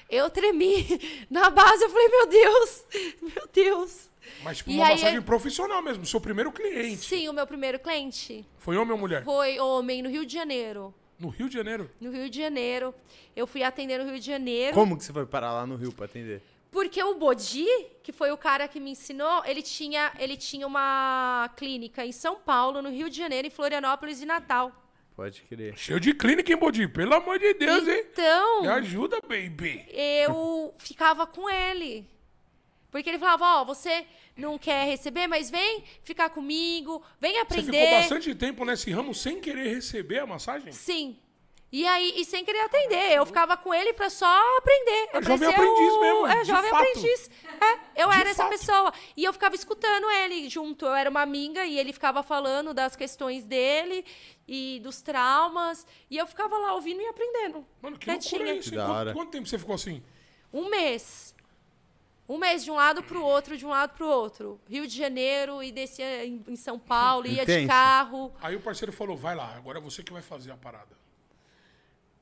eu 0.09 0.29
tremi. 0.29 0.85
Na 1.29 1.49
base 1.49 1.83
eu 1.83 1.89
falei, 1.89 2.07
meu 2.09 2.27
Deus, 2.27 2.85
meu 3.21 3.47
Deus. 3.51 4.09
Mas 4.43 4.57
tipo, 4.57 4.71
E 4.71 4.75
uma 4.75 4.85
aí, 4.85 4.91
massagem 4.93 5.17
é- 5.17 5.21
profissional 5.21 5.81
mesmo. 5.81 6.05
Seu 6.05 6.21
primeiro 6.21 6.51
cliente. 6.51 6.97
Sim, 7.05 7.27
o 7.29 7.33
meu 7.33 7.45
primeiro 7.45 7.77
cliente 7.79 8.45
Foi 8.57 8.77
homem 8.77 8.91
ou 8.93 8.97
mulher? 8.97 9.23
foi 9.23 9.59
homem 9.59 10.01
no 10.01 10.09
Rio 10.09 10.25
de 10.25 10.33
Janeiro. 10.33 10.93
No 11.19 11.29
Rio 11.29 11.47
de 11.47 11.55
Janeiro. 11.55 11.89
No 12.01 12.11
Rio 12.11 12.29
de 12.29 12.39
Janeiro. 12.39 12.93
Eu 13.35 13.45
fui 13.47 13.63
atender 13.63 13.97
no 13.99 14.05
Rio 14.09 14.19
de 14.19 14.25
Janeiro. 14.25 14.73
Como 14.73 14.97
que 14.97 15.03
você 15.03 15.13
foi 15.13 15.25
parar 15.25 15.53
lá 15.53 15.65
no 15.67 15.75
Rio 15.75 15.91
pra 15.91 16.05
atender? 16.05 16.41
Porque 16.71 17.01
o 17.03 17.15
Bodi, 17.15 17.67
que 18.01 18.11
foi 18.11 18.31
o 18.31 18.37
cara 18.37 18.67
que 18.67 18.79
me 18.79 18.91
ensinou, 18.91 19.43
ele 19.45 19.61
tinha, 19.61 20.11
ele 20.17 20.35
tinha 20.35 20.65
uma 20.65 21.49
clínica 21.55 22.03
em 22.05 22.11
São 22.11 22.35
Paulo, 22.37 22.81
no 22.81 22.89
Rio 22.89 23.09
de 23.11 23.17
Janeiro, 23.17 23.47
em 23.47 23.51
Florianópolis 23.51 24.21
e 24.21 24.25
Natal. 24.25 24.71
Pode 25.15 25.41
crer. 25.43 25.77
Cheio 25.77 25.99
de 25.99 26.13
clínica 26.13 26.51
em 26.51 26.55
Bodi. 26.55 26.87
Pelo 26.87 27.13
amor 27.13 27.37
de 27.37 27.53
Deus, 27.53 27.87
hein? 27.87 28.05
Então, 28.11 28.61
Me 28.63 28.67
ajuda, 28.69 29.19
baby. 29.21 29.85
eu 29.89 30.73
ficava 30.77 31.27
com 31.27 31.49
ele. 31.49 32.07
Porque 32.89 33.09
ele 33.09 33.19
falava, 33.19 33.61
ó, 33.61 33.65
você 33.65 34.05
não 34.37 34.57
quer 34.57 34.85
receber, 34.85 35.27
mas 35.27 35.49
vem 35.49 35.83
ficar 36.03 36.29
comigo, 36.29 37.01
vem 37.19 37.33
Você 37.33 37.39
aprender. 37.39 37.71
ficou 37.85 37.99
bastante 37.99 38.35
tempo 38.35 38.65
nesse 38.65 38.91
ramo 38.91 39.13
sem 39.13 39.39
querer 39.39 39.67
receber 39.73 40.19
a 40.19 40.27
massagem? 40.27 40.71
Sim. 40.71 41.17
E 41.75 41.87
aí, 41.87 42.13
e 42.17 42.23
sem 42.23 42.45
querer 42.45 42.59
atender. 42.59 43.13
Eu 43.13 43.25
ficava 43.25 43.57
com 43.57 43.73
ele 43.73 43.93
pra 43.93 44.07
só 44.07 44.27
aprender. 44.59 45.09
Eu 45.11 45.19
É 45.19 45.23
jovem 45.23 45.49
aprendiz 45.49 45.93
o- 45.93 45.99
mesmo, 46.01 46.27
É, 46.27 46.45
jovem 46.45 46.69
fato. 46.69 46.81
aprendiz. 46.87 47.31
É, 47.95 48.03
eu 48.03 48.09
De 48.11 48.15
era 48.19 48.29
essa 48.29 48.43
fato. 48.43 48.49
pessoa. 48.51 48.93
E 49.17 49.23
eu 49.23 49.33
ficava 49.33 49.55
escutando 49.55 50.07
ele 50.11 50.47
junto. 50.49 50.85
Eu 50.85 50.93
era 50.93 51.09
uma 51.09 51.21
amiga 51.23 51.65
e 51.65 51.79
ele 51.79 51.91
ficava 51.91 52.21
falando 52.21 52.75
das 52.75 52.95
questões 52.95 53.43
dele 53.45 54.05
e 54.47 54.79
dos 54.83 55.01
traumas. 55.01 55.87
E 56.11 56.15
eu 56.17 56.27
ficava 56.27 56.55
lá 56.59 56.75
ouvindo 56.75 57.01
e 57.01 57.07
aprendendo. 57.07 57.65
Mano, 57.81 57.97
que 57.97 58.05
Quietinha. 58.05 58.37
loucura 58.37 58.55
é 58.55 58.59
isso? 58.59 58.69
Que 58.69 58.75
Quanto, 58.75 59.13
quanto 59.13 59.31
tempo 59.31 59.47
você 59.47 59.57
ficou 59.57 59.73
assim? 59.73 60.03
Um 60.53 60.69
mês. 60.69 61.33
Um 62.29 62.37
mês 62.37 62.63
de 62.63 62.69
um 62.69 62.75
lado 62.75 63.01
pro 63.01 63.23
outro, 63.25 63.57
de 63.57 63.65
um 63.65 63.69
lado 63.69 63.95
pro 63.95 64.07
outro. 64.07 64.61
Rio 64.69 64.85
de 64.85 64.95
Janeiro 64.95 65.63
e 65.63 65.71
descia 65.71 66.23
em, 66.23 66.55
São 66.55 66.77
Paulo, 66.77 67.25
ia 67.25 67.43
de 67.45 67.65
carro. 67.65 68.31
Aí 68.41 68.55
o 68.55 68.61
parceiro 68.61 68.93
falou, 68.93 69.17
vai 69.17 69.35
lá, 69.35 69.55
agora 69.57 69.79
é 69.79 69.81
você 69.81 70.03
que 70.03 70.13
vai 70.13 70.21
fazer 70.21 70.51
a 70.51 70.55
parada. 70.55 71.01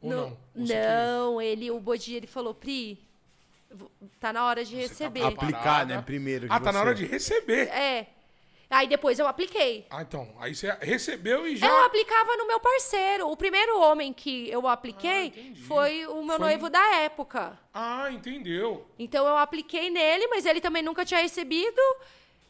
Ou 0.02 0.10
No- 0.10 0.16
não? 0.18 0.38
Você 0.66 0.74
que- 0.74 0.80
não, 0.80 1.42
ele, 1.42 1.72
o 1.72 1.80
Bodi, 1.80 2.16
ele 2.16 2.28
falou, 2.28 2.54
Pri, 2.54 3.00
tá 4.20 4.34
na 4.34 4.46
hora 4.46 4.64
de 4.66 4.72
Você 4.76 4.82
tá 4.84 4.88
receber. 4.90 5.22
aplicado. 5.24 5.46
Aplicar, 5.56 5.86
né? 5.86 6.02
Primeiro. 6.06 6.48
Ah, 6.50 6.58
de 6.58 6.64
tá 6.64 6.72
na 6.72 6.80
você. 6.80 6.86
hora 6.86 6.96
de 6.96 7.06
receber. 7.06 7.68
É. 7.70 8.08
Aí 8.70 8.88
depois 8.88 9.20
eu 9.20 9.28
apliquei. 9.28 9.86
Ah, 9.90 10.02
então. 10.02 10.30
Aí 10.40 10.56
você 10.56 10.72
recebeu 10.80 11.46
e 11.46 11.58
já... 11.58 11.68
Eu 11.68 11.84
aplicava 11.84 12.38
no 12.38 12.48
meu 12.48 12.58
parceiro. 12.58 13.30
O 13.30 13.36
primeiro 13.36 13.78
homem 13.82 14.14
que 14.14 14.50
eu 14.50 14.66
apliquei 14.66 15.34
Ah, 15.54 15.66
foi 15.68 16.06
o 16.08 16.24
meu 16.24 16.38
Foi- 16.38 16.46
noivo 16.48 16.70
da 16.70 16.96
época. 17.02 17.60
Ah, 17.74 18.10
entendeu. 18.12 18.88
Então 18.98 19.28
eu 19.28 19.38
apliquei 19.38 19.90
nele, 19.90 20.26
mas 20.28 20.46
ele 20.46 20.62
também 20.62 20.82
nunca 20.82 21.04
tinha 21.04 21.20
recebido. 21.22 21.82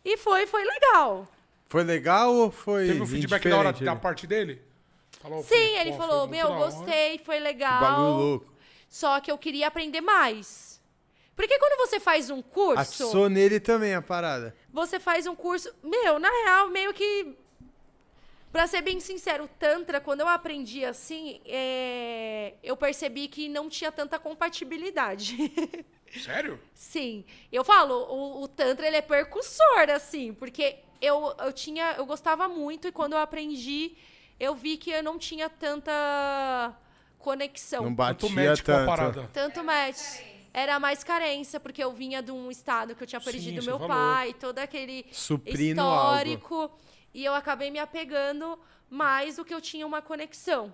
E 0.06 0.16
foi, 0.16 0.46
foi 0.46 0.64
legal. 0.64 1.28
Foi 1.68 1.84
legal 1.84 2.34
ou 2.36 2.52
foi 2.52 2.86
Teve 2.88 3.02
um 3.02 3.08
feedback 3.08 3.50
da 3.50 3.58
hora 3.58 3.74
da 3.74 3.96
parte 3.96 4.28
dele? 4.28 4.62
Falou, 5.22 5.43
Sim, 5.43 5.77
ele 5.77 5.93
falou: 5.93 6.27
Meu, 6.27 6.48
gostei, 6.56 7.19
foi 7.19 7.40
legal. 7.40 7.80
Bagulho 7.80 8.17
louco. 8.17 8.53
Só 8.90 9.19
que 9.19 9.32
eu 9.32 9.38
queria 9.38 9.67
aprender 9.67 10.01
mais. 10.01 10.82
Porque 11.35 11.58
quando 11.58 11.77
você 11.88 12.00
faz 12.00 12.30
um 12.30 12.41
curso, 12.41 12.82
Atiçou 12.82 13.30
nele 13.30 13.59
também 13.59 13.95
a 13.95 14.01
parada. 14.01 14.56
você 14.72 15.00
faz 15.00 15.25
um 15.27 15.35
curso. 15.35 15.74
Meu, 15.82 16.19
na 16.19 16.30
real, 16.30 16.69
meio 16.69 16.93
que. 16.93 17.35
Pra 18.51 18.67
ser 18.67 18.82
bem 18.82 19.00
sincero, 19.00 19.45
o 19.45 19.48
Tantra, 19.48 20.01
quando 20.01 20.19
eu 20.19 20.27
aprendi 20.27 20.83
assim, 20.83 21.40
é, 21.45 22.53
eu 22.61 22.75
percebi 22.75 23.30
que 23.30 23.48
não 23.48 23.69
tinha 23.69 23.91
tanta 23.93 24.19
compatibilidade. 24.19 25.38
Sério? 26.22 26.59
Sim. 26.74 27.24
Eu 27.50 27.64
falo, 27.64 27.93
o, 27.93 28.43
o 28.43 28.48
Tantra 28.50 28.85
ele 28.85 28.98
é 28.98 29.01
percussor, 29.01 29.90
assim, 29.95 30.33
porque 30.33 30.80
eu, 31.01 31.33
eu 31.40 31.53
tinha. 31.53 31.93
Eu 31.98 32.06
gostava 32.06 32.50
muito 32.50 32.90
e 32.90 32.91
quando 32.91 33.14
eu 33.14 33.19
aprendi, 33.19 33.95
eu 34.42 34.56
vi 34.56 34.76
que 34.76 34.90
eu 34.90 35.03
não 35.03 35.20
tinha 35.20 35.48
tanta 35.48 36.76
conexão. 37.20 37.84
Não 37.84 37.95
Tanto 37.95 38.28
batia 38.28 38.36
médico 38.36 38.72
a 38.72 38.76
tanto. 38.76 38.88
parada. 38.88 39.30
Tanto 39.32 39.64
match. 39.64 40.02
Era 40.52 40.80
mais 40.80 41.03
carência, 41.03 41.60
porque 41.60 41.82
eu 41.82 41.94
vinha 41.94 42.24
de 42.24 42.32
um 42.32 42.50
estado 42.50 42.95
que 42.95 43.03
eu 43.03 43.08
tinha 43.08 43.20
Sim, 43.20 43.26
perdido 43.32 43.61
você 43.61 43.70
meu 43.70 43.78
falou. 43.78 43.95
pai, 43.95 44.34
todo 44.34 44.58
aquele 44.58 45.06
Suprindo 45.11 45.80
histórico. 45.80 46.72
E 47.14 47.24
eu 47.24 47.36
acabei 47.36 47.70
me 47.70 47.78
apegando 47.78 48.58
mais 48.90 49.36
do 49.36 49.45
que 49.45 49.53
eu 49.53 49.61
tinha 49.61 49.86
uma 49.86 50.02
conexão. 50.02 50.74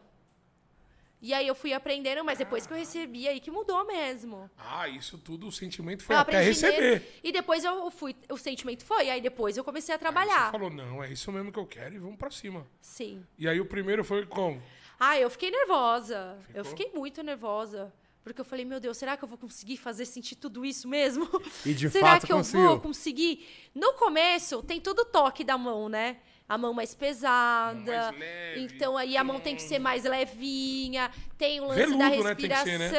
E 1.19 1.33
aí 1.33 1.47
eu 1.47 1.55
fui 1.55 1.73
aprendendo, 1.73 2.23
mas 2.23 2.37
depois 2.37 2.67
que 2.67 2.73
eu 2.73 2.77
recebi, 2.77 3.27
aí 3.27 3.39
que 3.39 3.49
mudou 3.49 3.85
mesmo. 3.85 4.49
Ah, 4.57 4.87
isso 4.87 5.17
tudo, 5.17 5.47
o 5.47 5.51
sentimento 5.51 6.03
foi 6.03 6.15
eu 6.15 6.19
até 6.19 6.41
receber. 6.41 6.79
nele, 6.99 7.05
e 7.23 7.31
depois 7.31 7.63
eu 7.63 7.89
fui, 7.89 8.15
o 8.29 8.37
sentimento 8.37 8.85
foi, 8.85 9.09
aí 9.09 9.19
depois 9.19 9.57
eu 9.57 9.63
comecei 9.63 9.93
a 9.93 9.97
Aí 9.97 9.99
trabalhar. 9.99 10.45
Você 10.45 10.51
falou, 10.51 10.69
não, 10.69 11.03
é 11.03 11.11
isso 11.11 11.31
mesmo 11.31 11.51
que 11.51 11.57
eu 11.57 11.65
quero 11.65 11.95
e 11.95 11.97
vamos 11.97 12.17
pra 12.17 12.29
cima. 12.29 12.67
Sim. 12.79 13.25
E 13.37 13.47
aí 13.47 13.59
o 13.59 13.65
primeiro 13.65 14.03
foi 14.03 14.25
como? 14.27 14.61
Ah, 14.99 15.17
eu 15.19 15.29
fiquei 15.29 15.49
nervosa. 15.49 16.37
Eu 16.53 16.63
Ficou? 16.63 16.77
fiquei 16.77 16.91
muito 16.99 17.23
nervosa. 17.23 17.91
Porque 18.23 18.41
eu 18.41 18.45
falei, 18.45 18.65
meu 18.65 18.79
Deus, 18.79 18.97
será 18.97 19.15
que 19.15 19.23
eu 19.23 19.27
vou 19.27 19.37
conseguir 19.37 19.77
fazer 19.77 20.05
sentir 20.05 20.35
tudo 20.35 20.65
isso 20.65 20.87
mesmo? 20.87 21.29
E 21.65 21.73
de 21.73 21.87
será 21.89 22.07
fato 22.11 22.25
que 22.27 22.33
eu 22.33 22.37
conseguiu. 22.37 22.67
vou 22.67 22.79
conseguir? 22.81 23.47
No 23.73 23.93
começo, 23.93 24.61
tem 24.63 24.81
todo 24.81 24.99
o 24.99 25.05
toque 25.05 25.43
da 25.45 25.57
mão, 25.57 25.87
né? 25.87 26.17
A 26.49 26.57
mão 26.57 26.73
mais 26.73 26.95
pesada. 26.95 28.11
Mais 28.11 28.19
leve. 28.19 28.61
Então 28.73 28.95
aí 28.97 29.17
a 29.17 29.23
mão 29.23 29.39
tem 29.39 29.55
que 29.55 29.61
ser 29.61 29.79
mais 29.79 30.03
levinha. 30.05 31.11
Tem 31.37 31.59
o 31.59 31.65
lance 31.65 31.79
Veludo, 31.79 31.97
da 31.97 32.09
né? 32.09 32.15
Respiração. 32.17 32.65
ser, 32.65 32.77
né? 32.79 32.91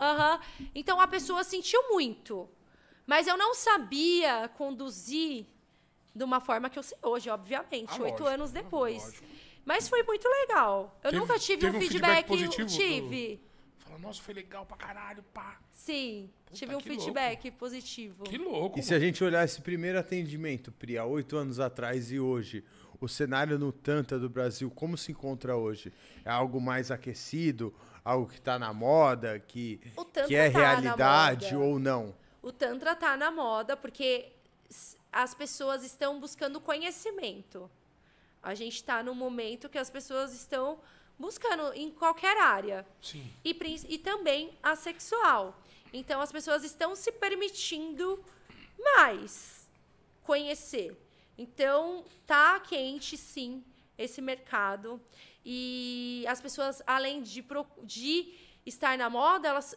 aham. 0.00 0.40
Então 0.74 1.00
a 1.00 1.06
pessoa 1.06 1.44
sentiu 1.44 1.80
muito. 1.90 2.48
Mas 3.06 3.26
eu 3.26 3.36
não 3.36 3.54
sabia 3.54 4.48
conduzir 4.56 5.46
de 6.14 6.24
uma 6.24 6.40
forma 6.40 6.68
que 6.68 6.78
eu 6.78 6.82
sei 6.82 6.98
hoje, 7.02 7.30
obviamente, 7.30 7.90
Ah, 7.90 8.02
oito 8.02 8.20
lógico, 8.22 8.26
anos 8.26 8.50
depois. 8.52 9.02
lógico. 9.04 9.24
Mas 9.64 9.88
foi 9.88 10.02
muito 10.02 10.28
legal. 10.28 10.98
Eu 11.04 11.10
Teve- 11.10 11.20
nunca 11.20 11.38
tive 11.38 11.66
um 11.66 11.68
um 11.70 11.72
feedback, 11.80 12.26
feedback 12.26 12.26
positivo 12.26 12.66
do- 12.68 12.76
tive. 12.76 13.36
Fala, 13.36 13.51
nossa, 14.02 14.20
foi 14.20 14.34
legal 14.34 14.66
pra 14.66 14.76
caralho, 14.76 15.22
pá. 15.32 15.60
Sim, 15.70 16.28
tive 16.52 16.74
um 16.74 16.80
feedback 16.80 17.52
positivo. 17.52 18.24
Que 18.24 18.36
louco. 18.36 18.78
E 18.78 18.82
se 18.82 18.92
a 18.92 18.98
gente 18.98 19.22
olhar 19.22 19.44
esse 19.44 19.62
primeiro 19.62 19.96
atendimento, 19.96 20.72
Pri, 20.72 20.98
há 20.98 21.04
oito 21.04 21.36
anos 21.36 21.60
atrás 21.60 22.10
e 22.10 22.18
hoje, 22.18 22.64
o 23.00 23.08
cenário 23.08 23.58
no 23.60 23.70
Tanta 23.70 24.18
do 24.18 24.28
Brasil, 24.28 24.68
como 24.72 24.98
se 24.98 25.12
encontra 25.12 25.56
hoje? 25.56 25.92
É 26.24 26.30
algo 26.30 26.60
mais 26.60 26.90
aquecido? 26.90 27.72
Algo 28.04 28.26
que 28.26 28.38
está 28.38 28.58
na 28.58 28.72
moda? 28.72 29.38
Que, 29.38 29.80
que 30.26 30.34
é 30.34 30.50
tá 30.50 30.58
realidade 30.58 31.54
ou 31.54 31.78
não? 31.78 32.12
O 32.42 32.50
Tantra 32.50 32.96
tá 32.96 33.16
na 33.16 33.30
moda 33.30 33.76
porque 33.76 34.32
as 35.12 35.32
pessoas 35.32 35.84
estão 35.84 36.18
buscando 36.18 36.60
conhecimento. 36.60 37.70
A 38.42 38.52
gente 38.56 38.74
está 38.74 39.00
num 39.00 39.14
momento 39.14 39.68
que 39.68 39.78
as 39.78 39.88
pessoas 39.88 40.34
estão 40.34 40.80
buscando 41.22 41.72
em 41.74 41.88
qualquer 41.88 42.36
área. 42.36 42.84
Sim. 43.00 43.32
E, 43.44 43.56
e 43.88 43.98
também 43.98 44.58
a 44.60 44.74
sexual. 44.74 45.56
Então 45.92 46.20
as 46.20 46.32
pessoas 46.32 46.64
estão 46.64 46.96
se 46.96 47.12
permitindo 47.12 48.22
mais 48.96 49.68
conhecer. 50.24 51.00
Então 51.38 52.04
tá 52.26 52.58
quente 52.58 53.16
sim 53.16 53.64
esse 53.96 54.20
mercado 54.20 55.00
e 55.44 56.24
as 56.28 56.40
pessoas 56.40 56.82
além 56.86 57.22
de, 57.22 57.44
de 57.84 58.34
estar 58.66 58.98
na 58.98 59.08
moda, 59.08 59.48
elas 59.48 59.76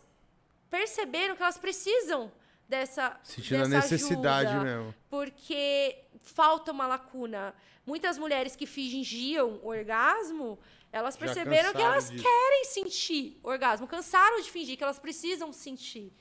perceberam 0.69 1.35
que 1.35 1.43
elas 1.43 1.59
precisam 1.59 2.31
dessa 2.67 3.19
Sentindo 3.21 3.63
a 3.63 3.67
dessa 3.67 3.93
necessidade 3.93 4.49
ajuda, 4.49 4.63
mesmo. 4.63 4.95
Porque 5.11 5.99
falta 6.17 6.71
uma 6.71 6.87
lacuna. 6.87 7.53
Muitas 7.85 8.17
mulheres 8.17 8.55
que 8.55 8.65
fingiam 8.65 9.59
orgasmo, 9.63 10.57
elas 10.95 11.17
perceberam 11.17 11.73
que 11.73 11.81
elas 11.81 12.09
disso. 12.09 12.23
querem 12.23 12.63
sentir 12.63 13.37
orgasmo, 13.43 13.85
cansaram 13.85 14.39
de 14.41 14.49
fingir 14.49 14.77
que 14.77 14.83
elas 14.83 14.97
precisam 14.97 15.51
sentir. 15.51 16.13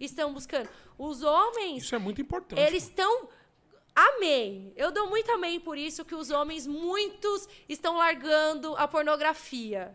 Estão 0.00 0.32
buscando. 0.32 0.70
Os 0.96 1.22
homens, 1.22 1.84
Isso 1.84 1.94
é 1.94 1.98
muito 1.98 2.20
importante. 2.20 2.58
eles 2.60 2.84
estão 2.84 3.28
Amém. 3.94 4.72
Eu 4.74 4.90
dou 4.90 5.06
muito 5.10 5.30
amém 5.32 5.60
por 5.60 5.76
isso 5.76 6.02
que 6.02 6.14
os 6.14 6.30
homens, 6.30 6.66
muitos, 6.66 7.46
estão 7.68 7.98
largando 7.98 8.74
a 8.76 8.88
pornografia. 8.88 9.94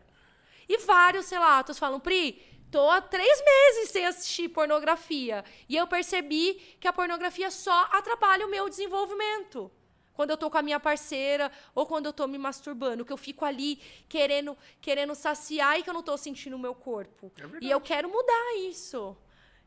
E 0.70 0.78
vários 0.78 1.28
relatos 1.32 1.80
falam, 1.80 2.00
Pri, 2.00 2.40
tô 2.72 2.88
há 2.92 3.02
três 3.02 3.44
meses 3.44 3.90
sem 3.90 4.06
assistir 4.06 4.50
pornografia. 4.50 5.44
E 5.68 5.76
eu 5.76 5.88
percebi 5.88 6.78
que 6.80 6.88
a 6.88 6.94
pornografia 6.94 7.50
só 7.50 7.90
atrapalha 7.92 8.46
o 8.46 8.52
meu 8.52 8.70
desenvolvimento. 8.70 9.72
Quando 10.18 10.32
eu 10.32 10.38
tô 10.38 10.50
com 10.50 10.58
a 10.58 10.64
minha 10.64 10.80
parceira 10.80 11.52
ou 11.76 11.86
quando 11.86 12.08
eu 12.08 12.12
tô 12.12 12.26
me 12.26 12.40
masturbando, 12.40 13.06
que 13.06 13.14
eu 13.14 13.18
fico 13.18 13.46
ali 13.46 13.80
querendo, 14.10 14.58
querendo 14.82 15.14
saciar 15.14 15.78
e 15.78 15.84
que 15.84 15.90
eu 15.92 15.94
não 15.94 16.02
tô 16.02 16.18
sentindo 16.18 16.56
o 16.56 16.60
meu 16.60 16.74
corpo. 16.74 17.32
É 17.38 17.42
verdade. 17.42 17.66
e 17.68 17.70
eu 17.70 17.80
quero 17.80 18.10
mudar 18.10 18.56
isso. 18.68 19.16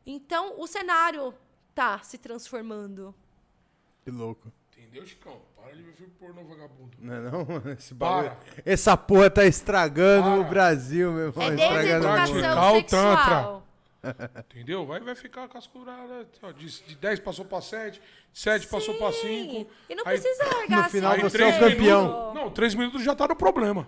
Então, 0.05 0.59
o 0.59 0.67
cenário 0.67 1.33
tá 1.73 1.99
se 1.99 2.17
transformando. 2.17 3.15
Que 4.03 4.11
louco. 4.11 4.51
Entendeu, 4.77 5.05
Chicão? 5.05 5.41
Para 5.55 5.73
de 5.73 5.83
ver 5.83 5.93
filme 5.93 6.11
pornô 6.19 6.43
vagabundo. 6.43 6.97
Não 6.99 7.13
é 7.13 7.19
não? 7.21 7.47
Esse 7.71 7.95
Para. 7.95 8.31
bagulho. 8.31 8.63
Essa 8.65 8.97
porra 8.97 9.29
tá 9.29 9.45
estragando 9.45 10.31
Para. 10.31 10.41
o 10.41 10.43
Brasil, 10.43 11.13
meu 11.13 11.27
irmão. 11.27 11.45
É 11.45 11.55
deseducação 11.55 12.73
o 12.73 12.81
sexual. 12.81 13.67
Entendeu? 14.49 14.85
Vai, 14.85 14.99
vai 14.99 15.15
ficar 15.15 15.47
cascurada. 15.47 16.27
De, 16.57 16.65
de 16.83 16.95
10 16.95 17.19
passou 17.19 17.45
pra 17.45 17.61
7, 17.61 18.01
de 18.31 18.39
7 18.39 18.67
passou 18.67 18.95
pra 18.95 19.11
5. 19.11 19.67
E 19.89 19.95
não 19.95 20.03
precisa 20.03 20.43
largar 20.45 20.69
no 20.69 20.79
assim. 20.81 20.89
final 20.91 21.13
ó, 21.13 21.21
você 21.21 21.43
é 21.43 21.47
o 21.47 21.59
campeão. 21.59 22.07
minutos. 22.07 22.33
Não, 22.35 22.49
3 22.51 22.75
minutos 22.75 23.03
já 23.03 23.15
tá 23.15 23.27
no 23.27 23.35
problema. 23.35 23.87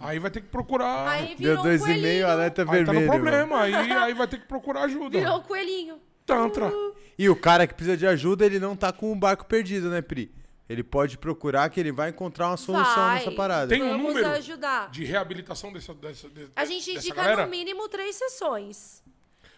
Aí 0.00 0.18
vai 0.18 0.30
ter 0.30 0.40
que 0.40 0.48
procurar. 0.48 1.08
Aí 1.08 1.28
Aí, 1.28 1.34
virou 1.34 1.54
Deu 1.54 1.60
um 1.60 1.62
dois 1.64 1.80
e 1.82 1.84
coelhinho. 1.84 2.02
meio, 2.06 2.26
alerta 2.28 2.64
tá 2.64 2.72
vermelho. 2.72 3.00
no 3.00 3.06
mano. 3.06 3.12
problema. 3.22 3.60
Aí, 3.62 3.74
aí 3.74 4.14
vai 4.14 4.26
ter 4.26 4.38
que 4.38 4.46
procurar 4.46 4.82
ajuda. 4.84 5.18
Virou 5.18 5.38
um 5.38 5.42
coelhinho. 5.42 6.00
Tantra. 6.24 6.72
E 7.18 7.28
o 7.28 7.36
cara 7.36 7.66
que 7.66 7.74
precisa 7.74 7.96
de 7.98 8.06
ajuda, 8.06 8.46
ele 8.46 8.58
não 8.58 8.74
tá 8.74 8.92
com 8.92 9.12
o 9.12 9.14
barco 9.14 9.44
perdido, 9.44 9.90
né, 9.90 10.00
Pri? 10.00 10.32
Ele 10.66 10.82
pode 10.82 11.18
procurar 11.18 11.68
que 11.68 11.78
ele 11.78 11.92
vai 11.92 12.08
encontrar 12.08 12.48
uma 12.48 12.56
solução 12.56 12.94
Vai. 12.94 13.16
nessa 13.18 13.32
parada. 13.32 13.68
Tem 13.68 13.82
um 13.82 13.90
Vamos 13.90 14.06
número 14.06 14.26
ajudar. 14.30 14.90
de 14.90 15.04
reabilitação 15.04 15.70
dessa, 15.70 15.92
dessa, 15.92 16.30
de- 16.30 16.48
A 16.56 16.64
gente 16.64 16.86
dessa 16.94 17.06
indica 17.06 17.16
galera? 17.22 17.44
no 17.44 17.50
mínimo 17.50 17.86
três 17.90 18.16
sessões. 18.16 19.02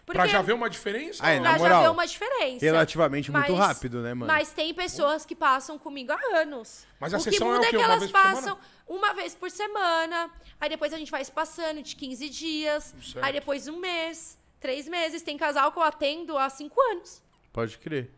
Porque 0.07 0.19
Pra 0.19 0.27
já 0.29 0.41
ver 0.41 0.53
uma 0.53 0.71
diferença? 0.71 1.27
Aí, 1.27 1.41
pra 1.41 1.53
já 1.55 1.59
moral, 1.59 1.83
ver 1.83 1.89
uma 1.91 2.07
diferença. 2.07 2.65
Relativamente 2.65 3.33
muito 3.33 3.53
Mas- 3.53 3.59
rápido, 3.59 4.01
né, 4.03 4.15
mano? 4.15 4.33
Mas 4.33 4.53
tem 4.53 4.73
pessoas 4.73 5.27
que 5.27 5.35
passam 5.35 5.77
comigo 5.79 6.13
há 6.13 6.39
anos. 6.39 6.87
Mas 7.01 7.13
a 7.13 7.17
o 7.17 7.25
que 7.25 7.33
sessão 7.33 7.49
é 7.49 7.51
o 7.51 7.55
muda 7.57 7.67
é, 7.67 7.71
quê? 7.71 7.77
que 7.77 7.83
elas 7.83 7.99
vez 7.99 8.13
por 8.13 8.19
semana? 8.21 8.35
passam 8.37 8.59
uma 8.87 9.13
vez 9.15 9.35
por 9.35 9.51
semana. 9.51 10.31
Aí 10.61 10.69
depois 10.69 10.93
a 10.93 10.97
gente 10.99 11.11
vai 11.11 11.25
se 11.25 11.33
passando 11.33 11.83
de 11.83 11.97
15 11.97 12.29
dias. 12.29 12.95
Certo. 13.03 13.25
Aí 13.25 13.33
depois 13.33 13.67
um 13.67 13.79
mês, 13.81 14.39
três 14.61 14.87
meses. 14.87 15.23
Tem 15.23 15.37
casal 15.37 15.73
que 15.73 15.79
eu 15.79 15.83
atendo 15.83 16.39
há 16.39 16.49
cinco 16.51 16.81
anos. 16.93 17.21
Pode 17.53 17.77
crer. 17.79 18.09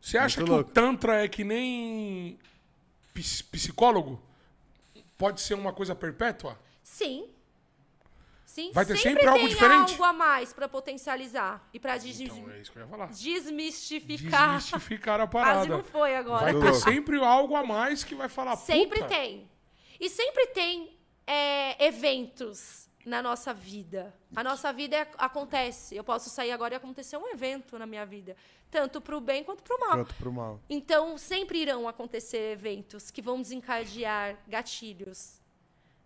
Você 0.00 0.16
acha 0.16 0.38
Muito 0.40 0.48
que 0.48 0.54
louco. 0.54 0.70
o 0.70 0.72
Tantra 0.72 1.22
é 1.22 1.28
que 1.28 1.44
nem 1.44 2.38
ps- 3.12 3.42
psicólogo? 3.42 4.18
Pode 5.18 5.42
ser 5.42 5.52
uma 5.54 5.74
coisa 5.74 5.94
perpétua? 5.94 6.58
Sim. 6.82 7.28
Sim, 8.54 8.70
Vai 8.72 8.86
ter 8.86 8.96
sempre, 8.96 9.10
sempre 9.14 9.26
algo 9.26 9.40
tem 9.40 9.48
diferente? 9.48 9.90
algo 9.92 10.04
a 10.04 10.12
mais 10.12 10.52
pra 10.52 10.68
potencializar 10.68 11.68
e 11.72 11.80
pra 11.80 11.98
des- 11.98 12.20
Então 12.20 12.48
é 12.52 12.60
isso 12.60 12.70
que 12.70 12.78
eu 12.78 12.82
ia 12.82 12.88
falar. 12.88 13.06
desmistificar. 13.08 14.56
Desmistificar 14.58 15.20
a 15.20 15.26
Quase 15.26 15.44
parada. 15.48 15.66
não 15.76 15.82
foi 15.82 16.14
agora. 16.14 16.52
Vai 16.52 16.62
ter 16.62 16.74
sempre 16.74 17.16
algo 17.18 17.56
a 17.56 17.64
mais 17.64 18.04
que 18.04 18.14
vai 18.14 18.28
falar. 18.28 18.54
Sempre 18.56 19.00
"Puta, 19.00 19.08
tem. 19.08 19.50
E 19.98 20.08
sempre 20.08 20.46
tem 20.48 20.96
é, 21.26 21.84
eventos 21.84 22.88
na 23.04 23.20
nossa 23.20 23.52
vida. 23.52 24.14
A 24.36 24.44
nossa 24.44 24.72
vida 24.72 24.96
é- 24.96 25.10
acontece. 25.18 25.96
Eu 25.96 26.04
posso 26.04 26.30
sair 26.30 26.52
agora 26.52 26.74
e 26.74 26.76
acontecer 26.76 27.16
um 27.16 27.26
evento 27.28 27.76
na 27.76 27.86
minha 27.86 28.06
vida. 28.06 28.36
Tanto 28.70 29.00
pro 29.00 29.20
bem 29.20 29.42
quanto 29.42 29.64
pro 29.64 29.78
mal. 29.80 29.90
Quanto 29.98 30.14
pro 30.14 30.32
mal. 30.32 30.60
Então, 30.70 31.18
sempre 31.18 31.58
irão 31.58 31.88
acontecer 31.88 32.52
eventos 32.52 33.10
que 33.10 33.20
vão 33.20 33.42
desencadear 33.42 34.36
gatilhos. 34.46 35.40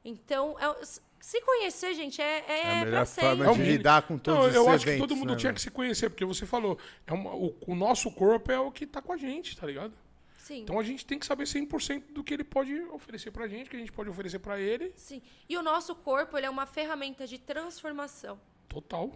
Então, 0.04 0.56
é- 0.58 1.07
se 1.20 1.40
conhecer, 1.40 1.94
gente, 1.94 2.20
é, 2.22 2.44
é, 2.48 2.58
É 2.62 2.70
a 2.70 2.84
melhor 2.84 2.90
pra 2.90 3.06
forma 3.06 3.44
sempre. 3.46 3.62
É 3.62 3.64
de 3.64 3.70
lidar 3.72 4.02
com 4.02 4.16
todos 4.18 4.38
Não, 4.40 4.46
esses 4.46 4.56
eu 4.56 4.62
eventos. 4.62 4.82
acho 4.82 4.92
que 4.92 4.98
todo 4.98 5.16
mundo 5.16 5.32
né, 5.32 5.36
tinha 5.36 5.52
que 5.52 5.60
se 5.60 5.70
conhecer, 5.70 6.08
porque 6.10 6.24
você 6.24 6.46
falou, 6.46 6.78
é 7.06 7.12
uma- 7.12 7.34
o, 7.34 7.54
o 7.66 7.74
nosso 7.74 8.10
corpo 8.10 8.50
é 8.52 8.58
o 8.58 8.70
que 8.70 8.86
tá 8.86 9.02
com 9.02 9.12
a 9.12 9.16
gente, 9.16 9.56
tá 9.56 9.66
ligado? 9.66 9.92
Sim. 10.38 10.62
Então 10.62 10.78
a 10.80 10.82
gente 10.82 11.04
tem 11.04 11.18
que 11.18 11.26
saber 11.26 11.44
100% 11.44 12.04
do 12.12 12.24
que 12.24 12.32
ele 12.32 12.44
pode 12.44 12.72
oferecer 12.84 13.30
pra 13.30 13.46
gente, 13.46 13.68
que 13.68 13.76
a 13.76 13.78
gente 13.78 13.92
pode 13.92 14.08
oferecer 14.08 14.38
pra 14.38 14.58
ele. 14.58 14.92
Sim. 14.96 15.20
E 15.46 15.56
o 15.58 15.62
nosso 15.62 15.94
corpo 15.94 16.38
ele 16.38 16.46
é 16.46 16.50
uma 16.50 16.64
ferramenta 16.64 17.26
de 17.26 17.36
transformação. 17.38 18.40
Total. 18.66 19.12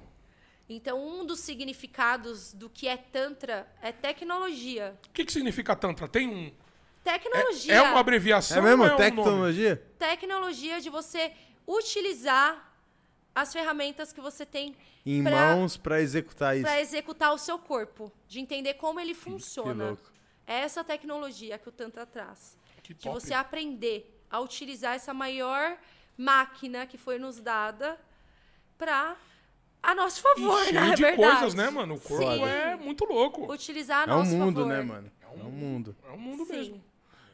Então, 0.68 1.02
um 1.02 1.24
dos 1.24 1.40
significados 1.40 2.52
do 2.52 2.68
que 2.68 2.86
é 2.86 2.96
Tantra 2.96 3.66
é 3.80 3.90
tecnologia. 3.92 4.94
O 5.08 5.10
que, 5.12 5.24
que 5.24 5.32
significa 5.32 5.74
Tantra? 5.74 6.06
Tem 6.06 6.28
um. 6.28 6.52
Tecnologia. 7.02 7.72
É, 7.74 7.76
é 7.78 7.82
uma 7.82 7.98
abreviação? 8.00 8.58
É 8.58 8.60
mesmo? 8.62 8.84
é 8.84 8.86
um 8.86 8.90
nome? 8.90 8.96
Tecnologia? 9.02 9.76
Tecnologia 9.98 10.80
de 10.80 10.88
você 10.88 11.32
utilizar 11.66 12.70
as 13.34 13.52
ferramentas 13.52 14.12
que 14.12 14.20
você 14.20 14.44
tem 14.44 14.76
Em 15.06 15.22
pra- 15.22 15.54
mãos 15.54 15.76
pra 15.76 16.00
executar 16.00 16.54
isso. 16.56 16.64
para 16.64 16.80
executar 16.80 17.32
o 17.32 17.38
seu 17.38 17.58
corpo, 17.58 18.12
de 18.28 18.40
entender 18.40 18.74
como 18.74 19.00
ele 19.00 19.14
funciona. 19.14 19.88
louco. 19.88 20.10
É 20.46 20.60
essa 20.60 20.82
tecnologia 20.84 21.56
que 21.58 21.68
o 21.68 21.72
Tantra 21.72 22.04
traz. 22.04 22.56
Que 22.82 22.92
De 22.94 23.00
top. 23.04 23.20
você 23.20 23.32
aprender 23.32 24.20
a 24.30 24.40
utilizar 24.40 24.94
essa 24.96 25.14
maior 25.14 25.78
máquina 26.18 26.84
que 26.86 26.98
foi 26.98 27.18
nos 27.18 27.38
dada 27.40 27.98
para 28.76 29.16
a 29.82 29.94
nosso 29.94 30.20
E 30.20 30.22
favor, 30.22 30.62
cheio 30.64 30.74
né? 30.80 30.94
de 30.94 31.04
É 31.04 31.10
verdade. 31.12 31.38
coisas, 31.38 31.54
né, 31.54 31.70
mano? 31.70 31.94
O 31.94 32.00
corpo 32.00 32.24
Sim. 32.34 32.42
é 32.44 32.76
muito 32.76 33.04
louco. 33.04 33.50
Utilizar 33.52 34.08
a 34.08 34.12
É 34.12 34.14
um 34.14 34.18
nosso 34.18 34.32
mundo, 34.36 34.60
favor. 34.62 34.68
né, 34.76 34.82
mano? 34.82 35.10
É 35.22 35.26
um 35.28 35.50
mundo. 35.50 35.96
É 36.06 36.10
um 36.10 36.18
mundo 36.18 36.44
Sim. 36.44 36.52
mesmo. 36.52 36.84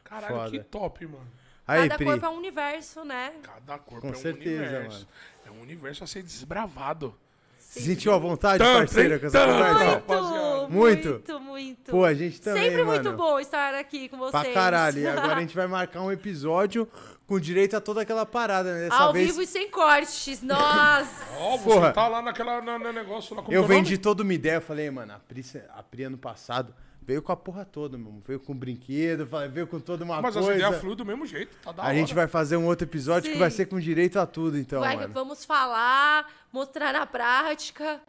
Caralho, 0.03 0.35
Foda. 0.35 0.51
que 0.51 0.63
top, 0.63 1.05
mano. 1.07 1.27
Aí, 1.69 1.83
Cada 1.83 1.95
Pri. 1.97 2.05
corpo 2.05 2.25
é 2.25 2.29
um 2.29 2.37
universo, 2.37 3.03
né? 3.05 3.31
Cada 3.43 3.77
corpo 3.77 4.01
Com 4.01 4.07
é 4.07 4.11
um 4.11 4.15
certeza, 4.21 4.61
universo. 4.63 4.89
mano. 4.97 5.07
É 5.45 5.51
um 5.51 5.61
universo 5.61 6.03
a 6.03 6.07
ser 6.07 6.23
desbravado. 6.23 7.15
Se 7.59 7.81
sentiu 7.81 8.11
à 8.13 8.17
vontade, 8.17 8.63
Tanto, 8.63 8.77
parceira, 8.79 9.19
com 9.19 9.27
essa 9.27 9.39
Tanto. 9.45 9.51
conversa? 9.53 9.85
rapaziada. 9.91 10.67
Muito. 10.69 11.09
Muito, 11.09 11.39
muito. 11.39 11.91
Pô, 11.91 12.03
a 12.03 12.13
gente 12.15 12.41
também, 12.41 12.63
Sempre 12.63 12.83
mano. 12.83 13.03
muito 13.03 13.15
bom 13.15 13.39
estar 13.39 13.75
aqui 13.75 14.09
com 14.09 14.17
vocês. 14.17 14.43
Pra 14.43 14.51
caralho. 14.53 14.99
E 14.99 15.07
agora 15.07 15.35
a 15.35 15.39
gente 15.41 15.55
vai 15.55 15.67
marcar 15.67 16.01
um 16.01 16.11
episódio 16.11 16.87
com 17.27 17.39
direito 17.39 17.77
a 17.77 17.81
toda 17.81 18.01
aquela 18.01 18.25
parada, 18.25 18.73
né? 18.73 18.89
Dessa 18.89 18.95
Ao 19.03 19.13
vez 19.13 19.27
vivo 19.27 19.43
e 19.43 19.45
sem 19.45 19.69
cortes. 19.69 20.41
Nossa. 20.41 21.25
Ó, 21.37 21.57
você 21.57 21.63
Porra. 21.63 21.91
tá 21.93 22.07
lá 22.07 22.23
naquela 22.23 22.59
na, 22.59 22.79
na 22.79 22.91
negócio 22.91 23.35
lá. 23.35 23.43
eu 23.47 23.53
é 23.53 23.57
o 23.59 23.61
nome? 23.61 23.75
vendi 23.75 23.99
toda 23.99 24.23
uma 24.23 24.33
ideia. 24.33 24.55
Eu 24.55 24.61
falei, 24.61 24.89
mano, 24.89 25.13
a 25.13 25.19
Pri, 25.19 25.45
a 25.75 25.83
Pri 25.83 26.03
ano 26.05 26.17
passado 26.17 26.73
veio 27.09 27.23
com 27.23 27.31
a 27.31 27.35
porra 27.35 27.65
toda, 27.65 27.97
meu 27.97 28.05
irmão. 28.07 28.21
Veio 28.23 28.39
com 28.39 28.53
brinquedo, 28.55 29.27
veio 29.51 29.65
com 29.65 29.79
toda 29.79 30.03
uma 30.05 30.21
Mas 30.21 30.37
as 30.37 30.45
coisa. 30.45 30.59
ideias 30.63 30.79
fluem 30.79 30.95
do 30.95 31.03
mesmo 31.03 31.25
jeito, 31.25 31.55
tá 31.63 31.71
da 31.71 31.81
a 31.81 31.85
hora. 31.87 31.95
gente 31.95 32.13
vai 32.13 32.27
fazer 32.27 32.55
um 32.55 32.67
outro 32.67 32.85
episódio 32.85 33.29
que 33.29 33.33
Sim. 33.33 33.39
vai 33.39 33.49
ser 33.49 33.65
com 33.65 33.79
direito 33.79 34.19
a 34.19 34.27
tudo, 34.27 34.59
então, 34.59 34.79
Vai- 34.81 34.95
mano. 34.95 35.11
vamos 35.11 35.43
falar, 35.43 36.31
mostrar 36.53 36.93
na 36.93 37.07
prática 37.07 37.99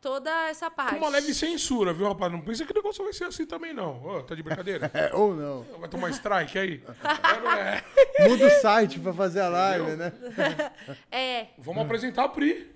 toda 0.00 0.30
essa 0.48 0.70
parte. 0.70 0.94
Com 0.94 1.00
uma 1.04 1.10
leve 1.10 1.34
censura, 1.34 1.92
viu, 1.92 2.08
rapaz? 2.08 2.32
Não 2.32 2.40
pensa 2.40 2.64
que 2.64 2.72
o 2.72 2.74
negócio 2.74 3.04
vai 3.04 3.12
ser 3.12 3.24
assim 3.24 3.44
também, 3.44 3.74
não. 3.74 4.02
Ô, 4.02 4.22
tá 4.22 4.34
de 4.34 4.42
brincadeira? 4.42 4.90
É, 4.94 5.14
ou 5.14 5.34
não. 5.36 5.62
Vai 5.78 5.88
tomar 5.90 6.08
strike 6.12 6.58
aí? 6.58 6.82
É, 7.04 8.22
é? 8.24 8.28
Muda 8.28 8.46
o 8.46 8.50
site 8.62 8.98
pra 9.00 9.12
fazer 9.12 9.40
a 9.40 9.48
live, 9.48 9.96
né? 9.96 10.12
É. 11.12 11.48
Vamos 11.58 11.82
apresentar 11.82 12.24
a 12.24 12.28
Pri. 12.30 12.74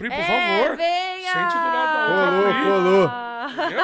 Pri, 0.00 0.08
por 0.08 0.18
é, 0.18 0.24
favor. 0.24 0.76
venha! 0.78 1.30
Sente 1.30 1.58
do 1.58 1.66
lado 1.66 1.92
da 1.92 2.06
Colou, 2.06 2.36
outra 2.38 2.54
colou. 2.64 3.04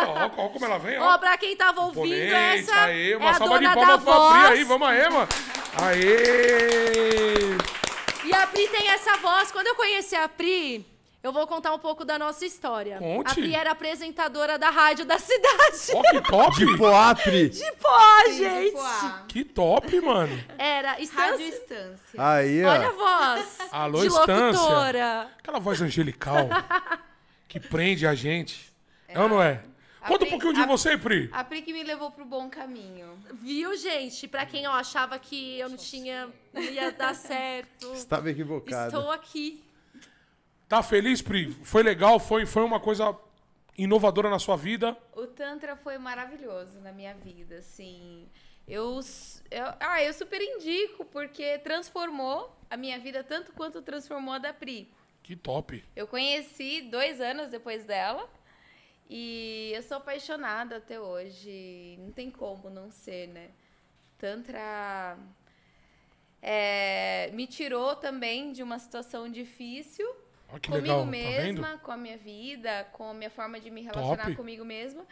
Ó, 0.06 0.44
ó 0.46 0.48
como 0.48 0.64
ela 0.64 0.78
vem, 0.78 0.98
ó. 0.98 1.12
Ó, 1.12 1.18
pra 1.18 1.36
quem 1.36 1.54
tava 1.54 1.82
ouvindo, 1.82 2.06
Imponente. 2.06 2.60
essa 2.70 2.84
Aê, 2.84 3.12
é 3.12 3.16
uma 3.18 3.30
a 3.30 3.34
salva 3.34 3.58
de 3.58 3.64
dona 3.66 3.74
da 3.74 3.86
palmas 3.86 4.02
pra 4.02 4.14
Pri 4.14 4.22
voz. 4.40 4.50
aí. 4.52 4.64
Vamos 4.64 4.88
aí, 4.88 5.10
mano. 5.10 5.28
Aê! 5.82 7.56
E 8.24 8.34
a 8.34 8.46
Pri 8.46 8.66
tem 8.68 8.88
essa 8.88 9.14
voz. 9.18 9.52
Quando 9.52 9.66
eu 9.66 9.74
conheci 9.74 10.16
a 10.16 10.26
Pri, 10.26 10.86
eu 11.22 11.32
vou 11.32 11.46
contar 11.46 11.74
um 11.74 11.78
pouco 11.78 12.04
da 12.04 12.18
nossa 12.18 12.44
história. 12.46 12.98
Conte. 12.98 13.30
A 13.30 13.34
Pri 13.34 13.54
era 13.54 13.70
apresentadora 13.72 14.58
da 14.58 14.70
rádio 14.70 15.04
da 15.04 15.18
cidade. 15.18 15.92
Ó, 15.94 16.02
que 16.02 16.20
top. 16.22 16.56
De 16.56 16.76
Poá, 16.76 17.14
Pri. 17.14 17.48
De 17.50 17.72
pó, 17.72 18.22
Sim, 18.26 18.32
gente. 18.38 18.66
tipo, 18.66 18.80
ah, 18.80 19.24
Que 19.28 19.44
top, 19.44 20.00
mano. 20.00 20.44
Era 20.56 20.90
Rádio 20.92 21.02
Estância. 21.04 21.44
Estância. 21.48 21.98
Aí, 22.16 22.64
ó. 22.64 22.70
Olha 22.70 22.88
a 22.88 22.92
voz. 22.92 23.58
Alô, 23.72 24.00
de 24.00 24.06
Estância. 24.06 24.60
locutora. 24.60 25.30
Aquela 25.38 25.58
voz 25.58 25.82
angelical 25.82 26.48
que 27.48 27.58
prende 27.58 28.06
a 28.06 28.14
gente. 28.14 28.72
É 29.08 29.18
ou 29.20 29.28
não 29.28 29.42
é? 29.42 29.62
Conta 30.06 30.14
um 30.24 30.28
Pri- 30.28 30.30
pouquinho 30.30 30.52
de 30.52 30.60
a- 30.60 30.66
você, 30.66 30.96
Pri. 30.96 31.28
A 31.32 31.42
Pri 31.42 31.62
que 31.62 31.72
me 31.72 31.82
levou 31.82 32.12
pro 32.12 32.24
bom 32.24 32.48
caminho. 32.48 33.18
Viu, 33.42 33.76
gente? 33.76 34.28
Pra 34.28 34.46
quem 34.46 34.64
ó, 34.68 34.70
achava 34.72 35.18
que 35.18 35.58
eu 35.58 35.68
não 35.68 35.76
tinha, 35.76 36.28
não 36.54 36.62
ia 36.62 36.92
dar 36.92 37.12
certo. 37.16 37.92
Estava 37.92 38.30
equivocado. 38.30 38.96
Estou 38.96 39.10
aqui. 39.10 39.64
Tá 40.68 40.82
feliz, 40.82 41.22
Pri? 41.22 41.52
Foi 41.62 41.82
legal? 41.82 42.18
Foi, 42.18 42.44
foi 42.44 42.64
uma 42.64 42.80
coisa 42.80 43.16
inovadora 43.78 44.28
na 44.28 44.38
sua 44.40 44.56
vida? 44.56 44.96
O 45.14 45.26
Tantra 45.26 45.76
foi 45.76 45.96
maravilhoso 45.96 46.80
na 46.80 46.90
minha 46.90 47.14
vida, 47.14 47.58
assim. 47.58 48.28
Eu, 48.66 48.98
eu, 49.48 49.64
ah, 49.78 50.02
eu 50.02 50.12
super 50.12 50.42
indico, 50.42 51.04
porque 51.04 51.58
transformou 51.58 52.52
a 52.68 52.76
minha 52.76 52.98
vida 52.98 53.22
tanto 53.22 53.52
quanto 53.52 53.80
transformou 53.80 54.34
a 54.34 54.38
da 54.38 54.52
Pri. 54.52 54.92
Que 55.22 55.36
top. 55.36 55.84
Eu 55.94 56.08
conheci 56.08 56.82
dois 56.82 57.20
anos 57.20 57.48
depois 57.48 57.84
dela 57.84 58.28
e 59.08 59.70
eu 59.72 59.82
sou 59.84 59.98
apaixonada 59.98 60.78
até 60.78 60.98
hoje. 61.00 61.96
Não 62.00 62.10
tem 62.10 62.28
como 62.28 62.68
não 62.70 62.90
ser, 62.90 63.28
né? 63.28 63.50
Tantra 64.18 65.16
é, 66.42 67.30
me 67.34 67.46
tirou 67.46 67.94
também 67.94 68.50
de 68.52 68.64
uma 68.64 68.80
situação 68.80 69.30
difícil 69.30 70.25
Olha 70.50 70.60
que 70.60 70.68
comigo 70.70 70.82
legal. 70.86 70.98
Tá 71.04 71.10
vendo? 71.10 71.60
mesma, 71.62 71.78
com 71.78 71.90
a 71.92 71.96
minha 71.96 72.16
vida, 72.16 72.86
com 72.92 73.10
a 73.10 73.14
minha 73.14 73.30
forma 73.30 73.58
de 73.60 73.70
me 73.70 73.82
relacionar 73.82 74.24
Top. 74.24 74.36
comigo 74.36 74.64
mesma. 74.64 75.04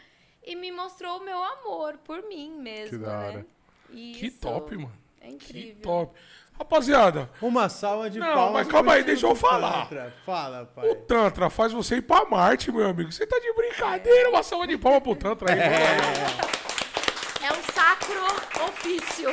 E 0.43 0.55
me 0.55 0.71
mostrou 0.71 1.19
o 1.19 1.25
meu 1.25 1.43
amor 1.43 1.99
por 2.05 2.23
mim 2.29 2.51
mesma, 2.59 2.99
da 2.99 3.19
né? 3.19 3.27
hora. 3.29 3.47
Que 3.91 4.27
Isso 4.27 4.39
top, 4.41 4.77
mano. 4.77 4.93
É 5.21 5.29
Que 5.29 5.35
incrível. 5.35 5.83
top. 5.83 6.15
Rapaziada, 6.57 7.29
Uma 7.43 7.69
salva 7.69 8.09
de 8.09 8.21
Não, 8.21 8.33
palmas. 8.33 8.53
mas 8.53 8.69
calma 8.69 8.93
aí, 8.93 9.03
deixa 9.03 9.27
eu 9.27 9.35
falar. 9.35 9.89
Tantra. 9.89 10.15
Fala, 10.25 10.63
o 10.63 10.67
pai. 10.67 10.95
Tantra 11.09 11.51
faz 11.51 11.73
você 11.73 11.97
ir 11.97 12.03
pra 12.03 12.25
Marte, 12.27 12.71
meu 12.71 12.87
amigo. 12.89 13.11
Você 13.11 13.27
tá 13.27 13.39
de 13.41 13.53
brincadeira. 13.55 14.31
Uma 14.31 14.43
salva 14.43 14.65
de 14.67 14.79
palma 14.79 15.01
pro 15.01 15.17
Tantra 15.17 15.53
aí. 15.53 15.59
É 17.43 17.53
um 17.53 17.63
sacro 17.75 18.25
ofício 18.69 19.29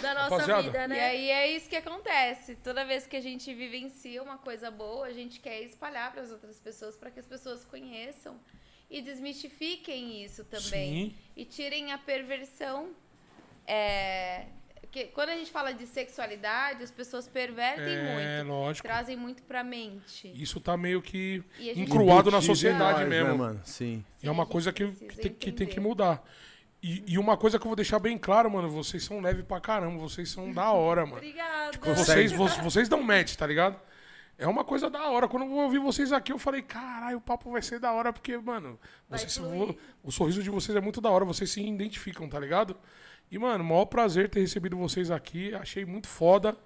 da 0.00 0.14
nossa 0.14 0.30
Rapaziada. 0.36 0.62
vida, 0.62 0.84
E 0.84 0.88
né? 0.88 1.00
aí 1.00 1.30
é 1.30 1.50
isso 1.56 1.68
que 1.68 1.76
acontece. 1.76 2.56
Toda 2.56 2.84
vez 2.84 3.06
que 3.06 3.16
a 3.16 3.20
gente 3.20 3.52
vivencia 3.54 4.22
uma 4.22 4.38
coisa 4.38 4.70
boa, 4.70 5.06
a 5.06 5.12
gente 5.12 5.40
quer 5.40 5.60
espalhar 5.62 6.12
para 6.12 6.22
as 6.22 6.30
outras 6.30 6.58
pessoas, 6.58 6.96
para 6.96 7.10
que 7.10 7.20
as 7.20 7.26
pessoas 7.26 7.64
conheçam 7.64 8.38
e 8.90 9.00
desmistifiquem 9.00 10.24
isso 10.24 10.44
também. 10.44 11.10
Sim. 11.10 11.14
E 11.36 11.44
tirem 11.44 11.92
a 11.92 11.98
perversão. 11.98 12.90
É, 13.66 14.46
que 14.90 15.04
quando 15.06 15.28
a 15.28 15.36
gente 15.36 15.50
fala 15.50 15.72
de 15.72 15.86
sexualidade, 15.86 16.82
as 16.82 16.90
pessoas 16.90 17.28
pervertem 17.28 17.84
É, 17.94 18.42
muito. 18.42 18.48
lógico. 18.52 18.86
Trazem 18.88 19.16
muito 19.16 19.42
pra 19.44 19.62
mente. 19.62 20.28
Isso 20.34 20.58
tá 20.60 20.76
meio 20.76 21.00
que 21.00 21.44
E 21.58 21.78
encruado 21.80 22.30
na 22.30 22.40
sociedade 22.42 23.00
nós, 23.00 23.08
mesmo. 23.08 23.28
Né, 23.30 23.34
mano? 23.38 23.60
Sim. 23.64 24.04
E 24.22 24.26
é 24.26 24.30
uma 24.30 24.46
coisa 24.46 24.72
que, 24.72 24.90
que 24.90 25.16
tem, 25.16 25.32
que 25.32 25.52
tem 25.52 25.66
que 25.68 25.78
mudar. 25.78 26.22
E, 26.82 27.04
e 27.12 27.18
uma 27.18 27.36
coisa 27.36 27.58
que 27.58 27.64
eu 27.66 27.68
vou 27.68 27.76
deixar 27.76 27.98
bem 27.98 28.16
claro, 28.16 28.50
mano, 28.50 28.68
vocês 28.70 29.04
são 29.04 29.20
leve 29.20 29.42
pra 29.42 29.60
caramba, 29.60 29.98
vocês 29.98 30.30
são 30.30 30.50
da 30.52 30.70
hora, 30.72 31.02
mano. 31.04 31.18
Obrigada. 31.18 31.78
Vocês, 31.94 32.32
vo- 32.32 32.62
vocês 32.62 32.88
dão 32.88 33.02
match, 33.02 33.34
tá 33.36 33.46
ligado? 33.46 33.78
É 34.38 34.46
uma 34.46 34.64
coisa 34.64 34.88
da 34.88 35.06
hora. 35.10 35.28
Quando 35.28 35.44
eu 35.44 35.52
ouvi 35.52 35.78
vocês 35.78 36.10
aqui, 36.12 36.32
eu 36.32 36.38
falei, 36.38 36.62
caralho, 36.62 37.18
o 37.18 37.20
papo 37.20 37.50
vai 37.50 37.60
ser 37.60 37.78
da 37.78 37.92
hora, 37.92 38.10
porque, 38.14 38.38
mano, 38.38 38.80
vocês, 39.10 39.36
vo- 39.36 39.76
o 40.02 40.10
sorriso 40.10 40.42
de 40.42 40.48
vocês 40.48 40.74
é 40.74 40.80
muito 40.80 41.00
da 41.02 41.10
hora, 41.10 41.24
vocês 41.26 41.50
se 41.50 41.60
identificam, 41.62 42.26
tá 42.26 42.40
ligado? 42.40 42.74
E, 43.30 43.38
mano, 43.38 43.62
maior 43.62 43.84
prazer 43.84 44.30
ter 44.30 44.40
recebido 44.40 44.74
vocês 44.78 45.10
aqui. 45.10 45.54
Achei 45.54 45.84
muito 45.84 46.08
foda. 46.08 46.56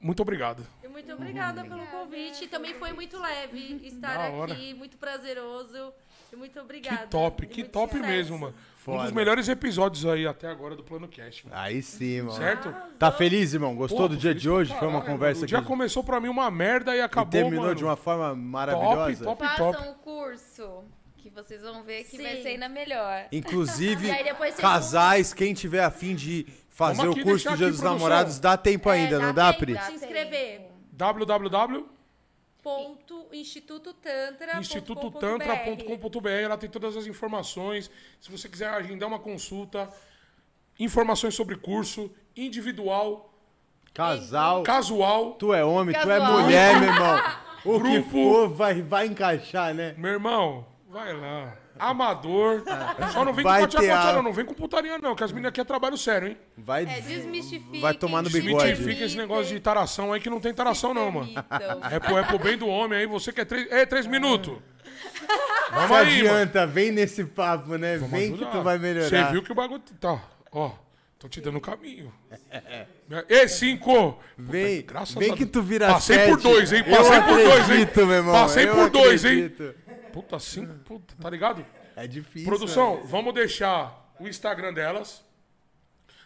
Muito 0.00 0.20
obrigado. 0.22 0.66
E 0.82 0.88
Muito 0.88 1.12
obrigada 1.12 1.62
pelo 1.64 1.86
convite. 1.86 2.48
Também 2.48 2.74
foi 2.74 2.92
muito 2.92 3.18
leve 3.20 3.80
estar 3.86 4.16
aqui, 4.52 4.74
muito 4.74 4.96
prazeroso. 4.96 5.92
E 6.34 6.36
muito 6.36 6.58
obrigada. 6.60 6.98
Que 6.98 7.06
top, 7.08 7.44
E 7.44 7.46
que 7.46 7.64
top 7.64 7.92
sucesso. 7.94 8.10
mesmo, 8.10 8.38
mano. 8.38 8.54
Um 8.54 8.84
Foda. 8.84 9.04
dos 9.04 9.12
melhores 9.12 9.48
episódios 9.48 10.04
aí 10.04 10.26
até 10.26 10.46
agora 10.46 10.76
do 10.76 10.82
Plano 10.84 11.08
Cast, 11.08 11.46
mano. 11.46 11.58
Aí 11.58 11.80
sim, 11.82 12.20
mano. 12.20 12.32
Certo? 12.36 12.74
Tá 12.98 13.10
feliz, 13.10 13.54
irmão? 13.54 13.74
Gostou 13.74 14.00
Pô, 14.00 14.08
do 14.08 14.16
dia 14.16 14.34
de 14.34 14.50
hoje? 14.50 14.74
Foi 14.78 14.86
uma 14.86 15.00
conversa 15.00 15.36
mano. 15.40 15.44
O 15.44 15.46
dia 15.46 15.60
que 15.62 15.66
começou 15.66 16.04
pra 16.04 16.20
mim 16.20 16.28
uma 16.28 16.50
merda 16.50 16.94
e 16.94 17.00
acabou, 17.00 17.30
terminou 17.30 17.62
mano. 17.64 17.74
de 17.74 17.82
uma 17.82 17.96
forma 17.96 18.34
maravilhosa. 18.34 19.24
top. 19.24 19.42
Façam 19.42 19.90
o 19.90 19.94
curso, 19.94 20.84
que 21.16 21.30
vocês 21.30 21.62
vão 21.62 21.82
ver 21.82 22.04
que 22.04 22.20
vai 22.20 22.36
Sim. 22.36 22.42
ser 22.42 22.48
ainda 22.48 22.68
melhor. 22.68 23.24
Inclusive, 23.32 24.08
E 24.12 24.52
casais, 24.60 25.32
quem 25.32 25.54
tiver 25.54 25.82
afim 25.82 26.14
de 26.14 26.46
fazer 26.68 27.08
o 27.08 27.18
curso 27.22 27.48
do 27.52 27.56
Dia 27.56 27.70
dos. 27.70 27.80
Namorados, 27.80 28.38
dá 28.38 28.54
tempo 28.56 28.90
É, 28.90 28.96
ainda, 28.96 29.18
dá 29.18 29.26
não 29.26 29.32
dá, 29.32 29.46
tempo. 29.52 29.64
Pri? 29.64 29.74
Dá. 29.74 29.80
se 29.82 29.92
inscrever. 29.94 30.60
www. 30.92 31.86
Ponto 32.64 33.28
Instituto 33.30 33.92
Tantra. 33.92 34.58
institutotantra.com.br. 34.58 36.28
Ela 36.28 36.56
tem 36.56 36.70
todas 36.70 36.96
as 36.96 37.06
informações. 37.06 37.90
Se 38.18 38.30
você 38.30 38.48
quiser 38.48 38.68
agendar 38.70 39.06
uma 39.06 39.18
consulta, 39.18 39.88
informações 40.78 41.34
sobre 41.34 41.56
curso, 41.56 42.10
individual, 42.34 43.30
Casal, 43.92 44.62
casual. 44.64 45.34
tu 45.34 45.52
é 45.54 45.62
homem, 45.64 45.94
tu 45.94 46.10
é 46.10 46.18
Casual. 46.18 46.40
mulher, 46.42 46.80
meu 46.80 46.88
irmão. 46.88 47.18
O 47.66 47.80
que 47.82 47.98
Grupo. 47.98 48.10
for 48.10 48.48
vai, 48.50 48.82
vai 48.82 49.06
encaixar, 49.06 49.72
né? 49.72 49.94
Meu 49.96 50.10
irmão, 50.12 50.66
vai 50.86 51.14
lá. 51.14 51.56
Amador. 51.78 52.62
Só 53.12 53.24
não 53.24 53.32
vem 53.32 53.42
Vai 53.44 53.62
com 53.62 53.66
ter 53.68 53.90
a- 53.90 53.96
patinha, 53.96 54.12
não. 54.14 54.22
Não 54.22 54.32
vem 54.32 54.44
com 54.44 54.54
putaria, 54.54 54.96
não. 54.98 55.14
Que 55.14 55.24
as 55.24 55.32
meninas 55.32 55.48
aqui 55.50 55.60
é 55.60 55.64
trabalho 55.64 55.96
sério, 55.98 56.28
hein? 56.28 56.38
Vai, 56.56 56.84
É, 56.84 57.00
desmistifiquem. 57.00 57.80
vai 57.80 57.94
tomar 57.94 58.22
no 58.22 58.30
bigode. 58.30 58.68
Desmitifica 58.68 59.04
esse 59.04 59.16
negócio 59.16 59.52
de 59.52 59.60
taração 59.60 60.12
aí 60.12 60.20
que 60.20 60.30
não 60.30 60.40
tem 60.40 60.54
taração, 60.54 60.94
não, 60.94 61.10
mano. 61.10 61.32
É 61.90 61.98
pro, 61.98 62.18
é 62.18 62.22
pro 62.22 62.38
bem 62.38 62.56
do 62.56 62.66
homem 62.68 63.00
aí. 63.00 63.06
Você 63.06 63.32
quer 63.32 63.44
três. 63.44 63.70
É, 63.72 63.84
três 63.84 64.06
minutos. 64.06 64.56
Vamos 65.72 65.90
Não 65.90 65.96
aí, 65.96 66.22
mano. 66.22 66.34
adianta, 66.36 66.66
vem 66.66 66.90
nesse 66.92 67.24
papo, 67.24 67.76
né? 67.76 67.96
Vamos 67.96 68.10
vem 68.12 68.32
ajudar. 68.32 68.46
que 68.46 68.52
tu 68.56 68.62
vai 68.62 68.78
melhorar. 68.78 69.08
Você 69.08 69.24
viu 69.32 69.42
que 69.42 69.50
o 69.52 69.54
bagulho. 69.54 69.82
Tá. 70.00 70.20
Ó, 70.52 70.70
tô 71.18 71.28
te 71.28 71.40
dando 71.40 71.58
o 71.58 71.60
caminho. 71.60 72.12
Ei, 73.28 73.48
cinco! 73.48 74.18
Vem, 74.38 74.82
Graças 74.82 75.14
vem 75.16 75.30
a 75.30 75.34
que 75.36 75.44
Deus. 75.44 75.50
tu 75.52 75.62
vira 75.62 75.88
Passei 75.88 76.16
sete. 76.16 76.30
por 76.30 76.40
dois, 76.40 76.72
hein? 76.72 76.84
Eu 76.86 76.96
Passei 76.96 77.20
por 77.20 77.26
dois, 77.36 77.48
hein? 77.48 77.60
acredito, 77.62 78.06
meu 78.06 78.16
irmão. 78.16 78.32
Passei 78.34 78.68
eu 78.68 78.74
por 78.74 78.90
dois, 78.90 79.24
hein? 79.24 79.30
acredito. 79.46 79.74
Puta, 80.14 80.38
cinco, 80.38 80.72
puta, 80.84 81.12
tá 81.20 81.28
ligado? 81.28 81.66
É 81.96 82.06
difícil. 82.06 82.46
Produção, 82.46 82.98
né? 82.98 83.02
vamos 83.06 83.34
deixar 83.34 84.14
o 84.20 84.28
Instagram 84.28 84.72
delas, 84.72 85.24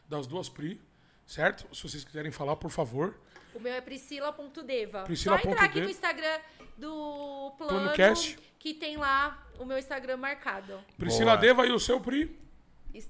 das 0.07 0.27
duas 0.27 0.51
Pri, 0.51 0.79
certo? 1.27 1.75
Se 1.75 1.83
vocês 1.85 2.05
quiserem 2.05 2.31
falar, 2.31 2.57
por 2.57 2.71
favor. 2.71 3.19
O 3.55 3.59
meu 3.59 3.73
é 3.73 3.81
priscila.deva. 3.81 5.05
Priscila 5.05 5.41
Só 5.41 5.49
entrar 5.49 5.65
aqui 5.65 5.81
no 5.81 5.89
Instagram 5.89 6.39
do 6.77 7.55
Plano, 7.57 7.73
Planocast. 7.73 8.39
que 8.59 8.75
tem 8.75 8.99
lá 8.99 9.43
o 9.59 9.65
meu 9.65 9.79
Instagram 9.79 10.19
marcado. 10.19 10.85
Priscila 10.99 11.33
Boa. 11.33 11.39
Deva 11.39 11.67
e 11.67 11.73
o 11.73 11.81
seu 11.81 11.99
Pri. 11.99 12.39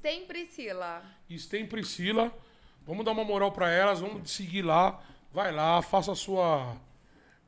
Tem 0.01 0.27
Priscila. 0.27 1.03
Tem 1.51 1.67
Priscila. 1.67 2.33
Vamos 2.87 3.05
dar 3.05 3.11
uma 3.11 3.25
moral 3.25 3.51
pra 3.51 3.69
elas, 3.69 3.99
vamos 3.99 4.31
seguir 4.31 4.63
lá. 4.63 5.03
Vai 5.33 5.51
lá, 5.51 5.83
faça 5.83 6.13
a 6.13 6.15
sua. 6.15 6.77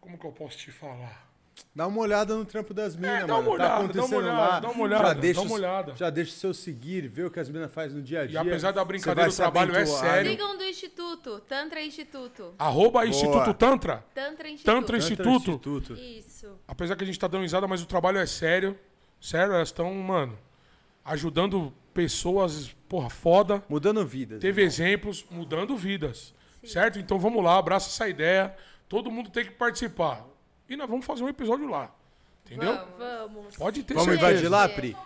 Como 0.00 0.18
que 0.18 0.26
eu 0.26 0.32
posso 0.32 0.58
te 0.58 0.72
falar? 0.72 1.29
Dá 1.74 1.86
uma 1.86 2.00
olhada 2.00 2.34
no 2.34 2.44
trampo 2.44 2.74
das 2.74 2.96
minas, 2.96 3.22
É, 3.22 3.26
dá 3.26 3.34
uma 3.34 3.42
mano. 3.42 3.50
olhada, 3.52 3.68
tá 3.68 3.74
dá 3.74 3.78
uma 3.78 3.84
acontecendo 3.90 4.16
olhada, 4.18 4.38
lá. 4.38 4.60
dá 4.60 4.68
uma 4.70 4.82
olhada, 4.84 5.04
já 5.08 5.14
deixa 5.14 5.40
dá 5.40 5.46
uma 5.46 5.54
olhada. 5.54 5.96
Já 5.96 6.10
deixa 6.10 6.30
o 6.32 6.34
seu 6.34 6.54
seguir, 6.54 7.08
ver 7.08 7.26
o 7.26 7.30
que 7.30 7.38
as 7.40 7.48
minas 7.48 7.72
fazem 7.72 7.96
no 7.96 8.02
dia 8.02 8.20
a 8.22 8.24
E 8.24 8.28
dia. 8.28 8.40
apesar 8.40 8.72
da 8.72 8.84
brincadeira, 8.84 9.30
o 9.30 9.34
trabalho 9.34 9.76
é 9.76 9.86
sério. 9.86 10.30
Sigam 10.32 10.56
do 10.58 10.64
Instituto, 10.64 11.40
Tantra 11.48 11.82
Instituto. 11.82 12.54
Arroba 12.58 13.06
Instituto 13.06 13.54
Tantra. 13.54 14.04
Tantra 14.14 14.48
Instituto. 14.48 14.64
Tantra 14.74 14.80
Tantra 14.82 14.96
Instituto. 14.98 15.50
Instituto. 15.50 15.94
Isso. 15.94 16.58
Apesar 16.66 16.96
que 16.96 17.04
a 17.04 17.06
gente 17.06 17.18
tá 17.18 17.26
dando 17.28 17.42
risada, 17.42 17.66
mas 17.68 17.82
o 17.82 17.86
trabalho 17.86 18.18
é 18.18 18.26
sério. 18.26 18.78
Sério, 19.20 19.52
elas 19.54 19.68
estão, 19.68 19.92
mano, 19.94 20.36
ajudando 21.04 21.72
pessoas, 21.94 22.74
porra, 22.88 23.10
foda. 23.10 23.62
Mudando 23.68 24.04
vidas. 24.06 24.40
Teve 24.40 24.62
exemplos, 24.62 25.24
mudando 25.30 25.76
vidas. 25.76 26.34
Certo? 26.64 26.98
Então 26.98 27.18
vamos 27.18 27.42
lá, 27.42 27.56
abraça 27.58 27.88
essa 27.88 28.08
ideia. 28.08 28.54
Todo 28.88 29.10
mundo 29.10 29.30
tem 29.30 29.44
que 29.44 29.52
participar. 29.52 30.26
E 30.70 30.76
nós 30.76 30.88
vamos 30.88 31.04
fazer 31.04 31.24
um 31.24 31.28
episódio 31.28 31.68
lá. 31.68 31.90
Entendeu? 32.46 32.78
Vamos. 32.98 33.56
Pode 33.56 33.82
ter 33.82 33.94
Vamos 33.94 34.08
certeza. 34.08 34.30
invadir 34.32 34.48
lá, 34.48 34.68
Pri? 34.68 34.96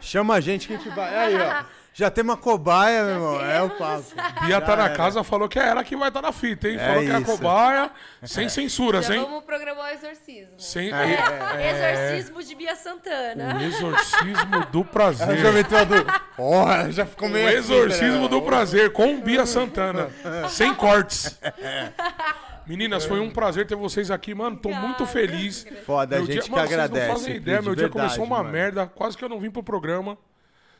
Chama 0.00 0.34
a 0.34 0.40
gente 0.40 0.66
que 0.66 0.74
a 0.74 0.76
gente 0.76 0.88
vai. 0.90 1.16
Aí, 1.16 1.36
ó. 1.40 1.64
Já 1.94 2.10
tem 2.10 2.24
uma 2.24 2.36
cobaia, 2.38 3.04
meu 3.04 3.12
irmão. 3.14 3.40
É 3.44 3.62
o 3.62 3.70
papo. 3.70 4.02
Bia 4.46 4.60
tá 4.60 4.68
Já 4.72 4.76
na 4.76 4.84
era. 4.86 4.96
casa, 4.96 5.22
falou 5.22 5.46
que 5.48 5.58
é 5.58 5.68
ela 5.68 5.84
que 5.84 5.94
vai 5.94 6.08
estar 6.08 6.22
na 6.22 6.32
fita, 6.32 6.66
hein? 6.68 6.76
É 6.76 6.88
falou 6.88 7.02
que 7.04 7.10
é 7.10 7.14
a 7.14 7.20
isso. 7.20 7.30
cobaia, 7.36 7.90
sem 8.24 8.48
censuras, 8.48 9.06
Já 9.06 9.14
hein? 9.14 9.20
vamos 9.22 9.44
programar 9.44 9.90
o 9.90 9.94
exorcismo. 9.94 10.58
Sem 10.58 10.90
É. 10.92 12.08
Exorcismo 12.08 12.42
de 12.42 12.54
Bia 12.54 12.74
Santana. 12.74 13.56
o 13.58 13.62
exorcismo 13.62 14.66
do 14.72 14.84
prazer. 14.84 15.28
Ela 15.28 15.36
já 15.38 15.52
meteu 15.52 15.78
a 15.78 15.84
do. 15.84 15.94
Ó, 16.38 16.90
já 16.90 17.04
ficou 17.06 17.28
O 17.28 17.30
meio. 17.30 17.46
assim, 17.46 17.58
exorcismo 17.58 18.22
né? 18.22 18.28
do 18.28 18.42
prazer 18.42 18.92
com 18.92 19.20
Bia 19.20 19.44
Santana. 19.44 20.10
Sem 20.48 20.74
cortes. 20.74 21.38
Meninas, 22.66 23.04
foi 23.04 23.20
um 23.20 23.30
prazer 23.30 23.66
ter 23.66 23.74
vocês 23.74 24.10
aqui, 24.10 24.34
mano. 24.34 24.56
Tô 24.56 24.70
muito 24.70 25.04
feliz. 25.06 25.66
Foda, 25.84 26.16
a 26.16 26.18
Meu 26.18 26.26
gente 26.26 26.34
dia- 26.34 26.42
que 26.44 26.50
mano, 26.50 26.62
Vocês 26.68 26.72
agradece. 26.80 27.06
não 27.08 27.14
fazem 27.16 27.36
ideia, 27.36 27.58
de 27.58 27.64
meu 27.64 27.74
dia 27.74 27.84
verdade, 27.88 28.08
começou 28.08 28.24
uma 28.24 28.38
mano. 28.38 28.50
merda. 28.50 28.86
Quase 28.86 29.16
que 29.16 29.24
eu 29.24 29.28
não 29.28 29.40
vim 29.40 29.50
pro 29.50 29.62
programa. 29.62 30.16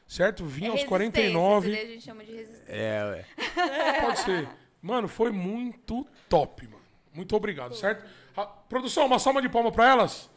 Certo? 0.06 0.44
Vim 0.44 0.64
É 0.64 0.68
aos 0.68 0.80
resistência, 0.82 0.88
49. 0.88 1.70
isso 1.70 1.76
daí 1.80 1.86
a 1.86 1.92
gente 1.94 2.04
chama 2.04 2.24
de 2.24 2.32
resistência. 2.32 2.64
É, 2.68 3.04
ué. 3.04 4.00
Pode 4.00 4.18
ser. 4.20 4.48
Mano, 4.82 5.08
foi 5.08 5.30
muito 5.30 6.06
top, 6.28 6.66
mano. 6.66 6.82
Muito 7.14 7.34
obrigado, 7.36 7.74
certo? 7.74 8.04
Ah, 8.36 8.44
produção, 8.46 9.06
uma 9.06 9.18
salva 9.18 9.40
de 9.40 9.48
palma 9.48 9.70
pra 9.72 9.88
elas. 9.88 10.28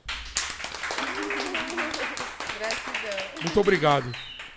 Gratidão. 2.57 3.41
Muito 3.41 3.59
obrigado. 3.59 4.11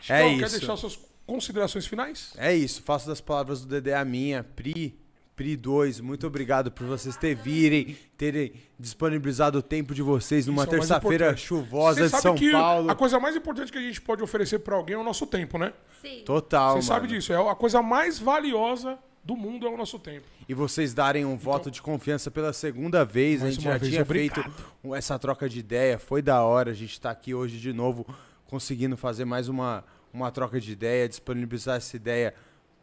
É 0.09 0.23
Quer 0.23 0.29
isso. 0.33 0.59
deixar 0.59 0.77
suas 0.77 0.99
considerações 1.27 1.87
finais? 1.87 2.33
É 2.37 2.55
isso, 2.55 2.83
faço 2.83 3.07
das 3.07 3.21
palavras 3.21 3.61
do 3.63 3.67
Dedé 3.69 3.95
a 3.95 4.05
minha. 4.05 4.43
Pri, 4.45 4.99
Pri 5.39 5.57
2, 5.57 6.01
muito 6.01 6.27
obrigado 6.27 6.69
por 6.69 6.85
vocês 6.85 7.17
ter 7.17 7.33
virem, 7.37 7.97
terem 8.17 8.55
disponibilizado 8.77 9.59
o 9.59 9.63
tempo 9.63 9.95
de 9.95 10.03
vocês 10.03 10.49
numa 10.49 10.65
é 10.65 10.67
terça-feira 10.67 11.37
chuvosa 11.37 12.01
Você 12.01 12.05
de 12.07 12.11
sabe 12.11 12.23
São 12.23 12.35
que 12.35 12.51
Paulo. 12.51 12.91
a 12.91 12.95
coisa 12.97 13.21
mais 13.21 13.37
importante 13.37 13.71
que 13.71 13.79
a 13.79 13.81
gente 13.81 14.01
pode 14.01 14.21
oferecer 14.21 14.59
pra 14.59 14.75
alguém 14.75 14.97
é 14.97 14.99
o 14.99 15.05
nosso 15.05 15.29
tempo, 15.29 15.57
né? 15.57 15.73
Sim. 16.03 16.25
Total, 16.27 16.83
Você 16.83 16.89
sabe 16.89 17.07
disso. 17.07 17.33
É 17.33 17.37
a 17.37 17.55
coisa 17.55 17.81
mais 17.81 18.19
valiosa 18.19 18.99
do 19.23 19.37
mundo 19.37 19.65
é 19.65 19.71
o 19.71 19.77
nosso 19.77 20.01
tempo. 20.01 20.27
E 20.49 20.55
vocês 20.55 20.93
darem 20.93 21.25
um 21.25 21.37
voto 21.37 21.71
de 21.71 21.81
confiança 21.81 22.33
pela 22.33 22.53
segunda 22.53 23.05
vez. 23.05 23.41
A 23.41 23.49
gente 23.49 23.63
já 23.63 23.79
vez, 23.79 23.93
tinha 23.93 24.03
obrigado. 24.03 24.43
feito 24.43 24.93
essa 24.97 25.17
troca 25.21 25.49
de 25.49 25.61
ideia. 25.61 26.01
Foi 26.01 26.21
da 26.21 26.43
hora. 26.43 26.73
A 26.73 26.75
gente 26.75 27.01
tá 27.01 27.13
aqui 27.13 27.33
hoje 27.33 27.61
de 27.61 27.73
novo 27.73 28.05
conseguindo 28.45 28.97
fazer 28.97 29.25
mais 29.25 29.49
uma, 29.49 29.85
uma 30.13 30.33
troca 30.33 30.61
de 30.61 30.73
ideia, 30.73 31.09
disponibilizar 31.09 31.77
essa 31.77 31.95
ideia 31.95 32.35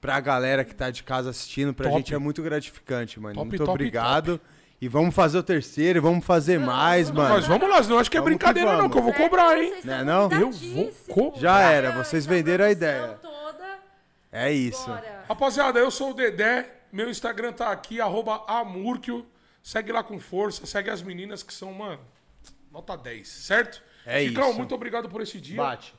pra 0.01 0.19
galera 0.19 0.64
que 0.64 0.74
tá 0.75 0.90
de 0.90 1.03
casa 1.03 1.30
assistindo. 1.30 1.74
Pra 1.74 1.85
Top. 1.90 1.98
gente 1.98 2.14
é 2.14 2.17
muito 2.17 2.41
gratificante, 2.43 3.19
mano. 3.19 3.35
Top, 3.35 3.48
muito 3.48 3.59
top, 3.59 3.72
obrigado. 3.72 4.40
E 4.82 4.88
vamos 4.88 5.15
fazer 5.15 5.38
o 5.38 5.43
terceiro, 5.43 6.01
vamos 6.01 6.25
fazer 6.25 6.59
mais, 6.59 7.09
mano. 7.09 7.33
Mas 7.35 7.48
vamos 7.48 7.69
lá, 7.69 7.82
não 7.83 7.98
acho 7.98 8.11
que 8.11 8.17
é 8.17 8.19
Vamos 8.19 8.33
que 8.33 8.38
brincadeira 8.38 8.72
não, 8.72 8.77
vamos. 8.77 8.91
que 8.91 8.98
eu 8.98 9.03
vou 9.03 9.14
cobrar, 9.14 9.57
hein? 9.57 9.72
Né, 9.83 9.99
estão 9.99 10.06
não? 10.06 10.32
Eu 10.32 10.51
vou 10.51 10.91
cobrar. 11.07 11.40
Já 11.40 11.59
era, 11.61 11.91
vocês 11.91 12.25
venderam 12.25 12.65
a 12.65 12.72
ideia. 12.72 13.17
toda. 13.22 13.80
É 14.32 14.51
isso. 14.51 14.85
Bora. 14.88 15.24
Rapaziada, 15.30 15.80
eu 15.80 15.90
sou 15.90 16.11
o 16.11 16.14
Dedé. 16.14 16.69
Meu 16.91 17.09
Instagram 17.09 17.53
tá 17.53 17.72
aqui, 17.72 17.99
arroba 18.01 18.43
Amurkio. 18.48 19.25
Segue 19.64 19.91
lá 19.91 20.03
com 20.03 20.19
força. 20.19 20.65
Segue 20.65 20.90
as 20.90 21.01
meninas 21.01 21.41
que 21.41 21.53
são, 21.53 21.74
mano, 21.74 22.01
nota 22.72 22.95
10, 22.98 23.27
certo? 23.27 23.82
É 24.06 24.24
Chicão, 24.25 24.49
isso. 24.49 24.57
muito 24.57 24.75
obrigado 24.75 25.09
por 25.09 25.22
esse 25.22 25.40
dia. 25.41 25.57
Bate. 25.57 25.95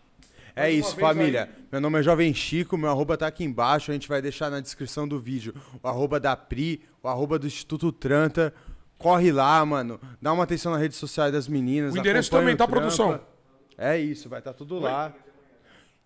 É 0.57 0.71
isso, 0.71 0.97
família. 0.97 1.45
aí. 1.55 1.65
Meu 1.71 1.81
nome 1.83 2.01
é 2.01 2.03
Jovem 2.03 2.33
Chico, 2.33 2.79
meu 2.79 2.89
arroba 2.89 3.17
tá 3.17 3.27
aqui 3.27 3.45
embaixo. 3.45 3.91
A 3.91 3.95
gente 3.95 4.09
vai 4.09 4.23
deixar 4.23 4.51
na 4.51 4.59
descrição 4.59 5.07
do 5.07 5.21
vídeo 5.21 5.55
o 5.83 5.87
arroba 5.87 6.19
da 6.19 6.35
Pri, 6.35 6.81
o 7.03 7.09
arroba 7.09 7.39
do 7.39 7.47
Instituto 7.47 7.93
Tranta. 7.93 8.55
Corre 8.97 9.31
lá, 9.31 9.65
mano. 9.67 10.01
Dá 10.21 10.33
uma 10.33 10.45
atenção 10.45 10.73
nas 10.73 10.81
redes 10.81 10.97
sociais 10.97 11.31
das 11.31 11.47
meninas. 11.47 11.95
O 11.95 11.99
endereço 11.99 12.31
também, 12.31 12.57
tá, 12.57 12.67
produção? 12.67 13.21
É 13.77 13.99
isso, 13.99 14.31
vai 14.31 14.39
estar 14.39 14.55
tudo 14.55 14.79
lá. 14.79 15.13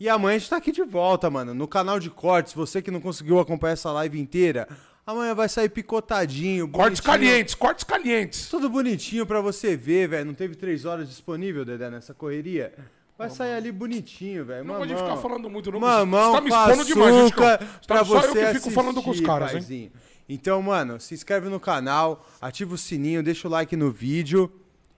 E 0.01 0.09
amanhã 0.09 0.35
a 0.35 0.39
gente 0.39 0.51
tá 0.51 0.57
aqui 0.57 0.73
de 0.73 0.83
volta, 0.83 1.31
mano. 1.31 1.55
No 1.55 1.69
canal 1.69 2.01
de 2.01 2.11
cortes, 2.11 2.53
você 2.53 2.83
que 2.83 2.91
não 2.91 3.01
conseguiu 3.01 3.39
acompanhar 3.39 3.75
essa 3.75 3.93
live 3.93 4.19
inteira, 4.19 4.67
amanhã 5.07 5.33
vai 5.35 5.49
sair 5.49 5.69
picotadinho, 5.69 6.67
Cortes 6.69 6.99
bonitinho. 7.01 7.05
calientes, 7.31 7.55
cortes 7.55 7.85
calientes. 7.85 8.49
Tudo 8.49 8.69
bonitinho 8.69 9.25
pra 9.25 9.41
você 9.41 9.77
ver, 9.77 10.09
velho. 10.09 10.25
Não 10.25 10.35
teve 10.35 10.57
três 10.57 10.85
horas 10.85 11.09
disponível, 11.09 11.65
Dedé, 11.65 11.89
nessa 11.91 12.13
correria? 12.13 12.73
Vai 13.21 13.29
sair 13.29 13.53
ali 13.53 13.71
bonitinho, 13.71 14.47
velho. 14.47 14.65
Não 14.65 14.77
pode 14.77 14.95
ficar 14.97 15.15
falando 15.19 15.51
muito, 15.51 15.71
não. 15.71 15.79
Mamão 15.79 16.33
Você 16.33 16.37
tá 16.39 16.41
me 16.41 16.49
expondo 16.49 16.85
demais, 16.87 17.15
Você 17.15 17.87
pra 17.87 18.03
Só 18.03 18.15
eu 18.15 18.23
você 18.23 18.29
que 18.29 18.35
fico 18.35 18.47
assistir, 18.49 18.71
falando 18.71 19.03
com 19.03 19.11
os 19.11 19.21
caras, 19.21 19.71
hein? 19.71 19.93
Então, 20.27 20.63
mano, 20.63 20.99
se 20.99 21.13
inscreve 21.13 21.51
no 21.51 21.61
canal, 21.61 22.27
ativa 22.41 22.75
o 22.75 22.79
sininho, 22.79 23.23
deixa 23.23 23.47
o 23.47 23.51
like 23.51 23.77
no 23.77 23.91
vídeo. 23.91 24.51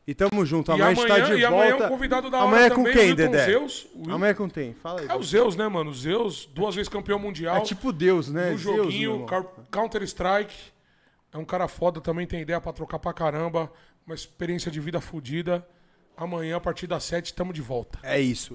E 0.07 0.15
tamo 0.15 0.47
junto. 0.47 0.70
E 0.70 0.75
Amanhã, 0.75 0.86
a 0.86 0.94
gente 0.94 1.07
tá 1.09 1.15
amanhã, 1.15 1.34
de 1.34 1.41
e 1.41 1.44
amanhã 1.44 1.70
volta. 1.70 1.84
é 1.84 1.86
um 1.86 1.91
convidado 1.91 2.31
da 2.31 2.39
hora 2.39 2.47
Amanhã 2.47 2.67
é 2.67 2.70
com 2.70 2.76
também, 2.76 2.92
quem, 2.92 3.15
Dedé? 3.15 3.44
Zeus. 3.44 3.86
O 3.94 4.12
Amanhã 4.12 4.31
é 4.31 4.34
com 4.34 4.51
quem? 4.51 4.75
Fala 4.75 5.01
aí. 5.01 5.07
É 5.09 5.15
o 5.17 5.23
Zeus, 5.23 5.57
né, 5.57 5.67
mano? 5.67 5.91
O 5.91 5.94
Zeus, 5.94 6.49
duas 6.55 6.76
vezes 6.76 6.89
campeão 6.89 7.18
mundial. 7.18 7.57
É 7.57 7.60
tipo 7.60 7.92
Deus, 7.92 8.28
né? 8.28 8.51
no 8.51 8.59
Zeus, 8.59 8.76
joguinho, 8.76 9.26
Counter-Strike. 9.70 10.55
É 11.33 11.39
um 11.39 11.44
cara 11.44 11.67
foda, 11.67 12.01
também 12.01 12.26
tem 12.26 12.41
ideia 12.41 12.60
pra 12.60 12.73
trocar 12.73 13.01
pra 13.01 13.12
caramba. 13.12 13.73
Uma 14.07 14.15
experiência 14.15 14.70
de 14.70 14.78
vida 14.78 15.01
fodida. 15.01 15.67
Amanhã, 16.16 16.57
a 16.57 16.60
partir 16.60 16.86
das 16.86 17.05
7, 17.05 17.34
tamo 17.34 17.52
de 17.52 17.62
volta. 17.62 17.99
É 18.02 18.20
isso. 18.20 18.50